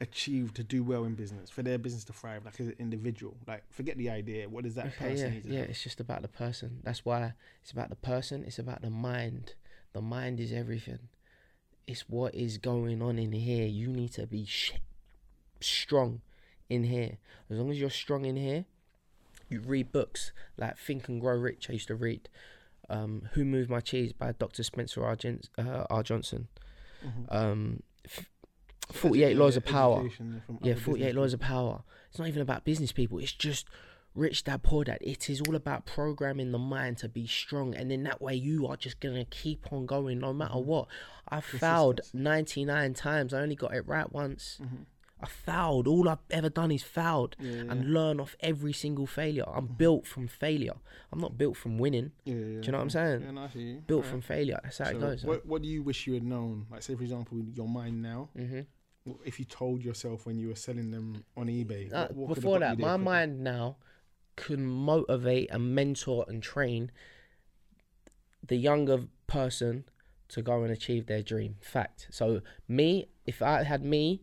achieve 0.01 0.55
to 0.55 0.63
do 0.63 0.83
well 0.85 1.05
in 1.05 1.15
business 1.15 1.51
for 1.51 1.63
their 1.63 1.79
business 1.79 2.05
to 2.05 2.13
thrive, 2.13 2.45
like 2.45 2.61
as 2.61 2.69
an 2.69 2.77
individual? 2.79 3.37
Like, 3.47 3.65
forget 3.71 3.97
the 3.99 4.11
idea. 4.11 4.49
What 4.49 4.65
does 4.65 4.75
that 4.77 4.87
Okay, 4.87 5.11
person 5.11 5.19
yeah, 5.19 5.31
need 5.31 5.43
to 5.45 5.49
yeah. 5.51 5.61
It's 5.63 5.83
just 5.83 6.01
about 6.01 6.23
the 6.23 6.29
person. 6.29 6.81
That's 6.85 7.05
why 7.05 7.35
it's 7.63 7.73
about 7.73 7.91
the 7.91 7.97
person. 7.97 8.45
It's 8.45 8.59
about 8.59 8.83
the 8.83 8.91
mind. 8.91 9.55
The 9.93 10.01
mind 10.03 10.39
is 10.41 10.53
everything. 10.53 11.09
It's 11.87 12.09
what 12.09 12.35
is 12.35 12.59
going 12.59 13.01
on 13.03 13.19
in 13.19 13.33
here. 13.33 13.67
You 13.67 13.89
need 13.89 14.13
to 14.13 14.27
be 14.27 14.45
sh- 14.45 14.75
strong 15.61 16.21
in 16.69 16.85
here. 16.85 17.19
As 17.51 17.59
long 17.59 17.71
as 17.71 17.81
you're 17.81 17.91
strong 17.91 18.25
in 18.25 18.37
here, 18.37 18.67
you 19.49 19.61
read 19.61 19.91
books 19.91 20.33
like 20.59 20.77
Think 20.77 21.09
and 21.09 21.21
Grow 21.21 21.37
Rich. 21.37 21.71
I 21.71 21.73
used 21.75 21.89
to 21.89 21.95
read 21.95 22.29
um, 22.91 23.29
Who 23.33 23.45
Moved 23.45 23.71
My 23.71 23.81
Cheese 23.81 24.13
by 24.13 24.33
Dr. 24.33 24.63
Spencer 24.63 25.05
R. 25.05 25.17
Jen- 25.17 25.41
uh, 25.57 25.85
R. 25.89 26.03
Johnson. 26.03 26.49
Mhm. 27.05 27.27
Um, 27.35 27.83
f- 28.05 28.29
48 28.93 29.37
laws 29.37 29.57
of 29.57 29.65
power. 29.65 30.09
Yeah, 30.63 30.75
48 30.75 31.15
laws 31.15 31.33
of 31.35 31.41
power. 31.41 31.83
It's 32.11 32.19
not 32.19 32.29
even 32.29 32.43
about 32.43 32.65
business 32.65 32.93
people. 32.93 33.19
It's 33.19 33.33
just 33.33 33.67
rich 34.15 34.45
dad, 34.45 34.63
poor 34.63 34.85
dad. 34.85 34.99
It 35.01 35.29
is 35.31 35.41
all 35.43 35.55
about 35.55 35.85
programming 35.87 36.53
the 36.53 36.59
mind 36.59 36.99
to 36.99 37.09
be 37.09 37.27
strong. 37.27 37.75
And 37.75 37.93
in 37.93 38.03
that 38.05 38.21
way, 38.23 38.35
you 38.35 38.67
are 38.67 38.77
just 38.77 38.99
going 39.01 39.17
to 39.17 39.25
keep 39.25 39.73
on 39.73 39.87
going 39.87 40.19
no 40.21 40.33
matter 40.33 40.55
Mm-hmm. 40.55 40.67
what. 40.69 40.89
I 41.29 41.41
fouled 41.41 42.01
99 42.15 42.95
times. 42.95 43.35
I 43.35 43.41
only 43.43 43.55
got 43.57 43.75
it 43.75 43.87
right 43.87 44.11
once. 44.11 44.59
I 45.21 45.27
fouled. 45.27 45.87
All 45.89 46.09
I've 46.09 46.19
ever 46.31 46.49
done 46.49 46.71
is 46.71 46.83
Mm-hmm. 46.83 47.45
Yeah, 47.45 47.51
yeah, 47.65 47.71
and 47.73 47.93
learn 47.93 48.19
off 48.21 48.35
every 48.41 48.73
single 48.73 49.07
failure. 49.07 49.45
I'm 49.47 49.67
built 49.67 50.07
from 50.07 50.27
failure. 50.29 50.77
I'm 51.13 51.21
not 51.21 51.37
built 51.37 51.57
from 51.57 51.77
winning. 51.79 52.13
Yeah, 52.25 52.35
yeah, 52.35 52.41
Do 52.41 52.67
you 52.67 52.73
know 52.73 52.79
what 52.79 52.83
I'm 52.85 52.91
saying? 52.91 53.21
Yeah, 53.23 53.31
no, 53.33 53.43
I 53.43 53.49
see 53.51 53.61
you. 53.61 53.83
Built 53.87 54.07
from 54.07 54.21
failure. 54.23 54.59
That's 54.63 54.79
how 54.79 54.85
So 54.87 54.91
it 54.97 55.01
goes. 55.01 55.25
What, 55.25 55.45
what 55.47 55.63
do 55.63 55.69
you 55.69 55.83
wish 55.83 56.07
you 56.07 56.15
had 56.15 56.23
known? 56.23 56.67
Like, 56.71 56.83
say, 56.83 56.95
for 56.95 57.03
example, 57.03 57.39
your 57.55 57.69
mind 57.69 58.01
now. 58.03 58.31
hmm 58.35 58.61
If 59.25 59.39
you 59.39 59.45
told 59.45 59.85
yourself 59.85 60.27
when 60.27 60.39
you 60.39 60.49
were 60.49 60.55
selling 60.57 60.91
them 60.91 61.25
on 61.37 61.47
eBay, 61.49 61.93
Uh, 61.93 62.09
what- 62.09 62.17
what 62.17 62.35
before 62.35 62.59
that, 62.61 62.79
my 62.79 62.97
mind 62.97 63.41
now 63.43 63.77
can 64.37 64.65
motivate 64.67 65.51
and 65.51 65.75
mentor 65.75 66.25
and 66.29 66.43
train 66.43 66.91
the 68.47 68.57
younger 68.57 69.09
person 69.27 69.85
to 70.29 70.43
go 70.43 70.63
and 70.63 70.73
achieve 70.73 71.07
their 71.07 71.23
dream. 71.23 71.57
Fact. 71.61 72.07
So 72.11 72.43
me, 72.67 73.09
if 73.27 73.43
I 73.43 73.63
had 73.65 73.83
me 73.85 74.23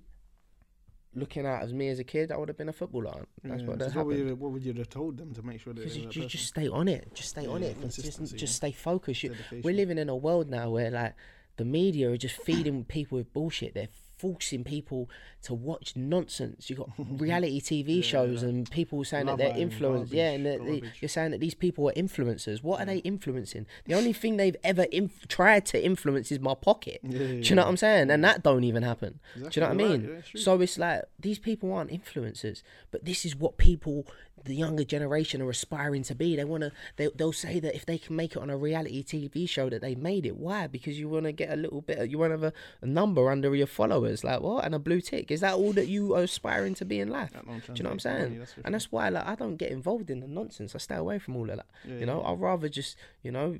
looking 1.13 1.45
out 1.45 1.63
as 1.63 1.73
me 1.73 1.87
as 1.89 1.99
a 1.99 2.03
kid, 2.03 2.31
I 2.31 2.37
would 2.37 2.49
have 2.49 2.57
been 2.57 2.69
a 2.69 2.73
footballer. 2.73 3.25
That's 3.43 3.61
Yeah, 3.61 3.67
what 3.67 3.79
that 3.79 3.95
what, 3.95 4.05
would 4.07 4.13
happened. 4.15 4.29
you, 4.29 4.35
what 4.35 4.51
would 4.51 4.63
you 4.63 4.73
have 4.73 4.89
told 4.89 5.17
them 5.17 5.33
to 5.33 5.41
make 5.41 5.61
sure 5.61 5.73
that 5.73 5.85
you, 5.85 6.01
you 6.01 6.07
person? 6.07 6.27
just 6.27 6.47
stay 6.47 6.67
on 6.67 6.87
it. 6.87 7.13
Just 7.13 7.29
stay 7.29 7.45
on 7.47 7.61
Yeah, 7.61 7.69
it. 7.69 7.81
Just, 7.81 8.35
just 8.35 8.55
stay 8.55 8.71
focused. 8.71 9.23
You, 9.23 9.35
we're 9.63 9.73
living 9.75 9.97
in 9.97 10.09
a 10.09 10.15
world 10.15 10.49
now 10.49 10.69
where 10.69 10.91
like 10.91 11.15
the 11.57 11.65
media 11.65 12.11
are 12.11 12.17
just 12.17 12.35
feeding 12.35 12.83
people 12.83 13.17
with 13.17 13.31
bullshit. 13.33 13.73
They're 13.73 13.87
forcing 14.17 14.63
people 14.63 15.09
to 15.43 15.53
watch 15.53 15.95
nonsense. 15.95 16.69
You've 16.69 16.79
got 16.79 16.89
reality 16.97 17.61
TV 17.61 17.97
Yeah, 17.97 18.01
shows 18.01 18.41
yeah. 18.43 18.49
and 18.49 18.69
people 18.71 19.03
saying 19.03 19.27
Love 19.27 19.37
that 19.37 19.53
they're 19.53 19.61
influenced. 19.61 20.13
Yeah, 20.13 20.31
and 20.31 20.45
they- 20.45 20.81
you're 20.99 21.09
saying 21.09 21.31
that 21.31 21.39
these 21.39 21.53
people 21.53 21.89
are 21.89 21.93
influencers. 21.93 22.63
What 22.63 22.79
are 22.81 22.85
they 22.85 22.97
influencing? 22.99 23.65
The 23.85 23.93
only 23.93 24.13
thing 24.13 24.37
they've 24.37 24.55
ever 24.63 24.83
inf- 24.91 25.27
tried 25.27 25.65
to 25.67 25.83
influence 25.85 26.31
is 26.31 26.39
my 26.39 26.55
pocket. 26.55 26.99
Yeah, 27.03 27.11
yeah, 27.11 27.27
Do 27.27 27.33
you 27.35 27.41
yeah. 27.43 27.53
know 27.55 27.61
what 27.63 27.69
I'm 27.69 27.77
saying? 27.77 28.09
And 28.11 28.23
that 28.23 28.41
don't 28.43 28.63
even 28.63 28.83
happen. 28.83 29.19
Do 29.35 29.39
you 29.39 29.41
know 29.41 29.45
what 29.45 29.57
I 29.57 29.71
Exactly, 29.71 29.83
right, 29.85 29.99
mean? 30.01 30.23
yeah, 30.33 30.41
so 30.41 30.61
it's 30.61 30.77
like 30.77 31.03
these 31.19 31.39
people 31.39 31.71
aren't 31.73 31.91
influencers, 31.91 32.63
but 32.91 33.05
this 33.05 33.25
is 33.25 33.35
what 33.35 33.57
people, 33.57 34.07
the 34.45 34.55
younger 34.55 34.83
generation, 34.83 35.41
are 35.41 35.49
aspiring 35.49 36.03
to 36.03 36.15
be. 36.15 36.35
They 36.35 36.45
want 36.45 36.63
to. 36.63 36.71
They 36.95 37.09
they'll 37.15 37.33
say 37.33 37.59
that 37.59 37.75
if 37.75 37.85
they 37.85 37.97
can 37.97 38.15
make 38.15 38.31
it 38.35 38.37
on 38.39 38.49
a 38.49 38.57
reality 38.57 39.03
TV 39.03 39.47
show, 39.49 39.69
that 39.69 39.81
they 39.81 39.95
made 39.95 40.25
it. 40.25 40.37
Why? 40.37 40.67
Because 40.67 40.99
you 40.99 41.09
want 41.09 41.25
to 41.25 41.31
get 41.31 41.51
a 41.51 41.55
little 41.55 41.81
bit. 41.81 41.97
Of, 41.99 42.09
you 42.11 42.17
want 42.17 42.29
to 42.31 42.37
have 42.39 42.43
a, 42.43 42.53
a 42.81 42.85
number 42.87 43.29
under 43.29 43.53
your 43.55 43.67
followers, 43.67 44.23
like 44.23 44.41
what, 44.41 44.63
and 44.65 44.73
a 44.73 44.79
blue 44.79 45.01
tick. 45.01 45.29
Is 45.31 45.41
that 45.41 45.55
all 45.55 45.73
that 45.73 45.87
you 45.87 46.15
are 46.15 46.23
aspiring 46.23 46.73
to 46.75 46.85
be 46.85 46.99
in 46.99 47.09
life? 47.09 47.33
Don't 47.33 47.77
you 47.77 47.83
know 47.83 47.89
what 47.89 47.93
I'm 47.93 47.97
to 47.99 48.09
money, 48.09 48.19
saying? 48.21 48.39
that's 48.39 48.53
And 48.63 48.73
that's 48.73 48.91
why 48.91 49.09
like 49.09 49.27
I 49.27 49.35
don't 49.35 49.57
get 49.57 49.71
involved 49.71 50.09
in 50.09 50.19
the 50.21 50.27
nonsense. 50.27 50.73
I 50.75 50.77
stay 50.79 50.95
away 50.95 51.19
from 51.19 51.35
all 51.35 51.49
of 51.49 51.57
that. 51.57 51.65
Yeah, 51.87 51.97
you 51.97 52.05
know, 52.05 52.21
yeah. 52.21 52.29
I'd 52.31 52.39
rather 52.39 52.69
just 52.69 52.95
you 53.23 53.31
know, 53.31 53.57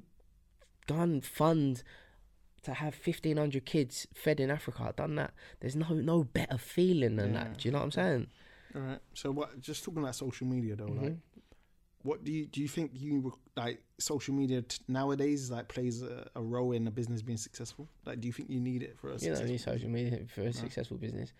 go 0.88 0.96
and 0.96 1.24
fund 1.26 1.84
to 2.64 2.74
have 2.74 2.96
fifteen 2.96 3.38
hundred 3.38 3.66
kids 3.66 4.08
fed 4.14 4.40
in 4.40 4.50
Africa. 4.50 4.86
I've 4.88 4.96
done 4.96 5.16
that. 5.16 5.34
There's 5.60 5.76
no 5.76 5.88
no 5.90 6.24
better 6.24 6.58
feeling 6.58 7.16
than 7.16 7.34
Yeah. 7.34 7.44
that. 7.46 7.58
Do 7.60 7.68
you 7.68 7.72
know 7.72 7.80
what 7.80 7.86
I'm 7.86 7.92
saying? 7.92 8.28
All 8.76 8.82
right. 8.82 9.00
So 9.14 9.32
what? 9.32 9.60
Just 9.62 9.84
talking 9.84 10.02
about 10.02 10.16
social 10.16 10.48
media 10.48 10.76
though, 10.76 10.86
like, 10.86 11.12
Mhm. 11.14 11.18
what 12.04 12.24
do 12.24 12.32
you 12.32 12.46
do? 12.46 12.62
You 12.62 12.68
think 12.68 12.92
you 12.94 13.34
like 13.56 13.82
social 14.00 14.34
media 14.34 14.62
t- 14.62 14.80
nowadays 14.88 15.50
like 15.50 15.68
plays 15.70 16.02
a, 16.04 16.30
a 16.36 16.42
role 16.42 16.74
in 16.74 16.86
a 16.88 16.92
business 16.92 17.22
being 17.22 17.38
successful? 17.38 17.88
Like, 18.06 18.20
do 18.22 18.28
you 18.28 18.34
think 18.34 18.50
you 18.50 18.60
need 18.60 18.84
it 18.84 18.98
for 19.00 19.10
a 19.10 19.14
You 19.14 19.20
successful? 19.20 19.46
don't 19.46 19.52
need 19.52 19.62
social 19.62 19.90
media 19.90 20.20
for 20.28 20.42
a 20.42 20.46
No. 20.46 20.52
successful 20.52 20.98
business. 20.98 21.32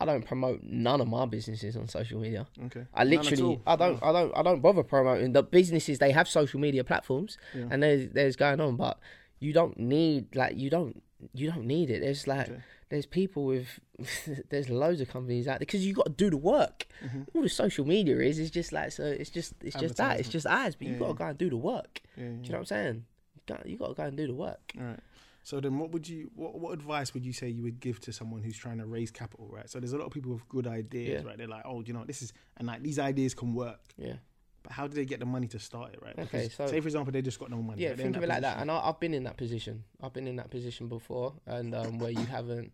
I 0.00 0.04
don't 0.06 0.24
promote 0.24 0.62
none 0.62 1.00
of 1.00 1.08
my 1.08 1.24
businesses 1.26 1.76
on 1.76 1.86
social 1.88 2.20
media. 2.20 2.46
Okay. 2.66 2.86
I 2.94 3.04
literally. 3.04 3.60
I 3.66 3.76
don't, 3.76 4.02
I 4.02 4.12
don't, 4.12 4.32
I 4.36 4.42
don't 4.42 4.60
bother 4.60 4.82
promoting 4.82 5.32
the 5.32 5.42
businesses. 5.42 5.98
They 5.98 6.10
have 6.12 6.28
social 6.28 6.58
media 6.60 6.84
platforms, 6.84 7.38
Yeah. 7.54 7.68
and 7.70 7.82
there's 7.82 8.08
there's 8.10 8.36
going 8.36 8.60
on, 8.60 8.76
but 8.76 8.98
you 9.40 9.52
don't 9.52 9.78
need 9.78 10.34
like 10.34 10.56
you 10.56 10.70
don't 10.70 11.02
you 11.32 11.50
don't 11.50 11.66
need 11.66 11.90
it. 11.90 12.00
There's 12.00 12.26
like 12.26 12.48
Okay. 12.48 12.60
there's 12.88 13.06
people 13.06 13.44
with 13.46 13.78
there's 14.50 14.68
loads 14.68 15.00
of 15.00 15.08
companies 15.08 15.46
out 15.46 15.52
there 15.54 15.58
because 15.60 15.86
you 15.86 15.94
got 15.94 16.06
to 16.06 16.12
do 16.12 16.30
the 16.30 16.36
work. 16.36 16.86
All 17.34 17.42
the 17.42 17.48
social 17.48 17.86
media 17.86 18.18
is 18.20 18.38
is 18.38 18.50
just 18.50 18.72
like 18.72 18.92
so. 18.92 19.04
It's 19.04 19.30
just 19.30 19.54
it's 19.62 19.76
just 19.76 19.96
that. 19.96 20.18
It's 20.20 20.28
just 20.28 20.46
ads, 20.46 20.76
but 20.76 20.86
you 20.86 20.94
Yeah, 20.94 20.98
got 20.98 21.04
to 21.06 21.12
yeah. 21.12 21.18
go 21.18 21.24
and 21.26 21.38
do 21.38 21.50
the 21.50 21.56
work. 21.56 22.00
Yeah, 22.16 22.24
Do 22.24 22.30
you 22.30 22.36
know 22.36 22.42
what 22.50 22.58
I'm 22.58 22.64
saying? 22.66 23.04
You 23.36 23.40
got, 23.54 23.66
you 23.66 23.76
got 23.76 23.88
to 23.88 23.94
go 23.94 24.02
and 24.04 24.16
do 24.16 24.26
the 24.26 24.34
work. 24.34 24.72
All 24.78 24.84
right. 24.86 25.00
So 25.42 25.60
then, 25.60 25.78
what 25.78 25.90
would 25.92 26.08
you 26.08 26.30
what, 26.34 26.58
what 26.58 26.72
advice 26.72 27.12
would 27.14 27.24
you 27.24 27.32
say 27.34 27.48
you 27.50 27.62
would 27.62 27.78
give 27.78 28.00
to 28.00 28.12
someone 28.12 28.42
who's 28.42 28.56
trying 28.56 28.78
to 28.78 28.86
raise 28.86 29.10
capital, 29.10 29.46
right? 29.50 29.68
So 29.68 29.78
there's 29.78 29.92
a 29.92 29.98
lot 29.98 30.06
of 30.06 30.12
people 30.12 30.32
with 30.32 30.48
good 30.48 30.66
ideas, 30.66 31.22
right? 31.24 31.36
They're 31.36 31.46
like, 31.46 31.64
oh, 31.66 31.82
you 31.86 31.92
know, 31.92 32.04
this 32.04 32.22
is 32.22 32.32
and 32.56 32.66
like 32.66 32.82
these 32.82 32.98
ideas 32.98 33.34
can 33.34 33.52
work, 33.54 33.80
Yeah. 33.98 34.14
but 34.62 34.72
how 34.72 34.86
do 34.88 34.94
they 34.94 35.04
get 35.04 35.20
the 35.20 35.26
money 35.26 35.46
to 35.48 35.58
start 35.58 35.92
it, 35.92 36.00
right? 36.02 36.18
Okay, 36.18 36.44
Because, 36.44 36.54
so- 36.54 36.66
say 36.66 36.80
for 36.80 36.88
example, 36.88 37.12
they 37.12 37.20
just 37.20 37.38
got 37.38 37.50
no 37.50 37.58
money. 37.60 37.82
Yeah, 37.82 37.90
right? 37.90 37.98
Think 37.98 38.16
of 38.16 38.22
it 38.22 38.28
like 38.30 38.40
that. 38.40 38.58
And 38.60 38.70
I, 38.70 38.78
I've 38.88 38.98
been 38.98 39.12
in 39.12 39.24
that 39.24 39.36
position. 39.36 39.84
I've 40.02 40.14
been 40.14 40.26
in 40.26 40.36
that 40.36 40.50
position 40.50 40.88
before, 40.88 41.34
and 41.46 41.74
um, 41.74 41.98
where 41.98 42.10
you 42.10 42.24
haven't, 42.24 42.72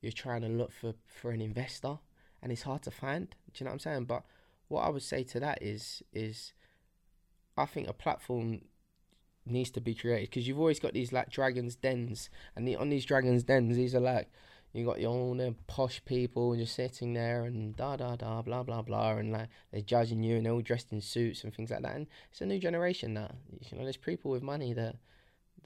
you're 0.00 0.12
trying 0.12 0.42
to 0.42 0.48
look 0.48 0.72
for 0.72 0.94
for 1.06 1.30
an 1.30 1.40
investor, 1.40 1.98
and 2.42 2.52
it's 2.52 2.62
hard 2.62 2.82
to 2.82 2.90
find. 2.90 3.30
Do 3.30 3.36
you 3.56 3.64
know 3.64 3.70
what 3.70 3.74
I'm 3.74 3.78
saying? 3.80 4.04
But 4.04 4.24
what 4.68 4.82
I 4.82 4.90
would 4.90 5.02
say 5.02 5.24
to 5.24 5.40
that 5.40 5.62
is 5.62 6.02
is, 6.12 6.52
I 7.56 7.66
think 7.66 7.88
a 7.88 7.92
platform 7.92 8.62
needs 9.46 9.70
to 9.70 9.80
be 9.80 9.94
created 9.94 10.30
because 10.30 10.46
you've 10.46 10.58
always 10.58 10.80
got 10.80 10.92
these 10.92 11.12
like 11.12 11.30
dragons 11.30 11.76
dens, 11.76 12.30
and 12.54 12.66
the, 12.66 12.76
on 12.76 12.90
these 12.90 13.04
dragons 13.04 13.44
dens, 13.44 13.76
these 13.76 13.94
are 13.94 14.00
like. 14.00 14.28
You 14.74 14.84
got 14.84 15.00
your 15.00 15.12
own 15.12 15.40
uh, 15.40 15.52
posh 15.66 16.04
people 16.04 16.54
just 16.54 16.74
sitting 16.74 17.14
there 17.14 17.44
and 17.44 17.74
da 17.74 17.96
da 17.96 18.16
da 18.16 18.42
blah 18.42 18.62
blah 18.62 18.82
blah 18.82 19.12
and 19.12 19.32
like 19.32 19.48
they're 19.72 19.80
judging 19.80 20.22
you 20.22 20.36
and 20.36 20.44
they're 20.44 20.52
all 20.52 20.60
dressed 20.60 20.92
in 20.92 21.00
suits 21.00 21.42
and 21.42 21.54
things 21.54 21.70
like 21.70 21.80
that 21.80 21.96
and 21.96 22.06
it's 22.30 22.42
a 22.42 22.46
new 22.46 22.58
generation 22.58 23.14
now. 23.14 23.30
You 23.62 23.78
know, 23.78 23.84
there's 23.84 23.96
people 23.96 24.30
with 24.30 24.42
money 24.42 24.74
that 24.74 24.96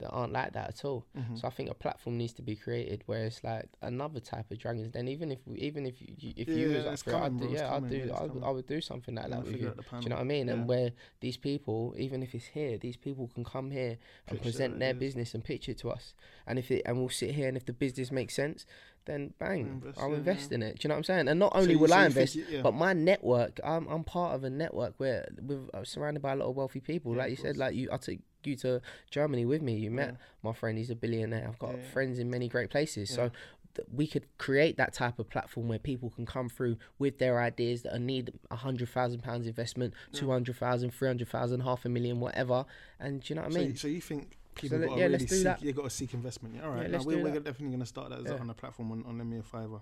that 0.03 0.11
aren't 0.11 0.31
like 0.33 0.53
that 0.53 0.69
at 0.69 0.85
all. 0.85 1.05
Mhm. 1.17 1.39
So 1.39 1.47
I 1.47 1.51
think 1.51 1.69
a 1.69 1.73
platform 1.73 2.17
needs 2.17 2.33
to 2.33 2.41
be 2.41 2.55
created 2.55 3.03
where 3.07 3.25
it's 3.25 3.43
like 3.43 3.67
another 3.81 4.19
type 4.19 4.51
of 4.51 4.59
dragons. 4.59 4.91
Then 4.91 5.07
even 5.07 5.31
if 5.31 5.39
even 5.47 5.85
if 5.85 6.01
you, 6.01 6.13
if 6.37 6.47
you 6.47 6.69
Yeah, 6.69 6.77
was 6.77 6.85
up 6.85 6.93
it's 6.93 7.03
for 7.03 7.11
it, 7.11 7.15
I'd 7.15 7.39
do, 7.39 7.47
yeah, 7.49 7.73
I'd 7.75 7.89
do 7.89 7.97
yeah, 7.97 8.13
I, 8.13 8.21
would, 8.23 8.27
coming. 8.29 8.43
I 8.43 8.49
would 8.51 8.67
do 8.67 8.81
something 8.81 9.15
like 9.15 9.29
that 9.29 9.43
with 9.43 9.53
you. 9.53 9.69
Do 9.69 9.97
you 10.01 10.09
know 10.09 10.15
what 10.15 10.21
I 10.21 10.23
mean? 10.25 10.47
Yeah. 10.47 10.53
And 10.53 10.67
where 10.67 10.91
these 11.21 11.37
people, 11.37 11.95
even 11.97 12.21
if 12.21 12.35
it's 12.35 12.45
here, 12.45 12.77
these 12.77 12.97
people 12.97 13.29
can 13.33 13.43
come 13.43 13.71
here 13.71 13.97
and 14.27 14.37
Pitch 14.37 14.43
present 14.43 14.79
their 14.79 14.93
business 14.93 15.33
and 15.33 15.43
pitch 15.43 15.67
it 15.69 15.77
to 15.79 15.89
us. 15.89 16.13
And 16.45 16.59
if 16.59 16.69
it 16.71 16.83
and 16.85 16.97
we'll 16.99 17.09
sit 17.09 17.31
here 17.31 17.47
and 17.47 17.57
if 17.57 17.65
the 17.65 17.73
business 17.73 18.11
makes 18.11 18.33
sense, 18.35 18.65
then 19.05 19.33
bang, 19.37 19.67
Invest, 19.67 19.99
I'll 19.99 20.11
yeah, 20.11 20.15
invest 20.15 20.51
yeah. 20.51 20.55
in 20.55 20.63
it. 20.63 20.79
Do 20.79 20.83
you 20.83 20.87
know 20.87 20.93
what 20.95 20.97
I'm 20.99 21.03
saying? 21.03 21.27
And 21.27 21.37
not 21.39 21.51
only 21.55 21.73
you- 21.73 21.79
will 21.79 21.89
so 21.89 21.95
I 21.95 22.05
invest, 22.05 22.35
you- 22.35 22.45
yeah. 22.49 22.61
but 22.61 22.73
my 22.73 22.93
network, 22.93 23.59
I'm 23.63 23.85
I'm 23.87 24.03
part 24.05 24.33
of 24.35 24.43
a 24.45 24.49
network 24.49 24.93
where 24.97 25.27
we're 25.41 25.59
surrounded 25.83 26.21
by 26.21 26.31
a 26.31 26.35
lot 26.37 26.47
of 26.49 26.55
wealthy 26.55 26.79
people. 26.79 27.11
Yeah, 27.11 27.17
like 27.19 27.29
you 27.31 27.35
said, 27.35 27.57
like 27.57 27.75
you, 27.75 27.89
I 27.91 27.97
took 27.97 28.19
you 28.47 28.55
to 28.57 28.81
Germany 29.09 29.45
with 29.45 29.61
me. 29.61 29.75
You 29.75 29.91
met 29.91 30.11
Yeah. 30.11 30.17
my 30.43 30.53
friend. 30.53 30.77
He's 30.77 30.89
a 30.89 30.95
billionaire. 30.95 31.47
I've 31.47 31.59
got 31.59 31.75
Yeah, 31.77 31.83
friends 31.91 32.19
in 32.19 32.29
many 32.29 32.47
great 32.49 32.69
places. 32.69 33.09
So 33.09 33.31
th- 33.75 33.87
we 33.91 34.05
could 34.07 34.25
create 34.37 34.77
that 34.77 34.93
type 34.93 35.19
of 35.19 35.29
platform 35.29 35.67
where 35.67 35.79
people 35.79 36.09
can 36.11 36.25
come 36.25 36.49
through 36.49 36.77
with 36.99 37.17
their 37.19 37.39
ideas 37.39 37.81
that 37.83 37.99
need 37.99 38.31
a 38.51 38.55
hundred 38.55 38.89
thousand 38.89 39.21
pounds 39.23 39.47
investment, 39.47 39.93
Yeah. 40.11 40.19
two 40.19 40.29
hundred 40.31 40.57
thousand, 40.57 40.91
three 40.91 41.07
hundred 41.07 41.27
thousand, 41.29 41.61
half 41.61 41.85
a 41.85 41.89
million, 41.89 42.19
whatever. 42.19 42.65
And 42.99 43.21
do 43.21 43.33
you 43.33 43.35
know 43.35 43.43
what 43.43 43.51
I 43.51 43.55
mean? 43.59 43.69
you- 43.71 43.75
so 43.75 43.87
you 43.87 44.01
think 44.01 44.37
people 44.55 44.77
let- 44.77 44.89
got 44.89 44.97
yeah, 44.99 45.05
to 45.05 45.09
let's 45.13 45.23
really 45.23 45.29
do 45.29 45.35
seek? 45.35 45.43
that. 45.45 45.63
You 45.63 45.73
got 45.73 45.83
to 45.83 45.89
seek 45.89 46.13
investment. 46.13 46.55
Yeah, 46.55 46.63
all 46.65 46.71
right. 46.71 46.81
Yeah, 46.83 46.87
no, 46.87 46.91
let's 46.97 47.05
we're, 47.05 47.23
we're 47.23 47.33
definitely 47.39 47.67
going 47.69 47.79
to 47.79 47.85
start 47.87 48.09
that 48.11 48.19
as 48.19 48.25
Yeah. 48.25 48.37
on 48.37 48.47
the 48.47 48.53
platform 48.53 48.91
on, 48.91 49.03
on 49.05 49.19
a 49.21 49.43
Fiver. 49.43 49.81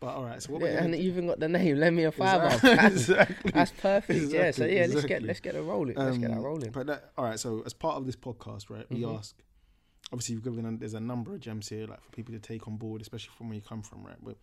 But 0.00 0.08
all 0.16 0.24
right. 0.24 0.42
So 0.42 0.52
what 0.52 0.62
Yeah, 0.62 0.82
and 0.84 0.94
you 0.94 1.10
even 1.10 1.26
got 1.28 1.40
the 1.40 1.48
name. 1.48 1.76
Lend 1.78 1.96
me 1.96 2.04
a 2.04 2.12
fiver. 2.12 2.46
Exactly. 2.46 2.72
exactly. 2.86 3.50
That's 3.52 3.70
perfect. 3.70 4.20
yeah. 4.32 4.50
So 4.50 4.64
Exactly, 4.64 4.76
yeah, 4.76 4.86
let's 4.90 5.04
get 5.06 5.22
let's 5.22 5.40
get 5.40 5.54
it 5.54 5.62
rolling. 5.62 5.94
let's 5.96 6.18
get 6.18 6.30
that 6.30 6.38
Um, 6.38 6.44
rolling. 6.44 6.70
But 6.72 6.86
that, 6.88 7.12
all 7.16 7.24
right. 7.24 7.38
So 7.40 7.62
as 7.64 7.72
part 7.72 7.96
of 7.96 8.04
this 8.06 8.16
podcast, 8.16 8.70
right, 8.70 8.84
we 8.90 9.00
Mhm. 9.00 9.18
ask. 9.18 9.34
Obviously, 10.12 10.34
you've 10.34 10.44
given. 10.44 10.78
There's 10.78 10.94
a 10.94 11.00
number 11.00 11.32
of 11.34 11.40
gems 11.40 11.68
here, 11.68 11.86
like 11.86 12.02
for 12.02 12.10
people 12.10 12.34
to 12.34 12.38
take 12.40 12.68
on 12.68 12.76
board, 12.76 13.00
especially 13.00 13.32
from 13.38 13.48
where 13.48 13.56
you 13.56 13.62
come 13.62 13.82
from, 13.82 14.04
right? 14.04 14.16
But 14.22 14.36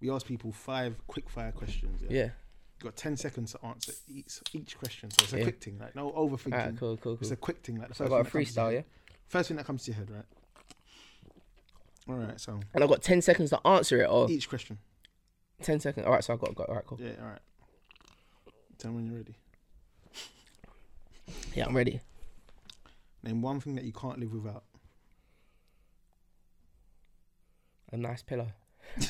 we 0.00 0.10
ask 0.10 0.24
people 0.26 0.52
five 0.52 0.94
quick 1.08 1.28
fire 1.28 1.50
questions. 1.52 2.00
Yeah. 2.02 2.08
Yeah. 2.10 2.24
You've 2.76 2.84
got 2.84 2.96
ten 2.96 3.16
seconds 3.16 3.52
to 3.52 3.64
answer 3.66 3.92
each 4.06 4.40
each 4.52 4.78
question. 4.78 5.10
So 5.10 5.24
it's 5.24 5.32
a 5.32 5.38
Yeah. 5.38 5.42
quick 5.42 5.60
thing, 5.62 5.78
like 5.78 5.96
no 5.96 6.12
overthinking. 6.12 6.52
Alright, 6.52 6.76
cool, 6.78 6.96
cool, 6.98 7.18
It's 7.20 7.32
a 7.32 7.36
quick 7.36 7.64
thing, 7.64 7.76
like 7.80 7.88
the 7.88 7.94
So 7.96 8.04
I 8.04 8.08
first 8.08 8.10
got 8.10 8.20
a 8.20 8.24
thing 8.30 8.30
that 8.30 8.32
comes 8.44 8.54
to 8.54 8.60
your 8.60 8.66
freestyle, 8.70 8.74
yeah. 8.74 8.82
First 9.26 9.48
thing 9.48 9.56
that 9.56 9.66
comes 9.66 9.82
to 9.84 9.90
your 9.90 9.96
head, 9.98 10.10
right? 10.12 10.24
All 12.08 12.14
right. 12.14 12.40
So 12.40 12.60
And 12.72 12.84
I've 12.84 12.88
got 12.88 13.02
ten 13.02 13.20
seconds 13.20 13.50
to 13.50 13.66
answer 13.66 14.00
it, 14.02 14.08
or 14.08 14.30
each 14.30 14.48
question. 14.48 14.78
Ten 15.62 15.80
seconds. 15.80 16.06
All 16.06 16.12
right, 16.12 16.22
so 16.24 16.34
I 16.34 16.36
got 16.36 16.54
got. 16.54 16.68
All 16.68 16.74
right, 16.76 16.86
cool. 16.86 16.98
Yeah. 17.00 17.12
All 17.20 17.28
right. 17.28 17.40
Tell 18.78 18.90
me 18.92 18.96
when 18.98 19.06
you're 19.06 19.16
ready. 19.16 19.34
Yeah, 21.54 21.66
I'm 21.66 21.76
ready. 21.76 22.00
Name 23.22 23.42
one 23.42 23.60
thing 23.60 23.74
that 23.74 23.84
you 23.84 23.92
can't 23.92 24.18
live 24.18 24.32
without. 24.32 24.62
A 27.92 27.96
nice 27.98 28.22
pillow. 28.22 28.46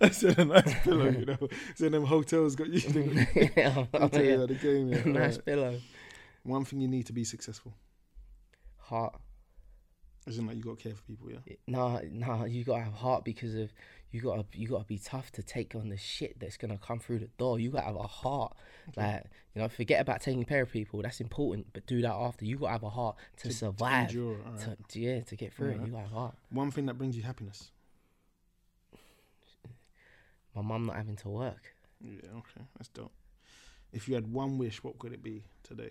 I 0.00 0.10
said 0.10 0.38
a 0.38 0.44
nice 0.44 0.74
pillow, 0.82 1.08
you 1.10 1.24
know. 1.26 1.38
So 1.76 1.88
them 1.88 2.04
hotels 2.04 2.56
got 2.56 2.68
you. 2.68 2.80
yeah, 3.56 3.74
I'm- 3.76 3.88
I'll 3.94 4.00
I'm- 4.02 4.10
tell 4.10 4.24
you 4.24 4.40
yeah. 4.40 4.46
the 4.46 4.54
game. 4.54 4.88
Yeah. 4.88 5.02
nice 5.04 5.38
Alright. 5.38 5.44
pillow. 5.44 5.80
One 6.44 6.64
thing 6.64 6.80
you 6.80 6.88
need 6.88 7.06
to 7.06 7.12
be 7.12 7.24
successful. 7.24 7.72
Heart. 8.78 9.14
Isn't 10.26 10.46
like 10.46 10.56
you 10.56 10.62
got 10.62 10.78
to 10.78 10.82
care 10.84 10.94
for 10.94 11.02
people, 11.02 11.30
yeah. 11.30 11.54
Nah, 11.66 12.00
nah, 12.10 12.44
you 12.44 12.64
gotta 12.64 12.84
have 12.84 12.94
heart 12.94 13.24
because 13.24 13.54
of 13.54 13.72
you 14.12 14.20
gotta 14.20 14.44
you 14.52 14.68
gotta 14.68 14.84
be 14.84 14.98
tough 14.98 15.32
to 15.32 15.42
take 15.42 15.74
on 15.74 15.88
the 15.88 15.96
shit 15.96 16.38
that's 16.38 16.56
gonna 16.56 16.78
come 16.78 16.98
through 17.00 17.18
the 17.20 17.30
door. 17.38 17.58
You 17.58 17.70
gotta 17.70 17.86
have 17.86 17.96
a 17.96 18.02
heart. 18.06 18.54
Mm-hmm. 18.90 19.00
Like, 19.00 19.24
you 19.54 19.62
know, 19.62 19.68
forget 19.68 20.00
about 20.00 20.20
taking 20.20 20.44
care 20.44 20.62
of 20.62 20.70
people, 20.70 21.02
that's 21.02 21.20
important, 21.20 21.66
but 21.72 21.86
do 21.86 22.00
that 22.02 22.12
after. 22.12 22.44
You 22.44 22.58
gotta 22.58 22.72
have 22.72 22.82
a 22.84 22.90
heart 22.90 23.16
to, 23.38 23.42
To- 23.44 23.48
to 23.48 23.54
survive. 23.54 24.08
endure, 24.10 24.36
alright. 24.46 24.60
to, 24.60 24.76
to- 24.88 25.00
yeah, 25.00 25.20
to 25.22 25.36
get 25.36 25.52
through 25.54 25.70
it. 25.70 25.80
You 25.80 25.88
gotta 25.92 26.02
have 26.04 26.10
heart. 26.12 26.34
One 26.50 26.70
thing 26.70 26.86
that 26.86 26.94
brings 26.98 27.16
you 27.16 27.22
happiness. 27.22 27.70
My 30.54 30.62
mum 30.62 30.86
not 30.86 30.96
having 30.96 31.16
to 31.16 31.28
work. 31.30 31.74
Yeah, 32.00 32.28
okay, 32.36 32.66
that's 32.76 32.88
dope. 32.88 33.12
If 33.92 34.08
you 34.08 34.14
had 34.14 34.30
one 34.32 34.58
wish, 34.58 34.82
what 34.84 34.98
could 34.98 35.12
it 35.12 35.22
be 35.22 35.44
today? 35.62 35.90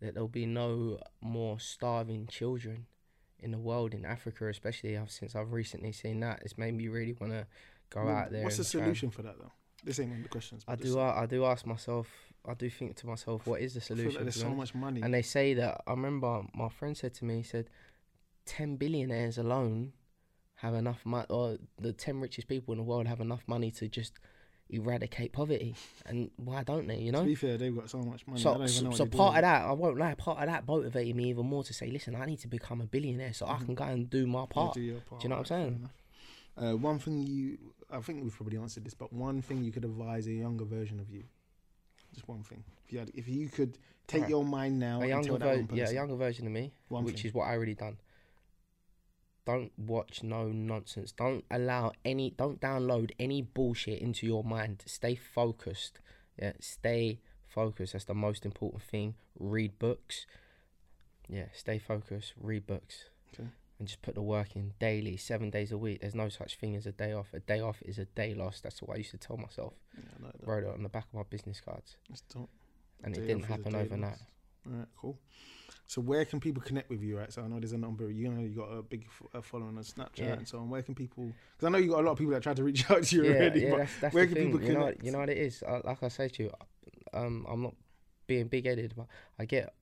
That 0.00 0.14
there'll 0.14 0.28
be 0.28 0.46
no 0.46 0.98
more 1.20 1.58
starving 1.60 2.26
children 2.26 2.86
in 3.42 3.50
the 3.52 3.58
world, 3.58 3.94
in 3.94 4.04
Africa 4.04 4.48
especially. 4.48 4.96
I've, 4.96 5.10
since 5.10 5.34
I've 5.34 5.52
recently 5.52 5.92
seen 5.92 6.20
that, 6.20 6.42
it's 6.44 6.58
made 6.58 6.74
me 6.74 6.88
really 6.88 7.14
wanna 7.20 7.46
go 7.90 8.04
Well, 8.04 8.14
out 8.14 8.30
there. 8.30 8.44
What's 8.44 8.56
the 8.58 8.64
solution 8.64 9.10
for 9.10 9.22
that 9.22 9.38
though? 9.38 9.52
This 9.82 9.98
ain't 9.98 10.10
one 10.10 10.18
of 10.18 10.22
the 10.24 10.28
questions. 10.28 10.62
I 10.68 10.76
do. 10.76 10.98
a- 10.98 11.14
I 11.22 11.26
do 11.26 11.44
ask 11.44 11.64
myself. 11.66 12.08
I 12.46 12.54
do 12.54 12.68
think 12.70 12.96
to 12.96 13.06
myself, 13.06 13.46
what 13.46 13.60
is 13.60 13.74
the 13.74 13.80
I 13.80 13.82
solution? 13.82 14.14
like 14.14 14.22
there's 14.24 14.40
so 14.40 14.50
much 14.50 14.74
money. 14.74 15.00
And 15.02 15.12
they 15.12 15.22
say 15.22 15.54
that 15.54 15.82
I 15.86 15.90
remember 15.92 16.42
my 16.54 16.68
friend 16.68 16.96
said 16.96 17.14
to 17.14 17.24
me, 17.24 17.38
he 17.38 17.42
said, 17.42 17.68
10 18.46 18.76
billionaires 18.76 19.38
alone 19.38 19.92
have 20.56 20.74
enough 20.74 21.04
money, 21.06 21.26
or 21.30 21.58
the 21.78 21.92
10 21.92 22.20
richest 22.20 22.48
people 22.48 22.72
in 22.72 22.78
the 22.78 22.84
world 22.84 23.06
have 23.06 23.20
enough 23.20 23.42
money 23.46 23.70
to 23.72 23.88
just 23.88 24.18
eradicate 24.72 25.32
poverty. 25.32 25.74
And 26.06 26.30
why 26.36 26.62
don't 26.62 26.86
they, 26.86 26.98
you 26.98 27.12
know. 27.12 27.20
To 27.20 27.26
be 27.26 27.34
fair, 27.34 27.56
they've 27.58 27.74
got 27.74 27.90
so 27.90 27.98
much 27.98 28.26
money. 28.26 28.40
So, 28.40 28.66
so, 28.66 28.90
so 28.90 29.06
part 29.06 29.34
doing. 29.34 29.36
of 29.36 29.42
that, 29.42 29.62
I 29.66 29.72
won't 29.72 29.98
lie, 29.98 30.14
part 30.14 30.38
of 30.38 30.46
that 30.46 30.66
motivated 30.66 31.14
me 31.16 31.28
even 31.30 31.46
more 31.46 31.62
to 31.64 31.72
say, 31.74 31.88
listen, 31.90 32.14
I 32.14 32.26
need 32.26 32.38
to 32.40 32.48
become 32.48 32.80
a 32.80 32.86
billionaire 32.86 33.32
so 33.32 33.46
I 33.46 33.58
can 33.58 33.74
go 33.74 33.84
and 33.84 34.08
do 34.08 34.26
my 34.26 34.40
Mm-hmm. 34.40 34.52
Part. 34.52 34.74
do 34.74 34.80
your 34.80 35.00
part, 35.00 35.22
you 35.22 35.28
know 35.28 35.36
what 35.36 35.40
I'm 35.40 35.46
saying? 35.46 35.90
Uh, 36.56 36.76
one 36.76 36.98
thing 36.98 37.22
you, 37.26 37.58
I 37.90 38.00
think 38.00 38.22
we've 38.22 38.34
probably 38.34 38.58
answered 38.58 38.84
this, 38.84 38.94
but 38.94 39.12
one 39.12 39.42
thing 39.42 39.62
you 39.62 39.70
could 39.72 39.84
advise 39.84 40.26
a 40.26 40.32
younger 40.32 40.64
version 40.64 40.98
of 40.98 41.08
you. 41.10 41.24
Just 42.14 42.26
one 42.26 42.42
thing. 42.42 42.64
If 42.86 42.92
you 42.92 42.98
had, 42.98 43.10
if 43.14 43.28
you 43.28 43.48
could 43.48 43.78
take 44.06 44.20
Alright. 44.22 44.30
your 44.30 44.44
mind 44.44 44.78
now 44.80 45.00
a 45.00 45.06
younger 45.06 45.28
tell 45.28 45.38
that 45.38 45.44
version, 45.44 45.66
one 45.68 45.78
yeah, 45.78 45.88
a 45.88 45.92
younger 45.92 46.16
version 46.16 46.46
of 46.46 46.52
me, 46.52 46.72
one 46.88 47.04
which 47.04 47.16
thing. 47.22 47.26
is 47.28 47.34
what 47.34 47.44
I 47.44 47.52
already 47.54 47.74
done. 47.74 47.98
Don't 49.46 49.72
watch 49.78 50.22
no 50.22 50.48
nonsense. 50.48 51.12
Don't 51.12 51.44
allow 51.50 51.92
any. 52.04 52.30
Don't 52.30 52.60
download 52.60 53.10
any 53.18 53.42
bullshit 53.42 54.00
into 54.00 54.26
your 54.26 54.44
mind. 54.44 54.82
Stay 54.86 55.14
focused. 55.14 55.98
Yeah, 56.40 56.52
stay 56.60 57.20
focused. 57.48 57.94
That's 57.94 58.04
the 58.04 58.14
most 58.14 58.44
important 58.44 58.82
thing. 58.82 59.14
Read 59.38 59.78
books. 59.78 60.26
Yeah, 61.28 61.46
stay 61.52 61.78
focused. 61.78 62.34
Read 62.40 62.66
books. 62.66 63.04
Okay. 63.34 63.48
And 63.78 63.88
just 63.88 64.02
put 64.02 64.14
the 64.14 64.22
work 64.22 64.56
in 64.56 64.74
daily, 64.78 65.16
seven 65.16 65.48
days 65.48 65.72
a 65.72 65.78
week. 65.78 66.02
There's 66.02 66.14
no 66.14 66.28
such 66.28 66.56
thing 66.56 66.76
as 66.76 66.86
a 66.86 66.92
day 66.92 67.12
off. 67.12 67.28
A 67.32 67.40
day 67.40 67.60
off 67.60 67.78
is 67.82 67.98
a 67.98 68.04
day 68.04 68.34
lost. 68.34 68.62
That's 68.62 68.82
what 68.82 68.94
I 68.94 68.98
used 68.98 69.12
to 69.12 69.18
tell 69.18 69.38
myself. 69.38 69.72
Yeah, 69.96 70.02
I 70.20 70.26
like 70.26 70.32
that. 70.38 70.46
Wrote 70.46 70.64
it 70.64 70.70
on 70.74 70.82
the 70.82 70.88
back 70.90 71.06
of 71.12 71.14
my 71.14 71.22
business 71.28 71.60
cards, 71.62 71.96
That's 72.08 72.20
dope. 72.22 72.50
and 73.02 73.14
Day 73.14 73.22
it 73.22 73.26
didn't 73.26 73.44
off 73.44 73.50
is 73.50 73.50
a 73.50 73.56
happen 73.56 73.74
overnight. 73.76 74.18
All 74.66 74.72
right, 74.74 74.88
cool. 75.00 75.18
So 75.90 76.00
where 76.00 76.24
can 76.24 76.38
people 76.38 76.62
connect 76.62 76.88
with 76.88 77.02
you? 77.02 77.18
Right. 77.18 77.32
So 77.32 77.42
I 77.42 77.48
know 77.48 77.58
there's 77.58 77.72
a 77.72 77.76
number. 77.78 78.08
You 78.12 78.28
know, 78.30 78.40
you 78.40 78.50
got 78.50 78.68
a 78.70 78.80
big 78.80 79.06
f- 79.34 79.44
following 79.44 79.76
on 79.76 79.82
Snapchat 79.82 80.18
Yeah. 80.18 80.32
and 80.34 80.46
so 80.46 80.58
on. 80.58 80.70
Where 80.70 80.82
can 80.82 80.94
people? 80.94 81.32
Because 81.56 81.66
I 81.66 81.68
know 81.70 81.78
you 81.78 81.90
got 81.90 81.98
a 81.98 82.06
lot 82.06 82.12
of 82.12 82.18
people 82.18 82.32
that 82.34 82.44
tried 82.44 82.58
to 82.58 82.62
reach 82.62 82.88
out 82.92 83.02
to 83.02 83.16
you 83.16 83.24
yeah, 83.24 83.30
already. 83.30 83.60
yeah, 83.62 83.70
but 83.70 83.78
that's, 83.78 84.00
that's 84.00 84.14
where 84.14 84.26
the 84.26 84.34
can 84.34 84.42
thing. 84.44 84.52
people 84.52 84.66
you 84.68 84.72
know, 84.74 84.80
connect? 84.82 84.98
what- 84.98 85.04
you 85.06 85.10
know 85.10 85.18
what 85.18 85.30
it 85.30 85.38
is. 85.38 85.64
Uh, 85.66 85.80
like 85.82 86.00
I 86.04 86.06
say 86.08 86.28
to 86.28 86.42
you, 86.44 86.50
um, 87.12 87.44
I'm 87.50 87.62
not 87.62 87.74
being 88.28 88.46
big 88.46 88.66
headed, 88.66 88.94
but 88.96 89.06
I 89.36 89.46
get 89.46 89.74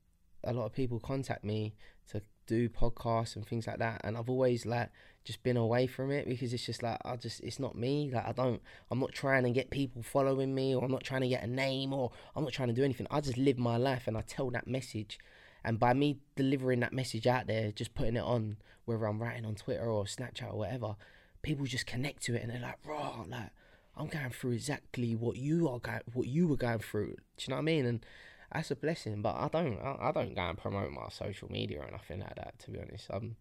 a 0.45 0.55
lot 0.55 0.65
of 0.65 0.73
people 0.73 0.99
contact 0.99 1.45
me 1.45 1.75
to 2.13 2.23
do 2.47 2.71
podcasts 2.71 3.37
and 3.37 3.47
things 3.47 3.67
like 3.67 3.79
that, 3.81 4.01
and 4.03 4.17
I've 4.17 4.31
always 4.31 4.65
like 4.65 4.89
just 5.27 5.43
been 5.43 5.59
away 5.59 5.87
from 5.87 6.11
it 6.11 6.27
because 6.27 6.55
it's 6.55 6.65
just 6.65 6.83
like 6.83 6.97
I 7.05 7.17
just 7.17 7.41
it's 7.41 7.61
not 7.61 7.77
me. 7.77 8.11
Like 8.15 8.27
I 8.27 8.33
don't, 8.33 8.63
I'm 8.91 8.99
not 8.99 9.13
trying 9.13 9.43
to 9.45 9.51
get 9.51 9.69
people 9.69 10.03
following 10.03 10.55
me, 10.55 10.75
or 10.75 10.83
I'm 10.83 10.91
not 10.91 11.05
trying 11.05 11.21
to 11.21 11.29
get 11.29 11.43
a 11.43 11.47
name, 11.47 11.93
or 11.93 12.13
I'm 12.35 12.45
not 12.45 12.55
trying 12.55 12.69
to 12.69 12.75
do 12.75 12.83
anything. 12.83 13.07
I 13.11 13.21
just 13.21 13.37
live 13.37 13.59
my 13.59 13.77
life 13.77 14.05
and 14.07 14.17
I 14.17 14.23
tell 14.23 14.49
that 14.53 14.67
message. 14.67 15.19
And 15.65 15.79
by 15.79 15.93
me 15.93 16.19
delivering 16.37 16.81
that 16.81 16.93
message 16.93 17.27
out 17.27 17.47
there, 17.47 17.73
just 17.73 17.95
putting 17.95 18.17
it 18.17 18.23
on, 18.23 18.57
whether 18.85 19.07
I'm 19.07 19.21
writing 19.21 19.45
on 19.45 19.55
Twitter 19.55 19.87
or 19.87 20.05
Snapchat 20.05 20.53
or 20.53 20.59
whatever, 20.59 20.97
people 21.43 21.67
just 21.67 21.87
connect 21.87 22.23
to 22.25 22.35
it 22.35 22.43
and 22.43 22.51
they're 22.51 22.61
like, 22.61 22.78
raw, 22.85 23.25
like 23.28 23.51
I'm 23.97 24.07
going 24.07 24.31
through 24.31 24.53
exactly 24.53 25.15
what 25.15 25.37
you 25.37 25.69
are 25.69 25.78
going, 25.81 26.01
what 26.12 26.28
you 26.28 26.47
were 26.47 26.57
going 26.57 26.78
through. 26.78 27.17
Do 27.37 27.45
you 27.45 27.51
know 27.51 27.57
what 27.57 27.62
I 27.62 27.65
mean? 27.65 27.87
And 27.87 28.07
that's 28.53 28.70
a 28.70 28.77
blessing. 28.77 29.23
But 29.23 29.35
I 29.35 29.49
don't, 29.49 29.78
I, 29.81 30.09
I 30.09 30.12
don't 30.12 30.35
go 30.35 30.43
and 30.43 30.57
promote 30.57 30.93
my 30.93 31.09
social 31.11 31.51
media 31.51 31.81
or 31.81 31.91
nothing 31.91 32.20
like 32.20 32.37
that. 32.37 32.59
To 32.61 32.70
be 32.70 32.78
honest, 32.78 33.07
I'm, 33.11 33.37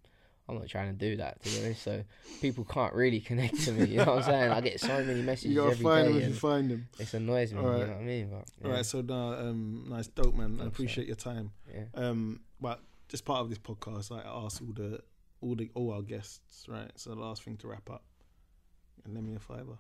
I'm 0.50 0.56
not 0.56 0.68
trying 0.68 0.94
to 0.94 0.98
do 0.98 1.18
that. 1.18 1.42
To 1.44 1.50
be 1.50 1.66
honest, 1.66 1.84
so 1.84 2.04
people 2.42 2.64
can't 2.64 2.94
really 2.94 3.20
connect 3.20 3.60
to 3.66 3.72
me. 3.74 3.86
You 3.88 3.98
know 3.98 4.06
what 4.06 4.18
I'm 4.20 4.24
saying? 4.24 4.52
I 4.52 4.62
get 4.62 4.80
so 4.80 5.04
many 5.04 5.22
messages 5.24 5.52
you 5.52 5.56
gotta 5.62 5.72
every 5.72 5.84
find 5.84 6.08
them 6.08 6.16
if 6.16 6.22
you 6.22 6.26
and 6.28 6.38
find 6.38 6.72
them. 6.72 6.88
it 7.00 7.14
annoys 7.14 7.52
me. 7.54 7.60
You 7.60 7.66
know 7.66 7.78
what 7.80 7.90
I 7.90 8.02
mean? 8.02 8.30
But 8.30 8.46
yeah, 8.62 8.68
All 8.68 8.74
right. 8.76 8.86
So 8.86 9.02
no, 9.02 9.34
um, 9.34 9.86
nice, 9.90 10.08
dope, 10.08 10.36
man. 10.36 10.60
I 10.62 10.66
appreciate 10.68 11.08
your 11.08 11.16
time. 11.18 11.52
yeah. 11.74 11.84
Um, 11.96 12.40
but 12.62 12.80
just 13.10 13.26
part 13.26 13.42
of 13.42 13.50
this 13.50 13.60
podcast, 13.60 14.12
I 14.12 14.22
ask 14.46 14.62
all 14.62 14.74
the 14.74 15.02
all 15.42 15.56
the 15.56 15.70
all 15.74 15.92
our 15.94 16.02
guests, 16.02 16.66
right? 16.70 16.92
So 16.96 17.10
the 17.12 17.20
last 17.20 17.44
thing 17.44 17.58
to 17.58 17.68
wrap 17.68 17.90
up, 17.90 18.04
and 19.04 19.14
lend 19.14 19.28
me 19.28 19.36
a 19.36 19.40
fiver. 19.40 19.78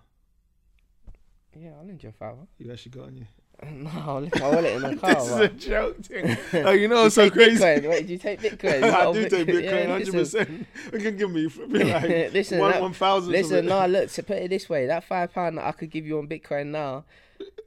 yeah, 1.57 1.71
I'll 1.79 1.85
lend 1.85 2.03
you 2.03 2.09
a 2.09 2.11
fiver. 2.11 2.45
You 2.57 2.71
actually 2.71 2.91
got 2.91 3.05
on 3.07 3.15
you. 3.17 3.25
no, 3.71 3.89
I'll 3.89 4.21
my 4.21 4.29
wallet 4.41 4.73
in 4.73 4.81
the 4.83 4.95
car. 5.01 5.15
this 5.15 5.27
is 5.29 5.39
a 5.39 5.47
joke 5.49 5.97
thing. 6.03 6.37
oh, 6.65 6.71
you 6.71 6.87
know, 6.87 7.05
it's 7.05 7.15
so 7.15 7.27
crazy. 7.29 7.57
Bitcoin. 7.63 7.89
Wait, 7.89 8.05
do 8.05 8.13
you 8.13 8.19
take 8.19 8.39
Bitcoin? 8.39 8.83
I 8.83 9.11
do 9.11 9.27
take 9.29 9.47
Bitcoin, 9.47 9.87
hundred 9.87 10.13
percent. 10.13 10.67
You 10.93 10.99
can 10.99 11.17
give 11.17 11.31
me 11.31 11.47
be 11.47 11.83
like 11.83 12.33
listen, 12.33 12.59
one 12.59 12.71
that- 12.71 12.81
one 12.81 12.93
thousand. 12.93 13.31
listen, 13.31 13.65
no, 13.65 13.85
look, 13.87 14.11
to 14.11 14.21
put 14.23 14.37
it 14.37 14.49
this 14.49 14.69
way, 14.69 14.85
that 14.85 15.03
five 15.03 15.33
pound 15.33 15.57
that 15.57 15.65
I 15.65 15.71
could 15.71 15.89
give 15.89 16.05
you 16.05 16.19
on 16.19 16.27
Bitcoin 16.27 16.67
now, 16.67 17.05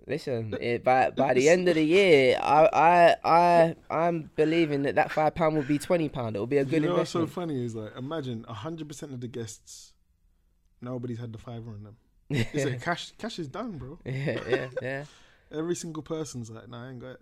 listen, 0.06 0.56
it, 0.60 0.84
by 0.84 1.10
by 1.10 1.34
the 1.34 1.48
end 1.48 1.68
of 1.68 1.74
the 1.74 1.84
year, 1.84 2.38
I 2.40 2.68
I 2.72 3.16
I 3.24 3.76
I'm 3.90 4.30
believing 4.36 4.82
that 4.84 4.94
that 4.94 5.10
five 5.10 5.34
pound 5.34 5.56
will 5.56 5.64
be 5.64 5.78
twenty 5.78 6.08
pound. 6.08 6.36
It 6.36 6.38
will 6.38 6.46
be 6.46 6.58
a 6.58 6.64
good 6.64 6.84
investment. 6.84 6.84
you 6.84 6.90
know 6.90 6.98
what's 6.98 7.10
so 7.10 7.26
funny 7.26 7.64
is 7.64 7.74
like 7.74 7.96
imagine 7.96 8.44
hundred 8.44 8.86
percent 8.86 9.12
of 9.12 9.20
the 9.20 9.28
guests, 9.28 9.92
nobody's 10.80 11.18
had 11.18 11.32
the 11.32 11.38
fiver 11.38 11.70
on 11.72 11.82
them. 11.82 11.96
It's 12.30 12.64
like 12.64 12.80
cash, 12.80 13.10
cash 13.18 13.40
is 13.40 13.48
done, 13.48 13.72
bro. 13.72 13.98
yeah, 14.04 14.38
yeah, 14.48 14.68
yeah. 14.80 15.04
Every 15.52 15.74
single 15.74 16.02
person's 16.02 16.50
like, 16.50 16.68
nah, 16.68 16.86
I 16.86 16.90
ain't 16.90 17.00
got 17.00 17.10
it. 17.12 17.20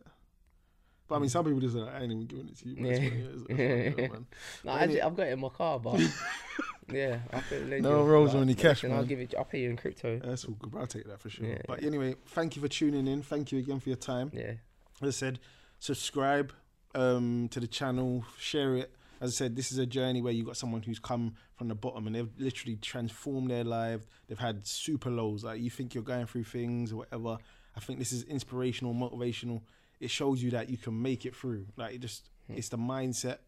But 1.09 1.17
I 1.17 1.19
mean, 1.21 1.31
some 1.31 1.45
people 1.45 1.61
just 1.61 1.75
like, 1.75 1.93
I 1.95 2.01
ain't 2.03 2.13
even 2.13 2.27
giving 2.27 2.49
it 2.49 2.59
to 2.59 2.69
you. 2.69 2.77
Man. 2.83 2.93
Yeah. 2.93 2.99
funny, 2.99 3.07
it's- 3.07 3.41
it's 3.49 3.97
funny, 3.97 4.09
man. 4.09 4.27
No, 4.65 4.73
I 4.73 5.07
I've 5.07 5.17
got 5.17 5.27
it 5.27 5.33
in 5.33 5.41
my 5.41 5.49
car, 5.49 5.81
but 5.81 6.01
yeah, 6.93 7.21
I 7.33 7.43
lend 7.57 7.83
No 7.83 8.05
rolls 8.05 8.35
on 8.35 8.43
any 8.43 8.55
cash, 8.55 8.83
listen, 8.83 8.93
I'll 8.93 9.05
give 9.05 9.19
it. 9.21 9.35
I'll 9.37 9.45
pay 9.45 9.61
you 9.63 9.71
in 9.71 9.77
crypto. 9.77 10.19
That's 10.23 10.45
all 10.45 10.55
good. 10.55 10.73
I'll 10.79 10.87
take 10.87 11.07
that 11.07 11.21
for 11.21 11.31
sure. 11.31 11.47
Yeah. 11.47 11.63
But 11.67 11.83
anyway, 11.83 12.17
thank 12.27 12.57
you 12.57 12.63
for 12.63 12.69
tuning 12.69 13.07
in. 13.07 13.23
Thank 13.23 13.53
you 13.53 13.59
again 13.59 13.81
for 13.81 13.89
your 13.89 13.97
time. 13.97 14.31
Yeah, 14.35 14.53
As 15.01 15.09
I 15.09 15.11
said, 15.11 15.39
subscribe 15.79 16.53
um, 16.95 17.49
to 17.53 17.61
the 17.61 17.67
channel, 17.67 18.25
share 18.39 18.77
it. 18.77 18.91
As 19.21 19.31
I 19.31 19.35
said, 19.35 19.57
this 19.57 19.73
is 19.73 19.79
a 19.79 19.87
journey 19.87 20.21
where 20.23 20.33
you've 20.33 20.47
got 20.47 20.57
someone 20.57 20.83
who's 20.83 20.99
come 21.01 21.35
from 21.57 21.69
the 21.69 21.75
bottom 21.75 22.07
and 22.07 22.15
they've 22.15 22.31
literally 22.39 22.77
transformed 22.77 23.51
their 23.51 23.65
life. 23.65 24.07
They've 24.29 24.39
had 24.39 24.65
super 24.67 25.11
lows. 25.11 25.43
Like 25.43 25.61
you 25.61 25.71
think 25.71 25.95
you're 25.95 26.05
going 26.05 26.27
through 26.27 26.45
things 26.45 26.93
or 26.93 26.97
whatever. 26.99 27.39
I 27.79 27.81
think 27.81 28.01
this 28.01 28.11
is 28.13 28.25
inspirational, 28.25 28.93
motivational. 28.93 29.63
It 30.01 30.11
shows 30.11 30.43
you 30.43 30.51
that 30.51 30.69
you 30.69 30.77
can 30.77 31.01
make 31.01 31.25
it 31.25 31.35
through. 31.35 31.67
Like 31.77 31.95
it 31.95 32.01
just, 32.01 32.29
Hmm. 32.49 32.55
it's 32.55 32.69
the 32.69 32.77
mindset. 32.77 33.39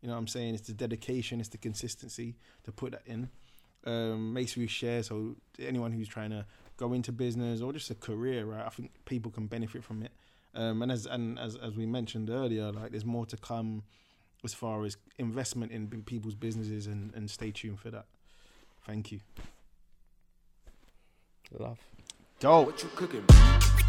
You 0.00 0.08
know 0.08 0.14
what 0.14 0.20
I'm 0.20 0.28
saying? 0.28 0.54
It's 0.54 0.68
the 0.68 0.72
dedication. 0.72 1.40
It's 1.40 1.48
the 1.48 1.58
consistency 1.58 2.36
to 2.62 2.70
put 2.72 2.92
that 2.92 3.02
in. 3.06 3.28
Um, 3.84 4.32
make 4.32 4.48
sure 4.48 4.62
you 4.62 4.68
share 4.68 5.02
so 5.02 5.34
anyone 5.58 5.90
who's 5.90 6.06
trying 6.06 6.30
to 6.30 6.46
go 6.76 6.92
into 6.92 7.10
business 7.10 7.60
or 7.60 7.72
just 7.72 7.90
a 7.90 7.96
career, 7.96 8.44
right? 8.44 8.64
I 8.64 8.68
think 8.68 8.92
people 9.04 9.32
can 9.32 9.46
benefit 9.48 9.82
from 9.82 10.02
it. 10.04 10.12
Um, 10.54 10.82
and 10.82 10.92
as 10.92 11.06
and 11.06 11.38
as 11.38 11.56
as 11.56 11.74
we 11.76 11.86
mentioned 11.86 12.30
earlier, 12.30 12.70
like 12.70 12.90
there's 12.92 13.04
more 13.04 13.26
to 13.26 13.36
come 13.36 13.82
as 14.44 14.54
far 14.54 14.84
as 14.84 14.96
investment 15.18 15.72
in 15.72 15.88
people's 16.02 16.36
businesses, 16.36 16.86
and 16.86 17.12
and 17.14 17.28
stay 17.28 17.50
tuned 17.50 17.80
for 17.80 17.90
that. 17.90 18.06
Thank 18.86 19.10
you. 19.12 19.20
love. 21.58 21.78
Dope. 22.42 22.66
What 22.66 22.82
you 22.82 22.88
cooking? 22.96 23.81